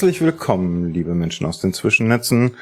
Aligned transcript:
Herzlich 0.00 0.22
willkommen, 0.22 0.94
liebe 0.94 1.14
Menschen 1.14 1.46
aus 1.46 1.60
den 1.60 1.74
Zwischennetzen. 1.74 2.52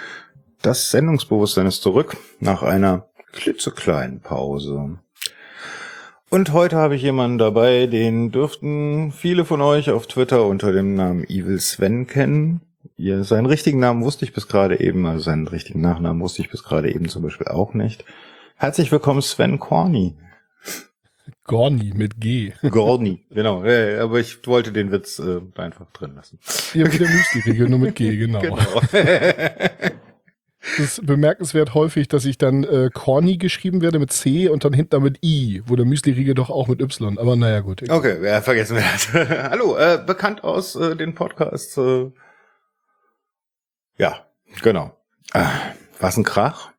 Das 0.60 0.90
Sendungsbewusstsein 0.90 1.66
ist 1.66 1.82
zurück 1.82 2.16
nach 2.40 2.64
einer 2.64 3.06
klitzekleinen 3.30 4.18
Pause. 4.18 4.98
Und 6.30 6.52
heute 6.52 6.74
habe 6.74 6.96
ich 6.96 7.02
jemanden 7.02 7.38
dabei, 7.38 7.86
den 7.86 8.32
dürften 8.32 9.12
viele 9.12 9.44
von 9.44 9.60
euch 9.60 9.88
auf 9.90 10.08
Twitter 10.08 10.46
unter 10.46 10.72
dem 10.72 10.96
Namen 10.96 11.22
Evil 11.28 11.60
Sven 11.60 12.08
kennen. 12.08 12.62
Ja, 12.96 13.22
seinen 13.22 13.46
richtigen 13.46 13.78
Namen 13.78 14.02
wusste 14.02 14.24
ich 14.24 14.32
bis 14.32 14.48
gerade 14.48 14.80
eben, 14.80 15.06
also 15.06 15.22
seinen 15.22 15.46
richtigen 15.46 15.80
Nachnamen 15.80 16.20
wusste 16.20 16.42
ich 16.42 16.50
bis 16.50 16.64
gerade 16.64 16.92
eben 16.92 17.08
zum 17.08 17.22
Beispiel 17.22 17.46
auch 17.46 17.72
nicht. 17.72 18.04
Herzlich 18.56 18.90
willkommen, 18.90 19.22
Sven 19.22 19.60
Corny. 19.60 20.16
Gorni 21.48 21.92
mit 21.96 22.20
G. 22.20 22.52
Gorni, 22.70 23.24
genau. 23.30 23.64
Ja, 23.64 24.04
aber 24.04 24.20
ich 24.20 24.46
wollte 24.46 24.70
den 24.70 24.92
Witz 24.92 25.18
äh, 25.18 25.40
einfach 25.56 25.90
drin 25.92 26.14
lassen. 26.14 26.38
Ja, 26.74 26.92
wie 26.92 26.98
der 26.98 27.08
Müsli-Riegel, 27.08 27.68
nur 27.68 27.80
mit 27.80 27.96
G, 27.96 28.16
genau. 28.16 28.40
genau. 28.40 28.58
Es 30.60 30.78
ist 30.78 31.06
bemerkenswert 31.06 31.74
häufig, 31.74 32.08
dass 32.08 32.24
ich 32.24 32.36
dann 32.36 32.64
äh, 32.64 32.90
Corny 32.92 33.38
geschrieben 33.38 33.80
werde 33.80 33.98
mit 33.98 34.12
C 34.12 34.48
und 34.48 34.64
dann 34.64 34.72
hinter 34.72 35.00
mit 35.00 35.24
I, 35.24 35.62
wo 35.66 35.76
der 35.76 35.86
Müsli-Riegel 35.86 36.34
doch 36.34 36.50
auch 36.50 36.68
mit 36.68 36.82
Y. 36.82 37.18
Aber 37.18 37.36
naja, 37.36 37.60
gut. 37.60 37.88
Okay, 37.88 38.24
ja, 38.24 38.42
vergessen 38.42 38.76
wir 38.76 38.82
das. 38.82 39.12
Hallo, 39.50 39.76
äh, 39.76 39.98
bekannt 40.04 40.44
aus 40.44 40.76
äh, 40.76 40.96
den 40.96 41.14
Podcasts. 41.14 41.76
Äh, 41.78 42.10
ja, 43.96 44.26
genau. 44.62 44.96
Äh, 45.32 45.44
was 45.98 46.16
ein 46.16 46.24
Krach. 46.24 46.72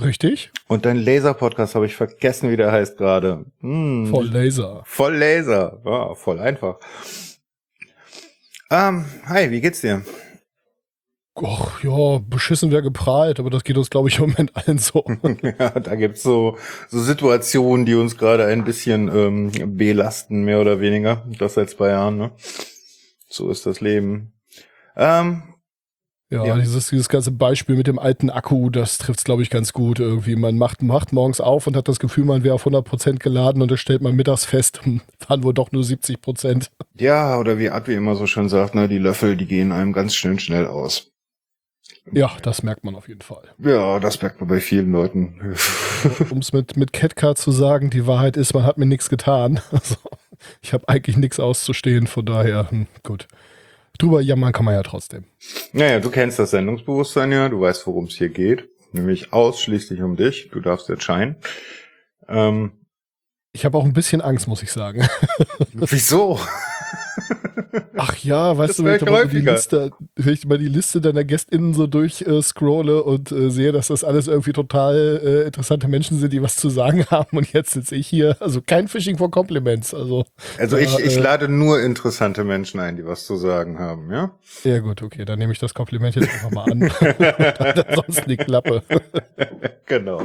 Richtig. 0.00 0.50
Und 0.68 0.84
dein 0.84 0.96
Laser-Podcast 0.96 1.74
habe 1.74 1.86
ich 1.86 1.96
vergessen, 1.96 2.50
wie 2.50 2.56
der 2.56 2.72
heißt 2.72 2.98
gerade. 2.98 3.46
Hm. 3.60 4.08
Voll 4.10 4.26
Laser. 4.26 4.82
Voll 4.84 5.16
Laser. 5.16 5.80
Ja, 5.84 6.14
voll 6.14 6.38
einfach. 6.38 6.78
Ähm, 8.70 9.04
hi, 9.26 9.50
wie 9.50 9.60
geht's 9.60 9.80
dir? 9.80 10.02
Och, 11.38 11.82
ja, 11.84 12.18
beschissen 12.18 12.70
wäre 12.70 12.82
geprahlt, 12.82 13.38
aber 13.38 13.50
das 13.50 13.62
geht 13.62 13.76
uns, 13.76 13.90
glaube 13.90 14.08
ich, 14.08 14.18
im 14.18 14.30
Moment 14.30 14.56
allen 14.56 14.78
so. 14.78 15.04
ja, 15.42 15.70
da 15.70 15.94
gibt's 15.94 16.22
so, 16.22 16.56
so 16.88 17.00
Situationen, 17.00 17.84
die 17.84 17.94
uns 17.94 18.16
gerade 18.16 18.46
ein 18.46 18.64
bisschen 18.64 19.08
ähm, 19.14 19.76
belasten, 19.76 20.44
mehr 20.44 20.60
oder 20.60 20.80
weniger. 20.80 21.26
Das 21.38 21.54
seit 21.54 21.70
zwei 21.70 21.90
Jahren, 21.90 22.16
ne? 22.16 22.32
So 23.28 23.50
ist 23.50 23.66
das 23.66 23.80
Leben. 23.80 24.32
Ähm, 24.96 25.42
ja, 26.28 26.44
ja, 26.44 26.56
Dieses, 26.56 26.88
dieses 26.88 27.08
ganze 27.08 27.30
Beispiel 27.30 27.76
mit 27.76 27.86
dem 27.86 28.00
alten 28.00 28.30
Akku, 28.30 28.68
das 28.68 28.98
trifft 28.98 29.20
es, 29.20 29.24
glaube 29.24 29.42
ich, 29.42 29.50
ganz 29.50 29.72
gut 29.72 30.00
irgendwie. 30.00 30.34
Man 30.34 30.58
macht, 30.58 30.82
macht 30.82 31.12
morgens 31.12 31.40
auf 31.40 31.68
und 31.68 31.76
hat 31.76 31.86
das 31.86 32.00
Gefühl, 32.00 32.24
man 32.24 32.42
wäre 32.42 32.54
auf 32.56 32.66
100% 32.66 33.18
geladen 33.18 33.62
und 33.62 33.70
dann 33.70 33.78
stellt 33.78 34.02
man 34.02 34.16
mittags 34.16 34.44
fest, 34.44 34.80
waren 35.28 35.44
wohl 35.44 35.54
doch 35.54 35.70
nur 35.70 35.84
70%. 35.84 36.68
Ja, 36.94 37.38
oder 37.38 37.58
wie 37.58 37.70
Advi 37.70 37.94
immer 37.94 38.16
so 38.16 38.26
schön 38.26 38.48
sagt, 38.48 38.74
ne, 38.74 38.88
die 38.88 38.98
Löffel, 38.98 39.36
die 39.36 39.46
gehen 39.46 39.70
einem 39.70 39.92
ganz 39.92 40.16
schön 40.16 40.40
schnell 40.40 40.66
aus. 40.66 41.12
Ja, 42.10 42.32
das 42.42 42.62
merkt 42.64 42.82
man 42.82 42.96
auf 42.96 43.08
jeden 43.08 43.22
Fall. 43.22 43.44
Ja, 43.58 44.00
das 44.00 44.20
merkt 44.20 44.40
man 44.40 44.48
bei 44.48 44.60
vielen 44.60 44.90
Leuten. 44.90 45.54
um 46.30 46.38
es 46.38 46.52
mit, 46.52 46.76
mit 46.76 46.92
Catcar 46.92 47.36
zu 47.36 47.52
sagen, 47.52 47.90
die 47.90 48.06
Wahrheit 48.06 48.36
ist, 48.36 48.52
man 48.52 48.64
hat 48.64 48.78
mir 48.78 48.86
nichts 48.86 49.08
getan. 49.08 49.60
Also, 49.70 49.96
ich 50.60 50.74
habe 50.74 50.88
eigentlich 50.88 51.16
nichts 51.16 51.40
auszustehen, 51.40 52.06
von 52.06 52.26
daher, 52.26 52.70
hm, 52.70 52.86
gut 53.02 53.26
drüber 53.98 54.20
jammern 54.20 54.52
kann 54.52 54.64
man 54.64 54.74
ja 54.74 54.82
trotzdem. 54.82 55.24
Naja, 55.72 56.00
du 56.00 56.10
kennst 56.10 56.38
das 56.38 56.50
Sendungsbewusstsein 56.50 57.32
ja, 57.32 57.48
du 57.48 57.60
weißt, 57.60 57.86
worum 57.86 58.06
es 58.06 58.14
hier 58.14 58.28
geht. 58.28 58.68
Nämlich 58.92 59.32
ausschließlich 59.32 60.00
um 60.02 60.16
dich. 60.16 60.50
Du 60.52 60.60
darfst 60.60 60.88
jetzt 60.88 61.02
scheinen. 61.04 61.36
Ähm, 62.28 62.72
ich 63.52 63.64
habe 63.64 63.78
auch 63.78 63.84
ein 63.84 63.92
bisschen 63.92 64.20
Angst, 64.20 64.48
muss 64.48 64.62
ich 64.62 64.72
sagen. 64.72 65.08
Wieso? 65.72 66.38
Ach 67.96 68.16
ja, 68.18 68.56
weißt 68.56 68.70
das 68.70 68.76
du, 68.76 68.84
wenn 68.84 68.96
ich, 68.96 69.04
mal 69.04 69.26
die 69.26 69.40
Liste, 69.40 69.90
wenn 70.16 70.34
ich 70.34 70.46
mal 70.46 70.58
die 70.58 70.68
Liste 70.68 71.00
deiner 71.00 71.24
GästInnen 71.24 71.74
so 71.74 71.86
durchscrolle 71.86 72.98
äh, 72.98 73.02
und 73.02 73.32
äh, 73.32 73.50
sehe, 73.50 73.72
dass 73.72 73.88
das 73.88 74.04
alles 74.04 74.28
irgendwie 74.28 74.52
total 74.52 75.20
äh, 75.22 75.46
interessante 75.46 75.88
Menschen 75.88 76.18
sind, 76.18 76.32
die 76.32 76.42
was 76.42 76.56
zu 76.56 76.68
sagen 76.68 77.06
haben 77.10 77.36
und 77.36 77.52
jetzt 77.52 77.72
sitze 77.72 77.96
ich 77.96 78.06
hier, 78.06 78.36
also 78.40 78.60
kein 78.60 78.88
Phishing 78.88 79.18
for 79.18 79.30
Compliments, 79.30 79.94
also. 79.94 80.24
Also 80.58 80.76
ich, 80.76 80.98
ich 80.98 81.16
äh, 81.16 81.20
lade 81.20 81.48
nur 81.48 81.80
interessante 81.80 82.44
Menschen 82.44 82.80
ein, 82.80 82.96
die 82.96 83.06
was 83.06 83.26
zu 83.26 83.36
sagen 83.36 83.78
haben, 83.78 84.10
ja? 84.12 84.30
Ja 84.64 84.78
gut, 84.80 85.02
okay, 85.02 85.24
dann 85.24 85.38
nehme 85.38 85.52
ich 85.52 85.58
das 85.58 85.74
Kompliment 85.74 86.16
jetzt 86.16 86.28
einfach 86.28 86.50
mal 86.50 86.70
an. 86.70 86.90
sonst 87.94 88.26
die 88.26 88.36
Klappe. 88.36 88.82
genau. 89.86 90.22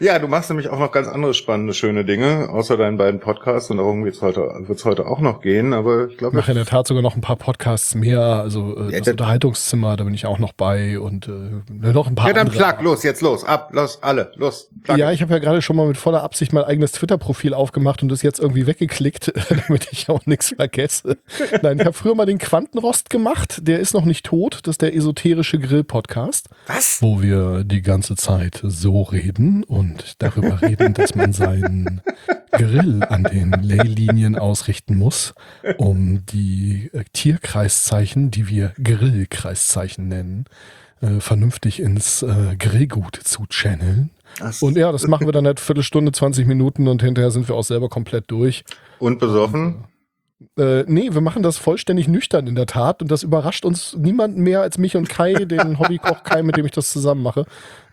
Ja, 0.00 0.18
du 0.18 0.28
machst 0.28 0.50
nämlich 0.50 0.68
auch 0.68 0.78
noch 0.78 0.92
ganz 0.92 1.08
andere 1.08 1.34
spannende, 1.34 1.74
schöne 1.74 2.04
Dinge, 2.04 2.48
außer 2.50 2.76
deinen 2.76 2.96
beiden 2.96 3.20
Podcasts 3.20 3.70
und 3.70 3.78
darum 3.78 4.04
wird's 4.04 4.22
heute, 4.22 4.40
wird's 4.66 4.84
heute 4.84 5.06
auch 5.06 5.20
noch 5.20 5.40
gehen, 5.40 5.72
aber 5.72 6.08
ich 6.16 6.18
glaube, 6.18 6.54
der 6.54 6.64
Tat 6.64 6.86
sogar 6.86 7.02
noch 7.02 7.14
ein 7.14 7.20
paar 7.20 7.36
Podcasts 7.36 7.94
mehr. 7.94 8.20
Also 8.20 8.74
äh, 8.78 8.92
ja, 8.92 8.98
das 9.00 9.08
Unterhaltungszimmer, 9.08 9.98
da 9.98 10.04
bin 10.04 10.14
ich 10.14 10.24
auch 10.24 10.38
noch 10.38 10.54
bei 10.54 10.98
und 10.98 11.28
äh, 11.28 11.92
noch 11.92 12.06
ein 12.06 12.14
paar. 12.14 12.28
Ja, 12.28 12.32
dann 12.32 12.48
plug, 12.48 12.80
los, 12.80 13.02
jetzt 13.02 13.20
los, 13.20 13.44
ab, 13.44 13.68
los, 13.72 14.02
alle, 14.02 14.32
los. 14.36 14.70
Plug. 14.82 14.96
Ja, 14.96 15.12
ich 15.12 15.20
habe 15.20 15.34
ja 15.34 15.38
gerade 15.40 15.60
schon 15.60 15.76
mal 15.76 15.86
mit 15.86 15.98
voller 15.98 16.22
Absicht 16.22 16.54
mein 16.54 16.64
eigenes 16.64 16.92
Twitter-Profil 16.92 17.52
aufgemacht 17.52 18.02
und 18.02 18.08
das 18.08 18.22
jetzt 18.22 18.38
irgendwie 18.40 18.66
weggeklickt, 18.66 19.30
damit 19.68 19.88
ich 19.92 20.08
auch 20.08 20.24
nichts 20.24 20.54
vergesse. 20.56 21.18
Nein, 21.60 21.80
ich 21.80 21.84
habe 21.84 21.92
früher 21.92 22.14
mal 22.14 22.24
den 22.24 22.38
Quantenrost 22.38 23.10
gemacht, 23.10 23.58
der 23.60 23.80
ist 23.80 23.92
noch 23.92 24.06
nicht 24.06 24.24
tot, 24.24 24.60
das 24.62 24.74
ist 24.74 24.82
der 24.82 24.96
esoterische 24.96 25.58
Grill-Podcast. 25.58 26.48
Was? 26.66 27.02
Wo 27.02 27.20
wir 27.20 27.62
die 27.62 27.82
ganze 27.82 28.16
Zeit 28.16 28.62
so 28.62 29.02
reden 29.02 29.64
und 29.64 30.14
darüber 30.22 30.62
reden, 30.62 30.94
dass 30.94 31.14
man 31.14 31.34
seinen 31.34 32.00
Grill 32.52 33.04
an 33.04 33.24
den 33.24 33.52
Leylinien 33.62 34.38
ausrichten 34.38 34.96
muss, 34.96 35.34
um 35.76 36.05
die 36.06 36.90
äh, 36.92 37.04
Tierkreiszeichen, 37.12 38.30
die 38.30 38.48
wir 38.48 38.72
Grillkreiszeichen 38.82 40.08
nennen, 40.08 40.46
äh, 41.00 41.20
vernünftig 41.20 41.80
ins 41.80 42.22
äh, 42.22 42.56
Grillgut 42.58 43.16
zu 43.16 43.46
channeln. 43.48 44.10
So. 44.50 44.66
Und 44.66 44.76
ja, 44.76 44.92
das 44.92 45.06
machen 45.06 45.26
wir 45.26 45.32
dann 45.32 45.46
halt 45.46 45.60
Viertelstunde, 45.60 46.12
20 46.12 46.46
Minuten 46.46 46.88
und 46.88 47.02
hinterher 47.02 47.30
sind 47.30 47.48
wir 47.48 47.54
auch 47.54 47.64
selber 47.64 47.88
komplett 47.88 48.30
durch. 48.30 48.64
Und 48.98 49.18
besoffen? 49.18 49.84
Äh, 50.58 50.84
nee, 50.86 51.08
wir 51.12 51.22
machen 51.22 51.42
das 51.42 51.56
vollständig 51.56 52.08
nüchtern 52.08 52.46
in 52.46 52.54
der 52.54 52.66
Tat 52.66 53.00
und 53.00 53.10
das 53.10 53.22
überrascht 53.22 53.64
uns 53.64 53.96
niemand 53.96 54.36
mehr 54.36 54.60
als 54.60 54.76
mich 54.76 54.96
und 54.96 55.08
Kai, 55.08 55.32
den 55.32 55.78
Hobbykoch 55.78 56.24
Kai, 56.24 56.42
mit 56.42 56.56
dem 56.56 56.66
ich 56.66 56.72
das 56.72 56.90
zusammen 56.90 57.22
mache. 57.22 57.46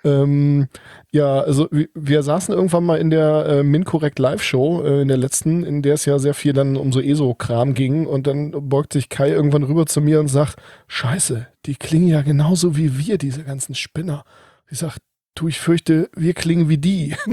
Ähm, 0.03 0.67
ja, 1.13 1.41
also 1.41 1.67
wir, 1.69 1.89
wir, 1.93 2.23
saßen 2.23 2.55
irgendwann 2.55 2.83
mal 2.83 2.97
in 2.97 3.11
der 3.11 3.45
äh, 3.45 3.63
Mincorrect 3.63 4.17
Live-Show, 4.17 4.81
äh, 4.83 5.01
in 5.03 5.07
der 5.07 5.17
letzten, 5.17 5.63
in 5.63 5.83
der 5.83 5.93
es 5.93 6.05
ja 6.05 6.17
sehr 6.17 6.33
viel 6.33 6.53
dann 6.53 6.75
um 6.75 6.91
so 6.91 6.99
ESO-Kram 6.99 7.75
ging 7.75 8.07
und 8.07 8.25
dann 8.25 8.51
beugt 8.67 8.93
sich 8.93 9.09
Kai 9.09 9.29
irgendwann 9.29 9.61
rüber 9.61 9.85
zu 9.85 10.01
mir 10.01 10.19
und 10.19 10.27
sagt, 10.27 10.55
scheiße, 10.87 11.47
die 11.67 11.75
klingen 11.75 12.07
ja 12.07 12.23
genauso 12.23 12.75
wie 12.77 12.97
wir, 12.97 13.19
diese 13.19 13.43
ganzen 13.43 13.75
Spinner. 13.75 14.23
Ich 14.71 14.79
sag, 14.79 14.97
du, 15.35 15.47
ich 15.47 15.59
fürchte, 15.59 16.09
wir 16.15 16.33
klingen 16.33 16.67
wie 16.67 16.79
die. 16.79 17.15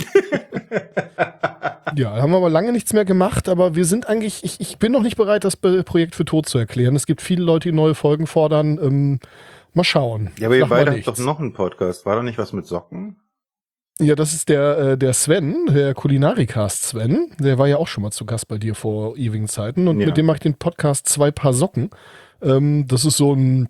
Ja, 1.97 2.23
haben 2.23 2.31
wir 2.31 2.37
aber 2.37 2.51
lange 2.51 2.71
nichts 2.71 2.93
mehr 2.93 3.05
gemacht, 3.05 3.49
aber 3.49 3.75
wir 3.75 3.85
sind 3.85 4.09
eigentlich, 4.09 4.45
ich, 4.45 4.61
ich 4.61 4.79
bin 4.79 4.93
noch 4.93 5.03
nicht 5.03 5.17
bereit, 5.17 5.43
das 5.43 5.57
Projekt 5.57 6.15
für 6.15 6.25
tot 6.25 6.47
zu 6.49 6.57
erklären. 6.57 6.95
Es 6.95 7.05
gibt 7.05 7.21
viele 7.21 7.43
Leute, 7.43 7.71
die 7.71 7.75
neue 7.75 7.97
Folgen 7.97 8.29
fordern. 8.29 8.79
Ähm, 8.81 9.19
mal 9.75 9.83
schauen. 9.83 10.31
Ja, 10.39 10.47
aber 10.47 10.57
ihr 10.57 10.67
beide 10.67 10.93
habt 10.93 11.09
doch 11.09 11.19
noch 11.19 11.41
einen 11.41 11.53
Podcast. 11.53 12.07
War 12.07 12.15
da 12.15 12.23
nicht 12.23 12.39
was 12.39 12.53
mit 12.53 12.65
Socken? 12.65 13.17
Ja, 14.01 14.15
das 14.15 14.33
ist 14.33 14.49
der, 14.49 14.79
äh, 14.79 14.99
der 14.99 15.13
Sven, 15.13 15.67
der 15.67 15.93
Kulinarikast 15.93 16.85
Sven. 16.85 17.33
Der 17.39 17.59
war 17.59 17.69
ja 17.69 17.77
auch 17.77 17.87
schon 17.87 18.03
mal 18.03 18.11
zu 18.11 18.25
Gast 18.25 18.49
bei 18.49 18.57
dir 18.57 18.75
vor 18.75 19.17
ewigen 19.19 19.47
Zeiten. 19.47 19.89
Und 19.89 20.01
ja. 20.01 20.07
mit 20.07 20.17
dem 20.17 20.25
mache 20.25 20.37
ich 20.37 20.43
den 20.43 20.55
Podcast 20.55 21.07
Zwei 21.07 21.31
Paar 21.31 21.53
Socken. 21.53 21.91
Ähm, 22.41 22.87
das 22.89 23.05
ist 23.05 23.19
so 23.19 23.35
ein 23.35 23.69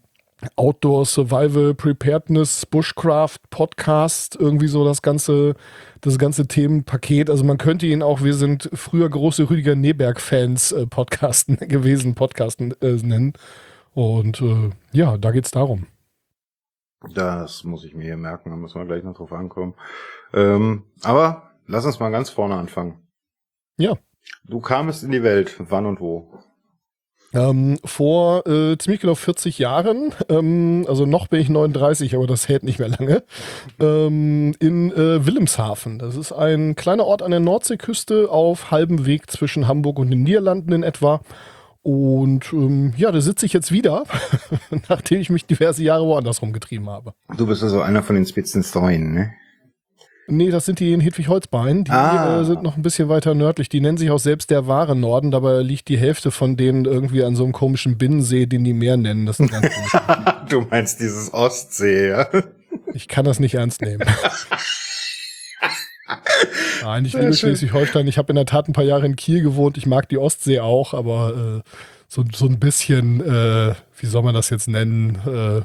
Outdoor 0.55 1.05
Survival 1.05 1.75
Preparedness 1.75 2.65
Bushcraft 2.65 3.39
Podcast, 3.51 4.37
irgendwie 4.37 4.69
so 4.69 4.85
das 4.85 5.03
ganze, 5.03 5.55
das 6.01 6.17
ganze 6.17 6.47
Themenpaket. 6.47 7.29
Also 7.29 7.43
man 7.43 7.59
könnte 7.59 7.87
ihn 7.87 8.03
auch, 8.03 8.23
wir 8.23 8.35
sind 8.35 8.71
früher 8.73 9.09
große 9.11 9.51
Rüdiger 9.51 9.75
Neberg-Fans 9.75 10.73
äh, 10.73 10.87
Podcasten 10.87 11.57
gewesen, 11.69 12.15
Podcasten 12.15 12.73
äh, 12.81 12.93
nennen. 13.03 13.33
Und 13.95 14.41
äh, 14.41 14.71
ja, 14.93 15.19
da 15.19 15.33
geht's 15.33 15.51
darum. 15.51 15.89
Das 17.15 17.65
muss 17.65 17.85
ich 17.85 17.95
mir 17.95 18.05
hier 18.05 18.17
merken, 18.17 18.51
da 18.51 18.57
müssen 18.57 18.79
wir 18.79 18.87
gleich 18.87 19.03
noch 19.03 19.17
drauf 19.17 19.33
ankommen. 19.33 19.75
Ähm, 20.33 20.85
aber 21.03 21.51
lass 21.67 21.87
uns 21.87 22.01
mal 22.01 22.11
ganz 22.11 22.31
vorne 22.31 22.57
anfangen. 22.57 23.07
Ja. 23.77 23.97
Du 24.45 24.61
kamest 24.61 25.03
in 25.03 25.11
die 25.11 25.23
Welt, 25.23 25.57
wann 25.59 25.87
und 25.87 26.01
wo? 26.01 26.33
Ähm, 27.33 27.79
vor 27.85 28.45
äh, 28.49 28.77
ziemlich 28.77 29.01
genau 29.01 29.15
40 29.15 29.59
Jahren, 29.61 30.13
ähm, 30.29 30.85
also 30.89 31.07
noch 31.07 31.29
bin 31.29 31.41
ich 31.41 31.49
39, 31.49 32.17
aber 32.17 32.27
das 32.27 32.49
hält 32.49 32.65
nicht 32.65 32.81
mehr 32.81 32.89
lange, 32.89 33.23
ähm, 33.81 34.53
in 34.59 34.91
äh, 34.91 35.25
Wilhelmshaven. 35.25 36.01
Das 36.01 36.17
ist 36.17 36.33
ein 36.33 36.75
kleiner 36.75 37.05
Ort 37.05 37.23
an 37.23 37.31
der 37.31 37.39
Nordseeküste 37.39 38.29
auf 38.31 38.73
halbem 38.73 39.07
Weg 39.07 39.31
zwischen 39.31 39.69
Hamburg 39.69 40.01
und 40.01 40.11
den 40.11 40.25
Niederlanden 40.25 40.73
in 40.73 40.83
etwa. 40.83 41.21
Und 41.83 42.53
ähm, 42.53 42.93
ja, 42.97 43.13
da 43.13 43.21
sitze 43.21 43.47
ich 43.47 43.53
jetzt 43.53 43.71
wieder, 43.71 44.05
nachdem 44.89 45.21
ich 45.21 45.31
mich 45.31 45.47
diverse 45.47 45.85
Jahre 45.85 46.07
woanders 46.07 46.43
rumgetrieben 46.43 46.91
habe. 46.91 47.15
Du 47.37 47.47
bist 47.47 47.63
also 47.63 47.81
einer 47.81 48.03
von 48.03 48.17
den 48.17 48.27
Spitzenstreuen, 48.27 49.15
ne? 49.15 49.33
Nee, 50.31 50.51
das 50.51 50.65
sind 50.65 50.79
die 50.81 50.93
in 50.93 51.01
Hedwig-Holzbein. 51.01 51.85
Die 51.85 51.91
ah. 51.91 52.41
äh, 52.41 52.45
sind 52.45 52.63
noch 52.63 52.77
ein 52.77 52.83
bisschen 52.83 53.09
weiter 53.09 53.35
nördlich. 53.35 53.69
Die 53.69 53.81
nennen 53.81 53.99
sich 53.99 54.11
auch 54.11 54.19
selbst 54.19 54.51
der 54.51 54.67
wahre 54.67 54.95
Norden, 54.95 55.31
dabei 55.31 55.61
liegt 55.63 55.89
die 55.89 55.99
Hälfte 55.99 56.31
von 56.31 56.57
denen 56.57 56.85
irgendwie 56.85 57.25
an 57.25 57.35
so 57.37 57.45
einem 57.45 57.53
komischen 57.53 57.99
Binnensee, 57.99 58.47
den 58.47 58.65
die 58.65 58.73
Meer 58.73 58.97
nennen. 58.97 59.27
Das 59.27 59.41
ist 59.41 59.51
ganz 59.51 59.69
du 60.49 60.63
meinst 60.71 61.01
dieses 61.01 61.35
Ostsee, 61.35 62.11
ja? 62.11 62.29
Ich 62.93 63.09
kann 63.09 63.25
das 63.25 63.41
nicht 63.41 63.55
ernst 63.55 63.83
nehmen. 63.83 64.07
Nein, 66.83 67.05
ich 67.05 67.13
liebe 67.13 67.33
Schleswig-Holstein. 67.33 68.07
Ich 68.07 68.19
habe 68.19 68.31
in 68.31 68.37
der 68.37 68.47
Tat 68.47 68.69
ein 68.69 68.73
paar 68.73 68.85
Jahre 68.85 69.07
in 69.07 69.17
Kiel 69.17 69.43
gewohnt. 69.43 69.77
Ich 69.77 69.87
mag 69.87 70.09
die 70.09 70.19
Ostsee 70.19 70.61
auch, 70.61 70.95
aber 70.95 71.63
äh, 71.65 71.71
so, 72.13 72.25
so 72.35 72.47
ein 72.47 72.59
bisschen, 72.59 73.21
äh, 73.21 73.73
wie 73.97 74.07
soll 74.07 74.25
man 74.25 74.35
das 74.35 74.51
jetzt 74.51 74.67
nennen, 74.67 75.15
äh, 75.27 75.63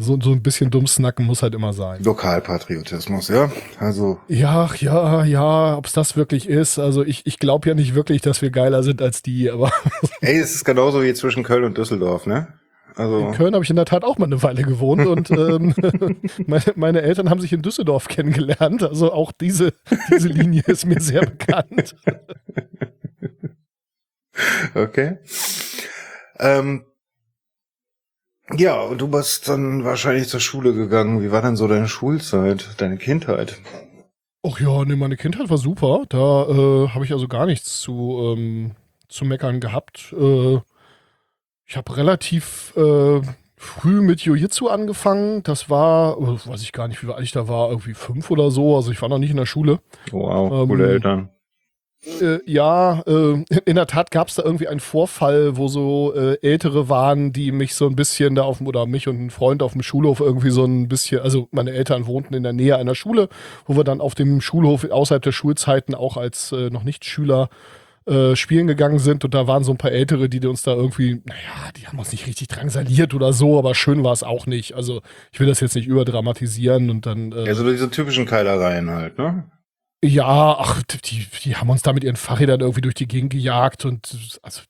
so, 0.00 0.16
so 0.20 0.30
ein 0.30 0.44
bisschen 0.44 0.70
Dummsnacken 0.70 1.26
muss 1.26 1.42
halt 1.42 1.56
immer 1.56 1.72
sein. 1.72 2.04
Lokalpatriotismus, 2.04 3.26
ja? 3.26 3.50
Also. 3.80 4.20
Ja, 4.28 4.70
ja, 4.78 5.24
ja, 5.24 5.76
ob 5.76 5.86
es 5.86 5.94
das 5.94 6.16
wirklich 6.16 6.48
ist. 6.48 6.78
Also 6.78 7.04
ich, 7.04 7.26
ich 7.26 7.40
glaube 7.40 7.68
ja 7.68 7.74
nicht 7.74 7.96
wirklich, 7.96 8.22
dass 8.22 8.42
wir 8.42 8.50
geiler 8.50 8.84
sind 8.84 9.02
als 9.02 9.22
die, 9.22 9.50
aber. 9.50 9.72
Ey, 10.20 10.38
es 10.38 10.54
ist 10.54 10.64
genauso 10.64 11.02
wie 11.02 11.12
zwischen 11.14 11.42
Köln 11.42 11.64
und 11.64 11.76
Düsseldorf, 11.76 12.26
ne? 12.26 12.46
Also 12.94 13.18
in 13.18 13.32
Köln 13.32 13.54
habe 13.54 13.64
ich 13.64 13.70
in 13.70 13.76
der 13.76 13.84
Tat 13.84 14.04
auch 14.04 14.18
mal 14.18 14.26
eine 14.26 14.40
Weile 14.44 14.62
gewohnt 14.62 15.04
und 15.04 15.32
ähm, 15.32 15.74
meine, 16.46 16.64
meine, 16.76 17.02
Eltern 17.02 17.28
haben 17.28 17.40
sich 17.40 17.52
in 17.52 17.62
Düsseldorf 17.62 18.06
kennengelernt. 18.06 18.84
Also 18.84 19.12
auch 19.12 19.32
diese, 19.32 19.72
diese 20.12 20.28
Linie 20.28 20.62
ist 20.66 20.86
mir 20.86 21.00
sehr 21.00 21.22
bekannt. 21.22 21.96
Okay. 24.74 25.18
Ähm, 26.38 26.84
ja, 28.56 28.80
und 28.80 29.00
du 29.00 29.08
bist 29.08 29.48
dann 29.48 29.84
wahrscheinlich 29.84 30.28
zur 30.28 30.40
Schule 30.40 30.72
gegangen. 30.72 31.22
Wie 31.22 31.30
war 31.30 31.42
denn 31.42 31.56
so 31.56 31.68
deine 31.68 31.88
Schulzeit, 31.88 32.68
deine 32.78 32.96
Kindheit? 32.96 33.56
Ach 34.42 34.58
ja, 34.60 34.84
nee, 34.84 34.96
meine 34.96 35.16
Kindheit 35.16 35.50
war 35.50 35.58
super. 35.58 36.04
Da 36.08 36.46
äh, 36.48 36.88
habe 36.88 37.04
ich 37.04 37.12
also 37.12 37.28
gar 37.28 37.44
nichts 37.44 37.80
zu, 37.80 38.34
ähm, 38.36 38.72
zu 39.08 39.24
meckern 39.24 39.60
gehabt. 39.60 40.14
Äh, 40.18 40.58
ich 41.66 41.76
habe 41.76 41.96
relativ 41.96 42.72
äh, 42.76 43.20
früh 43.56 44.00
mit 44.00 44.20
Jiu-Jitsu 44.20 44.68
angefangen. 44.68 45.42
Das 45.42 45.68
war, 45.68 46.16
äh, 46.16 46.48
weiß 46.48 46.62
ich 46.62 46.72
gar 46.72 46.88
nicht, 46.88 47.06
wie 47.06 47.12
alt 47.12 47.24
ich 47.24 47.32
da 47.32 47.48
war, 47.48 47.68
irgendwie 47.68 47.94
fünf 47.94 48.30
oder 48.30 48.50
so. 48.50 48.76
Also 48.76 48.92
ich 48.92 49.02
war 49.02 49.10
noch 49.10 49.18
nicht 49.18 49.30
in 49.30 49.36
der 49.36 49.46
Schule. 49.46 49.80
Wow, 50.10 50.62
ähm, 50.62 50.68
coole 50.68 50.88
Eltern. 50.88 51.28
Äh, 52.20 52.40
ja, 52.46 53.02
äh, 53.06 53.44
in 53.64 53.76
der 53.76 53.86
Tat 53.86 54.10
gab 54.10 54.28
es 54.28 54.36
da 54.36 54.42
irgendwie 54.42 54.68
einen 54.68 54.80
Vorfall, 54.80 55.56
wo 55.56 55.68
so 55.68 56.14
äh, 56.14 56.38
Ältere 56.42 56.88
waren, 56.88 57.32
die 57.32 57.52
mich 57.52 57.74
so 57.74 57.86
ein 57.86 57.96
bisschen 57.96 58.34
da 58.34 58.42
auf 58.42 58.58
dem, 58.58 58.66
oder 58.66 58.86
mich 58.86 59.08
und 59.08 59.20
ein 59.20 59.30
Freund 59.30 59.62
auf 59.62 59.72
dem 59.72 59.82
Schulhof 59.82 60.20
irgendwie 60.20 60.50
so 60.50 60.64
ein 60.64 60.88
bisschen, 60.88 61.20
also 61.20 61.48
meine 61.50 61.72
Eltern 61.72 62.06
wohnten 62.06 62.34
in 62.34 62.42
der 62.42 62.52
Nähe 62.52 62.76
einer 62.76 62.94
Schule, 62.94 63.28
wo 63.66 63.76
wir 63.76 63.84
dann 63.84 64.00
auf 64.00 64.14
dem 64.14 64.40
Schulhof 64.40 64.84
außerhalb 64.90 65.22
der 65.22 65.32
Schulzeiten 65.32 65.94
auch 65.94 66.16
als 66.16 66.52
äh, 66.52 66.70
noch 66.70 66.84
nicht 66.84 67.04
Schüler 67.04 67.48
äh, 68.08 68.36
spielen 68.36 68.66
gegangen 68.66 68.98
sind 68.98 69.24
und 69.24 69.34
da 69.34 69.46
waren 69.46 69.64
so 69.64 69.72
ein 69.72 69.76
paar 69.76 69.92
Ältere, 69.92 70.30
die 70.30 70.46
uns 70.46 70.62
da 70.62 70.72
irgendwie, 70.72 71.20
naja, 71.26 71.70
die 71.76 71.86
haben 71.86 71.98
uns 71.98 72.10
nicht 72.10 72.26
richtig 72.26 72.48
drangsaliert 72.48 73.12
oder 73.12 73.34
so, 73.34 73.58
aber 73.58 73.74
schön 73.74 74.02
war 74.02 74.12
es 74.12 74.22
auch 74.22 74.46
nicht. 74.46 74.74
Also 74.74 75.02
ich 75.30 75.40
will 75.40 75.46
das 75.46 75.60
jetzt 75.60 75.74
nicht 75.74 75.86
überdramatisieren 75.86 76.88
und 76.88 77.04
dann. 77.04 77.32
Äh, 77.32 77.48
also 77.48 77.70
diese 77.70 77.90
typischen 77.90 78.24
Keilereien 78.24 78.90
halt, 78.90 79.18
ne? 79.18 79.44
Ja, 80.02 80.56
ach, 80.58 80.82
die, 81.04 81.26
die 81.44 81.56
haben 81.56 81.70
uns 81.70 81.82
da 81.82 81.92
mit 81.92 82.04
ihren 82.04 82.16
Fahrrädern 82.16 82.60
irgendwie 82.60 82.82
durch 82.82 82.94
die 82.94 83.08
Gegend 83.08 83.30
gejagt 83.30 83.84
und 83.84 84.38
also 84.42 84.62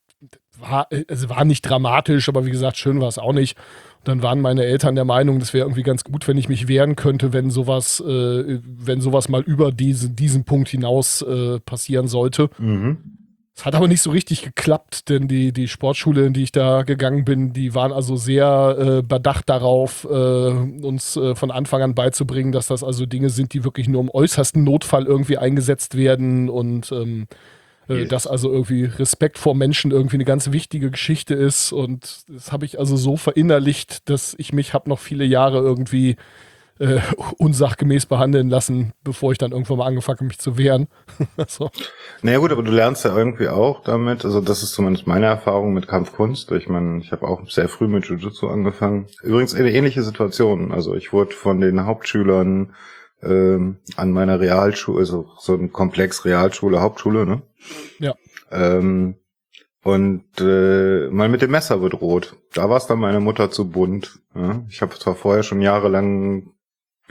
war, 0.59 0.89
also 1.09 1.29
war 1.29 1.45
nicht 1.45 1.63
dramatisch, 1.63 2.29
aber 2.29 2.47
wie 2.47 2.51
gesagt, 2.51 2.77
schön 2.77 3.01
war 3.01 3.09
es 3.09 3.19
auch 3.19 3.33
nicht. 3.33 3.57
Und 3.99 4.09
dann 4.09 4.23
waren 4.23 4.41
meine 4.41 4.65
Eltern 4.65 4.95
der 4.95 5.05
Meinung, 5.05 5.39
das 5.39 5.55
wäre 5.55 5.67
irgendwie 5.67 5.83
ganz 5.83 6.05
gut, 6.05 6.27
wenn 6.29 6.39
ich 6.39 6.49
mich 6.49 6.67
wehren 6.67 6.97
könnte, 6.97 7.33
wenn 7.33 7.51
sowas, 7.51 8.01
äh, 8.01 8.59
wenn 8.65 9.01
sowas 9.01 9.29
mal 9.29 9.43
über 9.43 9.71
diese, 9.71 10.11
diesen 10.11 10.45
Punkt 10.45 10.69
hinaus 10.69 11.23
äh, 11.23 11.61
passieren 11.61 12.09
sollte. 12.09 12.51
Mhm. 12.59 13.18
Es 13.59 13.67
hat 13.67 13.75
aber 13.75 13.89
nicht 13.89 14.03
so 14.03 14.13
richtig 14.13 14.43
geklappt, 14.43 15.09
denn 15.09 15.27
die, 15.27 15.53
die 15.53 15.67
Sportschule, 15.67 16.25
in 16.25 16.33
die 16.33 16.45
ich 16.45 16.53
da 16.53 16.83
gegangen 16.83 17.25
bin, 17.25 17.53
die 17.53 17.75
waren 17.75 17.91
also 17.91 18.15
sehr 18.15 18.77
äh, 18.79 19.03
bedacht 19.03 19.49
darauf, 19.49 20.05
äh, 20.05 20.07
uns 20.15 21.17
äh, 21.17 21.35
von 21.35 21.51
Anfang 21.51 21.83
an 21.83 21.97
beizubringen, 21.97 22.53
dass 22.53 22.69
das 22.69 22.85
also 22.85 23.05
Dinge 23.05 23.31
sind, 23.31 23.55
die 23.55 23.65
wirklich 23.65 23.89
nur 23.89 24.01
im 24.01 24.11
äußersten 24.11 24.63
Notfall 24.63 25.07
irgendwie 25.07 25.39
eingesetzt 25.39 25.97
werden 25.97 26.49
und 26.49 26.93
ähm, 26.93 27.27
äh, 27.89 28.07
dass 28.07 28.29
also 28.29 28.53
irgendwie 28.53 28.85
Respekt 28.85 29.39
vor 29.39 29.57
Menschen 29.57 29.91
irgendwie 29.91 30.19
eine 30.19 30.25
ganz 30.25 30.53
wichtige 30.53 30.93
Geschichte 30.93 31.35
ist. 31.35 31.73
Und 31.73 32.27
das 32.29 32.53
habe 32.53 32.65
ich 32.65 32.79
also 32.79 32.97
so 32.97 33.17
verinnerlicht, 33.17 34.09
dass 34.09 34.37
ich 34.39 34.53
mich 34.53 34.73
habe 34.73 34.89
noch 34.89 35.01
viele 35.01 35.25
Jahre 35.25 35.59
irgendwie 35.59 36.15
äh, 36.79 37.01
unsachgemäß 37.39 38.07
behandeln 38.07 38.49
lassen, 38.49 38.93
bevor 39.03 39.33
ich 39.33 39.39
dann 39.39 39.53
irgendwann 39.53 39.79
mal 39.79 39.87
angefangen 39.87 40.19
habe, 40.19 40.27
mich 40.29 40.39
zu 40.39 40.57
wehren. 40.57 40.89
so. 41.49 41.71
Naja 42.23 42.39
gut, 42.39 42.53
aber 42.53 42.63
du 42.63 42.71
lernst 42.71 43.05
ja 43.05 43.17
irgendwie 43.17 43.49
auch 43.49 43.83
damit, 43.83 44.25
also 44.25 44.41
das 44.41 44.63
ist 44.63 44.73
zumindest 44.73 45.07
meine 45.07 45.27
Erfahrung 45.27 45.73
mit 45.73 45.89
Kampfkunst. 45.89 46.51
Ich 46.53 46.69
meine, 46.69 47.01
ich 47.01 47.13
habe 47.13 47.27
auch 47.27 47.49
sehr 47.49 47.69
früh 47.69 47.89
mit 47.89 48.07
Jiu-Jitsu 48.07 48.49
angefangen. 48.49 49.07
Übrigens 49.23 49.55
eine 49.55 49.73
ähnliche 49.73 50.03
Situation. 50.03 50.73
Also 50.73 50.95
ich 50.95 51.13
wurde 51.13 51.35
von 51.35 51.61
den 51.61 51.85
Hauptschülern 51.85 52.75
ähm, 53.23 53.79
an 53.97 54.13
meiner 54.13 54.41
Realschule, 54.41 55.01
also 55.01 55.29
so 55.39 55.55
ein 55.55 55.73
Komplex 55.73 56.25
Realschule, 56.25 56.81
Hauptschule, 56.81 57.27
ne? 57.27 57.43
Ja. 57.99 58.15
Ähm, 58.51 59.17
und 59.83 60.25
äh, 60.41 61.09
mal 61.11 61.29
mit 61.29 61.43
dem 61.43 61.51
Messer 61.51 61.79
bedroht. 61.79 62.37
Da 62.53 62.69
war 62.69 62.77
es 62.77 62.87
dann 62.87 62.99
meine 62.99 63.21
Mutter 63.21 63.51
zu 63.51 63.71
bunt. 63.71 64.21
Ja? 64.35 64.63
Ich 64.69 64.83
habe 64.83 64.95
zwar 64.97 65.15
vorher 65.15 65.43
schon 65.43 65.61
jahrelang 65.61 66.51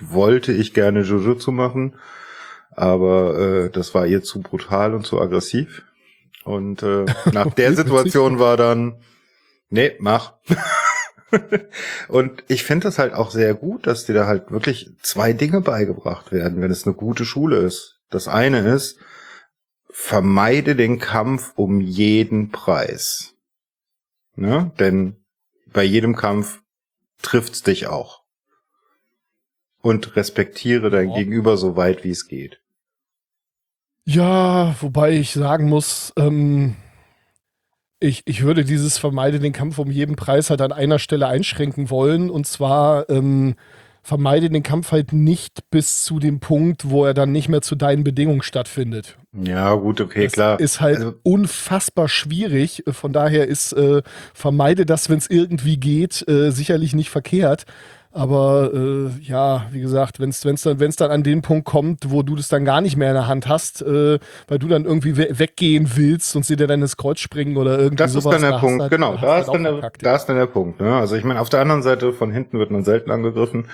wollte 0.02 0.52
ich 0.52 0.74
gerne 0.74 1.02
Jujutsu 1.02 1.52
machen, 1.52 1.96
aber 2.72 3.40
äh, 3.40 3.70
das 3.70 3.94
war 3.94 4.06
ihr 4.06 4.24
zu 4.24 4.42
brutal 4.42 4.94
und 4.94 5.06
zu 5.06 5.20
aggressiv. 5.20 5.84
Und 6.44 6.84
äh, 6.84 7.06
nach 7.34 7.54
der 7.54 7.74
Situation 7.74 8.40
war 8.40 8.58
dann, 8.58 9.02
nee, 9.70 9.94
mach. 10.00 10.36
und 12.08 12.44
ich 12.48 12.64
finde 12.64 12.86
das 12.86 13.00
halt 13.00 13.14
auch 13.14 13.32
sehr 13.32 13.54
gut, 13.54 13.88
dass 13.88 14.06
dir 14.06 14.14
da 14.14 14.28
halt 14.28 14.52
wirklich 14.52 14.92
zwei 15.02 15.34
Dinge 15.34 15.62
beigebracht 15.62 16.32
werden, 16.32 16.62
wenn 16.62 16.72
es 16.72 16.86
eine 16.86 16.96
gute 16.96 17.26
Schule 17.26 17.58
ist. 17.58 18.00
Das 18.10 18.28
eine 18.28 18.60
ist, 18.60 19.00
vermeide 19.90 20.76
den 20.76 21.00
Kampf 21.00 21.54
um 21.56 21.82
jeden 21.82 22.52
Preis. 22.52 23.34
Ne? 24.36 24.72
Denn 24.80 25.18
bei 25.66 25.84
jedem 25.84 26.16
Kampf 26.16 26.62
trifft's 27.22 27.64
dich 27.64 27.88
auch 27.88 28.27
und 29.88 30.18
respektiere 30.18 30.90
dein 30.90 31.10
ja. 31.10 31.16
Gegenüber 31.16 31.56
so 31.56 31.78
weit 31.78 32.04
wie 32.04 32.10
es 32.10 32.28
geht. 32.28 32.60
Ja, 34.04 34.76
wobei 34.82 35.14
ich 35.14 35.32
sagen 35.32 35.70
muss, 35.70 36.12
ähm, 36.18 36.76
ich, 38.02 38.22
ich 38.26 38.44
würde 38.44 38.66
dieses 38.66 38.98
Vermeide 38.98 39.40
den 39.40 39.54
Kampf 39.54 39.80
um 39.80 39.90
jeden 39.90 40.18
Preis 40.18 40.50
halt 40.50 40.62
an 40.62 40.74
einer 40.74 41.00
Stelle 41.00 41.28
einschränken 41.28 41.90
wollen. 41.90 42.30
Und 42.30 42.48
zwar 42.48 43.10
ähm, 43.10 43.56
vermeide 44.04 44.50
den 44.50 44.64
Kampf 44.64 44.92
halt 44.92 45.14
nicht 45.14 45.70
bis 45.70 46.04
zu 46.04 46.20
dem 46.20 46.42
Punkt, 46.42 46.90
wo 46.90 47.06
er 47.06 47.14
dann 47.14 47.32
nicht 47.32 47.48
mehr 47.48 47.62
zu 47.62 47.76
deinen 47.76 48.04
Bedingungen 48.04 48.42
stattfindet. 48.42 49.18
Ja, 49.32 49.74
gut, 49.76 50.02
okay, 50.02 50.26
das 50.26 50.34
klar. 50.34 50.60
Ist 50.60 50.82
halt 50.82 50.98
also, 50.98 51.14
unfassbar 51.24 52.10
schwierig. 52.10 52.84
Von 52.90 53.14
daher 53.14 53.48
ist 53.48 53.72
äh, 53.72 54.02
vermeide 54.34 54.86
das, 54.86 55.10
wenn 55.10 55.18
es 55.18 55.30
irgendwie 55.30 55.78
geht, 55.78 56.28
äh, 56.28 56.52
sicherlich 56.52 56.94
nicht 56.94 57.10
verkehrt. 57.10 57.66
Aber 58.12 58.72
äh, 58.74 59.10
ja, 59.22 59.68
wie 59.72 59.82
gesagt, 59.82 60.20
wenn 60.20 60.30
es 60.30 60.42
dann, 60.42 60.80
wenn's 60.80 60.96
dann 60.96 61.12
an 61.12 61.24
den 61.24 61.42
Punkt 61.42 61.66
kommt, 61.66 62.10
wo 62.10 62.24
du 62.24 62.36
das 62.36 62.48
dann 62.48 62.66
gar 62.66 62.82
nicht 62.82 62.98
mehr 62.98 63.10
in 63.10 63.16
der 63.16 63.28
Hand 63.28 63.48
hast, 63.48 63.82
äh, 63.82 64.18
weil 64.48 64.60
du 64.60 64.68
dann 64.68 64.86
irgendwie 64.86 65.18
we 65.18 65.28
weggehen 65.38 65.92
willst 65.96 66.36
und 66.36 66.46
sie 66.46 66.56
dir 66.56 66.68
dann 66.68 66.82
ins 66.82 66.98
Kreuz 66.98 67.20
springen 67.20 67.58
oder 67.58 67.78
irgendwie 67.78 67.98
das 67.98 68.14
sowas. 68.14 68.36
Ist 68.36 68.42
dann 68.42 68.52
der 68.52 68.60
Punkt, 68.60 68.82
halt, 68.82 68.92
genau. 68.92 69.18
Da 69.18 69.40
ist, 69.40 69.48
dann 69.48 69.64
der, 69.64 69.92
da 70.02 70.16
ist 70.16 70.26
dann 70.26 70.38
der 70.38 70.48
Punkt. 70.48 70.80
Ne? 70.80 70.96
Also 70.96 71.16
ich 71.16 71.24
meine, 71.24 71.42
auf 71.42 71.50
der 71.50 71.62
anderen 71.62 71.84
Seite 71.84 72.14
von 72.14 72.32
hinten 72.32 72.60
wird 72.60 72.72
man 72.72 72.84
selten 72.84 73.12
angegriffen. 73.12 73.68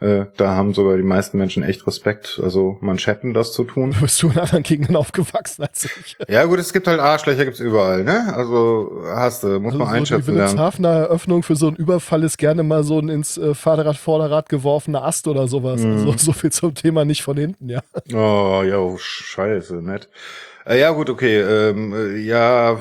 Äh, 0.00 0.26
da 0.36 0.54
haben 0.54 0.74
sogar 0.74 0.96
die 0.96 1.02
meisten 1.02 1.38
Menschen 1.38 1.64
echt 1.64 1.84
Respekt, 1.86 2.40
also 2.42 2.78
Manschetten 2.80 3.34
das 3.34 3.52
zu 3.52 3.64
tun. 3.64 3.96
Bist 4.00 4.22
du 4.22 4.30
in 4.30 4.38
anderen 4.38 4.62
Gegenden 4.62 4.94
aufgewachsen 4.94 5.64
als 5.64 5.86
ich? 5.86 6.16
Ja 6.28 6.44
gut, 6.44 6.60
es 6.60 6.72
gibt 6.72 6.86
halt 6.86 7.00
Arschlöcher, 7.00 7.44
gibt's 7.44 7.58
überall, 7.58 8.04
ne? 8.04 8.32
Also 8.32 9.02
hast 9.06 9.42
du, 9.42 9.58
muss 9.58 9.72
also 9.72 9.78
man 9.78 9.88
so 9.88 9.94
einschätzen 9.94 10.22
die 10.22 10.36
Wilhelmshavener 10.36 10.88
Eröffnung 10.88 11.42
für 11.42 11.56
so 11.56 11.66
einen 11.66 11.76
Überfall 11.76 12.22
ist 12.22 12.38
gerne 12.38 12.62
mal 12.62 12.84
so 12.84 13.00
ein 13.00 13.08
ins 13.08 13.38
äh, 13.38 13.54
Fahrrad, 13.54 13.96
Vorderrad 13.96 14.48
geworfener 14.48 15.04
Ast 15.04 15.26
oder 15.26 15.48
sowas. 15.48 15.82
Mhm. 15.82 15.92
Also 15.92 16.12
so 16.16 16.32
viel 16.32 16.52
zum 16.52 16.74
Thema 16.74 17.04
nicht 17.04 17.22
von 17.22 17.36
hinten, 17.36 17.68
ja. 17.68 17.80
Oh, 18.12 18.62
ja, 18.62 18.78
oh, 18.78 18.98
scheiße, 18.98 19.76
nett. 19.82 20.08
Äh, 20.64 20.78
ja 20.78 20.90
gut, 20.90 21.10
okay, 21.10 21.40
ähm, 21.40 21.92
äh, 21.92 22.18
ja 22.18 22.78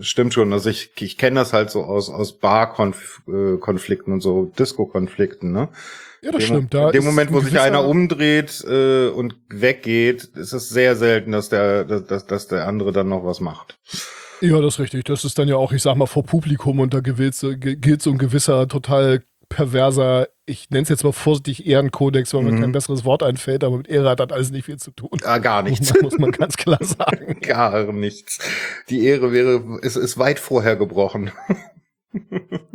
stimmt 0.00 0.34
schon. 0.34 0.52
Also 0.52 0.70
ich, 0.70 0.90
ich 1.00 1.18
kenne 1.18 1.40
das 1.40 1.52
halt 1.52 1.70
so 1.70 1.84
aus, 1.84 2.10
aus 2.10 2.38
Bar-Konflikten 2.38 4.12
und 4.12 4.20
so 4.20 4.52
Disco-Konflikten, 4.58 5.52
ne? 5.52 5.68
Ja, 6.24 6.32
das 6.32 6.42
dem, 6.42 6.46
stimmt. 6.46 6.74
Da 6.74 6.86
in 6.86 6.92
dem 6.92 7.04
Moment, 7.04 7.32
wo 7.32 7.40
sich 7.40 7.58
einer 7.60 7.86
umdreht 7.86 8.64
äh, 8.66 9.08
und 9.08 9.36
weggeht, 9.50 10.24
ist 10.24 10.52
es 10.52 10.70
sehr 10.70 10.96
selten, 10.96 11.32
dass 11.32 11.50
der, 11.50 11.84
dass, 11.84 12.26
dass 12.26 12.48
der 12.48 12.66
andere 12.66 12.92
dann 12.92 13.08
noch 13.08 13.24
was 13.24 13.40
macht. 13.40 13.78
Ja, 14.40 14.60
das 14.60 14.74
ist 14.74 14.80
richtig. 14.80 15.04
Das 15.04 15.24
ist 15.24 15.38
dann 15.38 15.48
ja 15.48 15.56
auch, 15.56 15.72
ich 15.72 15.82
sag 15.82 15.96
mal, 15.96 16.06
vor 16.06 16.24
Publikum 16.24 16.80
und 16.80 16.94
da 16.94 17.00
gilt, 17.00 17.34
so 17.34 17.50
ein 17.50 18.18
gewisser 18.18 18.66
total 18.68 19.22
perverser 19.48 20.28
ich 20.46 20.70
nenne 20.70 20.82
es 20.82 20.88
jetzt 20.88 21.04
mal 21.04 21.12
vorsichtig 21.12 21.66
Ehrenkodex, 21.66 22.34
weil 22.34 22.42
mir 22.42 22.52
mhm. 22.52 22.60
kein 22.60 22.72
besseres 22.72 23.04
Wort 23.04 23.22
einfällt, 23.22 23.64
aber 23.64 23.78
mit 23.78 23.88
Ehre 23.88 24.10
hat 24.10 24.20
das 24.20 24.30
alles 24.30 24.50
nicht 24.50 24.66
viel 24.66 24.76
zu 24.76 24.90
tun. 24.90 25.18
Ah, 25.24 25.38
gar 25.38 25.62
nichts. 25.62 25.88
Muss 25.88 25.94
man, 25.94 26.02
muss 26.02 26.18
man 26.18 26.32
ganz 26.32 26.56
klar 26.56 26.78
sagen. 26.82 27.40
gar 27.40 27.92
nichts. 27.92 28.40
Die 28.90 29.04
Ehre 29.04 29.32
wäre, 29.32 29.62
ist, 29.80 29.96
ist 29.96 30.18
weit 30.18 30.38
vorher 30.38 30.76
gebrochen. 30.76 31.32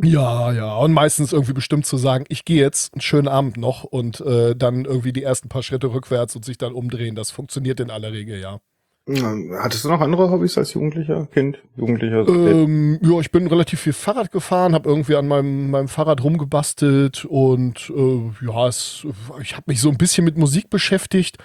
Ja, 0.02 0.52
ja. 0.52 0.76
Und 0.76 0.92
meistens 0.92 1.32
irgendwie 1.32 1.52
bestimmt 1.52 1.86
zu 1.86 1.96
sagen, 1.96 2.24
ich 2.28 2.44
gehe 2.44 2.60
jetzt 2.60 2.94
einen 2.94 3.00
schönen 3.00 3.28
Abend 3.28 3.56
noch 3.56 3.84
und 3.84 4.20
äh, 4.20 4.54
dann 4.56 4.84
irgendwie 4.84 5.12
die 5.12 5.22
ersten 5.22 5.48
paar 5.48 5.62
Schritte 5.62 5.92
rückwärts 5.92 6.36
und 6.36 6.44
sich 6.44 6.58
dann 6.58 6.72
umdrehen. 6.72 7.14
Das 7.14 7.30
funktioniert 7.30 7.80
in 7.80 7.90
aller 7.90 8.12
Regel, 8.12 8.40
ja. 8.40 8.60
Hattest 9.08 9.84
du 9.84 9.88
noch 9.88 10.00
andere 10.00 10.30
Hobbys 10.30 10.56
als 10.56 10.74
Jugendlicher, 10.74 11.26
Kind, 11.32 11.58
Jugendlicher? 11.76 12.28
Ähm, 12.28 12.98
ja, 13.02 13.18
ich 13.18 13.32
bin 13.32 13.46
relativ 13.48 13.80
viel 13.80 13.92
Fahrrad 13.92 14.30
gefahren, 14.30 14.74
habe 14.74 14.88
irgendwie 14.88 15.16
an 15.16 15.26
meinem, 15.26 15.70
meinem 15.70 15.88
Fahrrad 15.88 16.22
rumgebastelt 16.22 17.24
und 17.24 17.90
äh, 17.96 18.46
ja, 18.46 18.68
es, 18.68 19.06
ich 19.42 19.56
habe 19.56 19.64
mich 19.66 19.80
so 19.80 19.88
ein 19.88 19.96
bisschen 19.96 20.24
mit 20.24 20.38
Musik 20.38 20.70
beschäftigt. 20.70 21.38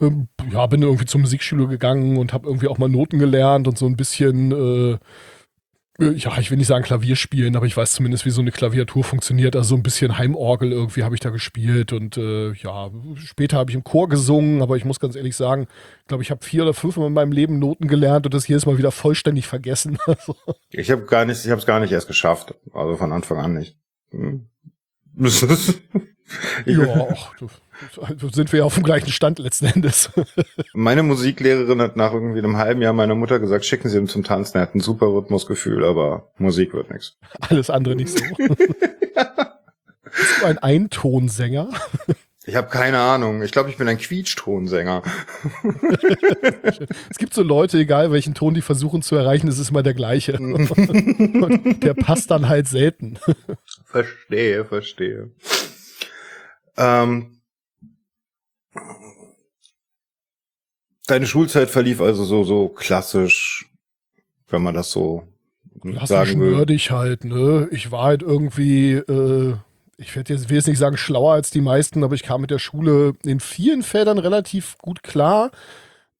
Ähm, 0.00 0.28
ja, 0.50 0.66
bin 0.66 0.82
irgendwie 0.82 1.04
zur 1.04 1.20
Musikschule 1.20 1.68
gegangen 1.68 2.16
und 2.16 2.32
habe 2.32 2.48
irgendwie 2.48 2.66
auch 2.66 2.78
mal 2.78 2.88
Noten 2.88 3.18
gelernt 3.18 3.68
und 3.68 3.78
so 3.78 3.86
ein 3.86 3.96
bisschen 3.96 4.50
äh, 4.50 4.98
ja, 6.10 6.38
ich 6.38 6.50
will 6.50 6.58
nicht 6.58 6.66
sagen 6.66 6.84
Klavier 6.84 7.16
spielen, 7.16 7.56
aber 7.56 7.66
ich 7.66 7.76
weiß 7.76 7.92
zumindest, 7.92 8.26
wie 8.26 8.30
so 8.30 8.40
eine 8.40 8.50
Klaviatur 8.50 9.04
funktioniert. 9.04 9.56
Also 9.56 9.70
so 9.70 9.74
ein 9.76 9.82
bisschen 9.82 10.18
Heimorgel 10.18 10.72
irgendwie 10.72 11.04
habe 11.04 11.14
ich 11.14 11.20
da 11.20 11.30
gespielt 11.30 11.92
und 11.92 12.16
äh, 12.16 12.52
ja, 12.52 12.90
später 13.16 13.58
habe 13.58 13.70
ich 13.70 13.74
im 13.74 13.84
Chor 13.84 14.08
gesungen, 14.08 14.62
aber 14.62 14.76
ich 14.76 14.84
muss 14.84 15.00
ganz 15.00 15.16
ehrlich 15.16 15.36
sagen, 15.36 15.66
ich 16.00 16.06
glaube, 16.08 16.22
ich 16.22 16.30
habe 16.30 16.44
vier 16.44 16.62
oder 16.62 16.74
fünf 16.74 16.96
Mal 16.96 17.06
in 17.06 17.12
meinem 17.12 17.32
Leben 17.32 17.58
Noten 17.58 17.88
gelernt 17.88 18.26
und 18.26 18.34
das 18.34 18.48
jedes 18.48 18.66
Mal 18.66 18.78
wieder 18.78 18.90
vollständig 18.90 19.46
vergessen. 19.46 19.98
ich 20.70 20.90
habe 20.90 21.04
gar 21.04 21.24
nicht, 21.24 21.44
ich 21.44 21.50
habe 21.50 21.60
es 21.60 21.66
gar 21.66 21.80
nicht 21.80 21.92
erst 21.92 22.08
geschafft, 22.08 22.54
also 22.72 22.96
von 22.96 23.12
Anfang 23.12 23.38
an 23.38 23.54
nicht. 23.54 23.76
Hm. 24.10 24.46
ja, 26.66 27.08
ach, 27.12 27.34
sind 28.32 28.52
wir 28.52 28.60
ja 28.60 28.64
auf 28.64 28.74
dem 28.74 28.82
gleichen 28.82 29.10
Stand 29.10 29.38
letzten 29.38 29.66
Endes. 29.66 30.10
Meine 30.74 31.02
Musiklehrerin 31.02 31.80
hat 31.80 31.96
nach 31.96 32.12
irgendwie 32.12 32.38
einem 32.38 32.56
halben 32.56 32.82
Jahr 32.82 32.92
meiner 32.92 33.14
Mutter 33.14 33.38
gesagt, 33.38 33.64
schicken 33.64 33.88
Sie 33.88 33.98
ihn 33.98 34.08
zum 34.08 34.24
Tanzen. 34.24 34.58
Er 34.58 34.62
hat 34.62 34.74
ein 34.74 34.80
super 34.80 35.06
Rhythmusgefühl, 35.06 35.84
aber 35.84 36.30
Musik 36.38 36.74
wird 36.74 36.90
nichts. 36.90 37.16
Alles 37.40 37.70
andere 37.70 37.96
nicht 37.96 38.10
so. 38.10 38.24
Bist 40.04 40.40
du 40.40 40.46
ein 40.46 40.58
Eintonsänger? 40.58 41.70
Ich 42.44 42.56
habe 42.56 42.68
keine 42.68 42.98
Ahnung. 42.98 43.42
Ich 43.42 43.52
glaube, 43.52 43.70
ich 43.70 43.76
bin 43.76 43.86
ein 43.86 43.98
Quietschtonsänger. 43.98 45.02
es 47.10 47.18
gibt 47.18 47.34
so 47.34 47.42
Leute, 47.42 47.78
egal 47.78 48.10
welchen 48.10 48.34
Ton 48.34 48.54
die 48.54 48.62
versuchen 48.62 49.00
zu 49.02 49.14
erreichen, 49.14 49.46
es 49.46 49.58
ist 49.58 49.70
immer 49.70 49.84
der 49.84 49.94
gleiche. 49.94 50.32
der 50.32 51.94
passt 51.94 52.32
dann 52.32 52.48
halt 52.48 52.66
selten. 52.66 53.18
Verstehe, 53.84 54.64
verstehe. 54.64 55.30
Ähm, 56.76 57.41
Deine 61.06 61.26
Schulzeit 61.26 61.68
verlief 61.68 62.00
also 62.00 62.24
so, 62.24 62.44
so 62.44 62.68
klassisch, 62.68 63.70
wenn 64.48 64.62
man 64.62 64.74
das 64.74 64.92
so 64.92 65.24
klassisch 65.80 66.08
sagen 66.08 66.40
will. 66.40 66.56
nerdig 66.56 66.90
halt, 66.90 67.24
ne? 67.24 67.68
Ich 67.72 67.90
war 67.90 68.04
halt 68.04 68.22
irgendwie, 68.22 68.92
äh, 68.92 69.54
ich 69.96 70.14
werde 70.14 70.32
jetzt, 70.32 70.48
will 70.48 70.56
jetzt 70.56 70.68
nicht 70.68 70.78
sagen 70.78 70.96
schlauer 70.96 71.32
als 71.32 71.50
die 71.50 71.60
meisten, 71.60 72.04
aber 72.04 72.14
ich 72.14 72.22
kam 72.22 72.40
mit 72.40 72.50
der 72.50 72.60
Schule 72.60 73.14
in 73.24 73.40
vielen 73.40 73.82
Feldern 73.82 74.18
relativ 74.18 74.78
gut 74.78 75.02
klar. 75.02 75.50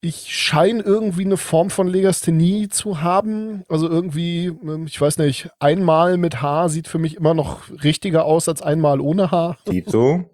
Ich 0.01 0.37
scheine 0.37 0.83
irgendwie 0.83 1.25
eine 1.25 1.37
Form 1.37 1.71
von 1.71 1.87
Legasthenie 1.87 2.69
zu 2.69 3.03
haben. 3.03 3.63
Also 3.69 3.89
irgendwie, 3.89 4.47
ähm, 4.47 4.87
ich 4.87 5.01
weiß 5.01 5.19
nicht, 5.19 5.49
einmal 5.61 6.17
mit 6.17 6.43
Haar 6.43 6.69
sieht 6.69 6.89
für 6.89 6.99
mich 6.99 7.17
immer 7.17 7.35
noch 7.35 7.71
richtiger 7.85 8.25
aus 8.25 8.49
als 8.49 8.63
einmal 8.63 9.01
ohne 9.01 9.31
Haar. 9.31 9.59
Sieht 9.69 9.91
so. 9.91 10.29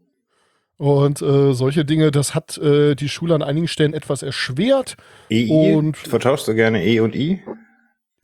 Und 0.78 1.20
äh, 1.22 1.54
solche 1.54 1.84
Dinge, 1.84 2.12
das 2.12 2.36
hat 2.36 2.56
äh, 2.58 2.94
die 2.94 3.08
Schule 3.08 3.34
an 3.34 3.42
einigen 3.42 3.66
Stellen 3.66 3.94
etwas 3.94 4.22
erschwert. 4.22 4.96
EI? 5.28 5.74
Und 5.74 5.96
Vertauschst 5.96 6.46
du 6.46 6.54
gerne 6.54 6.84
E 6.84 7.00
und 7.00 7.16
I? 7.16 7.42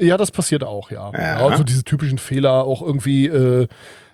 Ja, 0.00 0.16
das 0.16 0.30
passiert 0.30 0.62
auch, 0.62 0.90
ja. 0.90 1.11
ja. 1.12 1.37
Also 1.46 1.64
diese 1.64 1.84
typischen 1.84 2.18
Fehler, 2.18 2.64
auch 2.64 2.80
irgendwie, 2.80 3.26
äh, 3.26 3.66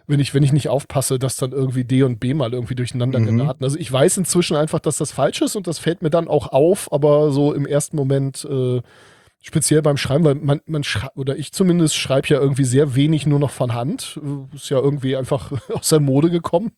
wenn 0.06 0.20
ich, 0.20 0.34
wenn 0.34 0.42
ich 0.42 0.52
nicht 0.52 0.68
aufpasse, 0.68 1.18
dass 1.18 1.36
dann 1.36 1.52
irgendwie 1.52 1.84
D 1.84 2.02
und 2.02 2.18
B 2.18 2.32
mal 2.32 2.52
irgendwie 2.52 2.74
durcheinander 2.74 3.18
mhm. 3.18 3.38
geraten. 3.38 3.64
Also 3.64 3.78
ich 3.78 3.92
weiß 3.92 4.16
inzwischen 4.16 4.56
einfach, 4.56 4.80
dass 4.80 4.96
das 4.96 5.12
falsch 5.12 5.42
ist 5.42 5.54
und 5.54 5.66
das 5.66 5.78
fällt 5.78 6.02
mir 6.02 6.10
dann 6.10 6.26
auch 6.26 6.48
auf, 6.48 6.90
aber 6.92 7.32
so 7.32 7.52
im 7.52 7.66
ersten 7.66 7.96
Moment, 7.96 8.46
äh, 8.50 8.80
speziell 9.42 9.82
beim 9.82 9.96
Schreiben, 9.96 10.24
weil 10.24 10.34
man, 10.36 10.60
man 10.66 10.84
schreibt, 10.84 11.16
oder 11.16 11.36
ich 11.36 11.52
zumindest 11.52 11.96
schreibe 11.96 12.28
ja 12.28 12.40
irgendwie 12.40 12.64
sehr 12.64 12.94
wenig 12.94 13.26
nur 13.26 13.38
noch 13.38 13.50
von 13.50 13.74
Hand. 13.74 14.20
Ist 14.54 14.70
ja 14.70 14.78
irgendwie 14.78 15.16
einfach 15.16 15.52
aus 15.74 15.90
der 15.90 16.00
Mode 16.00 16.30
gekommen. 16.30 16.72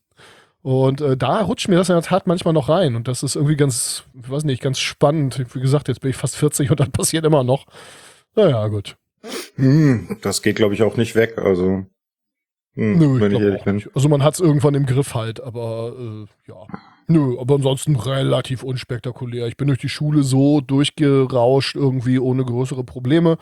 Und 0.62 1.00
äh, 1.00 1.16
da 1.16 1.40
rutscht 1.42 1.68
mir 1.68 1.76
das 1.76 1.88
in 1.88 1.96
der 1.96 2.02
Tat 2.02 2.26
manchmal 2.26 2.54
noch 2.54 2.68
rein. 2.68 2.94
Und 2.94 3.08
das 3.08 3.22
ist 3.22 3.34
irgendwie 3.34 3.56
ganz, 3.56 4.04
ich 4.14 4.30
weiß 4.30 4.44
nicht, 4.44 4.62
ganz 4.62 4.78
spannend. 4.78 5.44
Wie 5.54 5.60
gesagt, 5.60 5.88
jetzt 5.88 6.00
bin 6.00 6.10
ich 6.10 6.16
fast 6.16 6.36
40 6.36 6.70
und 6.70 6.80
dann 6.80 6.90
passiert 6.92 7.24
immer 7.24 7.42
noch. 7.42 7.66
Naja, 8.36 8.68
gut. 8.68 8.96
Hm, 9.56 10.18
das 10.22 10.42
geht, 10.42 10.56
glaube 10.56 10.74
ich, 10.74 10.82
auch 10.82 10.96
nicht 10.96 11.14
weg. 11.14 11.38
Also, 11.38 11.84
hm, 12.74 12.98
Nö, 12.98 13.20
wenn 13.20 13.32
ich, 13.32 13.38
ich 13.38 13.44
ehrlich 13.44 13.64
bin. 13.64 13.74
Nicht. 13.76 13.90
Also 13.94 14.08
man 14.08 14.22
hat 14.22 14.34
es 14.34 14.40
irgendwann 14.40 14.74
im 14.74 14.86
Griff 14.86 15.14
halt, 15.14 15.42
aber 15.42 15.94
äh, 15.98 16.50
ja. 16.50 16.66
Nö, 17.08 17.38
aber 17.38 17.56
ansonsten 17.56 17.96
relativ 17.96 18.62
unspektakulär. 18.62 19.46
Ich 19.48 19.56
bin 19.56 19.68
durch 19.68 19.80
die 19.80 19.88
Schule 19.88 20.22
so 20.22 20.60
durchgerauscht, 20.60 21.76
irgendwie 21.76 22.18
ohne 22.18 22.44
größere 22.44 22.84
Probleme. 22.84 23.36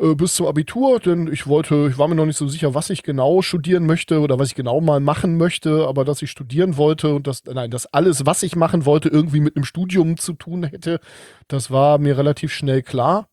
Äh, 0.00 0.14
bis 0.14 0.34
zum 0.34 0.46
Abitur, 0.46 0.98
denn 0.98 1.28
ich 1.30 1.46
wollte, 1.46 1.88
ich 1.90 1.98
war 1.98 2.08
mir 2.08 2.14
noch 2.14 2.24
nicht 2.24 2.38
so 2.38 2.48
sicher, 2.48 2.74
was 2.74 2.88
ich 2.90 3.02
genau 3.02 3.42
studieren 3.42 3.84
möchte 3.84 4.20
oder 4.20 4.38
was 4.38 4.48
ich 4.48 4.54
genau 4.54 4.80
mal 4.80 5.00
machen 5.00 5.36
möchte, 5.36 5.86
aber 5.86 6.04
dass 6.04 6.22
ich 6.22 6.30
studieren 6.30 6.76
wollte 6.78 7.14
und 7.14 7.26
das, 7.26 7.44
nein, 7.44 7.70
dass 7.70 7.86
alles, 7.86 8.24
was 8.24 8.42
ich 8.42 8.56
machen 8.56 8.86
wollte, 8.86 9.10
irgendwie 9.10 9.40
mit 9.40 9.56
einem 9.56 9.64
Studium 9.64 10.16
zu 10.16 10.32
tun 10.32 10.62
hätte, 10.64 11.00
das 11.48 11.70
war 11.70 11.98
mir 11.98 12.16
relativ 12.16 12.52
schnell 12.52 12.82
klar. 12.82 13.28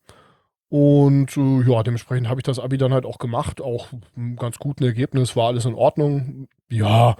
Und 0.68 1.34
äh, 1.38 1.62
ja, 1.66 1.82
dementsprechend 1.82 2.28
habe 2.28 2.40
ich 2.40 2.44
das 2.44 2.58
Abi 2.58 2.76
dann 2.76 2.92
halt 2.92 3.06
auch 3.06 3.18
gemacht, 3.18 3.62
auch 3.62 3.86
ein 4.16 4.36
ganz 4.36 4.58
guten 4.58 4.84
Ergebnis, 4.84 5.36
war 5.36 5.48
alles 5.48 5.64
in 5.64 5.74
Ordnung. 5.74 6.48
Ja, 6.68 7.16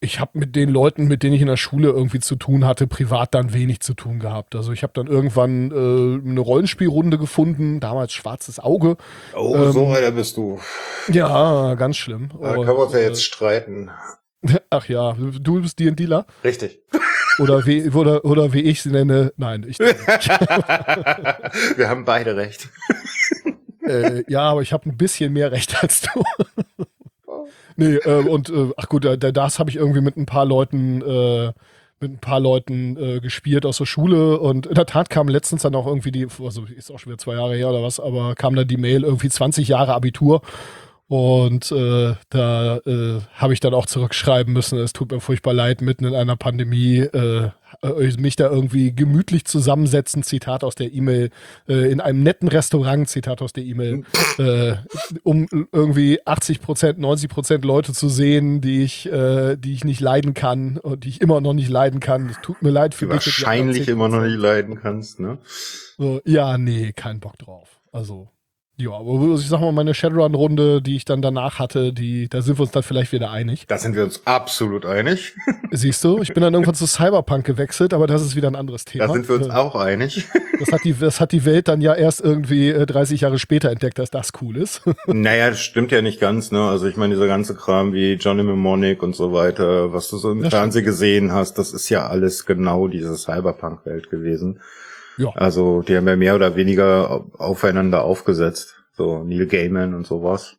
ich 0.00 0.20
habe 0.20 0.38
mit 0.38 0.56
den 0.56 0.70
Leuten, 0.70 1.06
mit 1.06 1.22
denen 1.22 1.34
ich 1.34 1.40
in 1.42 1.48
der 1.48 1.56
Schule 1.56 1.88
irgendwie 1.88 2.20
zu 2.20 2.36
tun 2.36 2.64
hatte, 2.64 2.86
privat 2.86 3.34
dann 3.34 3.52
wenig 3.52 3.80
zu 3.80 3.94
tun 3.94 4.18
gehabt. 4.18 4.54
Also 4.54 4.72
ich 4.72 4.82
habe 4.82 4.92
dann 4.94 5.06
irgendwann 5.06 5.70
äh, 5.70 6.28
eine 6.28 6.40
Rollenspielrunde 6.40 7.18
gefunden, 7.18 7.80
damals 7.80 8.12
Schwarzes 8.12 8.58
Auge. 8.58 8.96
Oh, 9.34 9.54
ähm, 9.54 9.72
so 9.72 9.88
weiter 9.88 10.12
bist 10.12 10.36
du. 10.36 10.60
Ja, 11.12 11.74
ganz 11.74 11.96
schlimm. 11.96 12.30
Da 12.40 12.54
können 12.54 12.66
wir 12.66 12.78
uns 12.78 12.92
ja 12.92 13.00
jetzt 13.00 13.18
äh, 13.18 13.22
streiten. 13.22 13.90
Ach 14.70 14.88
ja, 14.88 15.14
du 15.14 15.60
bist 15.60 15.78
D&Dealer? 15.78 16.26
Richtig. 16.44 16.80
Oder 17.38 17.66
wie, 17.66 17.90
oder, 17.90 18.24
oder 18.24 18.52
wie 18.52 18.62
ich 18.62 18.82
sie 18.82 18.90
nenne. 18.90 19.32
Nein, 19.36 19.66
ich. 19.68 19.78
Wir 21.76 21.88
haben 21.88 22.04
beide 22.06 22.36
recht. 22.36 22.68
Äh, 23.86 24.24
ja, 24.28 24.42
aber 24.42 24.62
ich 24.62 24.72
habe 24.72 24.88
ein 24.88 24.96
bisschen 24.96 25.32
mehr 25.32 25.52
Recht 25.52 25.82
als 25.82 26.02
du. 26.02 26.24
Nee, 27.76 27.96
äh, 27.96 28.28
und 28.28 28.50
äh, 28.50 28.70
ach 28.76 28.88
gut, 28.88 29.04
das 29.04 29.58
habe 29.58 29.70
ich 29.70 29.76
irgendwie 29.76 30.00
mit 30.00 30.16
ein 30.16 30.26
paar 30.26 30.44
Leuten 30.44 31.02
äh, 31.02 31.52
mit 31.98 32.10
ein 32.12 32.18
paar 32.18 32.40
Leuten 32.40 32.96
äh, 32.98 33.20
gespielt 33.20 33.64
aus 33.64 33.78
der 33.78 33.86
Schule 33.86 34.38
und 34.38 34.66
in 34.66 34.74
der 34.74 34.84
Tat 34.84 35.08
kam 35.08 35.28
letztens 35.28 35.62
dann 35.62 35.74
auch 35.74 35.86
irgendwie 35.86 36.10
die, 36.10 36.26
also 36.44 36.64
ist 36.64 36.90
auch 36.90 36.98
schon 36.98 37.12
wieder 37.12 37.18
zwei 37.18 37.34
Jahre 37.34 37.56
her 37.56 37.70
oder 37.70 37.82
was, 37.82 38.00
aber 38.00 38.34
kam 38.34 38.54
dann 38.54 38.68
die 38.68 38.76
Mail 38.76 39.02
irgendwie 39.02 39.30
20 39.30 39.68
Jahre 39.68 39.94
Abitur 39.94 40.42
und 41.08 41.70
äh, 41.70 42.14
da 42.30 42.78
äh, 42.78 43.20
habe 43.34 43.52
ich 43.52 43.60
dann 43.60 43.74
auch 43.74 43.86
zurückschreiben 43.86 44.52
müssen, 44.52 44.78
es 44.78 44.92
tut 44.92 45.12
mir 45.12 45.20
furchtbar 45.20 45.54
leid, 45.54 45.80
mitten 45.80 46.04
in 46.04 46.14
einer 46.16 46.36
Pandemie 46.36 46.98
äh, 46.98 47.50
äh, 47.82 48.16
mich 48.18 48.34
da 48.34 48.50
irgendwie 48.50 48.92
gemütlich 48.92 49.44
zusammensetzen, 49.44 50.24
Zitat 50.24 50.64
aus 50.64 50.74
der 50.74 50.92
E-Mail, 50.92 51.30
äh, 51.68 51.92
in 51.92 52.00
einem 52.00 52.24
netten 52.24 52.48
Restaurant, 52.48 53.08
Zitat 53.08 53.40
aus 53.40 53.52
der 53.52 53.62
E-Mail, 53.62 54.02
äh, 54.38 54.74
um 55.22 55.46
irgendwie 55.72 56.26
80 56.26 56.60
Prozent, 56.60 56.98
90 56.98 57.30
Prozent 57.30 57.64
Leute 57.64 57.92
zu 57.92 58.08
sehen, 58.08 58.60
die 58.60 58.82
ich, 58.82 59.06
äh, 59.06 59.56
die 59.56 59.74
ich 59.74 59.84
nicht 59.84 60.00
leiden 60.00 60.34
kann 60.34 60.76
und 60.78 61.04
die 61.04 61.08
ich 61.10 61.20
immer 61.20 61.40
noch 61.40 61.54
nicht 61.54 61.68
leiden 61.68 62.00
kann. 62.00 62.28
Es 62.30 62.40
tut 62.42 62.62
mir 62.62 62.70
leid 62.70 62.94
für 62.94 63.06
dich. 63.06 63.14
Wahrscheinlich 63.14 63.88
immer 63.88 64.08
noch 64.08 64.22
nicht 64.22 64.38
leiden 64.38 64.80
kannst, 64.80 65.20
ne? 65.20 65.38
So, 65.98 66.20
ja, 66.24 66.58
nee, 66.58 66.92
kein 66.92 67.20
Bock 67.20 67.38
drauf. 67.38 67.80
Also 67.92 68.28
ja, 68.78 68.90
aber 68.90 69.34
ich 69.36 69.48
sag 69.48 69.60
mal, 69.60 69.72
meine 69.72 69.94
Shadowrun-Runde, 69.94 70.82
die 70.82 70.96
ich 70.96 71.06
dann 71.06 71.22
danach 71.22 71.58
hatte, 71.58 71.94
die, 71.94 72.28
da 72.28 72.42
sind 72.42 72.58
wir 72.58 72.64
uns 72.64 72.72
dann 72.72 72.82
vielleicht 72.82 73.10
wieder 73.10 73.30
einig. 73.30 73.66
Da 73.66 73.78
sind 73.78 73.96
wir 73.96 74.04
uns 74.04 74.26
absolut 74.26 74.84
einig. 74.84 75.34
Siehst 75.70 76.04
du, 76.04 76.20
ich 76.20 76.34
bin 76.34 76.42
dann 76.42 76.52
irgendwann 76.52 76.74
zu 76.74 76.86
Cyberpunk 76.86 77.46
gewechselt, 77.46 77.94
aber 77.94 78.06
das 78.06 78.20
ist 78.20 78.36
wieder 78.36 78.48
ein 78.48 78.54
anderes 78.54 78.84
Thema. 78.84 79.06
Da 79.06 79.12
sind 79.14 79.28
wir 79.30 79.36
uns 79.36 79.48
auch 79.50 79.74
einig. 79.74 80.26
Das 80.58 80.72
hat 80.72 80.84
die, 80.84 80.94
das 80.94 81.20
hat 81.20 81.32
die 81.32 81.44
Welt 81.44 81.68
dann 81.68 81.82
ja 81.82 81.92
erst 81.92 82.22
irgendwie 82.22 82.72
30 82.72 83.20
äh, 83.20 83.24
Jahre 83.24 83.38
später 83.38 83.70
entdeckt, 83.70 83.98
dass 83.98 84.10
das 84.10 84.30
cool 84.40 84.56
ist. 84.56 84.80
Naja, 85.06 85.50
das 85.50 85.60
stimmt 85.60 85.92
ja 85.92 86.00
nicht 86.00 86.18
ganz, 86.18 86.50
ne? 86.50 86.62
Also 86.62 86.86
ich 86.86 86.96
meine, 86.96 87.12
dieser 87.12 87.26
ganze 87.26 87.54
Kram 87.54 87.92
wie 87.92 88.14
Johnny 88.14 88.42
Mnemonic 88.42 89.02
und 89.02 89.14
so 89.14 89.34
weiter, 89.34 89.92
was 89.92 90.08
du 90.08 90.16
so 90.16 90.32
im 90.32 90.40
das 90.40 90.48
Fernsehen 90.48 90.84
stimmt. 90.84 90.94
gesehen 90.94 91.32
hast, 91.32 91.58
das 91.58 91.74
ist 91.74 91.90
ja 91.90 92.06
alles 92.06 92.46
genau 92.46 92.88
diese 92.88 93.18
Cyberpunk-Welt 93.18 94.08
gewesen. 94.08 94.60
Ja. 95.18 95.30
Also 95.30 95.82
die 95.82 95.96
haben 95.96 96.08
ja 96.08 96.16
mehr 96.16 96.34
oder 96.34 96.56
weniger 96.56 97.26
aufeinander 97.38 98.04
aufgesetzt. 98.04 98.76
So 98.92 99.24
Neil 99.24 99.46
Gaiman 99.46 99.94
und 99.94 100.06
sowas. 100.06 100.56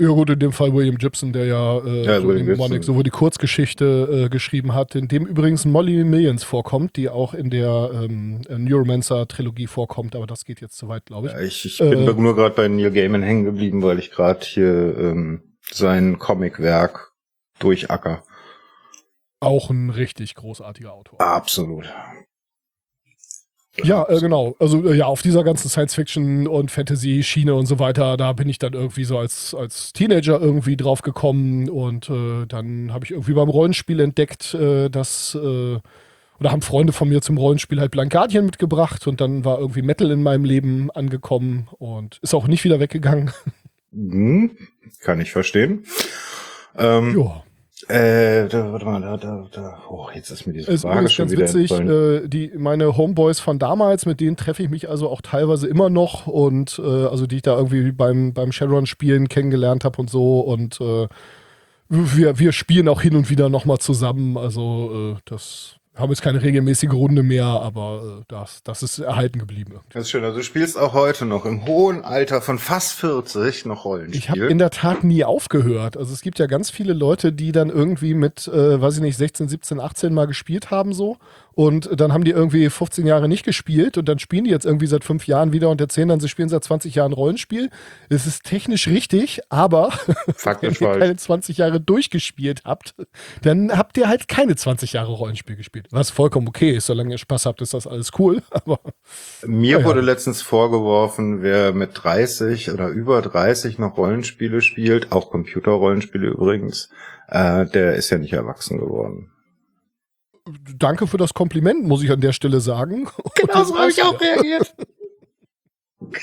Ja 0.00 0.08
gut, 0.08 0.30
in 0.30 0.38
dem 0.38 0.52
Fall 0.52 0.72
William 0.72 0.96
Gibson, 0.96 1.34
der 1.34 1.44
ja, 1.44 1.78
äh, 1.78 2.04
ja 2.06 2.20
so 2.22 2.32
in 2.32 2.56
Monix 2.56 2.86
sowohl 2.86 3.02
die 3.02 3.10
Kurzgeschichte 3.10 4.24
äh, 4.24 4.28
geschrieben 4.30 4.74
hat, 4.74 4.94
in 4.94 5.08
dem 5.08 5.26
übrigens 5.26 5.66
Molly 5.66 6.04
Millions 6.04 6.42
vorkommt, 6.42 6.96
die 6.96 7.10
auch 7.10 7.34
in 7.34 7.50
der 7.50 7.90
ähm, 7.92 8.40
Neuromancer-Trilogie 8.48 9.66
vorkommt, 9.66 10.16
aber 10.16 10.26
das 10.26 10.46
geht 10.46 10.62
jetzt 10.62 10.78
zu 10.78 10.88
weit, 10.88 11.04
glaube 11.04 11.26
ich. 11.26 11.34
Ja, 11.34 11.40
ich. 11.40 11.66
Ich 11.66 11.78
bin 11.78 12.08
äh, 12.08 12.14
nur 12.14 12.34
gerade 12.34 12.54
bei 12.54 12.66
Neil 12.68 12.90
Gaiman 12.90 13.22
hängen 13.22 13.44
geblieben, 13.44 13.82
weil 13.82 13.98
ich 13.98 14.10
gerade 14.10 14.40
hier 14.42 14.96
ähm, 14.96 15.42
sein 15.70 16.18
Comicwerk 16.18 17.12
durchacker. 17.58 18.22
Auch 19.40 19.68
ein 19.68 19.90
richtig 19.90 20.34
großartiger 20.34 20.94
Autor. 20.94 21.20
Absolut. 21.20 21.92
Ja, 23.84 24.08
äh, 24.08 24.20
genau. 24.20 24.54
Also 24.58 24.88
äh, 24.88 24.96
ja, 24.96 25.06
auf 25.06 25.22
dieser 25.22 25.44
ganzen 25.44 25.68
Science-Fiction 25.68 26.46
und 26.46 26.70
Fantasy-Schiene 26.70 27.54
und 27.54 27.66
so 27.66 27.78
weiter, 27.78 28.16
da 28.16 28.32
bin 28.32 28.48
ich 28.48 28.58
dann 28.58 28.72
irgendwie 28.72 29.04
so 29.04 29.18
als, 29.18 29.54
als 29.54 29.92
Teenager 29.92 30.40
irgendwie 30.40 30.76
drauf 30.76 31.02
gekommen 31.02 31.68
und 31.68 32.08
äh, 32.08 32.46
dann 32.46 32.92
habe 32.92 33.04
ich 33.04 33.10
irgendwie 33.10 33.34
beim 33.34 33.48
Rollenspiel 33.48 34.00
entdeckt, 34.00 34.54
äh, 34.54 34.88
dass 34.88 35.34
äh, 35.34 35.78
oder 36.40 36.52
haben 36.52 36.62
Freunde 36.62 36.92
von 36.92 37.08
mir 37.08 37.20
zum 37.20 37.36
Rollenspiel 37.36 37.80
halt 37.80 37.90
Blankadien 37.90 38.46
mitgebracht 38.46 39.06
und 39.06 39.20
dann 39.20 39.44
war 39.44 39.58
irgendwie 39.58 39.82
Metal 39.82 40.10
in 40.10 40.22
meinem 40.22 40.44
Leben 40.44 40.90
angekommen 40.90 41.68
und 41.78 42.18
ist 42.22 42.34
auch 42.34 42.48
nicht 42.48 42.64
wieder 42.64 42.80
weggegangen. 42.80 43.30
Hm, 43.92 44.56
kann 45.00 45.20
ich 45.20 45.32
verstehen. 45.32 45.84
Ähm, 46.78 47.18
ja. 47.18 47.42
Äh, 47.90 48.48
da, 48.48 48.72
warte 48.72 48.84
mal, 48.84 49.00
da, 49.00 49.16
da, 49.16 49.46
da. 49.50 49.78
Oh, 49.88 50.06
jetzt 50.14 50.30
ist 50.30 50.46
mir 50.46 50.52
diese 50.52 50.78
Frage 50.78 51.06
ist 51.06 51.12
schon 51.12 51.28
ganz 51.28 51.32
wieder 51.32 51.42
witzig. 51.42 51.70
Äh, 51.72 52.28
die, 52.28 52.52
meine 52.56 52.96
Homeboys 52.96 53.40
von 53.40 53.58
damals, 53.58 54.06
mit 54.06 54.20
denen 54.20 54.36
treffe 54.36 54.62
ich 54.62 54.70
mich 54.70 54.88
also 54.88 55.08
auch 55.08 55.20
teilweise 55.20 55.66
immer 55.66 55.90
noch 55.90 56.26
und 56.26 56.80
äh, 56.82 57.06
also 57.06 57.26
die 57.26 57.36
ich 57.36 57.42
da 57.42 57.56
irgendwie 57.56 57.90
beim, 57.92 58.32
beim 58.32 58.52
Shadowrun-Spielen 58.52 59.28
kennengelernt 59.28 59.84
habe 59.84 60.00
und 60.00 60.08
so 60.08 60.40
und 60.40 60.80
äh, 60.80 61.08
wir, 61.88 62.38
wir 62.38 62.52
spielen 62.52 62.88
auch 62.88 63.02
hin 63.02 63.16
und 63.16 63.30
wieder 63.30 63.48
nochmal 63.48 63.78
zusammen. 63.78 64.38
Also 64.38 65.16
äh, 65.16 65.20
das 65.24 65.79
haben 65.96 66.10
jetzt 66.10 66.22
keine 66.22 66.40
regelmäßige 66.40 66.92
Runde 66.92 67.22
mehr, 67.22 67.44
aber 67.44 68.20
äh, 68.20 68.24
das, 68.28 68.62
das 68.62 68.82
ist 68.82 69.00
erhalten 69.00 69.38
geblieben. 69.38 69.80
Das 69.90 70.02
ist 70.02 70.10
schön. 70.10 70.24
Also 70.24 70.38
du 70.38 70.44
spielst 70.44 70.78
auch 70.78 70.92
heute 70.92 71.26
noch 71.26 71.44
im 71.44 71.66
hohen 71.66 72.04
Alter 72.04 72.40
von 72.40 72.58
fast 72.58 72.92
40 72.92 73.66
noch 73.66 73.84
Rollenspiel. 73.84 74.18
Ich 74.18 74.30
habe 74.30 74.46
in 74.46 74.58
der 74.58 74.70
Tat 74.70 75.04
nie 75.04 75.24
aufgehört. 75.24 75.96
Also 75.96 76.12
es 76.12 76.22
gibt 76.22 76.38
ja 76.38 76.46
ganz 76.46 76.70
viele 76.70 76.92
Leute, 76.92 77.32
die 77.32 77.52
dann 77.52 77.70
irgendwie 77.70 78.14
mit, 78.14 78.46
äh, 78.48 78.80
weiß 78.80 78.96
ich 78.96 79.02
nicht, 79.02 79.16
16, 79.16 79.48
17, 79.48 79.80
18 79.80 80.14
mal 80.14 80.26
gespielt 80.26 80.70
haben 80.70 80.92
so 80.92 81.16
und 81.60 81.90
dann 82.00 82.14
haben 82.14 82.24
die 82.24 82.30
irgendwie 82.30 82.70
15 82.70 83.06
Jahre 83.06 83.28
nicht 83.28 83.44
gespielt 83.44 83.98
und 83.98 84.08
dann 84.08 84.18
spielen 84.18 84.44
die 84.44 84.50
jetzt 84.50 84.64
irgendwie 84.64 84.86
seit 84.86 85.04
fünf 85.04 85.26
Jahren 85.26 85.52
wieder 85.52 85.68
und 85.68 85.78
erzählen 85.78 86.08
dann, 86.08 86.18
sie 86.18 86.30
spielen 86.30 86.48
seit 86.48 86.64
20 86.64 86.94
Jahren 86.94 87.12
Rollenspiel. 87.12 87.68
Es 88.08 88.26
ist 88.26 88.44
technisch 88.44 88.88
richtig, 88.88 89.42
aber 89.50 89.90
wenn 90.42 90.70
ihr 90.70 90.98
keine 90.98 91.16
20 91.16 91.58
Jahre 91.58 91.78
durchgespielt 91.78 92.62
habt, 92.64 92.94
dann 93.42 93.76
habt 93.76 93.98
ihr 93.98 94.08
halt 94.08 94.26
keine 94.26 94.56
20 94.56 94.94
Jahre 94.94 95.12
Rollenspiel 95.12 95.54
gespielt. 95.54 95.88
Was 95.90 96.08
vollkommen 96.08 96.48
okay 96.48 96.70
ist, 96.70 96.86
solange 96.86 97.10
ihr 97.10 97.18
Spaß 97.18 97.44
habt, 97.44 97.60
ist 97.60 97.74
das 97.74 97.86
alles 97.86 98.12
cool. 98.18 98.42
Aber 98.52 98.80
mir 99.44 99.80
ja. 99.80 99.84
wurde 99.84 100.00
letztens 100.00 100.40
vorgeworfen, 100.40 101.42
wer 101.42 101.74
mit 101.74 101.90
30 101.92 102.70
oder 102.70 102.88
über 102.88 103.20
30 103.20 103.78
noch 103.78 103.98
Rollenspiele 103.98 104.62
spielt, 104.62 105.12
auch 105.12 105.30
Computerrollenspiele 105.30 106.28
übrigens, 106.28 106.88
äh, 107.28 107.66
der 107.66 107.96
ist 107.96 108.08
ja 108.08 108.16
nicht 108.16 108.32
erwachsen 108.32 108.78
geworden 108.78 109.30
danke 110.76 111.06
für 111.06 111.16
das 111.16 111.34
Kompliment, 111.34 111.84
muss 111.84 112.02
ich 112.02 112.10
an 112.10 112.20
der 112.20 112.32
Stelle 112.32 112.60
sagen. 112.60 113.08
Genau 113.34 113.64
so 113.64 113.78
habe 113.78 113.90
ich 113.90 114.02
auch 114.02 114.20
reagiert. 114.20 114.74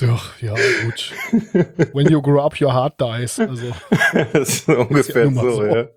Doch, 0.00 0.40
ja, 0.40 0.54
gut. 0.84 1.12
When 1.92 2.08
you 2.10 2.20
grow 2.22 2.40
up, 2.40 2.60
your 2.60 2.72
heart 2.72 3.00
dies. 3.00 3.38
Also, 3.38 3.72
das 4.32 4.48
ist 4.48 4.68
ungefähr 4.68 5.24
ist 5.24 5.36
ja 5.36 5.42
so, 5.42 5.50
so, 5.52 5.64
ja. 5.64 5.88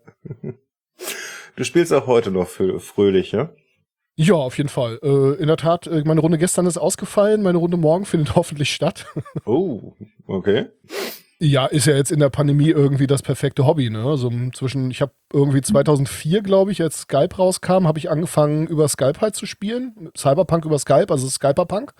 Du 1.55 1.63
spielst 1.63 1.93
auch 1.93 2.05
heute 2.05 2.29
noch 2.29 2.47
fröhlich, 2.47 3.31
ja? 3.31 3.51
Ja, 4.17 4.35
auf 4.35 4.57
jeden 4.57 4.69
Fall. 4.69 4.99
Äh, 5.01 5.41
in 5.41 5.47
der 5.47 5.57
Tat, 5.57 5.87
äh, 5.87 6.03
meine 6.05 6.21
Runde 6.21 6.37
gestern 6.37 6.65
ist 6.67 6.77
ausgefallen, 6.77 7.41
meine 7.41 7.57
Runde 7.57 7.77
morgen 7.77 8.05
findet 8.05 8.35
hoffentlich 8.35 8.73
statt. 8.73 9.05
oh, 9.45 9.93
okay. 10.27 10.67
Ja, 11.39 11.65
ist 11.65 11.85
ja 11.85 11.95
jetzt 11.95 12.11
in 12.11 12.19
der 12.19 12.29
Pandemie 12.29 12.69
irgendwie 12.69 13.07
das 13.07 13.21
perfekte 13.21 13.65
Hobby. 13.65 13.89
Ne? 13.89 14.03
Also 14.03 14.31
zwischen, 14.53 14.89
ich 14.89 15.01
habe 15.01 15.11
irgendwie 15.33 15.61
2004, 15.61 16.41
glaube 16.41 16.71
ich, 16.71 16.81
als 16.81 17.01
Skype 17.01 17.35
rauskam, 17.37 17.87
habe 17.87 17.99
ich 17.99 18.09
angefangen 18.09 18.67
über 18.67 18.87
Skype 18.87 19.19
halt 19.19 19.35
zu 19.35 19.45
spielen. 19.45 20.11
Cyberpunk 20.17 20.63
über 20.63 20.79
Skype, 20.79 21.07
also 21.09 21.27
Skyperpunk. 21.27 21.93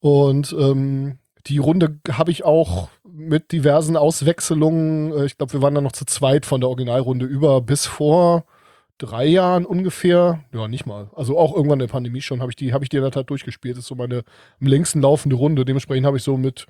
Und 0.00 0.54
ähm, 0.58 1.18
die 1.46 1.58
Runde 1.58 1.98
habe 2.10 2.30
ich 2.30 2.44
auch 2.44 2.88
mit 3.04 3.52
diversen 3.52 3.96
Auswechselungen, 3.96 5.12
äh, 5.12 5.24
ich 5.26 5.36
glaube, 5.36 5.52
wir 5.52 5.62
waren 5.62 5.74
da 5.74 5.80
noch 5.80 5.92
zu 5.92 6.06
zweit 6.06 6.46
von 6.46 6.60
der 6.60 6.68
Originalrunde 6.68 7.26
über 7.26 7.60
bis 7.60 7.86
vor 7.86 8.44
drei 8.98 9.26
Jahren 9.26 9.66
ungefähr, 9.66 10.44
ja, 10.52 10.68
nicht 10.68 10.86
mal. 10.86 11.10
Also 11.14 11.38
auch 11.38 11.54
irgendwann 11.54 11.80
in 11.80 11.86
der 11.86 11.92
Pandemie 11.92 12.22
schon, 12.22 12.40
habe 12.40 12.50
ich 12.50 12.56
die, 12.56 12.72
habe 12.72 12.84
ich 12.84 12.88
die 12.88 12.96
in 12.96 13.02
der 13.02 13.12
Tat 13.12 13.28
durchgespielt. 13.28 13.76
Das 13.76 13.84
ist 13.84 13.88
so 13.88 13.94
meine 13.94 14.24
am 14.60 14.66
längsten 14.66 15.02
laufende 15.02 15.36
Runde. 15.36 15.64
Dementsprechend 15.64 16.06
habe 16.06 16.16
ich 16.16 16.22
so 16.22 16.36
mit 16.36 16.66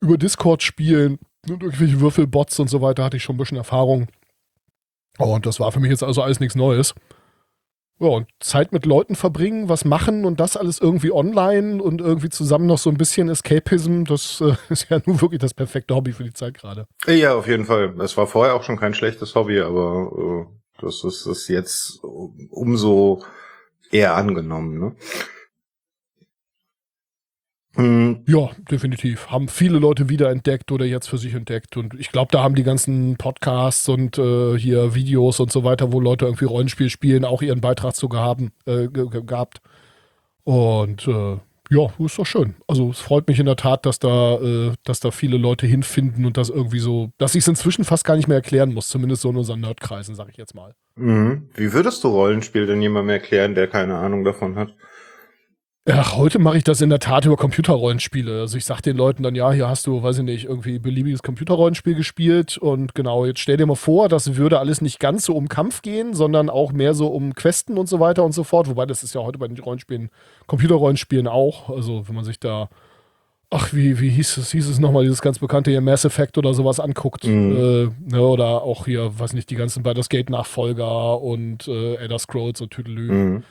über 0.00 0.16
Discord 0.16 0.62
spielen 0.62 1.18
und 1.48 1.62
irgendwelche 1.62 2.00
Würfelbots 2.00 2.58
und 2.58 2.68
so 2.68 2.82
weiter 2.82 3.04
hatte 3.04 3.16
ich 3.16 3.22
schon 3.22 3.36
ein 3.36 3.38
bisschen 3.38 3.56
Erfahrung. 3.56 4.08
Und 5.18 5.46
das 5.46 5.60
war 5.60 5.72
für 5.72 5.80
mich 5.80 5.90
jetzt 5.90 6.02
also 6.02 6.22
alles 6.22 6.40
nichts 6.40 6.54
Neues. 6.54 6.94
Ja, 7.98 8.08
und 8.08 8.28
Zeit 8.40 8.72
mit 8.72 8.84
Leuten 8.84 9.14
verbringen, 9.14 9.70
was 9.70 9.86
machen 9.86 10.26
und 10.26 10.38
das 10.38 10.58
alles 10.58 10.78
irgendwie 10.78 11.12
online 11.12 11.82
und 11.82 12.02
irgendwie 12.02 12.28
zusammen 12.28 12.66
noch 12.66 12.76
so 12.76 12.90
ein 12.90 12.98
bisschen 12.98 13.30
Escapism, 13.30 14.04
das 14.04 14.42
äh, 14.42 14.54
ist 14.68 14.90
ja 14.90 15.00
nun 15.06 15.22
wirklich 15.22 15.40
das 15.40 15.54
perfekte 15.54 15.94
Hobby 15.94 16.12
für 16.12 16.24
die 16.24 16.34
Zeit 16.34 16.54
gerade. 16.54 16.86
Ja, 17.06 17.34
auf 17.34 17.48
jeden 17.48 17.64
Fall. 17.64 17.98
Es 18.00 18.16
war 18.18 18.26
vorher 18.26 18.54
auch 18.54 18.64
schon 18.64 18.76
kein 18.76 18.92
schlechtes 18.92 19.34
Hobby, 19.34 19.60
aber 19.60 20.46
äh, 20.46 20.82
das 20.82 21.04
ist, 21.04 21.24
ist 21.24 21.48
jetzt 21.48 22.00
umso 22.02 23.22
eher 23.90 24.14
angenommen. 24.14 24.78
Ne? 24.78 24.96
Mhm. 27.76 28.22
Ja, 28.26 28.50
definitiv. 28.70 29.28
Haben 29.28 29.48
viele 29.48 29.78
Leute 29.78 30.08
wiederentdeckt 30.08 30.72
oder 30.72 30.84
jetzt 30.84 31.08
für 31.08 31.18
sich 31.18 31.34
entdeckt. 31.34 31.76
Und 31.76 31.94
ich 31.94 32.10
glaube, 32.10 32.28
da 32.32 32.42
haben 32.42 32.54
die 32.54 32.62
ganzen 32.62 33.16
Podcasts 33.16 33.88
und 33.88 34.18
äh, 34.18 34.58
hier 34.58 34.94
Videos 34.94 35.40
und 35.40 35.52
so 35.52 35.64
weiter, 35.64 35.92
wo 35.92 36.00
Leute 36.00 36.24
irgendwie 36.24 36.46
Rollenspiel 36.46 36.90
spielen, 36.90 37.24
auch 37.24 37.42
ihren 37.42 37.60
Beitrag 37.60 37.94
zu 37.94 38.08
gehaben, 38.08 38.52
äh, 38.66 38.88
gehabt. 38.88 39.60
Und 40.44 41.06
äh, 41.08 41.36
ja, 41.68 41.88
ist 41.98 42.18
doch 42.18 42.26
schön. 42.26 42.54
Also 42.68 42.90
es 42.90 43.00
freut 43.00 43.26
mich 43.26 43.40
in 43.40 43.46
der 43.46 43.56
Tat, 43.56 43.86
dass 43.86 43.98
da, 43.98 44.36
äh, 44.36 44.72
dass 44.84 45.00
da 45.00 45.10
viele 45.10 45.36
Leute 45.36 45.66
hinfinden 45.66 46.24
und 46.24 46.36
das 46.36 46.48
irgendwie 46.48 46.78
so, 46.78 47.10
dass 47.18 47.34
ich 47.34 47.40
es 47.40 47.48
inzwischen 47.48 47.84
fast 47.84 48.04
gar 48.04 48.16
nicht 48.16 48.28
mehr 48.28 48.36
erklären 48.36 48.72
muss, 48.72 48.88
zumindest 48.88 49.22
so 49.22 49.30
in 49.30 49.36
unseren 49.36 49.60
Nerdkreisen, 49.60 50.14
sag 50.14 50.28
ich 50.28 50.36
jetzt 50.36 50.54
mal. 50.54 50.74
Mhm. 50.94 51.48
Wie 51.54 51.72
würdest 51.72 52.04
du 52.04 52.08
Rollenspiel 52.08 52.66
denn 52.66 52.80
jemandem 52.80 53.10
erklären, 53.10 53.54
der 53.54 53.66
keine 53.66 53.96
Ahnung 53.96 54.24
davon 54.24 54.56
hat? 54.56 54.74
Ach, 55.88 56.16
heute 56.16 56.40
mache 56.40 56.58
ich 56.58 56.64
das 56.64 56.80
in 56.80 56.90
der 56.90 56.98
Tat 56.98 57.26
über 57.26 57.36
Computerrollenspiele. 57.36 58.40
Also 58.40 58.58
ich 58.58 58.64
sage 58.64 58.82
den 58.82 58.96
Leuten 58.96 59.22
dann, 59.22 59.36
ja, 59.36 59.52
hier 59.52 59.68
hast 59.68 59.86
du, 59.86 60.02
weiß 60.02 60.18
ich 60.18 60.24
nicht, 60.24 60.44
irgendwie 60.46 60.80
beliebiges 60.80 61.22
Computerrollenspiel 61.22 61.94
gespielt 61.94 62.58
und 62.58 62.96
genau, 62.96 63.24
jetzt 63.24 63.38
stell 63.38 63.56
dir 63.56 63.66
mal 63.66 63.76
vor, 63.76 64.08
das 64.08 64.34
würde 64.34 64.58
alles 64.58 64.80
nicht 64.80 64.98
ganz 64.98 65.24
so 65.24 65.36
um 65.36 65.48
Kampf 65.48 65.82
gehen, 65.82 66.12
sondern 66.12 66.50
auch 66.50 66.72
mehr 66.72 66.92
so 66.92 67.06
um 67.06 67.34
Questen 67.34 67.78
und 67.78 67.88
so 67.88 68.00
weiter 68.00 68.24
und 68.24 68.32
so 68.32 68.42
fort. 68.42 68.68
Wobei 68.68 68.84
das 68.84 69.04
ist 69.04 69.14
ja 69.14 69.20
heute 69.20 69.38
bei 69.38 69.46
den 69.46 69.56
Rollenspielen, 69.60 70.10
Computerrollenspielen 70.48 71.28
auch. 71.28 71.70
Also 71.70 72.08
wenn 72.08 72.16
man 72.16 72.24
sich 72.24 72.40
da, 72.40 72.68
ach, 73.50 73.72
wie, 73.72 74.00
wie 74.00 74.10
hieß 74.10 74.38
es, 74.38 74.50
hieß 74.50 74.68
es 74.68 74.80
nochmal, 74.80 75.04
dieses 75.04 75.22
ganz 75.22 75.38
bekannte 75.38 75.70
hier 75.70 75.82
Mass 75.82 76.04
Effect 76.04 76.36
oder 76.36 76.52
sowas 76.52 76.80
anguckt. 76.80 77.24
Mhm. 77.24 77.56
Äh, 77.56 78.12
ne, 78.12 78.22
oder 78.22 78.62
auch 78.62 78.86
hier, 78.86 79.16
weiß 79.16 79.34
nicht, 79.34 79.50
die 79.50 79.56
ganzen 79.56 79.84
Baldur's 79.84 80.08
Gate 80.08 80.30
Nachfolger 80.30 81.20
und 81.20 81.68
äh, 81.68 81.94
Elder 81.94 82.18
Scrolls 82.18 82.60
und 82.60 82.72
Tüdelü. 82.72 83.12
Mhm. 83.12 83.42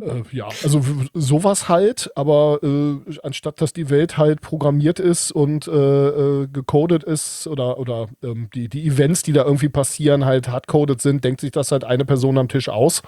Äh, 0.00 0.22
ja, 0.32 0.48
also 0.62 0.84
sowas 1.14 1.68
halt, 1.68 2.10
aber 2.14 2.60
äh, 2.62 3.18
anstatt 3.22 3.60
dass 3.60 3.72
die 3.72 3.90
Welt 3.90 4.18
halt 4.18 4.40
programmiert 4.40 5.00
ist 5.00 5.32
und 5.32 5.66
äh, 5.68 5.72
äh, 6.42 6.46
gecodet 6.48 7.04
ist 7.04 7.46
oder, 7.46 7.78
oder 7.78 8.08
ähm, 8.22 8.48
die, 8.54 8.68
die 8.68 8.86
Events, 8.86 9.22
die 9.22 9.32
da 9.32 9.44
irgendwie 9.44 9.68
passieren, 9.68 10.24
halt 10.24 10.48
hardcoded 10.48 11.00
sind, 11.00 11.24
denkt 11.24 11.40
sich 11.40 11.50
das 11.50 11.72
halt 11.72 11.84
eine 11.84 12.04
Person 12.04 12.38
am 12.38 12.48
Tisch 12.48 12.68
aus, 12.68 13.02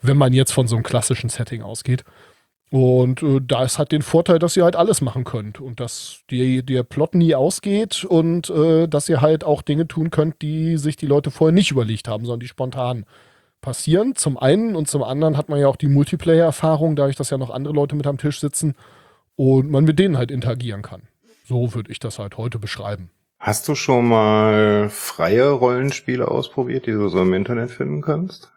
wenn 0.00 0.16
man 0.16 0.32
jetzt 0.32 0.52
von 0.52 0.66
so 0.66 0.76
einem 0.76 0.82
klassischen 0.82 1.30
Setting 1.30 1.62
ausgeht. 1.62 2.04
Und 2.70 3.22
äh, 3.22 3.40
da 3.40 3.62
ist 3.62 3.78
halt 3.78 3.92
den 3.92 4.02
Vorteil, 4.02 4.38
dass 4.38 4.56
ihr 4.56 4.64
halt 4.64 4.76
alles 4.76 5.00
machen 5.00 5.24
könnt 5.24 5.60
und 5.60 5.78
dass 5.78 6.22
die, 6.30 6.64
der 6.64 6.82
Plot 6.82 7.14
nie 7.14 7.34
ausgeht 7.34 8.04
und 8.04 8.50
äh, 8.50 8.88
dass 8.88 9.08
ihr 9.08 9.20
halt 9.20 9.44
auch 9.44 9.62
Dinge 9.62 9.86
tun 9.86 10.10
könnt, 10.10 10.42
die 10.42 10.76
sich 10.76 10.96
die 10.96 11.06
Leute 11.06 11.30
vorher 11.30 11.54
nicht 11.54 11.70
überlegt 11.70 12.08
haben, 12.08 12.24
sondern 12.24 12.40
die 12.40 12.48
spontan 12.48 13.04
passieren. 13.64 14.14
Zum 14.14 14.38
einen 14.38 14.76
und 14.76 14.88
zum 14.88 15.02
anderen 15.02 15.36
hat 15.36 15.48
man 15.48 15.58
ja 15.58 15.66
auch 15.66 15.76
die 15.76 15.88
Multiplayer-Erfahrung, 15.88 16.94
dadurch, 16.94 17.16
dass 17.16 17.30
ja 17.30 17.38
noch 17.38 17.50
andere 17.50 17.74
Leute 17.74 17.96
mit 17.96 18.06
am 18.06 18.18
Tisch 18.18 18.38
sitzen 18.38 18.74
und 19.36 19.70
man 19.70 19.84
mit 19.84 19.98
denen 19.98 20.18
halt 20.18 20.30
interagieren 20.30 20.82
kann. 20.82 21.02
So 21.44 21.74
würde 21.74 21.90
ich 21.90 21.98
das 21.98 22.18
halt 22.18 22.36
heute 22.36 22.58
beschreiben. 22.58 23.10
Hast 23.38 23.66
du 23.68 23.74
schon 23.74 24.08
mal 24.08 24.88
freie 24.90 25.50
Rollenspiele 25.50 26.28
ausprobiert, 26.28 26.86
die 26.86 26.92
du 26.92 27.08
so 27.08 27.20
im 27.20 27.34
Internet 27.34 27.70
finden 27.70 28.00
kannst? 28.00 28.50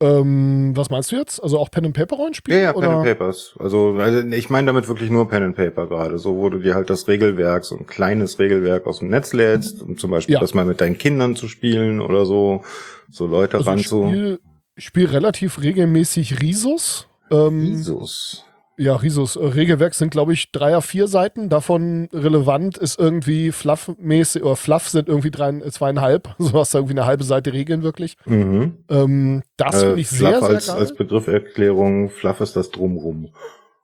Ähm, 0.00 0.76
was 0.76 0.90
meinst 0.90 1.12
du 1.12 1.16
jetzt? 1.16 1.42
Also 1.42 1.58
auch 1.58 1.70
Pen 1.70 1.86
and 1.86 1.96
Paper 1.96 2.16
Rollenspiel? 2.16 2.54
Ja, 2.54 2.60
ja, 2.60 2.72
Pen 2.72 2.84
and 2.84 3.04
Papers. 3.04 3.54
Also, 3.58 3.96
also 3.98 4.20
ich 4.28 4.50
meine 4.50 4.66
damit 4.66 4.88
wirklich 4.88 5.10
nur 5.10 5.28
Pen 5.28 5.44
and 5.44 5.56
Paper 5.56 5.86
gerade, 5.86 6.18
so 6.18 6.36
wo 6.36 6.50
du 6.50 6.58
dir 6.58 6.74
halt 6.74 6.90
das 6.90 7.08
Regelwerk, 7.08 7.64
so 7.64 7.76
ein 7.76 7.86
kleines 7.86 8.38
Regelwerk 8.38 8.86
aus 8.86 8.98
dem 8.98 9.08
Netz 9.08 9.32
lädst, 9.32 9.82
um 9.82 9.96
zum 9.96 10.10
Beispiel 10.10 10.34
ja. 10.34 10.40
das 10.40 10.52
mal 10.52 10.64
mit 10.64 10.80
deinen 10.80 10.98
Kindern 10.98 11.36
zu 11.36 11.48
spielen 11.48 12.00
oder 12.00 12.26
so, 12.26 12.62
so 13.10 13.26
Leute 13.26 13.58
also 13.58 13.70
ran 13.70 13.78
ich 13.78 13.86
spiel, 13.86 14.40
Ich 14.76 14.84
spiele 14.84 15.12
relativ 15.12 15.60
regelmäßig 15.60 16.40
Risus. 16.40 17.08
Ähm, 17.30 17.60
Risus. 17.60 18.44
Ja, 18.76 18.96
Risus. 18.96 19.36
Äh, 19.36 19.46
Regelwerk 19.46 19.94
sind, 19.94 20.10
glaube 20.10 20.32
ich, 20.32 20.50
drei 20.50 20.70
oder 20.70 20.82
vier 20.82 21.06
Seiten. 21.06 21.48
Davon 21.48 22.08
relevant 22.12 22.76
ist 22.76 22.98
irgendwie 22.98 23.52
Fluff-mäßig, 23.52 24.42
oder 24.42 24.56
Fluff 24.56 24.88
sind 24.88 25.08
irgendwie 25.08 25.30
drei, 25.30 25.50
äh, 25.50 25.70
zweieinhalb. 25.70 26.34
So 26.38 26.58
hast 26.58 26.74
du 26.74 26.78
irgendwie 26.78 26.94
eine 26.94 27.06
halbe 27.06 27.24
Seite 27.24 27.52
Regeln 27.52 27.82
wirklich. 27.82 28.16
Mhm. 28.26 28.78
Ähm, 28.88 29.42
das 29.56 29.76
äh, 29.76 29.86
finde 29.86 30.00
ich 30.00 30.08
Fluff 30.08 30.18
sehr, 30.18 30.40
sehr 30.40 30.48
als, 30.48 30.66
geil. 30.66 30.76
als 30.76 30.94
Begrifferklärung, 30.94 32.10
Fluff 32.10 32.40
ist 32.40 32.56
das 32.56 32.70
Drumrum. 32.70 33.30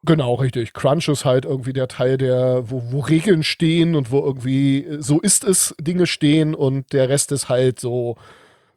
Genau, 0.02 0.34
richtig. 0.34 0.72
Crunch 0.72 1.08
ist 1.08 1.24
halt 1.24 1.44
irgendwie 1.44 1.74
der 1.74 1.86
Teil, 1.86 2.16
der, 2.16 2.70
wo, 2.70 2.82
wo 2.90 3.00
Regeln 3.00 3.42
stehen 3.42 3.94
und 3.94 4.10
wo 4.10 4.20
irgendwie 4.24 4.84
äh, 4.84 5.02
so 5.02 5.20
ist 5.20 5.44
es, 5.44 5.74
Dinge 5.80 6.06
stehen 6.06 6.54
und 6.54 6.92
der 6.92 7.08
Rest 7.08 7.32
ist 7.32 7.48
halt 7.48 7.78
so 7.78 8.16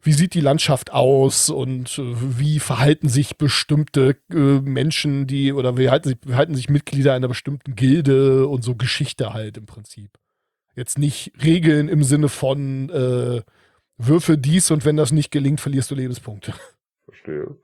wie 0.04 0.12
sieht 0.12 0.34
die 0.34 0.40
Landschaft 0.40 0.92
aus 0.92 1.48
und 1.48 1.98
äh, 1.98 2.14
wie 2.38 2.60
verhalten 2.60 3.08
sich 3.08 3.38
bestimmte 3.38 4.16
äh, 4.30 4.36
Menschen, 4.36 5.26
die 5.26 5.52
oder 5.52 5.76
wie 5.78 5.88
halten 5.88 6.10
sich, 6.10 6.18
wie 6.24 6.34
halten 6.34 6.54
sich 6.54 6.68
Mitglieder 6.68 7.14
einer 7.14 7.28
bestimmten 7.28 7.74
Gilde 7.74 8.46
und 8.46 8.62
so 8.62 8.74
Geschichte 8.76 9.32
halt 9.32 9.56
im 9.56 9.66
Prinzip. 9.66 10.10
Jetzt 10.76 10.98
nicht 10.98 11.32
Regeln 11.42 11.88
im 11.88 12.02
Sinne 12.02 12.28
von 12.28 12.90
äh, 12.90 13.42
würfe 13.96 14.36
dies 14.36 14.70
und 14.70 14.84
wenn 14.84 14.96
das 14.96 15.12
nicht 15.12 15.30
gelingt, 15.30 15.60
verlierst 15.60 15.90
du 15.90 15.94
Lebenspunkte. 15.94 16.52
Verstehe. 17.04 17.56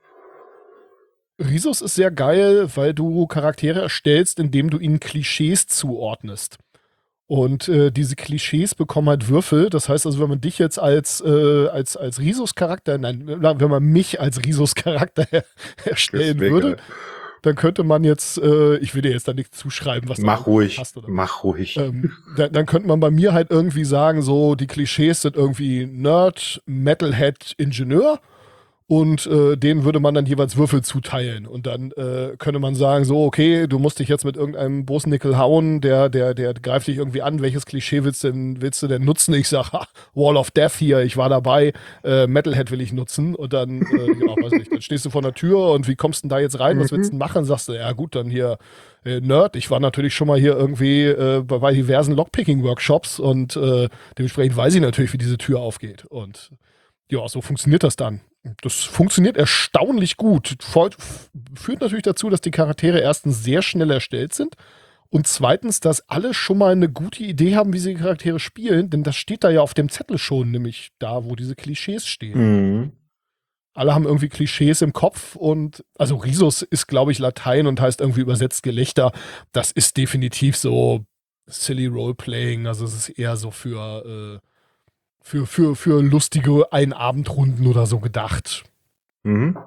Risus 1.39 1.81
ist 1.81 1.95
sehr 1.95 2.11
geil, 2.11 2.69
weil 2.75 2.93
du 2.93 3.27
Charaktere 3.27 3.81
erstellst, 3.81 4.39
indem 4.39 4.69
du 4.69 4.77
ihnen 4.77 4.99
Klischees 4.99 5.67
zuordnest. 5.67 6.57
Und 7.31 7.69
äh, 7.69 7.91
diese 7.91 8.17
Klischees 8.17 8.75
bekommen 8.75 9.07
halt 9.07 9.29
Würfel. 9.29 9.69
Das 9.69 9.87
heißt 9.87 10.05
also, 10.05 10.19
wenn 10.19 10.27
man 10.27 10.41
dich 10.41 10.59
jetzt 10.59 10.77
als, 10.77 11.21
äh, 11.25 11.67
als, 11.69 11.95
als 11.95 12.19
Risus-Charakter, 12.19 12.97
nein, 12.97 13.23
wenn 13.25 13.69
man 13.69 13.83
mich 13.83 14.19
als 14.19 14.43
Risus-Charakter 14.43 15.25
erstellen 15.85 16.41
würde, 16.41 16.75
dann 17.41 17.55
könnte 17.55 17.85
man 17.85 18.03
jetzt, 18.03 18.37
äh, 18.37 18.75
ich 18.79 18.95
will 18.95 19.01
dir 19.01 19.11
jetzt 19.11 19.29
da 19.29 19.33
nicht 19.33 19.55
zuschreiben, 19.55 20.09
was 20.09 20.17
mach 20.17 20.43
du 20.43 20.49
ruhig, 20.49 20.77
hast. 20.77 20.97
Oder? 20.97 21.07
Mach 21.07 21.45
ruhig. 21.45 21.77
Ähm, 21.77 22.11
dann, 22.35 22.51
dann 22.51 22.65
könnte 22.65 22.89
man 22.89 22.99
bei 22.99 23.11
mir 23.11 23.31
halt 23.31 23.49
irgendwie 23.49 23.85
sagen, 23.85 24.21
so 24.21 24.55
die 24.55 24.67
Klischees 24.67 25.21
sind 25.21 25.37
irgendwie 25.37 25.85
Nerd, 25.85 26.61
Metalhead, 26.65 27.53
Ingenieur 27.55 28.19
und 28.91 29.25
äh, 29.25 29.55
denen 29.55 29.85
würde 29.85 30.01
man 30.01 30.13
dann 30.13 30.25
jeweils 30.25 30.57
Würfel 30.57 30.81
zuteilen. 30.81 31.47
Und 31.47 31.65
dann 31.65 31.93
äh, 31.93 32.35
könnte 32.37 32.59
man 32.59 32.75
sagen 32.75 33.05
so 33.05 33.23
okay 33.23 33.65
du 33.65 33.79
musst 33.79 33.99
dich 33.99 34.09
jetzt 34.09 34.25
mit 34.25 34.35
irgendeinem 34.35 34.85
Bosnickel 34.85 35.37
hauen 35.37 35.79
der 35.79 36.09
der 36.09 36.33
der 36.33 36.53
greift 36.55 36.87
dich 36.87 36.97
irgendwie 36.97 37.21
an. 37.21 37.41
Welches 37.41 37.65
Klischee 37.65 38.03
willst 38.03 38.21
du 38.25 38.31
denn 38.31 38.61
willst 38.61 38.83
du 38.83 38.87
denn 38.87 39.05
nutzen? 39.05 39.33
Ich 39.33 39.47
sag 39.47 39.71
Wall 40.13 40.35
of 40.35 40.51
Death 40.51 40.73
hier 40.73 40.99
ich 41.03 41.15
war 41.15 41.29
dabei 41.29 41.71
äh, 42.03 42.27
Metalhead 42.27 42.69
will 42.69 42.81
ich 42.81 42.91
nutzen. 42.91 43.33
Und 43.33 43.53
dann 43.53 43.81
äh, 43.81 44.07
ja 44.07 44.35
weiß 44.43 44.51
nicht 44.51 44.73
dann 44.73 44.81
stehst 44.81 45.05
du 45.05 45.09
vor 45.09 45.21
der 45.21 45.35
Tür 45.35 45.71
und 45.71 45.87
wie 45.87 45.95
kommst 45.95 46.25
du 46.25 46.27
denn 46.27 46.35
da 46.35 46.41
jetzt 46.41 46.59
rein? 46.59 46.77
Was 46.77 46.91
willst 46.91 47.07
du 47.07 47.11
denn 47.11 47.19
machen? 47.19 47.45
Sagst 47.45 47.69
du 47.69 47.73
ja 47.73 47.93
gut 47.93 48.13
dann 48.13 48.29
hier 48.29 48.57
äh, 49.05 49.21
Nerd. 49.21 49.55
Ich 49.55 49.71
war 49.71 49.79
natürlich 49.79 50.13
schon 50.13 50.27
mal 50.27 50.37
hier 50.37 50.57
irgendwie 50.57 51.05
äh, 51.05 51.41
bei 51.43 51.71
diversen 51.71 52.13
Lockpicking 52.13 52.61
Workshops 52.63 53.21
und 53.21 53.55
äh, 53.55 53.87
dementsprechend 54.17 54.57
weiß 54.57 54.75
ich 54.75 54.81
natürlich 54.81 55.13
wie 55.13 55.17
diese 55.17 55.37
Tür 55.37 55.61
aufgeht. 55.61 56.03
Und 56.07 56.51
ja, 57.09 57.25
so 57.29 57.39
funktioniert 57.39 57.83
das 57.83 57.95
dann. 57.95 58.19
Das 58.61 58.81
funktioniert 58.81 59.37
erstaunlich 59.37 60.17
gut. 60.17 60.57
Führt 61.55 61.81
natürlich 61.81 62.03
dazu, 62.03 62.29
dass 62.29 62.41
die 62.41 62.51
Charaktere 62.51 62.99
erstens 62.99 63.43
sehr 63.43 63.61
schnell 63.61 63.91
erstellt 63.91 64.33
sind 64.33 64.55
und 65.09 65.27
zweitens, 65.27 65.81
dass 65.81 66.09
alle 66.09 66.33
schon 66.33 66.57
mal 66.57 66.71
eine 66.71 66.89
gute 66.89 67.23
Idee 67.23 67.55
haben, 67.55 67.73
wie 67.73 67.79
sie 67.79 67.93
die 67.93 67.99
Charaktere 67.99 68.39
spielen, 68.39 68.89
denn 68.89 69.03
das 69.03 69.17
steht 69.17 69.43
da 69.43 69.49
ja 69.49 69.61
auf 69.61 69.73
dem 69.73 69.89
Zettel 69.89 70.17
schon, 70.17 70.51
nämlich 70.51 70.91
da, 70.99 71.25
wo 71.25 71.35
diese 71.35 71.55
Klischees 71.55 72.07
stehen. 72.07 72.39
Mhm. 72.79 72.91
Alle 73.73 73.93
haben 73.93 74.05
irgendwie 74.05 74.29
Klischees 74.29 74.81
im 74.81 74.93
Kopf 74.93 75.35
und 75.35 75.83
also 75.97 76.15
Risus 76.15 76.61
ist, 76.61 76.87
glaube 76.87 77.11
ich, 77.11 77.19
Latein 77.19 77.67
und 77.67 77.79
heißt 77.79 78.01
irgendwie 78.01 78.21
übersetzt 78.21 78.63
Gelächter. 78.63 79.11
Das 79.51 79.71
ist 79.71 79.97
definitiv 79.97 80.57
so 80.57 81.05
silly 81.45 81.87
Roleplaying, 81.87 82.67
also 82.67 82.85
es 82.85 82.95
ist 82.95 83.09
eher 83.09 83.35
so 83.35 83.51
für 83.51 84.39
äh, 84.41 84.50
für, 85.21 85.45
für, 85.45 85.75
für 85.75 86.01
lustige 86.01 86.71
Einabendrunden 86.73 87.67
oder 87.67 87.85
so 87.85 87.99
gedacht. 87.99 88.63
Mhm. 89.23 89.57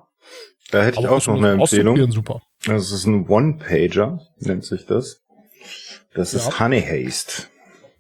Da 0.71 0.83
hätte 0.83 1.01
ich 1.01 1.07
auch, 1.07 1.19
auch 1.19 1.27
noch 1.29 1.37
eine 1.37 1.53
Empfehlung. 1.53 2.11
Super. 2.11 2.43
Das 2.67 2.91
ist 2.91 3.07
ein 3.07 3.29
One-Pager, 3.29 4.21
nennt 4.41 4.65
sich 4.65 4.87
das. 4.87 5.23
Das 6.15 6.33
ja. 6.33 6.39
ist 6.41 6.61
Honey 6.61 6.83
Haste. 6.83 7.45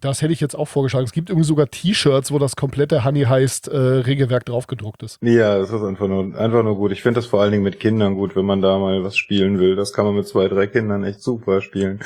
Das 0.00 0.20
hätte 0.20 0.34
ich 0.34 0.40
jetzt 0.40 0.54
auch 0.54 0.66
vorgeschlagen. 0.66 1.06
Es 1.06 1.12
gibt 1.12 1.30
irgendwie 1.30 1.46
sogar 1.46 1.70
T-Shirts, 1.70 2.30
wo 2.30 2.38
das 2.38 2.56
komplette 2.56 3.04
Honey 3.06 3.22
heißt 3.22 3.68
äh, 3.68 3.76
Regelwerk 3.78 4.44
draufgedruckt 4.44 5.02
ist. 5.02 5.18
Ja, 5.22 5.58
das 5.58 5.70
ist 5.70 5.82
einfach 5.82 6.08
nur, 6.08 6.38
einfach 6.38 6.62
nur 6.62 6.76
gut. 6.76 6.92
Ich 6.92 7.00
finde 7.00 7.20
das 7.20 7.26
vor 7.26 7.40
allen 7.40 7.52
Dingen 7.52 7.64
mit 7.64 7.80
Kindern 7.80 8.14
gut, 8.14 8.36
wenn 8.36 8.44
man 8.44 8.60
da 8.60 8.78
mal 8.78 9.02
was 9.02 9.16
spielen 9.16 9.58
will. 9.58 9.76
Das 9.76 9.94
kann 9.94 10.04
man 10.04 10.14
mit 10.14 10.28
zwei, 10.28 10.48
drei 10.48 10.66
Kindern 10.66 11.04
echt 11.04 11.22
super 11.22 11.62
spielen. 11.62 12.00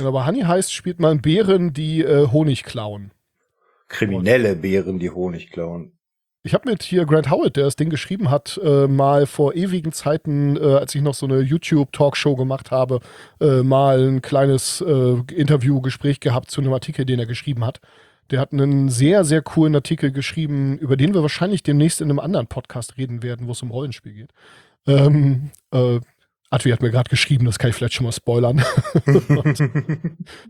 Aber 0.00 0.26
Honey 0.26 0.42
heißt, 0.42 0.74
spielt 0.74 1.00
man 1.00 1.22
Bären, 1.22 1.72
die 1.72 2.02
äh, 2.02 2.26
Honig 2.30 2.64
klauen. 2.64 3.12
Kriminelle 3.88 4.54
Bären, 4.54 4.98
die 4.98 5.10
Honig 5.10 5.50
klauen. 5.50 5.98
Ich 6.44 6.54
habe 6.54 6.70
mit 6.70 6.82
hier 6.82 7.04
Grant 7.04 7.30
Howard, 7.30 7.56
der 7.56 7.64
das 7.64 7.76
Ding 7.76 7.90
geschrieben 7.90 8.30
hat, 8.30 8.58
äh, 8.62 8.86
mal 8.86 9.26
vor 9.26 9.54
ewigen 9.54 9.92
Zeiten, 9.92 10.56
äh, 10.56 10.60
als 10.60 10.94
ich 10.94 11.02
noch 11.02 11.14
so 11.14 11.26
eine 11.26 11.40
YouTube-Talkshow 11.40 12.36
gemacht 12.36 12.70
habe, 12.70 13.00
äh, 13.40 13.62
mal 13.62 14.00
ein 14.00 14.22
kleines 14.22 14.80
äh, 14.80 15.16
Interview-Gespräch 15.34 16.20
gehabt 16.20 16.50
zu 16.50 16.60
einem 16.60 16.72
Artikel, 16.72 17.04
den 17.04 17.18
er 17.18 17.26
geschrieben 17.26 17.66
hat. 17.66 17.80
Der 18.30 18.40
hat 18.40 18.52
einen 18.52 18.88
sehr, 18.88 19.24
sehr 19.24 19.42
coolen 19.42 19.74
Artikel 19.74 20.12
geschrieben, 20.12 20.78
über 20.78 20.96
den 20.96 21.12
wir 21.12 21.22
wahrscheinlich 21.22 21.62
demnächst 21.62 22.00
in 22.00 22.08
einem 22.08 22.20
anderen 22.20 22.46
Podcast 22.46 22.96
reden 22.98 23.22
werden, 23.22 23.46
wo 23.46 23.52
es 23.52 23.62
um 23.62 23.70
Rollenspiel 23.70 24.12
geht. 24.12 24.30
Ähm, 24.86 25.50
Advi 26.50 26.70
hat 26.70 26.80
mir 26.80 26.90
gerade 26.90 27.10
geschrieben, 27.10 27.44
das 27.44 27.58
kann 27.58 27.70
ich 27.70 27.76
vielleicht 27.76 27.94
schon 27.94 28.04
mal 28.04 28.12
spoilern. 28.12 28.58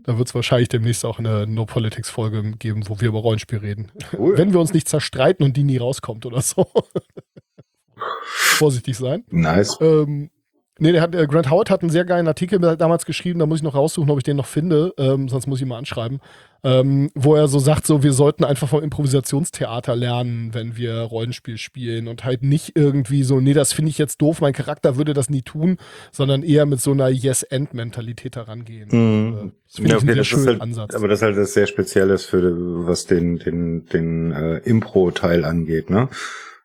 da 0.03 0.17
wird 0.17 0.27
es 0.27 0.35
wahrscheinlich 0.35 0.69
demnächst 0.69 1.03
auch 1.03 1.19
eine 1.19 1.45
No 1.45 1.65
Politics 1.65 2.09
Folge 2.09 2.51
geben, 2.57 2.87
wo 2.87 3.01
wir 3.01 3.09
über 3.09 3.19
Rollenspiel 3.19 3.59
reden. 3.59 3.91
Cool. 4.17 4.37
Wenn 4.37 4.53
wir 4.53 4.61
uns 4.61 4.73
nicht 4.73 4.87
zerstreiten 4.87 5.45
und 5.45 5.57
die 5.57 5.63
nie 5.63 5.77
rauskommt 5.77 6.25
oder 6.25 6.41
so. 6.41 6.67
Vorsichtig 8.23 8.97
sein. 8.97 9.25
Nice. 9.29 9.77
Ähm, 9.81 10.29
nee, 10.79 10.91
der 10.91 11.01
hat, 11.01 11.15
äh, 11.15 11.27
Grant 11.27 11.49
Howard 11.49 11.69
hat 11.69 11.81
einen 11.81 11.89
sehr 11.89 12.05
geilen 12.05 12.27
Artikel 12.27 12.59
damals 12.77 13.05
geschrieben, 13.05 13.39
da 13.39 13.45
muss 13.45 13.59
ich 13.59 13.63
noch 13.63 13.75
raussuchen, 13.75 14.09
ob 14.09 14.17
ich 14.17 14.23
den 14.23 14.37
noch 14.37 14.45
finde, 14.45 14.93
ähm, 14.97 15.29
sonst 15.29 15.47
muss 15.47 15.59
ich 15.59 15.63
ihn 15.63 15.69
mal 15.69 15.77
anschreiben 15.77 16.19
ähm, 16.63 17.09
wo 17.15 17.35
er 17.35 17.47
so 17.47 17.59
sagt, 17.59 17.85
so 17.85 18.03
wir 18.03 18.11
sollten 18.11 18.43
einfach 18.43 18.67
vom 18.67 18.83
Improvisationstheater 18.83 19.95
lernen, 19.95 20.53
wenn 20.53 20.75
wir 20.75 20.93
Rollenspiel 20.99 21.57
spielen 21.57 22.07
und 22.07 22.25
halt 22.25 22.43
nicht 22.43 22.75
irgendwie 22.75 23.23
so, 23.23 23.39
nee, 23.39 23.53
das 23.53 23.71
finde 23.71 23.91
ich 23.91 23.97
jetzt 23.97 24.21
doof, 24.21 24.41
mein 24.41 24.53
Charakter 24.53 24.97
würde 24.97 25.13
das 25.13 25.29
nie 25.29 25.41
tun, 25.41 25.77
sondern 26.11 26.43
eher 26.43 26.65
mit 26.65 26.81
so 26.81 26.91
einer 26.91 27.07
Yes-End-Mentalität 27.09 28.35
herangehen. 28.35 28.89
Mhm. 28.91 29.33
Äh, 29.33 29.51
das 29.67 29.75
finde 29.75 29.89
ja, 29.89 29.95
okay, 29.95 30.05
ich 30.05 30.09
einen 30.09 30.15
sehr 30.15 30.23
schönen 30.23 30.47
halt, 30.47 30.61
Ansatz. 30.61 30.95
Aber 30.95 31.07
das 31.07 31.19
ist 31.19 31.23
halt 31.23 31.37
das 31.37 31.53
sehr 31.53 31.67
Spezielles 31.67 32.25
für 32.25 32.87
was 32.87 33.05
den 33.05 33.39
den 33.39 33.85
den 33.85 34.31
äh, 34.31 34.57
Impro-Teil 34.57 35.45
angeht, 35.45 35.89
ne? 35.89 36.09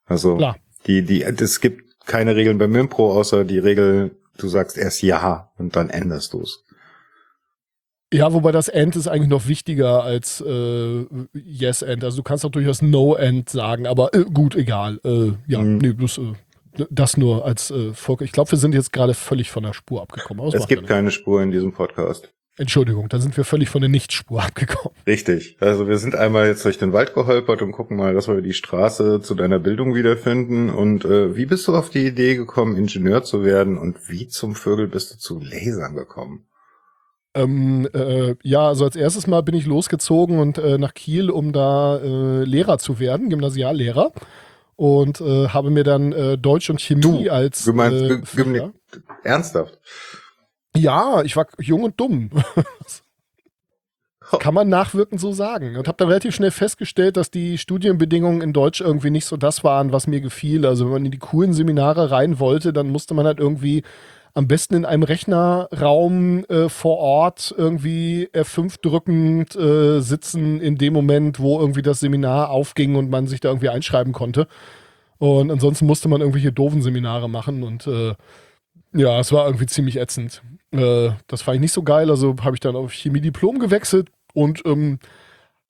Also 0.06 0.36
Klar. 0.36 0.56
die 0.86 1.02
die 1.02 1.22
es 1.22 1.60
gibt 1.60 1.83
keine 2.06 2.36
Regeln 2.36 2.58
beim 2.58 2.74
Impro 2.74 3.12
außer 3.12 3.44
die 3.44 3.58
Regel, 3.58 4.16
du 4.38 4.48
sagst 4.48 4.76
erst 4.76 5.02
ja 5.02 5.50
und 5.58 5.76
dann 5.76 5.90
änderst 5.90 6.32
du 6.32 6.42
es. 6.42 6.64
Ja, 8.12 8.32
wobei 8.32 8.52
das 8.52 8.68
End 8.68 8.94
ist 8.94 9.08
eigentlich 9.08 9.28
noch 9.28 9.48
wichtiger 9.48 10.04
als 10.04 10.40
äh, 10.40 11.04
Yes-End. 11.32 12.04
Also 12.04 12.18
du 12.18 12.22
kannst 12.22 12.44
auch 12.44 12.50
durchaus 12.50 12.80
No-End 12.80 13.48
sagen, 13.48 13.88
aber 13.88 14.14
äh, 14.14 14.24
gut, 14.24 14.54
egal. 14.54 15.00
Äh, 15.04 15.32
ja, 15.48 15.60
mhm. 15.60 15.78
nee, 15.78 15.94
das, 15.94 16.18
äh, 16.18 16.34
das 16.90 17.16
nur 17.16 17.44
als 17.44 17.70
äh, 17.70 17.92
Folge. 17.92 18.24
Ich 18.24 18.32
glaube, 18.32 18.52
wir 18.52 18.58
sind 18.58 18.74
jetzt 18.74 18.92
gerade 18.92 19.14
völlig 19.14 19.50
von 19.50 19.64
der 19.64 19.72
Spur 19.72 20.02
abgekommen. 20.02 20.46
es 20.52 20.68
gibt 20.68 20.86
keine 20.86 21.10
Spur 21.10 21.42
in 21.42 21.50
diesem 21.50 21.72
Podcast. 21.72 22.32
Entschuldigung, 22.56 23.08
da 23.08 23.18
sind 23.18 23.36
wir 23.36 23.44
völlig 23.44 23.68
von 23.68 23.80
der 23.80 23.90
Nichtspur 23.90 24.42
abgekommen. 24.44 24.96
Richtig. 25.06 25.56
Also 25.60 25.88
wir 25.88 25.98
sind 25.98 26.14
einmal 26.14 26.46
jetzt 26.46 26.64
durch 26.64 26.78
den 26.78 26.92
Wald 26.92 27.14
geholpert 27.14 27.62
und 27.62 27.72
gucken 27.72 27.96
mal, 27.96 28.14
dass 28.14 28.28
wir 28.28 28.40
die 28.40 28.52
Straße 28.52 29.20
zu 29.20 29.34
deiner 29.34 29.58
Bildung 29.58 29.94
wiederfinden. 29.94 30.70
Und 30.70 31.04
äh, 31.04 31.36
wie 31.36 31.46
bist 31.46 31.66
du 31.66 31.74
auf 31.74 31.90
die 31.90 32.06
Idee 32.06 32.36
gekommen, 32.36 32.76
Ingenieur 32.76 33.24
zu 33.24 33.44
werden? 33.44 33.76
Und 33.76 34.08
wie 34.08 34.28
zum 34.28 34.54
Vögel 34.54 34.86
bist 34.86 35.12
du 35.12 35.18
zu 35.18 35.40
Lasern 35.40 35.96
gekommen? 35.96 36.46
Ähm, 37.34 37.88
äh, 37.92 38.36
ja, 38.44 38.68
also 38.68 38.84
als 38.84 38.94
erstes 38.94 39.26
Mal 39.26 39.42
bin 39.42 39.56
ich 39.56 39.66
losgezogen 39.66 40.38
und 40.38 40.58
äh, 40.58 40.78
nach 40.78 40.94
Kiel, 40.94 41.30
um 41.30 41.52
da 41.52 41.98
äh, 41.98 42.44
Lehrer 42.44 42.78
zu 42.78 43.00
werden, 43.00 43.28
Gymnasiallehrer. 43.28 44.12
Und 44.76 45.20
äh, 45.20 45.48
habe 45.48 45.70
mir 45.70 45.84
dann 45.84 46.12
äh, 46.12 46.38
Deutsch 46.38 46.70
und 46.70 46.80
Chemie 46.80 47.00
du, 47.00 47.30
als. 47.30 47.64
Du 47.64 47.72
meinst 47.72 48.02
äh, 48.02 48.18
Gymni 48.36 48.60
ernsthaft? 49.24 49.78
Ja, 50.76 51.22
ich 51.22 51.36
war 51.36 51.46
jung 51.58 51.84
und 51.84 52.00
dumm. 52.00 52.30
Kann 54.40 54.54
man 54.54 54.68
nachwirkend 54.68 55.20
so 55.20 55.32
sagen. 55.32 55.76
Und 55.76 55.86
habe 55.86 55.98
dann 55.98 56.08
relativ 56.08 56.34
schnell 56.34 56.50
festgestellt, 56.50 57.16
dass 57.16 57.30
die 57.30 57.58
Studienbedingungen 57.58 58.40
in 58.40 58.52
Deutsch 58.52 58.80
irgendwie 58.80 59.10
nicht 59.10 59.26
so 59.26 59.36
das 59.36 59.62
waren, 59.64 59.92
was 59.92 60.06
mir 60.06 60.20
gefiel. 60.20 60.66
Also 60.66 60.86
wenn 60.86 60.92
man 60.92 61.04
in 61.04 61.10
die 61.12 61.18
coolen 61.18 61.52
Seminare 61.52 62.10
rein 62.10 62.38
wollte, 62.38 62.72
dann 62.72 62.88
musste 62.88 63.14
man 63.14 63.26
halt 63.26 63.38
irgendwie 63.38 63.82
am 64.32 64.48
besten 64.48 64.74
in 64.74 64.84
einem 64.84 65.04
Rechnerraum 65.04 66.44
äh, 66.46 66.68
vor 66.68 66.98
Ort 66.98 67.54
irgendwie 67.56 68.28
F5 68.32 68.80
drückend 68.82 69.54
äh, 69.54 70.00
sitzen 70.00 70.60
in 70.60 70.76
dem 70.76 70.92
Moment, 70.92 71.38
wo 71.38 71.60
irgendwie 71.60 71.82
das 71.82 72.00
Seminar 72.00 72.50
aufging 72.50 72.96
und 72.96 73.10
man 73.10 73.28
sich 73.28 73.40
da 73.40 73.50
irgendwie 73.50 73.68
einschreiben 73.68 74.12
konnte. 74.12 74.48
Und 75.18 75.52
ansonsten 75.52 75.86
musste 75.86 76.08
man 76.08 76.20
irgendwelche 76.20 76.50
doofen 76.50 76.82
Seminare 76.82 77.30
machen 77.30 77.62
und 77.62 77.86
äh, 77.86 78.14
ja, 78.94 79.20
es 79.20 79.32
war 79.32 79.46
irgendwie 79.46 79.66
ziemlich 79.66 79.96
ätzend. 79.98 80.42
Äh, 80.70 81.10
das 81.26 81.42
fand 81.42 81.56
ich 81.56 81.60
nicht 81.60 81.72
so 81.72 81.82
geil, 81.82 82.10
also 82.10 82.36
habe 82.42 82.56
ich 82.56 82.60
dann 82.60 82.76
auf 82.76 82.92
Chemie-Diplom 82.92 83.58
gewechselt 83.58 84.10
und 84.32 84.62
ähm, 84.64 84.98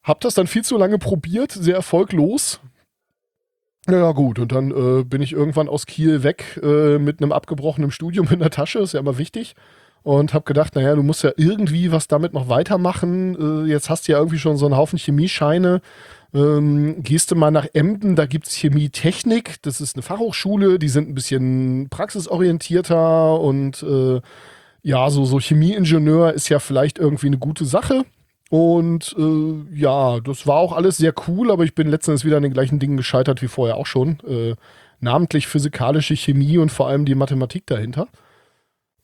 habe 0.03 0.21
das 0.23 0.35
dann 0.35 0.47
viel 0.47 0.65
zu 0.65 0.77
lange 0.77 0.99
probiert, 0.99 1.53
sehr 1.53 1.75
erfolglos. 1.75 2.61
Ja, 3.89 4.13
gut, 4.13 4.39
und 4.39 4.53
dann 4.53 4.71
äh, 4.71 5.05
bin 5.05 5.21
ich 5.21 5.33
irgendwann 5.33 5.69
aus 5.69 5.87
Kiel 5.87 6.23
weg 6.23 6.59
äh, 6.63 6.99
mit 6.99 7.21
einem 7.21 7.33
abgebrochenen 7.33 7.91
Studium 7.91 8.29
in 8.31 8.39
der 8.39 8.51
Tasche, 8.51 8.79
ist 8.79 8.95
ja 8.95 9.01
immer 9.01 9.19
wichtig. 9.19 9.55
Und 10.03 10.35
habe 10.35 10.45
gedacht, 10.45 10.75
naja, 10.75 10.95
du 10.95 11.03
musst 11.03 11.23
ja 11.23 11.33
irgendwie 11.37 11.91
was 11.91 12.09
damit 12.09 12.35
noch 12.35 12.51
weitermachen. 12.51 13.65
Äh, 13.65 13.71
jetzt 13.71 13.89
hast 13.89 14.07
du 14.07 14.13
ja 14.13 14.19
irgendwie 14.19 14.39
schon 14.39 14.59
so 14.59 14.67
einen 14.67 14.77
Haufen 14.77 14.99
Chemiescheine. 14.99 15.81
Ähm, 16.35 17.03
gehst 17.03 17.31
du 17.31 17.37
mal 17.37 17.53
nach 17.53 17.67
Emden, 17.75 18.17
da 18.17 18.27
gibt 18.27 18.49
es 18.49 18.55
Chemietechnik, 18.55 19.63
das 19.63 19.81
ist 19.81 19.95
eine 19.95 20.03
Fachhochschule, 20.03 20.81
die 20.81 20.89
sind 20.89 21.09
ein 21.09 21.15
bisschen 21.15 21.89
praxisorientierter 21.91 23.39
und 23.41 23.83
äh, 23.85 24.21
ja, 24.83 25.09
so, 25.11 25.25
so 25.25 25.39
Chemieingenieur 25.39 26.33
ist 26.33 26.49
ja 26.49 26.59
vielleicht 26.59 26.99
irgendwie 26.99 27.29
eine 27.29 27.39
gute 27.39 27.65
Sache. 27.65 28.05
Und 28.51 29.17
äh, 29.19 29.77
ja, 29.77 30.21
das 30.21 30.47
war 30.47 30.57
auch 30.57 30.73
alles 30.73 30.99
sehr 30.99 31.15
cool, 31.27 31.51
aber 31.51 31.65
ich 31.65 31.75
bin 31.75 31.89
letztens 31.89 32.25
wieder 32.25 32.37
an 32.37 32.43
den 32.43 32.53
gleichen 32.53 32.79
Dingen 32.79 32.97
gescheitert 32.97 33.41
wie 33.41 33.49
vorher 33.49 33.77
auch 33.77 33.87
schon. 33.87 34.19
Äh, 34.29 34.55
namentlich 35.01 35.47
physikalische 35.47 36.15
Chemie 36.15 36.59
und 36.59 36.71
vor 36.71 36.89
allem 36.89 37.05
die 37.05 37.15
Mathematik 37.15 37.67
dahinter. 37.67 38.09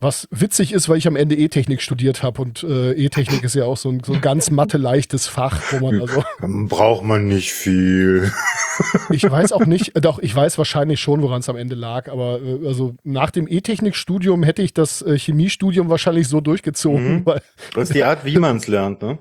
Was 0.02 0.26
witzig 0.30 0.72
ist, 0.72 0.88
weil 0.88 0.96
ich 0.96 1.06
am 1.06 1.14
Ende 1.14 1.36
E-Technik 1.36 1.82
studiert 1.82 2.22
habe 2.22 2.40
und 2.40 2.62
äh, 2.62 2.92
E-Technik 2.92 3.44
ist 3.44 3.54
ja 3.54 3.64
auch 3.64 3.76
so 3.76 3.90
ein, 3.90 4.02
so 4.02 4.14
ein 4.14 4.22
ganz 4.22 4.50
mathe-leichtes 4.50 5.26
Fach, 5.26 5.60
wo 5.72 5.90
man 5.90 6.00
also. 6.00 6.24
Braucht 6.68 7.04
man 7.04 7.28
nicht 7.28 7.52
viel. 7.52 8.32
ich 9.10 9.30
weiß 9.30 9.52
auch 9.52 9.66
nicht, 9.66 9.94
äh, 9.96 10.00
doch, 10.00 10.18
ich 10.18 10.34
weiß 10.34 10.56
wahrscheinlich 10.56 11.00
schon, 11.00 11.20
woran 11.20 11.40
es 11.40 11.50
am 11.50 11.56
Ende 11.56 11.74
lag, 11.74 12.08
aber 12.08 12.40
äh, 12.40 12.66
also 12.66 12.94
nach 13.04 13.30
dem 13.30 13.46
E-Technik-Studium 13.46 14.42
hätte 14.42 14.62
ich 14.62 14.72
das 14.72 15.02
äh, 15.02 15.18
Chemiestudium 15.18 15.90
wahrscheinlich 15.90 16.28
so 16.28 16.40
durchgezogen. 16.40 17.16
Mhm. 17.16 17.26
Weil, 17.26 17.42
das 17.74 17.90
ist 17.90 17.94
die 17.94 18.04
Art, 18.04 18.24
wie 18.24 18.38
man 18.38 18.56
es 18.56 18.68
lernt, 18.68 19.02
ne? 19.02 19.18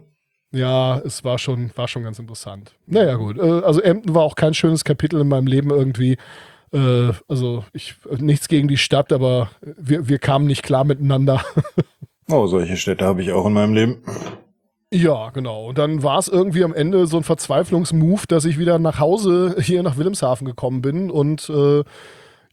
Ja, 0.51 0.99
es 0.99 1.23
war 1.23 1.37
schon, 1.37 1.71
war 1.75 1.87
schon 1.87 2.03
ganz 2.03 2.19
interessant. 2.19 2.73
Naja, 2.87 3.15
gut. 3.15 3.37
Äh, 3.37 3.41
also 3.41 3.81
Emden 3.81 4.15
war 4.15 4.23
auch 4.23 4.35
kein 4.35 4.53
schönes 4.53 4.85
Kapitel 4.85 5.19
in 5.19 5.27
meinem 5.27 5.47
Leben 5.47 5.69
irgendwie. 5.69 6.17
Äh, 6.73 7.11
also 7.27 7.63
ich 7.73 7.95
nichts 8.17 8.47
gegen 8.47 8.67
die 8.67 8.77
Stadt, 8.77 9.11
aber 9.11 9.49
wir, 9.61 10.07
wir 10.07 10.19
kamen 10.19 10.47
nicht 10.47 10.63
klar 10.63 10.83
miteinander. 10.83 11.43
oh, 12.29 12.47
solche 12.47 12.77
Städte 12.77 13.05
habe 13.05 13.21
ich 13.21 13.31
auch 13.31 13.45
in 13.45 13.53
meinem 13.53 13.73
Leben. 13.73 14.03
Ja, 14.91 15.29
genau. 15.29 15.67
Und 15.69 15.77
dann 15.77 16.01
war 16.01 16.17
es 16.17 16.27
irgendwie 16.27 16.63
am 16.63 16.73
Ende 16.73 17.05
so 17.05 17.17
ein 17.17 17.23
Verzweiflungsmove, 17.23 18.25
dass 18.25 18.45
ich 18.45 18.57
wieder 18.57 18.79
nach 18.79 18.99
Hause 18.99 19.55
hier 19.59 19.83
nach 19.83 19.97
Wilhelmshaven 19.97 20.47
gekommen 20.47 20.81
bin 20.81 21.11
und 21.11 21.47
äh, 21.49 21.83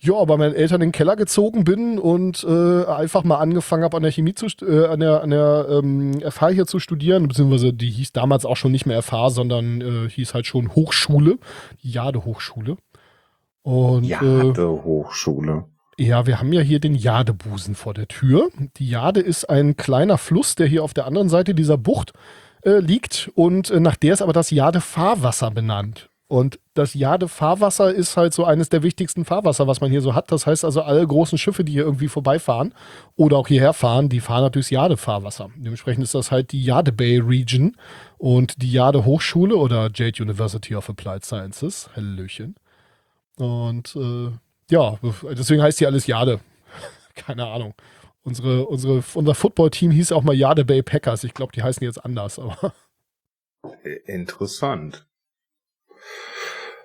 ja, 0.01 0.23
bei 0.25 0.37
meinen 0.37 0.55
Eltern 0.55 0.83
in 0.83 0.89
den 0.89 0.93
Keller 0.93 1.17
gezogen 1.17 1.65
bin 1.65 1.99
und 1.99 2.45
äh, 2.45 2.85
einfach 2.85 3.25
mal 3.25 3.39
angefangen 3.39 3.85
habe, 3.85 3.97
an 3.97 4.03
der 4.03 4.13
Chemie 4.13 4.35
zu, 4.35 4.47
äh, 4.63 4.87
an 4.87 5.01
der, 5.01 5.23
an 5.23 5.31
der 5.31 5.67
ähm, 5.71 6.21
FH 6.21 6.49
hier 6.51 6.67
zu 6.67 6.79
studieren, 6.79 7.29
beziehungsweise 7.29 7.73
die 7.73 7.91
hieß 7.91 8.13
damals 8.13 8.45
auch 8.45 8.57
schon 8.57 8.73
nicht 8.73 8.85
mehr 8.85 9.03
FH, 9.03 9.31
sondern 9.31 9.81
äh, 9.81 10.11
hieß 10.11 10.35
halt 10.35 10.47
schon 10.47 10.75
Hochschule, 10.75 11.39
Jade 11.81 12.25
Hochschule. 12.25 12.77
Und, 13.67 14.05
Jade 14.05 14.51
äh. 14.51 14.53
Ja, 15.99 16.25
wir 16.25 16.39
haben 16.39 16.53
ja 16.53 16.61
hier 16.61 16.79
den 16.79 16.95
Jadebusen 16.95 17.75
vor 17.75 17.95
der 17.95 18.07
Tür. 18.07 18.49
Die 18.77 18.89
Jade 18.89 19.19
ist 19.19 19.51
ein 19.51 19.77
kleiner 19.77 20.19
Fluss, 20.19 20.55
der 20.55 20.69
hier 20.69 20.85
auf 20.85 20.95
der 20.95 21.05
anderen 21.05 21.29
Seite 21.29 21.53
dieser 21.53 21.77
Bucht 21.77 22.13
äh, 22.63 22.79
liegt 22.79 23.29
und 23.35 23.73
äh, 23.73 23.81
nach 23.81 23.97
der 23.97 24.15
ist 24.15 24.23
aber 24.23 24.33
das 24.33 24.53
Jade-Fahrwasser 24.53 25.51
benannt. 25.51 26.11
Und 26.29 26.61
das 26.75 26.95
Jade-Fahrwasser 26.95 27.93
ist 27.93 28.17
halt 28.17 28.35
so 28.35 28.45
eines 28.45 28.69
der 28.69 28.85
wichtigsten 28.85 29.25
Fahrwasser, 29.25 29.67
was 29.67 29.81
man 29.81 29.91
hier 29.91 30.01
so 30.01 30.15
hat. 30.15 30.31
Das 30.31 30.47
heißt 30.47 30.65
also, 30.65 30.83
alle 30.83 31.05
großen 31.05 31.37
Schiffe, 31.37 31.65
die 31.65 31.73
hier 31.73 31.85
irgendwie 31.85 32.09
vorbeifahren 32.09 32.73
oder 33.17 33.37
auch 33.37 33.49
hierher 33.49 33.73
fahren, 33.73 34.09
die 34.09 34.21
fahren 34.21 34.43
natürlich 34.43 34.71
Jade-Fahrwasser. 34.71 35.51
Dementsprechend 35.57 36.05
ist 36.05 36.15
das 36.15 36.31
halt 36.31 36.53
die 36.53 36.63
Jade 36.63 36.93
Bay 36.93 37.19
Region 37.19 37.77
und 38.17 38.63
die 38.63 38.71
Jade 38.71 39.05
Hochschule 39.05 39.57
oder 39.57 39.91
Jade 39.93 40.23
University 40.23 40.77
of 40.77 40.89
Applied 40.89 41.25
Sciences. 41.25 41.91
Hallöchen. 41.97 42.55
Und 43.37 43.95
äh, 43.97 44.31
ja, 44.71 44.99
deswegen 45.31 45.63
heißt 45.63 45.79
hier 45.79 45.89
alles 45.89 46.07
Jade. 46.07 46.41
Keine 47.15 47.47
Ahnung. 47.47 47.75
Unsere, 48.23 48.67
unsere, 48.67 49.05
unser 49.15 49.35
Football-Team 49.35 49.93
hieß 49.93 50.13
auch 50.13 50.23
mal 50.23 50.35
Jade 50.35 50.65
Bay 50.65 50.83
Packers. 50.83 51.23
Ich 51.23 51.33
glaube, 51.33 51.53
die 51.53 51.63
heißen 51.63 51.85
jetzt 51.85 52.05
anders, 52.05 52.39
aber. 52.41 52.73
Interessant. 54.07 55.07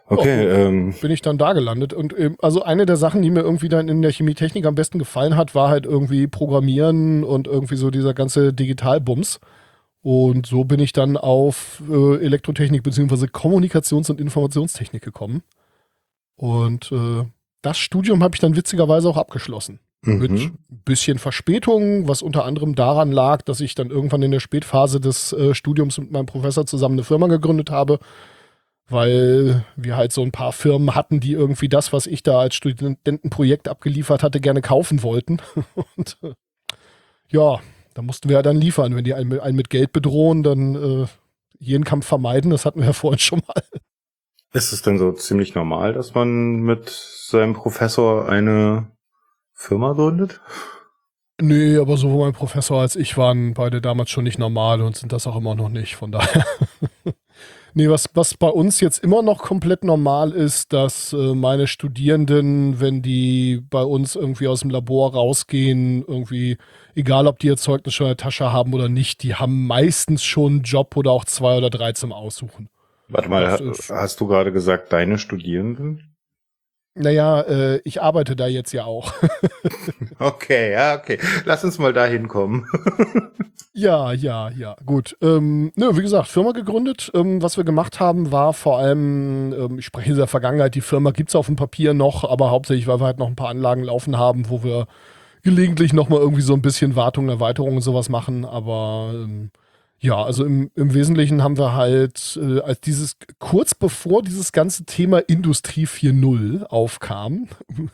Okay, 0.06 0.46
oh, 0.46 0.68
ähm. 0.68 0.94
bin 1.00 1.10
ich 1.10 1.22
dann 1.22 1.38
da 1.38 1.54
gelandet. 1.54 1.94
Und 1.94 2.18
ähm, 2.20 2.36
also 2.42 2.64
eine 2.64 2.86
der 2.86 2.98
Sachen, 2.98 3.22
die 3.22 3.32
mir 3.32 3.42
irgendwie 3.42 3.70
dann 3.70 3.88
in 3.88 4.02
der 4.02 4.12
Chemietechnik 4.12 4.66
am 4.66 4.76
besten 4.76 5.00
gefallen 5.00 5.38
hat, 5.38 5.56
war 5.56 5.70
halt 5.70 5.86
irgendwie 5.86 6.28
Programmieren 6.28 7.24
und 7.24 7.48
irgendwie 7.48 7.78
so 7.78 7.92
dieser 7.92 8.14
ganze 8.14 8.54
Digitalbums. 8.54 9.40
Und 10.02 10.48
so 10.48 10.64
bin 10.66 10.80
ich 10.80 10.94
dann 10.94 11.16
auf 11.16 11.82
äh, 11.90 12.24
Elektrotechnik 12.24 12.84
bzw. 12.84 13.28
Kommunikations- 13.28 14.12
und 14.12 14.20
Informationstechnik 14.20 15.02
gekommen. 15.02 15.44
Und 16.42 16.92
äh, 16.92 17.24
das 17.62 17.78
Studium 17.78 18.24
habe 18.24 18.36
ich 18.36 18.42
dann 18.42 18.56
witzigerweise 18.56 19.08
auch 19.08 19.18
abgeschlossen. 19.18 19.80
Mhm. 20.02 20.18
Mit 20.18 20.32
ein 20.32 20.58
bisschen 20.70 21.20
Verspätung, 21.20 22.08
was 22.08 22.24
unter 22.24 22.46
anderem 22.46 22.74
daran 22.74 23.12
lag, 23.12 23.44
dass 23.44 23.62
ich 23.62 23.76
dann 23.76 23.92
irgendwann 23.92 24.24
in 24.24 24.32
der 24.32 24.40
Spätphase 24.40 25.00
des 25.00 25.34
äh, 25.34 25.54
Studiums 25.54 26.00
mit 26.00 26.10
meinem 26.12 26.26
Professor 26.26 26.66
zusammen 26.66 26.96
eine 26.96 27.04
Firma 27.04 27.28
gegründet 27.28 27.70
habe, 27.70 28.00
weil 28.90 29.64
wir 29.76 29.96
halt 29.96 30.14
so 30.14 30.24
ein 30.24 30.32
paar 30.32 30.52
Firmen 30.52 30.96
hatten, 30.96 31.20
die 31.20 31.34
irgendwie 31.34 31.70
das, 31.70 31.94
was 31.94 32.08
ich 32.08 32.24
da 32.24 32.40
als 32.40 32.56
Studentenprojekt 32.56 33.68
abgeliefert 33.68 34.24
hatte, 34.24 34.42
gerne 34.42 34.62
kaufen 34.64 35.04
wollten. 35.04 35.38
Und 35.76 36.18
äh, 36.24 36.34
ja, 37.30 37.60
da 37.94 38.02
mussten 38.02 38.30
wir 38.30 38.38
ja 38.38 38.42
dann 38.42 38.58
liefern. 38.58 38.96
Wenn 38.96 39.04
die 39.04 39.14
einen, 39.14 39.40
einen 39.40 39.56
mit 39.56 39.70
Geld 39.70 39.94
bedrohen, 39.94 40.42
dann 40.42 40.74
äh, 40.74 41.06
jeden 41.60 41.84
Kampf 41.84 42.08
vermeiden. 42.08 42.50
Das 42.50 42.66
hatten 42.66 42.80
wir 42.80 42.88
ja 42.88 42.94
vorhin 42.94 43.20
schon 43.20 43.44
mal. 43.48 43.62
Ist 44.54 44.74
es 44.74 44.82
denn 44.82 44.98
so 44.98 45.14
ziemlich 45.14 45.56
normal, 45.56 45.94
dass 45.94 46.14
man 46.14 46.58
mit 46.58 46.90
seinem 46.90 47.54
Professor 47.54 48.28
eine 48.28 48.88
Firma 49.54 49.94
gründet? 49.94 50.42
Nee, 51.42 51.78
aber 51.78 51.98
sowohl 51.98 52.26
mein 52.26 52.34
Professor 52.34 52.82
als 52.82 52.96
ich 52.96 53.18
waren 53.18 53.54
beide 53.54 53.82
damals 53.82 54.12
schon 54.12 54.26
nicht 54.26 54.38
normal 54.38 54.82
und 54.82 54.96
sind 54.96 55.12
das 55.12 55.26
auch 55.26 55.36
immer 55.38 55.56
noch 55.56 55.70
nicht. 55.70 55.96
Von 55.96 56.12
daher. 56.12 56.46
nee, 57.74 57.90
was, 57.90 58.10
was 58.14 58.36
bei 58.36 58.50
uns 58.50 58.80
jetzt 58.82 59.00
immer 59.00 59.24
noch 59.24 59.40
komplett 59.40 59.84
normal 59.84 60.34
ist, 60.34 60.74
dass 60.74 61.14
äh, 61.14 61.34
meine 61.34 61.66
Studierenden, 61.66 62.80
wenn 62.82 63.02
die 63.02 63.62
bei 63.70 63.82
uns 63.82 64.16
irgendwie 64.16 64.50
aus 64.50 64.60
dem 64.60 64.70
Labor 64.70 65.14
rausgehen, 65.14 66.04
irgendwie, 66.06 66.58
egal 66.94 67.26
ob 67.26 67.40
die 67.40 67.48
ihr 67.48 67.58
Zeugnis 67.58 67.96
schon 67.96 68.08
in 68.08 68.12
der 68.12 68.18
Tasche 68.18 68.52
haben 68.52 68.74
oder 68.74 68.90
nicht, 68.90 69.24
die 69.24 69.34
haben 69.34 69.66
meistens 69.66 70.24
schon 70.24 70.52
einen 70.52 70.64
Job 70.64 70.96
oder 70.98 71.12
auch 71.12 71.26
zwei 71.26 71.58
oder 71.58 71.70
drei 71.70 71.94
zum 71.94 72.12
Aussuchen. 72.12 72.70
Warte 73.12 73.30
mal, 73.30 73.60
hast 73.90 74.22
du 74.22 74.28
gerade 74.28 74.52
gesagt, 74.52 74.94
deine 74.94 75.18
Studierenden? 75.18 76.16
Naja, 76.94 77.42
äh, 77.42 77.82
ich 77.86 78.02
arbeite 78.02 78.36
da 78.36 78.48
jetzt 78.48 78.74
ja 78.74 78.84
auch. 78.84 79.14
okay, 80.20 80.74
ja, 80.74 80.96
okay. 80.96 81.20
Lass 81.46 81.64
uns 81.64 81.80
mal 81.80 81.94
dahin 81.94 82.28
kommen. 82.28 82.68
ja, 83.74 84.12
ja, 84.12 84.50
ja, 84.50 84.76
gut. 84.86 85.16
Ähm, 85.22 85.72
nö, 85.76 85.96
wie 85.96 86.02
gesagt, 86.02 86.28
Firma 86.28 86.52
gegründet. 86.52 87.10
Ähm, 87.14 87.42
was 87.42 87.56
wir 87.56 87.64
gemacht 87.64 88.02
haben, 88.02 88.34
war 88.34 88.54
vor 88.54 88.80
allem, 88.80 89.54
ähm, 89.54 89.80
ich 89.80 89.86
spreche 89.86 90.12
in 90.12 90.18
der 90.18 90.28
Vergangenheit, 90.28 90.76
die 90.76 90.82
Firma 90.82 91.12
gibt's 91.12 91.36
auf 91.36 91.46
dem 91.46 91.56
Papier 91.56 91.94
noch, 91.94 92.30
aber 92.30 92.52
hauptsächlich, 92.52 92.88
weil 92.88 93.00
wir 93.00 93.06
halt 93.06 93.20
noch 93.20 93.28
ein 93.28 93.38
paar 93.38 93.50
Anlagen 93.50 93.84
laufen 93.84 94.18
haben, 94.18 94.50
wo 94.50 94.64
wir 94.64 94.88
gelegentlich 95.44 95.94
nochmal 95.94 96.20
irgendwie 96.20 96.42
so 96.42 96.54
ein 96.54 96.62
bisschen 96.62 96.98
Wartung, 96.98 97.30
Erweiterung 97.30 97.78
und 97.78 97.82
sowas 97.82 98.10
machen, 98.10 98.44
aber 98.44 99.12
ähm, 99.14 99.52
ja, 100.04 100.24
also 100.24 100.44
im, 100.46 100.72
im 100.74 100.96
Wesentlichen 100.96 101.44
haben 101.44 101.60
wir 101.60 101.76
halt, 101.76 102.40
äh, 102.42 102.60
als 102.62 102.82
dieses, 102.82 103.18
kurz 103.38 103.76
bevor 103.76 104.24
dieses 104.24 104.52
ganze 104.52 104.84
Thema 104.86 105.20
Industrie 105.20 105.86
4.0 105.86 106.64
aufkam, 106.64 107.48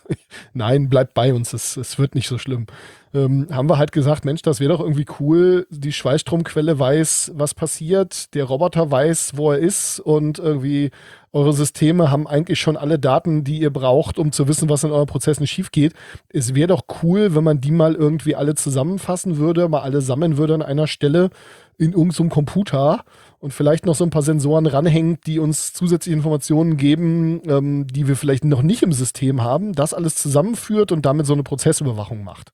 nein, 0.53 0.87
bleibt 0.87 1.13
bei 1.13 1.33
uns, 1.33 1.51
es, 1.51 1.75
es 1.75 1.99
wird 1.99 2.15
nicht 2.15 2.29
so 2.29 2.37
schlimm, 2.37 2.67
ähm, 3.13 3.47
haben 3.51 3.69
wir 3.69 3.77
halt 3.77 3.91
gesagt, 3.91 4.23
Mensch, 4.23 4.41
das 4.41 4.61
wäre 4.61 4.71
doch 4.71 4.79
irgendwie 4.79 5.05
cool, 5.19 5.67
die 5.69 5.91
Schweißstromquelle 5.91 6.79
weiß, 6.79 7.33
was 7.35 7.53
passiert, 7.53 8.33
der 8.35 8.45
Roboter 8.45 8.89
weiß, 8.89 9.33
wo 9.35 9.51
er 9.51 9.59
ist 9.59 9.99
und 9.99 10.39
irgendwie 10.39 10.91
eure 11.33 11.51
Systeme 11.51 12.09
haben 12.09 12.25
eigentlich 12.25 12.59
schon 12.59 12.77
alle 12.77 12.99
Daten, 12.99 13.43
die 13.43 13.59
ihr 13.59 13.71
braucht, 13.71 14.17
um 14.17 14.31
zu 14.31 14.47
wissen, 14.47 14.69
was 14.69 14.85
in 14.85 14.91
euren 14.91 15.07
Prozessen 15.07 15.45
schief 15.45 15.71
geht. 15.71 15.93
Es 16.29 16.55
wäre 16.55 16.67
doch 16.67 16.83
cool, 17.03 17.35
wenn 17.35 17.43
man 17.43 17.59
die 17.59 17.71
mal 17.71 17.95
irgendwie 17.95 18.35
alle 18.35 18.55
zusammenfassen 18.55 19.37
würde, 19.37 19.67
mal 19.67 19.81
alle 19.81 19.99
sammeln 19.99 20.37
würde 20.37 20.53
an 20.53 20.61
einer 20.61 20.87
Stelle 20.87 21.29
in 21.77 21.93
irgendeinem 21.93 22.29
Computer 22.29 23.03
und 23.39 23.53
vielleicht 23.53 23.85
noch 23.85 23.95
so 23.95 24.03
ein 24.03 24.09
paar 24.09 24.23
Sensoren 24.23 24.65
ranhängt, 24.65 25.27
die 25.27 25.39
uns 25.39 25.73
zusätzliche 25.73 26.15
Informationen 26.15 26.77
geben, 26.77 27.41
ähm, 27.47 27.87
die 27.87 28.07
wir 28.07 28.15
vielleicht 28.15 28.45
noch 28.45 28.63
nicht 28.63 28.83
im 28.83 28.93
System 28.93 29.43
haben, 29.43 29.73
das 29.73 29.93
alles 29.93 30.15
zusammenführt 30.15 30.91
und 30.91 31.05
damit 31.05 31.25
so 31.25 31.33
eine 31.33 31.43
Prozessüberwachung 31.43 32.23
macht. 32.23 32.51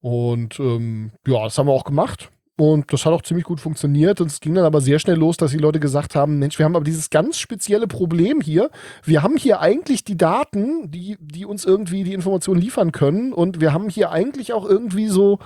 Und 0.00 0.58
ähm, 0.58 1.12
ja, 1.26 1.44
das 1.44 1.58
haben 1.58 1.68
wir 1.68 1.72
auch 1.72 1.84
gemacht. 1.84 2.30
Und 2.58 2.92
das 2.92 3.06
hat 3.06 3.12
auch 3.12 3.22
ziemlich 3.22 3.46
gut 3.46 3.60
funktioniert. 3.60 4.20
Und 4.20 4.26
es 4.28 4.40
ging 4.40 4.54
dann 4.54 4.64
aber 4.64 4.80
sehr 4.80 4.98
schnell 4.98 5.16
los, 5.16 5.36
dass 5.36 5.52
die 5.52 5.58
Leute 5.58 5.80
gesagt 5.80 6.14
haben: 6.14 6.38
Mensch, 6.38 6.58
wir 6.58 6.64
haben 6.64 6.76
aber 6.76 6.84
dieses 6.84 7.08
ganz 7.08 7.38
spezielle 7.38 7.86
Problem 7.86 8.40
hier. 8.40 8.70
Wir 9.04 9.22
haben 9.22 9.36
hier 9.36 9.60
eigentlich 9.60 10.04
die 10.04 10.16
Daten, 10.16 10.90
die, 10.90 11.16
die 11.20 11.46
uns 11.46 11.64
irgendwie 11.64 12.04
die 12.04 12.12
Informationen 12.12 12.60
liefern 12.60 12.92
können. 12.92 13.32
Und 13.32 13.60
wir 13.60 13.72
haben 13.72 13.88
hier 13.88 14.10
eigentlich 14.10 14.52
auch 14.52 14.68
irgendwie 14.68 15.08
so, 15.08 15.38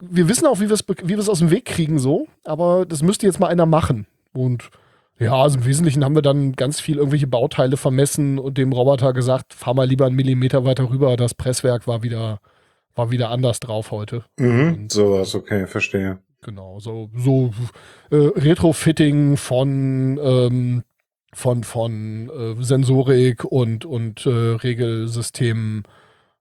wir 0.00 0.28
wissen 0.28 0.46
auch, 0.46 0.60
wie 0.60 0.68
wir 0.68 0.74
es 0.74 0.84
wie 1.04 1.16
aus 1.16 1.38
dem 1.38 1.50
Weg 1.50 1.64
kriegen, 1.64 1.98
so. 1.98 2.26
Aber 2.44 2.86
das 2.86 3.02
müsste 3.02 3.26
jetzt 3.26 3.40
mal 3.40 3.48
einer 3.48 3.66
machen. 3.66 4.06
Und 4.32 4.70
ja, 5.18 5.34
also 5.34 5.58
im 5.58 5.66
Wesentlichen 5.66 6.04
haben 6.04 6.14
wir 6.14 6.22
dann 6.22 6.52
ganz 6.52 6.80
viel 6.80 6.98
irgendwelche 6.98 7.26
Bauteile 7.26 7.76
vermessen 7.76 8.38
und 8.38 8.58
dem 8.58 8.72
Roboter 8.72 9.12
gesagt: 9.12 9.54
fahr 9.54 9.74
mal 9.74 9.86
lieber 9.86 10.06
einen 10.06 10.16
Millimeter 10.16 10.64
weiter 10.64 10.90
rüber. 10.90 11.16
Das 11.16 11.34
Presswerk 11.34 11.86
war 11.86 12.02
wieder 12.02 12.40
war 12.98 13.10
wieder 13.10 13.30
anders 13.30 13.60
drauf 13.60 13.92
heute. 13.92 14.24
Mhm, 14.36 14.90
sowas, 14.90 15.34
okay, 15.34 15.66
verstehe. 15.66 16.18
Genau, 16.42 16.78
so, 16.80 17.10
so 17.16 17.52
äh, 18.10 18.16
Retrofitting 18.16 19.36
von, 19.36 20.18
ähm, 20.22 20.82
von, 21.32 21.64
von 21.64 22.28
äh, 22.28 22.62
Sensorik 22.62 23.44
und, 23.44 23.84
und 23.84 24.26
äh, 24.26 24.30
Regelsystemen, 24.30 25.84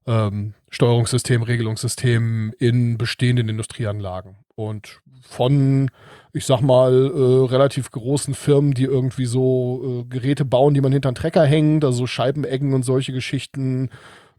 ähm, 0.05 0.53
Steuerungssystem, 0.69 1.41
Regelungssystem 1.43 2.53
in 2.59 2.97
bestehenden 2.97 3.49
Industrieanlagen. 3.49 4.35
Und 4.55 5.01
von, 5.21 5.89
ich 6.33 6.45
sag 6.45 6.61
mal, 6.61 6.93
äh, 6.93 7.45
relativ 7.51 7.91
großen 7.91 8.33
Firmen, 8.33 8.73
die 8.73 8.83
irgendwie 8.83 9.25
so 9.25 10.03
äh, 10.03 10.03
Geräte 10.09 10.45
bauen, 10.45 10.73
die 10.73 10.81
man 10.81 10.91
hinter 10.91 11.09
einen 11.09 11.15
Trecker 11.15 11.45
hängt, 11.45 11.85
also 11.85 12.07
Scheibeneggen 12.07 12.73
und 12.73 12.83
solche 12.83 13.13
Geschichten, 13.13 13.89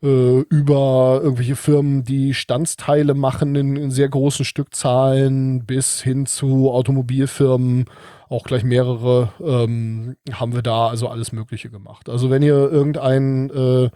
äh, 0.02 0.40
über 0.40 1.20
irgendwelche 1.22 1.56
Firmen, 1.56 2.04
die 2.04 2.34
Standsteile 2.34 3.14
machen 3.14 3.56
in, 3.56 3.76
in, 3.76 3.90
sehr 3.90 4.08
großen 4.08 4.44
Stückzahlen, 4.44 5.64
bis 5.66 6.00
hin 6.00 6.26
zu 6.26 6.70
Automobilfirmen, 6.70 7.86
auch 8.28 8.44
gleich 8.44 8.62
mehrere, 8.62 9.32
ähm, 9.40 10.16
haben 10.30 10.54
wir 10.54 10.62
da 10.62 10.88
also 10.88 11.08
alles 11.08 11.32
Mögliche 11.32 11.70
gemacht. 11.70 12.08
Also 12.08 12.30
wenn 12.30 12.42
ihr 12.42 12.54
irgendein 12.54 13.50
äh, 13.50 13.90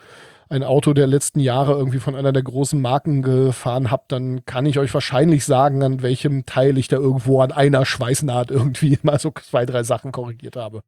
ein 0.53 0.63
Auto 0.63 0.93
der 0.93 1.07
letzten 1.07 1.41
Jahre 1.41 1.73
irgendwie 1.73 1.99
von 1.99 2.15
einer 2.15 2.33
der 2.33 2.43
großen 2.43 2.81
Marken 2.81 3.23
gefahren 3.23 3.91
habt, 3.91 4.13
dann 4.13 4.45
kann 4.45 4.67
ich 4.67 4.79
euch 4.79 4.93
wahrscheinlich 4.93 5.45
sagen, 5.45 5.83
an 5.83 6.03
welchem 6.03 6.45
Teil 6.47 6.79
ich 6.79 6.89
da 6.89 6.97
irgendwo 6.97 7.41
an 7.41 7.51
einer 7.51 7.85
Schweißnaht 7.85 8.51
irgendwie 8.51 8.99
mal 9.03 9.19
so 9.19 9.33
zwei, 9.43 9.67
drei 9.67 9.83
Sachen 9.83 10.13
korrigiert 10.13 10.57
habe. 10.57 10.83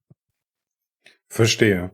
Verstehe. 1.28 1.90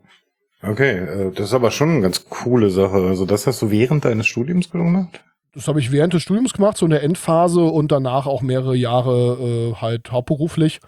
Okay, 0.62 0.98
äh, 0.98 1.33
das 1.33 1.46
ist 1.46 1.54
aber 1.54 1.70
schon 1.70 1.90
eine 1.90 2.00
ganz 2.02 2.28
coole 2.28 2.70
Sache. 2.70 2.96
Also 2.96 3.24
das 3.24 3.46
hast 3.46 3.62
du 3.62 3.70
während 3.70 4.04
deines 4.04 4.26
Studiums 4.26 4.70
gemacht? 4.70 5.22
Das 5.54 5.66
habe 5.66 5.80
ich 5.80 5.90
während 5.90 6.12
des 6.12 6.22
Studiums 6.22 6.52
gemacht, 6.52 6.76
so 6.76 6.87
in 6.87 6.90
der 6.90 7.02
Endphase 7.02 7.62
und 7.62 7.90
danach 7.90 8.26
auch 8.26 8.42
mehrere 8.42 8.76
Jahre 8.76 9.38
äh, 9.40 9.74
halt 9.80 10.12
hauptberuflich, 10.12 10.80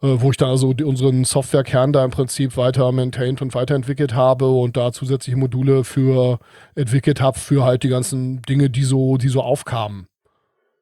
wo 0.00 0.30
ich 0.30 0.36
da 0.36 0.48
also 0.48 0.68
unseren 0.84 1.24
Softwarekern 1.24 1.92
da 1.92 2.04
im 2.04 2.10
Prinzip 2.10 2.56
weiter 2.56 2.92
maintained 2.92 3.42
und 3.42 3.54
weiterentwickelt 3.54 4.14
habe 4.14 4.48
und 4.48 4.76
da 4.76 4.92
zusätzliche 4.92 5.36
Module 5.36 5.84
für 5.84 6.38
entwickelt 6.74 7.20
habe 7.20 7.38
für 7.38 7.64
halt 7.64 7.82
die 7.82 7.88
ganzen 7.88 8.42
Dinge, 8.42 8.70
die 8.70 8.84
so, 8.84 9.16
die 9.16 9.28
so 9.28 9.42
aufkamen. 9.42 10.06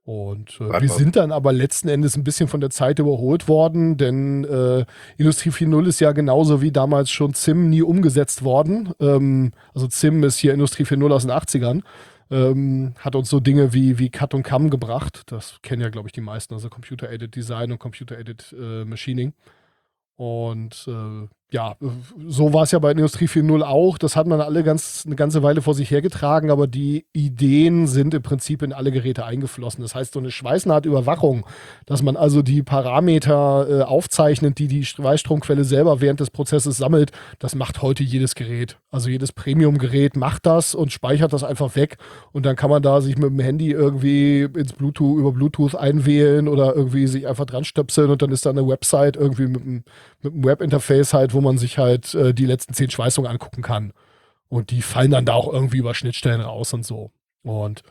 Und 0.07 0.61
äh, 0.61 0.81
wir 0.81 0.89
sind 0.89 1.17
dann 1.17 1.33
aber 1.33 1.53
letzten 1.53 1.89
Endes 1.89 2.17
ein 2.17 2.23
bisschen 2.23 2.47
von 2.47 2.61
der 2.61 2.71
Zeit 2.71 3.01
überholt 3.01 3.49
worden, 3.49 3.97
denn 3.97 4.45
äh, 4.45 4.85
Industrie 5.17 5.51
4.0 5.51 5.89
ist 5.89 5.99
ja 5.99 6.13
genauso 6.13 6.63
wie 6.63 6.71
damals 6.71 7.11
schon 7.11 7.35
ZIM 7.35 7.71
nie 7.71 7.83
umgesetzt 7.83 8.45
worden. 8.45 8.93
Ähm, 9.01 9.51
also 9.75 9.89
ZIM 9.89 10.23
ist 10.23 10.39
hier 10.39 10.55
Industrie 10.55 10.85
4.0 10.85 11.13
aus 11.13 11.23
den 11.23 11.33
80ern. 11.33 11.83
Ähm, 12.31 12.95
hat 12.99 13.15
uns 13.15 13.31
so 13.31 13.41
Dinge 13.41 13.73
wie, 13.73 13.99
wie 13.99 14.11
Cut 14.11 14.35
und 14.35 14.43
Cam 14.43 14.71
gebracht. 14.71 15.23
Das 15.27 15.61
kennen 15.63 15.83
ja, 15.83 15.91
glaube 15.91 16.09
ich, 16.09 16.13
die 16.13 16.21
meisten, 16.21 16.55
also 16.55 16.69
Computer-Aided 16.69 17.35
Design 17.35 17.73
und 17.73 17.79
Computer-Aided 17.79 18.55
äh, 18.59 18.85
Machining. 18.85 19.33
Und 20.17 20.89
äh, 20.89 21.29
ja, 21.53 21.77
so 22.27 22.53
war 22.53 22.65
es 22.65 22.73
ja 22.73 22.81
bei 22.81 22.91
Industrie 22.91 23.27
4.0 23.27 23.63
auch. 23.63 23.99
Das 23.99 24.17
hat 24.17 24.27
man 24.27 24.41
alle 24.41 24.65
ganz, 24.65 25.05
eine 25.07 25.15
ganze 25.15 25.45
Weile 25.45 25.63
vor 25.63 25.75
sich 25.75 25.93
hergetragen, 25.93 26.51
aber 26.51 26.67
die 26.67 27.07
Ideen 27.13 27.87
sind 27.87 28.15
im 28.15 28.23
Prinzip 28.23 28.63
in 28.63 28.73
alle 28.73 28.91
Geräte 28.91 29.25
eingeflossen. 29.25 29.81
Das 29.83 29.95
heißt, 29.95 30.15
so 30.15 30.19
eine 30.19 30.33
Schweißnahtüberwachung, 30.33 31.47
dass 31.87 32.03
man 32.03 32.17
also 32.17 32.43
die 32.43 32.65
Parameter 32.65 33.67
äh, 33.69 33.83
aufzeichnet, 33.83 34.59
die 34.59 34.67
die 34.67 34.85
Schweißstromquelle 34.85 35.63
selber 35.63 36.01
während 36.01 36.19
des 36.19 36.31
Prozesses 36.31 36.79
sammelt, 36.79 37.13
das 37.39 37.55
macht 37.55 37.81
heute 37.81 38.03
jedes 38.03 38.35
Gerät. 38.35 38.79
Also 38.91 39.09
jedes 39.09 39.33
Premium-Gerät 39.33 40.17
macht 40.17 40.47
das 40.47 40.75
und 40.75 40.91
speichert 40.91 41.33
das 41.33 41.45
einfach 41.45 41.77
weg. 41.77 41.99
Und 42.33 42.45
dann 42.45 42.57
kann 42.57 42.71
man 42.71 42.83
da 42.83 43.01
sich 43.01 43.19
mit 43.19 43.31
dem 43.31 43.39
Handy 43.39 43.71
irgendwie 43.71 44.43
ins 44.43 44.73
Bluetooth, 44.73 45.19
über 45.19 45.31
Bluetooth 45.31 45.77
einwählen 45.77 46.49
oder 46.49 46.75
irgendwie 46.75 47.07
sich 47.07 47.29
einfach 47.29 47.47
dran 47.47 47.65
stöpseln 47.65 48.11
und 48.11 48.21
dann 48.21 48.33
ist 48.33 48.47
da 48.47 48.51
eine 48.51 48.67
Website 48.67 49.17
irgendwie 49.17 49.47
mit 49.47 49.63
einem, 49.63 49.85
mit 50.23 50.33
einem 50.33 50.45
Webinterface 50.45 51.15
halt, 51.15 51.35
wo 51.35 51.41
man 51.41 51.59
sich 51.59 51.79
halt 51.79 52.15
äh, 52.15 52.35
die 52.35 52.47
letzten 52.47 52.75
zehn 52.75 52.91
Schweißungen 52.91 53.31
angucken 53.31 53.63
kann. 53.63 53.93
Und 54.49 54.71
die 54.71 54.83
fallen 54.83 55.11
dann 55.11 55.25
da 55.25 55.35
auch 55.35 55.53
irgendwie 55.53 55.79
über 55.79 55.95
Schnittstellen 55.95 56.41
raus 56.41 56.73
und 56.73 56.85
so. 56.85 57.11
Und 57.43 57.83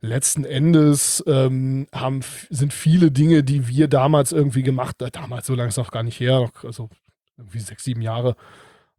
letzten 0.00 0.44
Endes 0.44 1.24
ähm, 1.26 1.86
haben, 1.92 2.20
sind 2.50 2.72
viele 2.72 3.10
Dinge, 3.10 3.42
die 3.42 3.68
wir 3.68 3.88
damals 3.88 4.32
irgendwie 4.32 4.62
gemacht 4.62 4.96
haben, 5.00 5.08
äh, 5.08 5.10
damals 5.10 5.46
so 5.46 5.54
lange 5.54 5.68
ist 5.68 5.78
auch 5.78 5.90
gar 5.90 6.02
nicht 6.02 6.20
her, 6.20 6.50
also 6.62 6.90
irgendwie 7.36 7.60
sechs, 7.60 7.84
sieben 7.84 8.02
Jahre, 8.02 8.36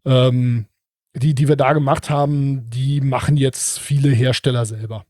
ähm, 0.04 0.66
die, 1.14 1.34
die 1.34 1.48
wir 1.48 1.56
da 1.56 1.74
gemacht 1.74 2.10
haben, 2.10 2.70
die 2.70 3.02
machen 3.02 3.38
jetzt 3.38 3.80
viele 3.80 4.10
Hersteller 4.10 4.66
selber. 4.66 5.06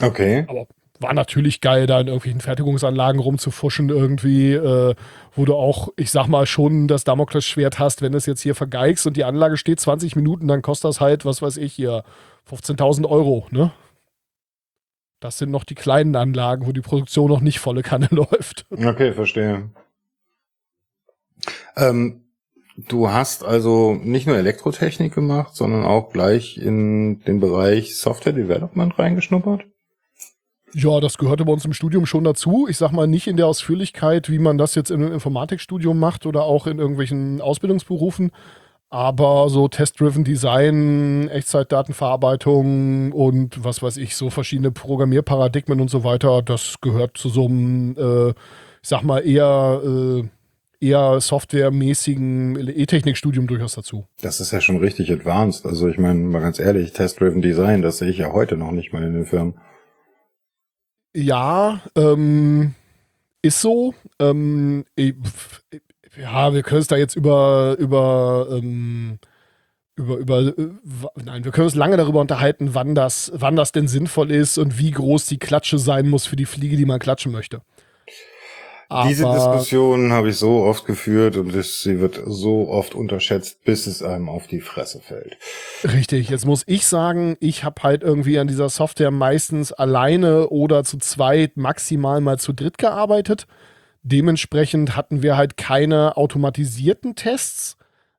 Okay. 0.00 0.44
Aber 0.48 0.66
war 1.02 1.12
natürlich 1.14 1.60
geil, 1.60 1.86
da 1.86 2.00
in 2.00 2.06
irgendwelchen 2.06 2.40
Fertigungsanlagen 2.40 3.20
rumzufuschen 3.20 3.88
irgendwie, 3.88 4.52
äh, 4.52 4.94
wo 5.34 5.44
du 5.44 5.54
auch, 5.54 5.88
ich 5.96 6.10
sag 6.10 6.28
mal, 6.28 6.46
schon 6.46 6.88
das 6.88 7.04
Damoklesschwert 7.04 7.78
hast, 7.78 8.02
wenn 8.02 8.12
du 8.12 8.18
es 8.18 8.26
jetzt 8.26 8.40
hier 8.40 8.54
vergeigst 8.54 9.06
und 9.06 9.16
die 9.16 9.24
Anlage 9.24 9.56
steht 9.56 9.80
20 9.80 10.16
Minuten, 10.16 10.48
dann 10.48 10.62
kostet 10.62 10.88
das 10.88 11.00
halt, 11.00 11.24
was 11.24 11.42
weiß 11.42 11.56
ich 11.58 11.72
hier, 11.72 12.04
15.000 12.50 13.08
Euro, 13.08 13.46
ne? 13.50 13.72
Das 15.20 15.38
sind 15.38 15.52
noch 15.52 15.62
die 15.62 15.76
kleinen 15.76 16.16
Anlagen, 16.16 16.66
wo 16.66 16.72
die 16.72 16.80
Produktion 16.80 17.28
noch 17.28 17.40
nicht 17.40 17.60
volle 17.60 17.82
Kanne 17.82 18.08
läuft. 18.10 18.66
Okay, 18.70 19.12
verstehe. 19.12 19.70
Ähm, 21.76 22.24
du 22.76 23.08
hast 23.10 23.44
also 23.44 23.94
nicht 23.94 24.26
nur 24.26 24.36
Elektrotechnik 24.36 25.14
gemacht, 25.14 25.54
sondern 25.54 25.84
auch 25.84 26.12
gleich 26.12 26.58
in 26.58 27.20
den 27.20 27.38
Bereich 27.40 27.96
Software 27.96 28.32
Development 28.32 28.98
reingeschnuppert? 28.98 29.64
Ja, 30.74 31.00
das 31.00 31.18
gehörte 31.18 31.44
bei 31.44 31.52
uns 31.52 31.64
im 31.64 31.72
Studium 31.72 32.06
schon 32.06 32.24
dazu. 32.24 32.66
Ich 32.68 32.78
sag 32.78 32.92
mal 32.92 33.06
nicht 33.06 33.26
in 33.26 33.36
der 33.36 33.46
Ausführlichkeit, 33.46 34.30
wie 34.30 34.38
man 34.38 34.56
das 34.56 34.74
jetzt 34.74 34.90
in 34.90 35.02
einem 35.02 35.12
Informatikstudium 35.12 35.98
macht 35.98 36.24
oder 36.24 36.44
auch 36.44 36.66
in 36.66 36.78
irgendwelchen 36.78 37.40
Ausbildungsberufen. 37.40 38.30
Aber 38.88 39.48
so 39.48 39.68
Test-Driven 39.68 40.24
Design, 40.24 41.28
Echtzeitdatenverarbeitung 41.28 43.12
und 43.12 43.64
was 43.64 43.82
weiß 43.82 43.96
ich, 43.96 44.16
so 44.16 44.28
verschiedene 44.28 44.70
Programmierparadigmen 44.70 45.80
und 45.80 45.88
so 45.88 46.04
weiter, 46.04 46.42
das 46.42 46.74
gehört 46.82 47.16
zu 47.16 47.30
so 47.30 47.46
einem, 47.46 47.96
äh, 47.96 48.30
ich 48.30 48.88
sag 48.88 49.02
mal, 49.02 49.20
eher, 49.26 49.80
äh, 49.82 50.24
eher 50.86 51.20
softwaremäßigen 51.20 52.68
E-Technik-Studium 52.68 53.46
durchaus 53.46 53.74
dazu. 53.74 54.06
Das 54.20 54.40
ist 54.40 54.52
ja 54.52 54.60
schon 54.60 54.76
richtig 54.76 55.10
advanced. 55.10 55.64
Also 55.64 55.88
ich 55.88 55.96
meine, 55.96 56.20
mal 56.20 56.42
ganz 56.42 56.58
ehrlich, 56.58 56.92
Test-Driven 56.92 57.40
Design, 57.40 57.80
das 57.80 57.98
sehe 57.98 58.10
ich 58.10 58.18
ja 58.18 58.32
heute 58.32 58.58
noch 58.58 58.72
nicht 58.72 58.92
mal 58.92 59.02
in 59.02 59.14
den 59.14 59.24
Firmen. 59.24 59.54
Ja, 61.14 61.80
ähm, 61.94 62.74
ist 63.42 63.60
so. 63.60 63.94
Ähm, 64.18 64.84
ich, 64.96 65.14
ja, 66.16 66.54
wir 66.54 66.62
können 66.62 66.80
es 66.80 66.86
da 66.86 66.96
jetzt 66.96 67.16
über, 67.16 67.76
über, 67.78 68.48
ähm, 68.50 69.18
über, 69.96 70.16
über, 70.16 70.38
äh, 70.40 70.68
nein, 71.22 71.44
wir 71.44 71.52
können 71.52 71.66
uns 71.66 71.74
lange 71.74 71.96
darüber 71.96 72.20
unterhalten, 72.20 72.74
wann 72.74 72.94
das, 72.94 73.30
wann 73.34 73.56
das 73.56 73.72
denn 73.72 73.88
sinnvoll 73.88 74.30
ist 74.30 74.58
und 74.58 74.78
wie 74.78 74.90
groß 74.90 75.26
die 75.26 75.38
Klatsche 75.38 75.78
sein 75.78 76.08
muss 76.08 76.26
für 76.26 76.36
die 76.36 76.46
Fliege, 76.46 76.76
die 76.76 76.86
man 76.86 76.98
klatschen 76.98 77.32
möchte. 77.32 77.62
Aber 78.92 79.08
Diese 79.08 79.24
Diskussion 79.24 80.12
habe 80.12 80.28
ich 80.28 80.36
so 80.36 80.64
oft 80.64 80.84
geführt 80.84 81.38
und 81.38 81.54
das, 81.54 81.80
sie 81.80 81.98
wird 81.98 82.20
so 82.26 82.68
oft 82.68 82.94
unterschätzt, 82.94 83.64
bis 83.64 83.86
es 83.86 84.02
einem 84.02 84.28
auf 84.28 84.46
die 84.46 84.60
Fresse 84.60 85.00
fällt. 85.00 85.38
Richtig, 85.82 86.28
jetzt 86.28 86.44
muss 86.44 86.62
ich 86.66 86.86
sagen, 86.86 87.38
ich 87.40 87.64
habe 87.64 87.82
halt 87.82 88.02
irgendwie 88.02 88.38
an 88.38 88.48
dieser 88.48 88.68
Software 88.68 89.10
meistens 89.10 89.72
alleine 89.72 90.50
oder 90.50 90.84
zu 90.84 90.98
zweit, 90.98 91.56
maximal 91.56 92.20
mal 92.20 92.38
zu 92.38 92.52
dritt 92.52 92.76
gearbeitet. 92.76 93.46
Dementsprechend 94.02 94.94
hatten 94.94 95.22
wir 95.22 95.38
halt 95.38 95.56
keine 95.56 96.18
automatisierten 96.18 97.14
Tests. 97.14 97.78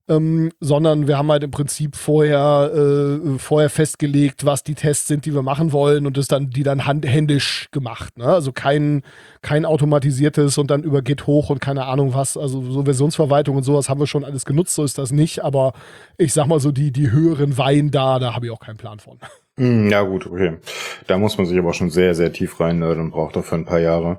Ähm, 0.10 0.52
sondern 0.60 1.08
wir 1.08 1.18
haben 1.18 1.32
halt 1.32 1.44
im 1.44 1.52
Prinzip 1.52 1.96
vorher, 1.96 2.72
äh, 2.74 3.40
vorher 3.40 3.70
festgelegt, 3.70 4.46
was 4.46 4.64
die 4.64 4.76
Tests 4.76 5.08
sind, 5.08 5.26
die 5.26 5.34
wir 5.34 5.44
machen 5.44 5.72
wollen 5.72 6.06
und 6.06 6.18
das 6.18 6.28
dann, 6.28 6.50
die 6.50 6.64
dann 6.64 6.86
handhändisch 6.86 7.70
gemacht. 7.72 8.18
Ne? 8.18 8.26
Also 8.26 8.52
kein, 8.52 9.04
kein 9.42 9.66
automatisiertes 9.66 10.58
und 10.58 10.70
dann 10.72 10.84
über 10.84 11.02
Git 11.02 11.26
hoch 11.26 11.50
und 11.50 11.62
keine 11.62 11.86
Ahnung 11.86 12.14
was. 12.14 12.36
Also 12.36 12.62
so 12.62 12.84
Versionsverwaltung 12.84 13.56
und 13.56 13.64
sowas 13.64 13.88
haben 13.88 14.00
wir 14.00 14.08
schon 14.08 14.26
alles 14.26 14.44
genutzt, 14.44 14.76
so 14.76 14.84
ist 14.84 14.98
das 14.98 15.12
nicht. 15.12 15.44
Aber 15.44 15.74
ich 16.18 16.34
sag 16.34 16.48
mal 16.48 16.60
so, 16.60 16.72
die, 16.72 16.92
die 16.92 17.12
höheren 17.12 17.58
Wein 17.58 17.90
da, 17.90 18.20
da 18.20 18.34
habe 18.36 18.48
ich 18.48 18.52
auch 18.52 18.60
keinen 18.60 18.78
Plan 18.78 19.00
von. 19.00 19.20
Hm, 19.56 19.92
ja 19.92 20.02
gut, 20.02 20.26
okay. 20.26 20.58
Da 21.06 21.20
muss 21.20 21.38
man 21.38 21.46
sich 21.46 21.60
aber 21.60 21.76
schon 21.76 21.92
sehr, 21.92 22.16
sehr 22.16 22.34
tief 22.34 22.60
rein 22.60 22.82
und 22.82 23.12
braucht 23.12 23.36
dafür 23.36 23.60
ein 23.60 23.66
paar 23.66 23.80
Jahre. 23.80 24.18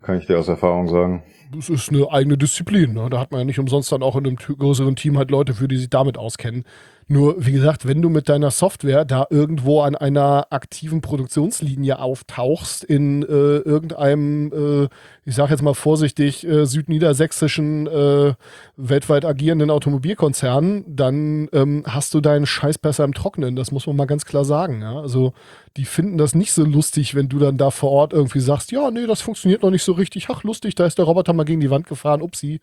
Kann 0.00 0.18
ich 0.18 0.26
dir 0.26 0.40
aus 0.40 0.48
Erfahrung 0.48 0.88
sagen 0.88 1.22
das 1.54 1.68
ist 1.68 1.90
eine 1.90 2.10
eigene 2.10 2.38
Disziplin. 2.38 2.94
Ne? 2.94 3.08
Da 3.10 3.20
hat 3.20 3.30
man 3.30 3.40
ja 3.40 3.44
nicht 3.44 3.58
umsonst 3.58 3.92
dann 3.92 4.02
auch 4.02 4.16
in 4.16 4.26
einem 4.26 4.36
größeren 4.36 4.96
Team 4.96 5.18
halt 5.18 5.30
Leute 5.30 5.54
für, 5.54 5.68
die 5.68 5.76
sich 5.76 5.90
damit 5.90 6.18
auskennen. 6.18 6.64
Nur, 7.12 7.44
wie 7.44 7.52
gesagt, 7.52 7.86
wenn 7.86 8.00
du 8.00 8.08
mit 8.08 8.30
deiner 8.30 8.50
Software 8.50 9.04
da 9.04 9.26
irgendwo 9.28 9.82
an 9.82 9.94
einer 9.94 10.46
aktiven 10.48 11.02
Produktionslinie 11.02 11.98
auftauchst, 11.98 12.84
in 12.84 13.22
äh, 13.22 13.26
irgendeinem, 13.58 14.50
äh, 14.50 14.88
ich 15.26 15.34
sag 15.34 15.50
jetzt 15.50 15.60
mal 15.60 15.74
vorsichtig, 15.74 16.42
äh, 16.46 16.64
südniedersächsischen, 16.64 17.86
äh, 17.86 18.32
weltweit 18.78 19.26
agierenden 19.26 19.68
Automobilkonzern, 19.68 20.84
dann 20.88 21.50
ähm, 21.52 21.82
hast 21.86 22.14
du 22.14 22.22
deinen 22.22 22.46
Scheiß 22.46 22.78
besser 22.78 23.04
im 23.04 23.12
Trocknen. 23.12 23.56
Das 23.56 23.72
muss 23.72 23.86
man 23.86 23.96
mal 23.96 24.06
ganz 24.06 24.24
klar 24.24 24.46
sagen. 24.46 24.80
Ja? 24.80 24.98
Also, 24.98 25.34
die 25.76 25.84
finden 25.84 26.16
das 26.16 26.34
nicht 26.34 26.54
so 26.54 26.64
lustig, 26.64 27.14
wenn 27.14 27.28
du 27.28 27.38
dann 27.38 27.58
da 27.58 27.70
vor 27.70 27.90
Ort 27.90 28.14
irgendwie 28.14 28.40
sagst, 28.40 28.72
ja, 28.72 28.90
nee, 28.90 29.06
das 29.06 29.20
funktioniert 29.20 29.62
noch 29.62 29.70
nicht 29.70 29.84
so 29.84 29.92
richtig. 29.92 30.28
Ach, 30.30 30.44
lustig, 30.44 30.76
da 30.76 30.86
ist 30.86 30.96
der 30.96 31.04
Roboter 31.04 31.34
mal 31.34 31.44
gegen 31.44 31.60
die 31.60 31.68
Wand 31.68 31.86
gefahren. 31.86 32.22
Upsi. 32.22 32.62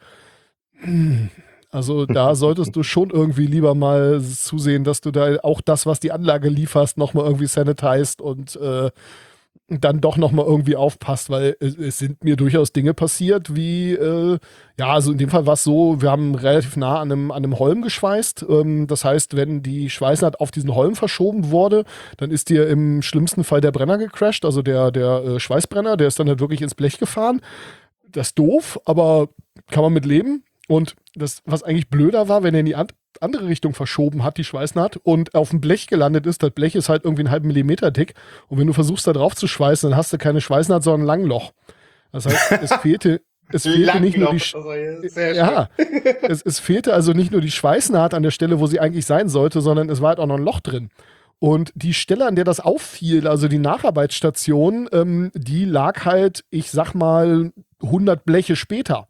Also 1.72 2.06
da 2.08 2.34
solltest 2.34 2.76
du 2.76 2.82
schon 2.82 3.12
irgendwie 3.12 3.46
lieber 3.46 3.76
mal 3.76 4.22
zusehen, 4.22 4.84
dass 4.84 5.02
du 5.02 5.12
da 5.12 5.38
auch 5.44 5.62
das, 5.62 5.86
was 5.86 6.00
die 6.00 6.12
Anlage 6.12 6.50
lieferst, 6.50 6.98
nochmal 6.98 7.26
irgendwie 7.26 7.46
sanitized 7.46 8.22
und 8.22 8.56
äh, 8.56 8.90
dann 9.70 10.02
doch 10.02 10.18
nochmal 10.18 10.46
irgendwie 10.46 10.76
aufpasst, 10.76 11.30
weil 11.30 11.56
es, 11.60 11.78
es, 11.78 12.00
sind 12.00 12.24
mir 12.24 12.36
durchaus 12.36 12.74
Dinge 12.74 12.94
passiert, 12.96 13.56
wie, 13.56 13.94
äh, 13.94 14.40
ja, 14.80 14.88
also 14.88 15.12
in 15.12 15.20
dem 15.20 15.30
Fall 15.30 15.46
war 15.46 15.54
es 15.54 15.64
so, 15.64 16.02
wir 16.02 16.10
haben 16.10 16.34
relativ 16.34 16.76
nah 16.76 17.00
an 17.00 17.12
einem, 17.12 17.32
an 17.32 17.44
einem 17.44 17.60
Holm 17.60 17.84
geschweißt. 17.84 18.46
Ähm, 18.50 18.88
das 18.88 19.06
heißt, 19.06 19.36
wenn 19.36 19.62
die 19.62 19.90
Schweißnaht 19.90 20.40
auf 20.40 20.50
diesen 20.50 20.74
Holm 20.74 20.96
verschoben 20.96 21.52
wurde, 21.52 21.86
dann 22.18 22.32
ist 22.32 22.50
dir 22.50 22.68
im 22.68 23.04
schlimmsten 23.04 23.44
Fall 23.44 23.62
der 23.62 23.72
Brenner 23.72 24.00
gecrashed, 24.00 24.44
also 24.44 24.64
der, 24.64 24.92
der 24.92 25.24
äh, 25.24 25.40
Schweißbrenner, 25.40 25.98
der 25.98 26.08
ist 26.08 26.20
dann 26.20 26.30
halt 26.30 26.40
wirklich 26.40 26.62
ins 26.62 26.76
Blech 26.76 26.98
gefahren. 26.98 27.42
Das 28.12 28.30
ist 28.30 28.40
doof, 28.40 28.80
aber 28.86 29.30
kann 29.70 29.84
man 29.84 29.94
mit 29.94 30.06
leben. 30.06 30.44
Und 30.70 30.96
das, 31.16 31.42
was 31.46 31.64
eigentlich 31.64 31.90
blöder 31.90 32.30
war, 32.30 32.44
wenn 32.44 32.54
er 32.54 32.60
in 32.60 32.68
die 32.68 32.76
andere 32.76 33.48
Richtung 33.48 33.74
verschoben 33.74 34.24
hat, 34.24 34.38
die 34.38 34.44
Schweißnaht, 34.44 34.98
und 34.98 35.34
auf 35.34 35.50
dem 35.50 35.62
Blech 35.62 35.88
gelandet 35.88 36.28
ist, 36.28 36.44
das 36.44 36.52
Blech 36.52 36.76
ist 36.76 36.90
halt 36.90 37.06
irgendwie 37.06 37.24
einen 37.24 37.32
halben 37.32 37.48
Millimeter 37.48 37.90
dick. 37.90 38.14
Und 38.50 38.60
wenn 38.60 38.68
du 38.68 38.74
versuchst, 38.74 39.08
da 39.08 39.14
drauf 39.14 39.36
zu 39.36 39.48
schweißen, 39.48 39.90
dann 39.90 39.98
hast 39.98 40.14
du 40.14 40.20
keine 40.20 40.42
Schweißnaht, 40.42 40.84
sondern 40.84 41.02
ein 41.02 41.08
Langloch. 41.08 41.54
Das 42.12 42.28
heißt, 42.28 42.62
es 42.62 42.74
fehlte, 42.76 43.22
es 43.52 43.64
fehlte 43.68 44.00
nicht 44.00 44.16
nur 44.16 44.30
die, 44.30 44.40
Sch 44.40 44.54
also, 44.54 44.72
ja, 44.72 45.70
es, 46.22 46.44
es 46.44 46.60
fehlte 46.60 46.94
also 46.94 47.14
nicht 47.14 47.32
nur 47.32 47.42
die 47.42 47.50
Schweißnaht 47.50 48.14
an 48.14 48.22
der 48.22 48.32
Stelle, 48.32 48.60
wo 48.60 48.68
sie 48.68 48.80
eigentlich 48.80 49.08
sein 49.08 49.28
sollte, 49.28 49.62
sondern 49.62 49.90
es 49.90 50.02
war 50.02 50.10
halt 50.10 50.20
auch 50.20 50.28
noch 50.28 50.38
ein 50.38 50.46
Loch 50.46 50.60
drin. 50.60 50.92
Und 51.40 51.72
die 51.74 51.96
Stelle, 51.96 52.28
an 52.28 52.36
der 52.36 52.46
das 52.46 52.60
auffiel, 52.60 53.28
also 53.28 53.48
die 53.48 53.58
Nacharbeitsstation, 53.58 54.88
ähm, 54.92 55.32
die 55.34 55.66
lag 55.66 56.06
halt, 56.06 56.46
ich 56.52 56.70
sag 56.70 56.94
mal, 56.94 57.52
100 57.82 58.24
Bleche 58.24 58.56
später. 58.56 59.09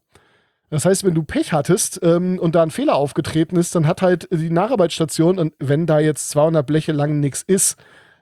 Das 0.69 0.85
heißt, 0.85 1.03
wenn 1.03 1.15
du 1.15 1.23
Pech 1.23 1.51
hattest 1.51 1.99
ähm, 2.03 2.37
und 2.39 2.55
da 2.55 2.63
ein 2.63 2.71
Fehler 2.71 2.95
aufgetreten 2.95 3.55
ist, 3.55 3.75
dann 3.75 3.87
hat 3.87 4.01
halt 4.01 4.27
die 4.31 4.51
Nacharbeitsstation, 4.51 5.39
und 5.39 5.53
wenn 5.59 5.85
da 5.85 5.99
jetzt 5.99 6.29
200 6.29 6.65
Bleche 6.65 6.91
lang 6.91 7.19
nichts 7.19 7.41
ist, 7.41 7.77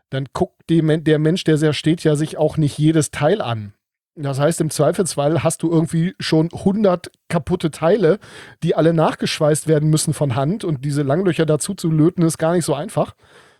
dann 0.09 0.25
guckt 0.33 0.69
die, 0.69 0.81
der 1.03 1.19
Mensch, 1.19 1.43
der 1.43 1.57
sehr 1.57 1.73
steht, 1.73 2.03
ja 2.03 2.15
sich 2.15 2.37
auch 2.37 2.57
nicht 2.57 2.77
jedes 2.77 3.11
Teil 3.11 3.41
an. 3.41 3.73
Das 4.15 4.39
heißt, 4.39 4.61
im 4.61 4.71
Zweifelsfall 4.71 5.43
hast 5.43 5.61
du 5.61 5.69
irgendwie 5.69 6.15
schon 6.19 6.49
100 6.51 7.11
kaputte 7.29 7.69
Teile, 7.69 8.17
die 8.63 8.75
alle 8.75 8.93
nachgeschweißt 8.93 9.67
werden 9.67 9.89
müssen 9.89 10.13
von 10.13 10.35
Hand 10.35 10.63
und 10.63 10.83
diese 10.83 11.03
Langlöcher 11.03 11.45
dazu 11.45 11.75
zu 11.75 11.91
löten, 11.91 12.23
ist 12.23 12.39
gar 12.39 12.53
nicht 12.53 12.65
so 12.65 12.73
einfach. 12.73 13.13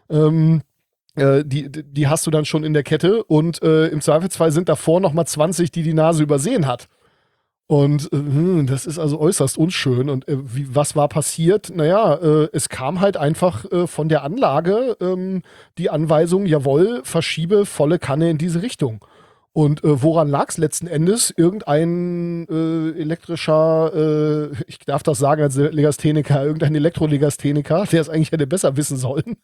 Ähm, 0.10 0.62
äh, 1.16 1.44
die, 1.46 1.70
die 1.70 2.08
hast 2.08 2.26
du 2.26 2.32
dann 2.32 2.46
schon 2.46 2.64
in 2.64 2.74
der 2.74 2.84
Kette 2.84 3.24
und 3.24 3.62
äh, 3.62 3.88
im 3.88 4.02
Zweifelsfall 4.02 4.52
sind 4.52 4.68
davor 4.68 5.00
nochmal 5.00 5.28
20, 5.28 5.72
die 5.72 5.84
die 5.84 5.94
Nase 5.94 6.24
übersehen 6.24 6.66
hat. 6.66 6.88
Und 7.68 8.12
äh, 8.14 8.64
das 8.64 8.86
ist 8.86 8.98
also 8.98 9.20
äußerst 9.20 9.58
unschön. 9.58 10.10
Und 10.10 10.28
äh, 10.28 10.38
wie, 10.56 10.74
was 10.74 10.96
war 10.96 11.10
passiert? 11.10 11.70
Naja, 11.76 12.16
äh, 12.16 12.48
es 12.54 12.70
kam 12.70 13.02
halt 13.02 13.18
einfach 13.18 13.70
äh, 13.72 13.88
von 13.88 14.08
der 14.08 14.24
Anlage 14.24 14.96
ähm, 15.02 15.42
die 15.78 15.90
Anweisung, 15.90 16.46
jawohl, 16.46 17.02
verschiebe 17.04 17.66
volle 17.66 18.00
Kanne 18.00 18.30
in 18.30 18.38
diese 18.38 18.62
Richtung. 18.62 19.04
Und 19.58 19.84
äh, 19.84 20.04
woran 20.04 20.28
lag 20.28 20.50
es 20.50 20.60
letzten 20.60 20.86
Endes? 20.86 21.34
Irgendein 21.36 22.48
äh, 22.48 23.02
elektrischer, 23.02 23.92
äh, 24.52 24.64
ich 24.68 24.78
darf 24.80 25.02
das 25.02 25.18
sagen 25.18 25.42
als 25.42 25.56
Legastheniker, 25.56 26.46
irgendein 26.46 26.76
Elektrolegastheniker, 26.76 27.86
der 27.92 28.02
es 28.02 28.08
eigentlich 28.08 28.32
hätte 28.32 28.46
besser 28.46 28.78
wissen 28.78 28.98
sollen, 28.98 29.38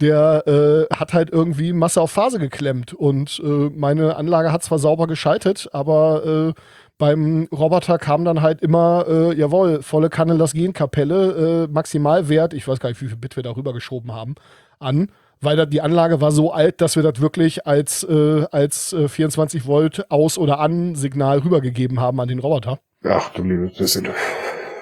der 0.00 0.88
äh, 0.88 0.94
hat 0.94 1.12
halt 1.12 1.28
irgendwie 1.28 1.74
Masse 1.74 2.00
auf 2.00 2.10
Phase 2.10 2.38
geklemmt. 2.38 2.94
Und 2.94 3.42
äh, 3.44 3.68
meine 3.68 4.16
Anlage 4.16 4.52
hat 4.52 4.62
zwar 4.62 4.78
sauber 4.78 5.06
geschaltet, 5.06 5.68
aber 5.72 6.54
äh, 6.56 6.60
beim 6.98 7.48
Roboter 7.52 7.98
kam 7.98 8.24
dann 8.24 8.42
halt 8.42 8.60
immer, 8.60 9.06
äh, 9.08 9.34
jawohl, 9.34 9.82
volle 9.82 10.10
Kanne, 10.10 10.34
lass 10.34 10.52
gehen, 10.52 10.72
Kapelle, 10.72 11.64
äh, 11.64 11.72
Maximalwert, 11.72 12.52
ich 12.52 12.66
weiß 12.66 12.80
gar 12.80 12.88
nicht, 12.88 13.00
wie 13.00 13.06
viel 13.06 13.16
Bit 13.16 13.36
wir 13.36 13.42
da 13.44 13.56
rübergeschoben 13.56 14.12
haben, 14.12 14.34
an, 14.80 15.10
weil 15.40 15.56
da 15.56 15.64
die 15.64 15.80
Anlage 15.80 16.20
war 16.20 16.32
so 16.32 16.52
alt, 16.52 16.80
dass 16.80 16.96
wir 16.96 17.04
das 17.04 17.20
wirklich 17.20 17.66
als, 17.66 18.02
äh, 18.02 18.44
als 18.50 18.92
äh, 18.92 19.08
24 19.08 19.66
Volt 19.66 20.10
Aus- 20.10 20.38
oder 20.38 20.58
An-Signal 20.58 21.38
rübergegeben 21.38 22.00
haben 22.00 22.20
an 22.20 22.28
den 22.28 22.40
Roboter. 22.40 22.80
Ach 23.04 23.30
du 23.30 23.44
liebe 23.44 23.68
bisschen. 23.68 24.08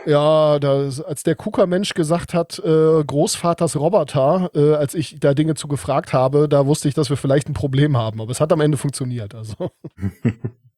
Ja, 0.07 0.61
das, 0.61 1.03
als 1.03 1.25
der 1.25 1.35
KUKA-Mensch 1.35 1.93
gesagt 1.95 2.33
hat, 2.33 2.61
äh, 2.61 3.05
Großvaters 3.05 3.77
Roboter, 3.77 4.51
äh, 4.55 4.75
als 4.75 4.95
ich 4.95 5.19
da 5.19 5.35
Dinge 5.35 5.57
zu 5.57 5.67
gefragt 5.67 6.13
habe, 6.13 6.49
da 6.49 6.65
wusste 6.65 6.89
ich, 6.89 6.95
dass 6.95 7.11
wir 7.11 7.17
vielleicht 7.17 7.49
ein 7.49 7.55
Problem 7.55 7.97
haben. 7.97 8.21
Aber 8.21 8.31
es 8.31 8.41
hat 8.41 8.53
am 8.53 8.61
Ende 8.61 8.79
funktioniert. 8.79 9.35
Also. 9.35 9.55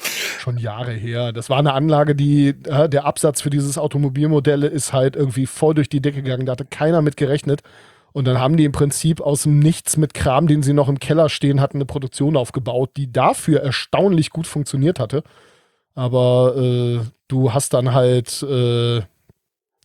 Schon 0.00 0.58
Jahre 0.58 0.92
her. 0.92 1.32
Das 1.32 1.50
war 1.50 1.58
eine 1.58 1.72
Anlage, 1.72 2.14
die, 2.14 2.54
äh, 2.64 2.88
der 2.88 3.04
Absatz 3.04 3.40
für 3.40 3.50
dieses 3.50 3.78
Automobilmodell 3.78 4.62
ist 4.62 4.92
halt 4.92 5.16
irgendwie 5.16 5.46
voll 5.46 5.74
durch 5.74 5.88
die 5.88 6.00
Decke 6.00 6.22
gegangen. 6.22 6.46
Da 6.46 6.52
hatte 6.52 6.64
keiner 6.64 7.02
mit 7.02 7.16
gerechnet. 7.16 7.62
Und 8.12 8.26
dann 8.26 8.38
haben 8.38 8.56
die 8.56 8.64
im 8.64 8.72
Prinzip 8.72 9.20
aus 9.20 9.42
dem 9.42 9.58
Nichts 9.58 9.96
mit 9.96 10.14
Kram, 10.14 10.46
den 10.46 10.62
sie 10.62 10.72
noch 10.72 10.88
im 10.88 10.98
Keller 10.98 11.28
stehen 11.28 11.60
hatten, 11.60 11.76
eine 11.76 11.84
Produktion 11.84 12.36
aufgebaut, 12.36 12.90
die 12.96 13.12
dafür 13.12 13.60
erstaunlich 13.60 14.30
gut 14.30 14.46
funktioniert 14.46 14.98
hatte. 14.98 15.22
Aber 15.94 16.56
äh, 16.56 17.00
du 17.28 17.52
hast 17.52 17.74
dann 17.74 17.92
halt, 17.92 18.42
äh, 18.42 19.02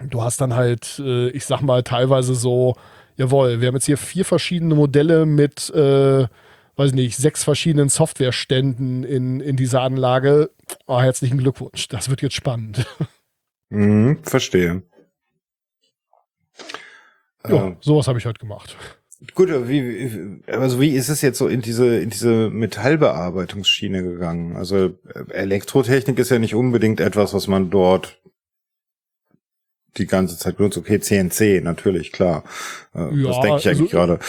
du 0.10 0.22
hast 0.22 0.42
dann 0.42 0.56
halt, 0.56 1.00
äh, 1.00 1.30
ich 1.30 1.46
sag 1.46 1.62
mal, 1.62 1.84
teilweise 1.84 2.36
so, 2.36 2.76
jawohl, 3.18 3.62
wir 3.62 3.68
haben 3.68 3.76
jetzt 3.76 3.86
hier 3.86 3.98
vier 3.98 4.26
verschiedene 4.26 4.76
Modelle 4.76 5.26
mit 5.26 5.70
äh, 5.72 6.28
weiß 6.76 6.94
nicht, 6.94 7.18
sechs 7.18 7.44
verschiedenen 7.44 7.90
Softwareständen 7.90 9.04
in, 9.04 9.40
in 9.40 9.56
dieser 9.56 9.82
Anlage. 9.82 10.52
Oh, 10.88 11.00
herzlichen 11.00 11.38
Glückwunsch. 11.38 11.88
Das 11.88 12.10
wird 12.10 12.22
jetzt 12.22 12.36
spannend. 12.36 12.86
Mhm, 13.70 14.20
verstehe. 14.24 14.84
Ja, 17.48 17.70
äh, 17.70 17.76
sowas 17.82 18.08
habe 18.08 18.20
ich 18.20 18.26
heute 18.26 18.40
gemacht. 18.40 18.78
Gut, 19.36 19.50
wie, 19.68 20.42
also 20.48 20.82
wie 20.82 20.90
ist 20.90 21.10
es 21.10 21.22
jetzt 21.22 21.38
so 21.38 21.48
in 21.48 21.62
diese, 21.62 21.98
in 21.98 22.10
diese 22.10 22.50
Metallbearbeitungsschiene 22.50 24.04
gegangen? 24.04 24.56
Also 24.56 24.98
äh, 25.08 25.32
Elektrotechnik 25.32 26.20
ist 26.20 26.30
ja 26.30 26.40
nicht 26.40 26.56
unbedingt 26.56 27.00
etwas, 27.00 27.34
was 27.34 27.48
man 27.48 27.70
dort 27.70 28.20
die 29.98 30.08
ganze 30.08 30.38
Zeit 30.38 30.58
benutzt. 30.58 30.78
Okay, 30.78 31.00
CNC, 31.00 31.64
natürlich, 31.64 32.12
klar. 32.12 32.44
Äh, 32.94 33.16
ja, 33.16 33.28
das 33.28 33.40
denke 33.42 33.58
ich 33.60 33.70
eigentlich 33.70 33.94
also, 33.94 34.18
gerade 34.18 34.20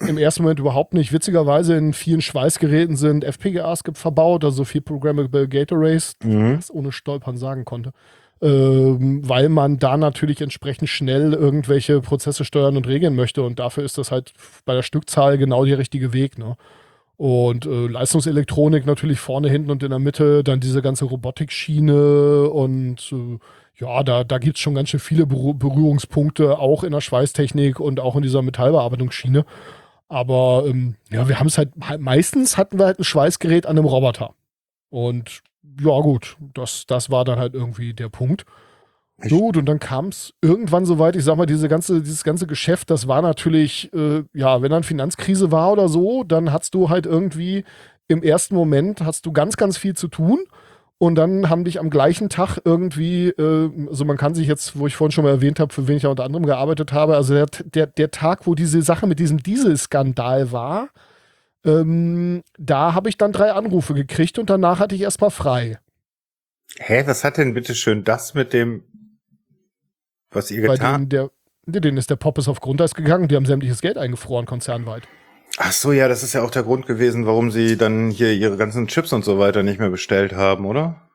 im 0.00 0.18
ersten 0.18 0.42
Moment 0.42 0.60
überhaupt 0.60 0.94
nicht. 0.94 1.12
Witzigerweise 1.12 1.76
in 1.76 1.92
vielen 1.92 2.20
Schweißgeräten 2.20 2.96
sind 2.96 3.24
FPGAs 3.24 3.82
verbaut, 3.94 4.44
also 4.44 4.64
viel 4.64 4.82
Programmable 4.82 5.48
Gate 5.48 5.72
Arrays, 5.72 6.16
mhm. 6.22 6.56
das 6.56 6.70
ohne 6.70 6.92
Stolpern 6.92 7.36
sagen 7.36 7.64
konnte. 7.64 7.92
Ähm, 8.42 9.26
weil 9.26 9.48
man 9.48 9.78
da 9.78 9.96
natürlich 9.96 10.42
entsprechend 10.42 10.90
schnell 10.90 11.32
irgendwelche 11.32 12.02
Prozesse 12.02 12.44
steuern 12.44 12.76
und 12.76 12.86
regeln 12.86 13.14
möchte. 13.14 13.42
Und 13.42 13.58
dafür 13.58 13.84
ist 13.84 13.96
das 13.96 14.12
halt 14.12 14.34
bei 14.66 14.74
der 14.74 14.82
Stückzahl 14.82 15.38
genau 15.38 15.64
der 15.64 15.78
richtige 15.78 16.12
Weg. 16.12 16.36
Ne? 16.36 16.56
Und 17.16 17.64
äh, 17.64 17.86
Leistungselektronik 17.86 18.84
natürlich 18.84 19.20
vorne, 19.20 19.48
hinten 19.48 19.70
und 19.70 19.82
in 19.82 19.88
der 19.88 19.98
Mitte, 19.98 20.44
dann 20.44 20.60
diese 20.60 20.82
ganze 20.82 21.06
Robotikschiene 21.06 22.50
und 22.50 23.10
äh, 23.12 23.38
ja, 23.78 24.02
da, 24.02 24.24
da 24.24 24.38
gibt 24.38 24.56
es 24.56 24.62
schon 24.62 24.74
ganz 24.74 24.88
schön 24.88 25.00
viele 25.00 25.26
Berührungspunkte, 25.26 26.58
auch 26.58 26.82
in 26.82 26.92
der 26.92 27.02
Schweißtechnik 27.02 27.78
und 27.78 28.00
auch 28.00 28.16
in 28.16 28.22
dieser 28.22 28.40
Metallbearbeitungsschiene. 28.42 29.44
Aber 30.08 30.64
ähm, 30.66 30.96
ja, 31.10 31.28
wir 31.28 31.40
haben 31.40 31.48
es 31.48 31.58
halt, 31.58 31.72
meistens 31.98 32.56
hatten 32.56 32.78
wir 32.78 32.86
halt 32.86 32.98
ein 32.98 33.04
Schweißgerät 33.04 33.66
an 33.66 33.76
einem 33.76 33.86
Roboter. 33.86 34.34
Und 34.88 35.42
ja, 35.80 36.00
gut, 36.00 36.36
das, 36.54 36.86
das 36.86 37.10
war 37.10 37.24
dann 37.24 37.38
halt 37.38 37.54
irgendwie 37.54 37.92
der 37.92 38.08
Punkt. 38.08 38.44
Gut, 39.28 39.56
und 39.56 39.66
dann 39.66 39.78
kam 39.78 40.08
es 40.08 40.34
irgendwann 40.42 40.84
so 40.84 40.98
weit, 40.98 41.16
ich 41.16 41.24
sag 41.24 41.36
mal, 41.36 41.46
diese 41.46 41.68
ganze, 41.68 42.02
dieses 42.02 42.22
ganze 42.22 42.46
Geschäft, 42.46 42.90
das 42.90 43.08
war 43.08 43.22
natürlich, 43.22 43.90
äh, 43.94 44.24
ja, 44.34 44.60
wenn 44.60 44.70
dann 44.70 44.82
Finanzkrise 44.82 45.50
war 45.50 45.72
oder 45.72 45.88
so, 45.88 46.22
dann 46.22 46.52
hast 46.52 46.74
du 46.74 46.90
halt 46.90 47.06
irgendwie 47.06 47.64
im 48.08 48.22
ersten 48.22 48.54
Moment 48.54 49.00
hast 49.00 49.24
du 49.26 49.32
ganz, 49.32 49.56
ganz 49.56 49.78
viel 49.78 49.96
zu 49.96 50.08
tun. 50.08 50.40
Und 50.98 51.16
dann 51.16 51.50
haben 51.50 51.64
dich 51.64 51.78
am 51.78 51.90
gleichen 51.90 52.30
Tag 52.30 52.58
irgendwie, 52.64 53.28
äh, 53.28 53.70
also 53.88 54.06
man 54.06 54.16
kann 54.16 54.34
sich 54.34 54.48
jetzt, 54.48 54.78
wo 54.78 54.86
ich 54.86 54.96
vorhin 54.96 55.12
schon 55.12 55.24
mal 55.24 55.30
erwähnt 55.30 55.60
habe, 55.60 55.72
für 55.72 55.86
wen 55.88 55.98
ich 55.98 56.04
ja 56.04 56.08
unter 56.08 56.24
anderem 56.24 56.46
gearbeitet 56.46 56.92
habe, 56.92 57.16
also 57.16 57.34
der, 57.34 57.46
der, 57.64 57.86
der 57.86 58.10
Tag, 58.10 58.46
wo 58.46 58.54
diese 58.54 58.80
Sache 58.80 59.06
mit 59.06 59.18
diesem 59.18 59.42
Dieselskandal 59.42 60.52
war, 60.52 60.88
ähm, 61.66 62.42
da 62.58 62.94
habe 62.94 63.10
ich 63.10 63.18
dann 63.18 63.32
drei 63.32 63.52
Anrufe 63.52 63.92
gekriegt 63.92 64.38
und 64.38 64.48
danach 64.48 64.78
hatte 64.78 64.94
ich 64.94 65.02
erstmal 65.02 65.30
frei. 65.30 65.78
Hä, 66.78 67.02
was 67.06 67.24
hat 67.24 67.36
denn 67.36 67.52
bitte 67.52 67.74
schön 67.74 68.04
das 68.04 68.34
mit 68.34 68.52
dem 68.52 68.84
was 70.30 70.50
ihr 70.50 70.62
getan? 70.62 71.08
Bei 71.08 71.28
denen, 71.66 71.82
denen 71.82 71.96
ist 71.98 72.08
der 72.08 72.16
Poppes 72.16 72.48
auf 72.48 72.60
Grundeis 72.60 72.94
gegangen, 72.94 73.28
die 73.28 73.36
haben 73.36 73.46
sämtliches 73.46 73.80
Geld 73.80 73.98
eingefroren, 73.98 74.46
konzernweit. 74.46 75.02
Ach 75.58 75.72
so, 75.72 75.92
ja, 75.92 76.08
das 76.08 76.22
ist 76.22 76.34
ja 76.34 76.42
auch 76.42 76.50
der 76.50 76.64
Grund 76.64 76.86
gewesen, 76.86 77.26
warum 77.26 77.50
sie 77.50 77.76
dann 77.76 78.10
hier 78.10 78.32
ihre 78.32 78.56
ganzen 78.56 78.88
Chips 78.88 79.12
und 79.12 79.24
so 79.24 79.38
weiter 79.38 79.62
nicht 79.62 79.80
mehr 79.80 79.90
bestellt 79.90 80.34
haben, 80.34 80.66
oder? 80.66 81.06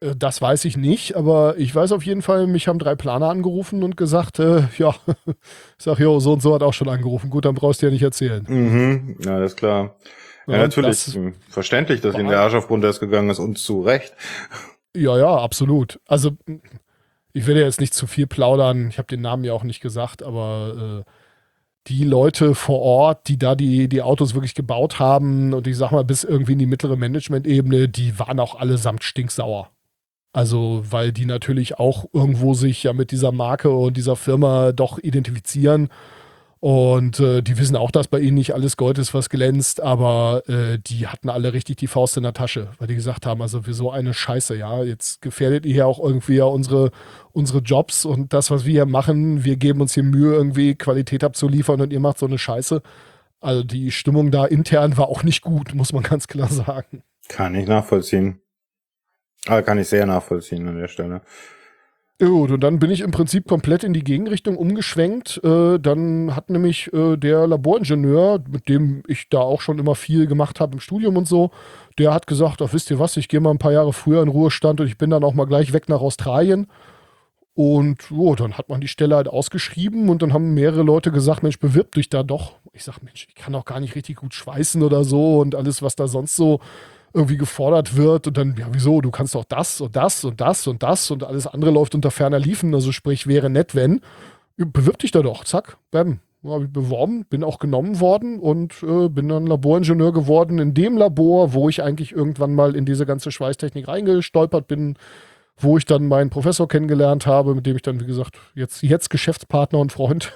Äh, 0.00 0.14
das 0.16 0.40
weiß 0.40 0.64
ich 0.64 0.76
nicht, 0.76 1.16
aber 1.16 1.56
ich 1.58 1.74
weiß 1.74 1.92
auf 1.92 2.04
jeden 2.04 2.22
Fall, 2.22 2.46
mich 2.46 2.68
haben 2.68 2.78
drei 2.78 2.94
Planer 2.94 3.28
angerufen 3.28 3.82
und 3.82 3.96
gesagt, 3.96 4.38
äh, 4.38 4.62
ja, 4.78 4.94
ich 5.26 5.84
sag, 5.84 5.98
jo, 5.98 6.18
so 6.20 6.32
und 6.32 6.42
so 6.42 6.54
hat 6.54 6.62
auch 6.62 6.74
schon 6.74 6.88
angerufen. 6.88 7.30
Gut, 7.30 7.44
dann 7.44 7.54
brauchst 7.54 7.82
du 7.82 7.86
ja 7.86 7.92
nicht 7.92 8.02
erzählen. 8.02 8.44
Mhm, 8.48 9.16
ja, 9.24 9.34
alles 9.34 9.56
klar. 9.56 9.96
Ja, 10.46 10.54
ja 10.54 10.62
natürlich. 10.62 11.04
Das 11.04 11.18
verständlich, 11.50 12.00
dass 12.00 12.14
ihnen 12.14 12.28
der 12.28 12.40
Arsch 12.40 12.54
auf 12.54 12.68
Grundeis 12.68 13.00
gegangen 13.00 13.28
ist 13.28 13.38
und 13.38 13.58
zu 13.58 13.82
Recht. 13.82 14.14
Ja, 14.96 15.18
ja, 15.18 15.36
absolut. 15.36 16.00
Also 16.06 16.32
ich 17.34 17.46
will 17.46 17.56
ja 17.56 17.64
jetzt 17.64 17.80
nicht 17.80 17.94
zu 17.94 18.06
viel 18.06 18.26
plaudern, 18.26 18.88
ich 18.88 18.98
habe 18.98 19.06
den 19.06 19.20
Namen 19.20 19.44
ja 19.44 19.52
auch 19.52 19.62
nicht 19.62 19.80
gesagt, 19.80 20.22
aber 20.22 21.04
äh, 21.06 21.10
die 21.88 22.04
Leute 22.04 22.54
vor 22.54 22.80
Ort, 22.80 23.28
die 23.28 23.38
da 23.38 23.54
die, 23.54 23.88
die 23.88 24.02
Autos 24.02 24.34
wirklich 24.34 24.54
gebaut 24.54 24.98
haben 24.98 25.54
und 25.54 25.66
ich 25.66 25.76
sag 25.76 25.90
mal 25.90 26.04
bis 26.04 26.24
irgendwie 26.24 26.52
in 26.52 26.58
die 26.58 26.66
mittlere 26.66 26.96
Management-Ebene, 26.96 27.88
die 27.88 28.18
waren 28.18 28.40
auch 28.40 28.54
allesamt 28.56 29.04
stinksauer. 29.04 29.70
Also, 30.32 30.84
weil 30.90 31.12
die 31.12 31.24
natürlich 31.24 31.78
auch 31.78 32.04
irgendwo 32.12 32.52
sich 32.54 32.82
ja 32.82 32.92
mit 32.92 33.10
dieser 33.10 33.32
Marke 33.32 33.70
und 33.70 33.96
dieser 33.96 34.16
Firma 34.16 34.72
doch 34.72 34.98
identifizieren 34.98 35.88
und 36.60 37.20
äh, 37.20 37.40
die 37.40 37.56
wissen 37.56 37.76
auch, 37.76 37.92
dass 37.92 38.08
bei 38.08 38.18
ihnen 38.18 38.34
nicht 38.34 38.52
alles 38.52 38.76
Gold 38.76 38.98
ist, 38.98 39.14
was 39.14 39.30
glänzt, 39.30 39.80
aber 39.80 40.42
äh, 40.48 40.78
die 40.78 41.06
hatten 41.06 41.28
alle 41.28 41.52
richtig 41.52 41.76
die 41.76 41.86
Faust 41.86 42.16
in 42.16 42.24
der 42.24 42.32
Tasche, 42.32 42.70
weil 42.78 42.88
die 42.88 42.96
gesagt 42.96 43.26
haben, 43.26 43.40
also 43.42 43.62
für 43.62 43.74
so 43.74 43.92
eine 43.92 44.12
Scheiße, 44.12 44.56
ja, 44.56 44.82
jetzt 44.82 45.22
gefährdet 45.22 45.66
ihr 45.66 45.76
ja 45.76 45.84
auch 45.86 46.00
irgendwie 46.00 46.36
ja 46.36 46.44
unsere, 46.44 46.90
unsere 47.30 47.60
Jobs 47.60 48.04
und 48.04 48.32
das, 48.32 48.50
was 48.50 48.64
wir 48.64 48.72
hier 48.72 48.86
machen, 48.86 49.44
wir 49.44 49.56
geben 49.56 49.80
uns 49.80 49.94
hier 49.94 50.02
Mühe, 50.02 50.34
irgendwie 50.34 50.74
Qualität 50.74 51.22
abzuliefern 51.22 51.80
und 51.80 51.92
ihr 51.92 52.00
macht 52.00 52.18
so 52.18 52.26
eine 52.26 52.38
Scheiße. 52.38 52.82
Also 53.40 53.62
die 53.62 53.92
Stimmung 53.92 54.32
da 54.32 54.44
intern 54.44 54.96
war 54.96 55.08
auch 55.08 55.22
nicht 55.22 55.42
gut, 55.42 55.74
muss 55.74 55.92
man 55.92 56.02
ganz 56.02 56.26
klar 56.26 56.48
sagen. 56.50 57.04
Kann 57.28 57.54
ich 57.54 57.68
nachvollziehen. 57.68 58.40
Aber 59.46 59.62
kann 59.62 59.78
ich 59.78 59.88
sehr 59.88 60.06
nachvollziehen 60.06 60.66
an 60.66 60.76
der 60.76 60.88
Stelle. 60.88 61.22
Gut, 62.20 62.50
und 62.50 62.60
dann 62.64 62.80
bin 62.80 62.90
ich 62.90 63.02
im 63.02 63.12
Prinzip 63.12 63.46
komplett 63.46 63.84
in 63.84 63.92
die 63.92 64.02
Gegenrichtung 64.02 64.56
umgeschwenkt. 64.56 65.40
Äh, 65.44 65.78
dann 65.78 66.34
hat 66.34 66.50
nämlich 66.50 66.92
äh, 66.92 67.16
der 67.16 67.46
Laboringenieur, 67.46 68.42
mit 68.50 68.68
dem 68.68 69.04
ich 69.06 69.28
da 69.28 69.38
auch 69.38 69.60
schon 69.60 69.78
immer 69.78 69.94
viel 69.94 70.26
gemacht 70.26 70.58
habe 70.58 70.72
im 70.72 70.80
Studium 70.80 71.16
und 71.16 71.28
so, 71.28 71.52
der 71.96 72.12
hat 72.12 72.26
gesagt, 72.26 72.60
ach, 72.60 72.72
wisst 72.72 72.90
ihr 72.90 72.98
was, 72.98 73.16
ich 73.16 73.28
gehe 73.28 73.38
mal 73.38 73.52
ein 73.52 73.58
paar 73.58 73.70
Jahre 73.72 73.92
früher 73.92 74.20
in 74.20 74.28
Ruhestand 74.28 74.80
und 74.80 74.88
ich 74.88 74.98
bin 74.98 75.10
dann 75.10 75.22
auch 75.22 75.34
mal 75.34 75.44
gleich 75.44 75.72
weg 75.72 75.88
nach 75.88 76.00
Australien. 76.00 76.66
Und 77.54 78.10
oh, 78.10 78.34
dann 78.34 78.54
hat 78.58 78.68
man 78.68 78.80
die 78.80 78.88
Stelle 78.88 79.14
halt 79.14 79.28
ausgeschrieben 79.28 80.08
und 80.08 80.20
dann 80.20 80.32
haben 80.32 80.54
mehrere 80.54 80.82
Leute 80.82 81.12
gesagt, 81.12 81.44
Mensch, 81.44 81.60
bewirb 81.60 81.92
dich 81.92 82.08
da 82.08 82.24
doch. 82.24 82.56
Ich 82.72 82.82
sag, 82.82 83.00
Mensch, 83.00 83.26
ich 83.28 83.36
kann 83.36 83.54
auch 83.54 83.64
gar 83.64 83.78
nicht 83.78 83.94
richtig 83.94 84.16
gut 84.16 84.34
schweißen 84.34 84.82
oder 84.82 85.04
so 85.04 85.38
und 85.38 85.54
alles, 85.54 85.82
was 85.82 85.94
da 85.94 86.08
sonst 86.08 86.34
so 86.34 86.58
irgendwie 87.18 87.36
gefordert 87.36 87.96
wird 87.96 88.26
und 88.26 88.36
dann, 88.36 88.54
ja, 88.58 88.68
wieso, 88.70 89.00
du 89.00 89.10
kannst 89.10 89.34
doch 89.34 89.44
das 89.44 89.80
und 89.80 89.96
das 89.96 90.24
und 90.24 90.40
das 90.40 90.66
und 90.66 90.82
das 90.82 91.10
und 91.10 91.24
alles 91.24 91.46
andere 91.46 91.70
läuft 91.70 91.94
unter 91.94 92.10
ferner 92.10 92.38
Liefen, 92.38 92.74
also 92.74 92.92
sprich, 92.92 93.26
wäre 93.26 93.50
nett, 93.50 93.74
wenn. 93.74 94.00
Bewirb 94.56 94.98
dich 94.98 95.10
da 95.10 95.22
doch, 95.22 95.44
zack, 95.44 95.76
bam. 95.90 96.20
Habe 96.44 96.64
ich 96.64 96.72
beworben, 96.72 97.24
bin 97.24 97.42
auch 97.42 97.58
genommen 97.58 97.98
worden 97.98 98.38
und 98.38 98.82
äh, 98.84 99.08
bin 99.08 99.28
dann 99.28 99.46
Laboringenieur 99.46 100.12
geworden 100.12 100.58
in 100.60 100.72
dem 100.72 100.96
Labor, 100.96 101.52
wo 101.52 101.68
ich 101.68 101.82
eigentlich 101.82 102.12
irgendwann 102.12 102.54
mal 102.54 102.76
in 102.76 102.84
diese 102.84 103.06
ganze 103.06 103.32
Schweißtechnik 103.32 103.88
reingestolpert 103.88 104.68
bin, 104.68 104.96
wo 105.56 105.76
ich 105.76 105.84
dann 105.84 106.06
meinen 106.06 106.30
Professor 106.30 106.68
kennengelernt 106.68 107.26
habe, 107.26 107.56
mit 107.56 107.66
dem 107.66 107.74
ich 107.74 107.82
dann, 107.82 108.00
wie 108.00 108.06
gesagt, 108.06 108.38
jetzt, 108.54 108.82
jetzt 108.82 109.10
Geschäftspartner 109.10 109.80
und 109.80 109.92
Freund. 109.92 110.32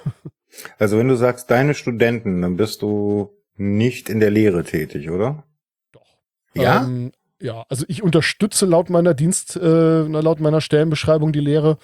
Also 0.77 0.99
wenn 0.99 1.07
du 1.07 1.15
sagst, 1.15 1.49
deine 1.49 1.73
Studenten, 1.73 2.43
dann 2.43 2.57
bist 2.57 2.83
du 2.83 3.31
nicht 3.55 4.07
in 4.07 4.19
der 4.19 4.29
Lehre 4.29 4.63
tätig, 4.63 5.09
oder? 5.09 5.43
Ja? 6.55 6.83
Ähm, 6.83 7.11
ja, 7.41 7.65
also 7.67 7.85
ich 7.87 8.01
unterstütze 8.03 8.65
laut 8.65 8.89
meiner 8.89 9.13
Dienst, 9.13 9.57
äh, 9.57 10.01
laut 10.03 10.39
meiner 10.39 10.61
Stellenbeschreibung 10.61 11.33
die 11.33 11.41
Lehre. 11.41 11.77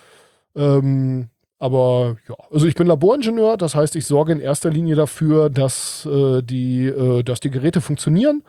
Ähm, 0.55 1.29
aber 1.59 2.15
ja, 2.29 2.35
also 2.51 2.65
ich 2.65 2.75
bin 2.75 2.87
Laboringenieur, 2.87 3.57
das 3.57 3.75
heißt, 3.75 3.97
ich 3.97 4.05
sorge 4.05 4.31
in 4.31 4.39
erster 4.39 4.69
Linie 4.69 4.95
dafür, 4.95 5.49
dass, 5.49 6.05
äh, 6.05 6.41
die, 6.41 6.85
äh, 6.85 7.23
dass 7.23 7.41
die 7.41 7.51
Geräte 7.51 7.81
funktionieren 7.81 8.43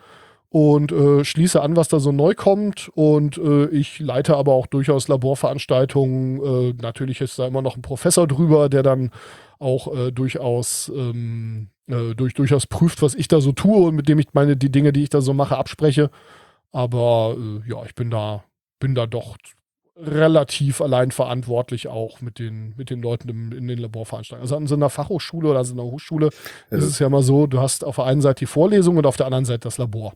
und 0.49 0.93
äh, 0.93 1.25
schließe 1.25 1.61
an, 1.61 1.75
was 1.75 1.89
da 1.89 1.99
so 1.99 2.11
neu 2.11 2.33
kommt. 2.35 2.89
Und 2.95 3.37
äh, 3.37 3.67
ich 3.67 3.99
leite 3.99 4.37
aber 4.37 4.53
auch 4.53 4.67
durchaus 4.67 5.09
Laborveranstaltungen. 5.09 6.41
Äh, 6.71 6.73
natürlich 6.81 7.19
ist 7.19 7.39
da 7.39 7.47
immer 7.47 7.61
noch 7.61 7.75
ein 7.75 7.81
Professor 7.81 8.27
drüber, 8.27 8.69
der 8.69 8.83
dann 8.83 9.11
auch 9.59 9.93
äh, 9.93 10.11
durchaus 10.11 10.89
ähm, 10.95 11.67
äh, 11.87 12.13
durch, 12.15 12.33
durchaus 12.33 12.67
prüft, 12.67 13.01
was 13.01 13.15
ich 13.15 13.27
da 13.27 13.41
so 13.41 13.51
tue 13.51 13.87
und 13.87 13.95
mit 13.95 14.07
dem 14.07 14.19
ich 14.19 14.27
meine, 14.33 14.57
die 14.57 14.71
Dinge, 14.71 14.93
die 14.93 15.03
ich 15.03 15.09
da 15.09 15.21
so 15.21 15.33
mache, 15.33 15.57
abspreche. 15.57 16.09
Aber 16.71 17.35
äh, 17.37 17.69
ja, 17.69 17.83
ich 17.85 17.95
bin 17.95 18.09
da, 18.09 18.43
bin 18.79 18.95
da 18.95 19.07
doch 19.07 19.37
relativ 19.97 20.81
allein 20.81 21.11
verantwortlich 21.11 21.87
auch 21.87 22.21
mit 22.21 22.39
den, 22.39 22.73
mit 22.77 22.89
den 22.89 23.01
Leuten 23.01 23.29
im, 23.29 23.51
in 23.51 23.67
den 23.67 23.77
Laborveranstaltungen. 23.77 24.43
Also 24.43 24.55
an 24.55 24.67
so 24.67 24.75
einer 24.75 24.89
Fachhochschule 24.89 25.49
oder 25.49 25.59
an 25.59 25.65
so 25.65 25.73
einer 25.73 25.83
Hochschule 25.83 26.29
ja. 26.71 26.77
ist 26.77 26.85
es 26.85 26.99
ja 26.99 27.07
immer 27.07 27.23
so, 27.23 27.45
du 27.45 27.59
hast 27.59 27.83
auf 27.83 27.97
der 27.97 28.05
einen 28.05 28.21
Seite 28.21 28.39
die 28.39 28.45
Vorlesung 28.45 28.97
und 28.97 29.05
auf 29.05 29.17
der 29.17 29.27
anderen 29.27 29.45
Seite 29.45 29.61
das 29.61 29.77
Labor. 29.77 30.13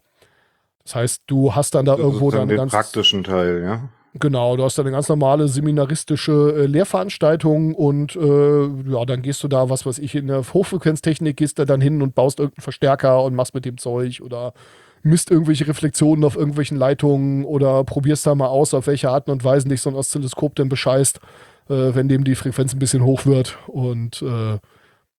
Das 0.84 0.96
heißt, 0.96 1.24
du 1.28 1.56
hast 1.56 1.76
dann 1.76 1.86
da 1.86 1.98
irgendwo 1.98 2.32
dann 2.32 2.48
den 2.48 2.68
praktischen 2.68 3.24
Teil, 3.24 3.64
ja. 3.64 3.90
Genau, 4.18 4.56
du 4.56 4.64
hast 4.64 4.78
dann 4.78 4.86
eine 4.86 4.96
ganz 4.96 5.10
normale 5.10 5.50
seminaristische 5.50 6.54
äh, 6.56 6.66
Lehrveranstaltung 6.68 7.76
und 7.76 8.16
äh, 8.16 8.66
ja, 8.90 9.04
dann 9.06 9.22
gehst 9.22 9.44
du 9.44 9.50
da, 9.50 9.70
was 9.70 9.86
weiß 9.86 10.00
ich, 10.00 10.16
in 10.16 10.28
der 10.28 10.42
Hochfrequenztechnik, 10.54 11.36
gehst 11.36 11.60
da 11.60 11.66
dann 11.66 11.82
hin 11.82 12.02
und 12.02 12.16
baust 12.16 12.40
irgendeinen 12.40 12.64
Verstärker 12.64 13.22
und 13.24 13.36
machst 13.36 13.54
mit 13.54 13.66
dem 13.66 13.78
Zeug 13.78 14.22
oder 14.24 14.54
misst 15.04 15.32
irgendwelche 15.32 15.68
Reflexionen 15.68 16.24
auf 16.24 16.38
irgendwelchen 16.38 16.78
Leitungen 16.78 17.44
oder 17.44 17.84
probierst 17.84 18.26
da 18.26 18.36
mal 18.36 18.48
aus, 18.48 18.74
auf 18.74 18.88
welche 18.88 19.10
Arten 19.10 19.32
und 19.32 19.44
Weisen 19.44 19.70
dich 19.70 19.82
so 19.82 19.90
ein 19.90 19.96
Oszilloskop 19.98 20.56
denn 20.56 20.70
bescheißt, 20.70 21.20
äh, 21.70 21.74
wenn 21.94 22.08
dem 22.08 22.24
die 22.24 22.36
Frequenz 22.36 22.74
ein 22.74 22.80
bisschen 22.80 23.04
hoch 23.04 23.26
wird. 23.26 23.58
Und 23.68 24.22
äh, 24.22 24.60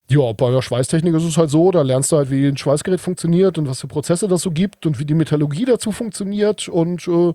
ja, 0.08 0.32
bei 0.32 0.50
der 0.50 0.62
Schweißtechnik 0.62 1.14
ist 1.14 1.24
es 1.24 1.36
halt 1.36 1.50
so, 1.50 1.70
da 1.70 1.82
lernst 1.82 2.12
du 2.12 2.16
halt, 2.16 2.30
wie 2.30 2.46
ein 2.46 2.56
Schweißgerät 2.56 3.00
funktioniert 3.00 3.58
und 3.58 3.68
was 3.68 3.82
für 3.82 3.88
Prozesse 3.88 4.26
das 4.26 4.40
so 4.40 4.50
gibt 4.50 4.86
und 4.86 4.98
wie 4.98 5.04
die 5.04 5.14
Metallurgie 5.14 5.66
dazu 5.66 5.92
funktioniert 5.92 6.68
und 6.68 7.06
äh, 7.06 7.34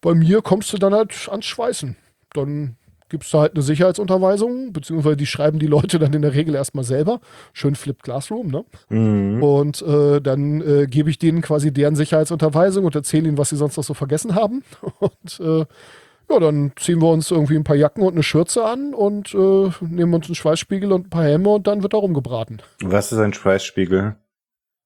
bei 0.00 0.14
mir 0.14 0.42
kommst 0.42 0.72
du 0.72 0.78
dann 0.78 0.94
halt 0.94 1.28
ans 1.30 1.46
Schweißen. 1.46 1.96
Dann 2.32 2.76
gibst 3.08 3.34
du 3.34 3.38
halt 3.38 3.54
eine 3.54 3.62
Sicherheitsunterweisung, 3.62 4.72
beziehungsweise 4.72 5.16
die 5.16 5.26
schreiben 5.26 5.58
die 5.58 5.66
Leute 5.66 5.98
dann 5.98 6.12
in 6.14 6.22
der 6.22 6.32
Regel 6.32 6.54
erstmal 6.54 6.84
selber. 6.84 7.20
Schön 7.52 7.74
Flipped 7.74 8.04
Classroom, 8.04 8.48
ne? 8.48 8.64
Mhm. 8.88 9.42
Und 9.42 9.82
äh, 9.82 10.20
dann 10.20 10.62
äh, 10.62 10.86
gebe 10.86 11.10
ich 11.10 11.18
denen 11.18 11.42
quasi 11.42 11.72
deren 11.72 11.96
Sicherheitsunterweisung 11.96 12.84
und 12.84 12.94
erzähle 12.94 13.28
ihnen, 13.28 13.38
was 13.38 13.50
sie 13.50 13.56
sonst 13.56 13.76
noch 13.76 13.84
so 13.84 13.94
vergessen 13.94 14.34
haben. 14.34 14.62
Und 14.98 15.40
äh, 15.40 15.66
ja, 16.30 16.38
dann 16.38 16.72
ziehen 16.76 17.02
wir 17.02 17.08
uns 17.10 17.30
irgendwie 17.32 17.56
ein 17.56 17.64
paar 17.64 17.74
Jacken 17.74 18.04
und 18.04 18.12
eine 18.12 18.22
Schürze 18.22 18.64
an 18.64 18.94
und 18.94 19.34
äh, 19.34 19.70
nehmen 19.80 20.14
uns 20.14 20.26
einen 20.26 20.36
Schweißspiegel 20.36 20.92
und 20.92 21.06
ein 21.06 21.10
paar 21.10 21.24
Helme 21.24 21.48
und 21.48 21.66
dann 21.66 21.82
wird 21.82 21.92
da 21.92 21.98
rumgebraten. 21.98 22.62
Was 22.80 23.10
ist 23.10 23.18
ein 23.18 23.32
Schweißspiegel? 23.32 24.14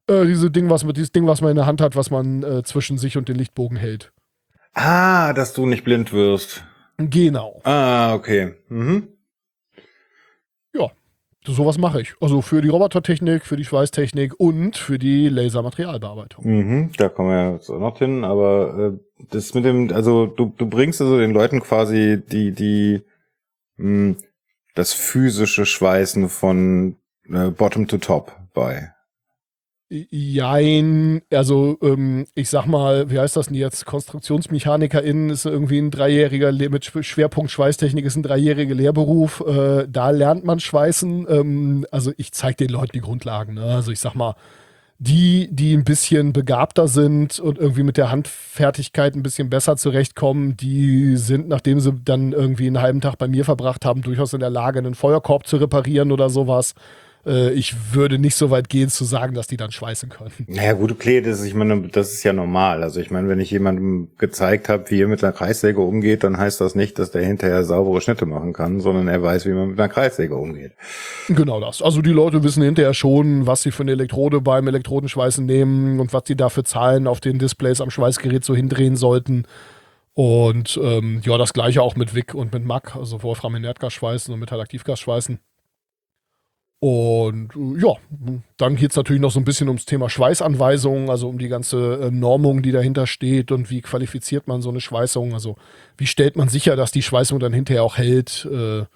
Äh, 0.06 0.24
diese 0.24 0.50
Ding, 0.50 0.70
was 0.70 0.84
man, 0.84 0.94
dieses 0.94 1.12
Ding, 1.12 1.26
was 1.26 1.42
man 1.42 1.50
in 1.50 1.56
der 1.56 1.66
Hand 1.66 1.82
hat, 1.82 1.96
was 1.96 2.10
man 2.10 2.42
äh, 2.42 2.62
zwischen 2.62 2.96
sich 2.96 3.18
und 3.18 3.28
den 3.28 3.36
Lichtbogen 3.36 3.76
hält. 3.76 4.10
Ah, 4.74 5.32
dass 5.32 5.52
du 5.54 5.66
nicht 5.66 5.84
blind 5.84 6.12
wirst. 6.12 6.64
Genau. 6.98 7.60
Ah, 7.64 8.14
okay. 8.14 8.54
Mhm. 8.68 9.08
Ja, 10.74 10.90
sowas 11.46 11.78
mache 11.78 12.00
ich. 12.00 12.14
Also 12.20 12.42
für 12.42 12.60
die 12.60 12.68
Robotertechnik, 12.68 13.46
für 13.46 13.56
die 13.56 13.64
Schweißtechnik 13.64 14.38
und 14.38 14.76
für 14.76 14.98
die 14.98 15.28
Lasermaterialbearbeitung. 15.28 16.44
Mhm, 16.46 16.92
da 16.96 17.08
kommen 17.08 17.30
wir 17.30 17.52
jetzt 17.54 17.70
auch 17.70 17.78
noch 17.78 17.98
hin, 17.98 18.24
aber 18.24 18.92
äh, 18.94 19.24
das 19.30 19.54
mit 19.54 19.64
dem, 19.64 19.92
also 19.92 20.26
du, 20.26 20.52
du 20.56 20.66
bringst 20.66 21.00
also 21.00 21.18
den 21.18 21.32
Leuten 21.32 21.60
quasi 21.60 22.20
die, 22.30 22.52
die, 22.52 23.02
mh, 23.76 23.86
hm, 23.86 24.16
das 24.74 24.92
physische 24.92 25.66
Schweißen 25.66 26.28
von 26.28 26.96
äh, 27.28 27.50
Bottom 27.50 27.86
to 27.86 27.98
Top 27.98 28.32
bei. 28.54 28.93
Jein, 30.10 31.22
also 31.30 31.78
ähm, 31.82 32.26
ich 32.34 32.48
sag 32.48 32.66
mal, 32.66 33.10
wie 33.10 33.18
heißt 33.20 33.36
das 33.36 33.46
denn 33.46 33.54
jetzt? 33.54 33.86
KonstruktionsmechanikerInnen 33.86 35.30
ist 35.30 35.46
irgendwie 35.46 35.78
ein 35.78 35.90
dreijähriger, 35.90 36.52
mit 36.52 36.84
Schwerpunkt 36.84 37.50
Schweißtechnik 37.52 38.04
ist 38.04 38.16
ein 38.16 38.24
dreijähriger 38.24 38.74
Lehrberuf. 38.74 39.44
Äh, 39.46 39.86
da 39.88 40.10
lernt 40.10 40.44
man 40.44 40.58
Schweißen. 40.58 41.26
Ähm, 41.28 41.86
also 41.92 42.12
ich 42.16 42.32
zeige 42.32 42.56
den 42.56 42.70
Leuten 42.70 42.92
die 42.94 43.00
Grundlagen. 43.00 43.54
Ne? 43.54 43.64
Also 43.64 43.92
ich 43.92 44.00
sag 44.00 44.14
mal, 44.14 44.34
die, 44.98 45.48
die 45.50 45.74
ein 45.74 45.84
bisschen 45.84 46.32
begabter 46.32 46.88
sind 46.88 47.38
und 47.38 47.58
irgendwie 47.58 47.82
mit 47.82 47.96
der 47.96 48.10
Handfertigkeit 48.10 49.14
ein 49.14 49.22
bisschen 49.22 49.50
besser 49.50 49.76
zurechtkommen, 49.76 50.56
die 50.56 51.16
sind, 51.16 51.48
nachdem 51.48 51.80
sie 51.80 51.92
dann 51.92 52.32
irgendwie 52.32 52.66
einen 52.66 52.80
halben 52.80 53.00
Tag 53.00 53.18
bei 53.18 53.28
mir 53.28 53.44
verbracht 53.44 53.84
haben, 53.84 54.02
durchaus 54.02 54.32
in 54.32 54.40
der 54.40 54.50
Lage, 54.50 54.78
einen 54.78 54.94
Feuerkorb 54.94 55.46
zu 55.46 55.56
reparieren 55.56 56.10
oder 56.10 56.30
sowas. 56.30 56.74
Äh, 57.26 57.52
ich 57.52 57.94
würde 57.94 58.18
nicht 58.18 58.34
so 58.34 58.50
weit 58.50 58.68
gehen 58.68 58.88
zu 58.88 59.04
sagen, 59.04 59.34
dass 59.34 59.46
die 59.46 59.56
dann 59.56 59.70
schweißen 59.70 60.08
können. 60.08 60.32
Naja, 60.46 60.74
gut, 60.74 60.92
okay, 60.92 61.20
das 61.20 61.40
ist, 61.40 61.46
ich 61.46 61.54
meine, 61.54 61.88
das 61.88 62.12
ist 62.12 62.24
ja 62.24 62.32
normal. 62.32 62.82
Also 62.82 63.00
ich 63.00 63.10
meine, 63.10 63.28
wenn 63.28 63.40
ich 63.40 63.50
jemandem 63.50 64.08
gezeigt 64.18 64.68
habe, 64.68 64.90
wie 64.90 65.02
er 65.02 65.08
mit 65.08 65.22
einer 65.22 65.32
Kreissäge 65.32 65.80
umgeht, 65.80 66.24
dann 66.24 66.36
heißt 66.36 66.60
das 66.60 66.74
nicht, 66.74 66.98
dass 66.98 67.10
der 67.10 67.24
hinterher 67.24 67.64
saubere 67.64 68.00
Schnitte 68.00 68.26
machen 68.26 68.52
kann, 68.52 68.80
sondern 68.80 69.08
er 69.08 69.22
weiß, 69.22 69.46
wie 69.46 69.52
man 69.52 69.70
mit 69.70 69.80
einer 69.80 69.88
Kreissäge 69.88 70.36
umgeht. 70.36 70.72
Genau 71.28 71.60
das. 71.60 71.82
Also 71.82 72.02
die 72.02 72.10
Leute 72.10 72.42
wissen 72.42 72.62
hinterher 72.62 72.94
schon, 72.94 73.46
was 73.46 73.62
sie 73.62 73.70
für 73.70 73.82
eine 73.82 73.92
Elektrode 73.92 74.40
beim 74.40 74.66
Elektrodenschweißen 74.68 75.44
nehmen 75.44 76.00
und 76.00 76.12
was 76.12 76.24
sie 76.26 76.36
dafür 76.36 76.64
Zahlen 76.64 77.06
auf 77.06 77.20
den 77.20 77.38
Displays 77.38 77.80
am 77.80 77.90
Schweißgerät 77.90 78.44
so 78.44 78.54
hindrehen 78.54 78.96
sollten. 78.96 79.46
Und 80.14 80.78
ähm, 80.80 81.20
ja, 81.24 81.36
das 81.38 81.52
gleiche 81.52 81.82
auch 81.82 81.96
mit 81.96 82.14
WIC 82.14 82.34
und 82.34 82.52
mit 82.52 82.64
MAC, 82.64 82.94
also 82.94 83.22
Wolfram 83.24 83.56
Inertgas 83.56 83.92
schweißen 83.94 84.32
und 84.32 84.38
Metallaktivgas 84.38 85.00
schweißen. 85.00 85.40
Und 86.84 87.56
äh, 87.56 87.80
ja, 87.80 87.94
dann 88.58 88.76
geht 88.76 88.90
es 88.90 88.96
natürlich 88.98 89.22
noch 89.22 89.30
so 89.30 89.40
ein 89.40 89.46
bisschen 89.46 89.68
ums 89.68 89.86
Thema 89.86 90.10
Schweißanweisungen, 90.10 91.08
also 91.08 91.30
um 91.30 91.38
die 91.38 91.48
ganze 91.48 91.94
äh, 91.94 92.10
Normung, 92.10 92.60
die 92.62 92.72
dahinter 92.72 93.06
steht 93.06 93.52
und 93.52 93.70
wie 93.70 93.80
qualifiziert 93.80 94.48
man 94.48 94.60
so 94.60 94.68
eine 94.68 94.82
Schweißung. 94.82 95.32
Also 95.32 95.56
wie 95.96 96.06
stellt 96.06 96.36
man 96.36 96.50
sicher, 96.50 96.76
dass 96.76 96.92
die 96.92 97.00
Schweißung 97.00 97.40
dann 97.40 97.54
hinterher 97.54 97.84
auch 97.84 97.96
hält 97.96 98.46
äh, 98.52 98.80
und 98.80 98.88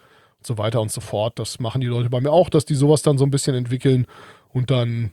so 0.42 0.58
weiter 0.58 0.82
und 0.82 0.92
so 0.92 1.00
fort. 1.00 1.38
Das 1.38 1.60
machen 1.60 1.80
die 1.80 1.86
Leute 1.86 2.10
bei 2.10 2.20
mir 2.20 2.30
auch, 2.30 2.50
dass 2.50 2.66
die 2.66 2.74
sowas 2.74 3.00
dann 3.00 3.16
so 3.16 3.24
ein 3.24 3.30
bisschen 3.30 3.54
entwickeln 3.54 4.06
und 4.50 4.70
dann 4.70 5.12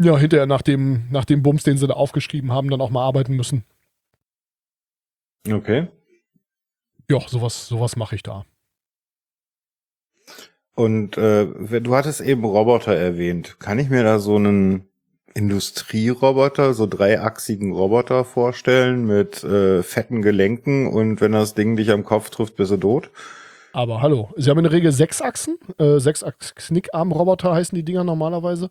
ja 0.00 0.16
hinterher 0.16 0.46
nach 0.46 0.62
dem, 0.62 1.08
nach 1.10 1.26
dem 1.26 1.42
Bums, 1.42 1.64
den 1.64 1.76
sie 1.76 1.86
da 1.86 1.92
aufgeschrieben 1.92 2.50
haben, 2.50 2.70
dann 2.70 2.80
auch 2.80 2.88
mal 2.88 3.04
arbeiten 3.04 3.36
müssen. 3.36 3.62
Okay. 5.46 5.88
Ja, 7.10 7.20
sowas, 7.28 7.68
sowas 7.68 7.94
mache 7.96 8.14
ich 8.14 8.22
da. 8.22 8.46
Und 10.76 11.16
äh, 11.16 11.46
du 11.80 11.96
hattest 11.96 12.20
eben 12.20 12.44
Roboter 12.44 12.94
erwähnt. 12.94 13.56
Kann 13.58 13.78
ich 13.78 13.90
mir 13.90 14.04
da 14.04 14.18
so 14.18 14.36
einen 14.36 14.84
Industrieroboter, 15.34 16.74
so 16.74 16.86
dreiachsigen 16.86 17.72
Roboter 17.72 18.24
vorstellen 18.24 19.06
mit 19.06 19.42
äh, 19.42 19.82
fetten 19.82 20.22
Gelenken 20.22 20.86
und 20.86 21.20
wenn 21.20 21.32
das 21.32 21.54
Ding 21.54 21.76
dich 21.76 21.90
am 21.90 22.04
Kopf 22.04 22.30
trifft, 22.30 22.56
bist 22.56 22.70
du 22.72 22.76
tot? 22.76 23.10
Aber 23.72 24.00
hallo, 24.00 24.30
sie 24.36 24.48
haben 24.48 24.58
in 24.58 24.64
der 24.64 24.72
Regel 24.72 24.92
sechs 24.92 25.20
Achsen, 25.20 25.58
äh, 25.78 25.98
sechs 25.98 26.24
Knickarm-Roboter 26.54 27.52
heißen 27.52 27.76
die 27.76 27.84
Dinger 27.84 28.04
normalerweise. 28.04 28.70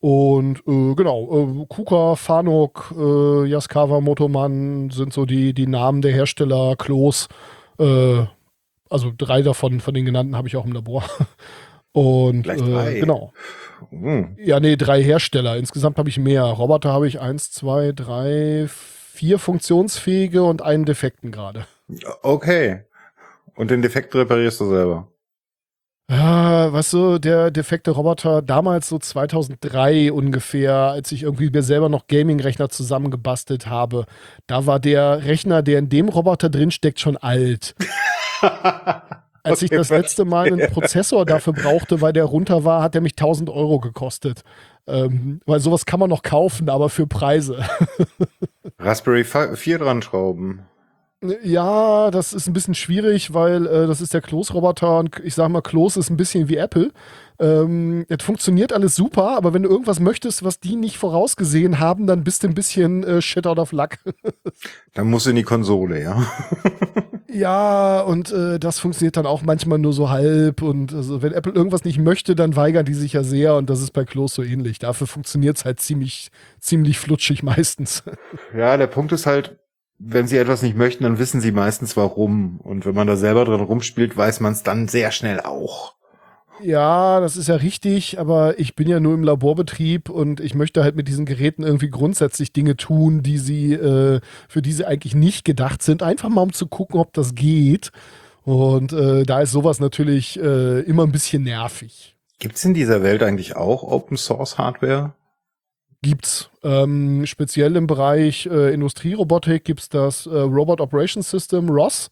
Und 0.00 0.60
äh, 0.66 0.94
genau, 0.94 1.62
äh, 1.62 1.66
Kuka, 1.68 2.16
Fanuc, 2.16 2.92
äh, 2.98 3.44
Yaskawa, 3.46 4.00
Motoman 4.00 4.90
sind 4.90 5.12
so 5.12 5.26
die, 5.26 5.52
die 5.52 5.66
Namen 5.66 6.00
der 6.00 6.12
Hersteller, 6.12 6.74
Klos, 6.76 7.28
äh, 7.78 8.24
also 8.90 9.12
drei 9.16 9.42
davon 9.42 9.80
von 9.80 9.94
den 9.94 10.04
genannten 10.04 10.36
habe 10.36 10.48
ich 10.48 10.56
auch 10.56 10.66
im 10.66 10.72
Labor. 10.72 11.04
Und 11.92 12.46
äh, 12.46 13.00
genau. 13.00 13.32
Hm. 13.90 14.36
Ja, 14.38 14.60
nee, 14.60 14.76
drei 14.76 15.02
Hersteller. 15.02 15.56
Insgesamt 15.56 15.98
habe 15.98 16.08
ich 16.08 16.18
mehr. 16.18 16.42
Roboter 16.42 16.92
habe 16.92 17.08
ich 17.08 17.20
eins, 17.20 17.50
zwei, 17.50 17.92
drei, 17.92 18.66
vier 18.68 19.38
funktionsfähige 19.38 20.44
und 20.44 20.62
einen 20.62 20.84
defekten 20.84 21.32
gerade. 21.32 21.66
Okay. 22.22 22.84
Und 23.56 23.70
den 23.70 23.82
Defekt 23.82 24.14
reparierst 24.14 24.60
du 24.60 24.68
selber? 24.68 25.08
Ja, 26.08 26.72
weißt 26.72 26.92
du, 26.92 27.18
der 27.18 27.50
defekte 27.50 27.92
Roboter 27.92 28.42
damals 28.42 28.88
so 28.88 28.98
2003 28.98 30.12
ungefähr, 30.12 30.74
als 30.74 31.12
ich 31.12 31.22
irgendwie 31.22 31.50
mir 31.50 31.62
selber 31.62 31.88
noch 31.88 32.08
Gaming-Rechner 32.08 32.68
zusammengebastelt 32.68 33.66
habe, 33.66 34.06
da 34.48 34.66
war 34.66 34.80
der 34.80 35.24
Rechner, 35.24 35.62
der 35.62 35.78
in 35.78 35.88
dem 35.88 36.08
Roboter 36.08 36.48
drin 36.48 36.72
steckt, 36.72 36.98
schon 37.00 37.16
alt. 37.16 37.74
Als 39.42 39.62
ich 39.62 39.70
das 39.70 39.90
letzte 39.90 40.24
Mal 40.24 40.46
einen 40.46 40.70
Prozessor 40.72 41.24
dafür 41.24 41.52
brauchte, 41.52 42.00
weil 42.00 42.12
der 42.12 42.24
runter 42.24 42.64
war, 42.64 42.82
hat 42.82 42.94
der 42.94 43.00
mich 43.00 43.12
1000 43.12 43.48
Euro 43.50 43.80
gekostet. 43.80 44.42
Ähm, 44.86 45.40
weil 45.46 45.60
sowas 45.60 45.86
kann 45.86 46.00
man 46.00 46.10
noch 46.10 46.22
kaufen, 46.22 46.68
aber 46.68 46.88
für 46.88 47.06
Preise. 47.06 47.64
Raspberry 48.78 49.24
4 49.24 49.78
dran 49.78 50.02
schrauben. 50.02 50.62
Ja, 51.42 52.10
das 52.10 52.32
ist 52.32 52.46
ein 52.46 52.54
bisschen 52.54 52.74
schwierig, 52.74 53.34
weil 53.34 53.66
äh, 53.66 53.86
das 53.86 54.00
ist 54.00 54.14
der 54.14 54.22
Klos-Roboter 54.22 54.98
und 54.98 55.20
ich 55.22 55.34
sag 55.34 55.50
mal, 55.50 55.60
Klos 55.60 55.98
ist 55.98 56.08
ein 56.08 56.16
bisschen 56.16 56.48
wie 56.48 56.56
Apple. 56.56 56.92
Ähm, 57.40 58.04
es 58.10 58.22
funktioniert 58.22 58.74
alles 58.74 58.94
super, 58.94 59.34
aber 59.34 59.54
wenn 59.54 59.62
du 59.62 59.70
irgendwas 59.70 59.98
möchtest, 59.98 60.44
was 60.44 60.60
die 60.60 60.76
nicht 60.76 60.98
vorausgesehen 60.98 61.78
haben, 61.78 62.06
dann 62.06 62.22
bist 62.22 62.42
du 62.42 62.48
ein 62.48 62.54
bisschen 62.54 63.02
äh, 63.02 63.22
shit 63.22 63.46
out 63.46 63.58
of 63.58 63.72
luck. 63.72 63.96
dann 64.94 65.08
musst 65.08 65.24
du 65.24 65.30
in 65.30 65.36
die 65.36 65.42
Konsole, 65.42 66.02
ja. 66.02 66.22
ja, 67.32 68.00
und 68.02 68.30
äh, 68.30 68.58
das 68.58 68.78
funktioniert 68.78 69.16
dann 69.16 69.24
auch 69.24 69.40
manchmal 69.40 69.78
nur 69.78 69.94
so 69.94 70.10
halb. 70.10 70.60
Und 70.60 70.92
also, 70.92 71.22
wenn 71.22 71.32
Apple 71.32 71.52
irgendwas 71.52 71.84
nicht 71.84 71.98
möchte, 71.98 72.36
dann 72.36 72.56
weigern 72.56 72.84
die 72.84 72.92
sich 72.94 73.14
ja 73.14 73.22
sehr 73.22 73.56
und 73.56 73.70
das 73.70 73.80
ist 73.80 73.94
bei 73.94 74.04
Klos 74.04 74.34
so 74.34 74.42
ähnlich. 74.42 74.78
Dafür 74.78 75.06
funktioniert 75.06 75.56
es 75.56 75.64
halt 75.64 75.80
ziemlich, 75.80 76.30
ziemlich 76.58 76.98
flutschig 76.98 77.42
meistens. 77.42 78.02
Ja, 78.56 78.76
der 78.76 78.86
Punkt 78.86 79.12
ist 79.12 79.26
halt, 79.26 79.58
wenn 79.98 80.26
sie 80.26 80.36
etwas 80.36 80.62
nicht 80.62 80.76
möchten, 80.76 81.04
dann 81.04 81.18
wissen 81.18 81.40
sie 81.40 81.52
meistens 81.52 81.96
warum. 81.96 82.58
Und 82.60 82.84
wenn 82.84 82.94
man 82.94 83.06
da 83.06 83.16
selber 83.16 83.44
drin 83.44 83.60
rumspielt, 83.60 84.16
weiß 84.16 84.40
man 84.40 84.52
es 84.52 84.62
dann 84.62 84.88
sehr 84.88 85.10
schnell 85.12 85.40
auch. 85.40 85.94
Ja, 86.62 87.20
das 87.20 87.36
ist 87.36 87.48
ja 87.48 87.56
richtig, 87.56 88.18
aber 88.18 88.58
ich 88.58 88.74
bin 88.74 88.88
ja 88.88 89.00
nur 89.00 89.14
im 89.14 89.24
Laborbetrieb 89.24 90.10
und 90.10 90.40
ich 90.40 90.54
möchte 90.54 90.82
halt 90.82 90.96
mit 90.96 91.08
diesen 91.08 91.24
Geräten 91.24 91.62
irgendwie 91.62 91.88
grundsätzlich 91.88 92.52
Dinge 92.52 92.76
tun, 92.76 93.22
die 93.22 93.38
sie, 93.38 93.72
äh, 93.72 94.20
für 94.48 94.62
die 94.62 94.72
sie 94.72 94.86
eigentlich 94.86 95.14
nicht 95.14 95.44
gedacht 95.44 95.82
sind. 95.82 96.02
Einfach 96.02 96.28
mal 96.28 96.42
um 96.42 96.52
zu 96.52 96.66
gucken, 96.66 97.00
ob 97.00 97.12
das 97.12 97.34
geht. 97.34 97.90
Und 98.42 98.92
äh, 98.92 99.24
da 99.24 99.40
ist 99.40 99.52
sowas 99.52 99.80
natürlich 99.80 100.38
äh, 100.40 100.80
immer 100.80 101.04
ein 101.04 101.12
bisschen 101.12 101.42
nervig. 101.42 102.16
Gibt 102.38 102.56
es 102.56 102.64
in 102.64 102.74
dieser 102.74 103.02
Welt 103.02 103.22
eigentlich 103.22 103.56
auch 103.56 103.82
Open 103.82 104.16
Source 104.16 104.58
Hardware? 104.58 105.12
gibt's. 106.02 106.50
Ähm, 106.62 107.26
speziell 107.26 107.76
im 107.76 107.86
Bereich 107.86 108.46
äh, 108.46 108.72
Industrierobotik 108.72 109.64
gibt's 109.64 109.88
das 109.88 110.26
äh, 110.26 110.30
Robot 110.30 110.80
Operation 110.80 111.22
System, 111.22 111.68
ROS. 111.68 112.10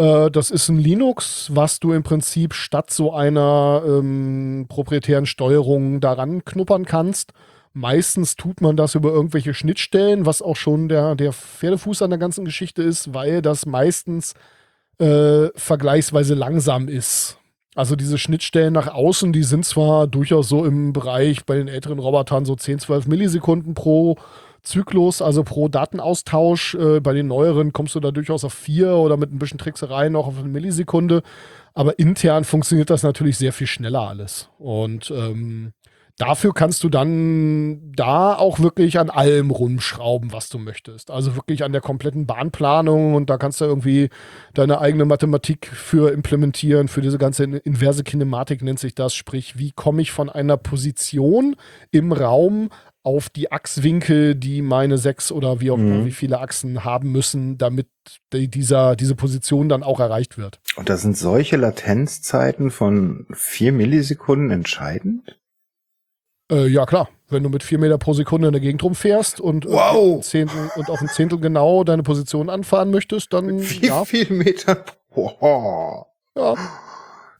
Äh, 0.00 0.30
das 0.30 0.50
ist 0.50 0.68
ein 0.70 0.78
Linux, 0.78 1.50
was 1.54 1.78
du 1.78 1.92
im 1.92 2.02
Prinzip 2.02 2.54
statt 2.54 2.90
so 2.90 3.12
einer 3.12 3.82
ähm, 3.86 4.66
proprietären 4.68 5.26
Steuerung 5.26 6.00
daran 6.00 6.44
knuppern 6.44 6.86
kannst. 6.86 7.32
Meistens 7.72 8.34
tut 8.34 8.62
man 8.62 8.76
das 8.76 8.94
über 8.94 9.10
irgendwelche 9.10 9.54
Schnittstellen, 9.54 10.26
was 10.26 10.42
auch 10.42 10.56
schon 10.56 10.88
der, 10.88 11.14
der 11.14 11.32
Pferdefuß 11.32 12.02
an 12.02 12.10
der 12.10 12.18
ganzen 12.18 12.44
Geschichte 12.44 12.82
ist, 12.82 13.14
weil 13.14 13.42
das 13.42 13.66
meistens 13.66 14.34
äh, 14.98 15.48
vergleichsweise 15.54 16.34
langsam 16.34 16.88
ist. 16.88 17.36
Also 17.76 17.94
diese 17.94 18.18
Schnittstellen 18.18 18.72
nach 18.72 18.88
außen, 18.88 19.32
die 19.32 19.44
sind 19.44 19.64
zwar 19.64 20.08
durchaus 20.08 20.48
so 20.48 20.64
im 20.64 20.92
Bereich 20.92 21.44
bei 21.44 21.56
den 21.56 21.68
älteren 21.68 22.00
Robotern 22.00 22.44
so 22.44 22.56
10, 22.56 22.80
12 22.80 23.06
Millisekunden 23.06 23.74
pro 23.74 24.16
Zyklus, 24.62 25.22
also 25.22 25.42
pro 25.42 25.68
Datenaustausch. 25.68 26.74
Äh, 26.74 27.00
bei 27.00 27.12
den 27.12 27.26
neueren 27.26 27.72
kommst 27.72 27.94
du 27.94 28.00
da 28.00 28.10
durchaus 28.10 28.44
auf 28.44 28.54
vier 28.54 28.94
oder 28.94 29.16
mit 29.16 29.32
ein 29.32 29.38
bisschen 29.38 29.58
Trickserei 29.58 30.08
noch 30.08 30.26
auf 30.26 30.38
eine 30.38 30.48
Millisekunde. 30.48 31.22
Aber 31.74 31.98
intern 31.98 32.44
funktioniert 32.44 32.90
das 32.90 33.02
natürlich 33.02 33.38
sehr 33.38 33.52
viel 33.52 33.66
schneller 33.66 34.08
alles. 34.08 34.50
Und 34.58 35.10
ähm, 35.10 35.72
dafür 36.20 36.52
kannst 36.52 36.84
du 36.84 36.90
dann 36.90 37.92
da 37.94 38.34
auch 38.34 38.60
wirklich 38.60 38.98
an 38.98 39.08
allem 39.08 39.50
rumschrauben, 39.50 40.32
was 40.32 40.50
du 40.50 40.58
möchtest. 40.58 41.10
Also 41.10 41.34
wirklich 41.34 41.64
an 41.64 41.72
der 41.72 41.80
kompletten 41.80 42.26
Bahnplanung 42.26 43.14
und 43.14 43.30
da 43.30 43.38
kannst 43.38 43.60
du 43.60 43.64
irgendwie 43.64 44.10
deine 44.52 44.80
eigene 44.80 45.06
Mathematik 45.06 45.68
für 45.68 46.12
implementieren, 46.12 46.88
für 46.88 47.00
diese 47.00 47.18
ganze 47.18 47.44
inverse 47.44 48.04
Kinematik 48.04 48.62
nennt 48.62 48.78
sich 48.78 48.94
das. 48.94 49.14
Sprich, 49.14 49.58
wie 49.58 49.72
komme 49.72 50.02
ich 50.02 50.12
von 50.12 50.28
einer 50.28 50.58
Position 50.58 51.56
im 51.90 52.12
Raum 52.12 52.68
auf 53.02 53.30
die 53.30 53.50
Achswinkel, 53.50 54.34
die 54.34 54.60
meine 54.60 54.98
sechs 54.98 55.32
oder 55.32 55.60
wie 55.60 55.70
auch 55.70 55.78
immer, 55.78 55.96
mhm. 55.96 56.06
wie 56.06 56.12
viele 56.12 56.40
Achsen 56.40 56.84
haben 56.84 57.10
müssen, 57.12 57.56
damit 57.56 57.88
die, 58.32 58.48
dieser, 58.48 58.94
diese 58.94 59.14
Position 59.14 59.68
dann 59.68 59.82
auch 59.82 60.00
erreicht 60.00 60.36
wird. 60.36 60.60
Und 60.76 60.90
da 60.90 60.96
sind 60.96 61.16
solche 61.16 61.56
Latenzzeiten 61.56 62.70
von 62.70 63.26
vier 63.32 63.72
Millisekunden 63.72 64.50
entscheidend? 64.50 65.38
Äh, 66.50 66.66
ja, 66.66 66.84
klar. 66.84 67.08
Wenn 67.28 67.42
du 67.44 67.48
mit 67.48 67.62
vier 67.62 67.78
Meter 67.78 67.96
pro 67.96 68.12
Sekunde 68.12 68.48
in 68.48 68.52
der 68.52 68.60
Gegend 68.60 68.82
rumfährst 68.82 69.40
und, 69.40 69.64
wow. 69.66 70.16
ein 70.16 70.22
Zehntel, 70.22 70.70
und 70.74 70.90
auf 70.90 71.00
ein 71.00 71.08
Zehntel 71.08 71.38
genau 71.38 71.84
deine 71.84 72.02
Position 72.02 72.50
anfahren 72.50 72.90
möchtest, 72.90 73.32
dann. 73.32 73.60
Wie 73.60 73.86
ja. 73.86 74.04
viel 74.04 74.30
Meter? 74.30 74.84
Wow. 75.14 76.06
Ja. 76.36 76.54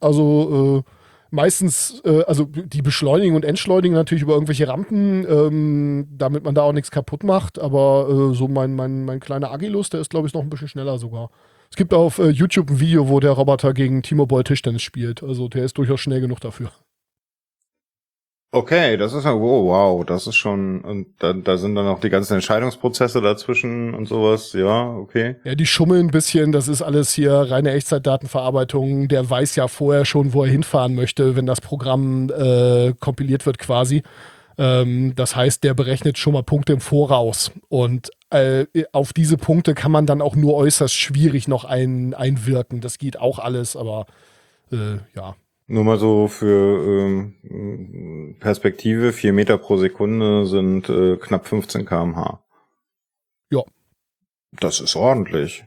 Also, 0.00 0.84
meistens, 1.30 2.02
äh, 2.04 2.22
also 2.24 2.44
die 2.44 2.82
beschleunigen 2.82 3.36
und 3.36 3.44
entschleunigen 3.44 3.94
natürlich 3.94 4.22
über 4.22 4.34
irgendwelche 4.34 4.68
Rampen, 4.68 5.26
ähm, 5.28 6.08
damit 6.16 6.44
man 6.44 6.54
da 6.54 6.62
auch 6.62 6.72
nichts 6.72 6.90
kaputt 6.90 7.24
macht. 7.24 7.58
Aber 7.58 8.08
äh, 8.08 8.34
so 8.34 8.48
mein, 8.48 8.74
mein, 8.74 9.04
mein 9.04 9.20
kleiner 9.20 9.50
Agilus, 9.50 9.90
der 9.90 10.00
ist, 10.00 10.10
glaube 10.10 10.28
ich, 10.28 10.34
noch 10.34 10.42
ein 10.42 10.50
bisschen 10.50 10.68
schneller 10.68 10.98
sogar. 10.98 11.30
Es 11.70 11.76
gibt 11.76 11.94
auf 11.94 12.18
äh, 12.18 12.30
YouTube 12.30 12.70
ein 12.70 12.80
Video, 12.80 13.08
wo 13.08 13.20
der 13.20 13.32
Roboter 13.32 13.72
gegen 13.74 14.02
Timo 14.02 14.26
Boll 14.26 14.44
Tischtennis 14.44 14.82
spielt. 14.82 15.22
Also 15.22 15.48
der 15.48 15.64
ist 15.64 15.78
durchaus 15.78 16.00
schnell 16.00 16.20
genug 16.20 16.40
dafür. 16.40 16.72
Okay, 18.52 18.96
das 18.96 19.12
ist 19.12 19.24
ja, 19.24 19.32
oh, 19.32 19.68
wow, 19.68 20.04
das 20.04 20.26
ist 20.26 20.34
schon, 20.34 20.80
und 20.80 21.06
da, 21.20 21.32
da 21.32 21.56
sind 21.56 21.76
dann 21.76 21.86
auch 21.86 22.00
die 22.00 22.10
ganzen 22.10 22.34
Entscheidungsprozesse 22.34 23.20
dazwischen 23.20 23.94
und 23.94 24.06
sowas, 24.06 24.52
ja, 24.54 24.88
okay. 24.88 25.36
Ja, 25.44 25.54
die 25.54 25.66
schummeln 25.66 26.08
ein 26.08 26.10
bisschen, 26.10 26.50
das 26.50 26.66
ist 26.66 26.82
alles 26.82 27.12
hier 27.12 27.32
reine 27.32 27.70
Echtzeitdatenverarbeitung. 27.70 29.06
Der 29.06 29.30
weiß 29.30 29.54
ja 29.54 29.68
vorher 29.68 30.04
schon, 30.04 30.32
wo 30.32 30.42
er 30.42 30.50
hinfahren 30.50 30.96
möchte, 30.96 31.36
wenn 31.36 31.46
das 31.46 31.60
Programm 31.60 32.28
äh, 32.30 32.92
kompiliert 32.98 33.46
wird 33.46 33.58
quasi. 33.58 34.02
Ähm, 34.58 35.14
das 35.14 35.36
heißt, 35.36 35.62
der 35.62 35.74
berechnet 35.74 36.18
schon 36.18 36.32
mal 36.32 36.42
Punkte 36.42 36.72
im 36.72 36.80
Voraus. 36.80 37.52
Und 37.68 38.10
äh, 38.30 38.66
auf 38.90 39.12
diese 39.12 39.36
Punkte 39.36 39.74
kann 39.74 39.92
man 39.92 40.06
dann 40.06 40.20
auch 40.20 40.34
nur 40.34 40.54
äußerst 40.54 40.94
schwierig 40.94 41.46
noch 41.46 41.64
ein, 41.64 42.14
einwirken. 42.14 42.80
Das 42.80 42.98
geht 42.98 43.16
auch 43.20 43.38
alles, 43.38 43.76
aber 43.76 44.06
äh, 44.72 44.98
ja, 45.14 45.36
nur 45.70 45.84
mal 45.84 45.98
so 45.98 46.26
für 46.26 47.08
ähm, 47.44 48.36
Perspektive, 48.40 49.12
vier 49.12 49.32
Meter 49.32 49.56
pro 49.56 49.76
Sekunde 49.76 50.46
sind 50.46 50.88
äh, 50.88 51.16
knapp 51.16 51.46
15 51.46 51.86
kmh. 51.86 52.40
Ja. 53.50 53.62
Das 54.52 54.80
ist 54.80 54.96
ordentlich. 54.96 55.64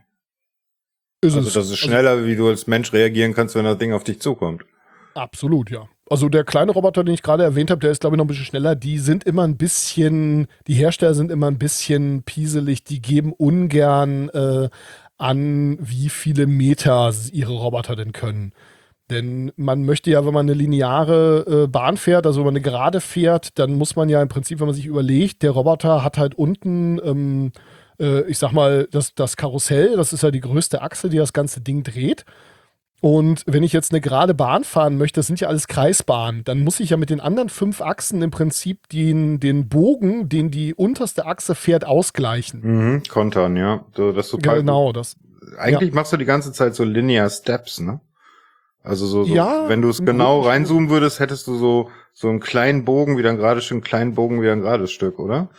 Ist 1.22 1.36
also 1.36 1.40
das 1.40 1.48
ist 1.48 1.58
also 1.58 1.76
schneller, 1.78 2.12
also, 2.12 2.26
wie 2.26 2.36
du 2.36 2.50
als 2.50 2.68
Mensch 2.68 2.92
reagieren 2.92 3.34
kannst, 3.34 3.56
wenn 3.56 3.64
das 3.64 3.78
Ding 3.78 3.94
auf 3.94 4.04
dich 4.04 4.20
zukommt. 4.20 4.66
Absolut, 5.14 5.72
ja. 5.72 5.88
Also 6.10 6.28
der 6.28 6.44
kleine 6.44 6.74
Roboter, 6.74 7.06
den 7.06 7.14
ich 7.14 7.24
gerade 7.24 7.44
erwähnt 7.44 7.72
habe, 7.72 7.80
der 7.80 7.92
ist, 7.92 8.02
glaube 8.02 8.16
ich, 8.16 8.18
noch 8.18 8.26
ein 8.26 8.28
bisschen 8.28 8.46
schneller. 8.46 8.76
Die 8.76 8.98
sind 8.98 9.24
immer 9.24 9.44
ein 9.44 9.56
bisschen, 9.56 10.48
die 10.68 10.74
Hersteller 10.74 11.14
sind 11.14 11.32
immer 11.32 11.48
ein 11.48 11.58
bisschen 11.58 12.24
pieselig. 12.24 12.84
Die 12.84 13.02
geben 13.02 13.32
ungern 13.32 14.28
äh, 14.30 14.70
an, 15.18 15.78
wie 15.80 16.10
viele 16.10 16.46
Meter 16.46 17.14
ihre 17.32 17.54
Roboter 17.54 17.96
denn 17.96 18.12
können. 18.12 18.52
Denn 19.14 19.52
man 19.56 19.86
möchte 19.86 20.10
ja, 20.10 20.26
wenn 20.26 20.34
man 20.34 20.48
eine 20.48 20.56
lineare 20.56 21.64
äh, 21.66 21.68
Bahn 21.68 21.98
fährt, 21.98 22.26
also 22.26 22.40
wenn 22.40 22.46
man 22.46 22.56
eine 22.56 22.62
Gerade 22.62 23.00
fährt, 23.00 23.60
dann 23.60 23.76
muss 23.76 23.96
man 23.96 24.10
ja 24.10 24.22
im 24.24 24.28
Prinzip, 24.28 24.60
wenn 24.60 24.66
man 24.66 24.76
sich 24.76 24.88
überlegt, 24.88 25.44
der 25.44 25.52
Roboter 25.52 26.04
hat 26.04 26.18
halt 26.18 26.34
unten, 26.34 27.00
ähm, 27.06 27.52
äh, 28.00 28.22
ich 28.24 28.40
sag 28.40 28.54
mal, 28.54 28.88
das, 28.90 29.14
das 29.14 29.38
Karussell, 29.38 29.96
das 29.96 30.14
ist 30.14 30.24
ja 30.24 30.32
die 30.32 30.40
größte 30.40 30.82
Achse, 30.82 31.10
die 31.10 31.18
das 31.18 31.32
ganze 31.32 31.62
Ding 31.62 31.84
dreht. 31.84 32.26
Und 33.02 33.44
wenn 33.46 33.62
ich 33.62 33.74
jetzt 33.74 33.92
eine 33.92 34.02
gerade 34.02 34.34
Bahn 34.34 34.64
fahren 34.64 34.98
möchte, 34.98 35.20
das 35.20 35.28
sind 35.28 35.40
ja 35.40 35.48
alles 35.48 35.68
Kreisbahnen, 35.68 36.44
dann 36.46 36.64
muss 36.64 36.80
ich 36.80 36.90
ja 36.90 36.98
mit 36.98 37.12
den 37.12 37.20
anderen 37.20 37.50
fünf 37.50 37.82
Achsen 37.82 38.22
im 38.24 38.32
Prinzip 38.32 38.90
den, 38.90 39.40
den 39.40 39.70
Bogen, 39.70 40.28
den 40.28 40.50
die 40.50 40.74
unterste 40.74 41.28
Achse 41.28 41.54
fährt, 41.54 41.86
ausgleichen. 41.86 42.62
Mhm, 42.64 43.04
kontern, 43.10 43.58
ja. 43.58 43.86
So, 43.96 44.12
das 44.12 44.36
genau, 44.42 44.92
das. 44.92 45.18
Eigentlich 45.58 45.90
ja. 45.90 45.96
machst 45.96 46.14
du 46.14 46.18
die 46.18 46.26
ganze 46.26 46.52
Zeit 46.52 46.74
so 46.74 46.84
linear 46.84 47.30
Steps, 47.30 47.80
ne? 47.80 48.00
Also 48.84 49.06
so, 49.06 49.24
so 49.24 49.34
ja, 49.34 49.70
wenn 49.70 49.82
du 49.82 49.90
es 49.90 50.04
genau 50.04 50.42
reinzoomen 50.42 50.90
würdest, 50.90 51.20
hättest 51.20 51.48
du 51.48 51.56
so 51.56 51.90
so 52.14 52.30
einen 52.30 52.40
kleinen 52.40 52.86
Bogen, 52.86 53.18
wieder 53.18 53.30
ein 53.30 53.38
gerades 53.38 53.66
Stück, 53.66 53.76
einen 53.76 53.84
kleinen 53.84 54.14
Bogen, 54.14 54.42
wieder 54.42 54.52
ein 54.52 54.62
gerades 54.62 54.92
Stück, 54.92 55.20
oder? 55.20 55.50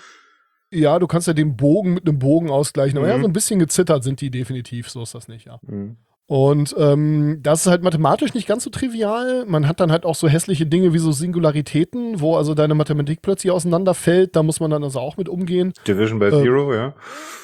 Ja, 0.70 0.98
du 0.98 1.06
kannst 1.06 1.26
ja 1.26 1.32
den 1.32 1.56
Bogen 1.56 1.94
mit 1.94 2.06
einem 2.06 2.18
Bogen 2.18 2.50
ausgleichen. 2.50 2.98
Aber 2.98 3.06
mhm. 3.06 3.12
ja, 3.12 3.20
so 3.20 3.26
ein 3.26 3.32
bisschen 3.32 3.58
gezittert 3.58 4.04
sind 4.04 4.20
die 4.20 4.30
definitiv, 4.30 4.88
so 4.88 5.02
ist 5.02 5.14
das 5.14 5.28
nicht, 5.28 5.46
ja. 5.46 5.58
Mhm. 5.62 5.96
Und 6.26 6.74
ähm, 6.78 7.40
das 7.42 7.60
ist 7.60 7.66
halt 7.66 7.82
mathematisch 7.82 8.32
nicht 8.32 8.48
ganz 8.48 8.64
so 8.64 8.70
trivial. 8.70 9.44
Man 9.46 9.68
hat 9.68 9.80
dann 9.80 9.92
halt 9.92 10.06
auch 10.06 10.14
so 10.14 10.26
hässliche 10.26 10.64
Dinge 10.64 10.94
wie 10.94 10.98
so 10.98 11.12
Singularitäten, 11.12 12.20
wo 12.20 12.36
also 12.36 12.54
deine 12.54 12.74
Mathematik 12.74 13.20
plötzlich 13.20 13.52
auseinanderfällt. 13.52 14.34
Da 14.34 14.42
muss 14.42 14.58
man 14.58 14.70
dann 14.70 14.82
also 14.82 15.00
auch 15.00 15.18
mit 15.18 15.28
umgehen. 15.28 15.74
Division 15.86 16.18
by 16.18 16.26
äh, 16.26 16.30
Zero, 16.30 16.72
ja. 16.72 16.94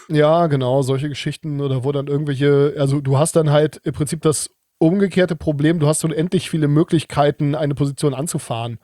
Ja, 0.08 0.46
genau, 0.46 0.80
solche 0.80 1.10
Geschichten. 1.10 1.60
Oder 1.60 1.84
wo 1.84 1.92
dann 1.92 2.06
irgendwelche, 2.06 2.74
also 2.78 3.02
du 3.02 3.18
hast 3.18 3.36
dann 3.36 3.50
halt 3.50 3.82
im 3.84 3.92
Prinzip 3.92 4.22
das 4.22 4.50
umgekehrte 4.80 5.36
Problem, 5.36 5.78
du 5.78 5.86
hast 5.86 6.04
unendlich 6.04 6.50
viele 6.50 6.66
Möglichkeiten, 6.66 7.54
eine 7.54 7.74
Position 7.74 8.14
anzufahren. 8.14 8.78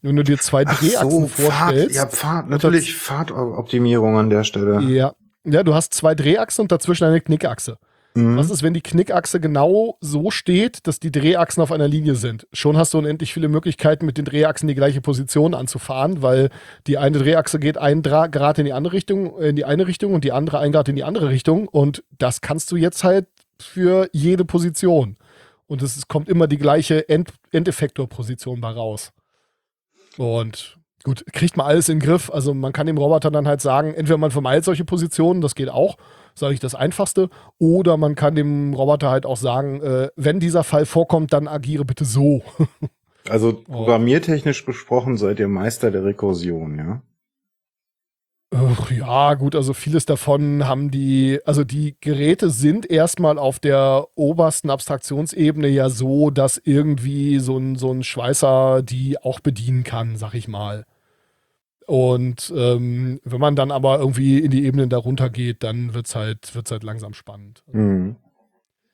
Wenn 0.00 0.16
du 0.16 0.22
dir 0.22 0.38
zwei 0.38 0.64
Drehachsen 0.64 1.10
so, 1.10 1.26
vorstellst. 1.26 1.96
Fahrt, 1.96 2.12
ja, 2.12 2.16
Fahrt, 2.16 2.48
natürlich 2.48 2.94
Fahrtoptimierung 2.96 4.16
an 4.16 4.30
der 4.30 4.44
Stelle. 4.44 4.80
Ja. 4.82 5.14
Ja, 5.44 5.62
du 5.62 5.74
hast 5.74 5.94
zwei 5.94 6.14
Drehachsen 6.14 6.62
und 6.62 6.72
dazwischen 6.72 7.04
eine 7.04 7.20
Knickachse. 7.20 7.78
Mhm. 8.14 8.36
Was 8.36 8.50
ist, 8.50 8.62
wenn 8.62 8.74
die 8.74 8.80
Knickachse 8.80 9.40
genau 9.40 9.96
so 10.00 10.30
steht, 10.30 10.86
dass 10.86 11.00
die 11.00 11.12
Drehachsen 11.12 11.62
auf 11.62 11.72
einer 11.72 11.88
Linie 11.88 12.16
sind? 12.16 12.46
Schon 12.52 12.76
hast 12.76 12.94
du 12.94 12.98
unendlich 12.98 13.32
viele 13.32 13.48
Möglichkeiten, 13.48 14.06
mit 14.06 14.18
den 14.18 14.24
Drehachsen 14.24 14.68
die 14.68 14.74
gleiche 14.74 15.00
Position 15.00 15.54
anzufahren, 15.54 16.22
weil 16.22 16.50
die 16.86 16.98
eine 16.98 17.18
Drehachse 17.18 17.58
geht 17.58 17.78
ein 17.78 18.02
Grad 18.02 18.58
in 18.58 18.64
die 18.64 18.72
andere 18.72 18.92
Richtung, 18.94 19.38
in 19.40 19.56
die 19.56 19.64
eine 19.64 19.86
Richtung 19.86 20.14
und 20.14 20.24
die 20.24 20.32
andere 20.32 20.58
ein 20.58 20.72
Grad 20.72 20.88
in 20.88 20.96
die 20.96 21.04
andere 21.04 21.28
Richtung. 21.28 21.68
Und 21.68 22.02
das 22.18 22.40
kannst 22.40 22.72
du 22.72 22.76
jetzt 22.76 23.04
halt 23.04 23.26
für 23.62 24.08
jede 24.12 24.44
Position. 24.44 25.16
Und 25.66 25.82
es 25.82 26.08
kommt 26.08 26.28
immer 26.28 26.46
die 26.46 26.58
gleiche 26.58 27.08
End 27.08 27.32
Endeffektor-Position 27.52 28.60
bei 28.60 28.70
raus. 28.70 29.12
Und 30.16 30.78
gut, 31.04 31.24
kriegt 31.32 31.56
man 31.56 31.66
alles 31.66 31.88
in 31.88 31.98
den 32.00 32.06
Griff. 32.06 32.30
Also 32.30 32.54
man 32.54 32.72
kann 32.72 32.86
dem 32.86 32.98
Roboter 32.98 33.30
dann 33.30 33.46
halt 33.46 33.60
sagen, 33.60 33.94
entweder 33.94 34.18
man 34.18 34.30
vermeidet 34.30 34.64
solche 34.64 34.84
Positionen, 34.84 35.40
das 35.40 35.54
geht 35.54 35.68
auch, 35.68 35.96
sage 36.34 36.54
ich 36.54 36.60
das 36.60 36.74
Einfachste, 36.74 37.28
oder 37.58 37.96
man 37.96 38.14
kann 38.14 38.34
dem 38.34 38.74
Roboter 38.74 39.10
halt 39.10 39.26
auch 39.26 39.36
sagen, 39.36 39.82
äh, 39.82 40.08
wenn 40.16 40.40
dieser 40.40 40.64
Fall 40.64 40.86
vorkommt, 40.86 41.32
dann 41.32 41.48
agiere 41.48 41.84
bitte 41.84 42.04
so. 42.04 42.42
also 43.28 43.62
programmiertechnisch 43.62 44.64
besprochen 44.64 45.16
seid 45.16 45.38
ihr 45.38 45.48
Meister 45.48 45.90
der 45.90 46.04
Rekursion, 46.04 46.78
ja? 46.78 47.02
Ach, 48.50 48.90
ja, 48.90 49.34
gut, 49.34 49.54
also 49.54 49.74
vieles 49.74 50.06
davon 50.06 50.66
haben 50.66 50.90
die, 50.90 51.38
also 51.44 51.64
die 51.64 51.96
Geräte 52.00 52.48
sind 52.48 52.90
erstmal 52.90 53.38
auf 53.38 53.58
der 53.58 54.06
obersten 54.14 54.70
Abstraktionsebene 54.70 55.68
ja 55.68 55.90
so, 55.90 56.30
dass 56.30 56.58
irgendwie 56.64 57.40
so 57.40 57.58
ein, 57.58 57.76
so 57.76 57.92
ein 57.92 58.02
Schweißer 58.02 58.82
die 58.82 59.22
auch 59.22 59.40
bedienen 59.40 59.84
kann, 59.84 60.16
sag 60.16 60.32
ich 60.32 60.48
mal. 60.48 60.86
Und 61.86 62.52
ähm, 62.56 63.20
wenn 63.22 63.40
man 63.40 63.54
dann 63.54 63.70
aber 63.70 63.98
irgendwie 63.98 64.38
in 64.38 64.50
die 64.50 64.64
Ebenen 64.64 64.88
darunter 64.88 65.28
geht, 65.28 65.62
dann 65.62 65.92
wird 65.92 66.06
es 66.06 66.14
halt, 66.14 66.54
wird's 66.54 66.70
halt 66.70 66.84
langsam 66.84 67.12
spannend. 67.12 67.62
Mhm. 67.70 68.16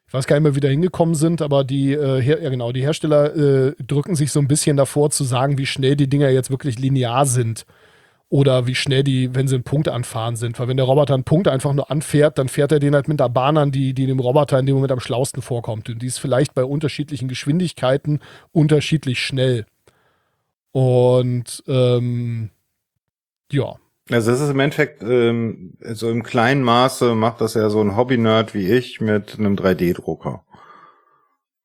Ich 0.09 0.15
weiß 0.15 0.27
gar 0.27 0.37
nicht 0.37 0.45
mehr, 0.45 0.55
wie 0.57 0.61
da 0.61 0.69
hingekommen 0.69 1.15
sind, 1.15 1.43
aber 1.43 1.63
die, 1.63 1.93
äh, 1.93 2.21
ja 2.21 2.51
genau, 2.51 2.73
die 2.73 2.83
Hersteller 2.83 3.35
äh, 3.37 3.75
drücken 3.85 4.17
sich 4.17 4.33
so 4.33 4.41
ein 4.41 4.49
bisschen 4.49 4.77
davor 4.77 5.11
zu 5.11 5.23
sagen, 5.23 5.59
wie 5.59 5.67
schnell 5.67 5.95
die 5.95 6.09
Dinger 6.09 6.31
jetzt 6.31 6.51
wirklich 6.51 6.79
linear 6.79 7.25
sind 7.27 7.67
oder 8.35 8.67
wie 8.67 8.75
schnell 8.75 9.05
die, 9.05 9.33
wenn 9.33 9.47
sie 9.47 9.55
einen 9.55 9.63
Punkt 9.63 9.89
anfahren 9.89 10.35
sind. 10.35 10.59
Weil 10.59 10.67
wenn 10.67 10.77
der 10.77 10.87
Roboter 10.87 11.15
einen 11.15 11.23
Punkt 11.23 11.47
einfach 11.47 11.73
nur 11.73 11.89
anfährt, 11.89 12.37
dann 12.37 12.49
fährt 12.49 12.73
er 12.73 12.81
den 12.81 12.93
halt 12.93 13.07
mit 13.07 13.21
der 13.21 13.29
Bahn 13.29 13.57
an, 13.57 13.71
die, 13.71 13.95
die 13.95 14.09
dem 14.09 14.19
Roboter 14.19 14.59
in 14.59 14.67
dem 14.67 14.75
Moment 14.75 14.91
am 14.91 14.99
schlausten 14.99 15.41
vorkommt. 15.41 15.89
Und 15.89 16.03
die 16.03 16.09
ist 16.09 16.19
vielleicht 16.19 16.53
bei 16.53 16.65
unterschiedlichen 16.65 17.29
Geschwindigkeiten 17.29 18.19
unterschiedlich 18.51 19.21
schnell. 19.21 19.67
Und 20.73 21.63
ähm, 21.69 22.51
ja. 23.53 23.77
Also 24.11 24.33
das 24.33 24.41
ist 24.41 24.51
im 24.51 24.59
Endeffekt, 24.59 25.05
ähm, 25.05 25.75
so 25.93 26.11
im 26.11 26.25
kleinen 26.25 26.65
Maße 26.65 27.15
macht 27.15 27.41
das 27.41 27.55
ja 27.55 27.71
so 27.71 27.81
ein 27.81 27.97
Hobby-Nerd 27.97 28.53
wie 28.53 28.69
ich 28.69 29.01
mit 29.01 29.39
einem 29.39 29.55
3D-Drucker. 29.55 30.43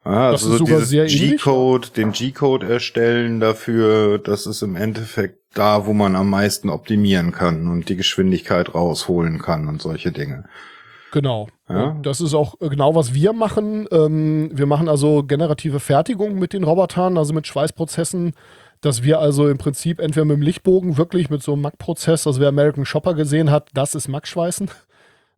Ja, 0.05 0.29
also 0.29 0.57
so 0.57 0.63
dieses 0.63 0.89
G-Code, 0.91 1.89
den 1.95 2.13
G-Code 2.13 2.67
erstellen 2.67 3.39
dafür, 3.39 4.17
das 4.17 4.47
ist 4.47 4.61
im 4.61 4.75
Endeffekt 4.75 5.39
da, 5.53 5.85
wo 5.85 5.93
man 5.93 6.15
am 6.15 6.29
meisten 6.29 6.69
optimieren 6.69 7.31
kann 7.31 7.67
und 7.67 7.89
die 7.89 7.95
Geschwindigkeit 7.95 8.73
rausholen 8.73 9.39
kann 9.39 9.67
und 9.67 9.81
solche 9.81 10.11
Dinge. 10.11 10.45
Genau. 11.11 11.47
Ja? 11.67 11.97
Das 12.01 12.21
ist 12.21 12.33
auch 12.33 12.55
genau, 12.59 12.95
was 12.95 13.13
wir 13.13 13.33
machen. 13.33 13.87
Ähm, 13.91 14.51
wir 14.53 14.67
machen 14.67 14.87
also 14.87 15.23
generative 15.23 15.79
Fertigung 15.79 16.37
mit 16.37 16.53
den 16.53 16.63
Robotern, 16.63 17.17
also 17.17 17.33
mit 17.33 17.47
Schweißprozessen, 17.47 18.33
dass 18.81 19.03
wir 19.03 19.19
also 19.19 19.49
im 19.49 19.57
Prinzip 19.57 19.99
entweder 19.99 20.25
mit 20.25 20.37
dem 20.37 20.43
Lichtbogen 20.43 20.97
wirklich 20.97 21.29
mit 21.29 21.43
so 21.43 21.53
einem 21.53 21.63
Mac-Prozess, 21.63 22.27
also 22.27 22.39
wer 22.39 22.49
American 22.49 22.85
Shopper 22.85 23.15
gesehen 23.15 23.51
hat, 23.51 23.69
das 23.73 23.95
ist 23.95 24.07
Mac-Schweißen. 24.07 24.69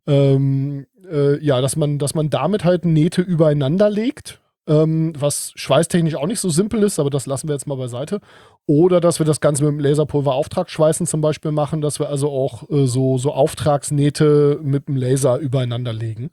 Ähm, 0.07 0.86
äh, 1.09 1.43
ja, 1.43 1.62
dass 1.62 1.76
man, 1.76 1.99
dass 1.99 2.16
man 2.16 2.30
damit 2.30 2.64
halt 2.64 2.86
Nähte 2.86 3.22
übereinander 3.22 3.89
legt 3.89 4.41
ähm, 4.68 5.14
was 5.18 5.53
schweißtechnisch 5.55 6.16
auch 6.16 6.28
nicht 6.28 6.39
so 6.39 6.49
simpel 6.49 6.84
ist, 6.84 6.99
aber 6.99 7.09
das 7.09 7.26
lassen 7.26 7.47
wir 7.47 7.55
jetzt 7.55 7.68
mal 7.68 7.78
beiseite. 7.78 8.20
Oder 8.68 9.01
dass 9.01 9.20
wir 9.20 9.26
das 9.26 9.41
Ganze 9.41 9.64
mit 9.64 9.74
dem 9.74 9.80
Laserpulver 9.80 10.34
Auftragsschweißen 10.34 11.07
zum 11.07 11.22
Beispiel 11.22 11.51
machen, 11.51 11.82
dass 11.82 11.99
wir 11.99 12.09
also 12.09 12.30
auch 12.30 12.70
äh, 12.70 12.86
so, 12.86 13.18
so 13.18 13.34
Auftragsnähte 13.34 14.59
mit 14.62 14.88
dem 14.88 14.95
Laser 14.95 15.38
übereinander 15.38 15.93
legen 15.93 16.30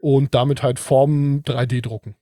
und 0.00 0.34
damit 0.34 0.62
halt 0.62 0.78
Formen 0.78 1.42
3D 1.42 1.82
drucken. 1.82 2.14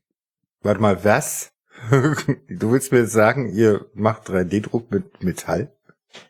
Warte 0.62 0.80
mal, 0.80 1.04
was? 1.04 1.52
du 1.90 2.72
willst 2.72 2.92
mir 2.92 3.06
sagen, 3.06 3.52
ihr 3.52 3.86
macht 3.94 4.28
3D-Druck 4.28 4.90
mit 4.90 5.22
Metall? 5.22 5.75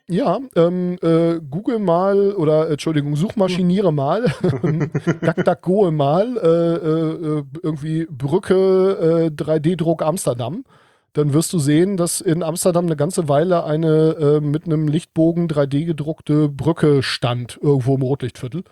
Ja, 0.07 0.39
ähm, 0.55 0.97
äh, 1.01 1.39
Google 1.49 1.79
mal 1.79 2.33
oder 2.33 2.69
Entschuldigung, 2.69 3.15
suchmaschiniere 3.15 3.91
mal, 3.91 4.25
DuckDuckGo 5.21 5.91
mal, 5.91 6.37
äh, 6.37 6.47
äh, 6.47 7.43
irgendwie 7.61 8.07
Brücke, 8.09 9.31
3D-Druck 9.35 10.01
äh, 10.01 10.05
Amsterdam. 10.05 10.63
dann 11.13 11.33
wirst 11.33 11.51
du 11.51 11.59
sehen, 11.59 11.97
dass 11.97 12.21
in 12.21 12.43
Amsterdam 12.43 12.85
eine 12.85 12.95
ganze 12.95 13.27
Weile 13.27 13.63
eine 13.65 14.15
äh, 14.19 14.39
mit 14.39 14.65
einem 14.65 14.87
Lichtbogen 14.87 15.47
3D 15.47 15.85
gedruckte 15.85 16.47
Brücke 16.47 17.03
stand, 17.03 17.59
irgendwo 17.61 17.95
im 17.95 18.01
Rotlichtviertel. 18.01 18.63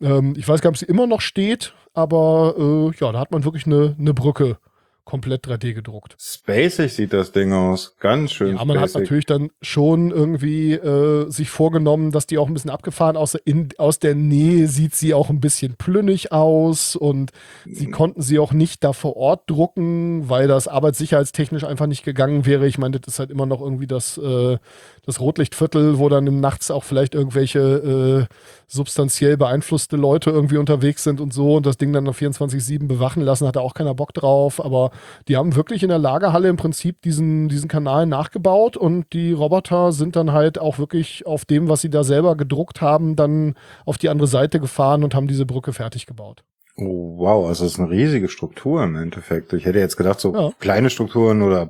Ähm, 0.00 0.34
ich 0.36 0.48
weiß 0.48 0.60
gar 0.60 0.70
nicht, 0.70 0.82
ob 0.82 0.86
sie 0.86 0.92
immer 0.92 1.06
noch 1.06 1.20
steht, 1.20 1.74
aber 1.94 2.54
äh, 2.58 2.98
ja, 2.98 3.12
da 3.12 3.20
hat 3.20 3.30
man 3.30 3.44
wirklich 3.44 3.66
eine, 3.66 3.94
eine 3.98 4.14
Brücke 4.14 4.58
komplett 5.04 5.46
3D 5.46 5.74
gedruckt. 5.74 6.14
Spacig 6.18 6.92
sieht 6.92 7.12
das 7.12 7.32
Ding 7.32 7.52
aus. 7.52 7.96
Ganz 7.98 8.32
schön. 8.32 8.56
Ja, 8.56 8.64
man 8.64 8.76
spacig. 8.76 8.94
hat 8.94 9.00
natürlich 9.02 9.26
dann 9.26 9.50
schon 9.60 10.10
irgendwie 10.10 10.72
äh, 10.74 11.28
sich 11.30 11.50
vorgenommen, 11.50 12.12
dass 12.12 12.26
die 12.26 12.38
auch 12.38 12.46
ein 12.46 12.54
bisschen 12.54 12.70
abgefahren 12.70 13.16
aus, 13.16 13.34
in, 13.34 13.70
aus 13.78 13.98
der 13.98 14.14
Nähe 14.14 14.68
sieht 14.68 14.94
sie 14.94 15.14
auch 15.14 15.28
ein 15.28 15.40
bisschen 15.40 15.74
plünnig 15.76 16.30
aus 16.30 16.94
und 16.94 17.32
sie 17.64 17.88
mhm. 17.88 17.92
konnten 17.92 18.22
sie 18.22 18.38
auch 18.38 18.52
nicht 18.52 18.84
da 18.84 18.92
vor 18.92 19.16
Ort 19.16 19.50
drucken, 19.50 20.28
weil 20.28 20.46
das 20.46 20.68
arbeitssicherheitstechnisch 20.68 21.64
einfach 21.64 21.86
nicht 21.86 22.04
gegangen 22.04 22.46
wäre. 22.46 22.66
Ich 22.66 22.78
meine, 22.78 23.00
das 23.00 23.14
ist 23.14 23.18
halt 23.18 23.30
immer 23.30 23.46
noch 23.46 23.60
irgendwie 23.60 23.86
das, 23.88 24.18
äh, 24.18 24.58
das 25.04 25.20
Rotlichtviertel, 25.20 25.98
wo 25.98 26.08
dann 26.08 26.26
im 26.26 26.40
Nachts 26.40 26.70
auch 26.70 26.84
vielleicht 26.84 27.14
irgendwelche 27.14 28.28
äh, 28.28 28.34
substanziell 28.72 29.36
beeinflusste 29.36 29.96
Leute 29.96 30.30
irgendwie 30.30 30.56
unterwegs 30.56 31.04
sind 31.04 31.20
und 31.20 31.34
so 31.34 31.56
und 31.56 31.66
das 31.66 31.76
Ding 31.76 31.92
dann 31.92 32.04
noch 32.04 32.16
24-7 32.16 32.86
bewachen 32.88 33.22
lassen, 33.22 33.46
hat 33.46 33.56
da 33.56 33.60
auch 33.60 33.74
keiner 33.74 33.94
Bock 33.94 34.14
drauf. 34.14 34.64
Aber 34.64 34.92
die 35.28 35.36
haben 35.36 35.54
wirklich 35.54 35.82
in 35.82 35.90
der 35.90 35.98
Lagerhalle 35.98 36.48
im 36.48 36.56
Prinzip 36.56 37.02
diesen, 37.02 37.50
diesen 37.50 37.68
Kanal 37.68 38.06
nachgebaut 38.06 38.78
und 38.78 39.12
die 39.12 39.32
Roboter 39.32 39.92
sind 39.92 40.16
dann 40.16 40.32
halt 40.32 40.58
auch 40.58 40.78
wirklich 40.78 41.26
auf 41.26 41.44
dem, 41.44 41.68
was 41.68 41.82
sie 41.82 41.90
da 41.90 42.02
selber 42.02 42.34
gedruckt 42.34 42.80
haben, 42.80 43.14
dann 43.14 43.54
auf 43.84 43.98
die 43.98 44.08
andere 44.08 44.26
Seite 44.26 44.58
gefahren 44.58 45.04
und 45.04 45.14
haben 45.14 45.28
diese 45.28 45.44
Brücke 45.44 45.74
fertig 45.74 46.06
gebaut. 46.06 46.42
Oh, 46.78 47.18
wow, 47.18 47.48
also 47.48 47.64
das 47.64 47.74
ist 47.74 47.78
eine 47.78 47.90
riesige 47.90 48.30
Struktur 48.30 48.82
im 48.82 48.96
Endeffekt. 48.96 49.52
Ich 49.52 49.66
hätte 49.66 49.80
jetzt 49.80 49.98
gedacht, 49.98 50.18
so 50.18 50.34
ja. 50.34 50.50
kleine 50.60 50.88
Strukturen 50.88 51.42
oder 51.42 51.68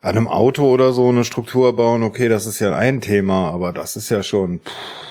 an 0.00 0.16
einem 0.16 0.28
Auto 0.28 0.64
oder 0.64 0.94
so 0.94 1.10
eine 1.10 1.24
Struktur 1.24 1.76
bauen, 1.76 2.02
okay, 2.02 2.30
das 2.30 2.46
ist 2.46 2.58
ja 2.58 2.74
ein 2.74 3.02
Thema, 3.02 3.50
aber 3.50 3.74
das 3.74 3.96
ist 3.96 4.08
ja 4.08 4.22
schon. 4.22 4.60
Pff 4.60 5.10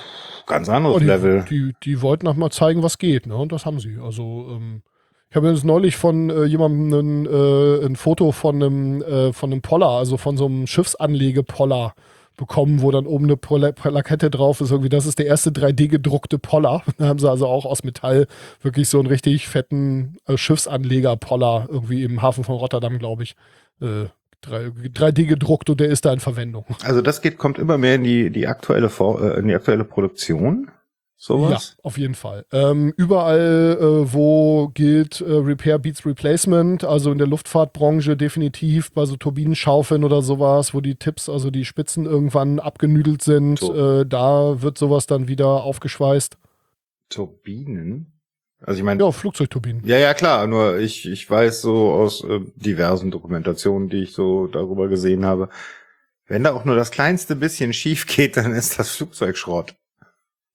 ganz 0.50 0.68
anderes 0.68 0.96
oh, 0.96 0.98
die, 0.98 1.06
Level. 1.06 1.44
Die, 1.48 1.72
die 1.82 2.02
wollten 2.02 2.26
auch 2.26 2.34
mal 2.34 2.50
zeigen, 2.50 2.82
was 2.82 2.98
geht, 2.98 3.26
ne? 3.26 3.36
Und 3.36 3.52
das 3.52 3.64
haben 3.64 3.80
sie. 3.80 3.98
Also, 4.02 4.48
ähm, 4.50 4.82
ich 5.30 5.36
habe 5.36 5.48
jetzt 5.48 5.64
neulich 5.64 5.96
von 5.96 6.28
äh, 6.28 6.44
jemandem 6.44 6.92
ein, 6.92 7.26
äh, 7.26 7.86
ein 7.86 7.96
Foto 7.96 8.32
von 8.32 8.56
einem, 8.56 9.02
äh, 9.02 9.32
von 9.32 9.52
einem 9.52 9.62
Poller, 9.62 9.88
also 9.88 10.16
von 10.16 10.36
so 10.36 10.46
einem 10.46 10.66
Schiffsanlege-Poller 10.66 11.94
bekommen, 12.36 12.80
wo 12.80 12.90
dann 12.90 13.06
oben 13.06 13.26
eine 13.26 13.36
Plakette 13.36 14.30
drauf 14.30 14.60
ist. 14.60 14.70
Irgendwie, 14.70 14.88
das 14.88 15.06
ist 15.06 15.18
der 15.18 15.26
erste 15.26 15.50
3D 15.50 15.88
gedruckte 15.88 16.38
Poller. 16.38 16.82
Da 16.98 17.06
haben 17.06 17.18
sie 17.18 17.30
also 17.30 17.46
auch 17.46 17.66
aus 17.66 17.84
Metall 17.84 18.26
wirklich 18.60 18.88
so 18.88 18.98
einen 18.98 19.06
richtig 19.06 19.46
fetten 19.46 20.16
äh, 20.26 20.36
Schiffsanleger-Poller 20.36 21.68
irgendwie 21.70 22.02
im 22.02 22.22
Hafen 22.22 22.42
von 22.42 22.56
Rotterdam, 22.56 22.98
glaube 22.98 23.22
ich, 23.22 23.36
äh, 23.80 24.06
3D 24.44 25.26
gedruckt 25.26 25.70
und 25.70 25.80
der 25.80 25.88
ist 25.88 26.04
da 26.04 26.12
in 26.12 26.20
Verwendung. 26.20 26.64
Also 26.82 27.02
das 27.02 27.20
geht, 27.22 27.38
kommt 27.38 27.58
immer 27.58 27.78
mehr 27.78 27.96
in 27.96 28.04
die, 28.04 28.30
die 28.30 28.46
aktuelle, 28.46 28.86
äh, 28.88 29.38
in 29.38 29.48
die 29.48 29.54
aktuelle 29.54 29.84
Produktion. 29.84 30.70
Sowas? 31.22 31.74
Ja, 31.76 31.84
auf 31.84 31.98
jeden 31.98 32.14
Fall. 32.14 32.46
Ähm, 32.50 32.94
überall, 32.96 33.76
äh, 33.78 34.12
wo 34.14 34.68
gilt 34.68 35.20
äh, 35.20 35.30
Repair 35.30 35.78
Beats 35.78 36.06
Replacement, 36.06 36.82
also 36.82 37.12
in 37.12 37.18
der 37.18 37.26
Luftfahrtbranche 37.26 38.16
definitiv 38.16 38.90
bei 38.92 39.04
so 39.04 39.16
Turbinenschaufeln 39.16 40.02
oder 40.02 40.22
sowas, 40.22 40.72
wo 40.72 40.80
die 40.80 40.94
Tipps, 40.94 41.28
also 41.28 41.50
die 41.50 41.66
Spitzen 41.66 42.06
irgendwann 42.06 42.58
abgenüdelt 42.58 43.20
sind, 43.20 43.58
so. 43.58 44.00
äh, 44.00 44.06
da 44.06 44.62
wird 44.62 44.78
sowas 44.78 45.06
dann 45.06 45.28
wieder 45.28 45.62
aufgeschweißt. 45.62 46.38
Turbinen? 47.10 48.19
Also 48.62 48.78
ich 48.78 48.84
meine. 48.84 49.02
Ja, 49.02 49.10
Flugzeugturbinen. 49.10 49.82
Ja, 49.84 49.98
ja, 49.98 50.14
klar. 50.14 50.46
Nur 50.46 50.78
ich, 50.78 51.08
ich 51.08 51.28
weiß 51.28 51.62
so 51.62 51.92
aus 51.92 52.22
äh, 52.24 52.40
diversen 52.56 53.10
Dokumentationen, 53.10 53.88
die 53.88 54.02
ich 54.02 54.12
so 54.12 54.46
darüber 54.46 54.88
gesehen 54.88 55.24
habe, 55.24 55.48
wenn 56.26 56.44
da 56.44 56.52
auch 56.52 56.64
nur 56.64 56.76
das 56.76 56.90
kleinste 56.90 57.36
bisschen 57.36 57.72
schief 57.72 58.06
geht, 58.06 58.36
dann 58.36 58.52
ist 58.52 58.78
das 58.78 58.90
Flugzeug 58.90 59.36
Schrott. 59.36 59.74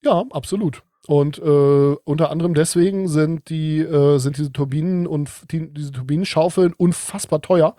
Ja, 0.04 0.24
absolut. 0.32 0.84
Und 1.08 1.38
äh, 1.38 1.96
unter 2.04 2.32
anderem 2.32 2.54
deswegen 2.54 3.08
sind 3.08 3.50
die 3.50 3.80
äh, 3.80 4.18
sind 4.18 4.38
diese 4.38 4.52
Turbinen 4.52 5.06
und 5.06 5.30
die, 5.52 5.72
diese 5.72 5.92
Turbinenschaufeln 5.92 6.74
unfassbar 6.74 7.42
teuer. 7.42 7.76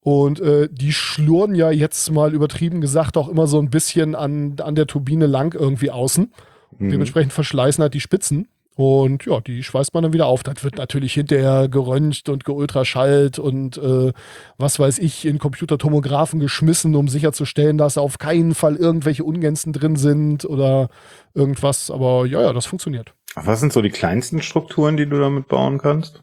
Und 0.00 0.40
äh, 0.40 0.68
die 0.70 0.92
schlurren 0.92 1.54
ja 1.54 1.70
jetzt 1.70 2.10
mal 2.10 2.32
übertrieben 2.34 2.80
gesagt 2.80 3.16
auch 3.18 3.28
immer 3.28 3.46
so 3.46 3.60
ein 3.60 3.70
bisschen 3.70 4.14
an, 4.14 4.56
an 4.60 4.74
der 4.74 4.86
Turbine 4.86 5.26
lang 5.26 5.54
irgendwie 5.54 5.90
außen. 5.90 6.32
Mhm. 6.78 6.90
Dementsprechend 6.90 7.32
verschleißen 7.32 7.82
halt 7.82 7.94
die 7.94 8.00
Spitzen. 8.00 8.48
Und 8.76 9.26
ja, 9.26 9.40
die 9.40 9.62
schweißt 9.62 9.92
man 9.92 10.04
dann 10.04 10.12
wieder 10.12 10.26
auf. 10.26 10.42
Das 10.42 10.64
wird 10.64 10.76
natürlich 10.76 11.12
hinterher 11.12 11.68
geröntgt 11.68 12.28
und 12.28 12.44
geultraschallt 12.44 13.38
und 13.38 13.76
äh, 13.78 14.12
was 14.56 14.78
weiß 14.78 14.98
ich, 14.98 15.26
in 15.26 15.38
Computertomographen 15.38 16.40
geschmissen, 16.40 16.94
um 16.94 17.08
sicherzustellen, 17.08 17.78
dass 17.78 17.98
auf 17.98 18.18
keinen 18.18 18.54
Fall 18.54 18.76
irgendwelche 18.76 19.24
Ungänzen 19.24 19.72
drin 19.72 19.96
sind 19.96 20.44
oder 20.44 20.88
irgendwas. 21.34 21.90
Aber 21.90 22.26
ja, 22.26 22.40
ja, 22.40 22.52
das 22.52 22.66
funktioniert. 22.66 23.12
Was 23.34 23.60
sind 23.60 23.72
so 23.72 23.82
die 23.82 23.90
kleinsten 23.90 24.42
Strukturen, 24.42 24.96
die 24.96 25.06
du 25.06 25.18
damit 25.18 25.48
bauen 25.48 25.78
kannst? 25.78 26.22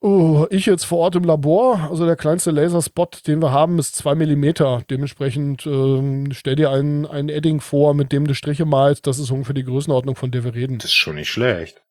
Oh, 0.00 0.46
ich 0.50 0.66
jetzt 0.66 0.84
vor 0.84 0.98
Ort 0.98 1.16
im 1.16 1.24
Labor, 1.24 1.88
also 1.90 2.04
der 2.04 2.16
kleinste 2.16 2.50
Laserspot, 2.50 3.26
den 3.26 3.40
wir 3.40 3.50
haben, 3.50 3.78
ist 3.78 3.96
2 3.96 4.14
mm. 4.14 4.84
Dementsprechend 4.90 5.66
ähm, 5.66 6.32
stell 6.32 6.54
dir 6.54 6.70
ein, 6.70 7.06
ein 7.06 7.28
Edding 7.30 7.60
vor, 7.60 7.94
mit 7.94 8.12
dem 8.12 8.26
du 8.26 8.34
Striche 8.34 8.66
malst. 8.66 9.06
Das 9.06 9.18
ist 9.18 9.30
ungefähr 9.30 9.54
die 9.54 9.64
Größenordnung, 9.64 10.14
von 10.14 10.30
der 10.30 10.44
wir 10.44 10.54
reden. 10.54 10.78
Das 10.78 10.86
ist 10.86 10.94
schon 10.94 11.14
nicht 11.14 11.30
schlecht. 11.30 11.82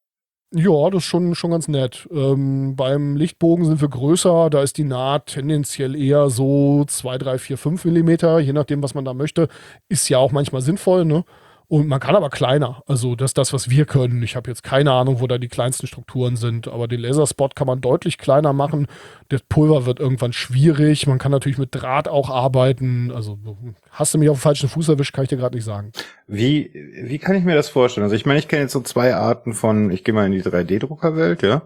Ja, 0.53 0.89
das 0.89 1.03
ist 1.03 1.09
schon, 1.09 1.33
schon 1.35 1.51
ganz 1.51 1.67
nett. 1.67 2.07
Ähm, 2.11 2.75
beim 2.75 3.17
Lichtbogen 3.17 3.65
sind 3.65 3.81
wir 3.81 3.89
größer, 3.89 4.49
da 4.51 4.61
ist 4.61 4.77
die 4.77 4.83
Naht 4.83 5.25
tendenziell 5.25 5.95
eher 5.95 6.29
so 6.29 6.85
2, 6.85 7.17
3, 7.17 7.37
4, 7.39 7.57
5 7.57 7.85
mm, 7.85 8.09
je 8.39 8.53
nachdem, 8.53 8.83
was 8.83 8.93
man 8.93 9.03
da 9.03 9.13
möchte. 9.13 9.49
Ist 9.89 10.07
ja 10.07 10.19
auch 10.19 10.31
manchmal 10.31 10.61
sinnvoll, 10.61 11.03
ne? 11.03 11.25
Und 11.67 11.87
man 11.87 11.99
kann 11.99 12.15
aber 12.15 12.29
kleiner. 12.29 12.83
Also 12.85 13.15
das 13.15 13.31
ist 13.31 13.37
das, 13.37 13.53
was 13.53 13.69
wir 13.69 13.85
können. 13.85 14.21
Ich 14.21 14.35
habe 14.35 14.49
jetzt 14.49 14.63
keine 14.63 14.91
Ahnung, 14.91 15.19
wo 15.19 15.27
da 15.27 15.37
die 15.37 15.47
kleinsten 15.47 15.87
Strukturen 15.87 16.35
sind, 16.35 16.67
aber 16.67 16.87
den 16.87 16.99
Laserspot 16.99 17.55
kann 17.55 17.65
man 17.65 17.81
deutlich 17.81 18.17
kleiner 18.17 18.53
machen. 18.53 18.87
Das 19.29 19.41
Pulver 19.41 19.85
wird 19.85 19.99
irgendwann 19.99 20.33
schwierig. 20.33 21.07
Man 21.07 21.17
kann 21.17 21.31
natürlich 21.31 21.57
mit 21.57 21.73
Draht 21.73 22.07
auch 22.07 22.29
arbeiten. 22.29 23.11
Also 23.11 23.39
hast 23.89 24.13
du 24.13 24.19
mich 24.19 24.29
auf 24.29 24.37
den 24.37 24.41
falschen 24.41 24.69
Fuß 24.69 24.89
erwischt, 24.89 25.13
kann 25.13 25.23
ich 25.23 25.29
dir 25.29 25.37
gerade 25.37 25.55
nicht 25.55 25.65
sagen. 25.65 25.91
Wie, 26.27 26.71
wie 26.73 27.17
kann 27.17 27.35
ich 27.35 27.43
mir 27.43 27.55
das 27.55 27.69
vorstellen? 27.69 28.03
Also 28.03 28.15
ich 28.15 28.25
meine, 28.25 28.39
ich 28.39 28.47
kenne 28.47 28.63
jetzt 28.63 28.73
so 28.73 28.81
zwei 28.81 29.15
Arten 29.15 29.53
von, 29.53 29.89
ich 29.89 30.03
gehe 30.03 30.13
mal 30.13 30.27
in 30.27 30.33
die 30.33 30.43
3D-Druckerwelt, 30.43 31.41
ja. 31.41 31.63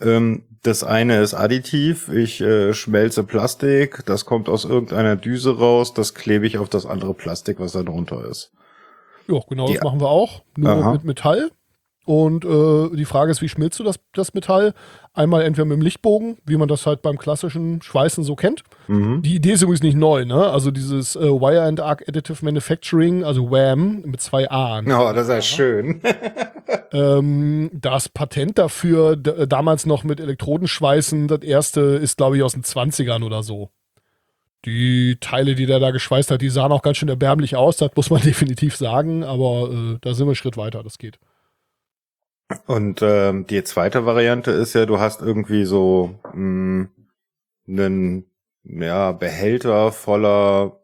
Ähm, 0.00 0.42
das 0.62 0.82
eine 0.82 1.20
ist 1.20 1.34
additiv. 1.34 2.08
Ich 2.08 2.40
äh, 2.40 2.72
schmelze 2.72 3.24
Plastik, 3.24 4.04
das 4.06 4.24
kommt 4.24 4.48
aus 4.48 4.64
irgendeiner 4.64 5.16
Düse 5.16 5.58
raus, 5.58 5.92
das 5.92 6.14
klebe 6.14 6.46
ich 6.46 6.58
auf 6.58 6.68
das 6.68 6.86
andere 6.86 7.14
Plastik, 7.14 7.60
was 7.60 7.72
da 7.72 7.82
drunter 7.82 8.24
ist. 8.28 8.52
Ja, 9.28 9.40
genau, 9.48 9.68
das 9.68 9.82
machen 9.82 10.00
wir 10.00 10.08
auch. 10.08 10.42
Nur 10.56 10.70
Aha. 10.70 10.92
mit 10.92 11.04
Metall. 11.04 11.50
Und 12.06 12.44
äh, 12.44 12.94
die 12.94 13.06
Frage 13.06 13.30
ist, 13.30 13.40
wie 13.40 13.48
schmilzt 13.48 13.78
du 13.80 13.84
das, 13.84 13.98
das 14.12 14.34
Metall? 14.34 14.74
Einmal 15.14 15.42
entweder 15.42 15.64
mit 15.64 15.78
dem 15.78 15.82
Lichtbogen, 15.82 16.36
wie 16.44 16.56
man 16.58 16.68
das 16.68 16.84
halt 16.84 17.00
beim 17.00 17.16
klassischen 17.16 17.80
Schweißen 17.80 18.24
so 18.24 18.36
kennt. 18.36 18.62
Mhm. 18.88 19.22
Die 19.22 19.36
Idee 19.36 19.52
ist 19.52 19.62
übrigens 19.62 19.82
nicht 19.82 19.96
neu, 19.96 20.26
ne? 20.26 20.50
Also 20.50 20.70
dieses 20.70 21.16
äh, 21.16 21.20
Wire 21.20 21.62
and 21.62 21.80
Arc 21.80 22.06
Additive 22.06 22.44
Manufacturing, 22.44 23.24
also 23.24 23.50
WAM 23.50 24.02
mit 24.04 24.20
zwei 24.20 24.50
A. 24.50 24.82
Ne? 24.82 24.94
Oh, 24.98 25.12
das 25.14 25.28
ist 25.28 25.32
ja 25.32 25.40
schön. 25.40 26.02
ähm, 26.92 27.70
das 27.72 28.10
Patent 28.10 28.58
dafür, 28.58 29.16
damals 29.16 29.86
noch 29.86 30.04
mit 30.04 30.20
Elektrodenschweißen, 30.20 31.26
das 31.28 31.40
erste 31.40 31.80
ist, 31.80 32.18
glaube 32.18 32.36
ich, 32.36 32.42
aus 32.42 32.52
den 32.52 32.64
20ern 32.64 33.24
oder 33.24 33.42
so. 33.42 33.70
Die 34.64 35.18
Teile, 35.20 35.54
die 35.54 35.66
der 35.66 35.78
da 35.78 35.90
geschweißt 35.90 36.30
hat, 36.30 36.40
die 36.40 36.48
sahen 36.48 36.72
auch 36.72 36.82
ganz 36.82 36.96
schön 36.96 37.08
erbärmlich 37.08 37.56
aus, 37.56 37.76
das 37.76 37.90
muss 37.94 38.10
man 38.10 38.20
definitiv 38.24 38.76
sagen, 38.76 39.24
aber 39.24 39.70
äh, 39.70 39.98
da 40.00 40.14
sind 40.14 40.26
wir 40.26 40.30
einen 40.30 40.36
Schritt 40.36 40.56
weiter, 40.56 40.82
das 40.82 40.98
geht. 40.98 41.18
Und 42.66 43.00
ähm, 43.02 43.46
die 43.46 43.62
zweite 43.64 44.06
Variante 44.06 44.50
ist 44.50 44.74
ja, 44.74 44.86
du 44.86 44.98
hast 44.98 45.22
irgendwie 45.22 45.64
so 45.64 46.18
mh, 46.32 46.32
hm, 46.32 46.88
einen 47.66 48.26
ja, 48.64 49.12
Behälter 49.12 49.92
voller 49.92 50.80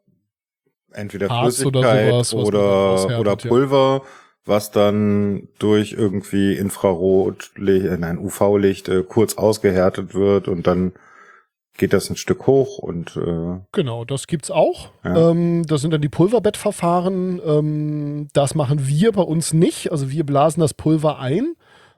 entweder 0.93 1.29
Harz 1.29 1.57
Flüssigkeit 1.57 2.13
oder, 2.13 2.25
sowas, 2.25 3.05
oder, 3.05 3.21
oder 3.21 3.37
Pulver, 3.37 4.03
ja. 4.03 4.11
was 4.45 4.71
dann 4.71 5.49
durch 5.59 5.93
irgendwie 5.93 6.55
Infrarotlicht, 6.55 7.87
äh, 7.87 7.97
nein, 7.97 8.19
UV-Licht 8.19 8.89
äh, 8.89 9.03
kurz 9.03 9.35
ausgehärtet 9.35 10.15
wird 10.15 10.49
und 10.49 10.67
dann 10.67 10.93
geht 11.75 11.93
das 11.93 12.11
ein 12.11 12.17
Stück 12.17 12.47
hoch 12.47 12.79
und 12.79 13.17
äh 13.17 13.61
genau, 13.73 14.05
das 14.05 14.27
gibt's 14.27 14.51
auch. 14.51 14.91
Ja. 15.05 15.31
Ähm, 15.31 15.65
das 15.67 15.81
sind 15.81 15.93
dann 15.93 16.03
die 16.03 16.09
Pulverbettverfahren. 16.09 17.41
Ähm, 17.45 18.29
das 18.33 18.55
machen 18.55 18.87
wir 18.87 19.13
bei 19.13 19.23
uns 19.23 19.53
nicht. 19.53 19.91
Also 19.91 20.11
wir 20.11 20.25
blasen 20.25 20.61
das 20.61 20.75
Pulver 20.75 21.19
ein. 21.19 21.55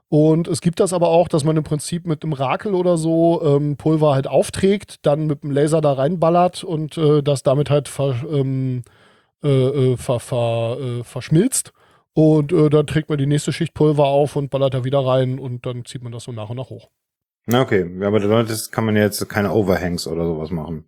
Und 0.09 0.47
es 0.47 0.61
gibt 0.61 0.79
das 0.79 0.93
aber 0.93 1.09
auch, 1.09 1.27
dass 1.27 1.43
man 1.43 1.57
im 1.57 1.64
Prinzip 1.64 2.07
mit 2.07 2.23
einem 2.23 2.35
Rakel 2.35 2.75
oder 2.75 2.99
so 2.99 3.41
ähm, 3.43 3.79
Pulver 3.79 4.14
halt 4.14 4.27
aufträgt, 4.27 5.07
dann 5.07 5.27
mit 5.27 5.43
dem 5.43 5.51
Laser 5.51 5.81
da 5.81 5.95
reinballert 5.95 6.64
und 6.64 6.99
äh, 6.99 7.23
das 7.23 7.43
damit 7.43 7.70
halt 7.70 7.89
ver, 7.89 8.16
ähm, 8.31 8.83
äh, 9.43 9.49
äh 9.49 9.97
ver, 9.97 10.20
ver, 10.20 10.77
äh, 10.79 11.03
verschmilzt. 11.03 11.73
Und 12.12 12.53
äh, 12.53 12.68
dann 12.68 12.87
trägt 12.87 13.09
man 13.09 13.16
die 13.16 13.27
nächste 13.27 13.55
Schicht 13.55 13.73
Pulver 13.73 14.05
auf 14.05 14.37
und 14.37 14.51
ballert 14.51 14.75
da 14.75 14.85
wieder 14.85 15.05
rein 15.05 15.39
und 15.39 15.64
dann 15.64 15.87
zieht 15.87 16.03
man 16.03 16.12
das 16.12 16.25
so 16.25 16.33
nach 16.33 16.51
und 16.51 16.59
nach 16.59 16.68
hoch. 16.68 16.91
Na 17.47 17.61
okay, 17.61 17.88
aber 18.03 18.20
das 18.45 18.70
kann 18.70 18.84
man 18.84 18.97
ja 18.97 19.03
jetzt 19.03 19.28
keine 19.28 19.53
Overhangs 19.53 20.07
oder 20.07 20.24
sowas 20.24 20.51
machen. 20.51 20.84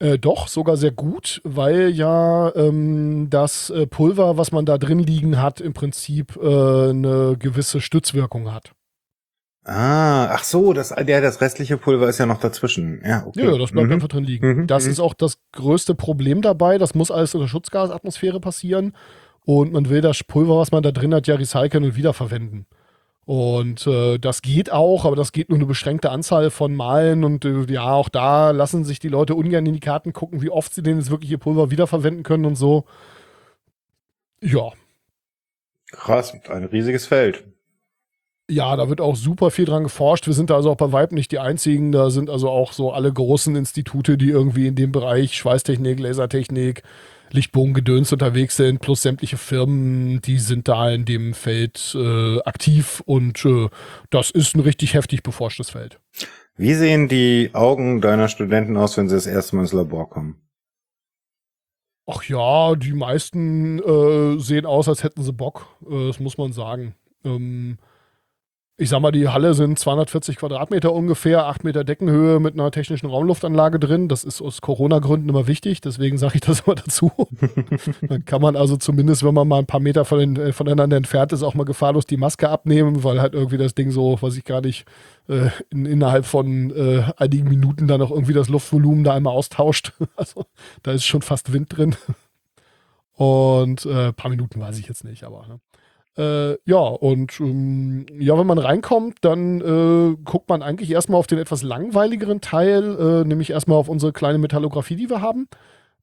Äh, 0.00 0.18
doch, 0.18 0.48
sogar 0.48 0.76
sehr 0.76 0.90
gut, 0.90 1.40
weil 1.44 1.90
ja 1.90 2.54
ähm, 2.56 3.28
das 3.30 3.70
äh, 3.70 3.86
Pulver, 3.86 4.36
was 4.36 4.50
man 4.50 4.66
da 4.66 4.76
drin 4.76 4.98
liegen 4.98 5.40
hat, 5.40 5.60
im 5.60 5.72
Prinzip 5.72 6.36
äh, 6.36 6.90
eine 6.90 7.36
gewisse 7.38 7.80
Stützwirkung 7.80 8.52
hat. 8.52 8.72
Ah, 9.64 10.26
ach 10.26 10.44
so, 10.44 10.74
das, 10.74 10.90
ja, 10.90 11.20
das 11.22 11.40
restliche 11.40 11.78
Pulver 11.78 12.08
ist 12.08 12.18
ja 12.18 12.26
noch 12.26 12.38
dazwischen. 12.38 13.00
Ja, 13.02 13.24
okay. 13.26 13.46
Ja, 13.46 13.56
das 13.56 13.70
bleibt 13.70 13.86
mhm. 13.86 13.94
einfach 13.94 14.08
drin 14.08 14.24
liegen. 14.24 14.46
Mhm. 14.46 14.66
Das 14.66 14.84
mhm. 14.84 14.90
ist 14.90 15.00
auch 15.00 15.14
das 15.14 15.38
größte 15.52 15.94
Problem 15.94 16.42
dabei. 16.42 16.76
Das 16.76 16.94
muss 16.94 17.10
alles 17.10 17.32
in 17.32 17.40
der 17.40 17.48
Schutzgasatmosphäre 17.48 18.40
passieren. 18.40 18.94
Und 19.46 19.72
man 19.72 19.88
will 19.88 20.02
das 20.02 20.22
Pulver, 20.22 20.58
was 20.58 20.70
man 20.70 20.82
da 20.82 20.90
drin 20.90 21.14
hat, 21.14 21.26
ja 21.26 21.36
recyceln 21.36 21.84
und 21.84 21.96
wiederverwenden. 21.96 22.66
Und 23.26 23.86
äh, 23.86 24.18
das 24.18 24.42
geht 24.42 24.70
auch, 24.70 25.06
aber 25.06 25.16
das 25.16 25.32
geht 25.32 25.48
nur 25.48 25.56
eine 25.56 25.66
beschränkte 25.66 26.10
Anzahl 26.10 26.50
von 26.50 26.74
Malen. 26.74 27.24
Und 27.24 27.44
äh, 27.44 27.64
ja, 27.72 27.92
auch 27.92 28.08
da 28.08 28.50
lassen 28.50 28.84
sich 28.84 28.98
die 28.98 29.08
Leute 29.08 29.34
ungern 29.34 29.64
in 29.64 29.72
die 29.72 29.80
Karten 29.80 30.12
gucken, 30.12 30.42
wie 30.42 30.50
oft 30.50 30.74
sie 30.74 30.82
denn 30.82 30.98
jetzt 30.98 31.10
wirklich 31.10 31.30
ihr 31.30 31.38
Pulver 31.38 31.70
wiederverwenden 31.70 32.22
können 32.22 32.44
und 32.44 32.56
so. 32.56 32.84
Ja. 34.40 34.72
Krass, 35.90 36.34
ein 36.48 36.64
riesiges 36.64 37.06
Feld. 37.06 37.44
Ja, 38.50 38.76
da 38.76 38.90
wird 38.90 39.00
auch 39.00 39.16
super 39.16 39.50
viel 39.50 39.64
dran 39.64 39.84
geforscht. 39.84 40.26
Wir 40.26 40.34
sind 40.34 40.50
da 40.50 40.56
also 40.56 40.70
auch 40.70 40.76
bei 40.76 40.92
Weib 40.92 41.12
nicht 41.12 41.32
die 41.32 41.38
einzigen. 41.38 41.92
Da 41.92 42.10
sind 42.10 42.28
also 42.28 42.50
auch 42.50 42.72
so 42.72 42.92
alle 42.92 43.10
großen 43.10 43.56
Institute, 43.56 44.18
die 44.18 44.28
irgendwie 44.28 44.66
in 44.66 44.74
dem 44.74 44.92
Bereich 44.92 45.34
Schweißtechnik, 45.34 45.98
Lasertechnik, 45.98 46.82
Lichtbogengedöns 47.34 48.12
unterwegs 48.12 48.56
sind, 48.56 48.80
plus 48.80 49.02
sämtliche 49.02 49.36
Firmen, 49.36 50.20
die 50.22 50.38
sind 50.38 50.68
da 50.68 50.90
in 50.90 51.04
dem 51.04 51.34
Feld 51.34 51.94
äh, 51.98 52.40
aktiv 52.42 53.02
und 53.06 53.44
äh, 53.44 53.68
das 54.10 54.30
ist 54.30 54.54
ein 54.54 54.60
richtig 54.60 54.94
heftig 54.94 55.22
beforschtes 55.22 55.70
Feld. 55.70 55.98
Wie 56.56 56.74
sehen 56.74 57.08
die 57.08 57.50
Augen 57.52 58.00
deiner 58.00 58.28
Studenten 58.28 58.76
aus, 58.76 58.96
wenn 58.96 59.08
sie 59.08 59.16
das 59.16 59.26
erste 59.26 59.56
Mal 59.56 59.62
ins 59.62 59.72
Labor 59.72 60.08
kommen? 60.08 60.36
Ach 62.06 62.22
ja, 62.24 62.76
die 62.76 62.92
meisten 62.92 63.78
äh, 63.80 64.38
sehen 64.38 64.66
aus, 64.66 64.88
als 64.88 65.02
hätten 65.02 65.22
sie 65.22 65.32
Bock. 65.32 65.66
Äh, 65.90 66.08
das 66.08 66.20
muss 66.20 66.38
man 66.38 66.52
sagen. 66.52 66.94
Ähm, 67.24 67.78
ich 68.76 68.88
sag 68.88 69.00
mal, 69.00 69.12
die 69.12 69.28
Halle 69.28 69.54
sind 69.54 69.78
240 69.78 70.36
Quadratmeter 70.36 70.92
ungefähr, 70.92 71.46
8 71.46 71.62
Meter 71.62 71.84
Deckenhöhe 71.84 72.40
mit 72.40 72.54
einer 72.54 72.72
technischen 72.72 73.06
Raumluftanlage 73.06 73.78
drin. 73.78 74.08
Das 74.08 74.24
ist 74.24 74.42
aus 74.42 74.62
Corona-Gründen 74.62 75.28
immer 75.28 75.46
wichtig, 75.46 75.80
deswegen 75.80 76.18
sage 76.18 76.36
ich 76.36 76.40
das 76.40 76.60
immer 76.66 76.74
dazu. 76.74 77.12
Dann 78.00 78.24
kann 78.24 78.42
man 78.42 78.56
also 78.56 78.76
zumindest, 78.76 79.24
wenn 79.24 79.34
man 79.34 79.46
mal 79.46 79.60
ein 79.60 79.66
paar 79.66 79.78
Meter 79.78 80.04
von 80.04 80.18
den, 80.18 80.52
voneinander 80.52 80.96
entfernt 80.96 81.32
ist, 81.32 81.44
auch 81.44 81.54
mal 81.54 81.64
gefahrlos 81.64 82.04
die 82.06 82.16
Maske 82.16 82.48
abnehmen, 82.48 83.04
weil 83.04 83.20
halt 83.20 83.34
irgendwie 83.34 83.58
das 83.58 83.76
Ding 83.76 83.92
so, 83.92 84.18
was 84.20 84.36
ich 84.36 84.44
gar 84.44 84.60
nicht, 84.60 84.86
äh, 85.28 85.50
in, 85.70 85.86
innerhalb 85.86 86.26
von 86.26 86.72
äh, 86.72 87.04
einigen 87.16 87.48
Minuten 87.48 87.86
dann 87.86 88.02
auch 88.02 88.10
irgendwie 88.10 88.34
das 88.34 88.48
Luftvolumen 88.48 89.04
da 89.04 89.14
einmal 89.14 89.34
austauscht. 89.34 89.92
Also 90.16 90.46
da 90.82 90.92
ist 90.92 91.04
schon 91.04 91.22
fast 91.22 91.52
Wind 91.52 91.76
drin. 91.76 91.96
Und 93.14 93.84
äh, 93.84 94.12
paar 94.12 94.30
Minuten 94.30 94.60
weiß 94.60 94.78
ich 94.78 94.86
jetzt 94.86 95.04
nicht, 95.04 95.24
aber. 95.24 95.46
Ne? 95.46 95.60
Äh, 96.16 96.56
ja, 96.64 96.78
und 96.78 97.40
ähm, 97.40 98.06
ja, 98.18 98.38
wenn 98.38 98.46
man 98.46 98.58
reinkommt, 98.58 99.18
dann 99.22 99.60
äh, 99.60 100.16
guckt 100.24 100.48
man 100.48 100.62
eigentlich 100.62 100.90
erstmal 100.90 101.18
auf 101.18 101.26
den 101.26 101.38
etwas 101.38 101.62
langweiligeren 101.62 102.40
Teil, 102.40 102.96
äh, 102.98 103.24
nämlich 103.26 103.50
erstmal 103.50 103.78
auf 103.78 103.88
unsere 103.88 104.12
kleine 104.12 104.38
Metallographie, 104.38 104.96
die 104.96 105.10
wir 105.10 105.20
haben. 105.20 105.48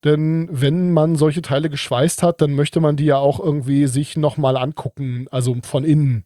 Denn 0.03 0.49
wenn 0.51 0.91
man 0.91 1.15
solche 1.15 1.41
Teile 1.41 1.69
geschweißt 1.69 2.23
hat, 2.23 2.41
dann 2.41 2.55
möchte 2.55 2.79
man 2.81 2.97
die 2.97 3.05
ja 3.05 3.17
auch 3.17 3.39
irgendwie 3.39 3.87
sich 3.87 4.17
nochmal 4.17 4.57
angucken, 4.57 5.27
also 5.31 5.55
von 5.63 5.85
innen. 5.85 6.25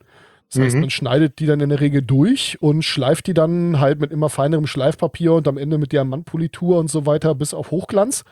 Das 0.49 0.61
heißt, 0.61 0.75
mhm. 0.75 0.81
man 0.81 0.89
schneidet 0.89 1.39
die 1.39 1.45
dann 1.45 1.59
in 1.59 1.69
der 1.69 1.81
Regel 1.81 2.01
durch 2.01 2.57
und 2.61 2.83
schleift 2.83 3.27
die 3.27 3.33
dann 3.33 3.79
halt 3.79 3.99
mit 3.99 4.11
immer 4.11 4.29
feinerem 4.29 4.67
Schleifpapier 4.67 5.33
und 5.33 5.47
am 5.47 5.57
Ende 5.57 5.77
mit 5.77 5.91
Diamantpolitur 5.91 6.79
und 6.79 6.89
so 6.89 7.05
weiter 7.05 7.35
bis 7.35 7.53
auf 7.53 7.71
Hochglanz. 7.71 8.23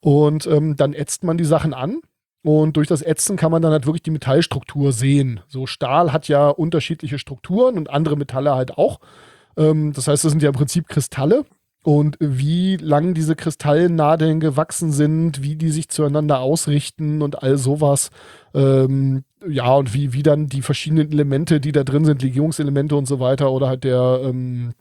Und 0.00 0.46
ähm, 0.46 0.76
dann 0.76 0.94
ätzt 0.94 1.24
man 1.24 1.36
die 1.36 1.44
Sachen 1.44 1.74
an 1.74 2.00
und 2.44 2.76
durch 2.76 2.88
das 2.88 3.00
Ätzen 3.00 3.36
kann 3.38 3.50
man 3.50 3.62
dann 3.62 3.72
halt 3.72 3.86
wirklich 3.86 4.02
die 4.02 4.10
Metallstruktur 4.10 4.92
sehen. 4.92 5.40
So 5.48 5.66
Stahl 5.66 6.12
hat 6.12 6.28
ja 6.28 6.50
unterschiedliche 6.50 7.18
Strukturen 7.18 7.78
und 7.78 7.88
andere 7.88 8.18
Metalle 8.18 8.54
halt 8.54 8.76
auch. 8.76 9.00
Ähm, 9.56 9.94
das 9.94 10.08
heißt, 10.08 10.24
das 10.24 10.30
sind 10.30 10.42
ja 10.42 10.50
im 10.50 10.54
Prinzip 10.54 10.86
Kristalle. 10.86 11.46
Und 11.82 12.16
wie 12.20 12.76
lang 12.76 13.14
diese 13.14 13.34
Kristallnadeln 13.34 14.40
gewachsen 14.40 14.92
sind, 14.92 15.42
wie 15.42 15.56
die 15.56 15.70
sich 15.70 15.88
zueinander 15.88 16.40
ausrichten 16.40 17.22
und 17.22 17.42
all 17.42 17.56
sowas. 17.56 18.10
Ähm, 18.54 19.24
ja, 19.46 19.74
und 19.74 19.94
wie, 19.94 20.12
wie 20.12 20.22
dann 20.22 20.46
die 20.46 20.62
verschiedenen 20.62 21.10
Elemente, 21.12 21.60
die 21.60 21.72
da 21.72 21.82
drin 21.82 22.04
sind, 22.04 22.22
Legierungselemente 22.22 22.94
und 22.94 23.06
so 23.06 23.20
weiter, 23.20 23.52
oder 23.52 23.68
halt 23.68 23.84
der, 23.84 24.20
ähm, 24.22 24.72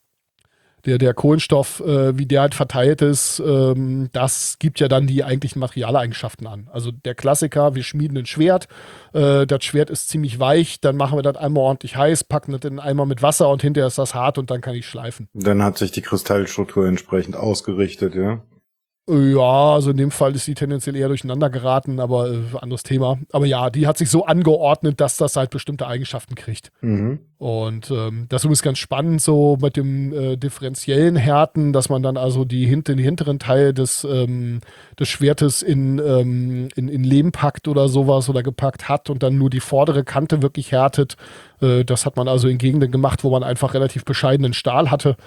der, 0.85 0.97
der 0.97 1.13
Kohlenstoff, 1.13 1.79
äh, 1.79 2.17
wie 2.17 2.25
der 2.25 2.41
halt 2.41 2.55
verteilt 2.55 3.01
ist, 3.01 3.41
ähm, 3.45 4.09
das 4.11 4.57
gibt 4.59 4.79
ja 4.79 4.87
dann 4.87 5.07
die 5.07 5.23
eigentlichen 5.23 5.59
Materialeigenschaften 5.59 6.45
an. 6.47 6.67
Also 6.71 6.91
der 6.91 7.15
Klassiker, 7.15 7.75
wir 7.75 7.83
schmieden 7.83 8.17
ein 8.17 8.25
Schwert, 8.25 8.67
äh, 9.13 9.45
das 9.47 9.63
Schwert 9.63 9.89
ist 9.89 10.09
ziemlich 10.09 10.39
weich, 10.39 10.81
dann 10.81 10.97
machen 10.97 11.17
wir 11.17 11.23
das 11.23 11.37
einmal 11.37 11.63
ordentlich 11.63 11.95
heiß, 11.95 12.25
packen 12.25 12.51
das 12.51 12.69
in 12.69 12.79
einmal 12.79 13.05
mit 13.05 13.21
Wasser 13.21 13.49
und 13.49 13.61
hinterher 13.61 13.87
ist 13.87 13.97
das 13.97 14.13
hart 14.13 14.37
und 14.37 14.51
dann 14.51 14.61
kann 14.61 14.75
ich 14.75 14.85
schleifen. 14.85 15.29
Dann 15.33 15.63
hat 15.63 15.77
sich 15.77 15.91
die 15.91 16.01
Kristallstruktur 16.01 16.87
entsprechend 16.87 17.35
ausgerichtet, 17.35 18.15
ja. 18.15 18.41
Ja, 19.09 19.73
also 19.73 19.91
in 19.91 19.97
dem 19.97 20.11
Fall 20.11 20.33
ist 20.33 20.45
sie 20.45 20.53
tendenziell 20.53 20.95
eher 20.95 21.09
durcheinander 21.09 21.49
geraten, 21.49 21.99
aber 21.99 22.31
äh, 22.31 22.37
anderes 22.61 22.83
Thema. 22.83 23.19
Aber 23.33 23.45
ja, 23.45 23.69
die 23.69 23.85
hat 23.85 23.97
sich 23.97 24.09
so 24.09 24.25
angeordnet, 24.25 25.01
dass 25.01 25.17
das 25.17 25.35
halt 25.35 25.49
bestimmte 25.49 25.87
Eigenschaften 25.87 26.35
kriegt. 26.35 26.71
Mhm. 26.79 27.19
Und 27.37 27.91
ähm, 27.91 28.27
das 28.29 28.45
ist 28.45 28.63
ganz 28.63 28.77
spannend 28.77 29.21
so 29.21 29.57
mit 29.61 29.75
dem 29.75 30.13
äh, 30.13 30.37
differenziellen 30.37 31.17
Härten, 31.17 31.73
dass 31.73 31.89
man 31.89 32.01
dann 32.01 32.15
also 32.15 32.45
die 32.45 32.65
hinten, 32.65 32.95
den 32.95 33.03
hinteren 33.03 33.39
Teil 33.39 33.73
des, 33.73 34.05
ähm, 34.05 34.61
des 34.97 35.09
Schwertes 35.09 35.61
in, 35.61 35.99
ähm, 35.99 36.69
in, 36.77 36.87
in 36.87 37.03
Lehm 37.03 37.33
packt 37.33 37.67
oder 37.67 37.89
sowas 37.89 38.29
oder 38.29 38.41
gepackt 38.41 38.87
hat 38.87 39.09
und 39.09 39.21
dann 39.21 39.37
nur 39.37 39.49
die 39.49 39.59
vordere 39.59 40.05
Kante 40.05 40.41
wirklich 40.41 40.71
härtet. 40.71 41.17
Äh, 41.61 41.83
das 41.83 42.05
hat 42.05 42.15
man 42.15 42.29
also 42.29 42.47
in 42.47 42.57
Gegenden 42.57 42.89
gemacht, 42.89 43.25
wo 43.25 43.31
man 43.31 43.43
einfach 43.43 43.73
relativ 43.73 44.05
bescheidenen 44.05 44.53
Stahl 44.53 44.91
hatte. 44.91 45.17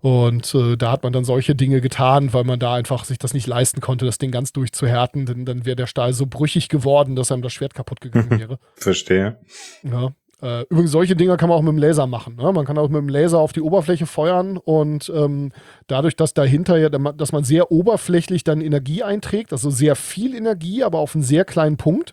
Und 0.00 0.54
äh, 0.54 0.76
da 0.76 0.92
hat 0.92 1.02
man 1.02 1.12
dann 1.12 1.24
solche 1.24 1.54
Dinge 1.54 1.80
getan, 1.80 2.32
weil 2.32 2.44
man 2.44 2.58
da 2.58 2.74
einfach 2.74 3.04
sich 3.04 3.18
das 3.18 3.34
nicht 3.34 3.46
leisten 3.46 3.80
konnte, 3.80 4.04
das 4.04 4.18
Ding 4.18 4.30
ganz 4.30 4.52
durchzuhärten, 4.52 5.26
denn 5.26 5.44
dann 5.44 5.64
wäre 5.64 5.76
der 5.76 5.86
Stahl 5.86 6.12
so 6.12 6.26
brüchig 6.26 6.68
geworden, 6.68 7.16
dass 7.16 7.32
einem 7.32 7.42
das 7.42 7.52
Schwert 7.52 7.74
kaputt 7.74 8.00
gegangen 8.00 8.30
wäre. 8.38 8.58
Verstehe. 8.74 9.38
Ja. 9.82 10.12
Äh, 10.42 10.64
übrigens, 10.68 10.90
solche 10.90 11.16
Dinge 11.16 11.36
kann 11.38 11.48
man 11.48 11.58
auch 11.58 11.62
mit 11.62 11.72
dem 11.72 11.78
Laser 11.78 12.06
machen. 12.06 12.36
Ne? 12.36 12.52
Man 12.52 12.66
kann 12.66 12.76
auch 12.76 12.90
mit 12.90 13.00
dem 13.00 13.08
Laser 13.08 13.38
auf 13.38 13.54
die 13.54 13.62
Oberfläche 13.62 14.04
feuern 14.06 14.58
und 14.58 15.10
ähm, 15.14 15.50
dadurch, 15.86 16.14
dass 16.14 16.34
dahinter 16.34 16.76
ja, 16.76 16.90
dass 16.90 17.32
man 17.32 17.42
sehr 17.42 17.72
oberflächlich 17.72 18.44
dann 18.44 18.60
Energie 18.60 19.02
einträgt, 19.02 19.52
also 19.52 19.70
sehr 19.70 19.96
viel 19.96 20.34
Energie, 20.34 20.84
aber 20.84 20.98
auf 20.98 21.14
einen 21.14 21.24
sehr 21.24 21.46
kleinen 21.46 21.78
Punkt, 21.78 22.12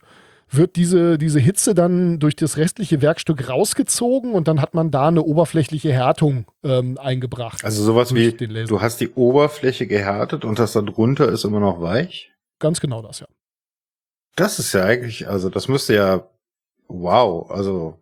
wird 0.56 0.76
diese, 0.76 1.18
diese 1.18 1.40
Hitze 1.40 1.74
dann 1.74 2.20
durch 2.20 2.36
das 2.36 2.58
restliche 2.58 3.02
Werkstück 3.02 3.50
rausgezogen 3.50 4.34
und 4.34 4.48
dann 4.48 4.62
hat 4.62 4.74
man 4.74 4.92
da 4.92 5.08
eine 5.08 5.24
oberflächliche 5.24 5.92
Härtung 5.92 6.46
ähm, 6.64 6.98
eingebracht. 6.98 7.64
Also 7.64 7.84
sowas 7.84 8.14
wie, 8.14 8.32
du 8.34 8.82
hast 8.82 9.02
die 9.02 9.10
Oberfläche 9.12 9.88
gehärtet 9.88 10.46
und 10.46 10.60
das 10.60 10.74
da 10.74 10.82
drunter 10.82 11.30
ist 11.30 11.44
immer 11.44 11.60
noch 11.60 11.82
weich? 11.82 12.32
Ganz 12.60 12.80
genau 12.80 13.02
das, 13.02 13.20
ja. 13.20 13.28
Das 14.36 14.60
ist 14.60 14.74
ja 14.74 14.84
eigentlich, 14.84 15.28
also 15.28 15.50
das 15.50 15.68
müsste 15.68 15.96
ja, 15.96 16.28
wow, 16.88 17.50
also 17.52 18.00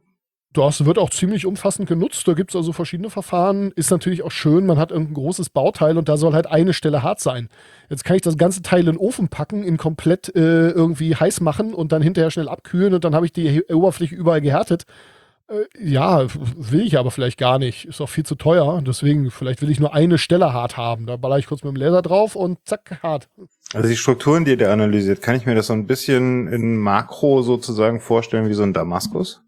das 0.53 0.85
wird 0.85 0.99
auch 0.99 1.09
ziemlich 1.09 1.45
umfassend 1.45 1.87
genutzt. 1.87 2.27
Da 2.27 2.33
gibt 2.33 2.51
es 2.51 2.55
also 2.55 2.73
verschiedene 2.73 3.09
Verfahren. 3.09 3.71
Ist 3.71 3.91
natürlich 3.91 4.21
auch 4.21 4.31
schön, 4.31 4.65
man 4.65 4.77
hat 4.77 4.91
irgendein 4.91 5.13
großes 5.13 5.49
Bauteil 5.49 5.97
und 5.97 6.09
da 6.09 6.17
soll 6.17 6.33
halt 6.33 6.47
eine 6.47 6.73
Stelle 6.73 7.03
hart 7.03 7.21
sein. 7.21 7.47
Jetzt 7.89 8.03
kann 8.03 8.17
ich 8.17 8.21
das 8.21 8.37
ganze 8.37 8.61
Teil 8.61 8.81
in 8.81 8.85
den 8.87 8.97
Ofen 8.97 9.29
packen, 9.29 9.63
ihn 9.63 9.77
komplett 9.77 10.35
äh, 10.35 10.69
irgendwie 10.69 11.15
heiß 11.15 11.41
machen 11.41 11.73
und 11.73 11.91
dann 11.91 12.01
hinterher 12.01 12.31
schnell 12.31 12.49
abkühlen 12.49 12.93
und 12.93 13.03
dann 13.05 13.15
habe 13.15 13.25
ich 13.25 13.31
die 13.31 13.63
Oberfläche 13.71 14.15
überall 14.15 14.41
gehärtet. 14.41 14.83
Äh, 15.47 15.65
ja, 15.79 16.25
will 16.33 16.81
ich 16.81 16.97
aber 16.97 17.11
vielleicht 17.11 17.37
gar 17.37 17.57
nicht. 17.57 17.85
Ist 17.85 18.01
auch 18.01 18.09
viel 18.09 18.25
zu 18.25 18.35
teuer. 18.35 18.81
Deswegen, 18.85 19.31
vielleicht 19.31 19.61
will 19.61 19.69
ich 19.69 19.79
nur 19.79 19.93
eine 19.93 20.17
Stelle 20.17 20.53
hart 20.53 20.75
haben. 20.75 21.05
Da 21.05 21.15
baller 21.15 21.37
ich 21.37 21.47
kurz 21.47 21.63
mit 21.63 21.73
dem 21.73 21.77
Laser 21.77 22.01
drauf 22.01 22.35
und 22.35 22.59
zack, 22.65 22.99
hart. 23.03 23.29
Also 23.73 23.87
die 23.87 23.95
Strukturen, 23.95 24.43
die 24.43 24.57
der 24.57 24.71
analysiert, 24.73 25.21
kann 25.21 25.35
ich 25.35 25.45
mir 25.45 25.55
das 25.55 25.67
so 25.67 25.73
ein 25.73 25.87
bisschen 25.87 26.47
in 26.47 26.77
Makro 26.77 27.41
sozusagen 27.41 28.01
vorstellen 28.01 28.49
wie 28.49 28.53
so 28.53 28.63
ein 28.63 28.73
Damaskus? 28.73 29.41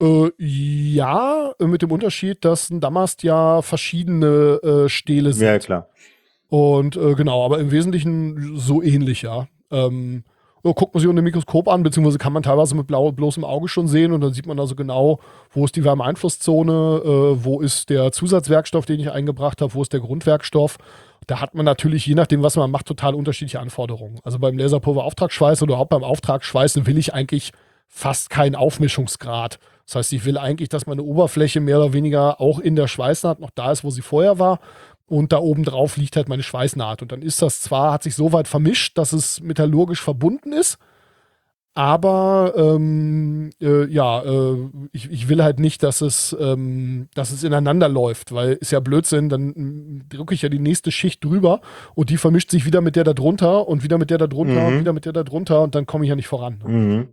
Äh, 0.00 0.30
ja, 0.38 1.52
mit 1.58 1.82
dem 1.82 1.90
Unterschied, 1.90 2.44
dass 2.44 2.70
ein 2.70 2.80
Damast 2.80 3.22
ja 3.22 3.62
verschiedene 3.62 4.60
äh, 4.62 4.88
Stähle 4.88 5.32
sind. 5.32 5.46
Ja, 5.46 5.58
klar. 5.58 5.88
Und 6.48 6.96
äh, 6.96 7.14
genau, 7.14 7.44
aber 7.44 7.58
im 7.58 7.70
Wesentlichen 7.70 8.56
so 8.56 8.82
ähnlich, 8.82 9.22
ja. 9.22 9.48
Ähm, 9.70 10.24
guckt 10.62 10.94
man 10.94 11.00
sich 11.00 11.08
unter 11.08 11.22
dem 11.22 11.24
Mikroskop 11.24 11.68
an, 11.68 11.82
beziehungsweise 11.82 12.18
kann 12.18 12.32
man 12.32 12.42
teilweise 12.42 12.74
mit 12.74 12.86
blau, 12.86 13.12
bloßem 13.12 13.44
Auge 13.44 13.68
schon 13.68 13.88
sehen 13.88 14.12
und 14.12 14.20
dann 14.20 14.32
sieht 14.32 14.46
man 14.46 14.58
also 14.58 14.74
genau, 14.74 15.20
wo 15.50 15.64
ist 15.64 15.76
die 15.76 15.84
Wärmeeinflusszone, 15.84 17.02
äh, 17.04 17.44
wo 17.44 17.60
ist 17.60 17.90
der 17.90 18.12
Zusatzwerkstoff, 18.12 18.86
den 18.86 19.00
ich 19.00 19.10
eingebracht 19.10 19.60
habe, 19.62 19.74
wo 19.74 19.82
ist 19.82 19.92
der 19.92 20.00
Grundwerkstoff. 20.00 20.78
Da 21.26 21.40
hat 21.40 21.54
man 21.54 21.64
natürlich, 21.64 22.06
je 22.06 22.14
nachdem, 22.14 22.42
was 22.42 22.56
man 22.56 22.70
macht, 22.70 22.86
total 22.86 23.14
unterschiedliche 23.14 23.60
Anforderungen. 23.60 24.18
Also 24.24 24.38
beim 24.38 24.56
Laserpulver-Auftragsschweiß 24.56 25.62
oder 25.62 25.78
auch 25.78 25.86
beim 25.86 26.04
Auftragsschweißen 26.04 26.86
will 26.86 26.98
ich 26.98 27.12
eigentlich 27.12 27.52
fast 27.86 28.30
keinen 28.30 28.54
Aufmischungsgrad. 28.54 29.58
Das 29.88 29.96
heißt, 29.96 30.12
ich 30.12 30.26
will 30.26 30.36
eigentlich, 30.36 30.68
dass 30.68 30.86
meine 30.86 31.02
Oberfläche 31.02 31.60
mehr 31.60 31.78
oder 31.78 31.94
weniger 31.94 32.42
auch 32.42 32.58
in 32.58 32.76
der 32.76 32.88
Schweißnaht 32.88 33.40
noch 33.40 33.50
da 33.50 33.72
ist, 33.72 33.84
wo 33.84 33.90
sie 33.90 34.02
vorher 34.02 34.38
war. 34.38 34.60
Und 35.06 35.32
da 35.32 35.38
oben 35.38 35.64
drauf 35.64 35.96
liegt 35.96 36.16
halt 36.16 36.28
meine 36.28 36.42
Schweißnaht. 36.42 37.00
Und 37.00 37.10
dann 37.10 37.22
ist 37.22 37.40
das 37.40 37.62
zwar, 37.62 37.92
hat 37.92 38.02
sich 38.02 38.14
so 38.14 38.34
weit 38.34 38.48
vermischt, 38.48 38.98
dass 38.98 39.14
es 39.14 39.40
metallurgisch 39.40 40.02
verbunden 40.02 40.52
ist, 40.52 40.78
aber 41.78 42.54
ähm, 42.56 43.50
äh, 43.60 43.86
ja, 43.86 44.20
äh, 44.24 44.56
ich, 44.90 45.12
ich 45.12 45.28
will 45.28 45.44
halt 45.44 45.60
nicht, 45.60 45.84
dass 45.84 46.00
es, 46.00 46.36
ähm, 46.40 47.06
dass 47.14 47.30
es 47.30 47.44
ineinander 47.44 47.88
läuft, 47.88 48.32
weil 48.32 48.54
ist 48.54 48.72
ja 48.72 48.80
Blödsinn, 48.80 49.28
dann 49.28 49.50
mm, 49.50 50.08
drücke 50.08 50.34
ich 50.34 50.42
ja 50.42 50.48
die 50.48 50.58
nächste 50.58 50.90
Schicht 50.90 51.22
drüber 51.22 51.60
und 51.94 52.10
die 52.10 52.16
vermischt 52.16 52.50
sich 52.50 52.66
wieder 52.66 52.80
mit 52.80 52.96
der 52.96 53.04
da 53.04 53.12
drunter 53.12 53.68
und 53.68 53.84
wieder 53.84 53.96
mit 53.96 54.10
der 54.10 54.18
da 54.18 54.26
drunter 54.26 54.60
mhm. 54.60 54.66
und 54.66 54.80
wieder 54.80 54.92
mit 54.92 55.04
der 55.04 55.12
da 55.12 55.22
drunter 55.22 55.62
und 55.62 55.76
dann 55.76 55.86
komme 55.86 56.04
ich 56.04 56.08
ja 56.08 56.16
nicht 56.16 56.26
voran. 56.26 56.60
Mhm. 56.66 57.08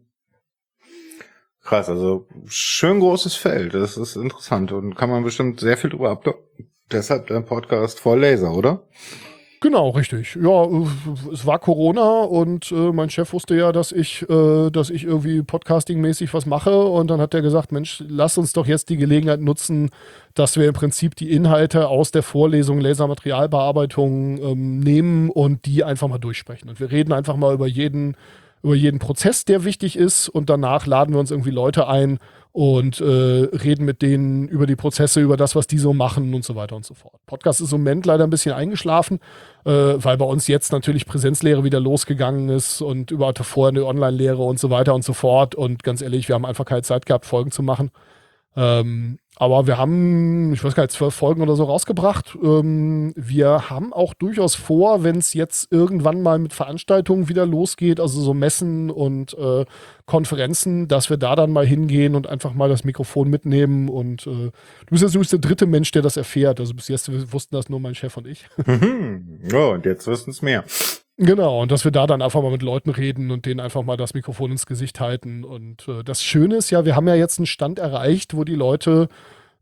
Krass, 1.65 1.89
also 1.89 2.27
schön 2.45 2.99
großes 2.99 3.35
Feld, 3.35 3.73
das 3.73 3.97
ist 3.97 4.15
interessant 4.15 4.71
und 4.71 4.95
kann 4.95 5.09
man 5.09 5.23
bestimmt 5.23 5.59
sehr 5.59 5.77
viel 5.77 5.89
drüber 5.89 6.11
ab. 6.11 6.23
Deshalb 6.91 7.25
der 7.25 7.41
Podcast 7.41 7.99
voll 7.99 8.19
Laser, 8.19 8.53
oder? 8.53 8.83
Genau, 9.61 9.89
richtig. 9.89 10.37
Ja, 10.39 10.67
es 11.33 11.43
war 11.47 11.57
Corona 11.57 12.21
und 12.21 12.71
äh, 12.71 12.91
mein 12.91 13.09
Chef 13.09 13.33
wusste 13.33 13.55
ja, 13.55 13.71
dass 13.71 13.91
ich, 13.91 14.21
äh, 14.29 14.69
dass 14.69 14.91
ich 14.91 15.05
irgendwie 15.05 15.41
Podcasting-mäßig 15.41 16.35
was 16.35 16.45
mache 16.45 16.85
und 16.85 17.09
dann 17.09 17.19
hat 17.19 17.33
er 17.33 17.41
gesagt, 17.41 17.71
Mensch, 17.71 18.03
lass 18.07 18.37
uns 18.37 18.53
doch 18.53 18.67
jetzt 18.67 18.89
die 18.89 18.97
Gelegenheit 18.97 19.41
nutzen, 19.41 19.89
dass 20.35 20.57
wir 20.57 20.67
im 20.67 20.75
Prinzip 20.75 21.15
die 21.15 21.31
Inhalte 21.31 21.87
aus 21.87 22.11
der 22.11 22.21
Vorlesung 22.21 22.79
Lasermaterialbearbeitung 22.79 24.37
ähm, 24.37 24.79
nehmen 24.81 25.31
und 25.31 25.65
die 25.65 25.83
einfach 25.83 26.09
mal 26.09 26.19
durchsprechen. 26.19 26.69
Und 26.69 26.79
wir 26.79 26.91
reden 26.91 27.11
einfach 27.11 27.37
mal 27.37 27.55
über 27.55 27.65
jeden, 27.65 28.15
über 28.65 28.75
jeden 28.75 28.99
Prozess, 28.99 29.45
der 29.45 29.63
wichtig 29.63 29.95
ist 29.95 30.27
und 30.27 30.49
danach 30.49 30.87
laden 30.87 31.13
wir 31.13 31.19
uns 31.19 31.29
irgendwie 31.29 31.51
Leute 31.51 31.87
ein 31.87 32.17
und 32.51 32.99
äh, 32.99 33.03
reden 33.03 33.85
mit 33.85 34.01
denen 34.01 34.47
über 34.47 34.65
die 34.65 34.75
Prozesse, 34.75 35.21
über 35.21 35.37
das, 35.37 35.55
was 35.55 35.67
die 35.67 35.77
so 35.77 35.93
machen 35.93 36.33
und 36.33 36.43
so 36.43 36.55
weiter 36.55 36.75
und 36.75 36.83
so 36.83 36.95
fort. 36.95 37.13
Podcast 37.27 37.61
ist 37.61 37.73
im 37.73 37.81
Moment 37.81 38.07
leider 38.07 38.23
ein 38.23 38.29
bisschen 38.31 38.53
eingeschlafen, 38.53 39.19
äh, 39.65 39.71
weil 39.71 40.17
bei 40.17 40.25
uns 40.25 40.47
jetzt 40.47 40.71
natürlich 40.71 41.05
Präsenzlehre 41.05 41.63
wieder 41.63 41.79
losgegangen 41.79 42.49
ist 42.49 42.81
und 42.81 43.11
überhaupt 43.11 43.37
vorher 43.39 43.69
eine 43.69 43.85
Online-Lehre 43.85 44.41
und 44.41 44.59
so 44.59 44.71
weiter 44.71 44.95
und 44.95 45.03
so 45.03 45.13
fort. 45.13 45.53
Und 45.53 45.83
ganz 45.83 46.01
ehrlich, 46.01 46.27
wir 46.27 46.33
haben 46.33 46.45
einfach 46.45 46.65
keine 46.65 46.81
Zeit 46.81 47.05
gehabt, 47.05 47.25
Folgen 47.25 47.51
zu 47.51 47.61
machen. 47.61 47.91
Ähm, 48.55 49.17
aber 49.37 49.67
wir 49.67 49.77
haben, 49.77 50.53
ich 50.53 50.63
weiß 50.63 50.75
gar 50.75 50.83
nicht, 50.83 50.93
zwölf 50.93 51.13
Folgen 51.13 51.41
oder 51.41 51.55
so 51.55 51.65
rausgebracht. 51.65 52.37
Ähm, 52.41 53.13
wir 53.17 53.69
haben 53.69 53.91
auch 53.91 54.13
durchaus 54.13 54.55
vor, 54.55 55.03
wenn 55.03 55.17
es 55.17 55.33
jetzt 55.33 55.71
irgendwann 55.71 56.21
mal 56.21 56.39
mit 56.39 56.53
Veranstaltungen 56.53 57.27
wieder 57.27 57.45
losgeht, 57.45 57.99
also 57.99 58.21
so 58.21 58.33
Messen 58.33 58.89
und 58.89 59.33
äh, 59.37 59.65
Konferenzen, 60.05 60.87
dass 60.87 61.09
wir 61.09 61.17
da 61.17 61.35
dann 61.35 61.51
mal 61.51 61.65
hingehen 61.65 62.15
und 62.15 62.27
einfach 62.27 62.53
mal 62.53 62.69
das 62.69 62.85
Mikrofon 62.85 63.29
mitnehmen. 63.29 63.89
Und 63.89 64.25
äh, 64.25 64.29
du 64.29 64.51
bist 64.89 65.03
jetzt 65.03 65.15
übrigens 65.15 65.31
der 65.31 65.39
dritte 65.39 65.65
Mensch, 65.65 65.91
der 65.91 66.01
das 66.01 66.15
erfährt. 66.15 66.61
Also 66.61 66.73
bis 66.73 66.87
jetzt 66.87 67.11
wussten 67.33 67.55
das 67.55 67.67
nur 67.67 67.81
mein 67.81 67.95
Chef 67.95 68.15
und 68.15 68.27
ich. 68.27 68.47
ja, 69.51 69.65
und 69.65 69.85
jetzt 69.85 70.07
wissen 70.07 70.29
es 70.29 70.41
mehr. 70.41 70.63
Genau, 71.17 71.61
und 71.61 71.71
dass 71.71 71.85
wir 71.85 71.91
da 71.91 72.07
dann 72.07 72.21
einfach 72.21 72.41
mal 72.41 72.51
mit 72.51 72.61
Leuten 72.61 72.89
reden 72.89 73.31
und 73.31 73.45
denen 73.45 73.61
einfach 73.61 73.83
mal 73.83 73.95
das 73.95 74.13
Mikrofon 74.13 74.51
ins 74.51 74.65
Gesicht 74.65 74.99
halten. 74.99 75.45
Und 75.45 75.87
äh, 75.87 76.03
das 76.03 76.21
Schöne 76.21 76.57
ist 76.57 76.71
ja, 76.71 76.83
wir 76.83 76.95
haben 76.95 77.07
ja 77.07 77.15
jetzt 77.15 77.39
einen 77.39 77.45
Stand 77.45 77.79
erreicht, 77.79 78.35
wo 78.35 78.43
die 78.43 78.55
Leute, 78.55 79.07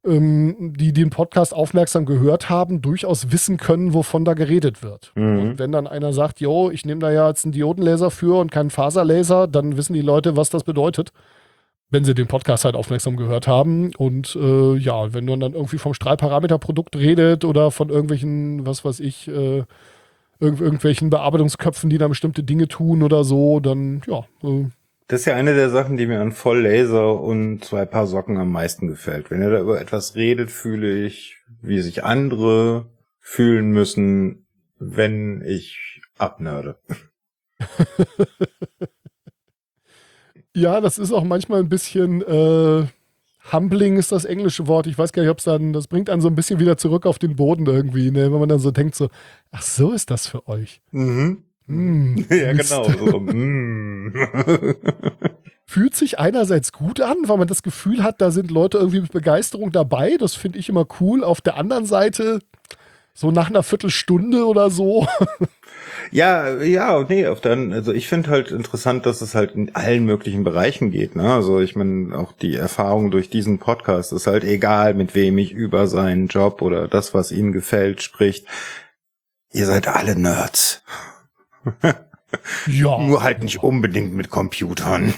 ähm, 0.04 0.74
die 0.76 0.94
den 0.94 1.12
Podcast 1.12 1.54
aufmerksam 1.54 2.06
gehört 2.06 2.50
haben, 2.50 2.82
durchaus 2.82 3.32
wissen 3.32 3.58
können, 3.58 3.94
wovon 3.94 4.26
da 4.26 4.34
geredet 4.34 4.82
wird. 4.82 5.12
Mhm. 5.14 5.40
Und 5.40 5.60
wenn 5.60 5.72
dann 5.72 5.86
einer 5.86 6.12
sagt, 6.12 6.40
jo, 6.40 6.72
ich 6.72 6.86
nehme 6.86 7.02
da 7.02 7.12
ja 7.12 7.30
jetzt 7.30 7.46
einen 7.46 7.52
Diodenlaser 7.52 8.10
für 8.10 8.40
und 8.40 8.52
keinen 8.52 8.72
Faserlaser, 8.72 9.48
dann 9.48 9.78
wissen 9.78 9.94
die 9.94 10.02
Leute, 10.02 10.36
was 10.36 10.50
das 10.50 10.64
bedeutet 10.64 11.12
wenn 11.90 12.04
sie 12.04 12.16
den 12.16 12.26
Podcast 12.26 12.66
halt 12.66 12.76
aufmerksam 12.76 13.18
gehört 13.18 13.48
haben. 13.48 13.94
Und 13.96 14.36
äh, 14.36 14.76
ja, 14.78 15.14
wenn 15.14 15.26
man 15.26 15.40
dann 15.40 15.54
irgendwie 15.54 15.78
vom 15.78 15.94
Strahlparameterprodukt 15.94 16.96
redet 16.96 17.46
oder 17.46 17.70
von 17.70 17.90
irgendwelchen, 17.90 18.66
was 18.66 18.84
weiß 18.84 19.00
ich, 19.00 19.28
äh, 19.28 19.64
irg 20.44 20.62
irgendwelchen 20.62 21.10
Bearbeitungsköpfen, 21.10 21.90
die 21.90 21.98
da 21.98 22.08
bestimmte 22.08 22.44
Dinge 22.44 22.68
tun 22.68 23.04
oder 23.04 23.24
so, 23.24 23.60
dann 23.60 24.02
ja. 24.08 24.26
Äh. 24.44 24.66
Das 25.08 25.22
ist 25.22 25.26
ja 25.26 25.36
eine 25.36 25.54
der 25.54 25.70
Sachen, 25.70 25.98
die 25.98 26.08
mir 26.08 26.22
an 26.22 26.32
Volllaser 26.32 27.20
und 27.20 27.64
zwei 27.64 27.86
Paar 27.86 28.08
Socken 28.08 28.38
am 28.38 28.52
meisten 28.52 28.88
gefällt. 28.88 29.32
Wenn 29.32 29.42
er 29.42 29.52
da 29.52 29.60
über 29.60 29.80
etwas 29.80 30.16
redet, 30.16 30.50
fühle 30.50 31.06
ich, 31.06 31.38
wie 31.62 31.82
sich 31.82 32.04
andere 32.04 32.86
fühlen 33.20 33.72
müssen, 33.72 34.48
wenn 34.80 35.44
ich 35.46 36.02
abnörde. 36.18 36.78
ja, 40.56 40.82
das 40.82 40.98
ist 40.98 41.12
auch 41.12 41.24
manchmal 41.24 41.60
ein 41.60 41.70
bisschen 41.70 42.22
äh, 42.22 42.88
Humbling 43.52 43.98
ist 43.98 44.12
das 44.12 44.26
englische 44.26 44.68
Wort. 44.68 44.88
Ich 44.88 44.98
weiß 44.98 45.12
gar 45.12 45.22
nicht, 45.22 45.32
ob 45.32 45.40
es 45.40 45.44
dann, 45.44 45.74
das 45.74 45.88
bringt 45.88 46.10
einen 46.10 46.22
so 46.22 46.30
ein 46.30 46.36
bisschen 46.36 46.60
wieder 46.60 46.78
zurück 46.78 47.06
auf 47.06 47.20
den 47.20 47.36
Boden 47.36 47.66
irgendwie, 47.66 48.10
ne? 48.10 48.32
wenn 48.32 48.40
man 48.40 48.50
dann 48.50 48.60
so 48.60 48.72
denkt, 48.72 48.96
so, 48.96 49.10
ach, 49.52 49.62
so 49.62 49.92
ist 49.92 50.10
das 50.12 50.28
für 50.28 50.48
euch. 50.48 50.82
Mhm. 50.92 51.44
Mm, 51.68 52.18
ja, 52.30 52.54
genau. 52.54 52.90
So. 52.90 53.20
mm. 53.20 54.14
Fühlt 55.66 55.96
sich 55.96 56.20
einerseits 56.20 56.72
gut 56.72 57.02
an, 57.02 57.18
weil 57.24 57.38
man 57.38 57.48
das 57.48 57.64
Gefühl 57.64 58.04
hat, 58.04 58.22
da 58.22 58.32
sind 58.32 58.52
Leute 58.52 58.78
irgendwie 58.78 59.02
mit 59.02 59.12
Begeisterung 59.12 59.72
dabei. 59.72 60.18
Das 60.18 60.36
finde 60.36 60.60
ich 60.60 60.70
immer 60.70 60.86
cool. 61.00 61.24
Auf 61.24 61.42
der 61.42 61.58
anderen 61.58 61.86
Seite, 61.86 62.40
so 63.14 63.32
nach 63.32 63.50
einer 63.50 63.64
Viertelstunde 63.64 64.46
oder 64.46 64.70
so, 64.70 65.08
Ja, 66.12 66.62
ja, 66.62 67.04
nee, 67.08 67.28
auf 67.28 67.42
dann, 67.42 67.74
also 67.74 67.92
ich 67.94 68.08
finde 68.08 68.30
halt 68.30 68.52
interessant, 68.52 69.06
dass 69.06 69.22
es 69.22 69.36
halt 69.36 69.56
in 69.56 69.76
allen 69.76 70.06
möglichen 70.06 70.44
Bereichen 70.44 70.92
geht, 70.92 71.16
ne? 71.16 71.34
Also 71.34 71.60
ich 71.60 71.76
meine, 71.76 72.18
auch 72.18 72.34
die 72.34 72.56
Erfahrung 72.56 73.12
durch 73.12 73.30
diesen 73.30 73.60
Podcast 73.60 74.14
ist 74.14 74.28
halt 74.28 74.44
egal, 74.44 74.94
mit 74.94 75.16
wem 75.16 75.38
ich 75.38 75.52
über 75.52 75.88
seinen 75.88 76.28
Job 76.28 76.62
oder 76.62 76.88
das, 76.88 77.14
was 77.14 77.32
ihnen 77.32 77.52
gefällt, 77.52 78.02
spricht. 78.02 78.48
Ihr 79.52 79.66
seid 79.66 79.88
alle 79.88 80.16
Nerds. 80.16 80.84
ja. 82.68 82.98
Nur 83.00 83.24
halt 83.24 83.44
nicht 83.44 83.64
unbedingt 83.64 84.14
mit 84.14 84.30
Computern. 84.30 85.14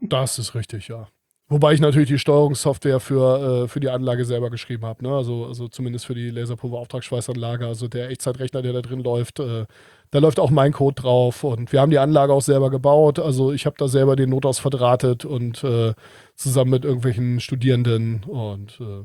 Das 0.00 0.38
ist 0.38 0.54
richtig, 0.54 0.88
ja. 0.88 1.08
Wobei 1.50 1.72
ich 1.72 1.80
natürlich 1.80 2.08
die 2.08 2.18
Steuerungssoftware 2.18 3.00
für, 3.00 3.64
äh, 3.64 3.68
für 3.68 3.80
die 3.80 3.90
Anlage 3.90 4.24
selber 4.24 4.50
geschrieben 4.50 4.86
habe. 4.86 5.02
Ne? 5.02 5.12
Also, 5.12 5.46
also 5.46 5.66
zumindest 5.66 6.06
für 6.06 6.14
die 6.14 6.30
Laserpulver-Auftragsschweißanlage. 6.30 7.66
Also 7.66 7.88
der 7.88 8.08
Echtzeitrechner, 8.08 8.62
der 8.62 8.72
da 8.72 8.82
drin 8.82 9.00
läuft, 9.00 9.40
äh, 9.40 9.66
da 10.12 10.18
läuft 10.20 10.38
auch 10.38 10.50
mein 10.50 10.72
Code 10.72 11.02
drauf. 11.02 11.42
Und 11.42 11.72
wir 11.72 11.80
haben 11.80 11.90
die 11.90 11.98
Anlage 11.98 12.32
auch 12.32 12.40
selber 12.42 12.70
gebaut. 12.70 13.18
Also 13.18 13.52
ich 13.52 13.66
habe 13.66 13.74
da 13.76 13.88
selber 13.88 14.14
den 14.14 14.30
Notaus 14.30 14.60
verdrahtet 14.60 15.24
und 15.24 15.64
äh, 15.64 15.94
zusammen 16.36 16.70
mit 16.70 16.84
irgendwelchen 16.84 17.40
Studierenden. 17.40 18.22
Und 18.28 18.80
äh, 18.80 19.04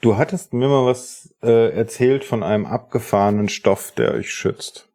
Du 0.00 0.16
hattest 0.16 0.52
mir 0.52 0.68
mal 0.68 0.84
was 0.84 1.32
äh, 1.42 1.70
erzählt 1.70 2.24
von 2.24 2.42
einem 2.42 2.66
abgefahrenen 2.66 3.48
Stoff, 3.48 3.92
der 3.92 4.14
euch 4.14 4.32
schützt. 4.32 4.87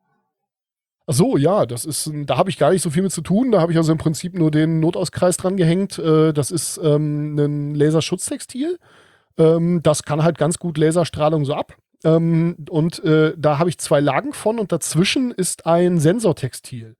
Ach 1.05 1.13
so, 1.13 1.35
ja, 1.35 1.65
das 1.65 1.83
ist, 1.83 2.09
da 2.25 2.37
habe 2.37 2.49
ich 2.49 2.57
gar 2.57 2.71
nicht 2.71 2.81
so 2.81 2.89
viel 2.89 3.03
mit 3.03 3.11
zu 3.11 3.21
tun. 3.21 3.51
Da 3.51 3.59
habe 3.59 3.71
ich 3.71 3.77
also 3.77 3.91
im 3.91 3.97
Prinzip 3.97 4.35
nur 4.35 4.51
den 4.51 4.79
Notauskreis 4.79 5.35
dran 5.35 5.57
gehängt. 5.57 5.99
Äh, 5.99 6.33
das 6.33 6.49
ist 6.49 6.79
ähm, 6.81 7.35
ein 7.37 7.75
Laserschutztextil. 7.75 8.79
Ähm, 9.37 9.81
das 9.83 10.03
kann 10.03 10.23
halt 10.23 10.37
ganz 10.37 10.59
gut 10.59 10.77
Laserstrahlung 10.77 11.43
so 11.43 11.55
ab. 11.55 11.75
Ähm, 12.05 12.55
und 12.69 13.03
äh, 13.03 13.33
da 13.37 13.59
habe 13.59 13.69
ich 13.69 13.77
zwei 13.79 13.99
Lagen 13.99 14.33
von 14.33 14.59
und 14.59 14.71
dazwischen 14.71 15.31
ist 15.31 15.65
ein 15.65 15.99
Sensortextil. 15.99 16.95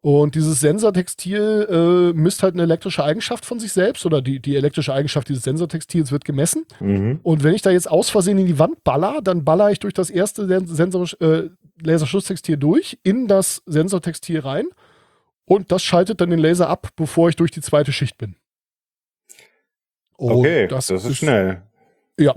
Und 0.00 0.34
dieses 0.34 0.60
Sensortextil 0.60 1.66
äh, 1.70 2.12
misst 2.12 2.42
halt 2.42 2.52
eine 2.52 2.64
elektrische 2.64 3.02
Eigenschaft 3.02 3.46
von 3.46 3.58
sich 3.58 3.72
selbst 3.72 4.04
oder 4.04 4.20
die, 4.20 4.38
die 4.38 4.54
elektrische 4.54 4.92
Eigenschaft 4.92 5.30
dieses 5.30 5.44
Sensortextils 5.44 6.12
wird 6.12 6.26
gemessen. 6.26 6.66
Mhm. 6.78 7.20
Und 7.22 7.42
wenn 7.42 7.54
ich 7.54 7.62
da 7.62 7.70
jetzt 7.70 7.90
aus 7.90 8.10
Versehen 8.10 8.36
in 8.36 8.46
die 8.46 8.58
Wand 8.58 8.84
baller, 8.84 9.20
dann 9.22 9.44
baller 9.44 9.70
ich 9.70 9.78
durch 9.78 9.94
das 9.94 10.10
erste 10.10 10.46
Sensor, 10.66 11.06
äh, 11.20 11.48
Laserschutztextil 11.82 12.56
durch, 12.56 12.98
in 13.02 13.26
das 13.28 13.62
Sensortextil 13.66 14.40
rein 14.40 14.66
und 15.44 15.72
das 15.72 15.82
schaltet 15.82 16.20
dann 16.20 16.30
den 16.30 16.38
Laser 16.38 16.68
ab, 16.68 16.88
bevor 16.96 17.28
ich 17.28 17.36
durch 17.36 17.50
die 17.50 17.60
zweite 17.60 17.92
Schicht 17.92 18.18
bin. 18.18 18.36
Und 20.16 20.32
okay, 20.32 20.68
das, 20.68 20.86
das 20.86 21.04
ist, 21.04 21.10
ist 21.10 21.16
schnell. 21.18 21.62
Ja, 22.18 22.36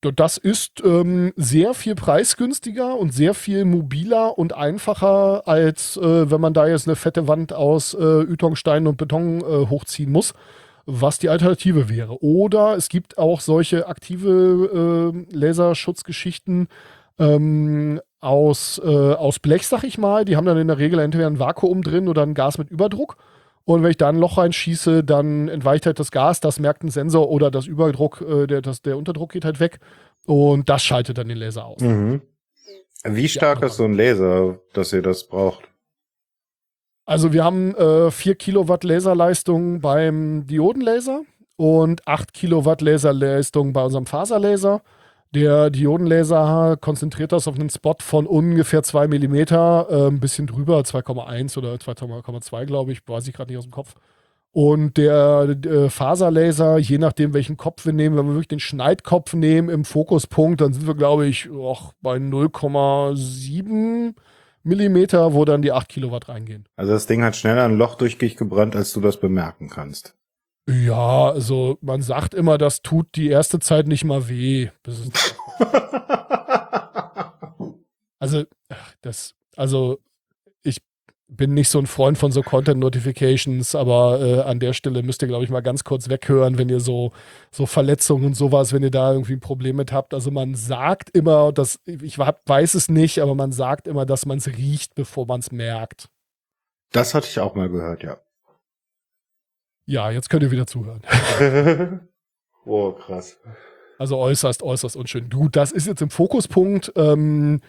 das 0.00 0.36
ist 0.36 0.82
ähm, 0.84 1.32
sehr 1.36 1.74
viel 1.74 1.96
preisgünstiger 1.96 2.96
und 2.96 3.12
sehr 3.12 3.34
viel 3.34 3.64
mobiler 3.64 4.38
und 4.38 4.52
einfacher, 4.52 5.48
als 5.48 5.96
äh, 5.96 6.30
wenn 6.30 6.40
man 6.40 6.54
da 6.54 6.68
jetzt 6.68 6.86
eine 6.86 6.96
fette 6.96 7.26
Wand 7.26 7.52
aus 7.52 7.94
äh, 7.94 8.22
Ytongstein 8.22 8.86
und 8.86 8.96
Beton 8.96 9.40
äh, 9.40 9.66
hochziehen 9.66 10.12
muss, 10.12 10.34
was 10.86 11.18
die 11.18 11.28
Alternative 11.28 11.88
wäre. 11.88 12.22
Oder 12.22 12.76
es 12.76 12.88
gibt 12.88 13.18
auch 13.18 13.40
solche 13.40 13.88
aktive 13.88 15.14
äh, 15.32 15.36
Laserschutzgeschichten 15.36 16.68
ähm, 17.18 18.00
aus, 18.20 18.80
äh, 18.84 18.88
aus 18.88 19.38
Blech, 19.38 19.66
sag 19.66 19.84
ich 19.84 19.98
mal. 19.98 20.24
Die 20.24 20.36
haben 20.36 20.46
dann 20.46 20.58
in 20.58 20.68
der 20.68 20.78
Regel 20.78 20.98
entweder 20.98 21.26
ein 21.26 21.38
Vakuum 21.38 21.82
drin 21.82 22.08
oder 22.08 22.22
ein 22.22 22.34
Gas 22.34 22.58
mit 22.58 22.70
Überdruck. 22.70 23.16
Und 23.64 23.82
wenn 23.82 23.90
ich 23.90 23.98
da 23.98 24.08
ein 24.08 24.16
Loch 24.16 24.38
reinschieße, 24.38 25.04
dann 25.04 25.48
entweicht 25.48 25.84
halt 25.84 25.98
das 25.98 26.10
Gas, 26.10 26.40
das 26.40 26.58
merkt 26.58 26.82
ein 26.84 26.90
Sensor 26.90 27.28
oder 27.28 27.50
das 27.50 27.66
Überdruck, 27.66 28.22
äh, 28.22 28.46
der, 28.46 28.62
das, 28.62 28.80
der 28.82 28.96
Unterdruck 28.96 29.32
geht 29.32 29.44
halt 29.44 29.60
weg. 29.60 29.78
Und 30.26 30.68
das 30.68 30.82
schaltet 30.82 31.18
dann 31.18 31.28
den 31.28 31.36
Laser 31.36 31.66
aus. 31.66 31.80
Mhm. 31.80 32.22
Wie 33.04 33.28
stark 33.28 33.60
ja, 33.60 33.66
ist 33.66 33.76
so 33.76 33.84
ein 33.84 33.94
Laser, 33.94 34.58
dass 34.72 34.92
ihr 34.92 35.02
das 35.02 35.28
braucht? 35.28 35.68
Also 37.04 37.32
wir 37.32 37.44
haben 37.44 37.74
äh, 37.74 38.10
4 38.10 38.34
Kilowatt 38.34 38.84
Laserleistung 38.84 39.80
beim 39.80 40.46
Diodenlaser 40.46 41.22
und 41.56 42.06
8 42.06 42.34
Kilowatt 42.34 42.82
Laserleistung 42.82 43.72
bei 43.72 43.82
unserem 43.82 44.06
Faserlaser. 44.06 44.82
Der 45.34 45.68
Diodenlaser 45.70 46.78
konzentriert 46.80 47.32
das 47.32 47.48
auf 47.48 47.54
einen 47.54 47.68
Spot 47.68 47.96
von 48.00 48.26
ungefähr 48.26 48.82
2 48.82 49.08
mm, 49.08 49.34
äh, 49.34 50.06
ein 50.08 50.20
bisschen 50.20 50.46
drüber, 50.46 50.80
2,1 50.80 51.58
oder 51.58 51.74
2,2 51.74 52.64
glaube 52.64 52.92
ich, 52.92 53.06
weiß 53.06 53.28
ich 53.28 53.34
gerade 53.34 53.50
nicht 53.50 53.58
aus 53.58 53.66
dem 53.66 53.72
Kopf. 53.72 53.94
Und 54.52 54.96
der 54.96 55.56
äh, 55.66 55.90
Faserlaser, 55.90 56.78
je 56.78 56.96
nachdem, 56.96 57.34
welchen 57.34 57.58
Kopf 57.58 57.84
wir 57.84 57.92
nehmen, 57.92 58.16
wenn 58.16 58.26
wir 58.26 58.32
wirklich 58.32 58.48
den 58.48 58.60
Schneidkopf 58.60 59.34
nehmen 59.34 59.68
im 59.68 59.84
Fokuspunkt, 59.84 60.62
dann 60.62 60.72
sind 60.72 60.86
wir, 60.86 60.94
glaube 60.94 61.26
ich, 61.26 61.50
auch 61.50 61.92
bei 62.00 62.16
0,7 62.16 64.14
Millimeter, 64.62 65.34
wo 65.34 65.44
dann 65.44 65.60
die 65.60 65.72
8 65.72 65.88
Kilowatt 65.88 66.28
reingehen. 66.28 66.64
Also 66.76 66.92
das 66.92 67.06
Ding 67.06 67.22
hat 67.22 67.36
schneller 67.36 67.64
ein 67.64 67.76
Loch 67.76 67.94
durch 67.96 68.16
dich 68.16 68.36
gebrannt, 68.36 68.74
als 68.74 68.92
du 68.92 69.00
das 69.00 69.20
bemerken 69.20 69.68
kannst. 69.68 70.14
Ja, 70.68 71.30
also 71.30 71.78
man 71.80 72.02
sagt 72.02 72.34
immer, 72.34 72.58
das 72.58 72.82
tut 72.82 73.16
die 73.16 73.28
erste 73.28 73.58
Zeit 73.58 73.86
nicht 73.86 74.04
mal 74.04 74.28
weh. 74.28 74.68
also, 78.18 78.44
das, 79.00 79.34
also 79.56 79.98
ich 80.62 80.82
bin 81.26 81.54
nicht 81.54 81.70
so 81.70 81.78
ein 81.78 81.86
Freund 81.86 82.18
von 82.18 82.32
so 82.32 82.42
Content 82.42 82.80
Notifications, 82.80 83.74
aber 83.74 84.20
äh, 84.20 84.40
an 84.42 84.60
der 84.60 84.74
Stelle 84.74 85.02
müsst 85.02 85.22
ihr, 85.22 85.28
glaube 85.28 85.44
ich, 85.44 85.50
mal 85.50 85.62
ganz 85.62 85.84
kurz 85.84 86.10
weghören, 86.10 86.58
wenn 86.58 86.68
ihr 86.68 86.80
so, 86.80 87.12
so 87.50 87.64
Verletzungen 87.64 88.26
und 88.26 88.34
sowas, 88.34 88.74
wenn 88.74 88.82
ihr 88.82 88.90
da 88.90 89.12
irgendwie 89.12 89.32
ein 89.34 89.40
Problem 89.40 89.76
mit 89.76 89.90
habt. 89.90 90.12
Also 90.12 90.30
man 90.30 90.54
sagt 90.54 91.08
immer, 91.16 91.50
dass, 91.50 91.80
ich 91.86 92.18
weiß 92.18 92.74
es 92.74 92.90
nicht, 92.90 93.20
aber 93.20 93.34
man 93.34 93.52
sagt 93.52 93.88
immer, 93.88 94.04
dass 94.04 94.26
man 94.26 94.36
es 94.36 94.46
riecht, 94.46 94.94
bevor 94.94 95.24
man 95.24 95.40
es 95.40 95.50
merkt. 95.50 96.10
Das 96.92 97.14
hatte 97.14 97.26
ich 97.26 97.40
auch 97.40 97.54
mal 97.54 97.70
gehört, 97.70 98.02
ja. 98.02 98.18
Ja, 99.88 100.10
jetzt 100.10 100.28
könnt 100.28 100.42
ihr 100.42 100.50
wieder 100.50 100.66
zuhören. 100.66 101.00
oh, 102.66 102.92
krass. 102.92 103.38
Also 103.98 104.18
äußerst, 104.18 104.62
äußerst 104.62 104.96
unschön. 104.96 105.30
Du, 105.30 105.48
das 105.48 105.72
ist 105.72 105.86
jetzt 105.86 106.02
im 106.02 106.10
Fokuspunkt. 106.10 106.92
Ähm, 106.94 107.62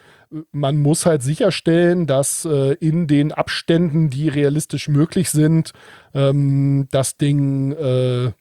man 0.51 0.81
muss 0.81 1.05
halt 1.05 1.23
sicherstellen, 1.23 2.07
dass 2.07 2.43
äh, 2.43 2.73
in 2.73 3.07
den 3.07 3.31
Abständen, 3.31 4.09
die 4.09 4.27
realistisch 4.27 4.89
möglich 4.89 5.29
sind, 5.29 5.71
ähm, 6.13 6.89
das 6.91 7.15
Ding, 7.15 7.71
äh, 7.71 8.25
äh, 8.25 8.33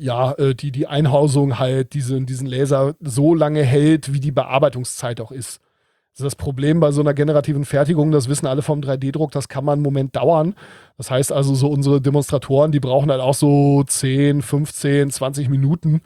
ja, 0.00 0.32
äh, 0.32 0.56
die, 0.56 0.72
die 0.72 0.88
Einhausung 0.88 1.60
halt 1.60 1.94
diesen, 1.94 2.26
diesen 2.26 2.48
Laser 2.48 2.96
so 2.98 3.32
lange 3.32 3.62
hält, 3.62 4.12
wie 4.12 4.20
die 4.20 4.32
Bearbeitungszeit 4.32 5.20
auch 5.20 5.30
ist. 5.30 5.60
Das 6.12 6.20
ist 6.20 6.24
das 6.24 6.36
Problem 6.36 6.78
bei 6.78 6.92
so 6.92 7.00
einer 7.00 7.14
generativen 7.14 7.64
Fertigung, 7.64 8.10
das 8.10 8.28
wissen 8.28 8.46
alle 8.46 8.60
vom 8.60 8.82
3D-Druck, 8.82 9.32
das 9.32 9.48
kann 9.48 9.64
man 9.64 9.74
einen 9.74 9.82
Moment 9.82 10.14
dauern. 10.14 10.54
Das 10.98 11.10
heißt 11.10 11.32
also, 11.32 11.54
so 11.54 11.68
unsere 11.68 12.02
Demonstratoren, 12.02 12.70
die 12.70 12.80
brauchen 12.80 13.10
halt 13.10 13.22
auch 13.22 13.34
so 13.34 13.82
10, 13.82 14.42
15, 14.42 15.10
20 15.10 15.48
Minuten. 15.48 16.02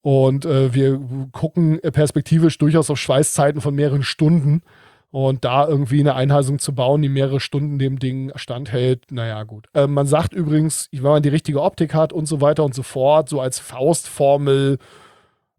Und 0.00 0.46
äh, 0.46 0.72
wir 0.72 1.00
gucken 1.32 1.80
perspektivisch 1.80 2.56
durchaus 2.56 2.90
auf 2.90 2.98
Schweißzeiten 2.98 3.60
von 3.60 3.74
mehreren 3.74 4.02
Stunden. 4.02 4.62
Und 5.10 5.44
da 5.44 5.68
irgendwie 5.68 6.00
eine 6.00 6.14
Einheisung 6.14 6.58
zu 6.58 6.74
bauen, 6.74 7.02
die 7.02 7.10
mehrere 7.10 7.38
Stunden 7.38 7.78
dem 7.78 7.98
Ding 7.98 8.32
standhält, 8.34 9.12
naja, 9.12 9.42
gut. 9.42 9.66
Äh, 9.74 9.86
man 9.86 10.06
sagt 10.06 10.32
übrigens, 10.32 10.88
wenn 10.90 11.02
man 11.02 11.22
die 11.22 11.28
richtige 11.28 11.60
Optik 11.60 11.92
hat 11.92 12.14
und 12.14 12.24
so 12.24 12.40
weiter 12.40 12.64
und 12.64 12.74
so 12.74 12.82
fort, 12.82 13.28
so 13.28 13.38
als 13.38 13.58
Faustformel 13.58 14.78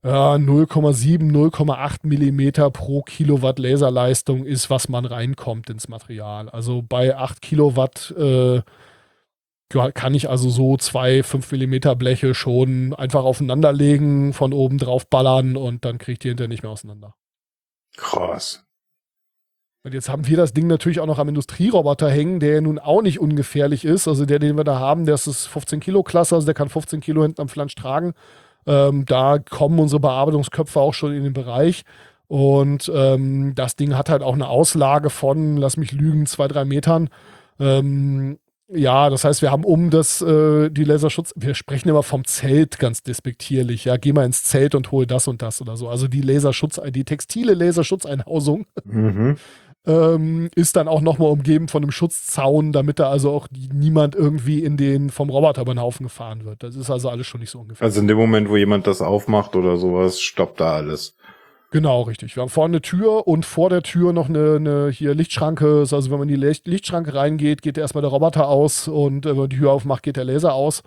0,7, 0.03 1.31
0,8 1.31 1.99
Millimeter 2.03 2.69
pro 2.71 3.03
Kilowatt 3.03 3.57
Laserleistung 3.57 4.45
ist, 4.45 4.69
was 4.69 4.89
man 4.89 5.05
reinkommt 5.05 5.69
ins 5.69 5.88
Material. 5.88 6.49
Also 6.49 6.81
bei 6.81 7.15
8 7.15 7.41
Kilowatt 7.41 8.11
äh, 8.17 8.61
kann 9.69 10.13
ich 10.13 10.30
also 10.30 10.49
so 10.49 10.77
zwei 10.77 11.23
5 11.23 11.51
Millimeter 11.51 11.95
Bleche 11.95 12.35
schon 12.35 12.93
einfach 12.93 13.23
aufeinanderlegen, 13.23 14.34
von 14.34 14.53
oben 14.53 14.77
drauf 14.77 15.07
ballern 15.07 15.55
und 15.55 15.85
dann 15.85 15.97
kriegt 15.97 16.23
die 16.23 16.27
hinterher 16.27 16.49
nicht 16.49 16.63
mehr 16.63 16.71
auseinander. 16.71 17.15
Krass. 17.95 18.63
Und 19.85 19.93
jetzt 19.93 20.09
haben 20.09 20.27
wir 20.27 20.38
das 20.38 20.53
Ding 20.53 20.67
natürlich 20.67 20.99
auch 20.99 21.07
noch 21.07 21.19
am 21.19 21.27
Industrieroboter 21.27 22.09
hängen, 22.09 22.39
der 22.39 22.61
nun 22.61 22.80
auch 22.80 23.01
nicht 23.01 23.19
ungefährlich 23.19 23.84
ist. 23.84 24.07
Also 24.07 24.25
der, 24.25 24.39
den 24.39 24.55
wir 24.55 24.63
da 24.63 24.80
haben, 24.80 25.05
der 25.05 25.15
ist 25.15 25.27
das 25.27 25.45
15 25.45 25.81
Kilo 25.81 26.03
Klasse, 26.03 26.35
also 26.35 26.45
der 26.45 26.53
kann 26.53 26.69
15 26.69 27.01
Kilo 27.01 27.21
hinten 27.21 27.41
am 27.41 27.49
Flansch 27.49 27.75
tragen. 27.75 28.13
Ähm, 28.65 29.06
da 29.06 29.40
kommen 29.40 29.80
unsere 29.80 29.99
Bearbeitungsköpfe 29.99 30.80
auch 30.80 30.94
schon 30.94 31.14
in 31.14 31.23
den 31.23 31.34
Bereich. 31.34 31.84
Und 32.27 32.91
ähm, 32.94 33.53
das 33.56 33.76
Ding 33.76 33.95
hat 33.95 34.10
halt 34.10 34.23
auch 34.23 34.34
eine 34.34 34.48
Auslage 34.48 35.10
von, 35.10 35.57
lass 35.57 35.77
mich 35.77 35.91
lügen, 35.91 36.26
zwei, 36.26 36.48
drei 36.48 36.65
Metern. 36.65 37.10
Ähm, 37.60 38.40
ja, 38.69 39.10
das 39.10 39.23
heißt, 39.23 39.41
wir 39.41 39.52
haben 39.52 39.65
um 39.65 39.90
das, 39.90 40.22
äh, 40.22 40.69
die 40.69 40.84
Laserschutz, 40.84 41.34
wir 41.35 41.53
sprechen 41.53 41.90
immer 41.90 42.02
vom 42.02 42.26
Zelt 42.26 42.80
ganz 42.80 43.03
despektierlich, 43.03 43.85
ja, 43.85 43.98
geh 43.98 44.14
mal 44.14 44.26
ins 44.26 44.44
Zelt 44.44 44.73
und 44.73 44.91
hol 44.91 45.06
das 45.06 45.27
und 45.27 45.41
das 45.41 45.61
oder 45.61 45.77
so. 45.77 45.90
Also 45.90 46.07
die 46.07 46.22
Laserschutz, 46.22 46.80
die 46.90 47.03
textile 47.03 47.53
Laserschutzeinhausung 47.53 48.65
mhm 48.84 49.35
ähm, 49.85 50.49
ist 50.55 50.76
dann 50.76 50.88
auch 50.88 51.01
nochmal 51.01 51.30
umgeben 51.30 51.68
von 51.68 51.84
einem 51.84 51.91
Schutzzaun, 51.91 52.72
damit 52.72 52.99
da 52.99 53.10
also 53.10 53.31
auch 53.31 53.47
niemand 53.51 54.15
irgendwie 54.15 54.64
in 54.64 54.77
den 54.77 55.10
vom 55.10 55.30
Roboter 55.30 55.61
über 55.64 55.73
den 55.73 55.81
Haufen 55.81 56.05
gefahren 56.05 56.45
wird. 56.45 56.64
Das 56.64 56.76
ist 56.76 56.89
also 56.89 57.10
alles 57.10 57.27
schon 57.27 57.41
nicht 57.41 57.49
so 57.49 57.60
ungefähr. 57.60 57.85
Also 57.85 57.99
in 57.99 58.07
dem 58.07 58.18
Moment, 58.18 58.49
wo 58.49 58.55
jemand 58.55 58.88
das 58.88 59.01
aufmacht 59.01 59.55
oder 59.55 59.77
sowas, 59.77 60.22
stoppt 60.22 60.61
da 60.61 60.76
alles. 60.76 61.15
Genau, 61.72 62.03
richtig. 62.03 62.35
Wir 62.35 62.41
haben 62.41 62.49
vorne 62.49 62.73
eine 62.73 62.81
Tür 62.84 63.27
und 63.27 63.45
vor 63.45 63.69
der 63.72 63.81
Tür 63.81 64.14
noch 64.14 64.30
eine, 64.30 64.57
eine 64.57 64.89
hier 64.91 65.15
Lichtschranke. 65.15 65.80
Also 65.80 66.11
wenn 66.11 66.19
man 66.19 66.30
in 66.30 66.39
die 66.39 66.53
Lichtschranke 66.69 67.15
reingeht, 67.15 67.64
geht 67.64 67.80
erstmal 67.80 68.03
der 68.03 68.11
Roboter 68.11 68.47
aus 68.47 68.88
und 68.88 69.26
äh, 69.26 69.30
wenn 69.31 69.38
man 69.38 69.49
die 69.49 69.57
Tür 69.57 69.72
aufmacht, 69.72 70.03
geht 70.03 70.15
der 70.15 70.23
Laser 70.23 70.53
aus. 70.53 70.84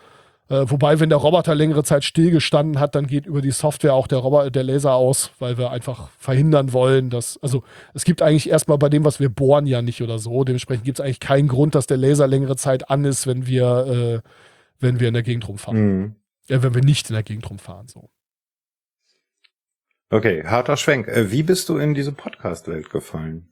Äh, 0.48 0.70
wobei, 0.70 1.00
wenn 1.00 1.08
der 1.08 1.18
Roboter 1.18 1.54
längere 1.56 1.82
Zeit 1.82 2.04
stillgestanden 2.04 2.78
hat, 2.78 2.94
dann 2.94 3.08
geht 3.08 3.26
über 3.26 3.42
die 3.42 3.50
Software 3.50 3.94
auch 3.94 4.06
der, 4.06 4.18
Roboter, 4.18 4.50
der 4.50 4.62
Laser 4.62 4.94
aus, 4.94 5.32
weil 5.40 5.58
wir 5.58 5.70
einfach 5.70 6.08
verhindern 6.18 6.72
wollen, 6.72 7.10
dass, 7.10 7.38
also 7.42 7.64
es 7.94 8.04
gibt 8.04 8.22
eigentlich 8.22 8.48
erstmal 8.48 8.78
bei 8.78 8.88
dem, 8.88 9.04
was 9.04 9.18
wir 9.18 9.28
bohren, 9.28 9.66
ja 9.66 9.82
nicht 9.82 10.02
oder 10.02 10.20
so. 10.20 10.44
Dementsprechend 10.44 10.84
gibt 10.84 11.00
es 11.00 11.04
eigentlich 11.04 11.20
keinen 11.20 11.48
Grund, 11.48 11.74
dass 11.74 11.86
der 11.86 11.96
Laser 11.96 12.28
längere 12.28 12.56
Zeit 12.56 12.90
an 12.90 13.04
ist, 13.04 13.26
wenn 13.26 13.46
wir, 13.46 14.22
äh, 14.24 14.28
wenn 14.78 15.00
wir 15.00 15.08
in 15.08 15.14
der 15.14 15.24
Gegend 15.24 15.48
rumfahren. 15.48 15.78
Mhm. 15.78 16.14
Äh, 16.48 16.62
wenn 16.62 16.74
wir 16.74 16.82
nicht 16.82 17.10
in 17.10 17.14
der 17.14 17.24
Gegend 17.24 17.50
rumfahren, 17.50 17.88
so. 17.88 18.08
Okay, 20.10 20.44
harter 20.44 20.76
Schwenk. 20.76 21.08
Äh, 21.08 21.32
wie 21.32 21.42
bist 21.42 21.68
du 21.68 21.78
in 21.78 21.94
diese 21.94 22.12
Podcast-Welt 22.12 22.90
gefallen? 22.90 23.48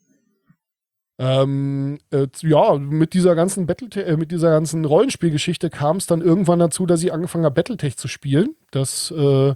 Ähm, 1.19 1.99
äh, 2.11 2.27
ja, 2.43 2.75
mit 2.77 3.15
dieser 3.15 3.37
ganzen 3.37 3.67
Battle 3.67 4.05
äh, 4.05 4.17
mit 4.17 4.33
dieser 4.33 4.51
ganzen 4.51 4.85
Rollenspielgeschichte 4.85 5.71
kam 5.71 5.99
es 5.99 6.07
dann 6.07 6.21
irgendwann 6.21 6.59
dazu, 6.59 6.87
dass 6.87 7.03
ich 7.05 7.13
angefangen 7.13 7.45
habe, 7.45 7.55
Battletech 7.55 7.97
zu 7.97 8.09
spielen. 8.09 8.57
Das 8.73 9.13
äh, 9.13 9.55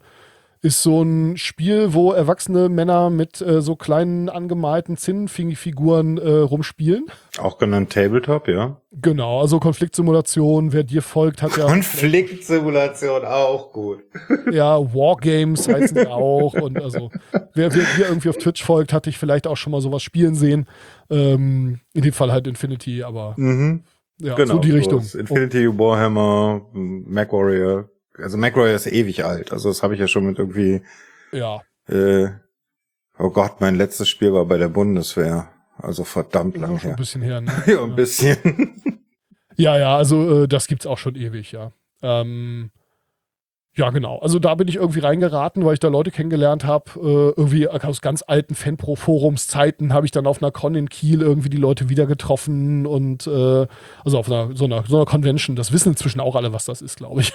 ist 0.61 0.83
so 0.83 1.03
ein 1.03 1.37
Spiel, 1.37 1.95
wo 1.95 2.13
erwachsene 2.13 2.69
Männer 2.69 3.11
mit 3.11 3.41
äh, 3.41 3.63
so 3.63 3.77
kleinen 3.77 4.29
angemalten 4.29 4.97
Zinnfiguren 4.97 6.19
äh, 6.19 6.31
rumspielen. 6.31 7.07
Auch 7.39 7.59
genannt 7.59 7.93
Tabletop, 7.93 8.49
ja. 8.49 8.81
Genau, 8.91 9.41
also 9.41 9.61
Konfliktsimulation, 9.61 10.73
wer 10.73 10.83
dir 10.83 11.03
folgt, 11.03 11.43
hat 11.43 11.57
ja. 11.57 11.67
Konfliktsimulation 11.69 13.25
auch 13.25 13.73
gut. 13.73 14.01
Ja, 14.53 14.79
Wargames 14.95 15.69
heißen 15.69 15.97
die 15.97 16.07
auch. 16.07 16.55
Und 16.55 16.81
also, 16.81 17.11
wer, 17.33 17.75
wer 17.75 17.85
dir 17.97 18.09
irgendwie 18.09 18.31
auf 18.31 18.39
Twitch 18.39 18.65
folgt, 18.65 18.93
hat 18.95 19.05
dich 19.07 19.19
vielleicht 19.19 19.47
auch 19.47 19.57
schon 19.57 19.73
mal 19.73 19.83
sowas 19.83 20.03
spielen 20.03 20.35
sehen. 20.35 20.67
Ähm, 21.11 21.81
in 21.93 22.03
dem 22.03 22.13
Fall 22.13 22.33
halt 22.33 22.47
Infinity, 22.47 23.03
aber 23.03 23.35
mhm. 23.37 23.85
ja, 24.19 24.35
genau, 24.35 24.55
so 24.55 24.61
die 24.61 24.71
Richtung. 24.71 25.01
Infinity, 25.01 25.69
Warhammer, 25.79 26.63
Mac 26.73 27.33
Warrior 27.33 27.91
also 28.19 28.37
MacRoy 28.37 28.75
ist 28.75 28.87
ewig 28.87 29.25
alt. 29.25 29.53
Also 29.53 29.69
das 29.69 29.83
habe 29.83 29.95
ich 29.95 30.01
ja 30.01 30.09
schon 30.09 30.27
mit 30.27 30.39
irgendwie. 30.39 30.83
Ja. 31.33 31.63
Äh, 31.89 32.29
oh 33.19 33.31
Gott, 33.31 33.61
mein 33.61 33.77
letztes 33.77 34.09
Spiel 34.09 34.33
war 34.33 34.45
bei 34.45 34.59
der 34.59 34.69
Bundeswehr. 34.69 35.51
Also 35.77 36.05
verdammt 36.05 36.57
lang 36.57 36.73
her. 36.73 36.81
Schon 36.81 36.91
ein 36.91 36.97
bisschen 36.97 37.23
her, 37.23 37.41
ne? 37.41 37.53
ja, 37.67 37.83
ein 37.83 37.95
bisschen. 37.95 38.83
ja, 39.57 39.79
ja, 39.79 39.97
also 39.97 40.45
äh, 40.45 40.49
das 40.49 40.67
gibt's 40.67 40.87
auch 40.87 40.99
schon 40.99 41.15
ewig, 41.15 41.53
ja. 41.53 41.73
Ähm, 42.03 42.71
ja, 43.79 43.91
genau. 43.91 44.19
Also 44.19 44.41
da 44.41 44.57
bin 44.57 44.67
ich 44.67 44.75
irgendwie 44.75 44.99
reingeraten, 44.99 45.65
weil 45.65 45.75
ich 45.75 45.79
da 45.79 45.87
Leute 45.87 46.11
kennengelernt 46.11 46.65
habe. 46.65 46.91
Äh, 46.97 47.41
irgendwie 47.41 47.69
aus 47.69 48.01
ganz 48.01 48.25
alten 48.27 48.57
Fanpro-Forums-Zeiten 48.57 49.93
habe 49.93 50.05
ich 50.05 50.11
dann 50.11 50.27
auf 50.27 50.43
einer 50.43 50.51
Con 50.51 50.75
in 50.75 50.89
Kiel 50.89 51.23
irgendwie 51.23 51.49
die 51.49 51.59
Leute 51.59 51.89
wieder 51.89 52.07
getroffen 52.07 52.87
und 52.87 53.29
äh, 53.29 53.69
also 54.05 54.19
auf 54.19 54.29
einer 54.29 54.57
so, 54.57 54.65
einer 54.65 54.83
so 54.85 54.97
einer 54.97 55.05
Convention. 55.07 55.55
Das 55.55 55.71
wissen 55.71 55.91
inzwischen 55.91 56.19
auch 56.19 56.35
alle, 56.35 56.53
was 56.53 56.65
das 56.65 56.83
ist, 56.83 56.97
glaube 56.97 57.21
ich. 57.21 57.33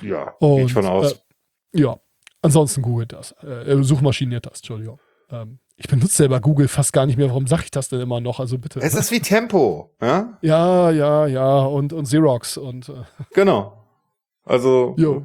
Ja, 0.00 0.32
und, 0.38 0.58
geht 0.58 0.70
von 0.70 0.86
aus. 0.86 1.20
Äh, 1.72 1.80
ja, 1.80 1.98
ansonsten 2.40 2.82
googelt 2.82 3.12
das. 3.12 3.34
Äh, 3.42 3.72
äh, 3.72 3.82
suchmaschiniert 3.82 4.46
das, 4.46 4.58
Entschuldigung. 4.58 5.00
Ähm, 5.28 5.58
ich 5.74 5.88
benutze 5.88 6.14
selber 6.14 6.40
Google 6.40 6.68
fast 6.68 6.92
gar 6.92 7.04
nicht 7.04 7.16
mehr. 7.16 7.30
Warum 7.30 7.48
sage 7.48 7.62
ich 7.64 7.72
das 7.72 7.88
denn 7.88 8.00
immer 8.00 8.20
noch? 8.20 8.38
Also 8.38 8.58
bitte. 8.58 8.78
Es 8.78 8.94
ist 8.94 9.10
wie 9.10 9.18
Tempo, 9.18 9.90
ja? 10.00 10.38
Ja, 10.40 10.92
ja, 10.92 11.26
ja. 11.26 11.58
Und, 11.62 11.92
und 11.92 12.04
Xerox 12.04 12.58
und. 12.58 12.90
Äh. 12.90 13.02
Genau. 13.34 13.79
Also 14.50 14.96
jo. 14.98 15.24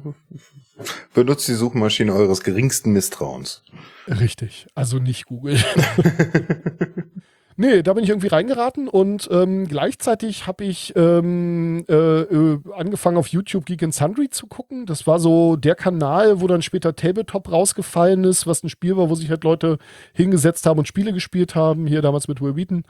benutzt 1.12 1.48
die 1.48 1.54
Suchmaschine 1.54 2.14
eures 2.14 2.44
geringsten 2.44 2.92
Misstrauens. 2.92 3.64
Richtig, 4.06 4.68
also 4.76 4.98
nicht 4.98 5.26
Google. 5.26 5.58
Nee, 7.58 7.82
da 7.82 7.94
bin 7.94 8.04
ich 8.04 8.10
irgendwie 8.10 8.26
reingeraten 8.26 8.86
und 8.86 9.30
ähm, 9.32 9.66
gleichzeitig 9.66 10.46
habe 10.46 10.64
ich 10.64 10.92
ähm, 10.94 11.86
äh, 11.88 11.94
äh, 11.94 12.58
angefangen 12.76 13.16
auf 13.16 13.28
YouTube 13.28 13.64
Geek 13.64 13.82
and 13.82 13.94
Sundry 13.94 14.28
zu 14.28 14.46
gucken. 14.46 14.84
Das 14.84 15.06
war 15.06 15.18
so 15.18 15.56
der 15.56 15.74
Kanal, 15.74 16.42
wo 16.42 16.48
dann 16.48 16.60
später 16.60 16.94
Tabletop 16.94 17.50
rausgefallen 17.50 18.24
ist, 18.24 18.46
was 18.46 18.62
ein 18.62 18.68
Spiel 18.68 18.98
war, 18.98 19.08
wo 19.08 19.14
sich 19.14 19.30
halt 19.30 19.42
Leute 19.42 19.78
hingesetzt 20.12 20.66
haben 20.66 20.78
und 20.78 20.86
Spiele 20.86 21.14
gespielt 21.14 21.54
haben. 21.54 21.86
Hier 21.86 22.02
damals 22.02 22.28
mit 22.28 22.42
Will 22.42 22.56
Wheaton. 22.56 22.84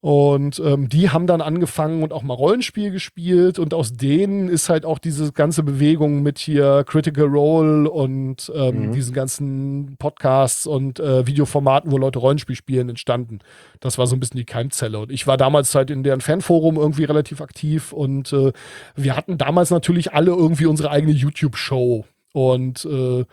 Und 0.00 0.60
ähm, 0.60 0.88
die 0.88 1.10
haben 1.10 1.26
dann 1.26 1.40
angefangen 1.40 2.02
und 2.02 2.12
auch 2.12 2.22
mal 2.22 2.34
Rollenspiel 2.34 2.90
gespielt. 2.90 3.58
Und 3.58 3.74
aus 3.74 3.94
denen 3.94 4.48
ist 4.48 4.68
halt 4.68 4.84
auch 4.84 4.98
diese 4.98 5.32
ganze 5.32 5.62
Bewegung 5.62 6.22
mit 6.22 6.38
hier 6.38 6.84
Critical 6.86 7.24
Role 7.24 7.90
und 7.90 8.52
ähm, 8.54 8.88
mhm. 8.88 8.92
diesen 8.92 9.14
ganzen 9.14 9.96
Podcasts 9.98 10.66
und 10.66 11.00
äh, 11.00 11.26
Videoformaten, 11.26 11.90
wo 11.90 11.98
Leute 11.98 12.18
Rollenspiel 12.18 12.54
spielen, 12.56 12.88
entstanden. 12.88 13.40
Das 13.80 13.98
war 13.98 14.06
so 14.06 14.14
ein 14.14 14.20
bisschen 14.20 14.38
die 14.38 14.44
Keimzelle. 14.44 14.98
Und 14.98 15.10
ich 15.10 15.26
war 15.26 15.36
damals 15.36 15.74
halt 15.74 15.90
in 15.90 16.02
deren 16.02 16.20
Fanforum 16.20 16.76
irgendwie 16.76 17.04
relativ 17.04 17.40
aktiv. 17.40 17.92
Und 17.92 18.32
äh, 18.32 18.52
wir 18.94 19.16
hatten 19.16 19.38
damals 19.38 19.70
natürlich 19.70 20.12
alle 20.12 20.30
irgendwie 20.30 20.66
unsere 20.66 20.90
eigene 20.90 21.12
YouTube-Show. 21.12 22.04
Und 22.32 22.84
äh, 22.84 23.24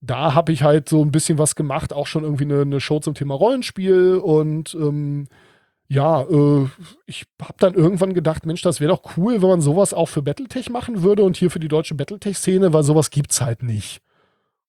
da 0.00 0.34
habe 0.34 0.52
ich 0.52 0.62
halt 0.62 0.88
so 0.88 1.04
ein 1.04 1.12
bisschen 1.12 1.38
was 1.38 1.54
gemacht, 1.54 1.92
auch 1.92 2.06
schon 2.06 2.24
irgendwie 2.24 2.44
eine, 2.44 2.62
eine 2.62 2.80
Show 2.80 3.00
zum 3.00 3.14
Thema 3.14 3.34
Rollenspiel 3.34 4.16
und 4.16 4.74
ähm, 4.74 5.28
ja, 5.90 6.22
äh, 6.22 6.68
ich 7.06 7.24
habe 7.42 7.54
dann 7.58 7.74
irgendwann 7.74 8.14
gedacht, 8.14 8.46
Mensch, 8.46 8.62
das 8.62 8.80
wäre 8.80 8.92
doch 8.92 9.16
cool, 9.16 9.42
wenn 9.42 9.48
man 9.48 9.60
sowas 9.60 9.92
auch 9.92 10.06
für 10.06 10.22
Battletech 10.22 10.70
machen 10.70 11.02
würde 11.02 11.24
und 11.24 11.36
hier 11.36 11.50
für 11.50 11.58
die 11.58 11.66
deutsche 11.66 11.96
Battletech-Szene, 11.96 12.72
weil 12.72 12.84
sowas 12.84 13.10
gibt's 13.10 13.40
halt 13.40 13.64
nicht. 13.64 14.00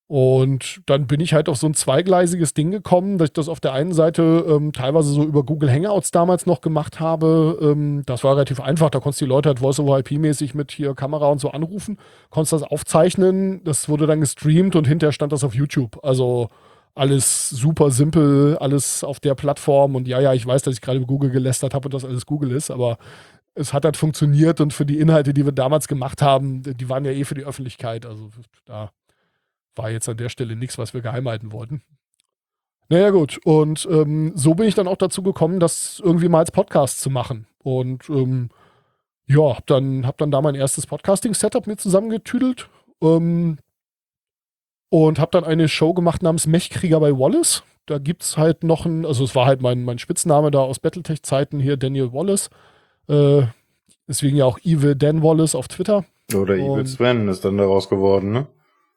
Und 0.07 0.81
dann 0.87 1.05
bin 1.05 1.21
ich 1.21 1.33
halt 1.33 1.47
auf 1.47 1.57
so 1.57 1.67
ein 1.67 1.75
zweigleisiges 1.75 2.55
Ding 2.55 2.71
gekommen, 2.71 3.19
dass 3.19 3.27
ich 3.27 3.33
das 3.33 3.49
auf 3.49 3.59
der 3.59 3.73
einen 3.73 3.93
Seite 3.93 4.45
ähm, 4.49 4.73
teilweise 4.73 5.11
so 5.11 5.23
über 5.23 5.43
Google 5.43 5.71
Hangouts 5.71 6.09
damals 6.09 6.47
noch 6.47 6.59
gemacht 6.59 6.99
habe. 6.99 7.57
Ähm, 7.61 8.01
das 8.07 8.23
war 8.23 8.33
relativ 8.33 8.59
einfach, 8.59 8.89
da 8.89 8.99
konntest 8.99 9.21
du 9.21 9.25
die 9.25 9.29
Leute 9.29 9.49
halt 9.49 9.59
Voice-over-IP-mäßig 9.59 10.55
mit 10.55 10.71
hier 10.71 10.95
Kamera 10.95 11.27
und 11.27 11.39
so 11.39 11.51
anrufen, 11.51 11.97
konntest 12.31 12.53
das 12.53 12.63
aufzeichnen, 12.63 13.63
das 13.63 13.87
wurde 13.87 14.07
dann 14.07 14.21
gestreamt 14.21 14.75
und 14.75 14.87
hinterher 14.87 15.13
stand 15.13 15.31
das 15.31 15.43
auf 15.43 15.53
YouTube. 15.53 16.03
Also 16.03 16.49
alles 16.93 17.49
super 17.49 17.91
simpel, 17.91 18.57
alles 18.57 19.03
auf 19.03 19.19
der 19.19 19.35
Plattform 19.35 19.95
und 19.95 20.07
ja, 20.07 20.19
ja, 20.19 20.33
ich 20.33 20.45
weiß, 20.45 20.61
dass 20.63 20.75
ich 20.75 20.81
gerade 20.81 20.97
über 20.97 21.07
Google 21.07 21.29
gelästert 21.29 21.73
habe 21.73 21.85
und 21.85 21.93
dass 21.93 22.05
alles 22.05 22.25
Google 22.25 22.51
ist, 22.51 22.71
aber 22.71 22.97
es 23.53 23.73
hat 23.73 23.85
halt 23.85 23.97
funktioniert 23.97 24.61
und 24.61 24.73
für 24.73 24.85
die 24.85 24.99
Inhalte, 24.99 25.33
die 25.33 25.45
wir 25.45 25.51
damals 25.51 25.87
gemacht 25.87 26.21
haben, 26.21 26.63
die 26.63 26.89
waren 26.89 27.05
ja 27.05 27.11
eh 27.11 27.25
für 27.25 27.35
die 27.35 27.43
Öffentlichkeit. 27.43 28.05
Also 28.05 28.29
da 28.65 28.91
war 29.75 29.89
jetzt 29.89 30.07
an 30.07 30.17
der 30.17 30.29
Stelle 30.29 30.55
nichts, 30.55 30.77
was 30.77 30.93
wir 30.93 31.01
geheim 31.01 31.27
halten 31.27 31.51
wollten. 31.51 31.81
Naja, 32.89 33.09
gut. 33.09 33.39
Und 33.45 33.87
ähm, 33.89 34.33
so 34.35 34.53
bin 34.53 34.67
ich 34.67 34.75
dann 34.75 34.87
auch 34.87 34.97
dazu 34.97 35.23
gekommen, 35.23 35.59
das 35.59 36.01
irgendwie 36.03 36.27
mal 36.27 36.39
als 36.39 36.51
Podcast 36.51 36.99
zu 37.01 37.09
machen. 37.09 37.47
Und 37.59 38.09
ähm, 38.09 38.49
ja, 39.27 39.55
hab 39.55 39.65
dann, 39.67 40.05
hab 40.05 40.17
dann 40.17 40.31
da 40.31 40.41
mein 40.41 40.55
erstes 40.55 40.87
Podcasting-Setup 40.87 41.67
mir 41.67 41.77
zusammengetüdelt. 41.77 42.69
Ähm, 43.01 43.59
und 44.91 45.19
habe 45.19 45.31
dann 45.31 45.45
eine 45.45 45.69
Show 45.69 45.93
gemacht 45.93 46.21
namens 46.21 46.47
Mechkrieger 46.47 46.99
bei 46.99 47.17
Wallace. 47.17 47.63
Da 47.85 47.97
gibt 47.97 48.23
es 48.23 48.37
halt 48.37 48.65
noch 48.65 48.85
ein, 48.85 49.05
also 49.05 49.23
es 49.23 49.33
war 49.35 49.45
halt 49.45 49.61
mein, 49.61 49.85
mein 49.85 49.99
Spitzname 49.99 50.51
da 50.51 50.59
aus 50.59 50.79
Battletech-Zeiten 50.79 51.61
hier, 51.61 51.77
Daniel 51.77 52.11
Wallace. 52.11 52.49
Äh, 53.07 53.43
deswegen 54.05 54.35
ja 54.35 54.43
auch 54.43 54.59
Evil 54.59 54.95
Dan 54.97 55.23
Wallace 55.23 55.55
auf 55.55 55.69
Twitter. 55.69 56.03
Oder 56.35 56.55
und, 56.55 56.59
Evil 56.59 56.87
Sven 56.87 57.29
ist 57.29 57.45
dann 57.45 57.57
daraus 57.57 57.87
geworden, 57.87 58.33
ne? 58.33 58.47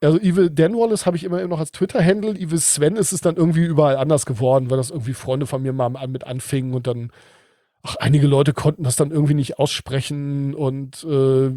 Also 0.00 0.18
Evil 0.18 0.50
Dan 0.50 0.74
Wallace 0.74 1.06
habe 1.06 1.16
ich 1.16 1.22
immer 1.22 1.46
noch 1.46 1.60
als 1.60 1.70
Twitter-Handle. 1.70 2.32
Evil 2.32 2.58
Sven 2.58 2.96
ist 2.96 3.12
es 3.12 3.20
dann 3.20 3.36
irgendwie 3.36 3.64
überall 3.64 3.96
anders 3.96 4.26
geworden, 4.26 4.70
weil 4.70 4.76
das 4.76 4.90
irgendwie 4.90 5.14
Freunde 5.14 5.46
von 5.46 5.62
mir 5.62 5.72
mal 5.72 5.90
mit 6.08 6.24
anfingen 6.24 6.74
und 6.74 6.88
dann, 6.88 7.12
ach, 7.84 7.94
einige 8.00 8.26
Leute 8.26 8.52
konnten 8.52 8.82
das 8.82 8.96
dann 8.96 9.12
irgendwie 9.12 9.34
nicht 9.34 9.60
aussprechen 9.60 10.54
und 10.54 11.04
äh, 11.04 11.52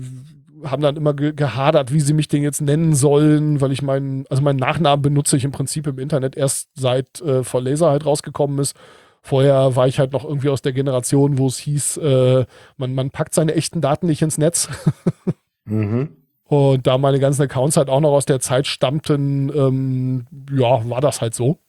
haben 0.64 0.82
dann 0.82 0.96
immer 0.96 1.14
ge 1.14 1.34
gehadert, 1.34 1.94
wie 1.94 2.00
sie 2.00 2.14
mich 2.14 2.28
denn 2.28 2.44
jetzt 2.44 2.62
nennen 2.62 2.94
sollen, 2.94 3.62
weil 3.62 3.72
ich 3.72 3.82
meinen, 3.82 4.26
also 4.30 4.42
meinen 4.42 4.60
Nachnamen 4.60 5.02
benutze 5.02 5.38
ich 5.38 5.44
im 5.44 5.52
Prinzip 5.52 5.88
im 5.88 6.00
Internet 6.00 6.36
erst 6.36 6.70
seit 6.76 7.22
äh, 7.22 7.44
vor 7.44 7.62
Laser 7.62 7.90
halt 7.90 8.06
rausgekommen 8.06 8.60
ist. 8.60 8.76
Vorher 9.22 9.76
war 9.76 9.88
ich 9.88 10.00
halt 10.00 10.14
noch 10.14 10.24
irgendwie 10.24 10.50
aus 10.50 10.62
der 10.62 10.74
Generation, 10.74 11.38
wo 11.38 11.48
es 11.48 11.58
hieß, 11.58 11.98
äh, 11.98 12.46
man, 12.78 12.96
man 12.96 13.10
packt 13.12 13.34
seine 13.34 13.56
echten 13.56 13.82
Daten 13.82 14.08
nicht 14.08 14.22
ins 14.22 14.38
Netz. 14.38 14.70
mhm. 15.66 16.16
Und 16.46 16.88
da 16.88 16.98
meine 16.98 17.20
ganzen 17.20 17.42
Accounts 17.42 17.76
halt 17.76 17.90
auch 17.90 18.00
noch 18.00 18.14
aus 18.14 18.26
der 18.26 18.40
Zeit 18.40 18.68
stammten, 18.68 19.52
ähm, 19.54 20.28
ja, 20.50 20.90
war 20.90 21.02
das 21.02 21.22
halt 21.22 21.34
so. 21.34 21.60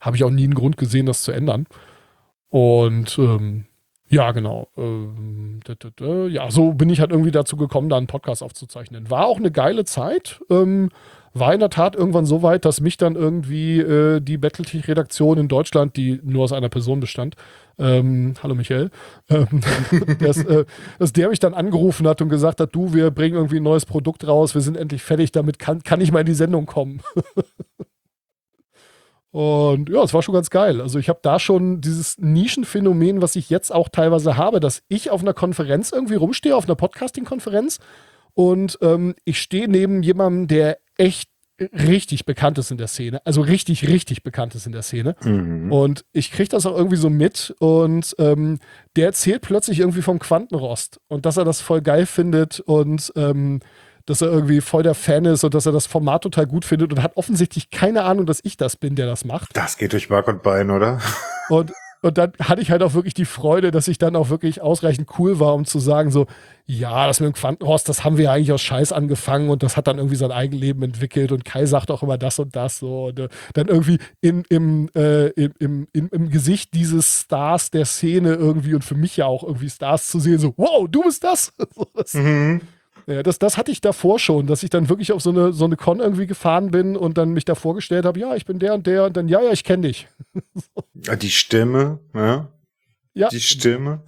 Habe 0.00 0.16
ich 0.16 0.24
auch 0.24 0.30
nie 0.30 0.44
einen 0.44 0.54
Grund 0.54 0.78
gesehen, 0.78 1.04
das 1.04 1.22
zu 1.22 1.32
ändern. 1.32 1.66
Und 2.48 3.18
ähm, 3.18 3.66
ja, 4.14 4.32
genau. 4.32 4.68
Ähm, 4.76 5.60
ja, 6.28 6.50
so 6.50 6.72
bin 6.72 6.88
ich 6.88 7.00
halt 7.00 7.10
irgendwie 7.10 7.30
dazu 7.30 7.56
gekommen, 7.56 7.88
da 7.88 7.96
einen 7.96 8.06
Podcast 8.06 8.42
aufzuzeichnen. 8.42 9.10
War 9.10 9.26
auch 9.26 9.38
eine 9.38 9.50
geile 9.50 9.84
Zeit. 9.84 10.40
Ähm, 10.50 10.90
war 11.36 11.52
in 11.52 11.58
der 11.58 11.70
Tat 11.70 11.96
irgendwann 11.96 12.26
so 12.26 12.44
weit, 12.44 12.64
dass 12.64 12.80
mich 12.80 12.96
dann 12.96 13.16
irgendwie 13.16 13.80
äh, 13.80 14.20
die 14.20 14.38
Battletech-Redaktion 14.38 15.36
in 15.38 15.48
Deutschland, 15.48 15.96
die 15.96 16.20
nur 16.22 16.44
aus 16.44 16.52
einer 16.52 16.68
Person 16.68 17.00
bestand, 17.00 17.34
ähm, 17.76 18.34
hallo 18.40 18.54
Michael, 18.54 18.90
ähm, 19.28 19.48
dass, 20.20 20.44
äh, 20.44 20.64
dass 21.00 21.12
der 21.12 21.28
mich 21.28 21.40
dann 21.40 21.52
angerufen 21.52 22.06
hat 22.06 22.22
und 22.22 22.28
gesagt 22.28 22.60
hat, 22.60 22.72
du, 22.72 22.94
wir 22.94 23.10
bringen 23.10 23.34
irgendwie 23.34 23.56
ein 23.56 23.64
neues 23.64 23.84
Produkt 23.84 24.24
raus, 24.28 24.54
wir 24.54 24.62
sind 24.62 24.76
endlich 24.76 25.02
fertig 25.02 25.32
damit, 25.32 25.58
kann, 25.58 25.82
kann 25.82 26.00
ich 26.00 26.12
mal 26.12 26.20
in 26.20 26.26
die 26.26 26.34
Sendung 26.34 26.66
kommen. 26.66 27.02
Und 29.34 29.88
ja, 29.88 30.00
es 30.00 30.14
war 30.14 30.22
schon 30.22 30.32
ganz 30.32 30.48
geil. 30.48 30.80
Also 30.80 31.00
ich 31.00 31.08
habe 31.08 31.18
da 31.20 31.40
schon 31.40 31.80
dieses 31.80 32.18
Nischenphänomen, 32.18 33.20
was 33.20 33.34
ich 33.34 33.50
jetzt 33.50 33.74
auch 33.74 33.88
teilweise 33.88 34.36
habe, 34.36 34.60
dass 34.60 34.84
ich 34.86 35.10
auf 35.10 35.22
einer 35.22 35.34
Konferenz 35.34 35.90
irgendwie 35.90 36.14
rumstehe, 36.14 36.54
auf 36.54 36.66
einer 36.66 36.76
Podcasting-Konferenz 36.76 37.80
und 38.34 38.78
ähm, 38.80 39.16
ich 39.24 39.40
stehe 39.40 39.66
neben 39.66 40.04
jemandem, 40.04 40.46
der 40.46 40.78
echt 40.96 41.30
richtig 41.58 42.26
bekannt 42.26 42.58
ist 42.58 42.70
in 42.70 42.78
der 42.78 42.86
Szene, 42.86 43.26
also 43.26 43.40
richtig, 43.40 43.88
richtig 43.88 44.22
bekannt 44.22 44.54
ist 44.54 44.66
in 44.66 44.72
der 44.72 44.82
Szene. 44.82 45.16
Mhm. 45.24 45.72
Und 45.72 46.04
ich 46.12 46.30
kriege 46.30 46.50
das 46.50 46.64
auch 46.64 46.76
irgendwie 46.76 46.94
so 46.94 47.10
mit 47.10 47.56
und 47.58 48.14
ähm, 48.20 48.60
der 48.94 49.06
erzählt 49.06 49.42
plötzlich 49.42 49.80
irgendwie 49.80 50.02
vom 50.02 50.20
Quantenrost 50.20 51.00
und 51.08 51.26
dass 51.26 51.38
er 51.38 51.44
das 51.44 51.60
voll 51.60 51.80
geil 51.80 52.06
findet 52.06 52.60
und 52.60 53.12
ähm, 53.16 53.58
dass 54.06 54.20
er 54.20 54.28
irgendwie 54.28 54.60
voll 54.60 54.82
der 54.82 54.94
Fan 54.94 55.24
ist 55.24 55.44
und 55.44 55.54
dass 55.54 55.66
er 55.66 55.72
das 55.72 55.86
Format 55.86 56.22
total 56.22 56.46
gut 56.46 56.64
findet 56.64 56.92
und 56.92 57.02
hat 57.02 57.16
offensichtlich 57.16 57.70
keine 57.70 58.04
Ahnung, 58.04 58.26
dass 58.26 58.40
ich 58.42 58.56
das 58.56 58.76
bin, 58.76 58.96
der 58.96 59.06
das 59.06 59.24
macht. 59.24 59.56
Das 59.56 59.78
geht 59.78 59.92
durch 59.92 60.10
Mark 60.10 60.28
und 60.28 60.42
Bein, 60.42 60.70
oder? 60.70 61.00
Und, 61.48 61.72
und 62.02 62.18
dann 62.18 62.32
hatte 62.38 62.60
ich 62.60 62.70
halt 62.70 62.82
auch 62.82 62.92
wirklich 62.92 63.14
die 63.14 63.24
Freude, 63.24 63.70
dass 63.70 63.88
ich 63.88 63.96
dann 63.96 64.14
auch 64.14 64.28
wirklich 64.28 64.60
ausreichend 64.60 65.08
cool 65.18 65.40
war, 65.40 65.54
um 65.54 65.64
zu 65.64 65.78
sagen, 65.78 66.10
so, 66.10 66.26
ja, 66.66 67.06
das 67.06 67.20
mit 67.20 67.28
dem 67.28 67.32
Quantenhorst, 67.34 67.88
das 67.88 68.04
haben 68.04 68.18
wir 68.18 68.24
ja 68.24 68.32
eigentlich 68.32 68.52
aus 68.52 68.60
Scheiß 68.60 68.92
angefangen 68.92 69.48
und 69.48 69.62
das 69.62 69.76
hat 69.76 69.86
dann 69.86 69.96
irgendwie 69.96 70.16
sein 70.16 70.30
Eigenleben 70.30 70.82
entwickelt 70.82 71.32
und 71.32 71.46
Kai 71.46 71.64
sagt 71.64 71.90
auch 71.90 72.02
immer 72.02 72.18
das 72.18 72.38
und 72.38 72.56
das 72.56 72.78
so. 72.78 73.06
Und, 73.06 73.18
äh, 73.18 73.28
dann 73.54 73.68
irgendwie 73.68 73.98
in, 74.20 74.44
im, 74.50 74.90
äh, 74.94 75.28
im, 75.28 75.52
im, 75.58 75.88
im, 75.92 76.08
im 76.10 76.30
Gesicht 76.30 76.74
dieses 76.74 77.22
Stars 77.22 77.70
der 77.70 77.86
Szene 77.86 78.34
irgendwie 78.34 78.74
und 78.74 78.84
für 78.84 78.96
mich 78.96 79.16
ja 79.16 79.24
auch 79.24 79.42
irgendwie 79.42 79.70
Stars 79.70 80.08
zu 80.08 80.20
sehen, 80.20 80.38
so, 80.38 80.52
wow, 80.58 80.86
du 80.90 81.02
bist 81.02 81.24
das. 81.24 81.52
mhm. 82.12 82.60
Ja, 83.06 83.22
das, 83.22 83.38
das 83.38 83.58
hatte 83.58 83.70
ich 83.70 83.80
davor 83.80 84.18
schon, 84.18 84.46
dass 84.46 84.62
ich 84.62 84.70
dann 84.70 84.88
wirklich 84.88 85.12
auf 85.12 85.20
so 85.20 85.30
eine, 85.30 85.52
so 85.52 85.64
eine 85.64 85.76
Con 85.76 86.00
irgendwie 86.00 86.26
gefahren 86.26 86.70
bin 86.70 86.96
und 86.96 87.18
dann 87.18 87.32
mich 87.32 87.44
da 87.44 87.54
vorgestellt 87.54 88.06
habe, 88.06 88.18
ja, 88.18 88.34
ich 88.34 88.46
bin 88.46 88.58
der 88.58 88.74
und 88.74 88.86
der 88.86 89.04
und 89.04 89.16
dann, 89.16 89.28
ja, 89.28 89.42
ja, 89.42 89.52
ich 89.52 89.64
kenne 89.64 89.88
dich. 89.88 90.08
so. 90.54 91.14
Die 91.16 91.30
Stimme, 91.30 91.98
ja. 92.14 92.48
Ja. 93.12 93.28
Die 93.28 93.40
Stimme. 93.40 94.02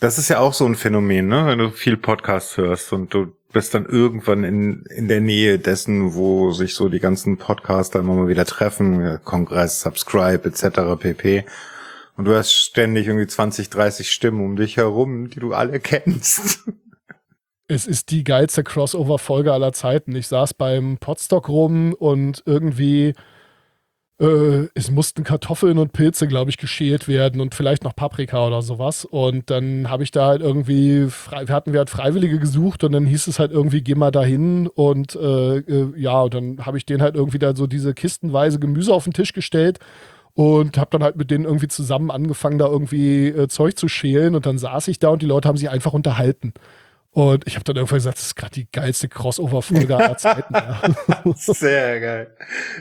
Das 0.00 0.18
ist 0.18 0.28
ja 0.28 0.38
auch 0.40 0.54
so 0.54 0.64
ein 0.66 0.74
Phänomen, 0.74 1.28
ne? 1.28 1.46
Wenn 1.46 1.58
du 1.58 1.70
viel 1.70 1.96
Podcast 1.96 2.56
hörst 2.56 2.92
und 2.92 3.12
du 3.14 3.32
bist 3.52 3.72
dann 3.72 3.86
irgendwann 3.86 4.44
in, 4.44 4.84
in 4.86 5.06
der 5.08 5.20
Nähe 5.20 5.58
dessen, 5.58 6.14
wo 6.14 6.50
sich 6.50 6.74
so 6.74 6.88
die 6.88 6.98
ganzen 6.98 7.36
Podcaster 7.36 8.00
immer 8.00 8.14
mal 8.14 8.28
wieder 8.28 8.44
treffen, 8.44 9.20
Kongress, 9.24 9.80
Subscribe 9.80 10.48
etc. 10.48 11.00
pp. 11.00 11.44
Und 12.16 12.26
du 12.26 12.34
hast 12.34 12.52
ständig 12.52 13.06
irgendwie 13.06 13.26
20, 13.26 13.70
30 13.70 14.10
Stimmen 14.10 14.44
um 14.44 14.56
dich 14.56 14.76
herum, 14.76 15.30
die 15.30 15.40
du 15.40 15.52
alle 15.52 15.80
kennst. 15.80 16.64
Es 17.66 17.86
ist 17.86 18.10
die 18.10 18.24
geilste 18.24 18.62
Crossover-Folge 18.62 19.52
aller 19.52 19.72
Zeiten. 19.72 20.14
Ich 20.14 20.28
saß 20.28 20.54
beim 20.54 20.98
Potstock 20.98 21.48
rum 21.48 21.94
und 21.94 22.42
irgendwie 22.44 23.14
äh, 24.20 24.68
es 24.74 24.90
mussten 24.90 25.24
Kartoffeln 25.24 25.78
und 25.78 25.92
Pilze, 25.92 26.28
glaube 26.28 26.50
ich, 26.50 26.58
geschält 26.58 27.08
werden 27.08 27.40
und 27.40 27.54
vielleicht 27.54 27.82
noch 27.82 27.96
Paprika 27.96 28.46
oder 28.46 28.62
sowas. 28.62 29.04
Und 29.04 29.50
dann 29.50 29.88
habe 29.90 30.02
ich 30.04 30.10
da 30.10 30.26
halt 30.26 30.42
irgendwie, 30.42 31.06
frei, 31.08 31.46
hatten 31.46 31.72
wir 31.72 31.78
halt 31.80 31.90
Freiwillige 31.90 32.38
gesucht 32.38 32.84
und 32.84 32.92
dann 32.92 33.06
hieß 33.06 33.26
es 33.28 33.38
halt 33.38 33.50
irgendwie, 33.50 33.82
geh 33.82 33.94
mal 33.94 34.10
dahin 34.10 34.66
und 34.68 35.16
äh, 35.16 35.58
äh, 35.58 35.92
ja, 35.96 36.20
und 36.20 36.34
dann 36.34 36.66
habe 36.66 36.76
ich 36.78 36.86
denen 36.86 37.02
halt 37.02 37.16
irgendwie 37.16 37.38
da 37.38 37.56
so 37.56 37.66
diese 37.66 37.94
kistenweise 37.94 38.58
Gemüse 38.60 38.92
auf 38.92 39.04
den 39.04 39.14
Tisch 39.14 39.32
gestellt 39.32 39.78
und 40.34 40.78
habe 40.78 40.90
dann 40.90 41.02
halt 41.02 41.16
mit 41.16 41.30
denen 41.30 41.44
irgendwie 41.44 41.68
zusammen 41.68 42.10
angefangen, 42.10 42.58
da 42.58 42.66
irgendwie 42.66 43.28
äh, 43.28 43.48
Zeug 43.48 43.78
zu 43.78 43.88
schälen 43.88 44.34
und 44.34 44.46
dann 44.46 44.58
saß 44.58 44.88
ich 44.88 44.98
da 44.98 45.08
und 45.08 45.22
die 45.22 45.26
Leute 45.26 45.48
haben 45.48 45.56
sich 45.56 45.70
einfach 45.70 45.92
unterhalten. 45.92 46.52
Und 47.14 47.46
ich 47.46 47.54
habe 47.54 47.62
dann 47.62 47.76
irgendwann 47.76 47.98
gesagt, 47.98 48.18
das 48.18 48.26
ist 48.26 48.34
gerade 48.34 48.54
die 48.54 48.68
geilste 48.70 49.08
Crossover-Folge 49.08 49.96
aller 49.96 50.16
Zeiten. 50.18 50.52
Ja. 50.52 50.80
Sehr 51.36 52.00
geil. 52.00 52.36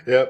Ja. 0.08 0.28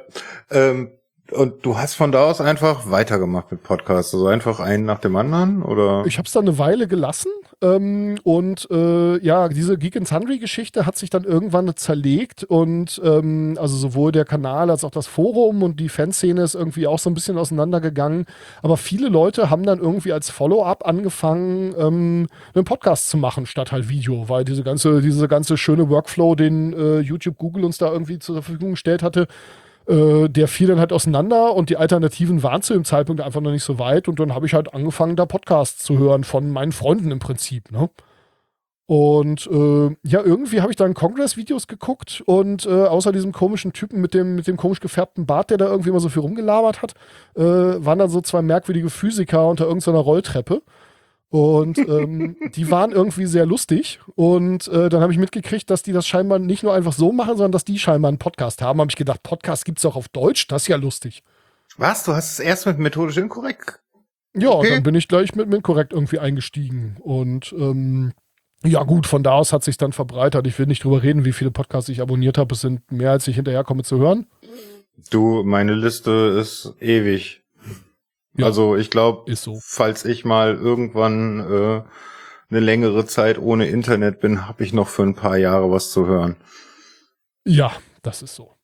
Ähm, 0.51 0.91
Und 1.33 1.65
du 1.65 1.77
hast 1.77 1.95
von 1.95 2.11
da 2.11 2.25
aus 2.25 2.41
einfach 2.41 2.89
weitergemacht 2.89 3.51
mit 3.51 3.63
Podcasts, 3.63 4.13
also 4.13 4.27
einfach 4.27 4.59
einen 4.59 4.85
nach 4.85 4.99
dem 4.99 5.15
anderen, 5.15 5.63
oder? 5.63 6.05
Ich 6.05 6.17
habe 6.17 6.27
es 6.27 6.33
dann 6.33 6.47
eine 6.47 6.57
Weile 6.57 6.87
gelassen 6.87 7.29
ähm, 7.61 8.17
und 8.23 8.67
äh, 8.71 9.17
ja, 9.19 9.47
diese 9.47 9.77
Geek 9.77 9.95
and 9.95 10.07
Sundry 10.07 10.37
Geschichte 10.37 10.85
hat 10.85 10.97
sich 10.97 11.09
dann 11.09 11.23
irgendwann 11.23 11.73
zerlegt 11.75 12.43
und 12.43 13.01
ähm, 13.03 13.57
also 13.59 13.77
sowohl 13.77 14.11
der 14.11 14.25
Kanal 14.25 14.69
als 14.69 14.83
auch 14.83 14.91
das 14.91 15.07
Forum 15.07 15.63
und 15.63 15.79
die 15.79 15.89
Fanszene 15.89 16.43
ist 16.43 16.55
irgendwie 16.55 16.87
auch 16.87 16.99
so 16.99 17.09
ein 17.09 17.13
bisschen 17.13 17.37
auseinandergegangen. 17.37 18.25
Aber 18.61 18.75
viele 18.75 19.07
Leute 19.07 19.49
haben 19.49 19.63
dann 19.63 19.79
irgendwie 19.79 20.11
als 20.11 20.29
Follow-up 20.29 20.85
angefangen, 20.85 21.73
ähm, 21.77 22.27
einen 22.53 22.65
Podcast 22.65 23.09
zu 23.09 23.17
machen 23.17 23.45
statt 23.45 23.71
halt 23.71 23.87
Video, 23.87 24.27
weil 24.27 24.43
diese 24.43 24.63
ganze, 24.63 25.01
diese 25.01 25.27
ganze 25.27 25.55
schöne 25.57 25.89
Workflow, 25.89 26.35
den 26.35 26.73
äh, 26.73 26.99
YouTube, 26.99 27.37
Google 27.37 27.63
uns 27.63 27.77
da 27.77 27.91
irgendwie 27.91 28.19
zur 28.19 28.35
Verfügung 28.35 28.71
gestellt 28.71 29.03
hatte, 29.03 29.27
äh, 29.87 30.27
der 30.29 30.47
fiel 30.47 30.67
dann 30.67 30.79
halt 30.79 30.93
auseinander 30.93 31.53
und 31.55 31.69
die 31.69 31.77
Alternativen 31.77 32.43
waren 32.43 32.61
zu 32.61 32.73
dem 32.73 32.85
Zeitpunkt 32.85 33.21
einfach 33.21 33.41
noch 33.41 33.51
nicht 33.51 33.63
so 33.63 33.79
weit 33.79 34.07
und 34.07 34.19
dann 34.19 34.33
habe 34.33 34.45
ich 34.45 34.53
halt 34.53 34.73
angefangen, 34.73 35.15
da 35.15 35.25
Podcasts 35.25 35.83
zu 35.83 35.97
hören 35.97 36.23
von 36.23 36.49
meinen 36.49 36.71
Freunden 36.71 37.11
im 37.11 37.19
Prinzip, 37.19 37.71
ne? 37.71 37.89
Und 38.85 39.47
äh, 39.47 39.95
ja, 40.03 40.21
irgendwie 40.21 40.61
habe 40.61 40.71
ich 40.71 40.75
dann 40.75 40.93
Congress-Videos 40.93 41.67
geguckt 41.67 42.21
und 42.25 42.65
äh, 42.65 42.69
außer 42.69 43.13
diesem 43.13 43.31
komischen 43.31 43.71
Typen 43.71 44.01
mit 44.01 44.13
dem, 44.13 44.35
mit 44.35 44.45
dem 44.45 44.57
komisch 44.57 44.81
gefärbten 44.81 45.25
Bart, 45.25 45.49
der 45.49 45.57
da 45.57 45.67
irgendwie 45.67 45.89
immer 45.89 46.01
so 46.01 46.09
viel 46.09 46.21
rumgelabert 46.21 46.81
hat, 46.81 46.93
äh, 47.35 47.41
waren 47.41 47.99
dann 47.99 48.09
so 48.09 48.19
zwei 48.19 48.41
merkwürdige 48.41 48.89
Physiker 48.89 49.47
unter 49.47 49.65
irgendeiner 49.65 49.99
Rolltreppe. 49.99 50.61
Und 51.33 51.79
ähm, 51.79 52.35
die 52.53 52.69
waren 52.69 52.91
irgendwie 52.91 53.25
sehr 53.25 53.47
lustig. 53.47 53.99
Und 54.13 54.67
äh, 54.67 54.87
dann 54.89 55.01
habe 55.01 55.11
ich 55.13 55.17
mitgekriegt, 55.17 55.67
dass 55.67 55.81
die 55.81 55.91
das 55.91 56.05
scheinbar 56.05 56.37
nicht 56.37 56.61
nur 56.61 56.75
einfach 56.75 56.93
so 56.93 57.11
machen, 57.11 57.37
sondern 57.37 57.51
dass 57.51 57.65
die 57.65 57.79
scheinbar 57.79 58.09
einen 58.09 58.19
Podcast 58.19 58.61
haben. 58.61 58.79
Habe 58.79 58.91
ich 58.91 58.95
gedacht, 58.95 59.23
Podcast 59.23 59.65
gibt 59.65 59.79
es 59.79 59.85
auch 59.85 59.95
auf 59.95 60.09
Deutsch. 60.09 60.47
Das 60.47 60.61
ist 60.61 60.67
ja 60.67 60.75
lustig. 60.75 61.23
Was? 61.75 62.03
Du 62.03 62.13
hast 62.13 62.33
es 62.33 62.39
erst 62.39 62.67
mit 62.67 62.77
methodisch 62.77 63.17
inkorrekt? 63.17 63.79
Ja, 64.35 64.51
okay. 64.51 64.69
dann 64.69 64.83
bin 64.83 64.93
ich 64.93 65.07
gleich 65.07 65.33
mit 65.33 65.51
inkorrekt 65.51 65.91
irgendwie 65.91 66.19
eingestiegen. 66.19 66.97
Und 66.99 67.51
ähm, 67.57 68.13
ja, 68.63 68.83
gut, 68.83 69.07
von 69.07 69.23
da 69.23 69.31
aus 69.31 69.53
hat 69.53 69.63
sich 69.63 69.77
dann 69.77 69.91
verbreitert. 69.91 70.45
Ich 70.45 70.59
will 70.59 70.67
nicht 70.67 70.83
drüber 70.83 71.01
reden, 71.01 71.25
wie 71.25 71.33
viele 71.33 71.49
Podcasts 71.49 71.89
ich 71.89 72.01
abonniert 72.01 72.37
habe. 72.37 72.53
Es 72.53 72.61
sind 72.61 72.91
mehr, 72.91 73.09
als 73.09 73.27
ich 73.27 73.37
hinterherkomme 73.37 73.81
zu 73.81 73.97
hören. 73.97 74.27
Du, 75.09 75.41
meine 75.43 75.73
Liste 75.73 76.37
ist 76.39 76.75
ewig. 76.79 77.42
Ja, 78.35 78.45
also 78.47 78.75
ich 78.75 78.89
glaube, 78.89 79.33
so. 79.35 79.59
falls 79.61 80.05
ich 80.05 80.25
mal 80.25 80.55
irgendwann 80.55 81.39
äh, 81.39 81.81
eine 82.49 82.59
längere 82.59 83.05
Zeit 83.05 83.37
ohne 83.37 83.67
Internet 83.67 84.19
bin, 84.19 84.47
habe 84.47 84.63
ich 84.63 84.73
noch 84.73 84.87
für 84.87 85.03
ein 85.03 85.15
paar 85.15 85.37
Jahre 85.37 85.71
was 85.71 85.91
zu 85.91 86.07
hören. 86.07 86.35
Ja, 87.45 87.73
das 88.01 88.21
ist 88.21 88.35
so. 88.35 88.55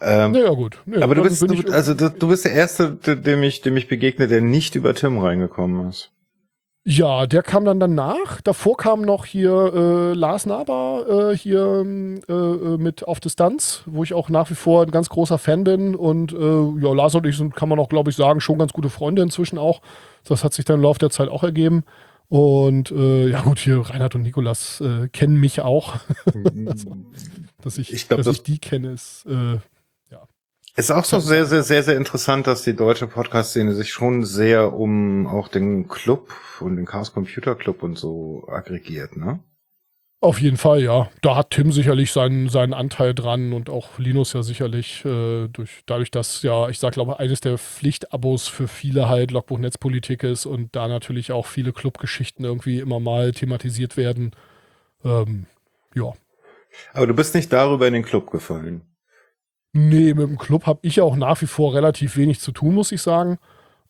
Ähm, 0.00 0.32
naja, 0.32 0.50
gut. 0.50 0.78
Nee, 0.86 1.02
aber 1.02 1.14
du 1.14 1.22
bist, 1.22 1.42
du, 1.42 1.72
also 1.72 1.94
du, 1.94 2.10
du, 2.10 2.28
bist 2.28 2.44
der 2.44 2.52
Erste, 2.52 2.92
dem 2.92 3.42
ich, 3.42 3.60
dem 3.60 3.76
ich 3.76 3.88
begegne, 3.88 4.26
der 4.26 4.40
nicht 4.40 4.74
über 4.74 4.94
Tim 4.94 5.18
reingekommen 5.18 5.88
ist. 5.88 6.13
Ja, 6.86 7.26
der 7.26 7.42
kam 7.42 7.64
dann 7.64 7.80
danach. 7.80 8.42
Davor 8.42 8.76
kam 8.76 9.00
noch 9.00 9.24
hier 9.24 9.72
äh, 9.74 10.12
Lars 10.12 10.44
Naber 10.44 11.30
äh, 11.32 11.36
hier 11.36 11.82
äh, 12.28 12.32
äh, 12.32 12.76
mit 12.76 13.08
auf 13.08 13.20
Distanz, 13.20 13.82
wo 13.86 14.02
ich 14.02 14.12
auch 14.12 14.28
nach 14.28 14.50
wie 14.50 14.54
vor 14.54 14.82
ein 14.82 14.90
ganz 14.90 15.08
großer 15.08 15.38
Fan 15.38 15.64
bin. 15.64 15.94
Und 15.94 16.32
äh, 16.32 16.36
ja, 16.36 16.92
Lars 16.92 17.14
und 17.14 17.24
ich 17.26 17.38
sind, 17.38 17.56
kann 17.56 17.70
man 17.70 17.78
auch, 17.78 17.88
glaube 17.88 18.10
ich, 18.10 18.16
sagen, 18.16 18.42
schon 18.42 18.58
ganz 18.58 18.74
gute 18.74 18.90
Freunde 18.90 19.22
inzwischen 19.22 19.56
auch. 19.56 19.80
Das 20.24 20.44
hat 20.44 20.52
sich 20.52 20.66
dann 20.66 20.76
im 20.76 20.82
Laufe 20.82 20.98
der 20.98 21.08
Zeit 21.08 21.30
auch 21.30 21.42
ergeben. 21.42 21.84
Und 22.28 22.90
äh, 22.90 23.28
ja 23.30 23.40
gut, 23.40 23.60
hier 23.60 23.78
Reinhard 23.78 24.14
und 24.14 24.22
Nikolas 24.22 24.82
kennen 25.12 25.40
mich 25.40 25.62
auch. 25.62 25.94
also, 26.66 26.96
dass 27.62 27.78
ich, 27.78 27.94
ich 27.94 28.08
glaub, 28.08 28.18
dass 28.18 28.26
das 28.26 28.36
ich 28.36 28.42
die 28.42 28.58
kenne, 28.58 28.90
ist 28.90 29.26
ist 30.76 30.90
auch 30.90 31.04
so 31.04 31.20
sehr, 31.20 31.46
sehr, 31.46 31.62
sehr, 31.62 31.82
sehr 31.82 31.96
interessant, 31.96 32.46
dass 32.46 32.62
die 32.62 32.74
deutsche 32.74 33.06
Podcast-Szene 33.06 33.74
sich 33.74 33.92
schon 33.92 34.24
sehr 34.24 34.72
um 34.72 35.26
auch 35.26 35.48
den 35.48 35.88
Club 35.88 36.32
und 36.60 36.76
den 36.76 36.86
Chaos 36.86 37.12
Computer 37.12 37.54
Club 37.54 37.82
und 37.82 37.96
so 37.96 38.46
aggregiert, 38.48 39.16
ne? 39.16 39.40
Auf 40.24 40.40
jeden 40.40 40.56
Fall, 40.56 40.82
ja. 40.82 41.10
Da 41.20 41.36
hat 41.36 41.50
Tim 41.50 41.70
sicherlich 41.70 42.10
seinen, 42.10 42.48
seinen 42.48 42.72
Anteil 42.72 43.14
dran 43.14 43.52
und 43.52 43.68
auch 43.68 43.98
Linus 43.98 44.32
ja 44.32 44.42
sicherlich 44.42 45.04
äh, 45.04 45.48
durch, 45.48 45.82
dadurch, 45.84 46.10
dass 46.10 46.42
ja, 46.42 46.70
ich 46.70 46.78
sag 46.78 46.94
glaube, 46.94 47.18
eines 47.18 47.42
der 47.42 47.58
Pflichtabos 47.58 48.48
für 48.48 48.66
viele 48.66 49.10
halt 49.10 49.32
Logbuch 49.32 49.58
Netzpolitik 49.58 50.22
ist 50.22 50.46
und 50.46 50.74
da 50.74 50.88
natürlich 50.88 51.30
auch 51.30 51.44
viele 51.44 51.74
Clubgeschichten 51.74 52.42
irgendwie 52.42 52.78
immer 52.78 53.00
mal 53.00 53.32
thematisiert 53.32 53.98
werden. 53.98 54.32
Ähm, 55.04 55.44
ja. 55.94 56.14
Aber 56.94 57.06
du 57.06 57.12
bist 57.12 57.34
nicht 57.34 57.52
darüber 57.52 57.86
in 57.86 57.92
den 57.92 58.02
Club 58.02 58.30
gefallen. 58.30 58.80
Nee, 59.76 60.14
mit 60.14 60.28
dem 60.28 60.38
Club 60.38 60.66
habe 60.66 60.78
ich 60.82 61.00
auch 61.00 61.16
nach 61.16 61.42
wie 61.42 61.46
vor 61.46 61.74
relativ 61.74 62.16
wenig 62.16 62.38
zu 62.38 62.52
tun, 62.52 62.74
muss 62.74 62.92
ich 62.92 63.02
sagen. 63.02 63.38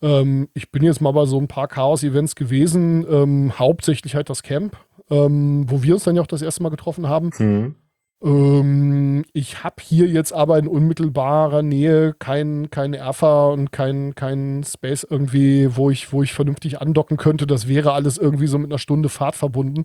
Ähm, 0.00 0.48
ich 0.54 0.72
bin 0.72 0.82
jetzt 0.82 1.02
mal 1.02 1.12
bei 1.12 1.26
so 1.26 1.38
ein 1.38 1.46
paar 1.46 1.68
Chaos-Events 1.68 2.34
gewesen, 2.36 3.06
ähm, 3.08 3.58
hauptsächlich 3.58 4.14
halt 4.14 4.30
das 4.30 4.42
Camp, 4.42 4.78
ähm, 5.10 5.66
wo 5.68 5.82
wir 5.82 5.94
uns 5.94 6.04
dann 6.04 6.16
ja 6.16 6.22
auch 6.22 6.26
das 6.26 6.40
erste 6.40 6.62
Mal 6.62 6.70
getroffen 6.70 7.06
haben. 7.06 7.30
Mhm. 7.38 7.74
Ähm, 8.22 9.24
ich 9.34 9.62
habe 9.62 9.76
hier 9.82 10.06
jetzt 10.06 10.32
aber 10.32 10.58
in 10.58 10.68
unmittelbarer 10.68 11.62
Nähe 11.62 12.14
kein, 12.18 12.70
kein 12.70 12.94
Erfa 12.94 13.48
und 13.48 13.70
kein, 13.70 14.14
kein 14.14 14.64
Space 14.64 15.06
irgendwie, 15.08 15.76
wo 15.76 15.90
ich, 15.90 16.14
wo 16.14 16.22
ich 16.22 16.32
vernünftig 16.32 16.80
andocken 16.80 17.18
könnte. 17.18 17.46
Das 17.46 17.68
wäre 17.68 17.92
alles 17.92 18.16
irgendwie 18.16 18.46
so 18.46 18.58
mit 18.58 18.70
einer 18.70 18.78
Stunde 18.78 19.10
Fahrt 19.10 19.36
verbunden. 19.36 19.84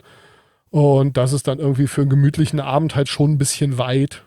Und 0.69 1.17
das 1.17 1.34
ist 1.34 1.49
dann 1.49 1.59
irgendwie 1.59 1.88
für 1.88 2.01
einen 2.01 2.09
gemütlichen 2.09 2.61
Abend 2.61 2.95
halt 2.95 3.09
schon 3.09 3.31
ein 3.31 3.38
bisschen 3.38 3.77
weit. 3.77 4.23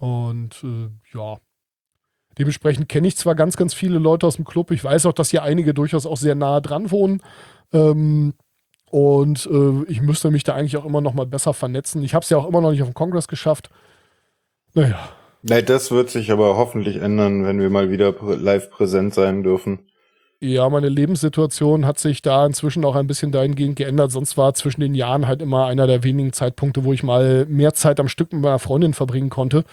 Und 0.00 0.62
äh, 0.64 0.88
ja, 1.16 1.38
dementsprechend 2.38 2.88
kenne 2.88 3.08
ich 3.08 3.16
zwar 3.16 3.34
ganz, 3.34 3.56
ganz 3.56 3.74
viele 3.74 3.98
Leute 3.98 4.26
aus 4.26 4.36
dem 4.36 4.44
Club. 4.44 4.70
Ich 4.70 4.82
weiß 4.82 5.06
auch, 5.06 5.12
dass 5.12 5.30
hier 5.30 5.42
einige 5.42 5.74
durchaus 5.74 6.06
auch 6.06 6.16
sehr 6.16 6.34
nahe 6.34 6.60
dran 6.60 6.90
wohnen. 6.90 7.22
Ähm, 7.72 8.34
und 8.90 9.46
äh, 9.46 9.90
ich 9.90 10.02
müsste 10.02 10.30
mich 10.30 10.44
da 10.44 10.54
eigentlich 10.54 10.76
auch 10.76 10.84
immer 10.84 11.00
noch 11.00 11.14
mal 11.14 11.26
besser 11.26 11.54
vernetzen. 11.54 12.02
Ich 12.02 12.14
habe 12.14 12.22
es 12.22 12.30
ja 12.30 12.38
auch 12.38 12.48
immer 12.48 12.60
noch 12.60 12.70
nicht 12.70 12.82
auf 12.82 12.88
dem 12.88 12.94
Kongress 12.94 13.28
geschafft. 13.28 13.70
Naja. 14.74 15.08
Nein, 15.42 15.66
das 15.66 15.90
wird 15.90 16.10
sich 16.10 16.30
aber 16.30 16.56
hoffentlich 16.56 16.96
ändern, 16.96 17.44
wenn 17.44 17.60
wir 17.60 17.68
mal 17.70 17.90
wieder 17.90 18.14
live 18.36 18.70
präsent 18.70 19.12
sein 19.12 19.42
dürfen. 19.42 19.90
Ja, 20.44 20.68
meine 20.68 20.90
Lebenssituation 20.90 21.86
hat 21.86 21.98
sich 21.98 22.20
da 22.20 22.44
inzwischen 22.44 22.84
auch 22.84 22.96
ein 22.96 23.06
bisschen 23.06 23.32
dahingehend 23.32 23.76
geändert. 23.76 24.12
Sonst 24.12 24.36
war 24.36 24.52
zwischen 24.52 24.82
den 24.82 24.94
Jahren 24.94 25.26
halt 25.26 25.40
immer 25.40 25.64
einer 25.64 25.86
der 25.86 26.04
wenigen 26.04 26.34
Zeitpunkte, 26.34 26.84
wo 26.84 26.92
ich 26.92 27.02
mal 27.02 27.46
mehr 27.46 27.72
Zeit 27.72 27.98
am 27.98 28.08
Stück 28.08 28.30
mit 28.30 28.42
meiner 28.42 28.58
Freundin 28.58 28.92
verbringen 28.92 29.30
konnte, 29.30 29.64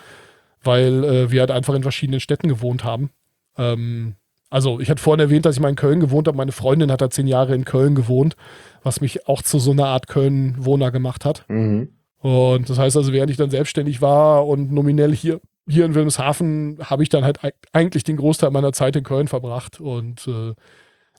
weil 0.63 1.03
äh, 1.03 1.29
wir 1.29 1.41
halt 1.41 1.51
einfach 1.51 1.73
in 1.73 1.83
verschiedenen 1.83 2.21
Städten 2.21 2.47
gewohnt 2.47 2.85
haben. 2.85 3.09
Ähm, 3.57 4.15
also 4.49 4.79
ich 4.79 4.89
hatte 4.89 5.01
vorhin 5.01 5.19
erwähnt, 5.19 5.45
dass 5.45 5.55
ich 5.55 5.61
mal 5.61 5.67
in 5.67 5.75
Köln 5.75 5.99
gewohnt 5.99 6.29
habe. 6.29 6.37
Meine 6.37 6.53
Freundin 6.53 6.89
hat 6.89 7.01
da 7.01 7.09
zehn 7.09 7.27
Jahre 7.27 7.53
in 7.53 7.65
Köln 7.65 7.93
gewohnt, 7.93 8.37
was 8.81 9.01
mich 9.01 9.27
auch 9.27 9.41
zu 9.41 9.59
so 9.59 9.71
einer 9.71 9.87
Art 9.87 10.07
Köln-Wohner 10.07 10.91
gemacht 10.91 11.25
hat. 11.25 11.43
Mhm. 11.49 11.89
Und 12.19 12.69
das 12.69 12.77
heißt 12.77 12.95
also, 12.95 13.11
während 13.11 13.29
ich 13.29 13.37
dann 13.37 13.49
selbstständig 13.49 14.01
war 14.01 14.47
und 14.47 14.71
nominell 14.71 15.13
hier 15.13 15.41
hier 15.67 15.85
in 15.85 15.93
Wilhelmshaven 15.93 16.79
habe 16.83 17.03
ich 17.03 17.09
dann 17.09 17.23
halt 17.23 17.39
eigentlich 17.71 18.03
den 18.03 18.17
Großteil 18.17 18.51
meiner 18.51 18.73
Zeit 18.73 18.95
in 18.95 19.03
Köln 19.03 19.27
verbracht. 19.27 19.79
Und 19.79 20.27
äh, 20.27 20.53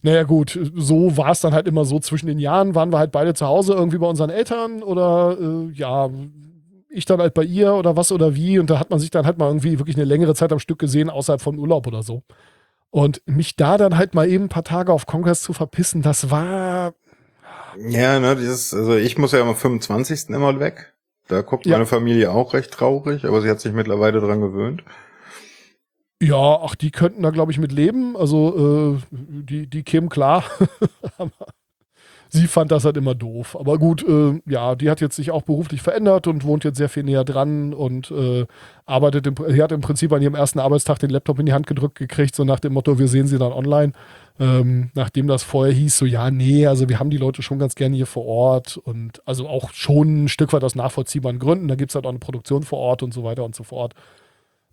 naja, 0.02 0.24
gut, 0.24 0.58
so 0.74 1.16
war 1.16 1.30
es 1.30 1.40
dann 1.40 1.54
halt 1.54 1.68
immer 1.68 1.84
so. 1.84 1.98
Zwischen 2.00 2.26
den 2.26 2.38
Jahren 2.38 2.74
waren 2.74 2.92
wir 2.92 2.98
halt 2.98 3.12
beide 3.12 3.34
zu 3.34 3.46
Hause 3.46 3.74
irgendwie 3.74 3.98
bei 3.98 4.06
unseren 4.06 4.30
Eltern 4.30 4.82
oder 4.82 5.36
äh, 5.40 5.72
ja, 5.72 6.10
ich 6.88 7.04
dann 7.04 7.20
halt 7.20 7.34
bei 7.34 7.44
ihr 7.44 7.74
oder 7.74 7.96
was 7.96 8.12
oder 8.12 8.34
wie. 8.34 8.58
Und 8.58 8.68
da 8.68 8.78
hat 8.78 8.90
man 8.90 8.98
sich 8.98 9.10
dann 9.10 9.26
halt 9.26 9.38
mal 9.38 9.46
irgendwie 9.46 9.78
wirklich 9.78 9.96
eine 9.96 10.04
längere 10.04 10.34
Zeit 10.34 10.52
am 10.52 10.58
Stück 10.58 10.78
gesehen, 10.78 11.08
außerhalb 11.08 11.40
von 11.40 11.58
Urlaub 11.58 11.86
oder 11.86 12.02
so. 12.02 12.22
Und 12.90 13.22
mich 13.24 13.56
da 13.56 13.78
dann 13.78 13.96
halt 13.96 14.14
mal 14.14 14.28
eben 14.28 14.44
ein 14.44 14.50
paar 14.50 14.64
Tage 14.64 14.92
auf 14.92 15.06
Kongress 15.06 15.42
zu 15.42 15.52
verpissen, 15.52 16.02
das 16.02 16.30
war. 16.30 16.94
Ja, 17.78 18.20
ne, 18.20 18.36
dieses, 18.36 18.74
also 18.74 18.96
ich 18.96 19.16
muss 19.16 19.32
ja 19.32 19.40
am 19.40 19.56
25. 19.56 20.28
immer 20.28 20.60
weg. 20.60 20.91
Da 21.32 21.40
guckt 21.40 21.64
ja. 21.64 21.72
meine 21.72 21.86
Familie 21.86 22.30
auch 22.30 22.52
recht 22.52 22.70
traurig, 22.70 23.24
aber 23.24 23.40
sie 23.40 23.48
hat 23.48 23.58
sich 23.58 23.72
mittlerweile 23.72 24.20
dran 24.20 24.42
gewöhnt. 24.42 24.84
Ja, 26.22 26.60
ach, 26.62 26.74
die 26.74 26.90
könnten 26.90 27.22
da, 27.22 27.30
glaube 27.30 27.52
ich, 27.52 27.58
mit 27.58 27.72
leben. 27.72 28.16
Also, 28.16 28.96
äh, 29.00 29.02
die, 29.10 29.66
die 29.66 29.82
kämen 29.82 30.10
klar. 30.10 30.44
sie 32.28 32.46
fand 32.46 32.70
das 32.70 32.84
halt 32.84 32.98
immer 32.98 33.14
doof. 33.14 33.56
Aber 33.58 33.78
gut, 33.78 34.06
äh, 34.06 34.40
ja, 34.46 34.74
die 34.74 34.90
hat 34.90 35.00
jetzt 35.00 35.16
sich 35.16 35.30
auch 35.30 35.42
beruflich 35.42 35.80
verändert 35.80 36.26
und 36.26 36.44
wohnt 36.44 36.64
jetzt 36.64 36.76
sehr 36.76 36.90
viel 36.90 37.02
näher 37.02 37.24
dran 37.24 37.72
und 37.72 38.10
äh, 38.10 38.46
arbeitet, 38.84 39.26
im, 39.26 39.34
sie 39.48 39.62
hat 39.62 39.72
im 39.72 39.80
Prinzip 39.80 40.12
an 40.12 40.20
ihrem 40.20 40.34
ersten 40.34 40.58
Arbeitstag 40.58 40.98
den 40.98 41.10
Laptop 41.10 41.38
in 41.38 41.46
die 41.46 41.54
Hand 41.54 41.66
gedrückt 41.66 41.98
gekriegt, 41.98 42.36
so 42.36 42.44
nach 42.44 42.60
dem 42.60 42.74
Motto, 42.74 42.98
wir 42.98 43.08
sehen 43.08 43.26
sie 43.26 43.38
dann 43.38 43.52
online. 43.52 43.92
Ähm, 44.40 44.90
nachdem 44.94 45.26
das 45.26 45.42
vorher 45.42 45.74
hieß, 45.74 45.98
so 45.98 46.06
ja, 46.06 46.30
nee, 46.30 46.66
also 46.66 46.88
wir 46.88 46.98
haben 46.98 47.10
die 47.10 47.18
Leute 47.18 47.42
schon 47.42 47.58
ganz 47.58 47.74
gerne 47.74 47.94
hier 47.94 48.06
vor 48.06 48.24
Ort 48.24 48.76
und 48.76 49.22
also 49.26 49.48
auch 49.48 49.72
schon 49.72 50.24
ein 50.24 50.28
Stück 50.28 50.52
weit 50.52 50.64
aus 50.64 50.74
nachvollziehbaren 50.74 51.38
Gründen. 51.38 51.68
Da 51.68 51.74
gibt 51.74 51.90
es 51.90 51.94
halt 51.94 52.06
auch 52.06 52.10
eine 52.10 52.18
Produktion 52.18 52.62
vor 52.62 52.78
Ort 52.78 53.02
und 53.02 53.12
so 53.12 53.24
weiter 53.24 53.44
und 53.44 53.54
so 53.54 53.62
fort. 53.62 53.94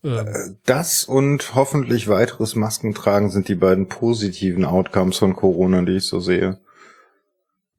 Ähm, 0.03 0.57
das 0.65 1.03
und 1.03 1.55
hoffentlich 1.55 2.07
weiteres 2.07 2.55
Maskentragen 2.55 3.29
sind 3.29 3.47
die 3.47 3.55
beiden 3.55 3.87
positiven 3.87 4.65
Outcomes 4.65 5.17
von 5.17 5.35
Corona, 5.35 5.81
die 5.81 5.97
ich 5.97 6.07
so 6.07 6.19
sehe. 6.19 6.59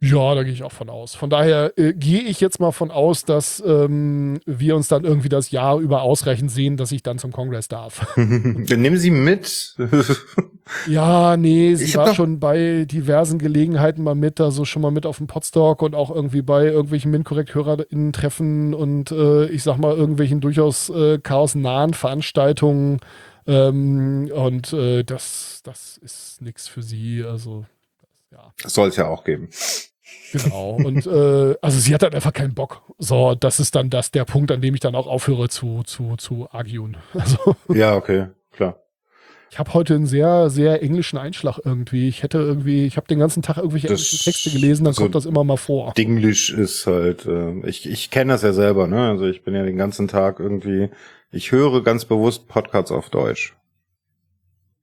Ja, 0.03 0.35
da 0.35 0.45
gehe 0.45 0.53
ich 0.53 0.63
auch 0.63 0.73
von 0.73 0.89
aus. 0.89 1.15
Von 1.15 1.29
daher 1.29 1.77
äh, 1.77 1.93
gehe 1.93 2.23
ich 2.23 2.41
jetzt 2.41 2.59
mal 2.59 2.73
von 2.73 2.91
aus, 2.91 3.27
dass 3.27 3.63
ähm, 3.67 4.41
wir 4.47 4.75
uns 4.75 4.89
dann 4.89 5.05
irgendwie 5.05 5.29
das 5.29 5.51
Jahr 5.51 5.79
über 5.79 6.03
ausreichend 6.03 6.51
sehen, 6.51 6.79
dass 6.79 6.91
ich 6.91 7.03
dann 7.03 7.19
zum 7.19 7.33
Kongress 7.33 7.69
darf. 7.69 8.07
dann 8.17 8.81
nehmen 8.81 8.97
Sie 8.97 9.11
mit. 9.11 9.77
ja, 10.87 11.37
nee, 11.37 11.75
sie 11.75 11.85
ich 11.85 11.97
war 11.97 12.15
schon 12.15 12.41
bei 12.41 12.85
diversen 12.91 13.39
Gelegenheiten 13.39 14.03
mal 14.03 14.15
mit, 14.15 14.41
also 14.41 14.65
schon 14.65 14.83
mal 14.83 14.91
mit 14.91 15.07
auf 15.07 15.19
dem 15.19 15.27
Podstock 15.27 15.83
und 15.83 15.95
auch 15.95 16.15
irgendwie 16.15 16.43
bei 16.43 16.67
irgendwelchen 16.67 17.11
MinCorrect-HörerInnen-Treffen 17.11 18.75
und 18.75 19.11
äh, 19.11 19.47
ich 19.47 19.63
sag 19.63 19.79
mal 19.79 19.97
irgendwelchen 19.97 20.41
durchaus 20.41 20.91
äh, 20.91 21.19
chaosnahen 21.19 21.95
Veranstaltungen. 21.95 23.01
Ähm, 23.47 24.31
und 24.33 24.73
äh, 24.73 25.03
das, 25.03 25.61
das 25.65 25.97
ist 25.99 26.43
nichts 26.43 26.69
für 26.69 26.83
sie. 26.83 27.25
Also 27.25 27.65
ja. 28.31 28.53
Soll 28.65 28.89
es 28.89 28.97
ja 28.97 29.09
auch 29.09 29.25
geben. 29.25 29.49
Genau. 30.33 30.73
Und 30.73 31.07
äh, 31.07 31.57
also 31.61 31.79
sie 31.79 31.95
hat 31.95 32.03
dann 32.03 32.15
einfach 32.15 32.33
keinen 32.33 32.55
Bock. 32.55 32.83
So, 32.99 33.35
das 33.35 33.61
ist 33.61 33.75
dann 33.75 33.91
das 33.91 34.11
der 34.11 34.25
Punkt, 34.25 34.53
an 34.53 34.61
dem 34.61 34.75
ich 34.75 34.81
dann 34.81 34.95
auch 34.95 35.07
aufhöre 35.07 35.49
zu 35.49 35.83
zu 35.85 36.17
zu 36.17 36.49
arguen. 36.51 36.97
Also, 37.15 37.57
ja, 37.69 37.97
okay, 37.97 38.29
klar. 38.53 38.77
Ich 39.51 39.59
habe 39.59 39.75
heute 39.75 39.97
einen 39.97 40.07
sehr 40.07 40.49
sehr 40.49 40.83
englischen 40.83 41.19
Einschlag 41.19 41.59
irgendwie. 41.65 42.09
Ich 42.09 42.23
hätte 42.23 42.39
irgendwie, 42.39 42.87
ich 42.87 42.97
habe 42.97 43.09
den 43.09 43.19
ganzen 43.19 43.43
Tag 43.43 43.57
irgendwelche 43.57 43.89
das 43.89 44.01
englischen 44.01 44.25
Texte 44.25 44.51
gelesen, 44.51 44.85
dann 44.85 44.95
so 44.95 45.03
kommt 45.03 45.15
das 45.15 45.27
immer 45.27 45.45
mal 45.45 45.57
vor. 45.57 45.93
Dinglish 45.95 46.51
ist 46.51 46.87
halt, 46.87 47.27
äh, 47.27 47.67
ich 47.67 47.89
ich 47.89 48.11
kenne 48.11 48.33
das 48.33 48.43
ja 48.43 48.53
selber, 48.53 48.87
ne? 48.87 49.09
Also 49.09 49.27
ich 49.27 49.43
bin 49.43 49.55
ja 49.55 49.65
den 49.65 49.77
ganzen 49.77 50.09
Tag 50.09 50.39
irgendwie, 50.39 50.91
ich 51.33 51.53
höre 51.53 51.83
ganz 51.83 52.05
bewusst 52.05 52.49
Podcasts 52.49 52.93
auf 52.93 53.11
Deutsch. 53.11 53.57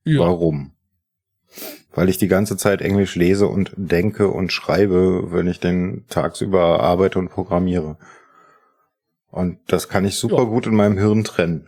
Ja. 0.04 0.20
Warum? 0.20 0.74
weil 1.98 2.10
ich 2.10 2.20
die 2.20 2.28
ganze 2.28 2.58
Zeit 2.58 2.84
Englisch 2.84 3.16
lese 3.16 3.48
und 3.48 3.72
denke 3.76 4.28
und 4.28 4.54
schreibe, 4.54 5.32
wenn 5.32 5.48
ich 5.48 5.60
den 5.60 6.06
tagsüber 6.10 6.80
arbeite 6.80 7.18
und 7.18 7.30
programmiere. 7.30 7.98
Und 9.32 9.58
das 9.66 9.90
kann 9.90 10.06
ich 10.06 10.16
super 10.16 10.44
ja. 10.44 10.44
gut 10.44 10.68
in 10.68 10.76
meinem 10.76 11.00
Hirn 11.00 11.24
trennen. 11.24 11.66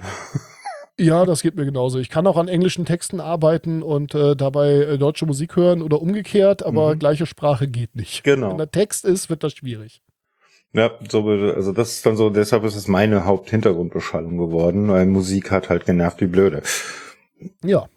Ja, 0.99 1.25
das 1.25 1.41
geht 1.41 1.55
mir 1.55 1.65
genauso. 1.65 1.97
Ich 1.97 2.09
kann 2.09 2.27
auch 2.27 2.35
an 2.35 2.49
englischen 2.49 2.83
Texten 2.83 3.21
arbeiten 3.21 3.81
und 3.83 4.13
äh, 4.13 4.35
dabei 4.35 4.73
äh, 4.73 4.97
deutsche 4.97 5.25
Musik 5.25 5.55
hören 5.55 5.81
oder 5.81 6.01
umgekehrt, 6.01 6.61
aber 6.61 6.93
mhm. 6.93 6.99
gleiche 6.99 7.25
Sprache 7.25 7.69
geht 7.69 7.95
nicht. 7.95 8.23
Genau. 8.25 8.49
Wenn 8.49 8.57
der 8.57 8.69
Text 8.69 9.05
ist, 9.05 9.29
wird 9.29 9.43
das 9.43 9.53
schwierig. 9.53 10.01
Ja, 10.73 10.91
so, 11.09 11.25
also 11.25 11.71
das 11.71 11.93
ist 11.93 12.05
dann 12.05 12.17
so, 12.17 12.29
deshalb 12.29 12.65
ist 12.65 12.75
es 12.75 12.89
meine 12.89 13.25
Haupthintergrundbeschallung 13.25 14.37
geworden, 14.37 14.89
weil 14.89 15.05
Musik 15.05 15.51
hat 15.51 15.69
halt 15.69 15.85
genervt 15.85 16.19
wie 16.19 16.27
blöde. 16.27 16.63
Ja, 17.63 17.87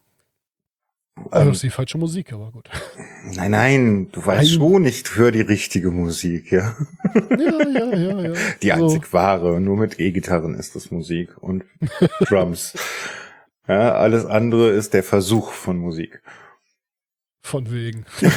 also 1.30 1.47
ähm, 1.47 1.52
ist 1.52 1.62
die 1.62 1.70
falsche 1.70 1.98
Musik, 1.98 2.32
aber 2.32 2.51
gut. 2.51 2.68
Nein, 3.34 3.51
nein, 3.52 4.09
du 4.10 4.24
weißt 4.24 4.51
nein. 4.51 4.59
schon, 4.59 4.84
ich 4.84 5.05
höre 5.14 5.30
die 5.30 5.43
richtige 5.43 5.90
Musik, 5.90 6.51
ja. 6.51 6.74
Ja, 7.30 7.68
ja, 7.68 7.94
ja, 7.94 8.20
ja. 8.20 8.32
Die 8.60 8.72
einzig 8.72 9.06
so. 9.06 9.12
wahre, 9.12 9.60
nur 9.60 9.76
mit 9.76 10.01
E-Gitarren 10.01 10.55
ist 10.55 10.74
das 10.74 10.90
Musik 10.90 11.39
und 11.39 11.64
Drums. 12.20 12.74
ja, 13.68 13.94
alles 13.94 14.26
andere 14.26 14.70
ist 14.70 14.93
der 14.93 15.05
Versuch 15.05 15.52
von 15.52 15.78
Musik. 15.78 16.20
Von 17.44 17.70
wegen. 17.70 18.05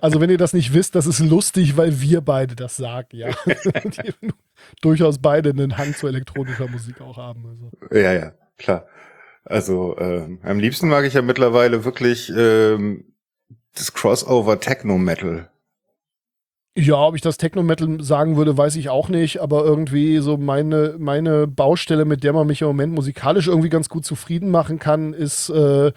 also 0.00 0.20
wenn 0.20 0.30
ihr 0.30 0.38
das 0.38 0.52
nicht 0.52 0.72
wisst, 0.72 0.94
das 0.94 1.06
ist 1.06 1.20
lustig, 1.20 1.76
weil 1.76 2.00
wir 2.00 2.20
beide 2.20 2.54
das 2.56 2.76
sagen, 2.76 3.16
ja. 3.16 3.30
Die 3.46 4.12
durchaus 4.80 5.18
beide 5.18 5.50
einen 5.50 5.76
Hang 5.76 5.94
zu 5.94 6.06
elektronischer 6.08 6.68
Musik 6.68 7.00
auch 7.00 7.16
haben. 7.16 7.44
Also. 7.46 7.70
Ja, 7.96 8.12
ja, 8.12 8.32
klar. 8.58 8.86
Also 9.44 9.96
ähm, 9.98 10.38
am 10.42 10.58
liebsten 10.58 10.88
mag 10.88 11.04
ich 11.04 11.14
ja 11.14 11.22
mittlerweile 11.22 11.84
wirklich 11.84 12.32
ähm, 12.34 13.04
das 13.74 13.92
Crossover 13.92 14.60
Techno 14.60 14.98
Metal. 14.98 15.50
Ja, 16.76 16.96
ob 16.96 17.14
ich 17.14 17.20
das 17.20 17.36
Techno 17.36 17.62
Metal 17.62 18.02
sagen 18.02 18.36
würde, 18.36 18.58
weiß 18.58 18.74
ich 18.76 18.88
auch 18.88 19.08
nicht, 19.08 19.40
aber 19.40 19.64
irgendwie 19.64 20.18
so 20.18 20.36
meine, 20.36 20.96
meine 20.98 21.46
Baustelle, 21.46 22.04
mit 22.04 22.24
der 22.24 22.32
man 22.32 22.48
mich 22.48 22.62
im 22.62 22.66
Moment 22.66 22.92
musikalisch 22.92 23.46
irgendwie 23.46 23.68
ganz 23.68 23.88
gut 23.88 24.04
zufrieden 24.04 24.50
machen 24.50 24.80
kann, 24.80 25.14
ist 25.14 25.50
äh, 25.50 25.92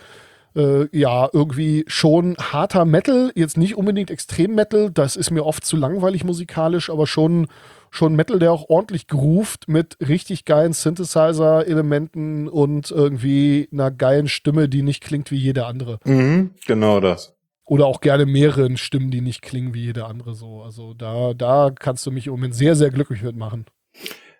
äh, 0.56 0.88
ja 0.92 1.30
irgendwie 1.34 1.84
schon 1.88 2.36
harter 2.38 2.86
Metal, 2.86 3.32
jetzt 3.34 3.58
nicht 3.58 3.76
unbedingt 3.76 4.12
Extrem 4.12 4.54
Metal, 4.54 4.92
das 4.92 5.16
ist 5.16 5.32
mir 5.32 5.46
oft 5.46 5.66
zu 5.66 5.78
langweilig 5.78 6.24
musikalisch, 6.24 6.92
aber 6.92 7.08
schon 7.08 7.48
schon 7.92 8.16
Metal, 8.16 8.40
der 8.40 8.52
auch 8.52 8.70
ordentlich 8.70 9.08
groovt 9.08 9.68
mit 9.68 9.98
richtig 10.06 10.46
geilen 10.46 10.74
Synthesizer-Elementen 10.74 12.48
und 12.48 12.92
irgendwie 12.92 13.68
einer 13.72 13.92
geilen 13.92 14.28
Stimme, 14.28 14.70
die 14.70 14.82
nicht 14.82 15.04
klingt 15.04 15.32
wie 15.32 15.38
jede 15.38 15.66
andere. 15.66 16.00
Mhm, 16.06 16.52
genau 16.66 17.00
das. 17.00 17.36
Oder 17.66 17.86
auch 17.86 18.00
gerne 18.00 18.26
mehreren 18.26 18.78
Stimmen, 18.78 19.12
die 19.12 19.22
nicht 19.22 19.42
klingen 19.42 19.74
wie 19.74 19.86
jede 19.86 20.06
andere 20.06 20.36
so. 20.36 20.62
Also 20.62 20.94
da, 20.94 21.34
da 21.34 21.70
kannst 21.78 22.06
du 22.06 22.12
mich 22.12 22.28
im 22.28 22.32
Moment 22.32 22.56
sehr, 22.56 22.76
sehr 22.76 22.92
glücklich 22.92 23.22
mitmachen. 23.24 23.66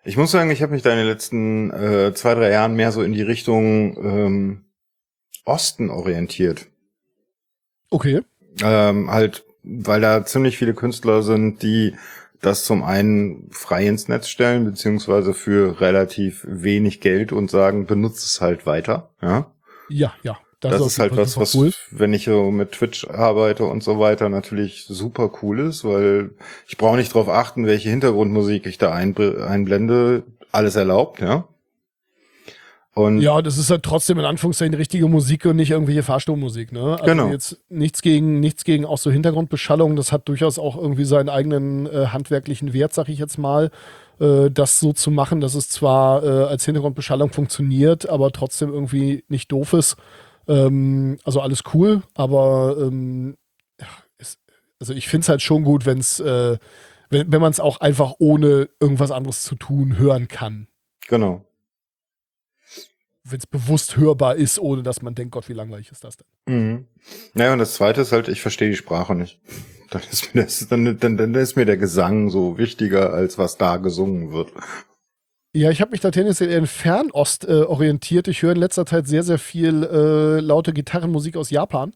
Ich 0.04 0.16
muss 0.16 0.30
sagen, 0.30 0.50
ich 0.50 0.62
habe 0.62 0.72
mich 0.72 0.82
da 0.82 0.92
in 0.92 0.98
den 0.98 1.06
letzten 1.06 1.70
äh, 1.70 2.14
zwei, 2.14 2.34
drei 2.34 2.50
Jahren 2.50 2.74
mehr 2.74 2.92
so 2.92 3.02
in 3.02 3.12
die 3.12 3.22
Richtung 3.22 3.96
ähm, 4.02 4.64
Osten 5.44 5.90
orientiert. 5.90 6.66
Okay. 7.90 8.22
Ähm, 8.62 9.10
halt, 9.10 9.44
weil 9.62 10.00
da 10.00 10.24
ziemlich 10.24 10.56
viele 10.56 10.72
Künstler 10.72 11.22
sind, 11.22 11.62
die 11.62 11.94
das 12.40 12.64
zum 12.64 12.82
einen 12.82 13.48
frei 13.50 13.86
ins 13.86 14.08
Netz 14.08 14.28
stellen, 14.28 14.64
beziehungsweise 14.64 15.34
für 15.34 15.80
relativ 15.80 16.44
wenig 16.48 17.00
Geld 17.00 17.32
und 17.32 17.50
sagen, 17.50 17.86
benutzt 17.86 18.24
es 18.24 18.40
halt 18.40 18.66
weiter. 18.66 19.10
Ja, 19.20 19.50
ja. 19.88 20.12
ja 20.22 20.38
das, 20.60 20.78
das 20.78 20.86
ist 20.86 20.98
halt 20.98 21.16
was, 21.16 21.36
was, 21.36 21.54
cool. 21.54 21.72
wenn 21.92 22.12
ich 22.12 22.24
so 22.24 22.50
mit 22.50 22.72
Twitch 22.72 23.08
arbeite 23.08 23.64
und 23.64 23.82
so 23.82 24.00
weiter, 24.00 24.28
natürlich 24.28 24.86
super 24.88 25.30
cool 25.42 25.60
ist, 25.60 25.84
weil 25.84 26.30
ich 26.66 26.76
brauche 26.76 26.96
nicht 26.96 27.14
darauf 27.14 27.28
achten, 27.28 27.66
welche 27.66 27.90
Hintergrundmusik 27.90 28.66
ich 28.66 28.78
da 28.78 28.92
einblende. 28.92 30.24
Alles 30.50 30.76
erlaubt, 30.76 31.20
ja. 31.20 31.46
Und 32.98 33.20
ja, 33.20 33.40
das 33.42 33.58
ist 33.58 33.70
halt 33.70 33.84
trotzdem 33.84 34.18
in 34.18 34.24
Anführungszeichen 34.24 34.74
richtige 34.74 35.06
Musik 35.06 35.44
und 35.46 35.54
nicht 35.54 35.70
irgendwelche 35.70 36.02
Fahrstuhlmusik, 36.02 36.72
ne? 36.72 36.94
Also 36.94 37.04
genau. 37.04 37.28
jetzt 37.28 37.56
nichts 37.68 38.02
gegen, 38.02 38.40
nichts 38.40 38.64
gegen 38.64 38.84
auch 38.84 38.98
so 38.98 39.08
Hintergrundbeschallung, 39.08 39.94
das 39.94 40.10
hat 40.10 40.26
durchaus 40.28 40.58
auch 40.58 40.76
irgendwie 40.76 41.04
seinen 41.04 41.28
eigenen 41.28 41.86
äh, 41.86 42.06
handwerklichen 42.06 42.72
Wert, 42.72 42.92
sag 42.92 43.08
ich 43.08 43.20
jetzt 43.20 43.38
mal, 43.38 43.70
äh, 44.18 44.50
das 44.50 44.80
so 44.80 44.92
zu 44.92 45.12
machen, 45.12 45.40
dass 45.40 45.54
es 45.54 45.68
zwar 45.68 46.24
äh, 46.24 46.46
als 46.46 46.64
Hintergrundbeschallung 46.64 47.30
funktioniert, 47.30 48.08
aber 48.08 48.32
trotzdem 48.32 48.72
irgendwie 48.72 49.22
nicht 49.28 49.52
doof 49.52 49.74
ist. 49.74 49.96
Ähm, 50.48 51.18
also 51.22 51.40
alles 51.40 51.62
cool, 51.74 52.02
aber 52.16 52.78
ähm, 52.80 53.36
ja, 53.80 53.86
ist, 54.18 54.40
also 54.80 54.92
ich 54.92 55.06
finde 55.06 55.22
es 55.22 55.28
halt 55.28 55.42
schon 55.42 55.62
gut, 55.62 55.86
wenn's, 55.86 56.18
äh, 56.18 56.58
wenn, 57.10 57.30
wenn 57.30 57.40
man 57.40 57.52
es 57.52 57.60
auch 57.60 57.78
einfach 57.80 58.14
ohne 58.18 58.68
irgendwas 58.80 59.12
anderes 59.12 59.44
zu 59.44 59.54
tun 59.54 59.98
hören 59.98 60.26
kann. 60.26 60.66
Genau 61.06 61.44
wenn 63.30 63.38
es 63.38 63.46
bewusst 63.46 63.96
hörbar 63.96 64.36
ist, 64.36 64.58
ohne 64.58 64.82
dass 64.82 65.02
man 65.02 65.14
denkt, 65.14 65.32
Gott, 65.32 65.48
wie 65.48 65.54
langweilig 65.54 65.90
ist 65.90 66.04
das 66.04 66.16
denn? 66.16 66.54
Mhm. 66.54 66.86
Naja, 67.34 67.52
und 67.52 67.58
das 67.58 67.74
zweite 67.74 68.00
ist 68.00 68.12
halt, 68.12 68.28
ich 68.28 68.40
verstehe 68.40 68.70
die 68.70 68.76
Sprache 68.76 69.14
nicht. 69.14 69.40
Dann 69.90 70.02
ist, 70.10 70.34
mir 70.34 70.42
das, 70.42 70.68
dann, 70.68 70.98
dann, 70.98 71.16
dann 71.16 71.34
ist 71.34 71.56
mir 71.56 71.64
der 71.64 71.78
Gesang 71.78 72.28
so 72.28 72.58
wichtiger, 72.58 73.14
als 73.14 73.38
was 73.38 73.56
da 73.56 73.78
gesungen 73.78 74.32
wird. 74.32 74.52
Ja, 75.54 75.70
ich 75.70 75.80
habe 75.80 75.92
mich 75.92 76.02
da 76.02 76.10
tendenziell 76.10 76.50
eher 76.50 76.58
in 76.58 76.66
Fernost 76.66 77.48
äh, 77.48 77.62
orientiert. 77.62 78.28
Ich 78.28 78.42
höre 78.42 78.52
in 78.52 78.58
letzter 78.58 78.84
Zeit 78.84 79.06
sehr, 79.06 79.22
sehr 79.22 79.38
viel 79.38 79.84
äh, 79.84 80.40
laute 80.40 80.74
Gitarrenmusik 80.74 81.38
aus 81.38 81.48
Japan 81.48 81.94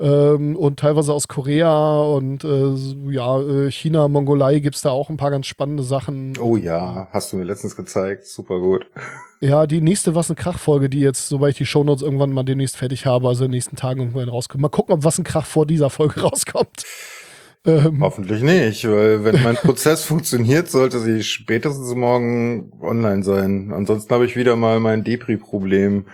ähm, 0.00 0.56
und 0.56 0.78
teilweise 0.78 1.12
aus 1.12 1.26
Korea 1.26 2.00
und 2.02 2.44
äh, 2.44 2.74
ja, 3.10 3.40
äh, 3.40 3.70
China, 3.70 4.06
Mongolei 4.06 4.60
gibt 4.60 4.76
es 4.76 4.82
da 4.82 4.90
auch 4.90 5.10
ein 5.10 5.16
paar 5.16 5.30
ganz 5.30 5.46
spannende 5.46 5.82
Sachen. 5.82 6.38
Oh 6.40 6.56
ja, 6.56 7.08
hast 7.12 7.32
du 7.32 7.36
mir 7.36 7.44
letztens 7.44 7.74
gezeigt. 7.74 8.26
Super 8.26 8.60
gut. 8.60 8.86
Ja, 9.40 9.66
die 9.66 9.80
nächste 9.80 10.14
Was 10.14 10.30
ein 10.30 10.36
Krach-Folge, 10.36 10.88
die 10.88 11.00
jetzt, 11.00 11.28
sobald 11.28 11.52
ich 11.52 11.58
die 11.58 11.66
Shownotes 11.66 12.02
irgendwann 12.02 12.32
mal 12.32 12.44
demnächst 12.44 12.76
fertig 12.76 13.06
habe, 13.06 13.28
also 13.28 13.44
in 13.44 13.50
den 13.50 13.56
nächsten 13.56 13.76
Tagen 13.76 14.00
irgendwann 14.00 14.28
rauskommt. 14.28 14.62
Mal 14.62 14.68
gucken, 14.68 14.94
ob 14.94 15.04
Was 15.04 15.18
ein 15.18 15.24
Krach 15.24 15.46
vor 15.46 15.66
dieser 15.66 15.90
Folge 15.90 16.20
rauskommt. 16.22 16.84
Ähm, 17.64 18.00
Hoffentlich 18.00 18.42
nicht, 18.42 18.88
weil 18.88 19.24
wenn 19.24 19.42
mein 19.42 19.56
Prozess 19.56 20.04
funktioniert, 20.04 20.70
sollte 20.70 21.00
sie 21.00 21.24
spätestens 21.24 21.94
morgen 21.94 22.72
online 22.80 23.24
sein. 23.24 23.72
Ansonsten 23.74 24.14
habe 24.14 24.26
ich 24.26 24.36
wieder 24.36 24.54
mal 24.54 24.78
mein 24.80 25.02
Depri-Problem. 25.02 26.06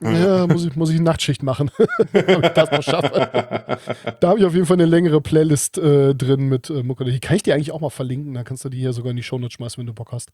Ja, 0.00 0.46
muss 0.46 0.64
ich, 0.64 0.76
muss 0.76 0.90
ich 0.90 1.00
Nachtschicht 1.00 1.42
machen, 1.42 1.70
damit 2.12 2.46
ich 2.46 2.52
das 2.52 2.70
noch 2.70 2.82
schaffe. 2.82 3.78
da 4.20 4.28
habe 4.28 4.38
ich 4.38 4.44
auf 4.46 4.54
jeden 4.54 4.66
Fall 4.66 4.76
eine 4.76 4.86
längere 4.86 5.20
Playlist 5.20 5.78
äh, 5.78 6.14
drin 6.14 6.48
mit 6.48 6.70
äh, 6.70 6.82
Mucke. 6.82 7.04
Die 7.04 7.20
kann 7.20 7.36
ich 7.36 7.42
dir 7.42 7.54
eigentlich 7.54 7.72
auch 7.72 7.80
mal 7.80 7.90
verlinken, 7.90 8.34
dann 8.34 8.44
kannst 8.44 8.64
du 8.64 8.68
die 8.70 8.78
hier 8.78 8.92
sogar 8.92 9.10
in 9.10 9.16
die 9.16 9.22
Shownotes 9.22 9.54
schmeißen, 9.54 9.78
wenn 9.78 9.86
du 9.86 9.92
Bock 9.92 10.12
hast. 10.12 10.30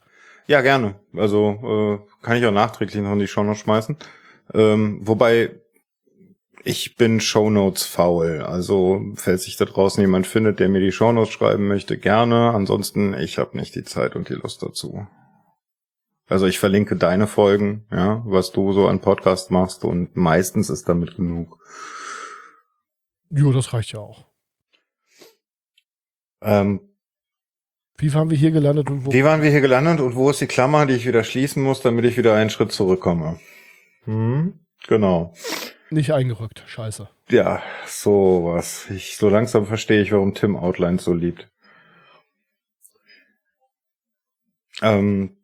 Ja, 0.47 0.61
gerne. 0.61 0.95
Also 1.17 2.01
äh, 2.03 2.25
kann 2.25 2.37
ich 2.37 2.47
auch 2.47 2.53
nachträglich 2.53 3.03
noch 3.03 3.13
in 3.13 3.19
die 3.19 3.27
Shownotes 3.27 3.61
schmeißen. 3.61 3.97
Ähm, 4.55 5.01
wobei 5.03 5.51
ich 6.67 6.97
bin 6.97 7.21
Shownotes 7.21 7.85
faul. 7.85 8.43
Also, 8.43 9.01
falls 9.15 9.45
sich 9.45 9.57
da 9.57 9.65
draußen 9.65 10.01
jemand 10.01 10.27
findet, 10.27 10.59
der 10.59 10.69
mir 10.69 10.81
die 10.81 10.91
Shownotes 10.91 11.33
schreiben 11.33 11.69
möchte, 11.69 11.97
gerne. 11.97 12.51
Ansonsten, 12.51 13.15
ich 13.15 13.39
habe 13.39 13.57
nicht 13.57 13.77
die 13.77 13.85
Zeit 13.85 14.17
und 14.17 14.29
die 14.29 14.35
Lust 14.35 14.63
dazu. 14.65 15.07
Also 16.29 16.47
ich 16.47 16.59
verlinke 16.59 16.97
deine 16.97 17.27
Folgen, 17.27 17.87
ja, 17.91 18.23
was 18.27 18.51
du 18.51 18.73
so 18.73 18.89
an 18.89 19.01
Podcast 19.01 19.51
machst 19.51 19.85
und 19.85 20.17
meistens 20.17 20.71
ist 20.71 20.89
damit 20.89 21.17
genug. 21.17 21.59
Jo, 23.31 23.53
das 23.53 23.73
reicht 23.73 23.93
ja 23.93 24.01
auch. 24.01 24.27
Ähm, 26.43 26.81
wie 27.99 28.13
waren 28.13 28.29
wir 28.29 28.37
hier 28.37 28.51
gelandet 28.51 28.91
und 28.91 29.07
wo? 29.07 29.13
Wie 29.13 29.25
waren 29.25 29.41
wir 29.43 29.51
hier 29.51 29.61
gelandet 29.61 30.01
und 30.01 30.17
wo 30.17 30.29
ist 30.29 30.41
die 30.41 30.47
Klammer, 30.47 30.87
die 30.87 30.95
ich 30.95 31.07
wieder 31.07 31.25
schließen 31.25 31.63
muss, 31.63 31.81
damit 31.81 32.05
ich 32.05 32.17
wieder 32.17 32.35
einen 32.35 32.51
Schritt 32.51 32.73
zurückkomme? 32.73 33.41
Hm, 34.05 34.61
genau. 34.87 35.33
Nicht 35.91 36.13
eingerückt, 36.13 36.65
scheiße. 36.67 37.09
Ja, 37.29 37.63
sowas. 37.87 38.91
Ich, 38.91 39.17
so 39.17 39.29
langsam 39.29 39.67
verstehe 39.67 40.03
ich, 40.03 40.13
warum 40.13 40.35
Tim 40.35 40.57
Outlines 40.57 41.05
so 41.05 41.15
liebt. 41.15 41.49
Ähm, 44.83 45.37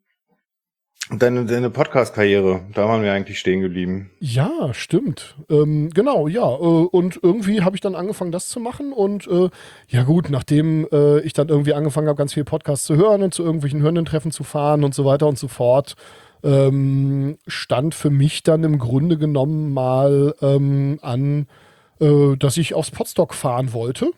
Deine, 1.11 1.45
deine 1.45 1.69
Podcast-Karriere, 1.69 2.61
da 2.75 2.89
waren 2.89 3.03
wir 3.03 3.13
eigentlich 3.13 3.39
stehen 3.39 3.61
geblieben. 3.61 4.11
Ja, 4.21 4.73
stimmt. 4.73 5.35
Ähm, 5.51 5.91
genau, 5.91 6.29
ja. 6.29 6.49
Äh, 6.49 6.57
und 6.57 7.19
irgendwie 7.23 7.63
habe 7.63 7.77
ich 7.77 7.81
dann 7.81 7.97
angefangen, 7.97 8.33
das 8.33 8.49
zu 8.49 8.61
machen. 8.61 8.93
Und 8.93 9.27
äh, 9.27 9.51
ja 9.89 10.05
gut, 10.05 10.31
nachdem 10.31 10.87
äh, 10.93 11.21
ich 11.21 11.33
dann 11.33 11.49
irgendwie 11.49 11.75
angefangen 11.75 12.09
habe, 12.09 12.17
ganz 12.17 12.35
viel 12.35 12.45
Podcasts 12.45 12.87
zu 12.87 12.97
hören 12.97 13.23
und 13.23 13.35
zu 13.35 13.43
irgendwelchen 13.43 13.83
Hörendentreffen 13.83 14.31
zu 14.31 14.45
fahren 14.45 14.85
und 14.85 14.95
so 14.95 15.05
weiter 15.05 15.27
und 15.27 15.39
so 15.39 15.49
fort, 15.49 15.97
ähm, 16.45 17.37
stand 17.47 17.95
für 17.95 18.11
mich 18.11 18.43
dann 18.43 18.63
im 18.65 18.79
Grunde 18.79 19.19
genommen 19.19 19.73
mal 19.73 20.35
ähm, 20.41 20.99
an, 21.03 21.47
äh, 22.01 22.37
dass 22.37 22.57
ich 22.57 22.75
aufs 22.75 22.91
Podstock 22.91 23.35
fahren 23.35 23.73
wollte. 23.73 24.13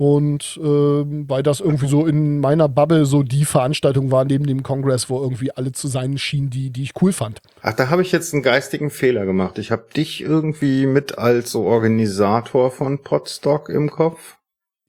Und 0.00 0.58
äh, 0.62 0.64
weil 0.64 1.42
das 1.42 1.60
irgendwie 1.60 1.86
so 1.86 2.06
in 2.06 2.40
meiner 2.40 2.70
Bubble 2.70 3.04
so 3.04 3.22
die 3.22 3.44
Veranstaltung 3.44 4.10
war 4.10 4.24
neben 4.24 4.46
dem 4.46 4.62
Kongress, 4.62 5.10
wo 5.10 5.20
irgendwie 5.20 5.52
alle 5.52 5.72
zu 5.72 5.88
sein 5.88 6.16
schienen, 6.16 6.48
die, 6.48 6.70
die 6.70 6.84
ich 6.84 6.92
cool 7.02 7.12
fand. 7.12 7.42
Ach, 7.60 7.74
da 7.74 7.90
habe 7.90 8.00
ich 8.00 8.10
jetzt 8.10 8.32
einen 8.32 8.42
geistigen 8.42 8.88
Fehler 8.88 9.26
gemacht. 9.26 9.58
Ich 9.58 9.70
habe 9.70 9.84
dich 9.94 10.22
irgendwie 10.22 10.86
mit 10.86 11.18
als 11.18 11.54
Organisator 11.54 12.70
von 12.70 13.02
Podstock 13.02 13.68
im 13.68 13.90
Kopf 13.90 14.38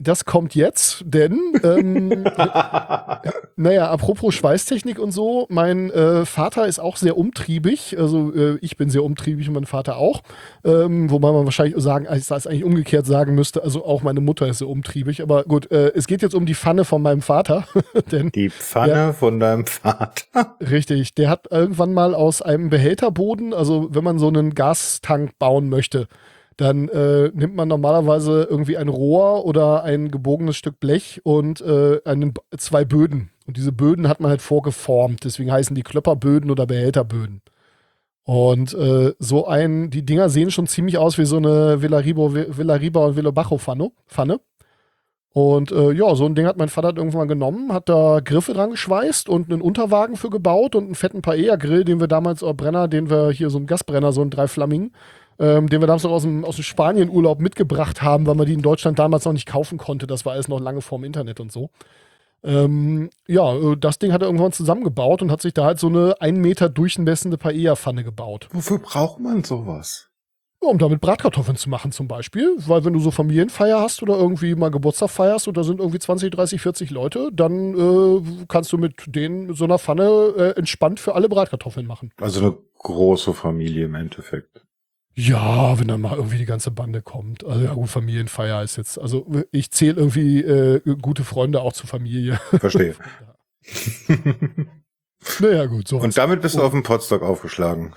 das 0.01 0.25
kommt 0.25 0.55
jetzt, 0.55 1.03
denn 1.05 1.39
ähm, 1.63 2.09
naja, 3.55 3.89
apropos 3.89 4.33
Schweißtechnik 4.33 4.99
und 4.99 5.11
so, 5.11 5.45
mein 5.49 5.91
äh, 5.91 6.25
Vater 6.25 6.67
ist 6.67 6.79
auch 6.79 6.97
sehr 6.97 7.17
umtriebig, 7.17 7.97
also 7.97 8.33
äh, 8.33 8.57
ich 8.61 8.77
bin 8.77 8.89
sehr 8.89 9.03
umtriebig 9.03 9.47
und 9.47 9.53
mein 9.53 9.65
Vater 9.65 9.97
auch, 9.97 10.21
ähm, 10.65 11.09
wobei 11.11 11.31
man 11.31 11.45
wahrscheinlich 11.45 11.81
sagen, 11.81 12.07
als 12.07 12.27
das 12.27 12.47
eigentlich 12.47 12.63
umgekehrt 12.63 13.05
sagen 13.05 13.35
müsste, 13.35 13.63
also 13.63 13.85
auch 13.85 14.01
meine 14.01 14.21
Mutter 14.21 14.47
ist 14.47 14.59
sehr 14.59 14.69
umtriebig, 14.69 15.21
aber 15.21 15.43
gut, 15.43 15.71
äh, 15.71 15.91
es 15.95 16.07
geht 16.07 16.21
jetzt 16.21 16.35
um 16.35 16.45
die 16.45 16.55
Pfanne 16.55 16.85
von 16.85 17.01
meinem 17.01 17.21
Vater. 17.21 17.65
denn 18.11 18.31
die 18.31 18.49
Pfanne 18.49 18.93
der, 18.93 19.13
von 19.13 19.39
deinem 19.39 19.65
Vater. 19.65 20.55
Richtig, 20.59 21.13
der 21.15 21.29
hat 21.29 21.47
irgendwann 21.51 21.93
mal 21.93 22.15
aus 22.15 22.41
einem 22.41 22.69
Behälterboden, 22.69 23.53
also 23.53 23.89
wenn 23.91 24.03
man 24.03 24.19
so 24.19 24.27
einen 24.27 24.55
Gastank 24.55 25.37
bauen 25.37 25.69
möchte, 25.69 26.07
dann 26.57 26.89
äh, 26.89 27.31
nimmt 27.33 27.55
man 27.55 27.67
normalerweise 27.67 28.47
irgendwie 28.49 28.77
ein 28.77 28.89
Rohr 28.89 29.45
oder 29.45 29.83
ein 29.83 30.11
gebogenes 30.11 30.57
Stück 30.57 30.79
Blech 30.79 31.21
und 31.23 31.61
äh, 31.61 32.01
einen, 32.05 32.33
zwei 32.57 32.85
Böden. 32.85 33.31
Und 33.47 33.57
diese 33.57 33.71
Böden 33.71 34.07
hat 34.07 34.19
man 34.19 34.29
halt 34.29 34.41
vorgeformt. 34.41 35.23
Deswegen 35.23 35.51
heißen 35.51 35.75
die 35.75 35.83
Klöpperböden 35.83 36.51
oder 36.51 36.65
Behälterböden. 36.65 37.41
Und 38.23 38.73
äh, 38.73 39.13
so 39.17 39.47
ein, 39.47 39.89
die 39.89 40.05
Dinger 40.05 40.29
sehen 40.29 40.51
schon 40.51 40.67
ziemlich 40.67 40.97
aus 40.97 41.17
wie 41.17 41.25
so 41.25 41.37
eine 41.37 41.81
Villaribo, 41.81 42.33
Villariba 42.33 43.05
und 43.07 43.15
Villabajo 43.15 43.57
Pfanne. 43.57 44.39
Und 45.33 45.71
äh, 45.71 45.91
ja, 45.93 46.13
so 46.13 46.25
ein 46.25 46.35
Ding 46.35 46.45
hat 46.45 46.57
mein 46.57 46.67
Vater 46.67 46.89
irgendwann 46.95 47.21
mal 47.21 47.27
genommen, 47.27 47.71
hat 47.71 47.87
da 47.87 48.19
Griffe 48.19 48.53
dran 48.53 48.71
geschweißt 48.71 49.29
und 49.29 49.49
einen 49.49 49.61
Unterwagen 49.61 50.17
für 50.17 50.29
gebaut 50.29 50.75
und 50.75 50.85
einen 50.85 50.95
fetten 50.95 51.21
Paella-Grill, 51.21 51.85
den 51.85 52.01
wir 52.01 52.07
damals, 52.07 52.43
oder 52.43 52.53
Brenner, 52.53 52.89
den 52.89 53.09
wir 53.09 53.31
hier 53.31 53.49
so 53.49 53.57
einen 53.57 53.65
Gasbrenner, 53.65 54.11
so 54.11 54.21
einen 54.21 54.29
Dreiflamming, 54.29 54.91
ähm, 55.41 55.67
den 55.67 55.81
wir 55.81 55.87
damals 55.87 56.03
noch 56.03 56.11
aus 56.11 56.21
dem, 56.21 56.45
aus 56.45 56.55
dem 56.55 56.63
Spanien-Urlaub 56.63 57.41
mitgebracht 57.41 58.01
haben, 58.01 58.27
weil 58.27 58.35
man 58.35 58.45
die 58.45 58.53
in 58.53 58.61
Deutschland 58.61 58.99
damals 58.99 59.25
noch 59.25 59.33
nicht 59.33 59.47
kaufen 59.47 59.79
konnte. 59.79 60.05
Das 60.05 60.25
war 60.25 60.33
alles 60.33 60.47
noch 60.47 60.59
lange 60.59 60.81
vorm 60.81 61.03
Internet 61.03 61.39
und 61.39 61.51
so. 61.51 61.71
Ähm, 62.43 63.09
ja, 63.27 63.53
äh, 63.55 63.75
das 63.75 63.99
Ding 63.99 64.13
hat 64.13 64.21
er 64.21 64.27
irgendwann 64.27 64.51
zusammengebaut 64.51 65.21
und 65.21 65.31
hat 65.31 65.41
sich 65.41 65.53
da 65.53 65.65
halt 65.65 65.79
so 65.79 65.87
eine 65.87 66.15
ein 66.21 66.35
Meter 66.37 66.69
durchmessende 66.69 67.37
Paella-Pfanne 67.37 68.03
gebaut. 68.03 68.49
Wofür 68.51 68.79
braucht 68.79 69.19
man 69.19 69.43
sowas? 69.43 70.11
um 70.63 70.77
damit 70.77 71.01
Bratkartoffeln 71.01 71.57
zu 71.57 71.69
machen 71.71 71.91
zum 71.91 72.07
Beispiel. 72.07 72.53
Weil 72.57 72.85
wenn 72.85 72.93
du 72.93 72.99
so 72.99 73.09
Familienfeier 73.09 73.81
hast 73.81 74.03
oder 74.03 74.15
irgendwie 74.15 74.53
mal 74.53 74.69
Geburtstag 74.69 75.09
feierst 75.09 75.47
und 75.47 75.57
da 75.57 75.63
sind 75.63 75.79
irgendwie 75.79 75.97
20, 75.97 76.31
30, 76.31 76.61
40 76.61 76.91
Leute, 76.91 77.31
dann 77.33 77.73
äh, 77.73 78.45
kannst 78.47 78.71
du 78.71 78.77
mit 78.77 78.93
denen 79.07 79.55
so 79.55 79.63
einer 79.63 79.79
Pfanne 79.79 80.33
äh, 80.37 80.59
entspannt 80.59 80.99
für 80.99 81.15
alle 81.15 81.29
Bratkartoffeln 81.29 81.87
machen. 81.87 82.11
Also 82.21 82.41
eine 82.41 82.57
große 82.77 83.33
Familie 83.33 83.85
im 83.85 83.95
Endeffekt. 83.95 84.63
Ja, 85.13 85.77
wenn 85.79 85.87
dann 85.87 86.01
mal 86.01 86.15
irgendwie 86.15 86.37
die 86.37 86.45
ganze 86.45 86.71
Bande 86.71 87.01
kommt. 87.01 87.45
Also 87.45 87.65
ja 87.65 87.73
gut, 87.73 87.89
Familienfeier 87.89 88.63
ist 88.63 88.77
jetzt, 88.77 88.99
also 88.99 89.25
ich 89.51 89.71
zähle 89.71 89.95
irgendwie 89.97 90.39
äh, 90.41 90.81
gute 91.01 91.23
Freunde 91.23 91.61
auch 91.61 91.73
zur 91.73 91.87
Familie. 91.87 92.39
Verstehe. 92.59 92.95
naja, 95.39 95.65
gut, 95.65 95.87
so. 95.87 95.99
Und 95.99 96.17
damit 96.17 96.41
bist 96.41 96.55
du 96.55 96.61
auf 96.61 96.71
dem 96.71 96.83
Podstock 96.83 97.23
aufgeschlagen. 97.23 97.93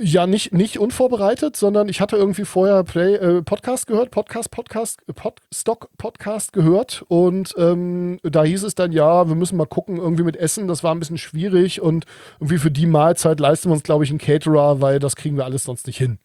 Ja, 0.00 0.28
nicht, 0.28 0.52
nicht 0.52 0.78
unvorbereitet, 0.78 1.56
sondern 1.56 1.88
ich 1.88 2.00
hatte 2.00 2.16
irgendwie 2.16 2.44
vorher 2.44 2.84
Play, 2.84 3.16
äh, 3.16 3.42
Podcast 3.42 3.88
gehört, 3.88 4.12
Podcast, 4.12 4.50
Podcast, 4.52 5.00
äh, 5.08 5.12
Podstock 5.12 5.88
Podcast 5.98 6.52
gehört 6.52 7.04
und 7.08 7.52
ähm, 7.58 8.20
da 8.22 8.44
hieß 8.44 8.62
es 8.62 8.76
dann, 8.76 8.92
ja, 8.92 9.26
wir 9.26 9.34
müssen 9.34 9.56
mal 9.56 9.66
gucken, 9.66 9.96
irgendwie 9.96 10.22
mit 10.22 10.36
Essen, 10.36 10.68
das 10.68 10.84
war 10.84 10.94
ein 10.94 11.00
bisschen 11.00 11.18
schwierig 11.18 11.80
und 11.80 12.04
irgendwie 12.38 12.58
für 12.58 12.70
die 12.70 12.86
Mahlzeit 12.86 13.40
leisten 13.40 13.70
wir 13.70 13.72
uns, 13.72 13.82
glaube 13.82 14.04
ich, 14.04 14.10
einen 14.10 14.20
Caterer, 14.20 14.80
weil 14.80 15.00
das 15.00 15.16
kriegen 15.16 15.36
wir 15.36 15.44
alles 15.44 15.64
sonst 15.64 15.88
nicht 15.88 15.98
hin. 15.98 16.20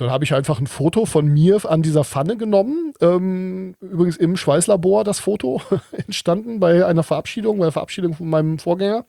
Dann 0.00 0.10
habe 0.10 0.24
ich 0.24 0.34
einfach 0.34 0.60
ein 0.60 0.66
Foto 0.66 1.04
von 1.04 1.26
mir 1.26 1.60
an 1.68 1.82
dieser 1.82 2.04
Pfanne 2.04 2.36
genommen. 2.36 2.92
Ähm, 3.00 3.74
übrigens 3.80 4.16
im 4.16 4.36
Schweißlabor 4.36 5.04
das 5.04 5.20
Foto 5.20 5.60
entstanden 5.92 6.60
bei 6.60 6.86
einer 6.86 7.02
Verabschiedung, 7.02 7.58
bei 7.58 7.66
der 7.66 7.72
Verabschiedung 7.72 8.14
von 8.14 8.28
meinem 8.28 8.58
Vorgänger, 8.58 9.04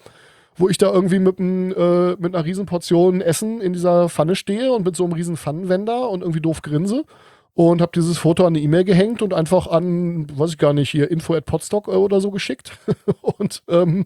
wo 0.56 0.70
ich 0.70 0.78
da 0.78 0.92
irgendwie 0.92 1.20
mit, 1.20 1.40
ein, 1.40 1.72
äh, 1.72 2.16
mit 2.20 2.36
einer 2.36 2.46
riesen 2.46 2.66
Portion 2.66 3.22
Essen 3.22 3.62
in 3.62 3.74
dieser 3.74 4.10
Pfanne 4.10 4.36
stehe 4.36 4.74
und 4.74 4.86
mit 4.86 4.96
so 4.96 5.06
einem 5.06 5.14
riesen 5.14 5.38
Pfannenwender 5.38 6.10
und 6.10 6.22
irgendwie 6.22 6.42
doof 6.42 6.62
grinse. 6.62 7.06
Und 7.54 7.82
habe 7.82 7.92
dieses 7.94 8.18
Foto 8.18 8.44
an 8.44 8.56
eine 8.56 8.64
E-Mail 8.64 8.86
gehängt 8.86 9.22
und 9.22 9.34
einfach 9.34 9.68
an, 9.68 10.28
weiß 10.38 10.52
ich 10.52 10.58
gar 10.58 10.74
nicht, 10.74 10.90
hier 10.90 11.12
info 11.12 11.34
at 11.34 11.46
podstock 11.46 11.90
oder 11.90 12.22
so 12.22 12.32
geschickt. 12.32 12.78
und 13.22 13.64
ähm, 13.70 14.06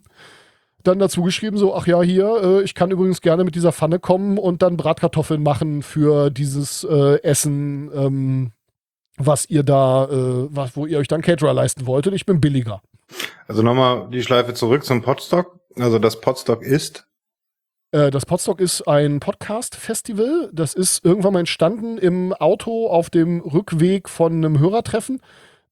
dann 0.88 1.00
dazu 1.00 1.24
geschrieben, 1.24 1.58
so, 1.58 1.76
ach 1.76 1.88
ja, 1.88 2.02
hier, 2.02 2.42
äh, 2.44 2.64
ich 2.64 2.76
kann 2.76 2.92
übrigens 2.92 3.22
gerne 3.22 3.44
mit 3.44 3.56
dieser 3.56 3.72
Pfanne 3.72 4.00
kommen 4.00 4.38
und 4.38 4.62
dann 4.62 4.78
Bratkartoffeln 4.78 5.44
machen 5.44 5.84
für 5.84 6.30
dieses 6.30 6.84
äh, 6.84 7.22
Essen, 7.24 7.92
ähm, 7.94 8.52
was 9.18 9.50
ihr 9.50 9.64
da, 9.64 10.06
äh, 10.06 10.48
was, 10.50 10.76
wo 10.76 10.86
ihr 10.86 11.00
euch 11.00 11.08
dann 11.08 11.22
Caterer 11.22 11.54
leisten 11.54 11.86
wolltet. 11.86 12.14
Ich 12.14 12.26
bin 12.26 12.42
billiger. 12.42 12.82
Also 13.48 13.62
nochmal 13.62 14.10
die 14.12 14.24
Schleife 14.24 14.54
zurück 14.54 14.84
zum 14.84 15.02
Podstock. 15.02 15.60
Also 15.78 16.00
das 16.00 16.22
Podstock 16.22 16.62
ist? 16.62 17.06
Äh, 17.92 18.12
das 18.12 18.26
Podstock 18.26 18.60
ist 18.60 18.88
ein 18.88 19.20
Podcast-Festival. 19.20 20.50
Das 20.54 20.74
ist 20.74 21.06
irgendwann 21.06 21.34
mal 21.34 21.40
entstanden 21.40 21.98
im 21.98 22.34
Auto 22.34 22.88
auf 22.88 23.10
dem 23.10 23.40
Rückweg 23.42 24.10
von 24.10 24.34
einem 24.34 24.60
Hörertreffen. 24.60 25.22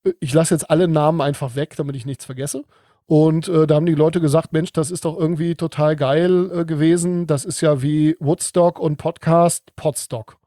Äh, 0.06 0.14
ich 0.20 0.34
lasse 0.34 0.56
jetzt 0.56 0.70
alle 0.70 0.88
Namen 0.88 1.22
einfach 1.22 1.56
weg, 1.56 1.76
damit 1.76 1.96
ich 1.96 2.06
nichts 2.06 2.26
vergesse. 2.26 2.64
Und 3.06 3.48
äh, 3.48 3.68
da 3.68 3.76
haben 3.76 3.86
die 3.86 3.96
Leute 3.96 4.22
gesagt, 4.22 4.54
Mensch, 4.54 4.72
das 4.72 4.90
ist 4.90 5.06
doch 5.06 5.18
irgendwie 5.18 5.56
total 5.56 5.96
geil 5.96 6.50
äh, 6.54 6.66
gewesen. 6.66 7.28
Das 7.28 7.46
ist 7.46 7.62
ja 7.62 7.82
wie 7.82 8.16
Woodstock 8.20 8.80
und 8.80 8.98
Podcast, 8.98 9.76
Podstock. 9.76 10.38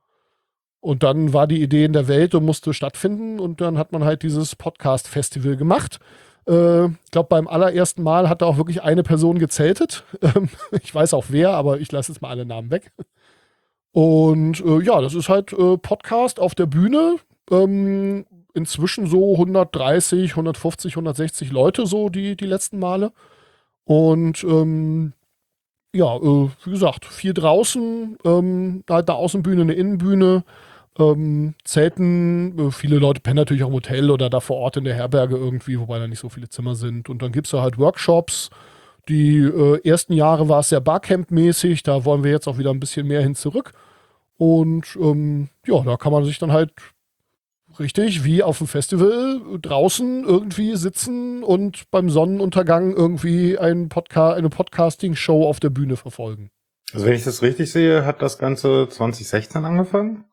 Und 0.80 1.02
dann 1.02 1.32
war 1.32 1.46
die 1.46 1.62
Idee 1.62 1.84
in 1.84 1.92
der 1.92 2.08
Welt 2.08 2.34
und 2.34 2.44
musste 2.44 2.72
stattfinden. 2.72 3.40
Und 3.40 3.60
dann 3.60 3.76
hat 3.76 3.92
man 3.92 4.04
halt 4.04 4.22
dieses 4.22 4.56
Podcast-Festival 4.56 5.56
gemacht. 5.56 5.98
Äh, 6.48 6.86
ich 6.86 7.10
glaube, 7.10 7.28
beim 7.28 7.48
allerersten 7.48 8.02
Mal 8.02 8.28
hat 8.28 8.40
da 8.40 8.46
auch 8.46 8.56
wirklich 8.56 8.82
eine 8.82 9.02
Person 9.02 9.38
gezeltet. 9.38 10.04
Ähm, 10.22 10.48
ich 10.82 10.94
weiß 10.94 11.12
auch 11.14 11.26
wer, 11.28 11.50
aber 11.50 11.80
ich 11.80 11.92
lasse 11.92 12.12
jetzt 12.12 12.22
mal 12.22 12.30
alle 12.30 12.46
Namen 12.46 12.70
weg. 12.70 12.92
Und 13.92 14.60
äh, 14.64 14.80
ja, 14.82 15.00
das 15.00 15.14
ist 15.14 15.28
halt 15.28 15.52
äh, 15.52 15.76
Podcast 15.76 16.38
auf 16.38 16.54
der 16.54 16.66
Bühne. 16.66 17.16
Ähm, 17.50 18.26
inzwischen 18.56 19.06
so 19.06 19.32
130, 19.32 20.32
150, 20.32 20.94
160 20.94 21.52
Leute 21.52 21.86
so 21.86 22.08
die, 22.08 22.36
die 22.36 22.46
letzten 22.46 22.78
Male. 22.78 23.12
Und 23.84 24.42
ähm, 24.44 25.12
ja, 25.94 26.16
äh, 26.16 26.48
wie 26.64 26.70
gesagt, 26.70 27.04
viel 27.04 27.34
draußen, 27.34 28.18
ähm, 28.24 28.82
da 28.86 28.98
eine 28.98 29.14
Außenbühne, 29.14 29.62
eine 29.62 29.74
Innenbühne, 29.74 30.44
ähm, 30.98 31.54
Zelten, 31.64 32.58
äh, 32.58 32.70
viele 32.70 32.98
Leute 32.98 33.20
pennen 33.20 33.36
natürlich 33.36 33.62
auch 33.62 33.68
im 33.68 33.74
Hotel 33.74 34.10
oder 34.10 34.30
da 34.30 34.40
vor 34.40 34.56
Ort 34.56 34.78
in 34.78 34.84
der 34.84 34.94
Herberge 34.94 35.36
irgendwie, 35.36 35.78
wobei 35.78 35.98
da 35.98 36.08
nicht 36.08 36.18
so 36.18 36.28
viele 36.28 36.48
Zimmer 36.48 36.74
sind. 36.74 37.08
Und 37.08 37.22
dann 37.22 37.32
gibt 37.32 37.46
es 37.46 37.50
da 37.52 37.62
halt 37.62 37.78
Workshops. 37.78 38.50
Die 39.08 39.38
äh, 39.38 39.80
ersten 39.88 40.14
Jahre 40.14 40.48
war 40.48 40.60
es 40.60 40.70
sehr 40.70 40.80
Barcamp-mäßig, 40.80 41.82
da 41.82 42.04
wollen 42.04 42.24
wir 42.24 42.32
jetzt 42.32 42.48
auch 42.48 42.58
wieder 42.58 42.70
ein 42.70 42.80
bisschen 42.80 43.06
mehr 43.06 43.22
hin 43.22 43.34
zurück. 43.34 43.72
Und 44.38 44.96
ähm, 45.00 45.48
ja, 45.66 45.80
da 45.82 45.96
kann 45.96 46.12
man 46.12 46.24
sich 46.24 46.38
dann 46.38 46.52
halt 46.52 46.72
Richtig, 47.78 48.24
wie 48.24 48.42
auf 48.42 48.58
dem 48.58 48.66
Festival 48.66 49.40
draußen 49.60 50.24
irgendwie 50.24 50.76
sitzen 50.76 51.42
und 51.42 51.90
beim 51.90 52.08
Sonnenuntergang 52.08 52.94
irgendwie 52.94 53.58
ein 53.58 53.88
Podca 53.88 54.32
eine 54.32 54.48
Podcasting-Show 54.48 55.46
auf 55.46 55.60
der 55.60 55.70
Bühne 55.70 55.96
verfolgen. 55.96 56.50
Also 56.92 57.06
wenn 57.06 57.14
ich 57.14 57.24
das 57.24 57.42
richtig 57.42 57.70
sehe, 57.70 58.04
hat 58.06 58.22
das 58.22 58.38
Ganze 58.38 58.88
2016 58.88 59.64
angefangen? 59.64 60.24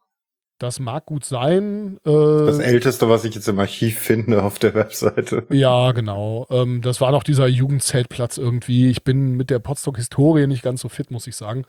Das 0.60 0.80
mag 0.80 1.06
gut 1.06 1.26
sein. 1.26 1.98
Äh, 2.06 2.10
das 2.12 2.60
älteste, 2.60 3.10
was 3.10 3.26
ich 3.26 3.36
jetzt 3.36 3.50
im 3.50 3.60
Archiv 3.60 4.00
finde 4.00 4.44
auf 4.44 4.60
der 4.60 4.74
Webseite. 4.76 5.46
Ja, 5.50 5.92
genau. 5.92 6.48
Ähm, 6.50 6.82
das 6.82 7.02
war 7.02 7.12
noch 7.12 7.24
dieser 7.24 7.48
Jugendzeltplatz 7.48 8.38
irgendwie. 8.38 8.90
Ich 8.90 9.04
bin 9.04 9.36
mit 9.36 9.50
der 9.50 9.60
Potsdok-Historie 9.60 10.48
nicht 10.48 10.64
ganz 10.64 10.82
so 10.82 10.90
fit, 10.90 11.12
muss 11.12 11.28
ich 11.28 11.36
sagen. 11.36 11.66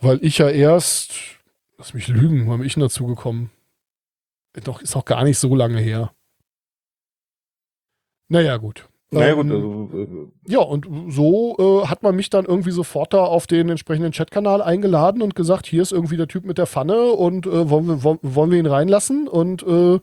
Weil 0.00 0.18
ich 0.22 0.38
ja 0.38 0.48
erst, 0.48 1.14
lass 1.78 1.94
mich 1.94 2.08
lügen, 2.08 2.48
wann 2.48 2.58
bin 2.58 2.66
ich 2.66 2.74
dazu 2.74 3.06
gekommen? 3.06 3.50
Doch, 4.64 4.82
ist 4.82 4.96
auch 4.96 5.04
gar 5.04 5.24
nicht 5.24 5.38
so 5.38 5.54
lange 5.54 5.78
her. 5.78 6.12
Naja, 8.28 8.56
gut. 8.56 8.88
Naja, 9.12 9.34
gut, 9.34 9.46
ähm, 9.46 9.52
also, 9.52 9.98
äh, 9.98 10.52
ja, 10.52 10.60
und 10.60 10.86
so 11.08 11.82
äh, 11.84 11.86
hat 11.86 12.02
man 12.02 12.16
mich 12.16 12.30
dann 12.30 12.46
irgendwie 12.46 12.70
sofort 12.70 13.12
da 13.12 13.18
auf 13.18 13.46
den 13.46 13.68
entsprechenden 13.68 14.12
Chatkanal 14.12 14.62
eingeladen 14.62 15.20
und 15.20 15.34
gesagt, 15.34 15.66
hier 15.66 15.82
ist 15.82 15.92
irgendwie 15.92 16.16
der 16.16 16.28
Typ 16.28 16.46
mit 16.46 16.56
der 16.56 16.66
Pfanne 16.66 17.12
und 17.12 17.46
äh, 17.46 17.68
wollen, 17.68 17.88
wir, 17.88 18.02
wollen, 18.02 18.50
wir 18.50 18.58
ihn 18.58 18.66
reinlassen? 18.66 19.28
Und 19.28 19.62
äh, 19.64 20.00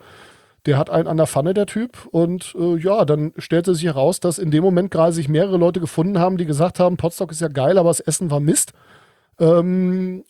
der 0.67 0.77
hat 0.77 0.91
einen 0.91 1.07
an 1.07 1.17
der 1.17 1.25
Pfanne, 1.25 1.55
der 1.55 1.65
Typ. 1.65 2.07
Und 2.11 2.55
äh, 2.59 2.77
ja, 2.77 3.03
dann 3.03 3.33
stellte 3.39 3.73
sich 3.73 3.85
heraus, 3.85 4.19
dass 4.19 4.37
in 4.37 4.51
dem 4.51 4.63
Moment 4.63 4.91
gerade 4.91 5.11
sich 5.11 5.27
mehrere 5.27 5.57
Leute 5.57 5.79
gefunden 5.79 6.19
haben, 6.19 6.37
die 6.37 6.45
gesagt 6.45 6.79
haben, 6.79 6.97
Potstock 6.97 7.31
ist 7.31 7.41
ja 7.41 7.47
geil, 7.47 7.79
aber 7.79 7.89
das 7.89 8.01
Essen 8.01 8.29
war 8.29 8.39
Mist. 8.39 8.73
Ähm, 9.39 10.23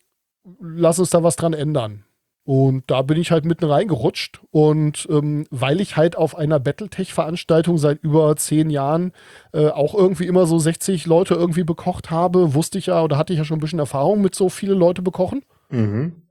lass 0.62 1.00
uns 1.00 1.10
da 1.10 1.22
was 1.22 1.36
dran 1.36 1.54
ändern. 1.54 2.06
Und 2.50 2.86
da 2.88 3.04
bin 3.04 3.22
ich 3.22 3.30
halt 3.30 3.46
mitten 3.46 3.66
reingerutscht. 3.66 4.42
Und 4.50 5.08
ähm, 5.12 5.46
weil 5.52 5.80
ich 5.80 5.98
halt 5.98 6.16
auf 6.16 6.36
einer 6.36 6.60
Battletech-Veranstaltung 6.60 7.78
seit 7.78 8.02
über 8.02 8.36
zehn 8.38 8.72
Jahren 8.72 9.12
äh, 9.54 9.68
auch 9.68 9.94
irgendwie 9.94 10.26
immer 10.26 10.48
so 10.48 10.58
60 10.58 11.06
Leute 11.06 11.36
irgendwie 11.36 11.64
bekocht 11.64 12.10
habe, 12.10 12.56
wusste 12.56 12.80
ich 12.80 12.88
ja 12.88 13.04
oder 13.04 13.20
hatte 13.20 13.34
ich 13.34 13.38
ja 13.38 13.46
schon 13.46 13.58
ein 13.58 13.62
bisschen 13.62 13.78
Erfahrung 13.78 14.22
mit 14.22 14.34
so 14.34 14.50
viele 14.50 14.74
Leute 14.74 15.04
bekochen. 15.04 15.46
Mhm. 15.70 16.24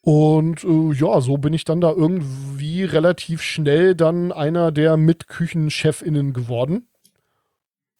Und 0.00 0.62
äh, 0.62 0.92
ja, 0.92 1.20
so 1.20 1.38
bin 1.38 1.54
ich 1.54 1.64
dann 1.64 1.80
da 1.80 1.90
irgendwie 1.90 2.84
relativ 2.84 3.42
schnell 3.42 3.96
dann 3.96 4.30
einer 4.30 4.70
der 4.70 4.96
Mitküchenchefinnen 4.96 6.32
geworden. 6.32 6.86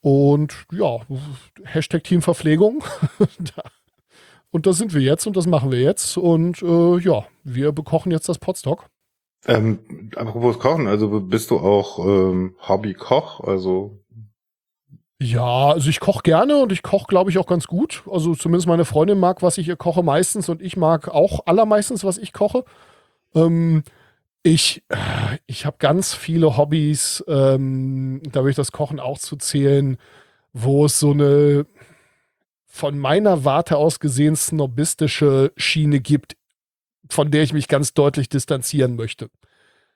Und 0.00 0.54
ja, 0.70 1.00
Hashtag 1.64 2.04
Teamverpflegung. 2.04 2.84
Und 4.54 4.66
da 4.66 4.72
sind 4.72 4.94
wir 4.94 5.00
jetzt 5.00 5.26
und 5.26 5.36
das 5.36 5.48
machen 5.48 5.72
wir 5.72 5.80
jetzt. 5.80 6.16
Und 6.16 6.62
äh, 6.62 6.98
ja, 7.00 7.24
wir 7.42 7.72
bekochen 7.72 8.12
jetzt 8.12 8.28
das 8.28 8.38
Potstock. 8.38 8.86
Ähm, 9.46 9.80
apropos 10.14 10.60
Kochen, 10.60 10.86
also 10.86 11.08
bist 11.22 11.50
du 11.50 11.58
auch 11.58 11.98
ähm, 11.98 12.54
Hobbykoch? 12.60 13.40
Also 13.40 13.98
ja, 15.20 15.70
also 15.70 15.90
ich 15.90 15.98
koche 15.98 16.22
gerne 16.22 16.62
und 16.62 16.70
ich 16.70 16.84
koche, 16.84 17.06
glaube 17.08 17.30
ich, 17.30 17.38
auch 17.38 17.48
ganz 17.48 17.66
gut. 17.66 18.04
Also 18.08 18.36
zumindest 18.36 18.68
meine 18.68 18.84
Freundin 18.84 19.18
mag, 19.18 19.42
was 19.42 19.58
ich 19.58 19.76
koche 19.76 20.04
meistens 20.04 20.48
und 20.48 20.62
ich 20.62 20.76
mag 20.76 21.08
auch 21.08 21.40
allermeistens, 21.46 22.04
was 22.04 22.16
ich 22.16 22.32
koche. 22.32 22.64
Ähm, 23.34 23.82
ich 24.44 24.84
ich 25.48 25.66
habe 25.66 25.78
ganz 25.80 26.14
viele 26.14 26.56
Hobbys, 26.56 27.24
ähm, 27.26 28.22
da 28.30 28.42
würde 28.42 28.50
ich 28.50 28.56
das 28.56 28.70
Kochen 28.70 29.00
auch 29.00 29.18
zu 29.18 29.34
zählen, 29.34 29.98
wo 30.52 30.84
es 30.84 31.00
so 31.00 31.10
eine 31.10 31.66
von 32.74 32.98
meiner 32.98 33.44
Warte 33.44 33.76
aus 33.76 34.00
gesehen 34.00 34.34
snobistische 34.34 35.52
Schiene 35.56 36.00
gibt, 36.00 36.36
von 37.08 37.30
der 37.30 37.44
ich 37.44 37.52
mich 37.52 37.68
ganz 37.68 37.94
deutlich 37.94 38.28
distanzieren 38.28 38.96
möchte. 38.96 39.30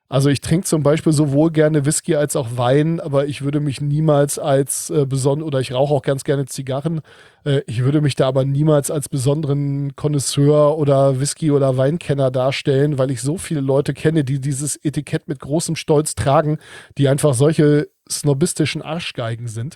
Also 0.08 0.28
ich 0.30 0.40
trinke 0.40 0.64
zum 0.64 0.84
Beispiel 0.84 1.12
sowohl 1.12 1.50
gerne 1.50 1.84
Whisky 1.86 2.14
als 2.14 2.36
auch 2.36 2.50
Wein, 2.54 3.00
aber 3.00 3.26
ich 3.26 3.42
würde 3.42 3.58
mich 3.58 3.80
niemals 3.80 4.38
als 4.38 4.90
äh, 4.90 5.06
besonders, 5.06 5.44
oder 5.44 5.58
ich 5.58 5.72
rauche 5.72 5.92
auch 5.92 6.02
ganz 6.02 6.22
gerne 6.22 6.46
Zigarren, 6.46 7.00
äh, 7.44 7.62
ich 7.66 7.82
würde 7.82 8.00
mich 8.00 8.14
da 8.14 8.28
aber 8.28 8.44
niemals 8.44 8.92
als 8.92 9.08
besonderen 9.08 9.96
Connoisseur 9.96 10.78
oder 10.78 11.18
Whisky- 11.18 11.50
oder 11.50 11.76
Weinkenner 11.76 12.30
darstellen, 12.30 12.96
weil 12.96 13.10
ich 13.10 13.22
so 13.22 13.38
viele 13.38 13.60
Leute 13.60 13.92
kenne, 13.92 14.22
die 14.22 14.40
dieses 14.40 14.76
Etikett 14.76 15.26
mit 15.26 15.40
großem 15.40 15.74
Stolz 15.74 16.14
tragen, 16.14 16.58
die 16.96 17.08
einfach 17.08 17.34
solche 17.34 17.88
snobistischen 18.08 18.82
Arschgeigen 18.82 19.48
sind 19.48 19.74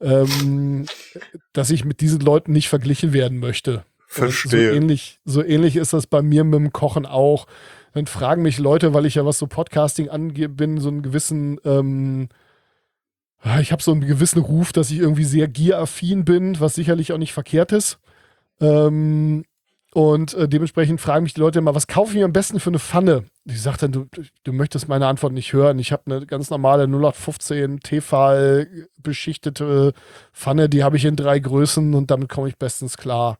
ähm, 0.00 0.86
dass 1.52 1.70
ich 1.70 1.84
mit 1.84 2.00
diesen 2.00 2.20
Leuten 2.20 2.52
nicht 2.52 2.68
verglichen 2.68 3.12
werden 3.12 3.38
möchte. 3.38 3.84
Verstehe. 4.06 4.70
So 4.70 4.76
ähnlich, 4.76 5.20
so 5.24 5.44
ähnlich 5.44 5.76
ist 5.76 5.92
das 5.92 6.06
bei 6.06 6.22
mir 6.22 6.44
mit 6.44 6.54
dem 6.54 6.72
Kochen 6.72 7.04
auch. 7.04 7.46
Dann 7.92 8.06
fragen 8.06 8.42
mich 8.42 8.58
Leute, 8.58 8.94
weil 8.94 9.06
ich 9.06 9.16
ja 9.16 9.26
was 9.26 9.38
so 9.38 9.46
Podcasting 9.46 10.08
angehe, 10.08 10.48
bin, 10.48 10.78
so 10.78 10.88
einen 10.88 11.02
gewissen, 11.02 11.58
ähm, 11.64 12.28
ah, 13.40 13.60
ich 13.60 13.72
habe 13.72 13.82
so 13.82 13.92
einen 13.92 14.06
gewissen 14.06 14.40
Ruf, 14.40 14.72
dass 14.72 14.90
ich 14.90 14.98
irgendwie 14.98 15.24
sehr 15.24 15.48
gieraffin 15.48 16.24
bin, 16.24 16.58
was 16.60 16.74
sicherlich 16.74 17.12
auch 17.12 17.18
nicht 17.18 17.32
verkehrt 17.32 17.72
ist. 17.72 17.98
Ähm, 18.60 19.44
und 19.92 20.34
äh, 20.34 20.48
dementsprechend 20.48 21.00
fragen 21.00 21.24
mich 21.24 21.34
die 21.34 21.40
Leute 21.40 21.58
immer, 21.58 21.74
was 21.74 21.86
kaufe 21.86 22.12
ich 22.12 22.18
mir 22.18 22.24
am 22.24 22.32
besten 22.32 22.60
für 22.60 22.70
eine 22.70 22.78
Pfanne? 22.78 23.24
Ich 23.50 23.62
sage 23.62 23.78
dann, 23.78 23.92
du, 23.92 24.06
du 24.44 24.52
möchtest 24.52 24.88
meine 24.88 25.06
Antwort 25.06 25.32
nicht 25.32 25.54
hören. 25.54 25.78
Ich 25.78 25.90
habe 25.90 26.02
eine 26.06 26.26
ganz 26.26 26.50
normale 26.50 26.84
0815 26.84 27.80
Tefal 27.80 28.88
beschichtete 29.02 29.94
Pfanne, 30.34 30.68
die 30.68 30.84
habe 30.84 30.98
ich 30.98 31.06
in 31.06 31.16
drei 31.16 31.38
Größen 31.38 31.94
und 31.94 32.10
damit 32.10 32.28
komme 32.28 32.48
ich 32.48 32.58
bestens 32.58 32.98
klar. 32.98 33.38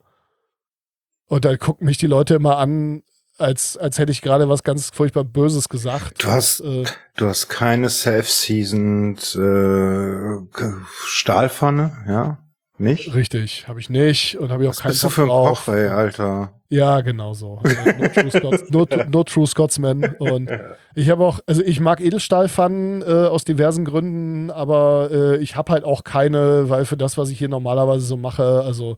Und 1.26 1.44
dann 1.44 1.58
gucken 1.58 1.84
mich 1.84 1.98
die 1.98 2.06
Leute 2.06 2.34
immer 2.34 2.56
an, 2.56 3.02
als, 3.36 3.76
als 3.76 3.98
hätte 3.98 4.10
ich 4.10 4.22
gerade 4.22 4.48
was 4.48 4.62
ganz 4.62 4.90
furchtbar 4.90 5.24
Böses 5.24 5.68
gesagt. 5.68 6.24
Du 6.24 6.28
hast, 6.28 6.60
und, 6.60 6.86
äh, 6.86 6.90
du 7.16 7.26
hast 7.26 7.48
keine 7.48 7.90
self-seasoned 7.90 9.34
äh, 9.36 10.74
Stahlpfanne, 11.04 12.04
ja? 12.08 12.38
Nicht? 12.78 13.14
Richtig, 13.14 13.66
habe 13.66 13.80
ich 13.80 13.90
nicht 13.90 14.38
und 14.38 14.50
habe 14.50 14.62
ich 14.62 14.68
auch 14.68 14.72
Was 14.72 14.80
keinen 14.80 14.92
bist 14.92 15.04
du 15.04 15.08
für 15.08 15.22
ein 15.22 15.28
Koch, 15.28 15.66
ey, 15.68 15.88
Alter? 15.88 16.52
Ja, 16.68 17.00
genau 17.00 17.34
so. 17.34 17.60
No 17.64 18.08
true, 18.08 18.30
Scots, 18.30 18.70
no, 18.70 18.86
no 19.10 19.24
true 19.24 19.46
Scotsman. 19.46 20.04
Und 20.18 20.50
ich 20.94 21.10
habe 21.10 21.24
auch, 21.24 21.40
also 21.46 21.62
ich 21.62 21.80
mag 21.80 22.00
Edelstahlpfannen 22.00 23.02
äh, 23.02 23.04
aus 23.04 23.44
diversen 23.44 23.84
Gründen, 23.84 24.50
aber 24.50 25.08
äh, 25.10 25.36
ich 25.38 25.56
habe 25.56 25.72
halt 25.72 25.84
auch 25.84 26.04
keine, 26.04 26.68
weil 26.68 26.84
für 26.84 26.96
das, 26.96 27.18
was 27.18 27.30
ich 27.30 27.38
hier 27.38 27.48
normalerweise 27.48 28.06
so 28.06 28.16
mache, 28.16 28.62
also 28.64 28.96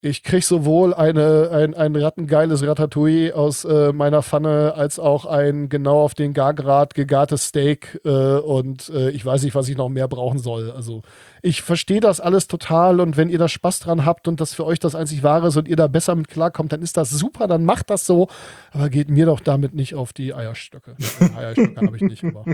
ich 0.00 0.22
kriege 0.22 0.44
sowohl 0.44 0.94
eine, 0.94 1.50
ein, 1.50 1.74
ein 1.74 1.96
rattengeiles 1.96 2.64
Ratatouille 2.64 3.34
aus 3.34 3.64
äh, 3.64 3.92
meiner 3.92 4.22
Pfanne 4.22 4.74
als 4.76 5.00
auch 5.00 5.26
ein 5.26 5.68
genau 5.68 6.02
auf 6.02 6.14
den 6.14 6.34
Gargrad 6.34 6.94
gegartes 6.94 7.46
Steak 7.46 8.00
äh, 8.04 8.08
und 8.38 8.90
äh, 8.90 9.10
ich 9.10 9.26
weiß 9.26 9.42
nicht, 9.42 9.56
was 9.56 9.68
ich 9.68 9.76
noch 9.76 9.88
mehr 9.88 10.06
brauchen 10.06 10.38
soll. 10.38 10.70
Also 10.70 11.02
ich 11.42 11.62
verstehe 11.62 11.98
das 11.98 12.20
alles 12.20 12.46
total 12.46 13.00
und 13.00 13.16
wenn 13.16 13.28
ihr 13.28 13.38
da 13.38 13.48
Spaß 13.48 13.80
dran 13.80 14.04
habt 14.04 14.28
und 14.28 14.40
das 14.40 14.54
für 14.54 14.64
euch 14.64 14.78
das 14.78 14.94
einzig 14.94 15.24
wahre 15.24 15.48
ist 15.48 15.56
und 15.56 15.66
ihr 15.66 15.76
da 15.76 15.88
besser 15.88 16.14
mit 16.14 16.28
klarkommt, 16.28 16.72
dann 16.72 16.82
ist 16.82 16.96
das 16.96 17.10
super, 17.10 17.48
dann 17.48 17.64
macht 17.64 17.90
das 17.90 18.06
so, 18.06 18.28
aber 18.70 18.90
geht 18.90 19.10
mir 19.10 19.26
doch 19.26 19.40
damit 19.40 19.74
nicht 19.74 19.96
auf 19.96 20.12
die 20.12 20.32
Eierstöcke. 20.32 20.94
Ja, 21.20 21.38
Eierstöcke 21.38 21.80
habe 21.84 21.96
ich 21.96 22.02
nicht, 22.02 22.22
aber 22.22 22.44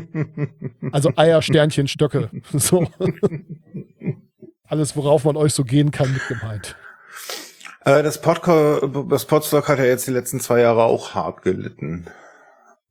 also 0.93 1.11
Eiersternchenstöcke. 1.15 2.31
So. 2.55 2.87
Alles, 4.67 4.97
worauf 4.97 5.25
man 5.25 5.37
euch 5.37 5.53
so 5.53 5.65
gehen 5.65 5.91
kann, 5.91 6.13
mit 6.13 6.27
gemeint. 6.29 6.77
Äh, 7.85 8.03
das, 8.03 8.21
Podco 8.21 9.05
das 9.09 9.25
Podstock 9.27 9.69
hat 9.69 9.79
ja 9.79 9.85
jetzt 9.85 10.07
die 10.07 10.13
letzten 10.13 10.41
zwei 10.41 10.61
Jahre 10.61 10.85
auch 10.85 11.15
hart 11.15 11.43
gelitten. 11.43 12.07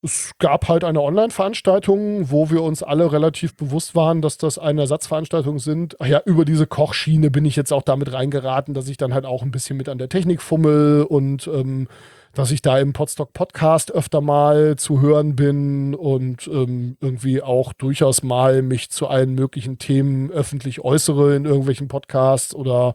Es 0.06 0.34
gab 0.38 0.68
halt 0.68 0.84
eine 0.84 1.02
Online-Veranstaltung, 1.02 2.30
wo 2.30 2.50
wir 2.50 2.62
uns 2.62 2.84
alle 2.84 3.14
relativ 3.14 3.56
bewusst 3.56 3.96
waren, 3.96 4.22
dass 4.22 4.38
das 4.38 4.58
eine 4.60 4.82
Ersatzveranstaltung 4.82 5.60
sind. 5.60 5.96
Ach 6.02 6.06
ja, 6.06 6.22
über 6.26 6.44
diese 6.44 6.68
Kochschiene 6.68 7.32
bin 7.32 7.46
ich 7.46 7.56
jetzt 7.56 7.72
auch 7.72 7.84
damit 7.84 8.12
reingeraten, 8.12 8.74
dass 8.74 8.90
ich 8.90 8.98
dann 8.98 9.14
halt 9.14 9.26
auch 9.26 9.44
ein 9.44 9.52
bisschen 9.52 9.78
mit 9.78 9.88
an 9.88 9.98
der 9.98 10.10
Technik 10.10 10.42
fummel 10.42 11.04
und 11.04 11.48
ähm, 11.48 11.88
dass 12.34 12.52
ich 12.52 12.62
da 12.62 12.80
im 12.80 12.92
Podstock 12.92 13.32
Podcast 13.32 13.94
öfter 13.94 14.20
mal 14.20 14.76
zu 14.76 15.00
hören 15.00 15.38
bin 15.38 15.96
und 15.96 16.48
ähm, 16.48 16.98
irgendwie 17.00 17.42
auch 17.42 17.72
durchaus 17.72 18.24
mal 18.24 18.62
mich 18.62 18.90
zu 18.90 19.08
allen 19.08 19.36
möglichen 19.36 19.78
Themen 19.78 20.32
öffentlich 20.32 20.82
äußere 20.82 21.36
in 21.36 21.46
irgendwelchen 21.46 21.88
Podcasts 21.88 22.54
oder 22.54 22.94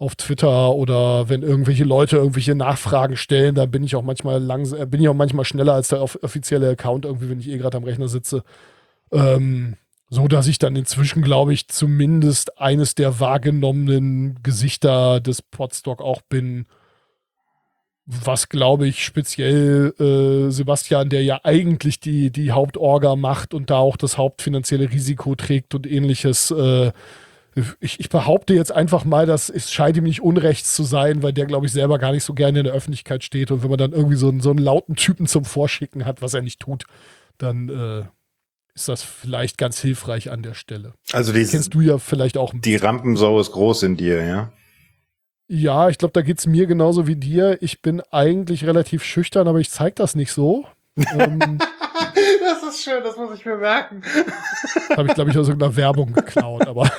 auf 0.00 0.16
Twitter 0.16 0.72
oder 0.72 1.28
wenn 1.28 1.42
irgendwelche 1.42 1.84
Leute 1.84 2.16
irgendwelche 2.16 2.54
Nachfragen 2.54 3.16
stellen, 3.16 3.54
da 3.54 3.66
bin 3.66 3.84
ich 3.84 3.94
auch 3.94 4.02
manchmal 4.02 4.42
langsam, 4.42 4.80
äh, 4.80 4.86
bin 4.86 5.02
ich 5.02 5.08
auch 5.08 5.14
manchmal 5.14 5.44
schneller 5.44 5.74
als 5.74 5.88
der 5.88 6.02
offizielle 6.02 6.70
Account 6.70 7.04
irgendwie, 7.04 7.28
wenn 7.28 7.38
ich 7.38 7.48
eh 7.48 7.58
gerade 7.58 7.76
am 7.76 7.84
Rechner 7.84 8.08
sitze. 8.08 8.42
Ähm, 9.12 9.76
so 10.08 10.26
dass 10.26 10.46
ich 10.46 10.58
dann 10.58 10.74
inzwischen, 10.74 11.22
glaube 11.22 11.52
ich, 11.52 11.68
zumindest 11.68 12.58
eines 12.58 12.94
der 12.94 13.20
wahrgenommenen 13.20 14.42
Gesichter 14.42 15.20
des 15.20 15.42
Podstock 15.42 16.00
auch 16.00 16.22
bin. 16.22 16.64
Was, 18.06 18.48
glaube 18.48 18.88
ich, 18.88 19.04
speziell 19.04 19.92
äh, 20.00 20.50
Sebastian, 20.50 21.10
der 21.10 21.22
ja 21.22 21.40
eigentlich 21.44 22.00
die, 22.00 22.30
die 22.30 22.52
Hauptorga 22.52 23.16
macht 23.16 23.52
und 23.52 23.68
da 23.68 23.76
auch 23.76 23.98
das 23.98 24.16
hauptfinanzielle 24.16 24.90
Risiko 24.90 25.34
trägt 25.34 25.74
und 25.74 25.86
ähnliches, 25.86 26.50
äh, 26.50 26.90
ich, 27.80 28.00
ich, 28.00 28.08
behaupte 28.08 28.54
jetzt 28.54 28.72
einfach 28.72 29.04
mal, 29.04 29.26
dass 29.26 29.48
es 29.48 29.72
scheint 29.72 29.96
ihm 29.96 30.04
nicht 30.04 30.22
unrecht 30.22 30.66
zu 30.66 30.82
sein, 30.84 31.22
weil 31.22 31.32
der, 31.32 31.46
glaube 31.46 31.66
ich, 31.66 31.72
selber 31.72 31.98
gar 31.98 32.12
nicht 32.12 32.24
so 32.24 32.34
gerne 32.34 32.60
in 32.60 32.64
der 32.64 32.74
Öffentlichkeit 32.74 33.24
steht. 33.24 33.50
Und 33.50 33.62
wenn 33.62 33.70
man 33.70 33.78
dann 33.78 33.92
irgendwie 33.92 34.16
so 34.16 34.28
einen, 34.28 34.40
so 34.40 34.50
einen 34.50 34.58
lauten 34.58 34.96
Typen 34.96 35.26
zum 35.26 35.44
Vorschicken 35.44 36.04
hat, 36.04 36.22
was 36.22 36.34
er 36.34 36.42
nicht 36.42 36.60
tut, 36.60 36.84
dann 37.38 37.68
äh, 37.68 38.04
ist 38.74 38.88
das 38.88 39.02
vielleicht 39.02 39.58
ganz 39.58 39.80
hilfreich 39.80 40.30
an 40.30 40.42
der 40.42 40.54
Stelle. 40.54 40.94
Also 41.12 41.32
dieses, 41.32 41.52
kennst 41.52 41.74
du 41.74 41.80
ja 41.80 41.98
vielleicht 41.98 42.36
auch. 42.36 42.52
Die 42.54 42.76
Rampensau 42.76 43.40
ist 43.40 43.52
groß 43.52 43.82
in 43.84 43.96
dir, 43.96 44.24
ja? 44.24 44.52
Ja, 45.48 45.88
ich 45.88 45.98
glaube, 45.98 46.12
da 46.12 46.22
geht 46.22 46.38
es 46.38 46.46
mir 46.46 46.66
genauso 46.66 47.06
wie 47.06 47.16
dir. 47.16 47.58
Ich 47.60 47.82
bin 47.82 48.00
eigentlich 48.12 48.64
relativ 48.64 49.02
schüchtern, 49.02 49.48
aber 49.48 49.58
ich 49.58 49.70
zeige 49.70 49.96
das 49.96 50.14
nicht 50.14 50.32
so. 50.32 50.64
ähm, 51.18 51.58
das 52.50 52.62
ist 52.62 52.82
schön, 52.82 53.02
das 53.02 53.16
muss 53.16 53.34
ich 53.34 53.44
mir 53.44 53.56
merken. 53.56 54.02
Habe 54.96 55.08
ich, 55.08 55.14
glaube 55.14 55.30
ich, 55.30 55.38
aus 55.38 55.48
irgendeiner 55.48 55.76
Werbung 55.76 56.12
geklaut, 56.12 56.66
aber. 56.66 56.90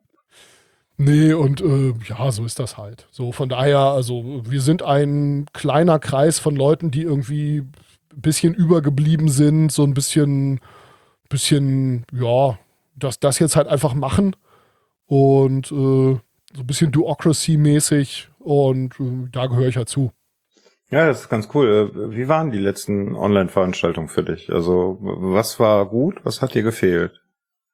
nee, 0.96 1.32
und 1.32 1.60
äh, 1.60 1.94
ja, 2.08 2.30
so 2.30 2.44
ist 2.44 2.58
das 2.58 2.78
halt. 2.78 3.06
So, 3.10 3.32
von 3.32 3.48
daher, 3.48 3.78
also, 3.78 4.42
wir 4.44 4.60
sind 4.60 4.82
ein 4.82 5.46
kleiner 5.52 5.98
Kreis 5.98 6.38
von 6.38 6.56
Leuten, 6.56 6.90
die 6.90 7.02
irgendwie 7.02 7.58
ein 7.58 8.20
bisschen 8.20 8.54
übergeblieben 8.54 9.28
sind, 9.28 9.72
so 9.72 9.84
ein 9.84 9.94
bisschen, 9.94 10.60
bisschen, 11.28 12.04
ja, 12.12 12.58
dass 12.96 13.20
das 13.20 13.38
jetzt 13.38 13.56
halt 13.56 13.68
einfach 13.68 13.94
machen 13.94 14.36
und 15.06 15.72
äh, 15.72 16.18
so 16.52 16.60
ein 16.62 16.66
bisschen 16.66 16.92
Duocracy-mäßig 16.92 18.28
und 18.38 18.98
äh, 19.00 19.28
da 19.32 19.46
gehöre 19.46 19.68
ich 19.68 19.76
halt 19.76 19.88
zu. 19.88 20.12
Ja, 20.90 21.06
das 21.06 21.22
ist 21.22 21.28
ganz 21.28 21.48
cool. 21.54 21.92
Äh, 21.94 22.10
wie 22.16 22.28
waren 22.28 22.50
die 22.50 22.58
letzten 22.58 23.14
Online-Veranstaltungen 23.14 24.08
für 24.08 24.24
dich? 24.24 24.52
Also 24.52 24.98
was 25.00 25.60
war 25.60 25.86
gut, 25.86 26.24
was 26.24 26.42
hat 26.42 26.54
dir 26.54 26.62
gefehlt? 26.62 27.20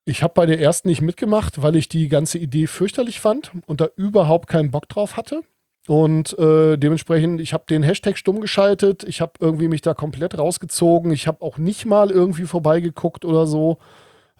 Ich 0.05 0.23
habe 0.23 0.35
bei 0.35 0.47
der 0.47 0.61
ersten 0.61 0.89
nicht 0.89 1.01
mitgemacht, 1.01 1.63
weil 1.63 1.75
ich 1.77 1.89
die 1.89 2.09
ganze 2.09 2.39
Idee 2.39 2.67
fürchterlich 2.67 3.21
fand 3.21 3.53
und 3.67 3.81
da 3.81 3.89
überhaupt 3.97 4.49
keinen 4.49 4.71
Bock 4.71 4.89
drauf 4.89 5.17
hatte. 5.17 5.43
Und 5.89 6.39
äh, 6.39 6.77
dementsprechend, 6.77 7.41
ich 7.41 7.53
habe 7.53 7.65
den 7.69 7.83
Hashtag 7.83 8.19
stumm 8.19 8.41
geschaltet, 8.41 9.05
ich 9.05 9.21
habe 9.21 9.33
irgendwie 9.41 9.69
mich 9.69 9.83
da 9.83 9.95
komplett 9.95 10.37
rausgezogen, 10.37 11.13
ich 11.13 11.27
habe 11.27 11.43
auch 11.43 11.59
nicht 11.59 11.87
mal 11.87 12.11
irgendwie 12.11 12.45
vorbeigeguckt 12.45 13.25
oder 13.25 13.47
so. 13.47 13.79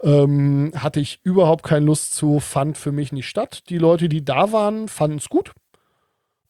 Ähm, 0.03 0.73
hatte 0.77 1.01
ich 1.01 1.21
überhaupt 1.23 1.65
keine 1.65 1.87
Lust 1.87 2.15
zu, 2.15 2.39
fand 2.41 2.77
für 2.77 2.93
mich 2.93 3.13
nicht 3.13 3.29
statt. 3.29 3.63
Die 3.71 3.79
Leute, 3.79 4.09
die 4.09 4.25
da 4.25 4.53
waren, 4.53 4.89
fanden 4.89 5.19
es 5.19 5.29
gut 5.29 5.53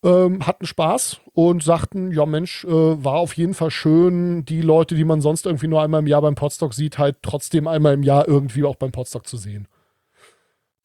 ähm, 0.06 0.46
hatten 0.46 0.66
Spaß 0.66 1.20
und 1.34 1.64
sagten, 1.64 2.12
ja 2.12 2.26
Mensch, 2.26 2.64
äh, 2.64 2.68
war 2.68 3.16
auf 3.16 3.36
jeden 3.36 3.54
Fall 3.54 3.72
schön, 3.72 4.44
die 4.44 4.60
Leute, 4.60 4.94
die 4.94 5.04
man 5.04 5.20
sonst 5.20 5.46
irgendwie 5.46 5.66
nur 5.66 5.82
einmal 5.82 6.00
im 6.00 6.06
Jahr 6.06 6.22
beim 6.22 6.36
Podstock 6.36 6.74
sieht, 6.74 6.96
halt 6.98 7.16
trotzdem 7.22 7.66
einmal 7.66 7.94
im 7.94 8.04
Jahr 8.04 8.28
irgendwie 8.28 8.62
auch 8.64 8.76
beim 8.76 8.92
Podstock 8.92 9.26
zu 9.26 9.36
sehen. 9.36 9.66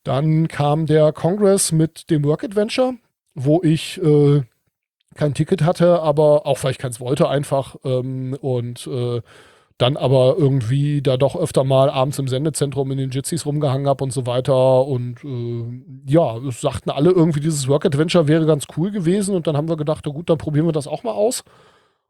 Dann 0.03 0.47
kam 0.47 0.87
der 0.87 1.13
Congress 1.13 1.71
mit 1.71 2.09
dem 2.09 2.23
Work 2.23 2.43
Adventure, 2.43 2.95
wo 3.35 3.61
ich 3.61 4.01
äh, 4.01 4.41
kein 5.13 5.35
Ticket 5.35 5.61
hatte, 5.61 6.01
aber 6.01 6.47
auch 6.47 6.63
weil 6.63 6.71
ich 6.71 6.79
keins 6.79 6.99
wollte 6.99 7.29
einfach 7.29 7.75
ähm, 7.83 8.35
und 8.41 8.87
äh, 8.87 9.21
dann 9.81 9.97
aber 9.97 10.35
irgendwie 10.37 11.01
da 11.01 11.17
doch 11.17 11.35
öfter 11.35 11.63
mal 11.63 11.89
abends 11.89 12.19
im 12.19 12.27
Sendezentrum 12.27 12.91
in 12.91 12.97
den 12.97 13.09
Jitsis 13.09 13.45
rumgehangen 13.45 13.87
habe 13.87 14.03
und 14.03 14.11
so 14.11 14.27
weiter. 14.27 14.85
Und 14.85 15.23
äh, 15.23 16.11
ja, 16.11 16.37
es 16.37 16.61
sagten 16.61 16.91
alle 16.91 17.09
irgendwie, 17.09 17.39
dieses 17.39 17.67
Work 17.67 17.85
Adventure 17.85 18.27
wäre 18.27 18.45
ganz 18.45 18.65
cool 18.77 18.91
gewesen. 18.91 19.35
Und 19.35 19.47
dann 19.47 19.57
haben 19.57 19.69
wir 19.69 19.77
gedacht, 19.77 20.03
na 20.05 20.11
gut, 20.11 20.29
dann 20.29 20.37
probieren 20.37 20.67
wir 20.67 20.71
das 20.71 20.87
auch 20.87 21.03
mal 21.03 21.13
aus. 21.13 21.43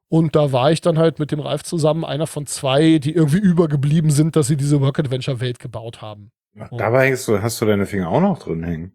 Und 0.10 0.35
da 0.35 0.52
war 0.52 0.72
ich 0.72 0.81
dann 0.81 0.99
halt 0.99 1.19
mit 1.19 1.31
dem 1.31 1.39
Ralf 1.39 1.64
zusammen 1.64 2.03
einer 2.03 2.27
von 2.27 2.45
zwei, 2.45 2.98
die 2.98 3.14
irgendwie 3.14 3.39
übergeblieben 3.39 4.11
sind, 4.11 4.35
dass 4.35 4.48
sie 4.48 4.57
diese 4.57 4.81
Work 4.81 4.99
Adventure 4.99 5.39
Welt 5.39 5.60
gebaut 5.60 6.02
haben. 6.02 6.31
Dabei 6.72 7.11
hast 7.11 7.30
du, 7.30 7.41
hast 7.41 7.61
du 7.61 7.65
deine 7.65 7.85
Finger 7.85 8.10
auch 8.10 8.19
noch 8.19 8.39
drin 8.39 8.64
hängen. 8.64 8.91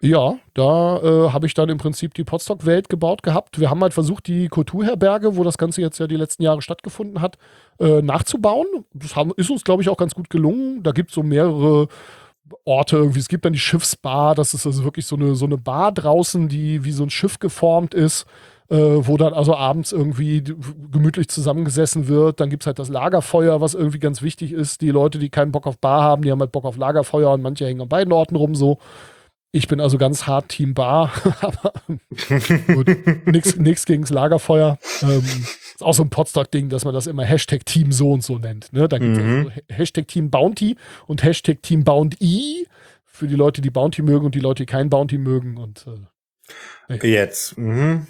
Ja, 0.00 0.36
da 0.52 0.98
äh, 0.98 1.30
habe 1.30 1.46
ich 1.46 1.54
dann 1.54 1.70
im 1.70 1.78
Prinzip 1.78 2.12
die 2.14 2.24
Podstock-Welt 2.24 2.88
gebaut 2.88 3.22
gehabt. 3.22 3.58
Wir 3.58 3.70
haben 3.70 3.80
halt 3.80 3.94
versucht, 3.94 4.26
die 4.26 4.48
Kulturherberge, 4.48 5.36
wo 5.36 5.42
das 5.42 5.56
Ganze 5.56 5.80
jetzt 5.80 5.98
ja 5.98 6.06
die 6.06 6.16
letzten 6.16 6.42
Jahre 6.42 6.60
stattgefunden 6.60 7.20
hat, 7.22 7.38
äh, 7.80 8.02
nachzubauen. 8.02 8.66
Das 8.92 9.16
haben, 9.16 9.32
ist 9.36 9.50
uns, 9.50 9.64
glaube 9.64 9.82
ich, 9.82 9.88
auch 9.88 9.96
ganz 9.96 10.14
gut 10.14 10.28
gelungen. 10.28 10.82
Da 10.82 10.92
gibt 10.92 11.10
es 11.10 11.14
so 11.14 11.22
mehrere 11.22 11.88
Orte 12.64 12.96
irgendwie. 12.96 13.20
Es 13.20 13.28
gibt 13.28 13.44
dann 13.44 13.54
die 13.54 13.58
Schiffsbar, 13.58 14.34
das 14.34 14.54
ist 14.54 14.66
also 14.66 14.84
wirklich 14.84 15.06
so 15.06 15.16
eine, 15.16 15.34
so 15.34 15.46
eine 15.46 15.58
Bar 15.58 15.92
draußen, 15.92 16.48
die 16.48 16.84
wie 16.84 16.92
so 16.92 17.02
ein 17.02 17.10
Schiff 17.10 17.38
geformt 17.38 17.94
ist. 17.94 18.26
Äh, 18.68 19.06
wo 19.06 19.16
dann 19.16 19.32
also 19.32 19.54
abends 19.54 19.92
irgendwie 19.92 20.42
gemütlich 20.42 21.28
zusammengesessen 21.28 22.08
wird. 22.08 22.40
Dann 22.40 22.50
gibt 22.50 22.64
es 22.64 22.66
halt 22.66 22.80
das 22.80 22.88
Lagerfeuer, 22.88 23.60
was 23.60 23.74
irgendwie 23.74 24.00
ganz 24.00 24.22
wichtig 24.22 24.50
ist. 24.50 24.80
Die 24.80 24.90
Leute, 24.90 25.20
die 25.20 25.28
keinen 25.28 25.52
Bock 25.52 25.68
auf 25.68 25.78
Bar 25.78 26.02
haben, 26.02 26.22
die 26.22 26.32
haben 26.32 26.40
halt 26.40 26.50
Bock 26.50 26.64
auf 26.64 26.76
Lagerfeuer 26.76 27.30
und 27.30 27.42
manche 27.42 27.64
hängen 27.64 27.80
an 27.82 27.88
beiden 27.88 28.12
Orten 28.12 28.34
rum 28.34 28.56
so. 28.56 28.78
Ich 29.56 29.68
bin 29.68 29.80
also 29.80 29.96
ganz 29.96 30.26
hart 30.26 30.50
Team 30.50 30.74
Bar, 30.74 31.10
aber 31.40 31.72
nichts 33.24 33.86
gegens 33.86 34.10
Lagerfeuer. 34.10 34.78
Ähm, 35.02 35.22
ist 35.74 35.82
auch 35.82 35.94
so 35.94 36.02
ein 36.02 36.10
Podstock-Ding, 36.10 36.68
dass 36.68 36.84
man 36.84 36.92
das 36.92 37.06
immer 37.06 37.24
Hashtag 37.24 37.64
Team 37.64 37.90
so 37.90 38.12
und 38.12 38.22
so 38.22 38.38
nennt. 38.38 38.70
Ne? 38.74 38.86
Da 38.86 38.98
gibt 38.98 39.16
es 39.16 39.22
mhm. 39.22 39.38
also 39.38 39.50
Hashtag 39.70 40.08
Team 40.08 40.30
Bounty 40.30 40.76
und 41.06 41.22
Hashtag 41.22 41.62
Team 41.62 41.84
Bounty 41.84 42.68
für 43.06 43.26
die 43.26 43.34
Leute, 43.34 43.62
die 43.62 43.70
Bounty 43.70 44.02
mögen 44.02 44.26
und 44.26 44.34
die 44.34 44.40
Leute, 44.40 44.64
die 44.64 44.70
kein 44.70 44.90
Bounty 44.90 45.16
mögen. 45.16 45.56
Und 45.56 45.86
äh, 46.90 47.06
jetzt. 47.08 47.56
Mhm. 47.56 48.06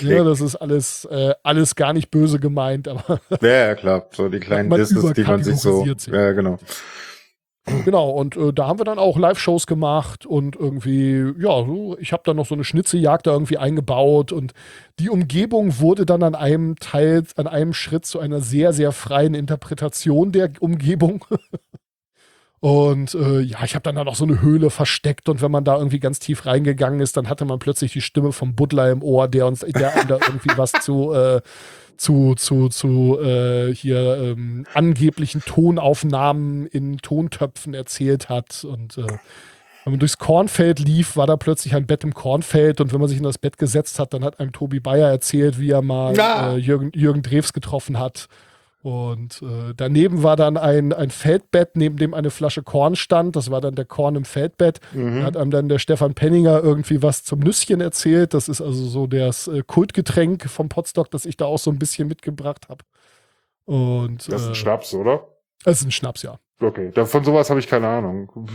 Ja, 0.00 0.24
das 0.24 0.42
ist 0.42 0.56
alles, 0.56 1.06
äh, 1.06 1.32
alles 1.42 1.74
gar 1.74 1.94
nicht 1.94 2.10
böse 2.10 2.38
gemeint, 2.38 2.86
aber. 2.86 3.20
ja, 3.40 3.48
ja, 3.48 3.74
klar. 3.74 4.08
So 4.12 4.28
die 4.28 4.40
kleinen 4.40 4.68
Disses, 4.68 5.14
die 5.14 5.22
man 5.22 5.42
sich 5.42 5.56
so. 5.56 5.86
Ja, 6.10 6.32
genau. 6.32 6.58
Genau, 7.64 8.10
und 8.10 8.36
äh, 8.36 8.52
da 8.52 8.66
haben 8.66 8.80
wir 8.80 8.84
dann 8.84 8.98
auch 8.98 9.16
Live-Shows 9.16 9.68
gemacht 9.68 10.26
und 10.26 10.56
irgendwie, 10.56 11.32
ja, 11.38 11.64
ich 12.00 12.12
habe 12.12 12.24
dann 12.26 12.36
noch 12.36 12.46
so 12.46 12.56
eine 12.56 12.64
Schnitzejagd 12.64 13.28
da 13.28 13.32
irgendwie 13.32 13.56
eingebaut 13.56 14.32
und 14.32 14.52
die 14.98 15.08
Umgebung 15.08 15.78
wurde 15.78 16.04
dann 16.04 16.24
an 16.24 16.34
einem 16.34 16.74
Teil, 16.76 17.22
an 17.36 17.46
einem 17.46 17.72
Schritt 17.72 18.04
zu 18.04 18.18
einer 18.18 18.40
sehr, 18.40 18.72
sehr 18.72 18.90
freien 18.90 19.34
Interpretation 19.34 20.32
der 20.32 20.50
Umgebung. 20.58 21.24
und 22.60 23.14
äh, 23.14 23.40
ja, 23.40 23.62
ich 23.64 23.76
habe 23.76 23.84
dann 23.84 23.94
da 23.94 24.02
noch 24.02 24.16
so 24.16 24.24
eine 24.24 24.42
Höhle 24.42 24.70
versteckt 24.70 25.28
und 25.28 25.40
wenn 25.40 25.52
man 25.52 25.64
da 25.64 25.78
irgendwie 25.78 26.00
ganz 26.00 26.18
tief 26.18 26.46
reingegangen 26.46 26.98
ist, 26.98 27.16
dann 27.16 27.28
hatte 27.28 27.44
man 27.44 27.60
plötzlich 27.60 27.92
die 27.92 28.00
Stimme 28.00 28.32
vom 28.32 28.56
Butler 28.56 28.90
im 28.90 29.04
Ohr, 29.04 29.28
der 29.28 29.46
uns, 29.46 29.60
der 29.60 29.94
einem 29.94 30.08
da 30.08 30.16
irgendwie 30.16 30.56
was 30.56 30.72
zu, 30.72 31.12
äh, 31.12 31.40
zu, 31.96 32.34
zu, 32.34 32.68
zu 32.68 33.18
äh, 33.20 33.74
hier 33.74 34.18
ähm, 34.22 34.66
angeblichen 34.74 35.42
Tonaufnahmen 35.44 36.66
in 36.66 36.98
Tontöpfen 36.98 37.74
erzählt 37.74 38.28
hat. 38.28 38.64
Und 38.64 38.98
äh, 38.98 39.06
wenn 39.84 39.92
man 39.92 39.98
durchs 39.98 40.18
Kornfeld 40.18 40.78
lief, 40.78 41.16
war 41.16 41.26
da 41.26 41.36
plötzlich 41.36 41.74
ein 41.74 41.86
Bett 41.86 42.04
im 42.04 42.14
Kornfeld 42.14 42.80
und 42.80 42.92
wenn 42.92 43.00
man 43.00 43.08
sich 43.08 43.18
in 43.18 43.24
das 43.24 43.38
Bett 43.38 43.58
gesetzt 43.58 43.98
hat, 43.98 44.14
dann 44.14 44.24
hat 44.24 44.38
einem 44.38 44.52
Tobi 44.52 44.80
Bayer 44.80 45.08
erzählt, 45.08 45.58
wie 45.58 45.70
er 45.70 45.82
mal 45.82 46.14
äh, 46.16 46.56
Jürgen, 46.56 46.92
Jürgen 46.94 47.22
Drews 47.22 47.52
getroffen 47.52 47.98
hat. 47.98 48.28
Und 48.82 49.40
äh, 49.42 49.74
daneben 49.76 50.24
war 50.24 50.34
dann 50.34 50.56
ein, 50.56 50.92
ein 50.92 51.10
Feldbett, 51.10 51.76
neben 51.76 51.98
dem 51.98 52.14
eine 52.14 52.30
Flasche 52.30 52.64
Korn 52.64 52.96
stand. 52.96 53.36
Das 53.36 53.48
war 53.48 53.60
dann 53.60 53.76
der 53.76 53.84
Korn 53.84 54.16
im 54.16 54.24
Feldbett. 54.24 54.80
Mhm. 54.92 55.20
Da 55.20 55.26
hat 55.26 55.36
einem 55.36 55.52
dann 55.52 55.68
der 55.68 55.78
Stefan 55.78 56.14
Penninger 56.14 56.60
irgendwie 56.60 57.00
was 57.00 57.22
zum 57.22 57.38
Nüsschen 57.38 57.80
erzählt. 57.80 58.34
Das 58.34 58.48
ist 58.48 58.60
also 58.60 58.84
so 58.86 59.06
das 59.06 59.46
äh, 59.46 59.62
Kultgetränk 59.64 60.50
vom 60.50 60.68
Potstock, 60.68 61.12
das 61.12 61.26
ich 61.26 61.36
da 61.36 61.44
auch 61.44 61.60
so 61.60 61.70
ein 61.70 61.78
bisschen 61.78 62.08
mitgebracht 62.08 62.68
habe. 62.68 62.84
Und, 63.66 64.26
das 64.28 64.42
ist 64.42 64.46
ein 64.48 64.52
äh, 64.52 64.56
Schnaps, 64.56 64.94
oder? 64.94 65.28
Das 65.62 65.80
ist 65.80 65.86
ein 65.86 65.92
Schnaps, 65.92 66.22
ja. 66.22 66.40
Okay, 66.60 66.90
von 67.06 67.24
sowas 67.24 67.50
habe 67.50 67.60
ich 67.60 67.68
keine 67.68 67.86
Ahnung. 67.86 68.48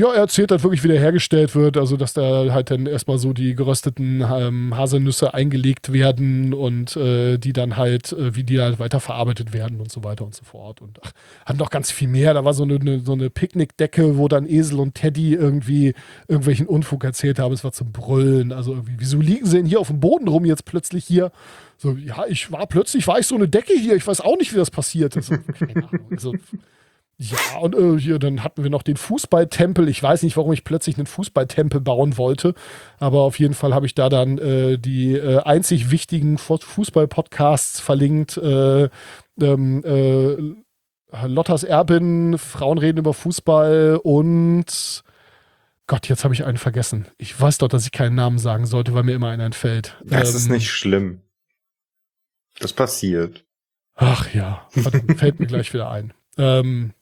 Ja, 0.00 0.14
er 0.14 0.20
erzählt 0.20 0.50
halt 0.50 0.62
wirklich, 0.62 0.82
wie 0.82 0.88
der 0.88 0.98
hergestellt 0.98 1.54
wird, 1.54 1.76
also 1.76 1.98
dass 1.98 2.14
da 2.14 2.54
halt 2.54 2.70
dann 2.70 2.86
erstmal 2.86 3.18
so 3.18 3.34
die 3.34 3.54
gerösteten 3.54 4.24
ähm, 4.26 4.74
Haselnüsse 4.74 5.34
eingelegt 5.34 5.92
werden 5.92 6.54
und 6.54 6.96
äh, 6.96 7.36
die 7.36 7.52
dann 7.52 7.76
halt, 7.76 8.10
äh, 8.12 8.34
wie 8.34 8.42
die 8.42 8.58
halt 8.62 8.78
weiterverarbeitet 8.78 9.52
werden 9.52 9.78
und 9.78 9.92
so 9.92 10.02
weiter 10.02 10.24
und 10.24 10.34
so 10.34 10.42
fort. 10.42 10.80
Und 10.80 10.98
ach, 11.02 11.12
hat 11.44 11.58
noch 11.58 11.68
ganz 11.68 11.90
viel 11.90 12.08
mehr. 12.08 12.32
Da 12.32 12.46
war 12.46 12.54
so 12.54 12.62
eine, 12.62 12.76
eine, 12.76 13.00
so 13.00 13.12
eine 13.12 13.28
Picknickdecke, 13.28 14.16
wo 14.16 14.26
dann 14.26 14.48
Esel 14.48 14.80
und 14.80 14.94
Teddy 14.94 15.34
irgendwie 15.34 15.92
irgendwelchen 16.28 16.66
Unfug 16.66 17.04
erzählt 17.04 17.38
haben. 17.38 17.52
Es 17.52 17.62
war 17.62 17.72
zum 17.72 17.92
Brüllen. 17.92 18.52
Also 18.52 18.72
irgendwie, 18.72 18.94
wieso 18.96 19.20
liegen 19.20 19.44
sie 19.44 19.58
denn 19.58 19.66
hier 19.66 19.80
auf 19.80 19.88
dem 19.88 20.00
Boden 20.00 20.28
rum 20.28 20.46
jetzt 20.46 20.64
plötzlich 20.64 21.04
hier? 21.04 21.30
So, 21.76 21.92
ja, 21.92 22.24
ich 22.26 22.50
war 22.50 22.66
plötzlich, 22.66 23.06
war 23.06 23.18
ich 23.18 23.26
so 23.26 23.34
eine 23.34 23.48
Decke 23.48 23.74
hier. 23.74 23.96
Ich 23.96 24.06
weiß 24.06 24.22
auch 24.22 24.38
nicht, 24.38 24.54
wie 24.54 24.58
das 24.58 24.70
passiert 24.70 25.14
ist. 25.16 25.30
Keine 25.58 25.86
Ahnung. 25.86 26.06
Also, 26.10 26.34
ja, 27.22 27.58
und 27.60 27.74
äh, 27.74 28.00
hier, 28.00 28.18
dann 28.18 28.42
hatten 28.42 28.62
wir 28.62 28.70
noch 28.70 28.82
den 28.82 28.96
Fußballtempel. 28.96 29.90
Ich 29.90 30.02
weiß 30.02 30.22
nicht, 30.22 30.38
warum 30.38 30.54
ich 30.54 30.64
plötzlich 30.64 30.96
einen 30.96 31.06
Fußballtempel 31.06 31.78
bauen 31.78 32.16
wollte, 32.16 32.54
aber 32.98 33.20
auf 33.20 33.38
jeden 33.38 33.52
Fall 33.52 33.74
habe 33.74 33.84
ich 33.84 33.94
da 33.94 34.08
dann 34.08 34.38
äh, 34.38 34.78
die 34.78 35.16
äh, 35.16 35.42
einzig 35.42 35.90
wichtigen 35.90 36.38
Fußball-Podcasts 36.38 37.78
verlinkt. 37.78 38.38
Äh, 38.38 38.88
ähm, 39.38 39.84
äh, 39.84 41.26
Lottas 41.26 41.62
Erbin, 41.62 42.38
Frauen 42.38 42.78
reden 42.78 42.96
über 42.96 43.12
Fußball 43.12 44.00
und 44.02 45.04
Gott, 45.86 46.08
jetzt 46.08 46.24
habe 46.24 46.32
ich 46.32 46.46
einen 46.46 46.56
vergessen. 46.56 47.06
Ich 47.18 47.38
weiß 47.38 47.58
doch, 47.58 47.68
dass 47.68 47.84
ich 47.84 47.92
keinen 47.92 48.14
Namen 48.14 48.38
sagen 48.38 48.64
sollte, 48.64 48.94
weil 48.94 49.02
mir 49.02 49.14
immer 49.14 49.28
einer 49.28 49.44
entfällt. 49.44 49.98
Das 50.02 50.30
ähm, 50.30 50.36
ist 50.36 50.48
nicht 50.48 50.70
schlimm. 50.70 51.20
Das 52.60 52.72
passiert. 52.72 53.44
Ach 53.94 54.32
ja, 54.32 54.66
fällt 55.16 55.38
mir 55.38 55.46
gleich 55.46 55.74
wieder 55.74 55.90
ein. 55.90 56.14
Ähm, 56.38 56.94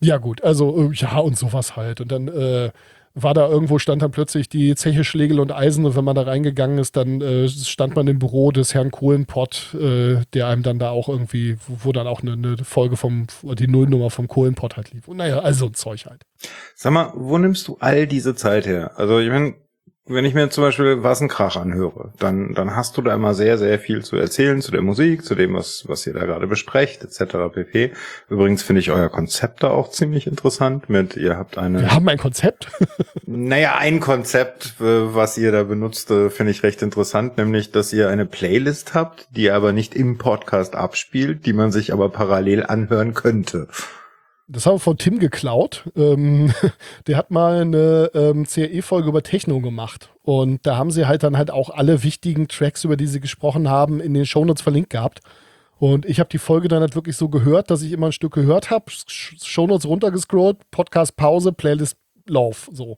ja, 0.00 0.18
gut, 0.18 0.42
also 0.42 0.90
äh, 0.90 0.94
ja, 0.94 1.18
und 1.18 1.38
sowas 1.38 1.76
halt. 1.76 2.00
Und 2.00 2.12
dann 2.12 2.28
äh, 2.28 2.70
war 3.14 3.34
da 3.34 3.48
irgendwo, 3.48 3.78
stand 3.78 4.02
dann 4.02 4.10
plötzlich 4.10 4.48
die 4.48 4.74
Zeche 4.74 5.04
Schlegel 5.04 5.40
und 5.40 5.52
Eisen 5.52 5.84
und 5.84 5.96
wenn 5.96 6.04
man 6.04 6.14
da 6.14 6.22
reingegangen 6.22 6.78
ist, 6.78 6.96
dann 6.96 7.20
äh, 7.20 7.48
stand 7.48 7.96
man 7.96 8.06
im 8.06 8.18
Büro 8.18 8.52
des 8.52 8.74
Herrn 8.74 8.90
Kohlenpott, 8.90 9.74
äh, 9.74 10.20
der 10.34 10.46
einem 10.46 10.62
dann 10.62 10.78
da 10.78 10.90
auch 10.90 11.08
irgendwie, 11.08 11.56
wo 11.66 11.92
dann 11.92 12.06
auch 12.06 12.22
eine, 12.22 12.32
eine, 12.32 12.56
Folge 12.58 12.96
vom, 12.96 13.26
die 13.42 13.68
Nullnummer 13.68 14.10
vom 14.10 14.28
Kohlenpott 14.28 14.76
halt 14.76 14.92
lief. 14.92 15.08
Und 15.08 15.18
naja, 15.18 15.40
also 15.40 15.66
ein 15.66 15.74
Zeug 15.74 16.06
halt. 16.06 16.22
Sag 16.74 16.92
mal, 16.92 17.12
wo 17.14 17.38
nimmst 17.38 17.66
du 17.68 17.76
all 17.80 18.06
diese 18.06 18.34
Zeit 18.34 18.66
her? 18.66 18.92
Also 18.96 19.18
ich 19.18 19.30
meine, 19.30 19.54
wenn 20.08 20.24
ich 20.24 20.34
mir 20.34 20.48
zum 20.50 20.64
Beispiel 20.64 21.02
Was 21.02 21.20
ein 21.20 21.28
Krach 21.28 21.56
anhöre, 21.56 22.12
dann, 22.18 22.54
dann 22.54 22.74
hast 22.74 22.96
du 22.96 23.02
da 23.02 23.14
immer 23.14 23.34
sehr, 23.34 23.58
sehr 23.58 23.78
viel 23.78 24.04
zu 24.04 24.16
erzählen 24.16 24.60
zu 24.62 24.72
der 24.72 24.82
Musik, 24.82 25.24
zu 25.24 25.34
dem, 25.34 25.54
was, 25.54 25.84
was 25.86 26.06
ihr 26.06 26.14
da 26.14 26.24
gerade 26.24 26.46
besprecht, 26.46 27.04
etc. 27.04 27.36
pp. 27.52 27.92
Übrigens 28.28 28.62
finde 28.62 28.80
ich 28.80 28.90
euer 28.90 29.08
Konzept 29.08 29.62
da 29.62 29.70
auch 29.70 29.90
ziemlich 29.90 30.26
interessant 30.26 30.88
mit, 30.88 31.16
ihr 31.16 31.36
habt 31.36 31.58
eine... 31.58 31.82
Wir 31.82 31.94
haben 31.94 32.08
ein 32.08 32.18
Konzept? 32.18 32.70
naja, 33.26 33.76
ein 33.76 34.00
Konzept, 34.00 34.80
äh, 34.80 35.14
was 35.14 35.36
ihr 35.38 35.52
da 35.52 35.62
benutzt, 35.64 36.10
äh, 36.10 36.30
finde 36.30 36.52
ich 36.52 36.62
recht 36.62 36.82
interessant, 36.82 37.36
nämlich, 37.36 37.70
dass 37.70 37.92
ihr 37.92 38.08
eine 38.08 38.26
Playlist 38.26 38.94
habt, 38.94 39.28
die 39.30 39.50
aber 39.50 39.72
nicht 39.72 39.94
im 39.94 40.18
Podcast 40.18 40.74
abspielt, 40.74 41.46
die 41.46 41.52
man 41.52 41.72
sich 41.72 41.92
aber 41.92 42.08
parallel 42.08 42.64
anhören 42.64 43.14
könnte. 43.14 43.68
Das 44.50 44.64
haben 44.64 44.76
wir 44.76 44.80
von 44.80 44.96
Tim 44.96 45.18
geklaut. 45.18 45.90
Ähm, 45.94 46.52
der 47.06 47.16
hat 47.16 47.30
mal 47.30 47.60
eine 47.60 48.10
ähm, 48.14 48.46
CRE-Folge 48.46 49.08
über 49.08 49.22
Techno 49.22 49.60
gemacht. 49.60 50.10
Und 50.22 50.66
da 50.66 50.76
haben 50.76 50.90
sie 50.90 51.06
halt 51.06 51.22
dann 51.22 51.36
halt 51.36 51.50
auch 51.50 51.70
alle 51.70 52.02
wichtigen 52.02 52.48
Tracks, 52.48 52.84
über 52.84 52.96
die 52.96 53.06
sie 53.06 53.20
gesprochen 53.20 53.68
haben, 53.68 54.00
in 54.00 54.14
den 54.14 54.26
Shownotes 54.26 54.62
verlinkt 54.62 54.90
gehabt. 54.90 55.20
Und 55.78 56.06
ich 56.06 56.18
habe 56.18 56.30
die 56.30 56.38
Folge 56.38 56.68
dann 56.68 56.80
halt 56.80 56.96
wirklich 56.96 57.16
so 57.16 57.28
gehört, 57.28 57.70
dass 57.70 57.82
ich 57.82 57.92
immer 57.92 58.06
ein 58.06 58.12
Stück 58.12 58.32
gehört 58.32 58.70
habe, 58.70 58.86
Shownotes 58.88 59.86
runtergescrollt, 59.86 60.70
Podcast 60.70 61.16
Pause, 61.16 61.52
Playlist 61.52 61.96
Lauf, 62.26 62.68
so. 62.72 62.96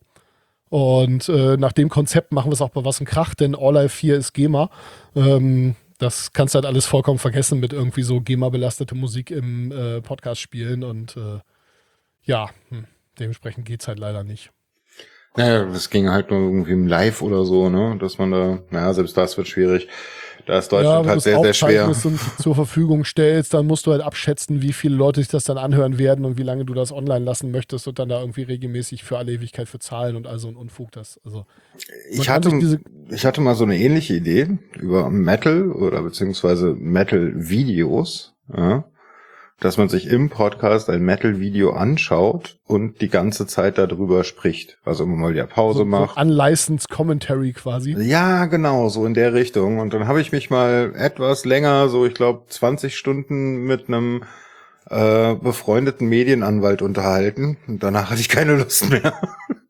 Und 0.71 1.29
äh, 1.29 1.57
nach 1.57 1.73
dem 1.73 1.89
Konzept 1.89 2.33
machen 2.33 2.49
wir 2.49 2.55
es 2.55 2.63
auch 2.63 2.71
bei 2.71 2.85
Was 2.85 3.01
ein 3.01 3.07
Krach, 3.07 3.35
denn 3.35 3.57
All 3.57 3.75
Life 3.75 3.97
4 3.97 4.17
ist 4.17 4.33
GEMA. 4.33 4.71
Ähm, 5.17 5.75
das 6.01 6.33
kannst 6.33 6.55
du 6.55 6.57
halt 6.57 6.67
alles 6.67 6.87
vollkommen 6.87 7.19
vergessen 7.19 7.61
mit 7.61 7.73
irgendwie 7.73 8.03
so 8.03 8.21
GEMA-belastete 8.21 8.95
Musik 8.95 9.31
im 9.31 9.71
äh, 9.71 10.01
Podcast 10.01 10.41
spielen 10.41 10.83
und 10.83 11.17
äh, 11.17 11.41
ja, 12.23 12.51
hm, 12.71 12.87
dementsprechend 13.19 13.67
geht 13.67 13.83
es 13.83 13.89
halt 13.89 13.99
leider 13.99 14.25
nicht. 14.25 14.51
Naja, 15.37 15.67
das 15.67 15.91
ging 15.91 16.11
halt 16.11 16.31
nur 16.31 16.41
irgendwie 16.41 16.73
im 16.73 16.89
Live 16.89 17.23
oder 17.23 17.45
so, 17.45 17.69
ne? 17.69 17.97
Dass 18.01 18.19
man 18.19 18.33
da, 18.33 18.59
naja, 18.71 18.93
selbst 18.95 19.17
das 19.17 19.37
wird 19.37 19.47
schwierig. 19.47 19.89
Da 20.51 20.59
ist 20.59 20.73
Deutschland 20.73 21.05
ja, 21.05 21.11
halt 21.13 21.23
sehr, 21.23 21.41
sehr 21.41 21.55
schwer. 21.55 21.87
Wenn 21.87 22.13
du 22.15 22.43
zur 22.43 22.57
Verfügung 22.57 23.05
stellst, 23.05 23.55
dann 23.55 23.69
musst 23.69 23.87
du 23.87 23.93
halt 23.93 24.03
abschätzen, 24.03 24.63
wie 24.63 24.73
viele 24.73 24.97
Leute 24.97 25.21
sich 25.21 25.29
das 25.29 25.45
dann 25.45 25.59
anhören 25.59 25.97
werden 25.97 26.25
und 26.25 26.39
wie 26.39 26.43
lange 26.43 26.65
du 26.65 26.75
das 26.75 26.91
online 26.91 27.25
lassen 27.25 27.53
möchtest 27.53 27.87
und 27.87 28.01
dann 28.01 28.09
da 28.09 28.19
irgendwie 28.19 28.43
regelmäßig 28.43 29.05
für 29.05 29.17
alle 29.17 29.31
Ewigkeit 29.31 29.69
für 29.69 29.79
zahlen 29.79 30.17
und 30.17 30.27
all 30.27 30.41
so 30.41 30.49
ein 30.49 30.57
Unfug. 30.57 30.91
Das, 30.91 31.21
also, 31.25 31.47
ich 32.11 32.29
hatte, 32.29 32.81
ich 33.11 33.25
hatte 33.25 33.41
mal 33.41 33.55
so 33.55 33.63
eine 33.63 33.79
ähnliche 33.79 34.15
Idee 34.15 34.59
über 34.77 35.09
Metal 35.09 35.71
oder 35.71 36.03
beziehungsweise 36.03 36.75
Metal-Videos. 36.75 38.35
Ja 38.53 38.90
dass 39.61 39.77
man 39.77 39.89
sich 39.89 40.07
im 40.07 40.31
Podcast 40.31 40.89
ein 40.89 41.03
Metal-Video 41.03 41.73
anschaut 41.73 42.57
und 42.67 43.01
die 43.01 43.09
ganze 43.09 43.47
Zeit 43.47 43.79
darüber 43.79 44.25
spricht. 44.25 44.79
Also 44.85 45.05
immer 45.05 45.17
mal 45.17 45.35
die 45.35 45.43
Pause 45.43 45.81
so, 45.81 45.85
macht. 45.85 46.15
So 46.15 46.21
unlicensed 46.21 46.89
Commentary 46.89 47.53
quasi. 47.53 47.95
Ja, 47.99 48.47
genau, 48.47 48.89
so 48.89 49.05
in 49.05 49.15
der 49.15 49.35
Richtung. 49.35 49.79
Und 49.79 49.93
dann 49.93 50.09
habe 50.09 50.21
ich 50.21 50.33
mich 50.33 50.51
mal 50.51 50.95
etwas 50.97 51.45
länger, 51.45 51.89
so 51.89 52.07
ich 52.07 52.15
glaube 52.15 52.45
20 52.49 52.97
Stunden 52.97 53.65
mit 53.65 53.89
einem 53.89 54.25
äh, 54.89 55.35
befreundeten 55.35 56.09
Medienanwalt 56.09 56.81
unterhalten. 56.83 57.59
Und 57.69 57.83
danach 57.83 58.11
hatte 58.11 58.21
ich 58.21 58.29
keine 58.29 58.57
Lust 58.57 58.89
mehr. 58.91 59.15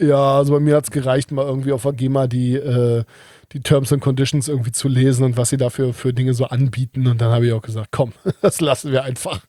Ja, 0.00 0.38
also 0.38 0.52
bei 0.54 0.60
mir 0.60 0.76
hat's 0.76 0.90
gereicht, 0.90 1.30
mal 1.30 1.46
irgendwie 1.46 1.72
auf 1.72 1.82
der 1.82 1.92
GEMA 1.92 2.26
die 2.26 2.54
äh, 2.54 3.04
die 3.52 3.60
Terms 3.60 3.92
and 3.92 4.02
Conditions 4.02 4.48
irgendwie 4.48 4.72
zu 4.72 4.88
lesen 4.88 5.24
und 5.24 5.36
was 5.36 5.50
sie 5.50 5.56
dafür 5.56 5.94
für 5.94 6.12
Dinge 6.12 6.34
so 6.34 6.46
anbieten. 6.46 7.06
Und 7.06 7.20
dann 7.20 7.30
habe 7.30 7.46
ich 7.46 7.52
auch 7.52 7.62
gesagt, 7.62 7.88
komm, 7.92 8.12
das 8.42 8.60
lassen 8.60 8.90
wir 8.90 9.04
einfach. 9.04 9.40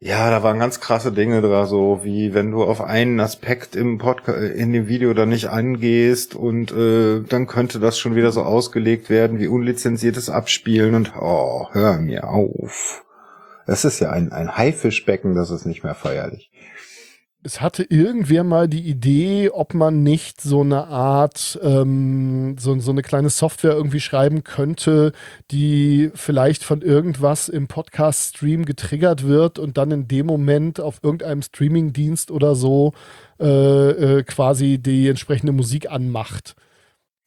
Ja, 0.00 0.30
da 0.30 0.42
waren 0.42 0.58
ganz 0.58 0.80
krasse 0.80 1.12
Dinge 1.12 1.42
da, 1.42 1.66
so 1.66 2.00
wie 2.02 2.34
wenn 2.34 2.50
du 2.50 2.64
auf 2.64 2.80
einen 2.80 3.20
Aspekt 3.20 3.76
im 3.76 3.98
Podcast, 3.98 4.38
in 4.56 4.72
dem 4.72 4.88
Video 4.88 5.14
dann 5.14 5.28
nicht 5.28 5.48
angehst 5.48 6.34
und 6.34 6.72
äh, 6.72 7.20
dann 7.20 7.46
könnte 7.46 7.78
das 7.78 7.98
schon 7.98 8.16
wieder 8.16 8.32
so 8.32 8.42
ausgelegt 8.42 9.10
werden 9.10 9.38
wie 9.38 9.46
unlizenziertes 9.46 10.28
Abspielen 10.28 10.96
und 10.96 11.12
oh, 11.20 11.68
hör 11.70 11.98
mir 11.98 12.28
auf. 12.28 13.04
Das 13.66 13.84
ist 13.84 14.00
ja 14.00 14.10
ein, 14.10 14.32
ein 14.32 14.56
Haifischbecken, 14.56 15.36
das 15.36 15.50
ist 15.50 15.66
nicht 15.66 15.84
mehr 15.84 15.94
feierlich 15.94 16.51
es 17.44 17.60
hatte 17.60 17.82
irgendwer 17.82 18.44
mal 18.44 18.68
die 18.68 18.82
Idee, 18.88 19.50
ob 19.50 19.74
man 19.74 20.02
nicht 20.02 20.40
so 20.40 20.60
eine 20.60 20.86
Art, 20.86 21.58
ähm, 21.62 22.56
so, 22.58 22.78
so 22.78 22.92
eine 22.92 23.02
kleine 23.02 23.30
Software 23.30 23.72
irgendwie 23.72 24.00
schreiben 24.00 24.44
könnte, 24.44 25.12
die 25.50 26.10
vielleicht 26.14 26.62
von 26.62 26.82
irgendwas 26.82 27.48
im 27.48 27.66
Podcast-Stream 27.66 28.64
getriggert 28.64 29.26
wird 29.26 29.58
und 29.58 29.76
dann 29.76 29.90
in 29.90 30.08
dem 30.08 30.26
Moment 30.26 30.78
auf 30.80 31.00
irgendeinem 31.02 31.42
Streaming-Dienst 31.42 32.30
oder 32.30 32.54
so 32.54 32.92
äh, 33.40 34.18
äh, 34.18 34.22
quasi 34.22 34.78
die 34.78 35.08
entsprechende 35.08 35.52
Musik 35.52 35.90
anmacht. 35.90 36.54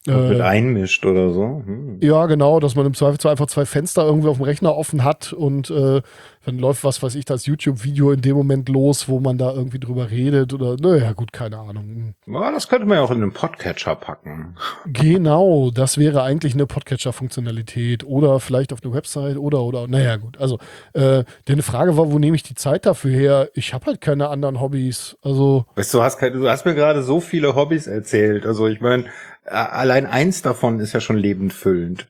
Und 0.06 0.28
mit 0.28 0.38
äh, 0.38 0.42
einmischt 0.42 1.04
oder 1.04 1.30
so. 1.30 1.62
Hm. 1.64 1.98
Ja, 2.00 2.26
genau, 2.26 2.60
dass 2.60 2.74
man 2.74 2.86
im 2.86 2.94
Zweifelsfall 2.94 3.32
einfach 3.32 3.46
zwei 3.46 3.66
Fenster 3.66 4.04
irgendwie 4.04 4.28
auf 4.28 4.36
dem 4.36 4.44
Rechner 4.44 4.76
offen 4.76 5.04
hat 5.04 5.32
und 5.32 5.70
äh, 5.70 6.02
dann 6.46 6.58
läuft 6.58 6.84
was, 6.84 7.02
weiß 7.02 7.16
ich, 7.16 7.24
das 7.24 7.46
YouTube-Video 7.46 8.12
in 8.12 8.20
dem 8.20 8.36
Moment 8.36 8.68
los, 8.68 9.08
wo 9.08 9.18
man 9.18 9.36
da 9.36 9.52
irgendwie 9.52 9.80
drüber 9.80 10.10
redet 10.10 10.54
oder, 10.54 10.76
naja, 10.80 11.12
gut, 11.12 11.32
keine 11.32 11.58
Ahnung. 11.58 12.14
Ja, 12.24 12.52
das 12.52 12.68
könnte 12.68 12.86
man 12.86 12.98
ja 12.98 13.04
auch 13.04 13.10
in 13.10 13.20
einen 13.20 13.32
Podcatcher 13.32 13.96
packen. 13.96 14.54
Genau, 14.86 15.72
das 15.72 15.98
wäre 15.98 16.22
eigentlich 16.22 16.54
eine 16.54 16.66
Podcatcher-Funktionalität 16.66 18.04
oder 18.04 18.38
vielleicht 18.38 18.72
auf 18.72 18.78
eine 18.84 18.94
Website 18.94 19.38
oder, 19.38 19.62
oder, 19.62 19.88
naja, 19.88 20.16
gut. 20.16 20.38
Also, 20.38 20.58
äh, 20.92 21.24
deine 21.46 21.62
Frage 21.62 21.96
war, 21.96 22.12
wo 22.12 22.18
nehme 22.20 22.36
ich 22.36 22.44
die 22.44 22.54
Zeit 22.54 22.86
dafür 22.86 23.10
her? 23.10 23.48
Ich 23.54 23.74
habe 23.74 23.86
halt 23.86 24.00
keine 24.00 24.28
anderen 24.28 24.60
Hobbys, 24.60 25.16
also. 25.22 25.64
Weißt 25.74 25.92
du, 25.94 26.02
hast 26.02 26.18
keine, 26.18 26.36
du 26.38 26.48
hast 26.48 26.64
mir 26.64 26.76
gerade 26.76 27.02
so 27.02 27.18
viele 27.18 27.56
Hobbys 27.56 27.88
erzählt. 27.88 28.46
Also, 28.46 28.68
ich 28.68 28.80
meine, 28.80 29.06
allein 29.46 30.06
eins 30.06 30.42
davon 30.42 30.80
ist 30.80 30.92
ja 30.92 31.00
schon 31.00 31.16
lebendfüllend. 31.16 32.08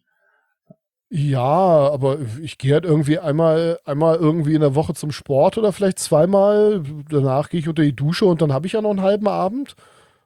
Ja, 1.09 1.43
aber 1.93 2.19
ich 2.43 2.59
gehe 2.59 2.75
halt 2.75 2.85
irgendwie 2.85 3.19
einmal, 3.21 3.79
einmal 3.85 4.17
irgendwie 4.17 4.55
in 4.55 4.61
der 4.61 4.75
Woche 4.75 4.93
zum 4.95 5.13
Sport 5.13 5.57
oder 5.57 5.73
vielleicht 5.73 6.01
zweimal. 6.01 6.83
Danach 7.09 7.49
gehe 7.49 7.61
ich 7.61 7.69
unter 7.69 7.83
die 7.83 7.95
Dusche 7.95 8.25
und 8.27 8.43
dann 8.43 8.53
habe 8.53 8.67
ich 8.67 8.73
ja 8.73 8.83
noch 8.83 8.91
einen 8.91 9.03
halben 9.03 9.29
Abend. 9.29 9.77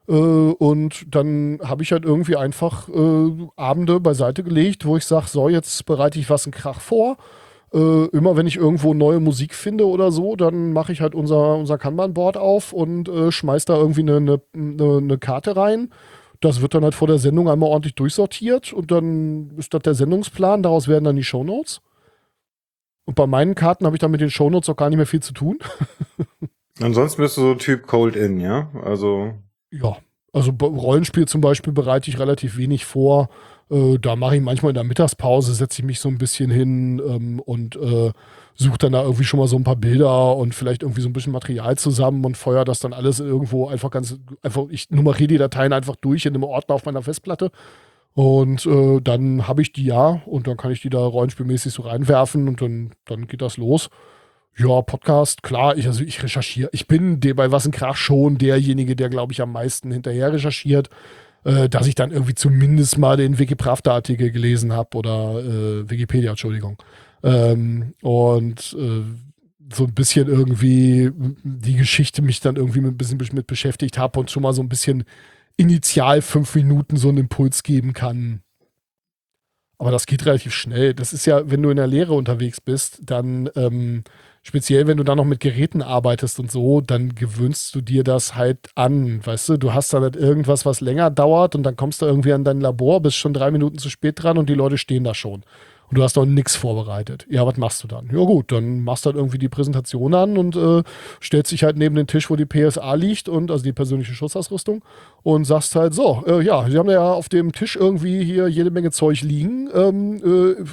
Äh, 0.07 0.13
und 0.13 1.05
dann 1.13 1.59
habe 1.63 1.83
ich 1.83 1.91
halt 1.91 2.03
irgendwie 2.03 2.35
einfach 2.35 2.89
äh, 2.89 3.47
Abende 3.55 3.99
beiseite 3.99 4.43
gelegt, 4.43 4.85
wo 4.85 4.97
ich 4.97 5.05
sage, 5.05 5.27
so, 5.27 5.49
jetzt 5.49 5.85
bereite 5.85 6.17
ich 6.17 6.31
was 6.31 6.45
einen 6.45 6.53
Krach 6.53 6.81
vor. 6.81 7.17
Äh, 7.73 8.05
immer 8.07 8.35
wenn 8.35 8.47
ich 8.47 8.57
irgendwo 8.57 8.95
neue 8.95 9.19
Musik 9.19 9.53
finde 9.53 9.87
oder 9.87 10.11
so, 10.11 10.35
dann 10.35 10.73
mache 10.73 10.91
ich 10.91 11.01
halt 11.01 11.13
unser, 11.13 11.57
unser 11.57 11.77
Kanban-Board 11.77 12.37
auf 12.37 12.73
und 12.73 13.07
äh, 13.07 13.31
schmeiß 13.31 13.65
da 13.65 13.77
irgendwie 13.77 14.01
eine, 14.01 14.41
eine, 14.53 14.97
eine 14.97 15.17
Karte 15.19 15.55
rein 15.55 15.89
das 16.41 16.61
wird 16.61 16.73
dann 16.73 16.83
halt 16.83 16.95
vor 16.95 17.07
der 17.07 17.19
Sendung 17.19 17.49
einmal 17.49 17.69
ordentlich 17.69 17.95
durchsortiert 17.95 18.73
und 18.73 18.91
dann 18.91 19.51
ist 19.57 19.73
das 19.73 19.83
der 19.83 19.93
Sendungsplan, 19.93 20.63
daraus 20.63 20.87
werden 20.87 21.05
dann 21.05 21.15
die 21.15 21.23
Shownotes. 21.23 21.81
Und 23.05 23.15
bei 23.15 23.27
meinen 23.27 23.55
Karten 23.55 23.85
habe 23.85 23.95
ich 23.95 23.99
dann 23.99 24.11
mit 24.11 24.21
den 24.21 24.29
Shownotes 24.29 24.69
auch 24.69 24.75
gar 24.75 24.89
nicht 24.89 24.97
mehr 24.97 25.05
viel 25.05 25.21
zu 25.21 25.33
tun. 25.33 25.59
Ansonsten 26.81 27.21
bist 27.21 27.37
du 27.37 27.41
so 27.41 27.55
Typ 27.55 27.85
Cold 27.87 28.15
In, 28.15 28.39
ja? 28.39 28.69
Also. 28.83 29.33
Ja, 29.71 29.97
also 30.33 30.51
Rollenspiel 30.51 31.27
zum 31.27 31.41
Beispiel 31.41 31.73
bereite 31.73 32.09
ich 32.09 32.19
relativ 32.19 32.57
wenig 32.57 32.85
vor. 32.85 33.29
Äh, 33.69 33.99
da 33.99 34.15
mache 34.15 34.37
ich 34.37 34.41
manchmal 34.41 34.71
in 34.71 34.75
der 34.75 34.83
Mittagspause, 34.83 35.53
setze 35.53 35.81
ich 35.81 35.85
mich 35.85 35.99
so 35.99 36.09
ein 36.09 36.17
bisschen 36.17 36.49
hin 36.49 37.01
ähm, 37.05 37.39
und 37.39 37.75
äh, 37.75 38.11
suche 38.55 38.77
dann 38.77 38.93
da 38.93 39.03
irgendwie 39.03 39.23
schon 39.23 39.39
mal 39.39 39.47
so 39.47 39.55
ein 39.55 39.63
paar 39.63 39.75
Bilder 39.75 40.35
und 40.35 40.53
vielleicht 40.53 40.83
irgendwie 40.83 41.01
so 41.01 41.09
ein 41.09 41.13
bisschen 41.13 41.33
Material 41.33 41.77
zusammen 41.77 42.25
und 42.25 42.37
feuer 42.37 42.65
das 42.65 42.79
dann 42.79 42.93
alles 42.93 43.19
irgendwo 43.19 43.67
einfach 43.67 43.91
ganz, 43.91 44.17
einfach, 44.41 44.65
ich 44.69 44.89
nummeriere 44.89 45.27
die 45.27 45.37
Dateien 45.37 45.73
einfach 45.73 45.95
durch 45.95 46.25
in 46.25 46.33
einem 46.33 46.43
Ordner 46.43 46.75
auf 46.75 46.85
meiner 46.85 47.01
Festplatte. 47.01 47.51
Und 48.13 48.65
äh, 48.65 48.99
dann 49.01 49.47
habe 49.47 49.61
ich 49.61 49.71
die 49.71 49.85
ja 49.85 50.21
und 50.25 50.47
dann 50.47 50.57
kann 50.57 50.71
ich 50.71 50.81
die 50.81 50.89
da 50.89 50.99
rollenspielmäßig 50.99 51.73
so 51.73 51.83
reinwerfen 51.83 52.47
und 52.47 52.61
dann, 52.61 52.91
dann 53.05 53.27
geht 53.27 53.41
das 53.41 53.57
los. 53.57 53.89
Ja, 54.57 54.81
Podcast, 54.81 55.43
klar, 55.43 55.77
ich, 55.77 55.87
also 55.87 56.03
ich 56.03 56.21
recherchiere. 56.21 56.69
Ich 56.73 56.87
bin 56.87 57.21
der, 57.21 57.35
bei 57.35 57.51
Was 57.51 57.65
ein 57.65 57.71
Krach 57.71 57.95
schon 57.95 58.37
derjenige, 58.37 58.97
der, 58.97 59.09
glaube 59.09 59.31
ich, 59.31 59.41
am 59.41 59.53
meisten 59.53 59.91
hinterher 59.91 60.33
recherchiert, 60.33 60.89
äh, 61.45 61.69
dass 61.69 61.87
ich 61.87 61.95
dann 61.95 62.11
irgendwie 62.11 62.35
zumindest 62.35 62.97
mal 62.97 63.15
den 63.15 63.39
Wikipravda-Artikel 63.39 64.29
gelesen 64.31 64.73
habe 64.73 64.97
oder 64.97 65.39
äh, 65.39 65.89
Wikipedia, 65.89 66.31
Entschuldigung. 66.31 66.77
Ähm, 67.23 67.93
und 68.01 68.75
äh, 68.79 69.03
so 69.73 69.85
ein 69.85 69.93
bisschen 69.93 70.27
irgendwie 70.27 71.11
die 71.15 71.75
Geschichte 71.75 72.21
mich 72.21 72.39
dann 72.39 72.55
irgendwie 72.55 72.81
mit, 72.81 72.93
ein 72.93 72.97
bisschen 72.97 73.35
mit 73.35 73.47
beschäftigt 73.47 73.97
habe 73.97 74.19
und 74.19 74.31
schon 74.31 74.43
mal 74.43 74.53
so 74.53 74.61
ein 74.61 74.69
bisschen 74.69 75.03
initial 75.57 76.21
fünf 76.21 76.55
Minuten 76.55 76.97
so 76.97 77.09
einen 77.09 77.19
Impuls 77.19 77.63
geben 77.63 77.93
kann. 77.93 78.41
Aber 79.77 79.91
das 79.91 80.05
geht 80.05 80.25
relativ 80.25 80.53
schnell. 80.53 80.93
Das 80.93 81.11
ist 81.11 81.25
ja, 81.25 81.49
wenn 81.49 81.63
du 81.63 81.71
in 81.71 81.77
der 81.77 81.87
Lehre 81.87 82.13
unterwegs 82.13 82.61
bist, 82.61 82.99
dann 83.03 83.49
ähm, 83.55 84.03
speziell, 84.43 84.85
wenn 84.85 84.97
du 84.97 85.03
dann 85.03 85.17
noch 85.17 85.25
mit 85.25 85.39
Geräten 85.39 85.81
arbeitest 85.81 86.39
und 86.39 86.51
so, 86.51 86.81
dann 86.81 87.15
gewöhnst 87.15 87.73
du 87.73 87.81
dir 87.81 88.03
das 88.03 88.35
halt 88.35 88.69
an. 88.75 89.25
Weißt 89.25 89.49
du, 89.49 89.57
du 89.57 89.73
hast 89.73 89.91
dann 89.93 90.03
halt 90.03 90.15
irgendwas, 90.15 90.67
was 90.67 90.81
länger 90.81 91.09
dauert 91.09 91.55
und 91.55 91.63
dann 91.63 91.75
kommst 91.75 92.01
du 92.01 92.05
irgendwie 92.05 92.33
an 92.33 92.43
dein 92.43 92.61
Labor, 92.61 93.01
bist 93.01 93.17
schon 93.17 93.33
drei 93.33 93.49
Minuten 93.49 93.79
zu 93.79 93.89
spät 93.89 94.21
dran 94.21 94.37
und 94.37 94.49
die 94.49 94.53
Leute 94.53 94.77
stehen 94.77 95.03
da 95.03 95.15
schon. 95.15 95.43
Und 95.91 95.97
du 95.97 96.03
hast 96.03 96.15
noch 96.15 96.25
nichts 96.25 96.55
vorbereitet. 96.55 97.25
Ja, 97.29 97.45
was 97.45 97.57
machst 97.57 97.83
du 97.83 97.87
dann? 97.87 98.09
Ja 98.13 98.23
gut, 98.23 98.53
dann 98.53 98.81
machst 98.81 99.05
du 99.05 99.07
halt 99.07 99.17
irgendwie 99.17 99.37
die 99.37 99.49
Präsentation 99.49 100.13
an 100.13 100.37
und 100.37 100.55
äh, 100.55 100.83
stellst 101.21 101.51
dich 101.51 101.65
halt 101.65 101.75
neben 101.75 101.95
den 101.95 102.07
Tisch, 102.07 102.29
wo 102.29 102.37
die 102.37 102.45
PSA 102.45 102.93
liegt 102.93 103.27
und 103.27 103.51
also 103.51 103.61
die 103.61 103.73
persönliche 103.73 104.13
Schutzausrüstung 104.13 104.83
und 105.23 105.43
sagst 105.43 105.75
halt 105.75 105.93
so, 105.93 106.23
äh, 106.25 106.41
ja, 106.41 106.65
sie 106.69 106.77
haben 106.77 106.89
ja 106.89 107.11
auf 107.11 107.27
dem 107.27 107.51
Tisch 107.51 107.75
irgendwie 107.75 108.23
hier 108.23 108.47
jede 108.47 108.71
Menge 108.71 108.91
Zeug 108.91 109.21
liegen. 109.21 109.69
Ähm, 109.73 110.15
äh, 110.23 110.63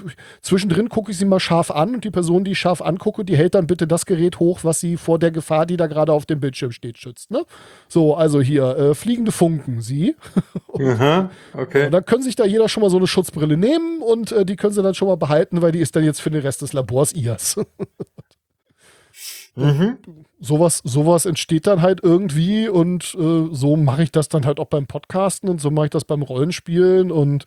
zwischendrin 0.41 0.89
gucke 0.89 1.11
ich 1.11 1.19
sie 1.19 1.25
mal 1.25 1.41
scharf 1.41 1.73
an 1.73 1.97
und 1.97 2.05
die 2.05 2.11
Person, 2.11 2.45
die 2.45 2.53
ich 2.53 2.61
scharf 2.61 2.81
angucke, 2.81 3.25
die 3.25 3.37
hält 3.37 3.57
dann 3.57 3.67
bitte 3.67 3.89
das 3.89 4.07
Gerät 4.07 4.39
hoch, 4.39 4.61
was 4.63 4.79
sie 4.79 4.97
vor 4.97 5.19
der 5.19 5.33
Gefahr, 5.33 5.67
die 5.67 5.77
da 5.77 5.89
gerade 5.89 6.13
auf 6.13 6.27
dem 6.27 6.39
Bildschirm 6.39 6.71
steht, 6.71 6.97
schützt. 6.97 7.33
Ne? 7.33 7.45
So, 7.89 8.15
also 8.15 8.41
hier, 8.41 8.77
äh, 8.77 8.95
fliegende 8.95 9.33
Funken, 9.33 9.81
sie. 9.81 10.15
Aha, 10.79 11.31
okay. 11.55 11.87
Und 11.87 11.93
dann 11.93 12.05
können 12.05 12.23
sich 12.23 12.37
da 12.37 12.45
jeder 12.45 12.69
schon 12.69 12.83
mal 12.83 12.91
so 12.91 12.99
eine 12.99 13.09
Schutzbrille 13.09 13.57
nehmen 13.57 14.01
und 14.01 14.31
äh, 14.31 14.45
die 14.45 14.55
können 14.55 14.73
sie 14.73 14.83
dann 14.83 14.95
schon 14.95 15.08
mal 15.09 15.17
behalten, 15.17 15.63
weil 15.63 15.73
die 15.73 15.81
ist 15.81 15.97
dann 15.97 16.05
jetzt 16.05 16.21
für 16.21 16.31
den 16.31 16.43
Rest 16.43 16.63
des 16.63 16.73
Labors 16.73 17.13
ihrs. 17.13 17.57
mhm. 19.57 19.99
Sowas, 20.41 20.81
sowas 20.85 21.27
entsteht 21.27 21.67
dann 21.67 21.83
halt 21.83 22.01
irgendwie 22.03 22.69
und 22.69 23.15
äh, 23.19 23.49
so 23.51 23.77
mache 23.77 24.03
ich 24.05 24.13
das 24.13 24.29
dann 24.29 24.47
halt 24.47 24.61
auch 24.61 24.67
beim 24.67 24.87
Podcasten 24.87 25.49
und 25.49 25.61
so 25.61 25.71
mache 25.71 25.87
ich 25.87 25.91
das 25.91 26.05
beim 26.05 26.23
Rollenspielen 26.23 27.11
und 27.11 27.45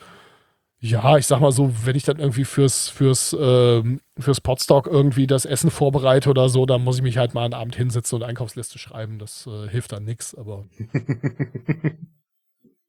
ja, 0.84 1.16
ich 1.18 1.28
sag 1.28 1.40
mal 1.40 1.52
so, 1.52 1.72
wenn 1.86 1.96
ich 1.96 2.06
dann 2.06 2.18
irgendwie 2.18 2.44
fürs, 2.44 2.90
fürs, 2.90 3.38
ähm, 3.40 4.02
fürs 4.18 4.42
Podstock 4.42 4.88
irgendwie 4.88 5.28
das 5.28 5.46
Essen 5.46 5.70
vorbereite 5.70 6.32
oder 6.32 6.50
so, 6.50 6.66
dann 6.66 6.84
muss 6.84 6.98
ich 6.98 7.04
mich 7.04 7.20
halt 7.20 7.36
mal 7.36 7.46
einen 7.46 7.54
Abend 7.54 7.76
hinsetzen 7.76 8.16
und 8.16 8.24
Einkaufsliste 8.24 8.80
schreiben. 8.80 9.20
Das 9.20 9.46
äh, 9.46 9.70
hilft 9.70 9.92
dann 9.92 10.06
nichts, 10.06 10.34
aber. 10.34 10.66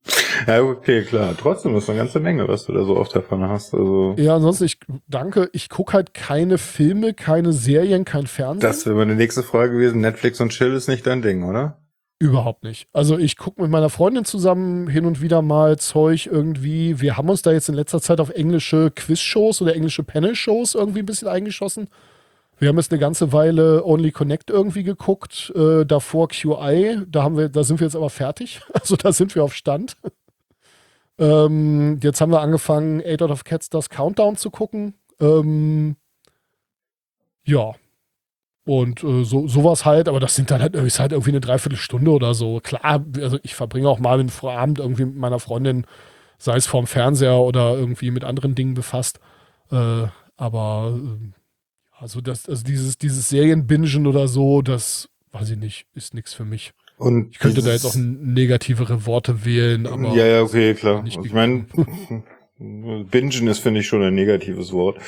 Ja, 0.47 0.61
okay, 0.63 1.03
klar. 1.03 1.37
Trotzdem 1.39 1.77
ist 1.77 1.89
eine 1.89 1.99
ganze 1.99 2.19
Menge, 2.19 2.49
was 2.49 2.65
du 2.65 2.73
da 2.73 2.85
so 2.85 2.97
oft 2.97 3.15
davon 3.15 3.49
hast. 3.49 3.75
Also 3.75 4.15
ja, 4.19 4.35
ansonsten, 4.35 4.65
ich 4.65 4.79
danke, 5.07 5.49
ich 5.53 5.69
gucke 5.69 5.93
halt 5.93 6.15
keine 6.15 6.59
Filme, 6.59 7.15
keine 7.15 7.53
Serien, 7.53 8.05
kein 8.05 8.27
Fernsehen. 8.27 8.61
Das 8.61 8.85
wäre 8.87 8.97
meine 8.97 9.15
nächste 9.15 9.43
Frage 9.43 9.75
gewesen. 9.75 10.01
Netflix 10.01 10.41
und 10.41 10.51
Chill 10.51 10.73
ist 10.73 10.89
nicht 10.89 11.07
dein 11.07 11.23
Ding, 11.23 11.45
oder? 11.45 11.79
Überhaupt 12.19 12.63
nicht. 12.63 12.87
Also 12.93 13.19
ich 13.19 13.37
gucke 13.37 13.61
mit 13.61 13.71
meiner 13.71 13.91
Freundin 13.91 14.25
zusammen 14.25 14.89
hin 14.89 15.07
und 15.07 15.21
wieder 15.23 15.43
mal 15.43 15.79
Zeug 15.79 16.29
irgendwie. 16.31 17.01
Wir 17.01 17.17
haben 17.17 17.29
uns 17.29 17.43
da 17.43 17.51
jetzt 17.51 17.69
in 17.69 17.75
letzter 17.75 18.01
Zeit 18.01 18.21
auf 18.21 18.31
englische 18.31 18.93
Quiz-Shows 18.93 19.61
oder 19.61 19.75
englische 19.75 20.05
Panel-Shows 20.05 20.77
irgendwie 20.77 21.01
ein 21.01 21.07
bisschen 21.07 21.27
eingeschossen. 21.29 21.89
Wir 22.59 22.69
haben 22.69 22.77
jetzt 22.77 22.93
eine 22.93 23.01
ganze 23.01 23.33
Weile 23.33 23.85
Only 23.85 24.13
Connect 24.13 24.51
irgendwie 24.51 24.85
geguckt, 24.85 25.53
äh, 25.57 25.85
davor 25.85 26.29
QI, 26.29 27.01
da 27.09 27.23
haben 27.25 27.37
wir, 27.37 27.49
da 27.49 27.65
sind 27.65 27.81
wir 27.81 27.87
jetzt 27.87 27.97
aber 27.97 28.11
fertig. 28.11 28.61
Also 28.73 28.97
da 28.97 29.13
sind 29.13 29.35
wir 29.35 29.43
auf 29.45 29.55
Stand. 29.55 29.97
ähm, 31.19 31.99
jetzt 32.03 32.21
haben 32.21 32.33
wir 32.33 32.41
angefangen, 32.41 33.01
Eight 33.01 33.23
Out 33.23 33.31
of 33.31 33.45
Cats 33.45 33.69
das 33.69 33.91
Countdown 33.91 34.37
zu 34.37 34.51
gucken. 34.51 34.95
Ähm, 35.21 35.97
ja. 37.45 37.73
Und 38.65 39.03
äh, 39.03 39.25
so, 39.25 39.49
sowas 39.49 39.85
halt, 39.85 40.09
aber 40.09 40.21
das 40.21 40.37
sind 40.37 40.51
dann 40.51 40.63
halt, 40.63 40.77
ist 40.77 41.01
halt 41.01 41.13
irgendwie 41.13 41.33
eine 41.33 41.41
Dreiviertelstunde 41.41 42.11
oder 42.13 42.33
so. 42.35 42.61
Klar, 42.61 43.05
also 43.21 43.39
ich 43.43 43.57
verbringe 43.57 43.89
auch 43.89 43.99
mal 43.99 44.21
einen 44.21 44.29
Vorabend 44.29 44.79
irgendwie 44.79 45.05
mit 45.05 45.17
meiner 45.17 45.41
Freundin, 45.41 45.85
sei 46.39 46.57
es 46.57 46.67
vorm 46.67 46.87
Fernseher 46.87 47.39
oder 47.39 47.75
irgendwie 47.77 48.13
mit 48.13 48.23
anderen 48.23 48.55
Dingen 48.55 48.75
befasst. 48.75 49.19
Äh, 49.73 50.07
aber 50.37 50.97
äh, 50.97 51.42
also, 52.03 52.21
das, 52.21 52.49
also 52.49 52.65
dieses, 52.65 52.99
dieses 52.99 53.29
Serienbingen 53.29 54.09
oder 54.09 54.27
so, 54.27 54.61
das 54.61 55.09
weiß 55.31 55.51
ich 55.51 55.59
nicht, 55.59 55.87
ist 55.95 56.15
nichts 56.15 56.35
für 56.35 56.45
mich. 56.45 56.73
Und 56.99 57.31
ich 57.31 57.39
könnte 57.39 57.63
da 57.63 57.71
jetzt 57.71 57.87
auch 57.87 57.95
negativere 57.95 59.07
Worte 59.07 59.45
wählen, 59.45 59.87
aber. 59.87 60.15
Ja, 60.15 60.27
ja, 60.27 60.43
okay, 60.43 60.75
klar. 60.75 61.05
Ich 61.07 61.33
meine, 61.33 61.65
Bingen 62.59 63.47
ist, 63.47 63.61
finde 63.61 63.81
ich, 63.81 63.87
schon 63.87 64.03
ein 64.03 64.15
negatives 64.15 64.73
Wort. 64.73 64.99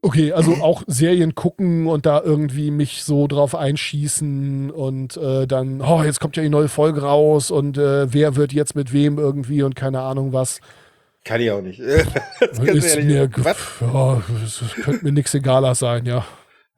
Okay, 0.00 0.32
also 0.32 0.54
auch 0.54 0.84
Serien 0.86 1.34
gucken 1.34 1.86
und 1.86 2.06
da 2.06 2.22
irgendwie 2.22 2.70
mich 2.70 3.02
so 3.02 3.26
drauf 3.26 3.54
einschießen 3.54 4.70
und 4.70 5.16
äh, 5.16 5.46
dann, 5.46 5.82
oh, 5.82 6.02
jetzt 6.02 6.20
kommt 6.20 6.36
ja 6.36 6.42
die 6.42 6.48
neue 6.48 6.68
Folge 6.68 7.02
raus 7.02 7.50
und 7.50 7.76
äh, 7.76 8.12
wer 8.12 8.36
wird 8.36 8.52
jetzt 8.52 8.74
mit 8.74 8.92
wem 8.92 9.18
irgendwie 9.18 9.62
und 9.62 9.74
keine 9.74 10.00
Ahnung 10.00 10.32
was. 10.32 10.60
Kann 11.26 11.40
ich 11.40 11.50
auch 11.50 11.60
nicht. 11.60 11.80
das 12.40 12.58
ist 12.60 13.02
mir, 13.02 13.28
ja, 13.28 14.22
es 14.44 14.62
könnte 14.84 15.04
mir 15.04 15.10
nichts 15.10 15.34
egaler 15.34 15.74
sein, 15.74 16.06
ja. 16.06 16.24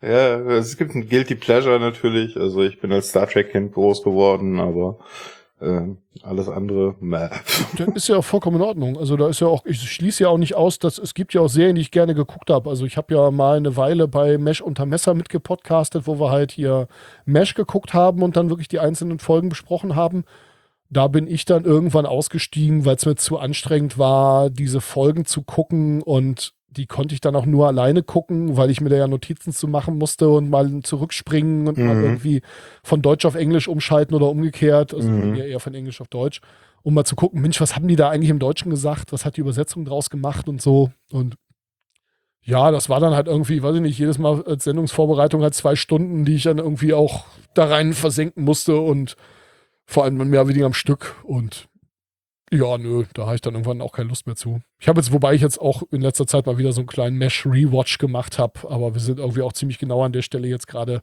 Ja, 0.00 0.40
es 0.52 0.78
gibt 0.78 0.94
ein 0.94 1.06
Guilty 1.06 1.34
Pleasure 1.34 1.78
natürlich. 1.78 2.34
Also 2.34 2.62
ich 2.62 2.80
bin 2.80 2.90
als 2.90 3.10
Star 3.10 3.28
Trek 3.28 3.52
Kind 3.52 3.74
groß 3.74 4.02
geworden, 4.02 4.58
aber 4.58 5.00
äh, 5.60 5.82
alles 6.22 6.48
andere, 6.48 6.94
meh. 6.98 7.28
Das 7.76 7.88
ist 7.94 8.08
ja 8.08 8.16
auch 8.16 8.24
vollkommen 8.24 8.56
in 8.56 8.62
Ordnung. 8.62 8.96
Also 8.96 9.18
da 9.18 9.28
ist 9.28 9.40
ja 9.40 9.48
auch, 9.48 9.66
ich 9.66 9.82
schließe 9.82 10.22
ja 10.22 10.30
auch 10.30 10.38
nicht 10.38 10.54
aus, 10.54 10.78
dass 10.78 10.96
es 10.96 11.12
gibt 11.12 11.34
ja 11.34 11.42
auch 11.42 11.48
Serien, 11.48 11.74
die 11.74 11.82
ich 11.82 11.90
gerne 11.90 12.14
geguckt 12.14 12.48
habe. 12.48 12.70
Also 12.70 12.86
ich 12.86 12.96
habe 12.96 13.14
ja 13.14 13.30
mal 13.30 13.58
eine 13.58 13.76
Weile 13.76 14.08
bei 14.08 14.38
Mesh 14.38 14.62
unter 14.62 14.86
Messer 14.86 15.12
mitgepodcastet, 15.12 16.06
wo 16.06 16.18
wir 16.18 16.30
halt 16.30 16.52
hier 16.52 16.88
Mesh 17.26 17.52
geguckt 17.54 17.92
haben 17.92 18.22
und 18.22 18.36
dann 18.36 18.48
wirklich 18.48 18.68
die 18.68 18.78
einzelnen 18.78 19.18
Folgen 19.18 19.50
besprochen 19.50 19.94
haben 19.94 20.24
da 20.90 21.08
bin 21.08 21.26
ich 21.26 21.44
dann 21.44 21.64
irgendwann 21.64 22.06
ausgestiegen, 22.06 22.84
weil 22.84 22.96
es 22.96 23.06
mir 23.06 23.16
zu 23.16 23.38
anstrengend 23.38 23.98
war, 23.98 24.50
diese 24.50 24.80
Folgen 24.80 25.24
zu 25.24 25.42
gucken 25.42 26.02
und 26.02 26.54
die 26.70 26.86
konnte 26.86 27.14
ich 27.14 27.20
dann 27.20 27.34
auch 27.34 27.46
nur 27.46 27.66
alleine 27.66 28.02
gucken, 28.02 28.56
weil 28.56 28.70
ich 28.70 28.80
mir 28.80 28.90
da 28.90 28.96
ja 28.96 29.08
Notizen 29.08 29.52
zu 29.52 29.68
machen 29.68 29.98
musste 29.98 30.28
und 30.28 30.50
mal 30.50 30.80
zurückspringen 30.82 31.66
und 31.66 31.78
mhm. 31.78 31.86
mal 31.86 32.02
irgendwie 32.02 32.42
von 32.82 33.02
Deutsch 33.02 33.24
auf 33.24 33.34
Englisch 33.34 33.68
umschalten 33.68 34.14
oder 34.14 34.28
umgekehrt, 34.28 34.94
also 34.94 35.10
mhm. 35.10 35.36
eher 35.36 35.60
von 35.60 35.74
Englisch 35.74 36.00
auf 36.00 36.08
Deutsch, 36.08 36.40
um 36.82 36.94
mal 36.94 37.04
zu 37.04 37.16
gucken, 37.16 37.40
Mensch, 37.40 37.60
was 37.60 37.74
haben 37.74 37.88
die 37.88 37.96
da 37.96 38.10
eigentlich 38.10 38.30
im 38.30 38.38
Deutschen 38.38 38.70
gesagt, 38.70 39.12
was 39.12 39.24
hat 39.24 39.36
die 39.36 39.40
Übersetzung 39.40 39.84
draus 39.84 40.10
gemacht 40.10 40.48
und 40.48 40.60
so 40.62 40.90
und 41.10 41.36
ja, 42.42 42.70
das 42.70 42.88
war 42.88 42.98
dann 42.98 43.14
halt 43.14 43.26
irgendwie, 43.26 43.62
weiß 43.62 43.74
ich 43.74 43.82
nicht, 43.82 43.98
jedes 43.98 44.18
Mal 44.18 44.42
als 44.44 44.64
Sendungsvorbereitung 44.64 45.42
halt 45.42 45.54
zwei 45.54 45.76
Stunden, 45.76 46.24
die 46.24 46.36
ich 46.36 46.44
dann 46.44 46.56
irgendwie 46.56 46.94
auch 46.94 47.26
da 47.52 47.66
rein 47.66 47.92
versenken 47.92 48.44
musste 48.44 48.78
und 48.78 49.16
vor 49.88 50.04
allem 50.04 50.16
mehr 50.16 50.42
oder 50.42 50.50
weniger 50.50 50.66
am 50.66 50.74
Stück. 50.74 51.16
Und 51.24 51.66
ja, 52.52 52.76
nö, 52.78 53.04
da 53.14 53.24
habe 53.24 53.34
ich 53.34 53.40
dann 53.40 53.54
irgendwann 53.54 53.80
auch 53.80 53.92
keine 53.92 54.10
Lust 54.10 54.26
mehr 54.26 54.36
zu. 54.36 54.60
Ich 54.78 54.86
habe 54.86 55.00
jetzt, 55.00 55.12
wobei 55.12 55.34
ich 55.34 55.40
jetzt 55.40 55.60
auch 55.60 55.82
in 55.90 56.02
letzter 56.02 56.26
Zeit 56.26 56.46
mal 56.46 56.58
wieder 56.58 56.72
so 56.72 56.82
einen 56.82 56.88
kleinen 56.88 57.16
Mesh-Rewatch 57.16 57.98
gemacht 57.98 58.38
habe, 58.38 58.70
aber 58.70 58.94
wir 58.94 59.00
sind 59.00 59.18
irgendwie 59.18 59.42
auch 59.42 59.52
ziemlich 59.54 59.78
genau 59.78 60.04
an 60.04 60.12
der 60.12 60.22
Stelle 60.22 60.46
jetzt 60.46 60.68
gerade. 60.68 61.00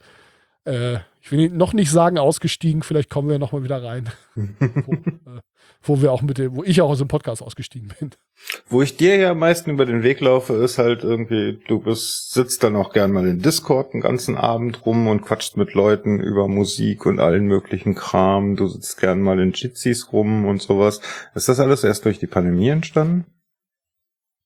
Äh, 0.66 1.00
ich 1.20 1.32
will 1.32 1.50
noch 1.50 1.74
nicht 1.74 1.90
sagen 1.90 2.20
ausgestiegen, 2.20 2.84
vielleicht 2.84 3.10
kommen 3.10 3.28
wir 3.28 3.40
nochmal 3.40 3.64
wieder 3.64 3.84
rein. 3.84 4.12
wo, 4.36 4.94
äh, 4.94 5.42
wo 5.88 6.02
wir 6.02 6.12
auch 6.12 6.22
mit 6.22 6.38
dem, 6.38 6.56
wo 6.56 6.64
ich 6.64 6.82
auch 6.82 6.90
aus 6.90 6.98
dem 6.98 7.08
Podcast 7.08 7.42
ausgestiegen 7.42 7.94
bin. 8.00 8.12
Wo 8.68 8.82
ich 8.82 8.98
dir 8.98 9.16
ja 9.16 9.32
am 9.32 9.40
meisten 9.40 9.70
über 9.70 9.86
den 9.86 10.04
Weg 10.04 10.20
laufe, 10.20 10.54
ist 10.54 10.78
halt 10.78 11.04
irgendwie, 11.04 11.60
du 11.68 11.80
bist, 11.80 12.34
sitzt 12.34 12.64
dann 12.64 12.76
auch 12.76 12.92
gern 12.92 13.12
mal 13.12 13.28
in 13.28 13.42
Discord 13.42 13.94
einen 13.94 14.02
ganzen 14.02 14.36
Abend 14.36 14.86
rum 14.86 15.08
und 15.08 15.22
quatscht 15.22 15.58
mit 15.58 15.74
Leuten 15.74 16.20
über 16.20 16.48
Musik 16.48 17.06
und 17.06 17.20
allen 17.20 17.46
möglichen 17.46 17.96
Kram. 17.96 18.56
Du 18.56 18.68
sitzt 18.68 19.00
gern 19.00 19.22
mal 19.22 19.40
in 19.40 19.54
Jitsis 19.54 20.12
rum 20.12 20.46
und 20.46 20.62
sowas. 20.62 21.02
Ist 21.34 21.48
das 21.48 21.60
alles 21.60 21.84
erst 21.84 22.06
durch 22.06 22.20
die 22.20 22.28
Pandemie 22.28 22.70
entstanden? 22.70 23.26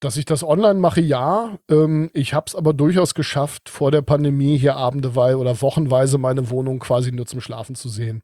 Dass 0.02 0.16
ich 0.16 0.26
das 0.26 0.44
online 0.44 0.80
mache, 0.80 1.02
ja. 1.02 1.58
Ähm, 1.70 2.10
ich 2.14 2.34
habe 2.34 2.46
es 2.48 2.56
aber 2.56 2.74
durchaus 2.74 3.14
geschafft, 3.16 3.68
vor 3.68 3.92
der 3.92 4.02
Pandemie 4.02 4.58
hier 4.58 4.78
abendeweise 4.78 5.38
oder 5.38 5.62
wochenweise 5.62 6.18
meine 6.18 6.50
Wohnung 6.50 6.80
quasi 6.80 7.12
nur 7.12 7.26
zum 7.26 7.42
Schlafen 7.42 7.76
zu 7.76 7.90
sehen. 7.90 8.24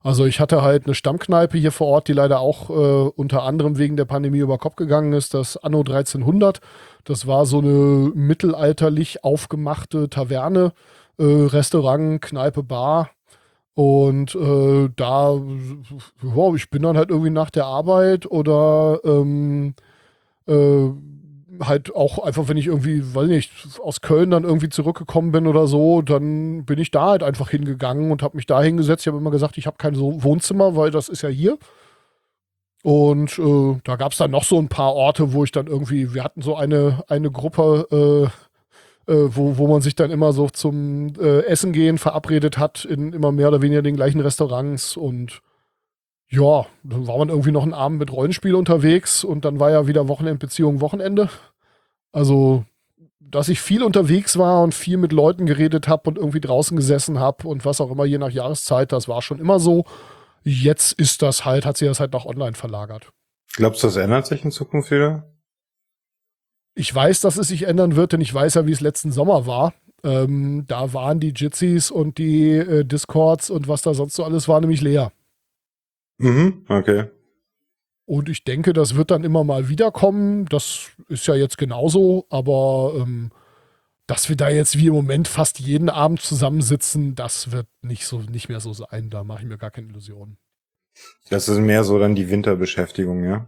Also 0.00 0.26
ich 0.26 0.38
hatte 0.38 0.62
halt 0.62 0.86
eine 0.86 0.94
Stammkneipe 0.94 1.58
hier 1.58 1.72
vor 1.72 1.88
Ort, 1.88 2.08
die 2.08 2.12
leider 2.12 2.38
auch 2.40 2.70
äh, 2.70 3.10
unter 3.16 3.42
anderem 3.42 3.78
wegen 3.78 3.96
der 3.96 4.04
Pandemie 4.04 4.38
über 4.38 4.58
Kopf 4.58 4.76
gegangen 4.76 5.12
ist, 5.12 5.34
das 5.34 5.56
Anno 5.56 5.80
1300. 5.80 6.60
Das 7.04 7.26
war 7.26 7.46
so 7.46 7.58
eine 7.58 8.12
mittelalterlich 8.14 9.24
aufgemachte 9.24 10.08
Taverne, 10.08 10.72
äh, 11.18 11.24
Restaurant, 11.24 12.22
Kneipe, 12.22 12.62
Bar. 12.62 13.10
Und 13.74 14.34
äh, 14.34 14.88
da, 14.96 15.40
wow, 16.20 16.56
ich 16.56 16.70
bin 16.70 16.82
dann 16.82 16.96
halt 16.96 17.10
irgendwie 17.10 17.30
nach 17.30 17.50
der 17.50 17.66
Arbeit 17.66 18.26
oder 18.26 19.00
ähm, 19.04 19.74
äh, 20.46 20.88
halt 21.60 21.94
auch 21.94 22.18
einfach, 22.18 22.48
wenn 22.48 22.56
ich 22.56 22.66
irgendwie, 22.66 23.14
weiß 23.14 23.28
nicht, 23.28 23.52
aus 23.82 24.00
Köln 24.00 24.30
dann 24.30 24.44
irgendwie 24.44 24.68
zurückgekommen 24.68 25.32
bin 25.32 25.46
oder 25.46 25.66
so, 25.66 26.02
dann 26.02 26.64
bin 26.64 26.78
ich 26.78 26.90
da 26.90 27.06
halt 27.06 27.22
einfach 27.22 27.50
hingegangen 27.50 28.10
und 28.10 28.22
habe 28.22 28.36
mich 28.36 28.46
da 28.46 28.62
hingesetzt. 28.62 29.02
Ich 29.02 29.08
habe 29.08 29.18
immer 29.18 29.30
gesagt, 29.30 29.58
ich 29.58 29.66
habe 29.66 29.76
kein 29.78 29.96
Wohnzimmer, 29.96 30.76
weil 30.76 30.90
das 30.90 31.08
ist 31.08 31.22
ja 31.22 31.28
hier. 31.28 31.58
Und 32.82 33.38
äh, 33.38 33.80
da 33.84 33.96
gab 33.96 34.12
es 34.12 34.18
dann 34.18 34.30
noch 34.30 34.44
so 34.44 34.58
ein 34.58 34.68
paar 34.68 34.94
Orte, 34.94 35.32
wo 35.32 35.44
ich 35.44 35.52
dann 35.52 35.66
irgendwie, 35.66 36.14
wir 36.14 36.22
hatten 36.22 36.42
so 36.42 36.54
eine, 36.54 37.02
eine 37.08 37.30
Gruppe, 37.30 38.30
äh, 39.08 39.12
äh, 39.12 39.28
wo, 39.34 39.58
wo 39.58 39.66
man 39.66 39.80
sich 39.80 39.96
dann 39.96 40.10
immer 40.10 40.32
so 40.32 40.48
zum 40.48 41.12
äh, 41.20 41.40
Essen 41.40 41.72
gehen 41.72 41.98
verabredet 41.98 42.58
hat, 42.58 42.84
in 42.84 43.12
immer 43.12 43.32
mehr 43.32 43.48
oder 43.48 43.62
weniger 43.62 43.82
den 43.82 43.96
gleichen 43.96 44.20
Restaurants 44.20 44.96
und 44.96 45.40
ja, 46.28 46.66
dann 46.82 47.06
war 47.06 47.18
man 47.18 47.28
irgendwie 47.28 47.52
noch 47.52 47.62
einen 47.62 47.74
Abend 47.74 47.98
mit 47.98 48.12
Rollenspiel 48.12 48.54
unterwegs 48.54 49.24
und 49.24 49.44
dann 49.44 49.60
war 49.60 49.70
ja 49.70 49.86
wieder 49.86 50.08
Wochenendbeziehung 50.08 50.80
Wochenende. 50.80 51.30
Also, 52.12 52.64
dass 53.20 53.48
ich 53.48 53.60
viel 53.60 53.82
unterwegs 53.82 54.38
war 54.38 54.62
und 54.62 54.74
viel 54.74 54.96
mit 54.96 55.12
Leuten 55.12 55.46
geredet 55.46 55.88
habe 55.88 56.08
und 56.10 56.18
irgendwie 56.18 56.40
draußen 56.40 56.76
gesessen 56.76 57.18
habe 57.18 57.48
und 57.48 57.64
was 57.64 57.80
auch 57.80 57.90
immer, 57.90 58.04
je 58.04 58.18
nach 58.18 58.30
Jahreszeit, 58.30 58.92
das 58.92 59.08
war 59.08 59.22
schon 59.22 59.38
immer 59.38 59.58
so. 59.58 59.84
Jetzt 60.44 60.92
ist 60.92 61.22
das 61.22 61.44
halt, 61.44 61.66
hat 61.66 61.76
sich 61.76 61.88
das 61.88 62.00
halt 62.00 62.12
nach 62.12 62.24
online 62.24 62.54
verlagert. 62.54 63.10
Glaubst 63.54 63.82
du, 63.82 63.86
das 63.86 63.96
ändert 63.96 64.26
sich 64.26 64.44
in 64.44 64.50
Zukunft 64.50 64.90
wieder? 64.90 65.24
ich 66.78 66.94
weiß, 66.94 67.20
dass 67.20 67.36
es 67.36 67.48
sich 67.48 67.64
ändern 67.64 67.96
wird, 67.96 68.12
denn 68.12 68.20
ich 68.20 68.32
weiß 68.32 68.54
ja, 68.54 68.66
wie 68.66 68.72
es 68.72 68.80
letzten 68.80 69.10
Sommer 69.10 69.46
war. 69.46 69.74
Ähm, 70.04 70.64
da 70.68 70.92
waren 70.92 71.18
die 71.18 71.32
Jitsis 71.34 71.90
und 71.90 72.18
die 72.18 72.52
äh, 72.52 72.84
Discords 72.84 73.50
und 73.50 73.66
was 73.66 73.82
da 73.82 73.94
sonst 73.94 74.14
so 74.14 74.22
alles 74.22 74.46
war, 74.46 74.60
nämlich 74.60 74.80
leer. 74.80 75.10
Mhm, 76.18 76.64
okay. 76.68 77.10
Und 78.04 78.28
ich 78.28 78.44
denke, 78.44 78.72
das 78.72 78.94
wird 78.94 79.10
dann 79.10 79.24
immer 79.24 79.44
mal 79.44 79.68
wiederkommen. 79.68 80.46
Das 80.46 80.90
ist 81.08 81.26
ja 81.26 81.34
jetzt 81.34 81.58
genauso, 81.58 82.26
aber 82.30 82.94
ähm, 82.96 83.30
dass 84.06 84.30
wir 84.30 84.36
da 84.36 84.48
jetzt 84.48 84.78
wie 84.78 84.86
im 84.86 84.94
Moment 84.94 85.28
fast 85.28 85.60
jeden 85.60 85.90
Abend 85.90 86.22
zusammensitzen, 86.22 87.14
das 87.14 87.52
wird 87.52 87.66
nicht 87.82 88.06
so 88.06 88.20
nicht 88.20 88.48
mehr 88.48 88.60
so 88.60 88.72
sein. 88.72 89.10
Da 89.10 89.24
mache 89.24 89.42
ich 89.42 89.48
mir 89.48 89.58
gar 89.58 89.70
keine 89.70 89.88
Illusionen. 89.88 90.38
Das 91.28 91.48
ist 91.48 91.58
mehr 91.58 91.84
so 91.84 91.98
dann 91.98 92.14
die 92.14 92.30
Winterbeschäftigung, 92.30 93.24
ja? 93.24 93.46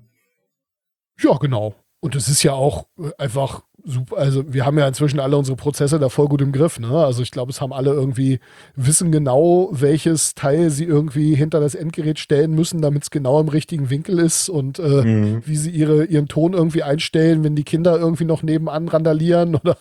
Ja, 1.18 1.36
genau. 1.38 1.74
Und 2.00 2.14
es 2.14 2.28
ist 2.28 2.42
ja 2.42 2.52
auch 2.52 2.86
äh, 2.98 3.10
einfach 3.18 3.64
super. 3.84 4.16
Also 4.18 4.52
wir 4.52 4.64
haben 4.64 4.78
ja 4.78 4.86
inzwischen 4.86 5.20
alle 5.20 5.36
unsere 5.36 5.56
Prozesse 5.56 5.98
da 5.98 6.08
voll 6.08 6.28
gut 6.28 6.40
im 6.42 6.52
Griff. 6.52 6.78
Ne? 6.78 6.88
Also 6.88 7.22
ich 7.22 7.30
glaube, 7.30 7.50
es 7.50 7.60
haben 7.60 7.72
alle 7.72 7.92
irgendwie, 7.92 8.40
wissen 8.76 9.12
genau, 9.12 9.68
welches 9.72 10.34
Teil 10.34 10.70
sie 10.70 10.84
irgendwie 10.84 11.34
hinter 11.34 11.60
das 11.60 11.74
Endgerät 11.74 12.18
stellen 12.18 12.52
müssen, 12.52 12.82
damit 12.82 13.04
es 13.04 13.10
genau 13.10 13.40
im 13.40 13.48
richtigen 13.48 13.90
Winkel 13.90 14.18
ist 14.18 14.48
und 14.48 14.78
äh, 14.78 14.82
mhm. 14.82 15.42
wie 15.46 15.56
sie 15.56 15.70
ihre, 15.70 16.04
ihren 16.04 16.28
Ton 16.28 16.52
irgendwie 16.52 16.82
einstellen, 16.82 17.44
wenn 17.44 17.56
die 17.56 17.64
Kinder 17.64 17.98
irgendwie 17.98 18.24
noch 18.24 18.42
nebenan 18.42 18.88
randalieren 18.88 19.54
oder 19.56 19.76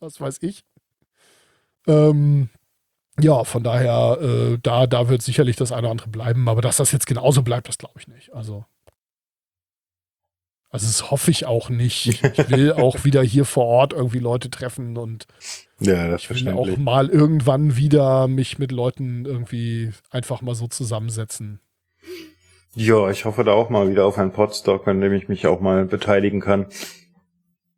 was 0.00 0.20
weiß 0.20 0.38
ich. 0.42 0.64
Ähm, 1.86 2.48
ja, 3.20 3.44
von 3.44 3.62
daher, 3.62 4.18
äh, 4.20 4.58
da, 4.62 4.86
da 4.86 5.08
wird 5.08 5.22
sicherlich 5.22 5.56
das 5.56 5.72
eine 5.72 5.82
oder 5.82 5.90
andere 5.90 6.08
bleiben, 6.08 6.48
aber 6.48 6.62
dass 6.62 6.78
das 6.78 6.92
jetzt 6.92 7.06
genauso 7.06 7.42
bleibt, 7.42 7.68
das 7.68 7.78
glaube 7.78 7.98
ich 7.98 8.08
nicht. 8.08 8.32
Also 8.32 8.64
also 10.72 10.86
das 10.86 11.10
hoffe 11.10 11.30
ich 11.30 11.44
auch 11.44 11.68
nicht. 11.68 12.06
Ich 12.06 12.50
will 12.50 12.72
auch 12.72 13.04
wieder 13.04 13.22
hier 13.22 13.44
vor 13.44 13.66
Ort 13.66 13.92
irgendwie 13.92 14.20
Leute 14.20 14.48
treffen 14.48 14.96
und 14.96 15.26
ja, 15.80 16.16
ich 16.16 16.30
will 16.30 16.48
auch 16.48 16.78
mal 16.78 17.10
irgendwann 17.10 17.76
wieder 17.76 18.26
mich 18.26 18.58
mit 18.58 18.72
Leuten 18.72 19.26
irgendwie 19.26 19.90
einfach 20.10 20.40
mal 20.40 20.54
so 20.54 20.68
zusammensetzen. 20.68 21.60
Ja, 22.74 23.10
ich 23.10 23.26
hoffe 23.26 23.44
da 23.44 23.52
auch 23.52 23.68
mal 23.68 23.90
wieder 23.90 24.06
auf 24.06 24.16
einen 24.16 24.32
Podstock, 24.32 24.88
an 24.88 25.02
dem 25.02 25.12
ich 25.12 25.28
mich 25.28 25.46
auch 25.46 25.60
mal 25.60 25.84
beteiligen 25.84 26.40
kann. 26.40 26.66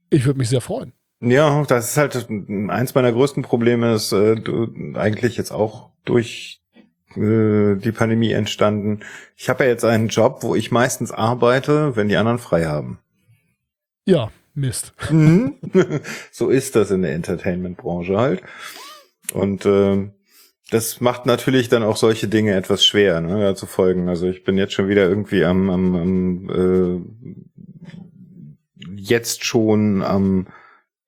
Ich 0.09 0.25
würde 0.25 0.39
mich 0.39 0.49
sehr 0.49 0.61
freuen. 0.61 0.93
Ja, 1.21 1.65
das 1.65 1.91
ist 1.91 1.97
halt 1.97 2.29
eins 2.69 2.95
meiner 2.95 3.13
größten 3.13 3.43
Probleme 3.43 3.95
ist 3.95 4.13
äh, 4.13 4.37
eigentlich 4.95 5.37
jetzt 5.37 5.51
auch 5.51 5.91
durch 6.05 6.64
äh, 7.17 7.77
die 7.77 7.93
Pandemie 7.93 8.33
entstanden. 8.33 9.01
Ich 9.37 9.49
habe 9.49 9.65
ja 9.65 9.71
jetzt 9.71 9.85
einen 9.85 10.09
Job, 10.09 10.39
wo 10.43 10.55
ich 10.55 10.71
meistens 10.71 11.13
arbeite, 11.13 11.97
wenn 11.97 12.09
die 12.09 12.17
anderen 12.17 12.39
frei 12.39 12.67
haben. 12.67 12.99
Ja, 14.05 14.31
Mist. 14.55 14.93
Mhm. 15.11 15.55
so 16.31 16.51
ist 16.51 16.77
das 16.77 16.91
in 16.91 17.03
der 17.03 17.15
Entertainment-Branche 17.15 18.17
halt. 18.17 18.43
Und 19.33 19.65
äh, 19.67 20.11
das 20.71 21.01
macht 21.01 21.27
natürlich 21.27 21.69
dann 21.69 21.83
auch 21.83 21.97
solche 21.97 22.29
Dinge 22.29 22.55
etwas 22.55 22.85
schwer, 22.85 23.21
ne, 23.21 23.43
ja, 23.43 23.55
zu 23.55 23.67
folgen. 23.67 24.09
Also 24.09 24.29
ich 24.29 24.45
bin 24.45 24.57
jetzt 24.57 24.73
schon 24.73 24.89
wieder 24.89 25.09
irgendwie 25.09 25.45
am, 25.45 25.71
am, 25.71 25.95
am 25.95 26.51
äh, 26.51 27.01
jetzt 28.97 29.45
schon 29.45 30.03
am 30.03 30.47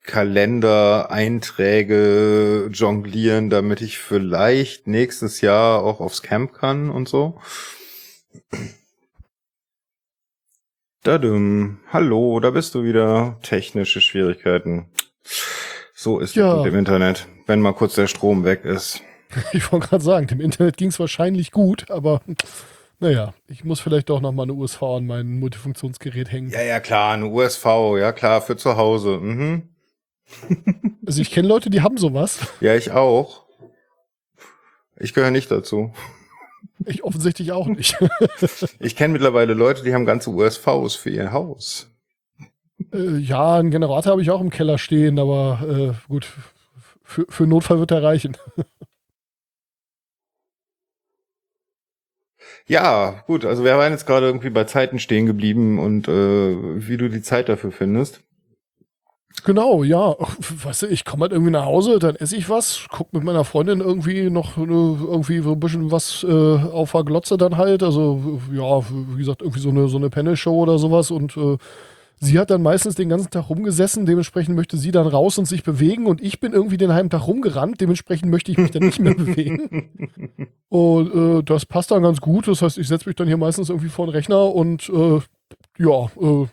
Kalendereinträge 0.07 2.71
jonglieren, 2.73 3.51
damit 3.51 3.83
ich 3.83 3.99
vielleicht 3.99 4.87
nächstes 4.87 5.41
Jahr 5.41 5.83
auch 5.83 5.99
aufs 6.01 6.23
Camp 6.23 6.55
kann 6.55 6.91
und 6.91 7.09
so. 7.09 7.41
Dadum. 11.03 11.81
Hallo, 11.93 12.41
da 12.41 12.51
bist 12.51 12.75
du 12.75 12.83
wieder. 12.83 13.39
Technische 13.43 14.01
Schwierigkeiten. 14.01 14.87
So 15.95 16.19
ist 16.19 16.35
ja. 16.35 16.61
es 16.61 16.67
im 16.67 16.77
Internet, 16.77 17.29
wenn 17.47 17.61
mal 17.61 17.75
kurz 17.75 17.95
der 17.95 18.07
Strom 18.07 18.45
weg 18.45 18.65
ist. 18.65 19.03
Ich 19.53 19.73
wollte 19.73 19.89
gerade 19.89 20.05
sagen, 20.05 20.29
dem 20.29 20.41
Internet 20.41 20.77
ging 20.77 20.89
es 20.89 21.01
wahrscheinlich 21.01 21.51
gut, 21.51 21.91
aber 21.91 22.21
naja, 23.01 23.35
ich 23.49 23.65
muss 23.65 23.81
vielleicht 23.81 24.09
doch 24.09 24.21
noch 24.21 24.33
mal 24.33 24.45
eine 24.45 24.55
USV 24.55 24.83
an 24.83 25.07
mein 25.07 25.41
Multifunktionsgerät 25.41 26.31
hängen. 26.31 26.51
Ja, 26.51 26.63
ja, 26.63 26.81
klar, 26.81 27.15
eine 27.15 27.27
USV, 27.27 27.67
ja 27.99 28.13
klar, 28.13 28.41
für 28.41 28.57
zu 28.57 28.77
Hause. 28.77 29.19
Mhm. 29.19 29.76
Also 31.07 31.23
ich 31.23 31.31
kenne 31.31 31.47
Leute, 31.47 31.71
die 31.71 31.83
haben 31.83 31.99
sowas. 31.99 32.41
Ja, 32.61 32.75
ich 32.75 32.91
auch. 32.91 33.45
Ich 34.99 35.15
gehöre 35.15 35.31
nicht 35.31 35.51
dazu. 35.51 35.93
Ich 36.85 37.05
offensichtlich 37.05 37.53
auch 37.53 37.67
nicht. 37.69 37.97
ich 38.81 38.97
kenne 38.97 39.13
mittlerweile 39.13 39.55
Leute, 39.55 39.83
die 39.83 39.95
haben 39.95 40.05
ganze 40.05 40.31
USVs 40.31 40.97
für 40.97 41.11
ihr 41.11 41.33
Haus. 41.33 41.89
Äh, 42.93 43.19
ja, 43.19 43.57
einen 43.57 43.71
Generator 43.71 44.13
habe 44.13 44.23
ich 44.23 44.31
auch 44.31 44.41
im 44.41 44.51
Keller 44.51 44.79
stehen, 44.79 45.19
aber 45.19 45.61
äh, 45.69 46.09
gut, 46.09 46.27
für, 47.03 47.27
für 47.29 47.47
Notfall 47.47 47.79
wird 47.79 47.93
er 47.93 48.03
reichen. 48.03 48.37
Ja, 52.69 53.23
gut, 53.27 53.45
also 53.45 53.63
wir 53.63 53.79
waren 53.79 53.93
jetzt 53.93 54.07
gerade 54.07 54.27
irgendwie 54.27 54.51
bei 54.51 54.65
Zeiten 54.65 54.99
stehen 54.99 55.27
geblieben 55.27 55.79
und 55.79 56.09
äh, 56.09 56.89
wie 56.89 56.97
du 56.97 57.09
die 57.09 57.23
Zeit 57.23 57.49
dafür 57.49 57.71
findest. 57.71 58.23
Genau, 59.45 59.85
ja. 59.85 60.17
Weißt 60.65 60.83
du, 60.83 60.87
ich 60.89 61.05
komme 61.05 61.23
halt 61.23 61.33
irgendwie 61.33 61.53
nach 61.53 61.67
Hause, 61.67 61.99
dann 61.99 62.17
esse 62.17 62.37
ich 62.37 62.49
was, 62.49 62.87
guck 62.91 63.13
mit 63.13 63.23
meiner 63.23 63.45
Freundin 63.45 63.81
irgendwie 63.81 64.29
noch 64.29 64.57
irgendwie 64.57 65.41
so 65.41 65.53
ein 65.53 65.61
bisschen 65.61 65.91
was 65.93 66.25
äh, 66.29 66.33
auf 66.33 66.93
der 66.93 67.05
Glotze 67.05 67.37
dann 67.37 67.57
halt. 67.57 67.83
Also, 67.83 68.41
ja, 68.53 68.81
wie 69.15 69.19
gesagt, 69.19 69.43
irgendwie 69.43 69.61
so 69.61 69.69
eine, 69.69 69.89
so 69.89 69.99
eine 69.99 70.11
Panel-Show 70.11 70.63
oder 70.63 70.79
sowas 70.79 71.11
und 71.13 71.37
äh, 71.37 71.59
sie 72.19 72.39
hat 72.39 72.51
dann 72.51 72.63
meistens 72.63 72.95
den 72.97 73.09
ganzen 73.09 73.31
Tag 73.31 73.49
rumgesessen, 73.49 74.07
dementsprechend 74.07 74.57
möchte 74.57 74.79
sie 74.79 74.91
dann 74.91 75.07
raus 75.07 75.39
und 75.39 75.45
sich 75.47 75.63
bewegen 75.63 76.07
und 76.07 76.23
ich 76.23 76.41
bin 76.41 76.53
irgendwie 76.53 76.79
den 76.79 76.93
halben 76.93 77.11
Tag 77.11 77.27
rumgerannt, 77.27 77.81
dementsprechend 77.81 78.31
möchte 78.31 78.51
ich 78.51 78.59
mich 78.59 78.71
dann 78.73 78.85
nicht 78.85 78.99
mehr 78.99 79.15
bewegen. 79.17 79.91
Und 80.69 81.15
äh, 81.15 81.43
das 81.45 81.67
passt 81.67 81.91
dann 81.93 82.03
ganz 82.03 82.21
gut. 82.21 82.49
Das 82.49 82.63
heißt, 82.63 82.79
ich 82.79 82.89
setze 82.89 83.09
mich 83.09 83.17
dann 83.17 83.29
hier 83.29 83.37
meistens 83.37 83.69
irgendwie 83.69 83.91
vor 83.91 84.07
den 84.07 84.13
Rechner 84.13 84.53
und 84.53 84.89
äh, 84.89 85.21
ja, 85.79 86.07
äh, 86.21 86.47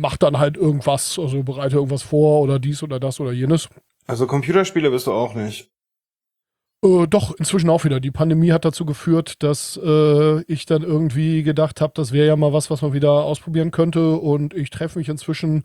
mach 0.00 0.16
dann 0.16 0.38
halt 0.38 0.56
irgendwas, 0.56 1.18
also 1.18 1.42
bereite 1.42 1.76
irgendwas 1.76 2.02
vor 2.02 2.40
oder 2.40 2.58
dies 2.58 2.82
oder 2.82 2.98
das 2.98 3.20
oder 3.20 3.32
jenes. 3.32 3.68
Also 4.06 4.26
Computerspiele 4.26 4.90
bist 4.90 5.06
du 5.06 5.12
auch 5.12 5.34
nicht. 5.34 5.70
Äh, 6.82 7.06
doch, 7.06 7.34
inzwischen 7.36 7.68
auch 7.68 7.84
wieder. 7.84 8.00
Die 8.00 8.10
Pandemie 8.10 8.52
hat 8.52 8.64
dazu 8.64 8.86
geführt, 8.86 9.42
dass 9.42 9.78
äh, 9.82 10.40
ich 10.44 10.64
dann 10.64 10.82
irgendwie 10.82 11.42
gedacht 11.42 11.82
habe, 11.82 11.92
das 11.94 12.12
wäre 12.12 12.26
ja 12.26 12.36
mal 12.36 12.54
was, 12.54 12.70
was 12.70 12.80
man 12.80 12.94
wieder 12.94 13.12
ausprobieren 13.12 13.70
könnte. 13.70 14.14
Und 14.16 14.54
ich 14.54 14.70
treffe 14.70 14.98
mich 14.98 15.10
inzwischen 15.10 15.64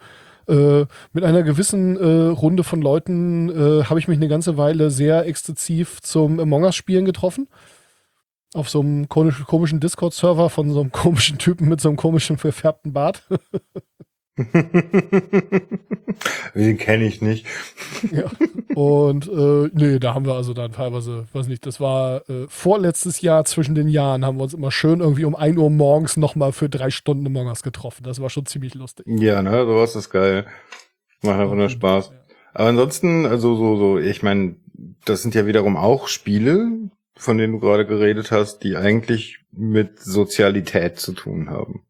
äh, 0.50 0.86
mit 1.14 1.24
einer 1.24 1.44
gewissen 1.44 1.96
äh, 1.96 2.28
Runde 2.28 2.66
von 2.66 2.82
Leuten, 2.82 3.50
äh, 3.50 3.86
habe 3.86 4.00
ich 4.00 4.10
mich 4.10 4.18
eine 4.18 4.28
ganze 4.28 4.58
Weile 4.58 4.92
sehr 4.92 5.26
exzessiv 5.26 6.02
zum 6.02 6.42
Among 6.42 6.64
Us-Spielen 6.66 7.06
getroffen. 7.06 7.48
Auf 8.54 8.70
so 8.70 8.82
einem 8.82 9.08
komischen 9.08 9.80
Discord-Server 9.80 10.50
von 10.50 10.72
so 10.72 10.82
einem 10.82 10.92
komischen 10.92 11.38
Typen 11.38 11.70
mit 11.70 11.80
so 11.80 11.88
einem 11.88 11.98
komischen 11.98 12.38
verfärbten 12.38 12.92
Bart. 12.92 13.24
Den 16.56 16.78
kenne 16.78 17.06
ich 17.06 17.22
nicht. 17.22 17.46
ja. 18.12 18.30
Und 18.76 19.30
äh, 19.30 19.70
nee, 19.74 20.00
da 20.00 20.14
haben 20.14 20.26
wir 20.26 20.34
also 20.34 20.54
dann 20.54 20.74
teilweise, 20.74 21.26
weiß 21.32 21.48
nicht, 21.48 21.66
das 21.66 21.80
war 21.80 22.30
äh, 22.30 22.46
vorletztes 22.50 23.22
Jahr 23.22 23.46
zwischen 23.46 23.76
den 23.76 23.88
Jahren, 23.88 24.26
haben 24.26 24.38
wir 24.38 24.44
uns 24.44 24.54
immer 24.54 24.72
schön 24.72 25.00
irgendwie 25.00 25.24
um 25.24 25.36
1 25.36 25.58
Uhr 25.58 25.70
morgens 25.70 26.18
nochmal 26.18 26.52
für 26.52 26.68
drei 26.68 26.90
Stunden 26.90 27.28
Among 27.28 27.48
Us 27.48 27.64
getroffen. 27.64 28.04
Das 28.04 28.20
war 28.20 28.30
schon 28.30 28.46
ziemlich 28.46 28.74
lustig. 28.74 29.06
Ja, 29.08 29.42
ne, 29.42 29.66
sowas 29.66 29.96
ist 29.96 30.10
geil. 30.10 30.46
Macht 31.22 31.40
einfach 31.40 31.56
nur 31.56 31.70
Spaß. 31.70 32.10
Ja. 32.10 32.16
Aber 32.54 32.70
ansonsten, 32.70 33.26
also 33.26 33.56
so, 33.56 33.78
so, 33.78 34.00
ich 34.00 34.22
meine, 34.22 34.58
das 35.06 35.22
sind 35.22 35.36
ja 35.36 35.46
wiederum 35.46 35.78
auch 35.78 36.10
Spiele, 36.10 36.90
von 37.16 37.38
denen 37.38 37.54
du 37.54 37.60
gerade 37.60 37.86
geredet 37.86 38.32
hast, 38.32 38.60
die 38.60 38.76
eigentlich 38.76 39.40
mit 39.52 40.00
Sozialität 40.00 41.00
zu 41.00 41.14
tun 41.14 41.50
haben. 41.50 41.84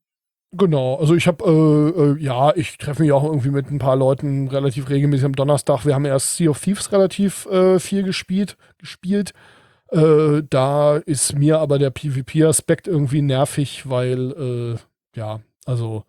Genau, 0.58 0.96
also 0.96 1.16
ich 1.16 1.28
habe, 1.28 1.44
äh, 1.44 2.02
äh, 2.02 2.24
ja, 2.24 2.56
ich 2.56 2.78
treffe 2.78 3.02
mich 3.02 3.12
auch 3.12 3.24
irgendwie 3.24 3.50
mit 3.50 3.70
ein 3.70 3.80
paar 3.80 3.96
Leuten 3.96 4.48
relativ 4.48 4.90
regelmäßig 4.90 5.26
am 5.26 5.36
Donnerstag. 5.36 5.86
Wir 5.86 5.96
haben 5.96 6.06
erst 6.06 6.38
Sea 6.38 6.50
of 6.50 6.62
Thieves 6.62 6.92
relativ 6.92 7.46
äh, 7.48 7.80
viel 7.80 8.04
gespielt. 8.04 8.56
gespielt. 8.78 9.34
Äh, 9.92 10.44
da 10.50 10.98
ist 10.98 11.38
mir 11.38 11.60
aber 11.60 11.78
der 11.78 11.90
PvP-Aspekt 11.90 12.88
irgendwie 12.88 13.22
nervig, 13.22 13.90
weil, 13.90 14.32
äh, 14.32 15.20
ja, 15.20 15.42
also 15.66 16.04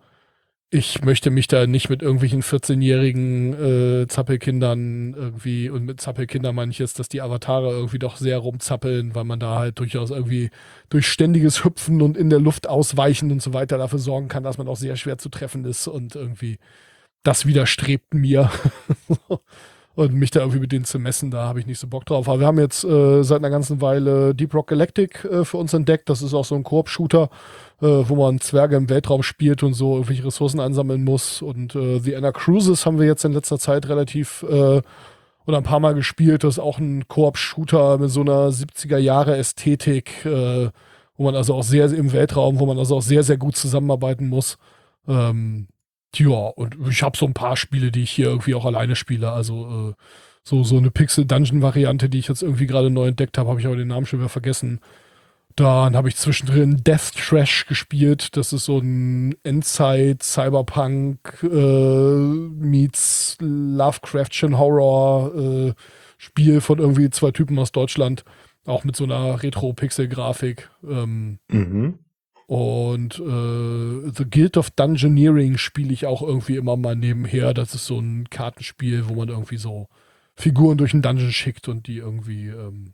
ich 0.76 1.02
möchte 1.02 1.30
mich 1.30 1.48
da 1.48 1.66
nicht 1.66 1.88
mit 1.88 2.02
irgendwelchen 2.02 2.42
14-jährigen 2.42 4.02
äh, 4.02 4.06
Zappelkindern 4.08 5.14
irgendwie, 5.14 5.70
und 5.70 5.86
mit 5.86 6.02
Zappelkindern 6.02 6.54
meine 6.54 6.70
ich 6.70 6.78
jetzt, 6.78 6.98
dass 6.98 7.08
die 7.08 7.22
Avatare 7.22 7.70
irgendwie 7.70 7.98
doch 7.98 8.16
sehr 8.16 8.36
rumzappeln, 8.36 9.14
weil 9.14 9.24
man 9.24 9.40
da 9.40 9.58
halt 9.58 9.78
durchaus 9.78 10.10
irgendwie 10.10 10.50
durch 10.90 11.06
ständiges 11.08 11.64
Hüpfen 11.64 12.02
und 12.02 12.18
in 12.18 12.28
der 12.28 12.40
Luft 12.40 12.68
ausweichen 12.68 13.32
und 13.32 13.40
so 13.40 13.54
weiter 13.54 13.78
dafür 13.78 13.98
sorgen 13.98 14.28
kann, 14.28 14.42
dass 14.42 14.58
man 14.58 14.68
auch 14.68 14.76
sehr 14.76 14.96
schwer 14.96 15.16
zu 15.16 15.30
treffen 15.30 15.64
ist 15.64 15.88
und 15.88 16.14
irgendwie 16.14 16.58
das 17.22 17.46
widerstrebt 17.46 18.12
mir. 18.12 18.50
Und 19.96 20.12
mich 20.12 20.30
da 20.30 20.40
irgendwie 20.40 20.60
mit 20.60 20.72
denen 20.72 20.84
zu 20.84 20.98
messen, 20.98 21.30
da 21.30 21.48
habe 21.48 21.58
ich 21.58 21.66
nicht 21.66 21.78
so 21.78 21.86
Bock 21.86 22.04
drauf. 22.04 22.28
Aber 22.28 22.38
wir 22.38 22.46
haben 22.46 22.58
jetzt 22.58 22.84
äh, 22.84 23.22
seit 23.22 23.38
einer 23.38 23.48
ganzen 23.48 23.80
Weile 23.80 24.34
Deep 24.34 24.52
Rock 24.52 24.66
Galactic 24.66 25.24
äh, 25.24 25.42
für 25.42 25.56
uns 25.56 25.72
entdeckt. 25.72 26.10
Das 26.10 26.20
ist 26.20 26.34
auch 26.34 26.44
so 26.44 26.54
ein 26.54 26.64
Koop-Shooter, 26.64 27.30
äh, 27.82 27.86
wo 27.86 28.16
man 28.16 28.40
Zwerge 28.40 28.76
im 28.76 28.88
Weltraum 28.88 29.22
spielt 29.22 29.62
und 29.62 29.74
so 29.74 29.94
irgendwelche 29.94 30.24
Ressourcen 30.24 30.60
ansammeln 30.60 31.04
muss. 31.04 31.42
Und 31.42 31.74
äh, 31.74 31.98
The 31.98 32.16
Anna 32.16 32.32
Cruises 32.32 32.86
haben 32.86 32.98
wir 32.98 33.06
jetzt 33.06 33.24
in 33.24 33.32
letzter 33.32 33.58
Zeit 33.58 33.88
relativ 33.88 34.44
äh, 34.48 34.80
oder 35.46 35.58
ein 35.58 35.62
paar 35.62 35.80
Mal 35.80 35.94
gespielt. 35.94 36.44
Das 36.44 36.54
ist 36.54 36.58
auch 36.58 36.78
ein 36.78 37.06
Koop-Shooter 37.08 37.98
mit 37.98 38.10
so 38.10 38.20
einer 38.22 38.48
70er-Jahre-Ästhetik, 38.48 40.24
äh, 40.24 40.70
wo 41.16 41.24
man 41.24 41.36
also 41.36 41.54
auch 41.54 41.62
sehr 41.62 41.92
im 41.92 42.12
Weltraum, 42.12 42.58
wo 42.58 42.66
man 42.66 42.78
also 42.78 42.96
auch 42.96 43.02
sehr, 43.02 43.22
sehr 43.22 43.36
gut 43.36 43.56
zusammenarbeiten 43.56 44.28
muss. 44.28 44.58
Ähm, 45.06 45.68
ja, 46.14 46.28
und 46.28 46.76
ich 46.88 47.02
habe 47.02 47.16
so 47.16 47.26
ein 47.26 47.34
paar 47.34 47.56
Spiele, 47.56 47.90
die 47.90 48.02
ich 48.02 48.10
hier 48.10 48.26
irgendwie 48.28 48.54
auch 48.54 48.64
alleine 48.64 48.96
spiele. 48.96 49.30
Also 49.32 49.90
äh, 49.90 49.94
so, 50.42 50.64
so 50.64 50.78
eine 50.78 50.90
Pixel-Dungeon-Variante, 50.90 52.08
die 52.08 52.18
ich 52.18 52.28
jetzt 52.28 52.42
irgendwie 52.42 52.66
gerade 52.66 52.90
neu 52.90 53.08
entdeckt 53.08 53.38
habe, 53.38 53.50
habe 53.50 53.60
ich 53.60 53.66
aber 53.66 53.76
den 53.76 53.88
Namen 53.88 54.06
schon 54.06 54.20
wieder 54.20 54.28
vergessen. 54.28 54.80
Dann 55.56 55.96
habe 55.96 56.08
ich 56.08 56.16
zwischendrin 56.16 56.84
Death 56.84 57.12
Trash 57.14 57.66
gespielt. 57.66 58.36
Das 58.36 58.52
ist 58.52 58.66
so 58.66 58.78
ein 58.78 59.34
Endzeit 59.42 60.22
Cyberpunk 60.22 61.18
äh, 61.42 61.46
meets 61.46 63.38
Lovecraftian 63.40 64.58
Horror 64.58 65.34
äh, 65.34 65.74
Spiel 66.18 66.60
von 66.60 66.78
irgendwie 66.78 67.08
zwei 67.08 67.30
Typen 67.30 67.58
aus 67.58 67.72
Deutschland, 67.72 68.24
auch 68.66 68.84
mit 68.84 68.96
so 68.96 69.04
einer 69.04 69.42
Retro-Pixel-Grafik. 69.42 70.70
Ähm, 70.86 71.38
mhm. 71.48 72.00
Und 72.46 73.18
äh, 73.18 74.10
The 74.14 74.30
Guild 74.30 74.58
of 74.58 74.70
Dungeoneering 74.70 75.56
spiele 75.56 75.92
ich 75.92 76.04
auch 76.04 76.20
irgendwie 76.22 76.56
immer 76.56 76.76
mal 76.76 76.96
nebenher. 76.96 77.54
Das 77.54 77.74
ist 77.74 77.86
so 77.86 77.98
ein 77.98 78.28
Kartenspiel, 78.28 79.08
wo 79.08 79.14
man 79.14 79.30
irgendwie 79.30 79.56
so 79.56 79.88
Figuren 80.34 80.76
durch 80.76 80.92
einen 80.92 81.02
Dungeon 81.02 81.32
schickt 81.32 81.66
und 81.68 81.86
die 81.86 81.96
irgendwie 81.96 82.48
ähm, 82.48 82.92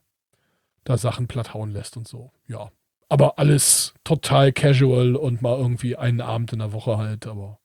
da 0.85 0.97
Sachen 0.97 1.29
platt 1.29 1.55
hauen 1.55 1.71
lässt 1.71 1.97
und 1.97 2.09
so. 2.09 2.33
Ja. 2.47 2.71
Aber 3.09 3.39
alles 3.39 3.95
total 4.05 4.53
casual 4.53 5.17
und 5.17 5.43
mal 5.43 5.59
irgendwie 5.59 5.97
einen 5.97 6.21
Abend 6.21 6.53
in 6.53 6.61
der 6.61 6.73
Woche 6.73 6.97
halt, 6.97 7.27
aber. 7.27 7.59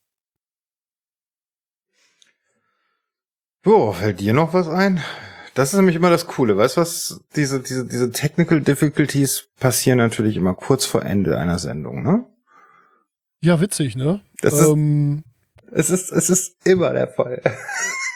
Jo, 3.66 3.94
fällt 3.94 4.20
dir 4.20 4.34
noch 4.34 4.54
was 4.54 4.68
ein? 4.68 5.02
Das 5.54 5.74
ist 5.74 5.78
nämlich 5.78 5.96
immer 5.96 6.10
das 6.10 6.28
Coole. 6.28 6.56
Weißt 6.56 6.78
du 6.78 6.82
was? 6.82 7.24
Diese, 7.36 7.62
diese, 7.62 7.88
diese 7.88 8.12
Technical 8.12 8.62
Difficulties 8.62 9.50
passieren 9.60 9.98
natürlich 9.98 10.36
immer 10.36 10.54
kurz 10.54 10.86
vor 10.86 11.04
Ende 11.04 11.38
einer 11.38 11.58
Sendung, 11.58 12.04
ne? 12.04 12.26
Ja, 13.42 13.60
witzig, 13.60 13.96
ne? 13.96 14.22
Das 14.42 14.62
ähm, 14.62 15.24
ist, 15.72 15.90
es 15.90 15.90
ist, 15.90 16.12
es 16.12 16.30
ist 16.30 16.68
immer 16.68 16.94
der 16.94 17.08
Fall. 17.08 17.42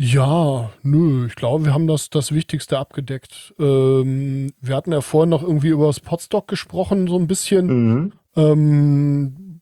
Ja, 0.00 0.70
nö, 0.84 1.26
ich 1.26 1.34
glaube, 1.34 1.64
wir 1.64 1.74
haben 1.74 1.88
das, 1.88 2.08
das 2.08 2.30
Wichtigste 2.30 2.78
abgedeckt. 2.78 3.52
Ähm, 3.58 4.52
wir 4.60 4.76
hatten 4.76 4.92
ja 4.92 5.00
vorhin 5.00 5.30
noch 5.30 5.42
irgendwie 5.42 5.68
über 5.68 5.88
das 5.88 5.98
Podstock 5.98 6.46
gesprochen, 6.46 7.08
so 7.08 7.18
ein 7.18 7.26
bisschen. 7.26 7.66
Mhm. 7.66 8.12
Ähm, 8.36 9.60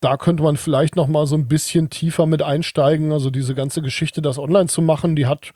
da 0.00 0.18
könnte 0.18 0.42
man 0.42 0.58
vielleicht 0.58 0.96
noch 0.96 1.08
mal 1.08 1.26
so 1.26 1.34
ein 1.34 1.48
bisschen 1.48 1.88
tiefer 1.88 2.26
mit 2.26 2.42
einsteigen. 2.42 3.10
Also 3.10 3.30
diese 3.30 3.54
ganze 3.54 3.80
Geschichte, 3.80 4.20
das 4.20 4.38
online 4.38 4.66
zu 4.66 4.82
machen, 4.82 5.16
die 5.16 5.24
hat 5.24 5.52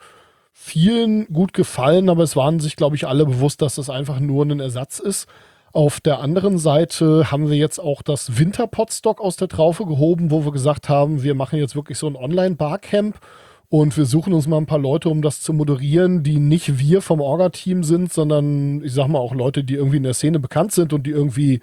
vielen 0.54 1.26
gut 1.26 1.52
gefallen, 1.52 2.08
aber 2.08 2.22
es 2.22 2.34
waren 2.34 2.60
sich, 2.60 2.76
glaube 2.76 2.96
ich, 2.96 3.06
alle 3.06 3.26
bewusst, 3.26 3.60
dass 3.60 3.74
das 3.74 3.90
einfach 3.90 4.20
nur 4.20 4.46
ein 4.46 4.58
Ersatz 4.58 5.00
ist. 5.00 5.28
Auf 5.72 6.00
der 6.00 6.20
anderen 6.20 6.56
Seite 6.56 7.30
haben 7.30 7.50
wir 7.50 7.58
jetzt 7.58 7.78
auch 7.78 8.00
das 8.00 8.38
Winterpotstock 8.38 9.20
aus 9.20 9.36
der 9.36 9.48
Traufe 9.48 9.84
gehoben, 9.84 10.30
wo 10.30 10.46
wir 10.46 10.52
gesagt 10.52 10.88
haben, 10.88 11.22
wir 11.22 11.34
machen 11.34 11.58
jetzt 11.58 11.76
wirklich 11.76 11.98
so 11.98 12.06
ein 12.06 12.16
Online-Barcamp 12.16 13.20
und 13.68 13.96
wir 13.96 14.06
suchen 14.06 14.32
uns 14.32 14.46
mal 14.46 14.56
ein 14.56 14.66
paar 14.66 14.78
Leute, 14.78 15.08
um 15.08 15.22
das 15.22 15.40
zu 15.40 15.52
moderieren, 15.52 16.22
die 16.22 16.38
nicht 16.38 16.78
wir 16.78 17.02
vom 17.02 17.20
Orga-Team 17.20 17.82
sind, 17.84 18.12
sondern 18.12 18.82
ich 18.82 18.92
sag 18.92 19.08
mal 19.08 19.18
auch 19.18 19.34
Leute, 19.34 19.64
die 19.64 19.74
irgendwie 19.74 19.98
in 19.98 20.02
der 20.02 20.14
Szene 20.14 20.38
bekannt 20.38 20.72
sind 20.72 20.92
und 20.92 21.06
die 21.06 21.10
irgendwie 21.10 21.60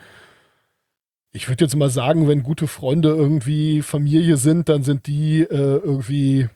ich 1.36 1.50
würde 1.50 1.66
jetzt 1.66 1.76
mal 1.76 1.90
sagen, 1.90 2.30
wenn 2.30 2.44
gute 2.44 2.66
Freunde 2.66 3.10
irgendwie 3.10 3.82
Familie 3.82 4.38
sind, 4.38 4.70
dann 4.70 4.84
sind 4.84 5.06
die 5.06 5.42
äh, 5.42 5.48
irgendwie 5.84 6.48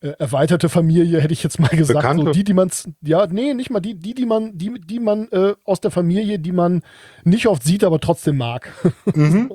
äh, 0.00 0.08
erweiterte 0.18 0.68
Familie, 0.68 1.20
hätte 1.20 1.32
ich 1.32 1.44
jetzt 1.44 1.60
mal 1.60 1.68
gesagt. 1.68 2.00
Bekannte. 2.00 2.24
So 2.24 2.32
die, 2.32 2.42
die 2.42 2.52
man, 2.52 2.70
ja, 3.02 3.26
nee, 3.28 3.54
nicht 3.54 3.70
mal 3.70 3.78
die, 3.78 3.94
die, 3.94 4.14
die 4.14 4.26
man, 4.26 4.58
die, 4.58 4.80
die 4.80 4.98
man 4.98 5.28
äh, 5.30 5.54
aus 5.64 5.80
der 5.80 5.92
Familie, 5.92 6.40
die 6.40 6.50
man 6.50 6.82
nicht 7.22 7.46
oft 7.46 7.62
sieht, 7.62 7.84
aber 7.84 8.00
trotzdem 8.00 8.36
mag. 8.36 8.72
Mhm. 9.14 9.52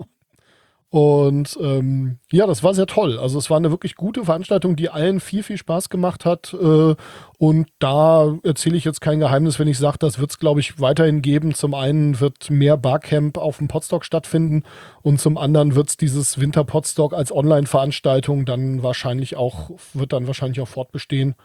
Und 0.91 1.57
ähm, 1.61 2.17
ja, 2.33 2.45
das 2.45 2.63
war 2.63 2.73
sehr 2.73 2.85
toll. 2.85 3.17
Also 3.17 3.39
es 3.39 3.49
war 3.49 3.55
eine 3.55 3.71
wirklich 3.71 3.95
gute 3.95 4.25
Veranstaltung, 4.25 4.75
die 4.75 4.89
allen 4.89 5.21
viel, 5.21 5.41
viel 5.41 5.55
Spaß 5.55 5.87
gemacht 5.87 6.25
hat. 6.25 6.53
Äh, 6.53 6.95
und 7.37 7.67
da 7.79 8.37
erzähle 8.43 8.75
ich 8.75 8.83
jetzt 8.83 8.99
kein 8.99 9.21
Geheimnis, 9.21 9.57
wenn 9.57 9.69
ich 9.69 9.77
sage, 9.77 9.97
das 9.99 10.19
wird 10.19 10.31
es, 10.31 10.37
glaube 10.37 10.59
ich, 10.59 10.81
weiterhin 10.81 11.21
geben. 11.21 11.53
Zum 11.53 11.75
einen 11.75 12.19
wird 12.19 12.49
mehr 12.49 12.75
Barcamp 12.75 13.37
auf 13.37 13.59
dem 13.59 13.69
Podstock 13.69 14.03
stattfinden 14.03 14.63
und 15.01 15.21
zum 15.21 15.37
anderen 15.37 15.75
wird 15.75 15.87
es 15.87 15.95
dieses 15.95 16.41
Winter 16.41 16.65
Podstock 16.65 17.13
als 17.13 17.31
Online-Veranstaltung 17.31 18.43
dann 18.43 18.83
wahrscheinlich 18.83 19.37
auch, 19.37 19.71
wird 19.93 20.11
dann 20.11 20.27
wahrscheinlich 20.27 20.59
auch 20.59 20.67
fortbestehen. 20.67 21.35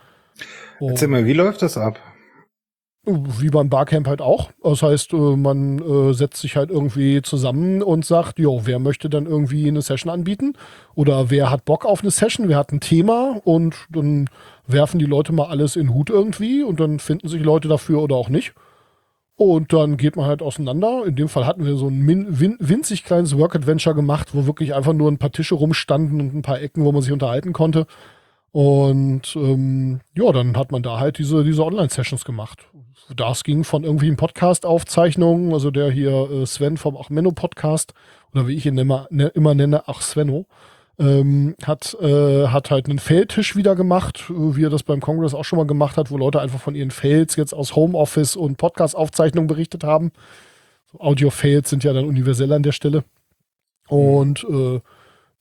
Erzähl 0.80 1.06
mal, 1.06 1.24
wie 1.24 1.34
läuft 1.34 1.62
das 1.62 1.78
ab? 1.78 2.00
Wie 3.08 3.50
beim 3.50 3.68
Barcamp 3.68 4.08
halt 4.08 4.20
auch. 4.20 4.50
Das 4.64 4.82
heißt, 4.82 5.12
äh, 5.12 5.36
man 5.36 5.78
äh, 5.78 6.12
setzt 6.12 6.40
sich 6.40 6.56
halt 6.56 6.70
irgendwie 6.70 7.22
zusammen 7.22 7.80
und 7.80 8.04
sagt, 8.04 8.40
jo, 8.40 8.62
wer 8.64 8.80
möchte 8.80 9.08
dann 9.08 9.26
irgendwie 9.26 9.68
eine 9.68 9.80
Session 9.80 10.10
anbieten? 10.10 10.54
Oder 10.96 11.30
wer 11.30 11.48
hat 11.50 11.64
Bock 11.64 11.86
auf 11.86 12.02
eine 12.02 12.10
Session? 12.10 12.48
Wer 12.48 12.58
hat 12.58 12.72
ein 12.72 12.80
Thema? 12.80 13.40
Und 13.44 13.76
dann 13.90 14.28
werfen 14.66 14.98
die 14.98 15.04
Leute 15.06 15.32
mal 15.32 15.46
alles 15.46 15.76
in 15.76 15.86
den 15.86 15.94
Hut 15.94 16.10
irgendwie 16.10 16.64
und 16.64 16.80
dann 16.80 16.98
finden 16.98 17.28
sich 17.28 17.42
Leute 17.42 17.68
dafür 17.68 18.02
oder 18.02 18.16
auch 18.16 18.28
nicht. 18.28 18.54
Und 19.36 19.72
dann 19.72 19.98
geht 19.98 20.16
man 20.16 20.26
halt 20.26 20.42
auseinander. 20.42 21.04
In 21.06 21.14
dem 21.14 21.28
Fall 21.28 21.46
hatten 21.46 21.64
wir 21.64 21.76
so 21.76 21.88
ein 21.88 22.06
win 22.08 22.56
winzig 22.58 23.04
kleines 23.04 23.36
Work-Adventure 23.36 23.94
gemacht, 23.94 24.30
wo 24.32 24.46
wirklich 24.46 24.74
einfach 24.74 24.94
nur 24.94 25.10
ein 25.10 25.18
paar 25.18 25.30
Tische 25.30 25.54
rumstanden 25.54 26.20
und 26.20 26.34
ein 26.34 26.42
paar 26.42 26.60
Ecken, 26.60 26.84
wo 26.84 26.90
man 26.90 27.02
sich 27.02 27.12
unterhalten 27.12 27.52
konnte. 27.52 27.86
Und 28.50 29.36
ähm, 29.36 30.00
ja, 30.16 30.32
dann 30.32 30.56
hat 30.56 30.72
man 30.72 30.82
da 30.82 30.98
halt 30.98 31.18
diese, 31.18 31.44
diese 31.44 31.62
Online-Sessions 31.62 32.24
gemacht. 32.24 32.66
Das 33.14 33.44
ging 33.44 33.62
von 33.62 33.84
irgendwie 33.84 34.10
Podcast-Aufzeichnungen, 34.12 35.52
also 35.52 35.70
der 35.70 35.90
hier 35.90 36.30
äh, 36.30 36.46
Sven 36.46 36.76
vom 36.76 36.96
Achmenno-Podcast, 36.96 37.94
oder 38.32 38.48
wie 38.48 38.54
ich 38.54 38.66
ihn 38.66 38.78
immer, 38.78 39.06
ne, 39.10 39.28
immer 39.28 39.54
nenne, 39.54 39.84
Ach 39.86 40.02
Svenno, 40.02 40.46
ähm, 40.98 41.54
hat, 41.62 41.96
äh, 42.00 42.48
hat 42.48 42.70
halt 42.70 42.88
einen 42.88 42.98
Feldtisch 42.98 43.54
wieder 43.54 43.76
gemacht, 43.76 44.24
wie 44.28 44.64
er 44.64 44.70
das 44.70 44.82
beim 44.82 45.00
Kongress 45.00 45.34
auch 45.34 45.44
schon 45.44 45.58
mal 45.58 45.66
gemacht 45.66 45.96
hat, 45.96 46.10
wo 46.10 46.16
Leute 46.16 46.40
einfach 46.40 46.60
von 46.60 46.74
ihren 46.74 46.90
Fails 46.90 47.36
jetzt 47.36 47.52
aus 47.52 47.76
Homeoffice 47.76 48.34
und 48.34 48.56
Podcast-Aufzeichnungen 48.56 49.46
berichtet 49.46 49.84
haben. 49.84 50.10
So 50.90 51.00
Audio-Fails 51.00 51.70
sind 51.70 51.84
ja 51.84 51.92
dann 51.92 52.06
universell 52.06 52.52
an 52.52 52.62
der 52.62 52.72
Stelle. 52.72 53.04
Und 53.88 54.44
äh, 54.44 54.80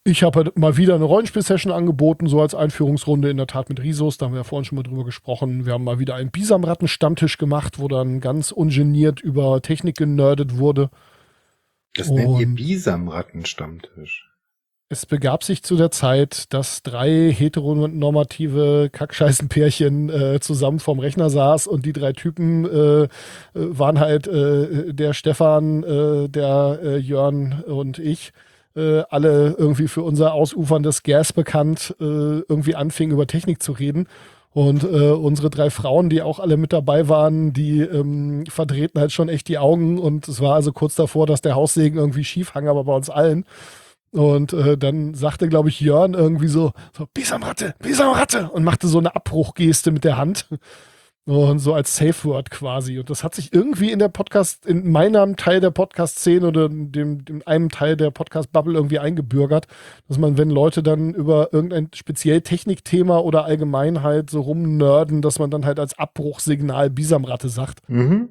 ich 0.07 0.21
habe 0.21 0.43
halt 0.43 0.57
mal 0.57 0.77
wieder 0.77 0.93
eine 0.93 1.03
Rollenspiel-Session 1.03 1.71
angeboten, 1.71 2.27
so 2.27 2.39
als 2.39 2.53
Einführungsrunde 2.53 3.31
in 3.31 3.37
der 3.37 3.47
Tat 3.47 3.69
mit 3.69 3.81
Risos. 3.81 4.17
Da 4.17 4.27
haben 4.27 4.33
wir 4.33 4.41
ja 4.41 4.43
vorhin 4.43 4.63
schon 4.63 4.75
mal 4.75 4.83
drüber 4.83 5.03
gesprochen. 5.03 5.65
Wir 5.65 5.73
haben 5.73 5.83
mal 5.83 5.97
wieder 5.97 6.13
einen 6.13 6.29
Bisamratten-Stammtisch 6.29 7.39
gemacht, 7.39 7.79
wo 7.79 7.87
dann 7.87 8.19
ganz 8.21 8.51
ungeniert 8.51 9.19
über 9.19 9.61
Technik 9.63 9.97
genördet 9.97 10.59
wurde. 10.59 10.91
Das 11.95 12.11
nennt 12.11 12.39
ihr 12.39 12.47
Bisamratten-Stammtisch. 12.47 14.29
Es 14.89 15.07
begab 15.07 15.43
sich 15.43 15.63
zu 15.63 15.75
der 15.75 15.89
Zeit, 15.89 16.53
dass 16.53 16.83
drei 16.83 17.31
heteronormative 17.31 18.91
Kackscheißenpärchen 18.91 20.09
äh, 20.09 20.39
zusammen 20.39 20.77
vorm 20.77 20.99
Rechner 20.99 21.31
saß 21.31 21.65
und 21.65 21.87
die 21.87 21.93
drei 21.93 22.13
Typen 22.13 22.65
äh, 22.65 23.07
waren 23.55 23.99
halt 23.99 24.27
äh, 24.27 24.93
der 24.93 25.13
Stefan, 25.13 25.83
äh, 25.83 26.29
der 26.29 26.79
äh, 26.83 26.97
Jörn 26.97 27.63
und 27.65 27.97
ich 27.97 28.31
äh, 28.75 29.03
alle 29.09 29.55
irgendwie 29.57 29.87
für 29.87 30.03
unser 30.03 30.33
ausuferndes 30.33 31.03
Gas 31.03 31.33
bekannt, 31.33 31.95
äh, 31.99 32.03
irgendwie 32.03 32.75
anfingen 32.75 33.13
über 33.13 33.27
Technik 33.27 33.61
zu 33.61 33.71
reden. 33.71 34.07
Und 34.51 34.85
äh, 34.85 35.09
unsere 35.11 35.49
drei 35.49 35.69
Frauen, 35.69 36.09
die 36.09 36.21
auch 36.21 36.39
alle 36.39 36.55
mit 36.55 36.71
dabei 36.71 37.09
waren, 37.09 37.51
die 37.51 37.81
ähm, 37.81 38.45
verdrehten 38.47 39.01
halt 39.01 39.11
schon 39.11 39.27
echt 39.27 39.49
die 39.49 39.57
Augen. 39.57 39.99
Und 39.99 40.29
es 40.29 40.39
war 40.39 40.55
also 40.55 40.71
kurz 40.71 40.95
davor, 40.95 41.27
dass 41.27 41.41
der 41.41 41.55
Haussegen 41.55 41.99
irgendwie 41.99 42.23
schief 42.23 42.55
hang, 42.55 42.69
aber 42.69 42.85
bei 42.85 42.95
uns 42.95 43.09
allen. 43.09 43.45
Und 44.11 44.53
äh, 44.53 44.77
dann 44.77 45.13
sagte, 45.13 45.49
glaube 45.49 45.67
ich, 45.67 45.81
Jörn 45.81 46.13
irgendwie 46.13 46.47
so, 46.47 46.71
so 46.97 47.05
Bisamratte, 47.13 47.75
Bisamratte 47.79 48.49
und 48.49 48.63
machte 48.63 48.87
so 48.87 48.97
eine 48.97 49.13
Abbruchgeste 49.13 49.91
mit 49.91 50.05
der 50.05 50.17
Hand. 50.17 50.47
Und 51.27 51.57
so 51.57 51.73
als 51.73 51.95
Safe 51.95 52.23
Word 52.25 52.51
quasi. 52.51 52.99
Und 52.99 53.09
das 53.09 53.23
hat 53.23 53.33
sich 53.33 53.51
irgendwie 53.51 53.91
in 53.91 53.97
der 53.97 54.09
Podcast, 54.09 54.67
in 54.67 54.91
meinem 54.91 55.35
Teil 55.37 55.59
der 55.59 55.71
Podcast-Szene 55.71 56.47
oder 56.47 56.69
dem, 56.69 57.25
dem 57.25 57.41
einem 57.47 57.69
Teil 57.69 57.97
der 57.97 58.11
Podcast-Bubble 58.11 58.75
irgendwie 58.75 58.99
eingebürgert, 58.99 59.65
dass 60.07 60.19
man, 60.19 60.37
wenn 60.37 60.51
Leute 60.51 60.83
dann 60.83 61.15
über 61.15 61.51
irgendein 61.51 61.89
speziell 61.95 62.41
Technikthema 62.41 63.17
oder 63.17 63.43
allgemein 63.43 64.03
halt 64.03 64.29
so 64.29 64.41
rumnörden, 64.41 65.23
dass 65.23 65.39
man 65.39 65.49
dann 65.49 65.65
halt 65.65 65.79
als 65.79 65.97
Abbruchsignal 65.97 66.91
Bisamratte 66.91 67.49
sagt. 67.49 67.79
Mhm. 67.89 68.29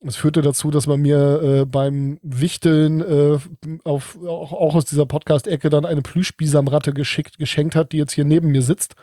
Das 0.00 0.14
führte 0.14 0.42
dazu, 0.42 0.70
dass 0.70 0.86
man 0.86 1.00
mir 1.00 1.42
äh, 1.42 1.64
beim 1.64 2.20
Wichteln 2.22 3.00
äh, 3.00 3.38
auf, 3.82 4.16
auch, 4.24 4.52
auch 4.52 4.76
aus 4.76 4.84
dieser 4.84 5.06
Podcast-Ecke 5.06 5.70
dann 5.70 5.84
eine 5.84 6.02
Plüschbisamratte 6.02 6.92
geschickt, 6.92 7.38
geschenkt 7.38 7.74
hat, 7.74 7.90
die 7.90 7.98
jetzt 7.98 8.12
hier 8.12 8.24
neben 8.24 8.52
mir 8.52 8.62
sitzt 8.62 8.94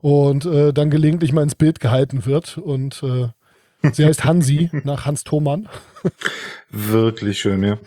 und 0.00 0.46
äh, 0.46 0.72
dann 0.72 0.90
gelegentlich 0.90 1.32
mal 1.32 1.42
ins 1.42 1.54
Bild 1.54 1.80
gehalten 1.80 2.26
wird. 2.26 2.58
Und 2.58 3.02
äh, 3.02 3.28
sie 3.92 4.04
heißt 4.04 4.24
Hansi, 4.24 4.70
nach 4.84 5.06
Hans 5.06 5.24
Thomann. 5.24 5.68
Wirklich 6.70 7.40
schön, 7.40 7.62
ja. 7.62 7.78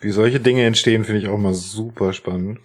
Wie 0.00 0.10
solche 0.10 0.40
Dinge 0.40 0.64
entstehen, 0.64 1.04
finde 1.04 1.20
ich 1.20 1.28
auch 1.28 1.38
mal 1.38 1.54
super 1.54 2.12
spannend. 2.12 2.58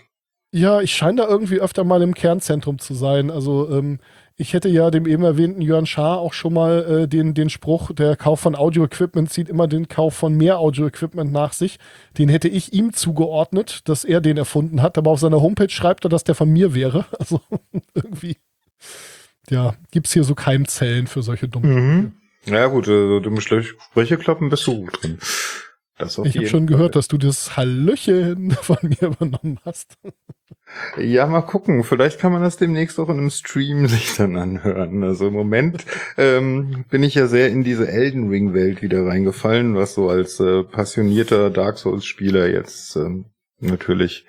Ja, 0.54 0.82
ich 0.82 0.94
scheine 0.94 1.22
da 1.22 1.28
irgendwie 1.30 1.62
öfter 1.62 1.86
mal 1.86 2.02
im 2.02 2.14
Kernzentrum 2.14 2.78
zu 2.78 2.94
sein. 2.94 3.32
Also 3.32 3.70
ähm, 3.70 4.00
ich 4.36 4.54
hätte 4.54 4.68
ja 4.68 4.92
dem 4.92 5.06
eben 5.06 5.24
erwähnten 5.24 5.62
Jörn 5.62 5.86
Schaar 5.86 6.18
auch 6.18 6.34
schon 6.34 6.54
mal 6.54 7.04
äh, 7.04 7.08
den, 7.08 7.34
den 7.34 7.50
Spruch, 7.50 7.94
der 7.94 8.18
Kauf 8.18 8.42
von 8.42 8.56
Audio-Equipment 8.56 9.32
zieht 9.32 9.48
immer 9.48 9.68
den 9.68 9.88
Kauf 9.88 10.14
von 10.14 10.34
mehr 10.36 10.60
Audio-Equipment 10.60 11.32
nach 11.32 11.54
sich. 11.54 11.78
Den 12.18 12.28
hätte 12.28 12.50
ich 12.50 12.74
ihm 12.74 12.92
zugeordnet, 12.92 13.88
dass 13.88 14.04
er 14.04 14.20
den 14.20 14.38
erfunden 14.38 14.82
hat. 14.82 14.98
Aber 14.98 15.12
auf 15.12 15.20
seiner 15.20 15.42
Homepage 15.42 15.70
schreibt 15.70 16.06
er, 16.06 16.10
dass 16.10 16.26
der 16.26 16.36
von 16.36 16.50
mir 16.50 16.74
wäre. 16.74 17.06
Also 17.20 17.40
irgendwie, 17.94 18.38
ja, 19.50 19.76
gibt 19.92 20.08
es 20.08 20.14
hier 20.14 20.24
so 20.24 20.36
Keimzellen 20.36 21.08
für 21.08 21.22
solche 21.22 21.48
dummen. 21.48 21.74
Mhm. 21.74 22.12
Ja 22.46 22.68
gut, 22.68 22.88
also 22.88 23.20
dumme 23.20 23.42
Sprüche 23.42 24.18
kloppen 24.18 24.50
bist 24.50 24.66
du 24.66 24.82
gut 24.82 25.04
drin. 25.04 25.20
ich 26.00 26.18
habe 26.18 26.48
schon 26.48 26.48
Fall. 26.48 26.66
gehört, 26.66 26.96
dass 26.96 27.08
du 27.08 27.18
das 27.18 27.56
Hallöchen 27.56 28.52
von 28.62 28.78
mir 28.82 29.02
übernommen 29.02 29.60
hast. 29.64 29.98
Ja, 30.98 31.28
mal 31.28 31.42
gucken. 31.42 31.84
Vielleicht 31.84 32.20
kann 32.20 32.32
man 32.32 32.42
das 32.42 32.58
demnächst 32.58 32.98
auch 33.00 33.10
in 33.10 33.20
einem 33.20 33.30
Stream 33.30 33.88
sich 33.90 34.16
dann 34.16 34.38
anhören. 34.38 35.04
Also 35.04 35.28
im 35.28 35.34
Moment 35.34 35.86
ähm, 36.18 36.86
bin 36.90 37.04
ich 37.04 37.16
ja 37.16 37.28
sehr 37.28 37.50
in 37.50 37.64
diese 37.64 37.88
Elden 37.88 38.30
Ring 38.30 38.54
Welt 38.54 38.82
wieder 38.82 39.06
reingefallen, 39.06 39.76
was 39.76 39.94
so 39.94 40.10
als 40.10 40.40
äh, 40.40 40.64
passionierter 40.64 41.50
Dark 41.50 41.78
Souls 41.78 42.06
Spieler 42.06 42.48
jetzt 42.50 42.96
ähm, 42.96 43.26
natürlich 43.60 44.26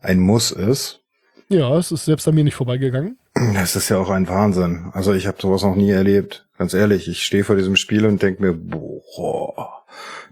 ein 0.00 0.20
Muss 0.20 0.52
ist. 0.52 1.00
Ja, 1.48 1.76
es 1.76 1.92
ist 1.92 2.04
selbst 2.04 2.26
an 2.28 2.34
mir 2.34 2.44
nicht 2.44 2.54
vorbeigegangen. 2.54 3.18
Das 3.34 3.74
ist 3.74 3.88
ja 3.88 3.98
auch 3.98 4.10
ein 4.10 4.28
Wahnsinn. 4.28 4.90
Also 4.92 5.12
ich 5.12 5.26
habe 5.26 5.38
sowas 5.40 5.62
noch 5.62 5.74
nie 5.74 5.90
erlebt. 5.90 6.46
Ganz 6.56 6.72
ehrlich, 6.72 7.08
ich 7.08 7.24
stehe 7.24 7.44
vor 7.44 7.56
diesem 7.56 7.76
Spiel 7.76 8.06
und 8.06 8.22
denke 8.22 8.42
mir, 8.42 8.54
boah, 8.54 9.84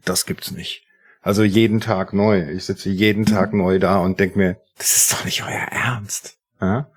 das 0.05 0.25
gibt's 0.25 0.53
nicht. 0.53 0.87
Also 1.21 1.43
jeden 1.43 1.81
Tag 1.81 2.13
neu. 2.13 2.49
Ich 2.51 2.65
sitze 2.65 2.91
jeden 2.91 3.27
Tag 3.27 3.53
neu 3.53 3.79
da 3.79 3.99
und 3.99 4.21
denke 4.21 4.39
mir, 4.39 4.57
das 4.79 4.97
ist 4.97 5.13
doch 5.13 5.25
nicht 5.25 5.43
euer 5.43 5.69
Ernst. 5.71 6.37
Ja? 6.61 6.89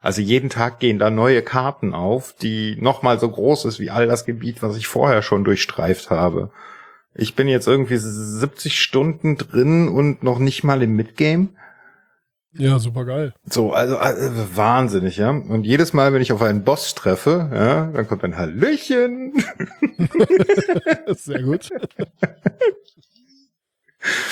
Also 0.00 0.20
jeden 0.20 0.50
Tag 0.50 0.78
gehen 0.78 0.98
da 0.98 1.10
neue 1.10 1.42
Karten 1.42 1.94
auf, 1.94 2.32
die 2.40 2.76
nochmal 2.80 3.18
so 3.18 3.28
groß 3.28 3.64
ist 3.64 3.80
wie 3.80 3.90
all 3.90 4.06
das 4.06 4.24
Gebiet, 4.24 4.62
was 4.62 4.76
ich 4.76 4.86
vorher 4.86 5.22
schon 5.22 5.42
durchstreift 5.42 6.10
habe. 6.10 6.50
Ich 7.14 7.34
bin 7.34 7.48
jetzt 7.48 7.66
irgendwie 7.66 7.96
70 7.96 8.80
Stunden 8.80 9.36
drin 9.36 9.88
und 9.88 10.22
noch 10.22 10.38
nicht 10.38 10.62
mal 10.64 10.82
im 10.82 10.94
Midgame. 10.94 11.48
Ja, 12.58 12.78
super 12.78 13.04
geil. 13.04 13.34
So, 13.48 13.72
also, 13.72 13.98
also 13.98 14.56
wahnsinnig, 14.56 15.16
ja. 15.16 15.30
Und 15.30 15.64
jedes 15.64 15.92
Mal, 15.92 16.12
wenn 16.12 16.22
ich 16.22 16.32
auf 16.32 16.42
einen 16.42 16.64
Boss 16.64 16.94
treffe, 16.94 17.50
ja, 17.52 17.86
dann 17.86 18.06
kommt 18.08 18.24
ein 18.24 18.36
Hallöchen. 18.36 19.34
Sehr 21.14 21.42
gut. 21.42 21.70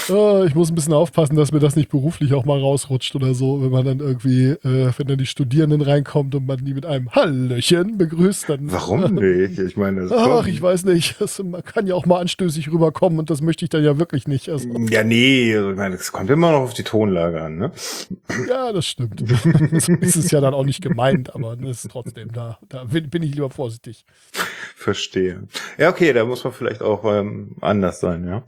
Oh, 0.09 0.45
ich 0.47 0.55
muss 0.55 0.71
ein 0.71 0.75
bisschen 0.75 0.93
aufpassen, 0.93 1.37
dass 1.37 1.53
mir 1.53 1.61
das 1.61 1.77
nicht 1.77 1.89
beruflich 1.89 2.35
auch 2.35 2.45
mal 2.45 2.59
rausrutscht 2.59 3.15
oder 3.15 3.35
so, 3.35 3.63
wenn 3.63 3.71
man 3.71 3.85
dann 3.85 4.01
irgendwie, 4.01 4.51
äh, 4.51 4.93
wenn 4.97 5.07
dann 5.07 5.19
die 5.19 5.27
Studierenden 5.27 5.81
reinkommt 5.81 6.35
und 6.35 6.47
man 6.47 6.65
die 6.65 6.75
mit 6.75 6.87
einem 6.87 7.11
Hallöchen 7.11 7.99
begrüßt, 7.99 8.49
dann. 8.49 8.71
Warum 8.71 9.15
nicht? 9.15 9.59
Ich 9.59 9.77
meine, 9.77 10.09
ach, 10.11 10.47
ich 10.47 10.61
weiß 10.61 10.85
nicht. 10.85 11.21
Das, 11.21 11.43
man 11.43 11.63
kann 11.63 11.87
ja 11.87 11.95
auch 11.95 12.07
mal 12.07 12.21
anstößig 12.21 12.71
rüberkommen 12.71 13.19
und 13.19 13.31
das 13.31 13.41
möchte 13.41 13.65
ich 13.65 13.71
dann 13.71 13.85
ja 13.85 13.99
wirklich 13.99 14.29
nicht. 14.29 14.49
Also, 14.49 14.69
ja, 14.91 15.05
nee, 15.05 15.55
also 15.57 15.71
ich 15.71 15.77
meine, 15.77 15.95
es 15.95 16.13
kommt 16.13 16.31
immer 16.31 16.53
noch 16.53 16.61
auf 16.61 16.75
die 16.75 16.83
Tonlage 16.83 17.43
an, 17.43 17.57
ne? 17.57 17.73
Ja, 18.49 18.73
das 18.73 18.87
stimmt. 18.87 19.25
so 19.27 19.93
ist 20.01 20.17
es 20.17 20.31
ja 20.31 20.41
dann 20.41 20.55
auch 20.55 20.65
nicht 20.65 20.83
gemeint, 20.83 21.35
aber 21.35 21.57
es 21.63 21.85
ist 21.85 21.91
trotzdem 21.91 22.33
da. 22.33 22.59
Da 22.69 22.85
bin 22.85 23.23
ich 23.23 23.35
lieber 23.35 23.51
vorsichtig. 23.51 24.05
Verstehe. 24.77 25.45
Ja, 25.79 25.91
okay, 25.91 26.13
da 26.13 26.25
muss 26.25 26.45
man 26.45 26.53
vielleicht 26.53 26.83
auch 26.83 27.05
ähm, 27.05 27.57
anders 27.61 28.01
sein, 28.01 28.27
ja. 28.27 28.45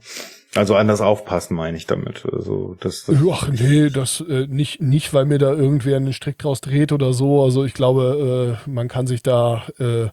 Also 0.57 0.75
anders 0.75 1.01
aufpassen, 1.01 1.55
meine 1.55 1.77
ich 1.77 1.85
damit. 1.85 2.25
Also 2.25 2.75
das, 2.79 3.05
das 3.05 3.17
Ach 3.31 3.47
nee, 3.49 3.89
das 3.89 4.21
äh, 4.21 4.47
nicht, 4.47 4.81
nicht, 4.81 5.13
weil 5.13 5.25
mir 5.25 5.37
da 5.37 5.53
irgendwer 5.53 5.97
einen 5.97 6.13
Strick 6.13 6.39
draus 6.39 6.61
dreht 6.61 6.91
oder 6.91 7.13
so. 7.13 7.43
Also 7.43 7.63
ich 7.63 7.73
glaube, 7.73 8.57
äh, 8.65 8.69
man 8.69 8.87
kann 8.87 9.05
sich 9.05 9.21
da 9.21 9.63
äh, 9.79 10.07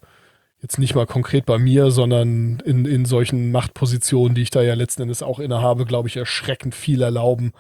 jetzt 0.60 0.78
nicht 0.78 0.94
mal 0.94 1.06
konkret 1.06 1.46
bei 1.46 1.58
mir, 1.58 1.90
sondern 1.90 2.60
in, 2.64 2.84
in 2.84 3.06
solchen 3.06 3.52
Machtpositionen, 3.52 4.34
die 4.34 4.42
ich 4.42 4.50
da 4.50 4.62
ja 4.62 4.74
letzten 4.74 5.02
Endes 5.02 5.22
auch 5.22 5.38
innehabe, 5.38 5.86
glaube 5.86 6.08
ich, 6.08 6.16
erschreckend 6.16 6.74
viel 6.74 7.00
erlauben, 7.00 7.52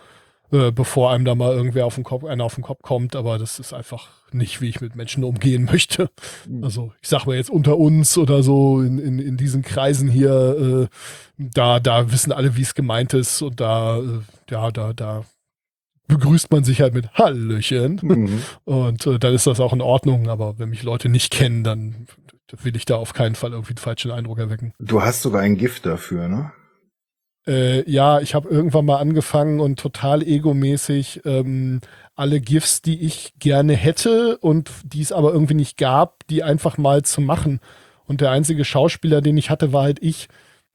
äh, 0.52 0.70
bevor 0.70 1.12
einem 1.12 1.24
da 1.24 1.34
mal 1.34 1.54
irgendwer 1.54 1.86
auf 1.86 1.94
den 1.94 2.04
Kopf, 2.04 2.24
einer 2.24 2.44
auf 2.44 2.54
den 2.54 2.64
Kopf 2.64 2.82
kommt. 2.82 3.16
Aber 3.16 3.38
das 3.38 3.58
ist 3.58 3.72
einfach 3.72 4.08
nicht, 4.32 4.60
wie 4.60 4.68
ich 4.68 4.80
mit 4.80 4.94
Menschen 4.94 5.24
umgehen 5.24 5.64
möchte. 5.70 6.10
Mhm. 6.48 6.64
Also 6.64 6.92
ich 7.00 7.08
sag 7.08 7.26
mal 7.26 7.36
jetzt 7.36 7.50
unter 7.50 7.78
uns 7.78 8.18
oder 8.18 8.42
so 8.42 8.80
in, 8.80 8.98
in, 8.98 9.18
in 9.18 9.36
diesen 9.36 9.62
Kreisen 9.62 10.08
hier, 10.08 10.88
äh, 10.90 10.96
da, 11.38 11.80
da 11.80 12.12
wissen 12.12 12.32
alle, 12.32 12.56
wie 12.56 12.62
es 12.62 12.74
gemeint 12.74 13.14
ist 13.14 13.42
und 13.42 13.60
da, 13.60 13.98
äh, 13.98 14.20
ja, 14.50 14.70
da, 14.70 14.92
da 14.92 15.24
begrüßt 16.06 16.50
man 16.50 16.64
sich 16.64 16.80
halt 16.80 16.94
mit 16.94 17.12
Hallöchen 17.14 18.00
mhm. 18.02 18.42
und 18.64 19.06
äh, 19.06 19.18
dann 19.18 19.34
ist 19.34 19.46
das 19.46 19.60
auch 19.60 19.72
in 19.72 19.80
Ordnung, 19.80 20.28
aber 20.28 20.58
wenn 20.58 20.68
mich 20.68 20.82
Leute 20.82 21.08
nicht 21.08 21.32
kennen, 21.32 21.64
dann 21.64 22.06
will 22.62 22.76
ich 22.76 22.84
da 22.84 22.96
auf 22.96 23.14
keinen 23.14 23.34
Fall 23.34 23.52
irgendwie 23.52 23.72
einen 23.72 23.78
falschen 23.78 24.10
Eindruck 24.10 24.38
erwecken. 24.38 24.74
Du 24.78 25.02
hast 25.02 25.22
sogar 25.22 25.42
ein 25.42 25.56
Gift 25.56 25.86
dafür, 25.86 26.28
ne? 26.28 26.52
Äh, 27.46 27.88
ja, 27.90 28.20
ich 28.20 28.34
habe 28.34 28.48
irgendwann 28.48 28.86
mal 28.86 28.96
angefangen 28.98 29.60
und 29.60 29.78
total 29.78 30.22
egomäßig 30.22 31.22
ähm, 31.24 31.80
alle 32.14 32.40
GIFs, 32.40 32.80
die 32.80 33.02
ich 33.02 33.34
gerne 33.38 33.74
hätte 33.74 34.38
und 34.38 34.70
die 34.84 35.02
es 35.02 35.12
aber 35.12 35.32
irgendwie 35.32 35.54
nicht 35.54 35.76
gab, 35.76 36.26
die 36.28 36.42
einfach 36.42 36.78
mal 36.78 37.02
zu 37.02 37.20
machen. 37.20 37.60
Und 38.06 38.20
der 38.20 38.30
einzige 38.30 38.64
Schauspieler, 38.64 39.20
den 39.20 39.36
ich 39.36 39.50
hatte, 39.50 39.72
war 39.72 39.82
halt 39.82 40.02
ich. 40.02 40.28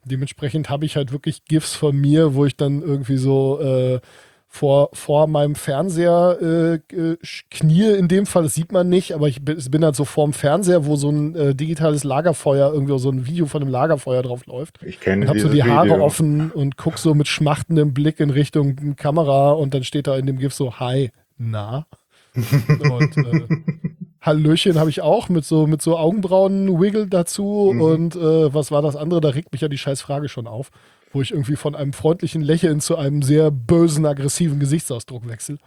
Dementsprechend 0.06 0.70
habe 0.70 0.86
ich 0.86 0.96
halt 0.96 1.12
wirklich 1.12 1.46
GIFs 1.46 1.76
von 1.76 1.96
mir, 1.96 2.34
wo 2.34 2.46
ich 2.46 2.56
dann 2.56 2.82
irgendwie 2.82 3.18
so 3.18 3.60
äh, 3.60 4.00
vor, 4.52 4.90
vor 4.94 5.28
meinem 5.28 5.54
Fernseher 5.54 6.82
äh, 6.92 7.18
knie 7.52 7.92
in 7.92 8.08
dem 8.08 8.26
Fall, 8.26 8.44
das 8.44 8.56
sieht 8.56 8.72
man 8.72 8.90
nicht, 8.90 9.14
aber 9.14 9.28
ich 9.28 9.46
bin, 9.46 9.64
bin 9.70 9.86
halt 9.86 9.96
so 9.96 10.06
vorm 10.06 10.34
Fernseher, 10.34 10.88
wo 10.88 10.96
so 10.96 11.10
ein 11.10 11.36
äh, 11.36 11.56
digitales 11.56 12.04
Lagerfeuer, 12.04 12.74
irgendwie 12.74 12.98
so 12.98 13.12
ein 13.12 13.28
Video 13.28 13.46
von 13.46 13.62
einem 13.62 13.72
Lagerfeuer 13.72 14.24
drauf 14.24 14.48
läuft. 14.48 14.80
Ich 14.84 15.00
kenne 15.00 15.26
Und 15.26 15.30
hab 15.30 15.40
so 15.40 15.50
die 15.50 15.64
Haare 15.64 15.90
Video. 15.92 16.04
offen 16.04 16.52
und 16.52 16.78
guck 16.78 16.98
so 16.98 17.14
mit 17.14 17.28
schmachtendem 17.28 17.94
Blick 17.94 18.20
in 18.20 18.32
Richtung 18.32 18.96
Kamera 18.96 19.52
und 19.52 19.76
dann 19.76 19.84
steht 19.84 20.08
da 20.08 20.18
in 20.18 20.26
dem 20.26 20.40
GIF 20.40 20.54
so, 20.54 20.80
hi, 20.80 21.12
na. 21.38 21.86
und 22.36 23.18
äh, 23.18 23.48
Hallöchen 24.22 24.80
habe 24.80 24.90
ich 24.90 25.02
auch 25.02 25.30
mit 25.30 25.46
so, 25.46 25.68
mit 25.68 25.82
so 25.82 25.98
Augenbrauen-Wiggle 25.98 27.08
dazu. 27.08 27.72
Mhm. 27.74 27.82
Und 27.82 28.16
äh, 28.16 28.54
was 28.54 28.72
war 28.72 28.82
das 28.82 28.96
andere? 28.96 29.22
Da 29.22 29.30
regt 29.30 29.52
mich 29.52 29.62
ja 29.62 29.70
die 29.70 29.78
scheiß 29.78 30.02
Frage 30.02 30.28
schon 30.28 30.46
auf 30.48 30.72
wo 31.12 31.22
ich 31.22 31.32
irgendwie 31.32 31.56
von 31.56 31.76
einem 31.76 31.94
freundlichen 31.94 32.42
Lächeln 32.42 32.80
zu 32.80 32.98
einem 32.98 33.22
sehr 33.22 33.52
bösen, 33.52 34.06
aggressiven 34.06 34.60
Gesichtsausdruck 34.60 35.28
wechsle. 35.28 35.58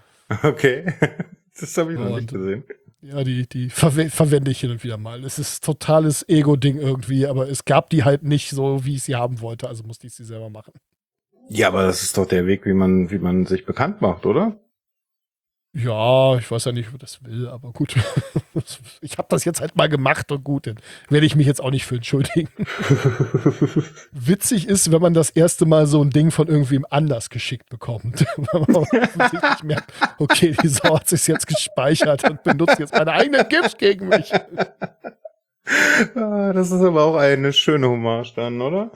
Okay, 0.43 0.93
das 1.61 1.77
habe 1.77 1.93
ich 1.93 1.99
noch 1.99 2.17
nicht 2.17 2.33
gesehen. 2.33 2.65
Ja, 3.03 3.25
die, 3.25 3.49
die 3.49 3.69
verwe 3.69 4.11
verwende 4.11 4.53
ich 4.53 4.61
hin 4.61 4.71
und 4.71 4.85
wieder 4.85 4.97
mal. 4.97 5.25
Es 5.25 5.41
ist 5.41 5.65
totales 5.65 6.29
Ego-Ding 6.29 6.79
irgendwie, 6.79 7.27
aber 7.27 7.49
es 7.49 7.65
gab 7.65 7.91
die 7.91 8.05
halt 8.05 8.23
nicht 8.23 8.51
so, 8.51 8.85
wie 8.85 8.95
ich 8.95 9.03
sie 9.03 9.17
haben 9.17 9.41
wollte, 9.41 9.69
also 9.69 9.83
musste 9.83 10.07
ich 10.07 10.15
sie 10.15 10.25
selber 10.25 10.51
machen. 10.51 10.73
Ja, 11.49 11.69
aber 11.69 11.85
das 11.85 12.03
ist 12.05 12.17
doch 12.17 12.27
der 12.27 12.47
Weg, 12.47 12.65
wie 12.65 12.73
man, 12.73 13.11
wie 13.11 13.19
man 13.19 13.45
sich 13.45 13.67
bekannt 13.67 14.01
macht, 14.01 14.25
oder? 14.25 14.57
Ja, 15.75 16.37
ich 16.37 16.51
weiß 16.51 16.67
ja 16.67 16.73
nicht, 16.73 16.91
ob 16.93 17.01
das 17.01 17.25
will, 17.25 17.49
aber 17.49 17.73
gut. 17.73 17.95
Ich 19.01 19.17
habe 19.17 19.27
das 19.31 19.47
jetzt 19.47 19.61
halt 19.61 19.75
mal 19.77 19.89
gemacht 19.89 20.31
und 20.31 20.45
gut, 20.45 20.67
dann 20.67 20.77
werde 21.09 21.25
ich 21.27 21.35
mich 21.35 21.47
jetzt 21.47 21.61
auch 21.61 21.71
nicht 21.71 21.87
für 21.87 21.97
entschuldigen. 21.97 22.51
Witzig 24.13 24.69
ist, 24.69 24.93
wenn 24.93 25.01
man 25.01 25.15
das 25.15 25.31
erste 25.31 25.65
Mal 25.65 25.87
so 25.87 26.03
ein 26.05 26.11
Ding 26.11 26.31
von 26.31 26.49
irgendwem 26.49 26.87
anders 26.91 27.31
geschickt 27.31 27.71
bekommt. 27.71 28.25
Wenn 28.37 28.61
man 28.61 28.77
offensichtlich 28.77 29.63
merkt, 29.65 29.93
okay, 30.19 30.55
die 30.63 30.69
Sau 30.69 30.97
hat 30.97 31.09
sich 31.09 31.27
jetzt 31.27 31.47
gespeichert 31.47 32.29
und 32.29 32.43
benutzt 32.43 32.79
jetzt 32.79 32.93
meine 32.93 33.13
eigenen 33.13 33.49
GIFs 33.49 33.77
gegen 33.79 34.09
mich. 34.09 34.33
Ah, 36.15 36.53
das 36.53 36.71
ist 36.71 36.83
aber 36.83 37.05
auch 37.05 37.17
eine 37.17 37.53
schöne 37.53 37.89
Hommage 37.89 38.35
dann, 38.35 38.61
oder? 38.61 38.91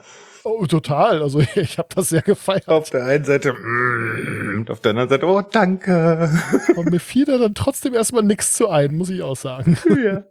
Oh, 0.47 0.65
total. 0.65 1.21
Also 1.21 1.39
ich 1.55 1.77
habe 1.77 1.89
das 1.93 2.09
sehr 2.09 2.21
gefeiert. 2.21 2.67
Auf 2.69 2.89
der 2.89 3.05
einen 3.05 3.25
Seite 3.25 3.53
mm, 3.53 4.59
und 4.59 4.71
auf 4.71 4.79
der 4.79 4.91
anderen 4.91 5.09
Seite, 5.09 5.25
oh, 5.25 5.41
danke. 5.41 6.29
Und 6.75 6.89
mir 6.89 6.99
fiel 6.99 7.25
da 7.25 7.37
dann 7.37 7.53
trotzdem 7.53 7.93
erstmal 7.93 8.23
nichts 8.23 8.53
zu 8.53 8.69
ein, 8.69 8.95
muss 8.95 9.09
ich 9.09 9.21
auch 9.21 9.35
sagen. 9.35 9.77
Ja. 9.97 10.23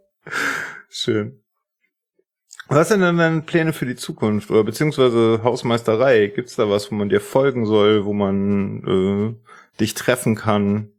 Schön. 0.89 1.43
Was 2.67 2.89
sind 2.89 3.01
denn 3.01 3.17
deine 3.17 3.41
Pläne 3.41 3.73
für 3.73 3.85
die 3.85 3.95
Zukunft 3.95 4.49
oder 4.49 4.63
beziehungsweise 4.63 5.41
Hausmeisterei? 5.43 6.27
Gibt's 6.27 6.55
da 6.55 6.69
was, 6.69 6.91
wo 6.91 6.95
man 6.95 7.09
dir 7.09 7.21
folgen 7.21 7.65
soll, 7.65 8.05
wo 8.05 8.13
man 8.13 9.37
äh, 9.37 9.79
dich 9.79 9.93
treffen 9.93 10.35
kann? 10.35 10.91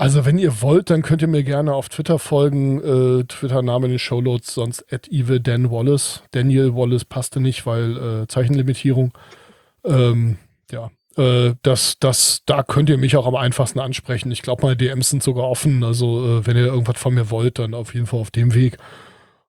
Also 0.00 0.24
wenn 0.24 0.38
ihr 0.38 0.62
wollt, 0.62 0.88
dann 0.88 1.02
könnt 1.02 1.20
ihr 1.20 1.28
mir 1.28 1.42
gerne 1.42 1.74
auf 1.74 1.90
Twitter 1.90 2.18
folgen. 2.18 2.80
Äh, 2.80 3.24
Twitter-Name 3.24 3.84
in 3.84 3.92
den 3.92 3.98
Showloads, 3.98 4.54
sonst 4.54 4.90
at 4.90 5.08
Evil 5.08 5.40
Dan 5.40 5.70
Wallace. 5.70 6.22
Daniel 6.30 6.74
Wallace 6.74 7.04
passte 7.04 7.38
nicht, 7.38 7.66
weil 7.66 8.22
äh, 8.22 8.26
Zeichenlimitierung. 8.26 9.12
Ähm, 9.84 10.38
ja. 10.70 10.90
äh, 11.18 11.52
das, 11.60 11.98
das, 12.00 12.40
da 12.46 12.62
könnt 12.62 12.88
ihr 12.88 12.96
mich 12.96 13.14
auch 13.18 13.26
am 13.26 13.36
einfachsten 13.36 13.78
ansprechen. 13.78 14.32
Ich 14.32 14.40
glaube, 14.40 14.62
meine 14.62 14.76
DMs 14.78 15.10
sind 15.10 15.22
sogar 15.22 15.44
offen. 15.44 15.84
Also, 15.84 16.38
äh, 16.38 16.46
wenn 16.46 16.56
ihr 16.56 16.64
irgendwas 16.64 16.98
von 16.98 17.12
mir 17.12 17.28
wollt, 17.28 17.58
dann 17.58 17.74
auf 17.74 17.92
jeden 17.92 18.06
Fall 18.06 18.20
auf 18.20 18.30
dem 18.30 18.54
Weg. 18.54 18.78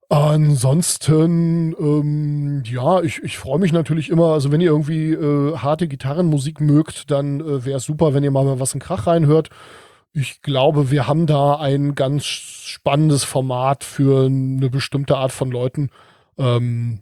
Ansonsten, 0.10 1.74
ähm, 1.80 2.64
ja, 2.66 3.02
ich, 3.02 3.24
ich 3.24 3.38
freue 3.38 3.60
mich 3.60 3.72
natürlich 3.72 4.10
immer, 4.10 4.34
also 4.34 4.52
wenn 4.52 4.60
ihr 4.60 4.72
irgendwie 4.72 5.14
äh, 5.14 5.56
harte 5.56 5.88
Gitarrenmusik 5.88 6.60
mögt, 6.60 7.10
dann 7.10 7.40
äh, 7.40 7.64
wäre 7.64 7.78
es 7.78 7.86
super, 7.86 8.14
wenn 8.14 8.26
ihr 8.26 8.32
mal 8.32 8.60
was 8.60 8.74
in 8.74 8.82
Krach 8.82 9.08
reinhört. 9.08 9.50
Ich 10.14 10.42
glaube, 10.42 10.92
wir 10.92 11.08
haben 11.08 11.26
da 11.26 11.56
ein 11.56 11.96
ganz 11.96 12.26
spannendes 12.26 13.24
Format 13.24 13.84
für 13.84 14.26
eine 14.26 14.70
bestimmte 14.70 15.18
Art 15.18 15.32
von 15.32 15.52
Leuten. 15.52 15.90
Ähm, 16.38 17.02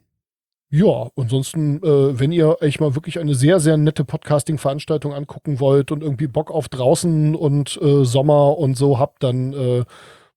ja, 0.72 1.10
ansonsten, 1.15 1.77
äh, 1.84 2.19
wenn 2.19 2.31
ihr 2.31 2.61
euch 2.61 2.80
mal 2.80 2.94
wirklich 2.94 3.18
eine 3.18 3.34
sehr, 3.34 3.60
sehr 3.60 3.77
nette 3.77 4.06
Podcasting-Veranstaltung 4.06 5.14
angucken 5.14 5.60
wollt 5.60 5.91
und 5.91 6.03
irgendwie 6.03 6.27
Bock 6.27 6.52
auf 6.52 6.69
draußen 6.69 7.36
und 7.36 7.80
äh, 7.81 8.06
Sommer 8.06 8.57
und 8.60 8.77
so 8.77 8.99
habt, 8.99 9.23
dann 9.23 9.53
äh, 9.53 9.84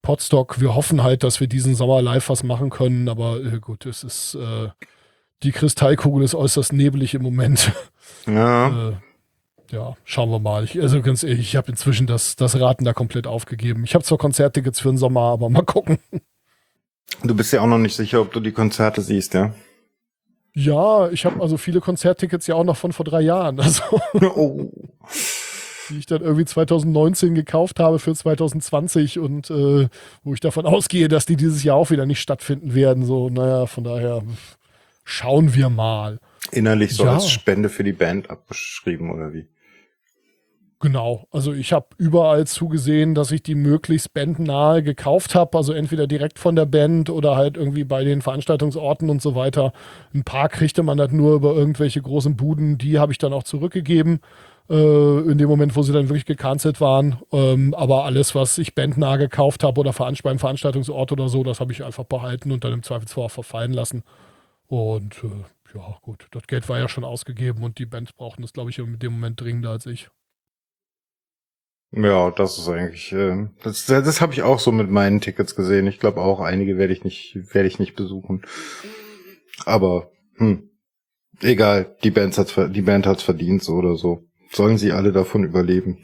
Podstock. 0.01 0.59
Wir 0.61 0.75
hoffen 0.75 1.03
halt, 1.03 1.23
dass 1.23 1.41
wir 1.41 1.49
diesen 1.49 1.75
Sommer 1.75 2.01
live 2.01 2.31
was 2.31 2.43
machen 2.43 2.71
können, 2.71 3.11
aber 3.11 3.39
äh, 3.41 3.61
gut, 3.61 3.85
es 3.85 4.05
ist 4.05 4.35
äh, 4.35 4.69
die 5.43 5.53
Kristallkugel 5.53 6.25
ist 6.25 6.35
äußerst 6.35 6.73
nebelig 6.73 7.15
im 7.15 7.23
Moment. 7.23 7.73
Ja. 8.25 8.93
Ja, 9.73 9.97
schauen 10.05 10.31
wir 10.31 10.39
mal. 10.39 10.65
Ich, 10.65 10.81
also 10.81 11.01
ganz 11.03 11.23
ehrlich, 11.23 11.41
ich 11.41 11.57
habe 11.57 11.71
inzwischen 11.71 12.07
das, 12.07 12.37
das 12.37 12.61
Raten 12.61 12.85
da 12.85 12.93
komplett 12.93 13.27
aufgegeben. 13.27 13.85
Ich 13.85 13.95
habe 13.95 14.05
zwar 14.05 14.19
Konzerttickets 14.19 14.81
für 14.81 14.91
den 14.91 14.99
Sommer, 14.99 15.23
aber 15.23 15.49
mal 15.49 15.65
gucken. 15.65 15.99
Du 17.25 17.35
bist 17.35 17.53
ja 17.53 17.61
auch 17.63 17.67
noch 17.67 17.79
nicht 17.79 17.97
sicher, 17.97 18.21
ob 18.21 18.33
du 18.33 18.41
die 18.41 18.53
Konzerte 18.53 19.01
siehst, 19.01 19.35
ja? 19.35 19.55
Ja, 20.55 21.09
ich 21.11 21.25
habe 21.25 21.41
also 21.41 21.57
viele 21.57 21.81
Konzerttickets 21.81 22.47
ja 22.47 22.55
auch 22.55 22.65
noch 22.65 22.77
von 22.77 22.93
vor 22.93 23.05
drei 23.05 23.23
Jahren. 23.23 23.59
Also, 23.61 23.83
oh. 24.37 24.71
die 25.89 25.99
ich 25.99 26.07
dann 26.07 26.21
irgendwie 26.23 26.45
2019 26.45 27.35
gekauft 27.35 27.81
habe 27.81 27.99
für 27.99 28.15
2020 28.15 29.19
und 29.19 29.51
äh, 29.51 29.89
wo 30.23 30.35
ich 30.35 30.41
davon 30.41 30.67
ausgehe, 30.67 31.09
dass 31.09 31.25
die 31.27 31.37
dieses 31.37 31.65
Jahr 31.65 31.77
auch 31.77 31.91
wieder 31.91 32.07
nicht 32.07 32.21
stattfinden 32.21 32.75
werden. 32.75 33.07
So, 33.07 33.31
naja, 33.31 33.67
von 33.67 33.85
daher 33.85 34.23
schauen 35.05 35.55
wir 35.55 35.71
mal. 35.71 36.19
Innerlich 36.51 36.95
so 36.95 37.05
Ja. 37.05 37.15
als 37.15 37.31
Spende 37.31 37.69
für 37.69 37.85
die 37.85 37.93
Band 37.93 38.29
abgeschrieben, 38.31 39.11
oder 39.11 39.33
wie? 39.33 39.49
Genau, 40.83 41.29
also 41.31 41.53
ich 41.53 41.73
habe 41.73 41.87
überall 41.97 42.45
zugesehen, 42.45 43.15
dass 43.15 43.31
ich 43.31 43.45
die 43.45 43.55
möglichst 43.55 44.13
bandnahe 44.15 44.83
gekauft 44.83 45.37
habe, 45.37 45.57
also 45.57 45.73
entweder 45.73 46.09
direkt 46.09 46.41
von 46.41 46.57
der 46.57 46.67
Band 46.67 47.09
oder 47.09 47.37
halt 47.37 47.57
irgendwie 47.57 47.85
bei 47.85 48.03
den 48.03 48.21
Veranstaltungsorten 48.21 49.09
und 49.09 49.23
so 49.23 49.37
weiter. 49.37 49.73
Ein 50.13 50.25
paar 50.25 50.49
kriegte 50.49 50.83
man 50.83 50.99
halt 50.99 51.13
nur 51.13 51.37
über 51.37 51.55
irgendwelche 51.55 52.03
großen 52.03 52.35
Buden, 52.35 52.79
die 52.79 52.99
habe 52.99 53.13
ich 53.13 53.19
dann 53.19 53.33
auch 53.33 53.45
zurückgegeben, 53.45 54.23
äh, 54.69 55.21
in 55.21 55.39
dem 55.39 55.49
Moment, 55.49 55.77
wo 55.77 55.83
sie 55.83 55.93
dann 55.93 56.09
wirklich 56.09 56.25
gecancelt 56.25 56.81
waren. 56.81 57.21
Ähm, 57.31 57.75
aber 57.75 58.05
alles, 58.05 58.35
was 58.35 58.59
ich 58.59 58.75
bandnah 58.75 59.19
gekauft 59.19 59.63
habe 59.63 59.79
oder 59.81 59.93
veranst 59.93 60.25
beim 60.25 60.41
Veranstaltungsort 60.41 61.13
oder 61.13 61.29
so, 61.29 61.45
das 61.45 61.61
habe 61.61 61.71
ich 61.71 61.85
einfach 61.85 62.05
behalten 62.05 62.51
und 62.51 62.65
dann 62.65 62.73
im 62.73 62.83
Zweifelsfall 62.83 63.27
auch 63.27 63.31
verfallen 63.31 63.73
lassen. 63.73 64.03
Und 64.67 65.23
äh, 65.23 65.79
ja, 65.79 65.97
gut, 66.03 66.27
das 66.33 66.49
Geld 66.49 66.69
war 66.69 66.81
ja 66.81 66.89
schon 66.89 67.05
ausgegeben 67.05 67.63
und 67.63 67.79
die 67.79 67.87
Bands 67.87 68.13
brauchten 68.13 68.43
das, 68.43 68.53
glaube 68.53 68.71
ich, 68.71 68.79
in 68.81 68.99
dem 68.99 69.13
Moment 69.13 69.41
dringender 69.41 69.71
als 69.71 69.87
ich. 69.87 70.11
Ja, 71.95 72.31
das 72.31 72.59
ist 72.59 72.69
eigentlich, 72.69 73.13
äh, 73.13 73.49
das, 73.63 73.85
das 73.85 74.21
habe 74.23 74.33
ich 74.33 74.43
auch 74.43 74.59
so 74.59 74.73
mit 74.73 74.91
meinen 74.91 75.21
Tickets 75.21 75.55
gesehen. 75.55 75.87
Ich 75.87 76.01
glaube 76.01 76.23
auch 76.23 76.41
einige 76.41 76.79
werde 76.79 76.95
ich 76.95 77.05
nicht, 77.05 77.37
werde 77.53 77.69
ich 77.69 77.79
nicht 77.79 77.95
besuchen. 77.95 78.43
Aber, 79.67 80.11
hm, 80.37 80.71
egal, 81.43 81.95
die 82.03 82.11
Band 82.11 82.37
hat's, 82.39 82.55
die 82.71 82.83
Band 82.83 83.07
hat's 83.07 83.23
verdient, 83.23 83.63
so 83.63 83.75
oder 83.75 83.97
so. 83.97 84.25
Sollen 84.51 84.79
sie 84.79 84.93
alle 84.93 85.13
davon 85.13 85.45
überleben? 85.45 85.99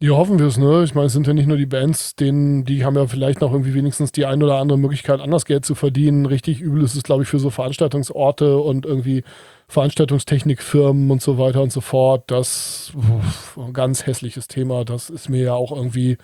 Ja, 0.00 0.12
hoffen 0.12 0.38
wir 0.38 0.46
es, 0.46 0.56
ne? 0.58 0.84
Ich 0.84 0.94
meine, 0.94 1.08
es 1.08 1.12
sind 1.12 1.26
ja 1.26 1.32
nicht 1.32 1.48
nur 1.48 1.56
die 1.56 1.66
Bands, 1.66 2.14
denen, 2.14 2.64
die 2.64 2.84
haben 2.84 2.94
ja 2.94 3.08
vielleicht 3.08 3.40
noch 3.40 3.50
irgendwie 3.50 3.74
wenigstens 3.74 4.12
die 4.12 4.26
ein 4.26 4.40
oder 4.44 4.58
andere 4.58 4.78
Möglichkeit, 4.78 5.18
anders 5.20 5.44
Geld 5.44 5.64
zu 5.64 5.74
verdienen. 5.74 6.24
Richtig 6.24 6.60
übel 6.60 6.84
ist 6.84 6.94
es, 6.94 7.02
glaube 7.02 7.24
ich, 7.24 7.28
für 7.28 7.40
so 7.40 7.50
Veranstaltungsorte 7.50 8.58
und 8.58 8.86
irgendwie 8.86 9.24
Veranstaltungstechnikfirmen 9.66 11.10
und 11.10 11.20
so 11.20 11.36
weiter 11.36 11.62
und 11.62 11.72
so 11.72 11.80
fort. 11.80 12.30
Das 12.30 12.92
uff, 12.94 13.58
ganz 13.72 14.06
hässliches 14.06 14.46
Thema. 14.46 14.84
Das 14.84 15.10
ist 15.10 15.28
mir 15.28 15.42
ja 15.42 15.54
auch 15.54 15.72
irgendwie 15.72 16.16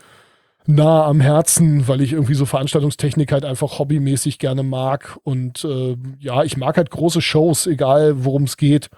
nah 0.67 1.05
am 1.07 1.21
Herzen, 1.21 1.89
weil 1.89 2.01
ich 2.01 2.13
irgendwie 2.13 2.35
so 2.35 2.47
Veranstaltungstechnik 2.47 3.33
halt 3.33 3.45
einfach 3.45 3.81
hobbymäßig 3.81 4.39
gerne 4.39 4.63
mag. 4.63 5.19
Und 5.25 5.65
äh, 5.65 5.97
ja, 6.21 6.45
ich 6.45 6.57
mag 6.57 6.77
halt 6.77 6.91
große 6.91 7.21
Shows, 7.21 7.67
egal 7.67 8.25
worum 8.25 8.45
es 8.45 8.57
geht. 8.57 8.89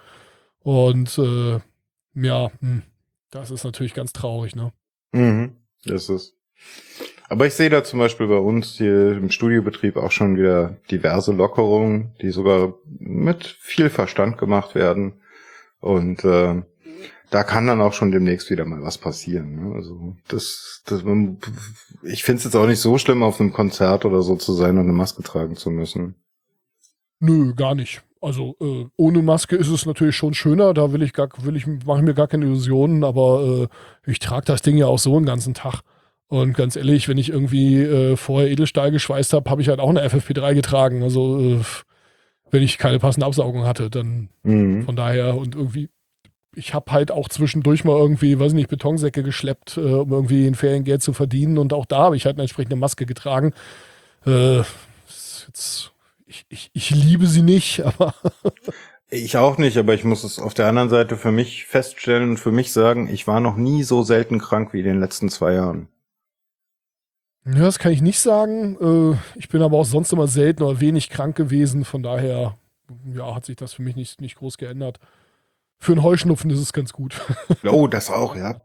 Und 0.59 1.17
äh, 1.17 1.59
ja, 2.15 2.51
hm, 2.61 2.83
das 3.31 3.51
ist 3.51 3.63
natürlich 3.63 3.93
ganz 3.93 4.13
traurig, 4.13 4.55
ne? 4.55 4.71
Mhm, 5.11 5.57
das 5.85 6.09
ist. 6.09 6.33
Aber 7.29 7.45
ich 7.45 7.53
sehe 7.53 7.69
da 7.69 7.83
zum 7.83 7.99
Beispiel 7.99 8.27
bei 8.27 8.37
uns 8.37 8.77
hier 8.77 9.11
im 9.11 9.29
Studiobetrieb 9.31 9.97
auch 9.97 10.11
schon 10.11 10.37
wieder 10.37 10.77
diverse 10.89 11.33
Lockerungen, 11.33 12.15
die 12.21 12.31
sogar 12.31 12.75
mit 12.99 13.45
viel 13.45 13.89
Verstand 13.89 14.37
gemacht 14.37 14.75
werden. 14.75 15.21
Und 15.79 16.23
äh, 16.23 16.61
da 17.29 17.43
kann 17.43 17.67
dann 17.67 17.81
auch 17.81 17.93
schon 17.93 18.11
demnächst 18.11 18.49
wieder 18.49 18.63
mal 18.63 18.81
was 18.81 18.97
passieren. 18.97 19.55
Ne? 19.55 19.75
Also 19.75 20.15
das, 20.29 20.83
das 20.85 21.03
ich 22.03 22.23
finde 22.23 22.37
es 22.37 22.43
jetzt 22.45 22.55
auch 22.55 22.65
nicht 22.65 22.79
so 22.79 22.97
schlimm, 22.97 23.23
auf 23.23 23.41
einem 23.41 23.51
Konzert 23.51 24.05
oder 24.05 24.21
so 24.21 24.37
zu 24.37 24.53
sein 24.53 24.77
und 24.77 24.85
eine 24.85 24.93
Maske 24.93 25.21
tragen 25.21 25.57
zu 25.57 25.69
müssen. 25.69 26.15
Nö, 27.19 27.53
gar 27.53 27.75
nicht. 27.75 28.03
Also 28.21 28.55
äh, 28.61 28.85
ohne 28.97 29.21
Maske 29.21 29.55
ist 29.55 29.69
es 29.69 29.85
natürlich 29.85 30.15
schon 30.15 30.33
schöner. 30.33 30.73
Da 30.73 30.91
will 30.91 31.01
ich 31.03 31.13
gar, 31.13 31.29
will 31.41 31.55
ich, 31.55 31.67
mache 31.67 31.99
ich 31.99 32.05
mir 32.05 32.13
gar 32.13 32.27
keine 32.27 32.45
Illusionen, 32.45 33.03
aber 33.03 33.67
äh, 34.05 34.11
ich 34.11 34.19
trage 34.19 34.45
das 34.45 34.61
Ding 34.61 34.77
ja 34.77 34.87
auch 34.87 34.99
so 34.99 35.15
einen 35.15 35.25
ganzen 35.25 35.53
Tag. 35.53 35.81
Und 36.29 36.53
ganz 36.57 36.75
ehrlich, 36.75 37.07
wenn 37.07 37.17
ich 37.17 37.29
irgendwie 37.29 37.81
äh, 37.81 38.17
vorher 38.17 38.49
Edelstahl 38.49 38.91
geschweißt 38.91 39.33
habe, 39.33 39.49
habe 39.49 39.61
ich 39.61 39.69
halt 39.69 39.79
auch 39.79 39.89
eine 39.89 40.05
FFP3 40.05 40.53
getragen. 40.55 41.01
Also 41.03 41.39
äh, 41.39 41.59
wenn 42.51 42.63
ich 42.63 42.77
keine 42.77 42.99
passende 42.99 43.25
Absaugung 43.25 43.65
hatte, 43.65 43.89
dann 43.89 44.29
Mhm. 44.43 44.83
von 44.83 44.95
daher 44.95 45.35
und 45.37 45.55
irgendwie, 45.55 45.89
ich 46.55 46.73
habe 46.73 46.91
halt 46.91 47.11
auch 47.11 47.29
zwischendurch 47.29 47.83
mal 47.83 47.97
irgendwie, 47.97 48.39
weiß 48.39 48.53
nicht, 48.53 48.69
Betonsäcke 48.69 49.23
geschleppt, 49.23 49.77
äh, 49.77 49.81
um 49.81 50.11
irgendwie 50.11 50.47
ein 50.47 50.55
Feriengeld 50.55 51.01
zu 51.01 51.13
verdienen. 51.13 51.57
Und 51.57 51.71
auch 51.71 51.85
da 51.85 51.99
habe 51.99 52.17
ich 52.17 52.25
halt 52.25 52.35
eine 52.35 52.43
entsprechende 52.43 52.75
Maske 52.75 53.05
getragen. 53.05 53.53
Äh, 54.25 54.61
ist 55.07 55.45
jetzt, 55.47 55.91
ich, 56.27 56.45
ich, 56.49 56.69
ich 56.73 56.89
liebe 56.91 57.25
sie 57.25 57.41
nicht, 57.41 57.79
aber 57.85 58.13
Ich 59.09 59.37
auch 59.37 59.57
nicht, 59.57 59.77
aber 59.77 59.93
ich 59.93 60.03
muss 60.03 60.23
es 60.23 60.37
auf 60.37 60.53
der 60.53 60.67
anderen 60.67 60.89
Seite 60.89 61.15
für 61.17 61.31
mich 61.31 61.65
feststellen 61.65 62.31
und 62.31 62.37
für 62.37 62.51
mich 62.51 62.73
sagen, 62.73 63.07
ich 63.07 63.25
war 63.25 63.39
noch 63.39 63.55
nie 63.55 63.83
so 63.83 64.03
selten 64.03 64.39
krank 64.39 64.73
wie 64.73 64.79
in 64.79 64.85
den 64.85 64.99
letzten 64.99 65.29
zwei 65.29 65.53
Jahren. 65.53 65.87
Ja, 67.45 67.61
das 67.61 67.79
kann 67.79 67.93
ich 67.93 68.01
nicht 68.01 68.19
sagen. 68.19 68.77
Äh, 69.15 69.39
ich 69.39 69.47
bin 69.47 69.61
aber 69.61 69.77
auch 69.77 69.85
sonst 69.85 70.11
immer 70.11 70.27
selten 70.27 70.63
oder 70.63 70.81
wenig 70.81 71.09
krank 71.09 71.37
gewesen. 71.37 71.85
Von 71.85 72.03
daher, 72.03 72.57
ja, 73.13 73.33
hat 73.33 73.45
sich 73.45 73.55
das 73.55 73.73
für 73.73 73.81
mich 73.81 73.95
nicht, 73.95 74.19
nicht 74.19 74.35
groß 74.35 74.57
geändert. 74.57 74.99
Für 75.79 75.93
einen 75.93 76.03
Heuschnupfen 76.03 76.49
ist 76.51 76.59
es 76.59 76.73
ganz 76.73 76.91
gut. 76.91 77.21
Oh, 77.63 77.87
das 77.87 78.09
auch, 78.09 78.35
ja. 78.35 78.61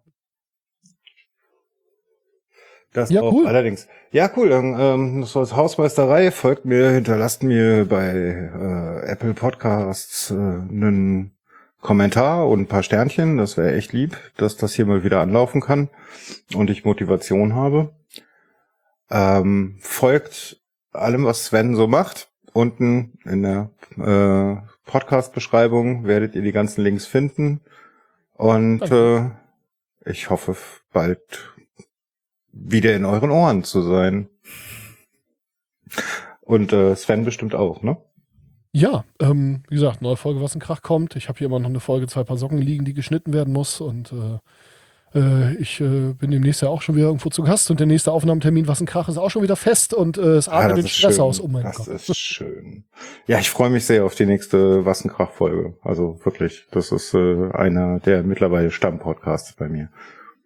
Das 2.92 3.10
Ja, 3.10 3.22
auch, 3.22 3.32
cool. 3.32 3.46
allerdings. 3.46 3.88
Ja, 4.10 4.30
cool. 4.36 4.50
Dann, 4.50 4.76
ähm, 4.78 5.20
das 5.22 5.34
war 5.34 5.50
Hausmeisterei. 5.56 6.30
Folgt 6.30 6.64
mir, 6.64 6.90
hinterlasst 6.90 7.42
mir 7.42 7.86
bei 7.86 8.10
äh, 8.12 9.10
Apple 9.10 9.32
Podcasts 9.34 10.30
äh, 10.30 10.34
einen 10.34 11.32
Kommentar 11.80 12.48
und 12.48 12.60
ein 12.60 12.66
paar 12.66 12.82
Sternchen. 12.82 13.38
Das 13.38 13.56
wäre 13.56 13.74
echt 13.74 13.92
lieb, 13.92 14.16
dass 14.36 14.56
das 14.56 14.74
hier 14.74 14.86
mal 14.86 15.04
wieder 15.04 15.20
anlaufen 15.20 15.60
kann 15.60 15.88
und 16.54 16.68
ich 16.70 16.84
Motivation 16.84 17.54
habe. 17.54 17.94
Ähm, 19.10 19.76
folgt 19.80 20.60
allem, 20.92 21.24
was 21.24 21.46
Sven 21.46 21.74
so 21.74 21.86
macht. 21.86 22.28
Unten 22.52 23.18
in 23.24 23.42
der 23.42 23.70
äh, 23.96 24.60
Podcast-Beschreibung 24.84 26.04
werdet 26.04 26.34
ihr 26.34 26.42
die 26.42 26.52
ganzen 26.52 26.82
Links 26.82 27.06
finden. 27.06 27.62
Und 28.34 28.82
äh, 28.90 29.30
ich 30.04 30.28
hoffe 30.30 30.56
bald 30.92 31.51
wieder 32.52 32.94
in 32.94 33.04
euren 33.04 33.30
Ohren 33.30 33.64
zu 33.64 33.82
sein. 33.82 34.28
Und 36.40 36.72
äh, 36.72 36.94
Sven 36.96 37.24
bestimmt 37.24 37.54
auch, 37.54 37.82
ne? 37.82 37.96
Ja, 38.72 39.04
ähm, 39.20 39.62
wie 39.68 39.74
gesagt, 39.74 40.00
neue 40.00 40.16
Folge, 40.16 40.40
was 40.40 40.54
in 40.54 40.60
Krach 40.60 40.80
kommt. 40.82 41.14
Ich 41.16 41.28
habe 41.28 41.38
hier 41.38 41.46
immer 41.46 41.58
noch 41.58 41.68
eine 41.68 41.80
Folge, 41.80 42.06
zwei 42.06 42.24
Paar 42.24 42.38
Socken 42.38 42.58
liegen, 42.58 42.84
die 42.86 42.94
geschnitten 42.94 43.34
werden 43.34 43.52
muss. 43.52 43.82
Und 43.82 44.12
äh, 44.12 45.18
äh, 45.18 45.54
ich 45.56 45.78
äh, 45.82 46.14
bin 46.14 46.30
demnächst 46.30 46.62
ja 46.62 46.68
auch 46.68 46.80
schon 46.80 46.96
wieder 46.96 47.06
irgendwo 47.08 47.28
zu 47.28 47.42
Gast. 47.42 47.70
Und 47.70 47.80
der 47.80 47.86
nächste 47.86 48.12
Aufnahmetermin, 48.12 48.66
was 48.68 48.80
in 48.80 48.86
Krach 48.86 49.10
ist, 49.10 49.18
auch 49.18 49.30
schon 49.30 49.42
wieder 49.42 49.56
fest. 49.56 49.92
Und 49.92 50.16
äh, 50.16 50.36
es 50.36 50.48
Ah, 50.48 50.60
atmet 50.60 50.78
das 50.78 50.84
den 50.84 50.88
Stress 50.88 51.14
schön. 51.16 51.24
aus. 51.24 51.40
Oh 51.42 51.48
mein 51.48 51.64
das 51.64 51.76
Gott. 51.76 51.88
ist 51.88 52.16
schön. 52.16 52.84
Ja, 53.26 53.38
ich 53.38 53.50
freue 53.50 53.68
mich 53.68 53.84
sehr 53.84 54.06
auf 54.06 54.14
die 54.14 54.24
nächste 54.26 54.86
Wassenkrach-Folge. 54.86 55.74
Also 55.82 56.18
wirklich, 56.24 56.66
das 56.70 56.92
ist 56.92 57.12
äh, 57.12 57.50
einer 57.52 58.00
der 58.00 58.22
mittlerweile 58.22 58.70
Stammpodcasts 58.70 59.52
bei 59.52 59.68
mir. 59.68 59.90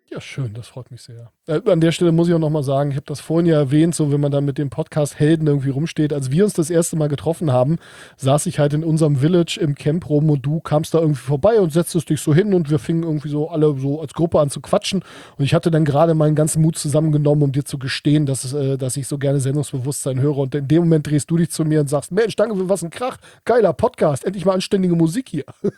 Ja, 0.09 0.21
schön, 0.21 0.55
das 0.55 0.69
freut 0.69 0.93
mich 0.93 1.03
sehr. 1.03 1.33
Äh, 1.49 1.69
an 1.69 1.81
der 1.81 1.91
Stelle 1.91 2.13
muss 2.13 2.29
ich 2.29 2.35
auch 2.35 2.39
nochmal 2.39 2.63
sagen, 2.63 2.91
ich 2.91 2.97
habe 2.97 3.07
das 3.07 3.19
vorhin 3.19 3.47
ja 3.47 3.57
erwähnt, 3.57 3.93
so 3.93 4.13
wenn 4.13 4.21
man 4.21 4.31
dann 4.31 4.45
mit 4.45 4.57
dem 4.57 4.71
Podcast 4.71 5.19
Helden 5.19 5.49
irgendwie 5.49 5.71
rumsteht. 5.71 6.13
Als 6.13 6.31
wir 6.31 6.45
uns 6.45 6.53
das 6.53 6.71
erste 6.71 6.95
Mal 6.95 7.09
getroffen 7.09 7.51
haben, 7.51 7.79
saß 8.17 8.47
ich 8.47 8.61
halt 8.61 8.73
in 8.73 8.85
unserem 8.85 9.17
Village 9.17 9.59
im 9.61 9.75
Camp 9.75 10.09
rum 10.09 10.31
und 10.31 10.47
du 10.47 10.61
kamst 10.61 10.95
da 10.95 11.01
irgendwie 11.01 11.21
vorbei 11.21 11.61
und 11.61 11.73
setztest 11.73 12.09
dich 12.09 12.21
so 12.21 12.33
hin 12.33 12.55
und 12.55 12.71
wir 12.71 12.79
fingen 12.79 13.03
irgendwie 13.03 13.29
so 13.29 13.51
alle 13.51 13.77
so 13.81 14.01
als 14.01 14.15
Gruppe 14.15 14.39
an 14.39 14.49
zu 14.49 14.61
quatschen. 14.61 15.03
Und 15.39 15.45
ich 15.45 15.55
hatte 15.55 15.73
dann 15.73 15.85
gerade 15.85 16.15
meinen 16.15 16.37
ganzen 16.37 16.63
Mut 16.63 16.79
zusammengenommen, 16.79 17.43
um 17.43 17.51
dir 17.51 17.65
zu 17.65 17.77
gestehen, 17.77 18.27
dass, 18.27 18.53
äh, 18.53 18.79
dass 18.79 18.97
ich 18.97 19.09
so 19.09 19.19
gerne 19.19 19.41
Sendungsbewusstsein 19.41 20.21
höre. 20.21 20.39
Und 20.39 20.55
in 20.55 20.69
dem 20.69 20.85
Moment 20.85 21.09
drehst 21.09 21.29
du 21.33 21.37
dich 21.37 21.51
zu 21.51 21.65
mir 21.65 21.81
und 21.81 21.91
sagst, 21.91 22.13
Mensch, 22.13 22.37
danke, 22.37 22.69
was 22.69 22.85
ein 22.85 22.91
Krach, 22.91 23.17
geiler 23.45 23.73
Podcast, 23.73 24.25
endlich 24.25 24.45
mal 24.45 24.53
anständige 24.55 24.95
Musik 24.95 25.29
hier. 25.29 25.45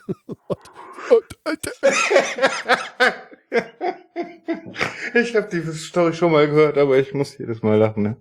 Ich 5.13 5.35
habe 5.35 5.47
die 5.51 5.61
Story 5.73 6.13
schon 6.13 6.31
mal 6.31 6.47
gehört, 6.47 6.77
aber 6.77 6.97
ich 6.97 7.13
muss 7.13 7.37
jedes 7.37 7.63
Mal 7.63 7.77
lachen. 7.77 8.03
Ne? 8.03 8.17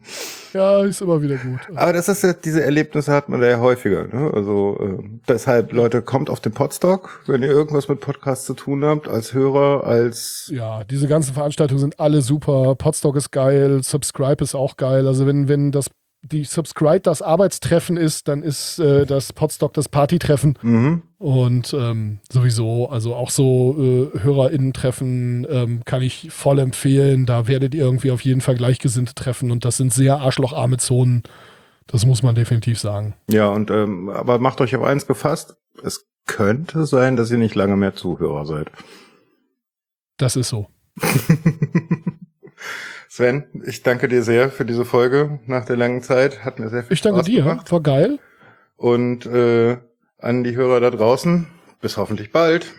Ja, 0.53 0.83
ist 0.85 1.01
immer 1.01 1.21
wieder 1.21 1.37
gut. 1.37 1.61
Aber 1.75 1.93
das 1.93 2.09
ist 2.09 2.23
ja, 2.23 2.33
diese 2.33 2.63
Erlebnisse 2.63 3.13
hat 3.13 3.29
man 3.29 3.41
da 3.41 3.49
ja 3.49 3.61
häufiger. 3.61 4.07
Ne? 4.07 4.31
Also 4.35 4.79
äh, 4.81 5.19
deshalb, 5.29 5.73
Leute, 5.73 6.03
kommt 6.03 6.31
auf 6.31 6.41
den 6.41 6.53
Podstock, 6.53 7.23
wenn 7.27 7.43
ihr 7.43 7.51
irgendwas 7.51 7.89
mit 7.89 8.01
Podcasts 8.01 8.47
zu 8.47 8.55
tun 8.55 8.85
habt, 8.85 9.09
als 9.09 9.35
Hörer, 9.35 9.85
als... 9.85 10.51
Ja, 10.53 10.85
diese 10.85 11.09
ganzen 11.09 11.35
Veranstaltungen 11.35 11.81
sind 11.81 12.01
alle 12.01 12.23
super. 12.23 12.75
Podstock 12.75 13.17
ist 13.17 13.31
geil, 13.31 13.83
Subscribe 13.83 14.43
ist 14.43 14.55
auch 14.55 14.77
geil. 14.77 15.07
Also 15.07 15.27
wenn, 15.27 15.49
wenn 15.49 15.73
das 15.73 15.91
die 16.31 16.45
Subscribe 16.45 17.01
das 17.01 17.23
Arbeitstreffen 17.23 17.97
ist, 17.97 18.29
dann 18.29 18.43
ist 18.43 18.79
äh, 18.79 19.07
das 19.07 19.33
Podstock 19.33 19.73
das 19.75 19.89
Partytreffen. 19.89 20.59
Mhm. 20.63 21.03
Und 21.19 21.75
ähm, 21.75 22.21
sowieso, 22.31 22.89
also 22.89 23.15
auch 23.15 23.31
so 23.31 24.11
äh, 24.15 24.19
HörerInnen-Treffen 24.21 25.47
ähm, 25.51 25.83
kann 25.85 26.03
ich 26.03 26.31
voll 26.31 26.59
empfehlen. 26.59 27.27
Da 27.27 27.49
werdet 27.49 27.75
ihr 27.75 27.85
irgendwie 27.85 28.11
auf 28.11 28.21
jeden 28.21 28.41
Fall 28.41 28.57
Gleichgesinnte 28.57 29.15
treffen 29.15 29.51
und 29.51 29.65
das 29.65 29.77
sind 29.77 29.93
sehr 29.93 30.19
arschlocharme 30.19 30.77
Zonen. 30.77 31.23
Das 31.87 32.05
muss 32.07 32.23
man 32.23 32.35
definitiv 32.35 32.79
sagen. 32.79 33.15
Ja, 33.31 33.49
und 33.49 33.71
ähm, 33.71 34.11
aber 34.11 34.39
macht 34.39 34.61
euch 34.61 34.77
auf 34.77 34.85
eins 34.85 35.07
gefasst. 35.07 35.57
Es 35.83 36.07
könnte 36.27 36.87
sein, 36.87 37.17
dass 37.17 37.31
ihr 37.31 37.39
nicht 37.39 37.55
lange 37.55 37.77
mehr 37.77 37.95
Zuhörer 37.95 38.45
seid. 38.45 38.71
Das 40.19 40.37
ist 40.37 40.51
so. 40.51 40.69
Sven, 43.19 43.49
ich 43.67 43.83
danke 43.83 44.07
dir 44.07 44.23
sehr 44.23 44.49
für 44.49 44.65
diese 44.65 44.85
Folge 44.85 45.41
nach 45.47 45.65
der 45.65 45.77
langen 45.77 46.03
Zeit. 46.05 46.45
Hat 46.45 46.61
mir 46.61 46.69
sehr 46.69 46.85
viel 46.85 46.93
ich 46.93 47.01
Spaß 47.01 47.11
gemacht. 47.11 47.29
Ich 47.29 47.43
danke 47.43 47.65
dir, 47.65 47.73
war 47.73 47.81
geil. 47.81 48.21
Und 48.77 49.27
äh, 49.27 49.79
an 50.19 50.45
die 50.45 50.55
Hörer 50.55 50.79
da 50.79 50.91
draußen, 50.91 51.49
bis 51.81 51.97
hoffentlich 51.97 52.31
bald. 52.31 52.73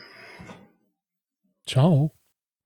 Ciao. 1.67 2.13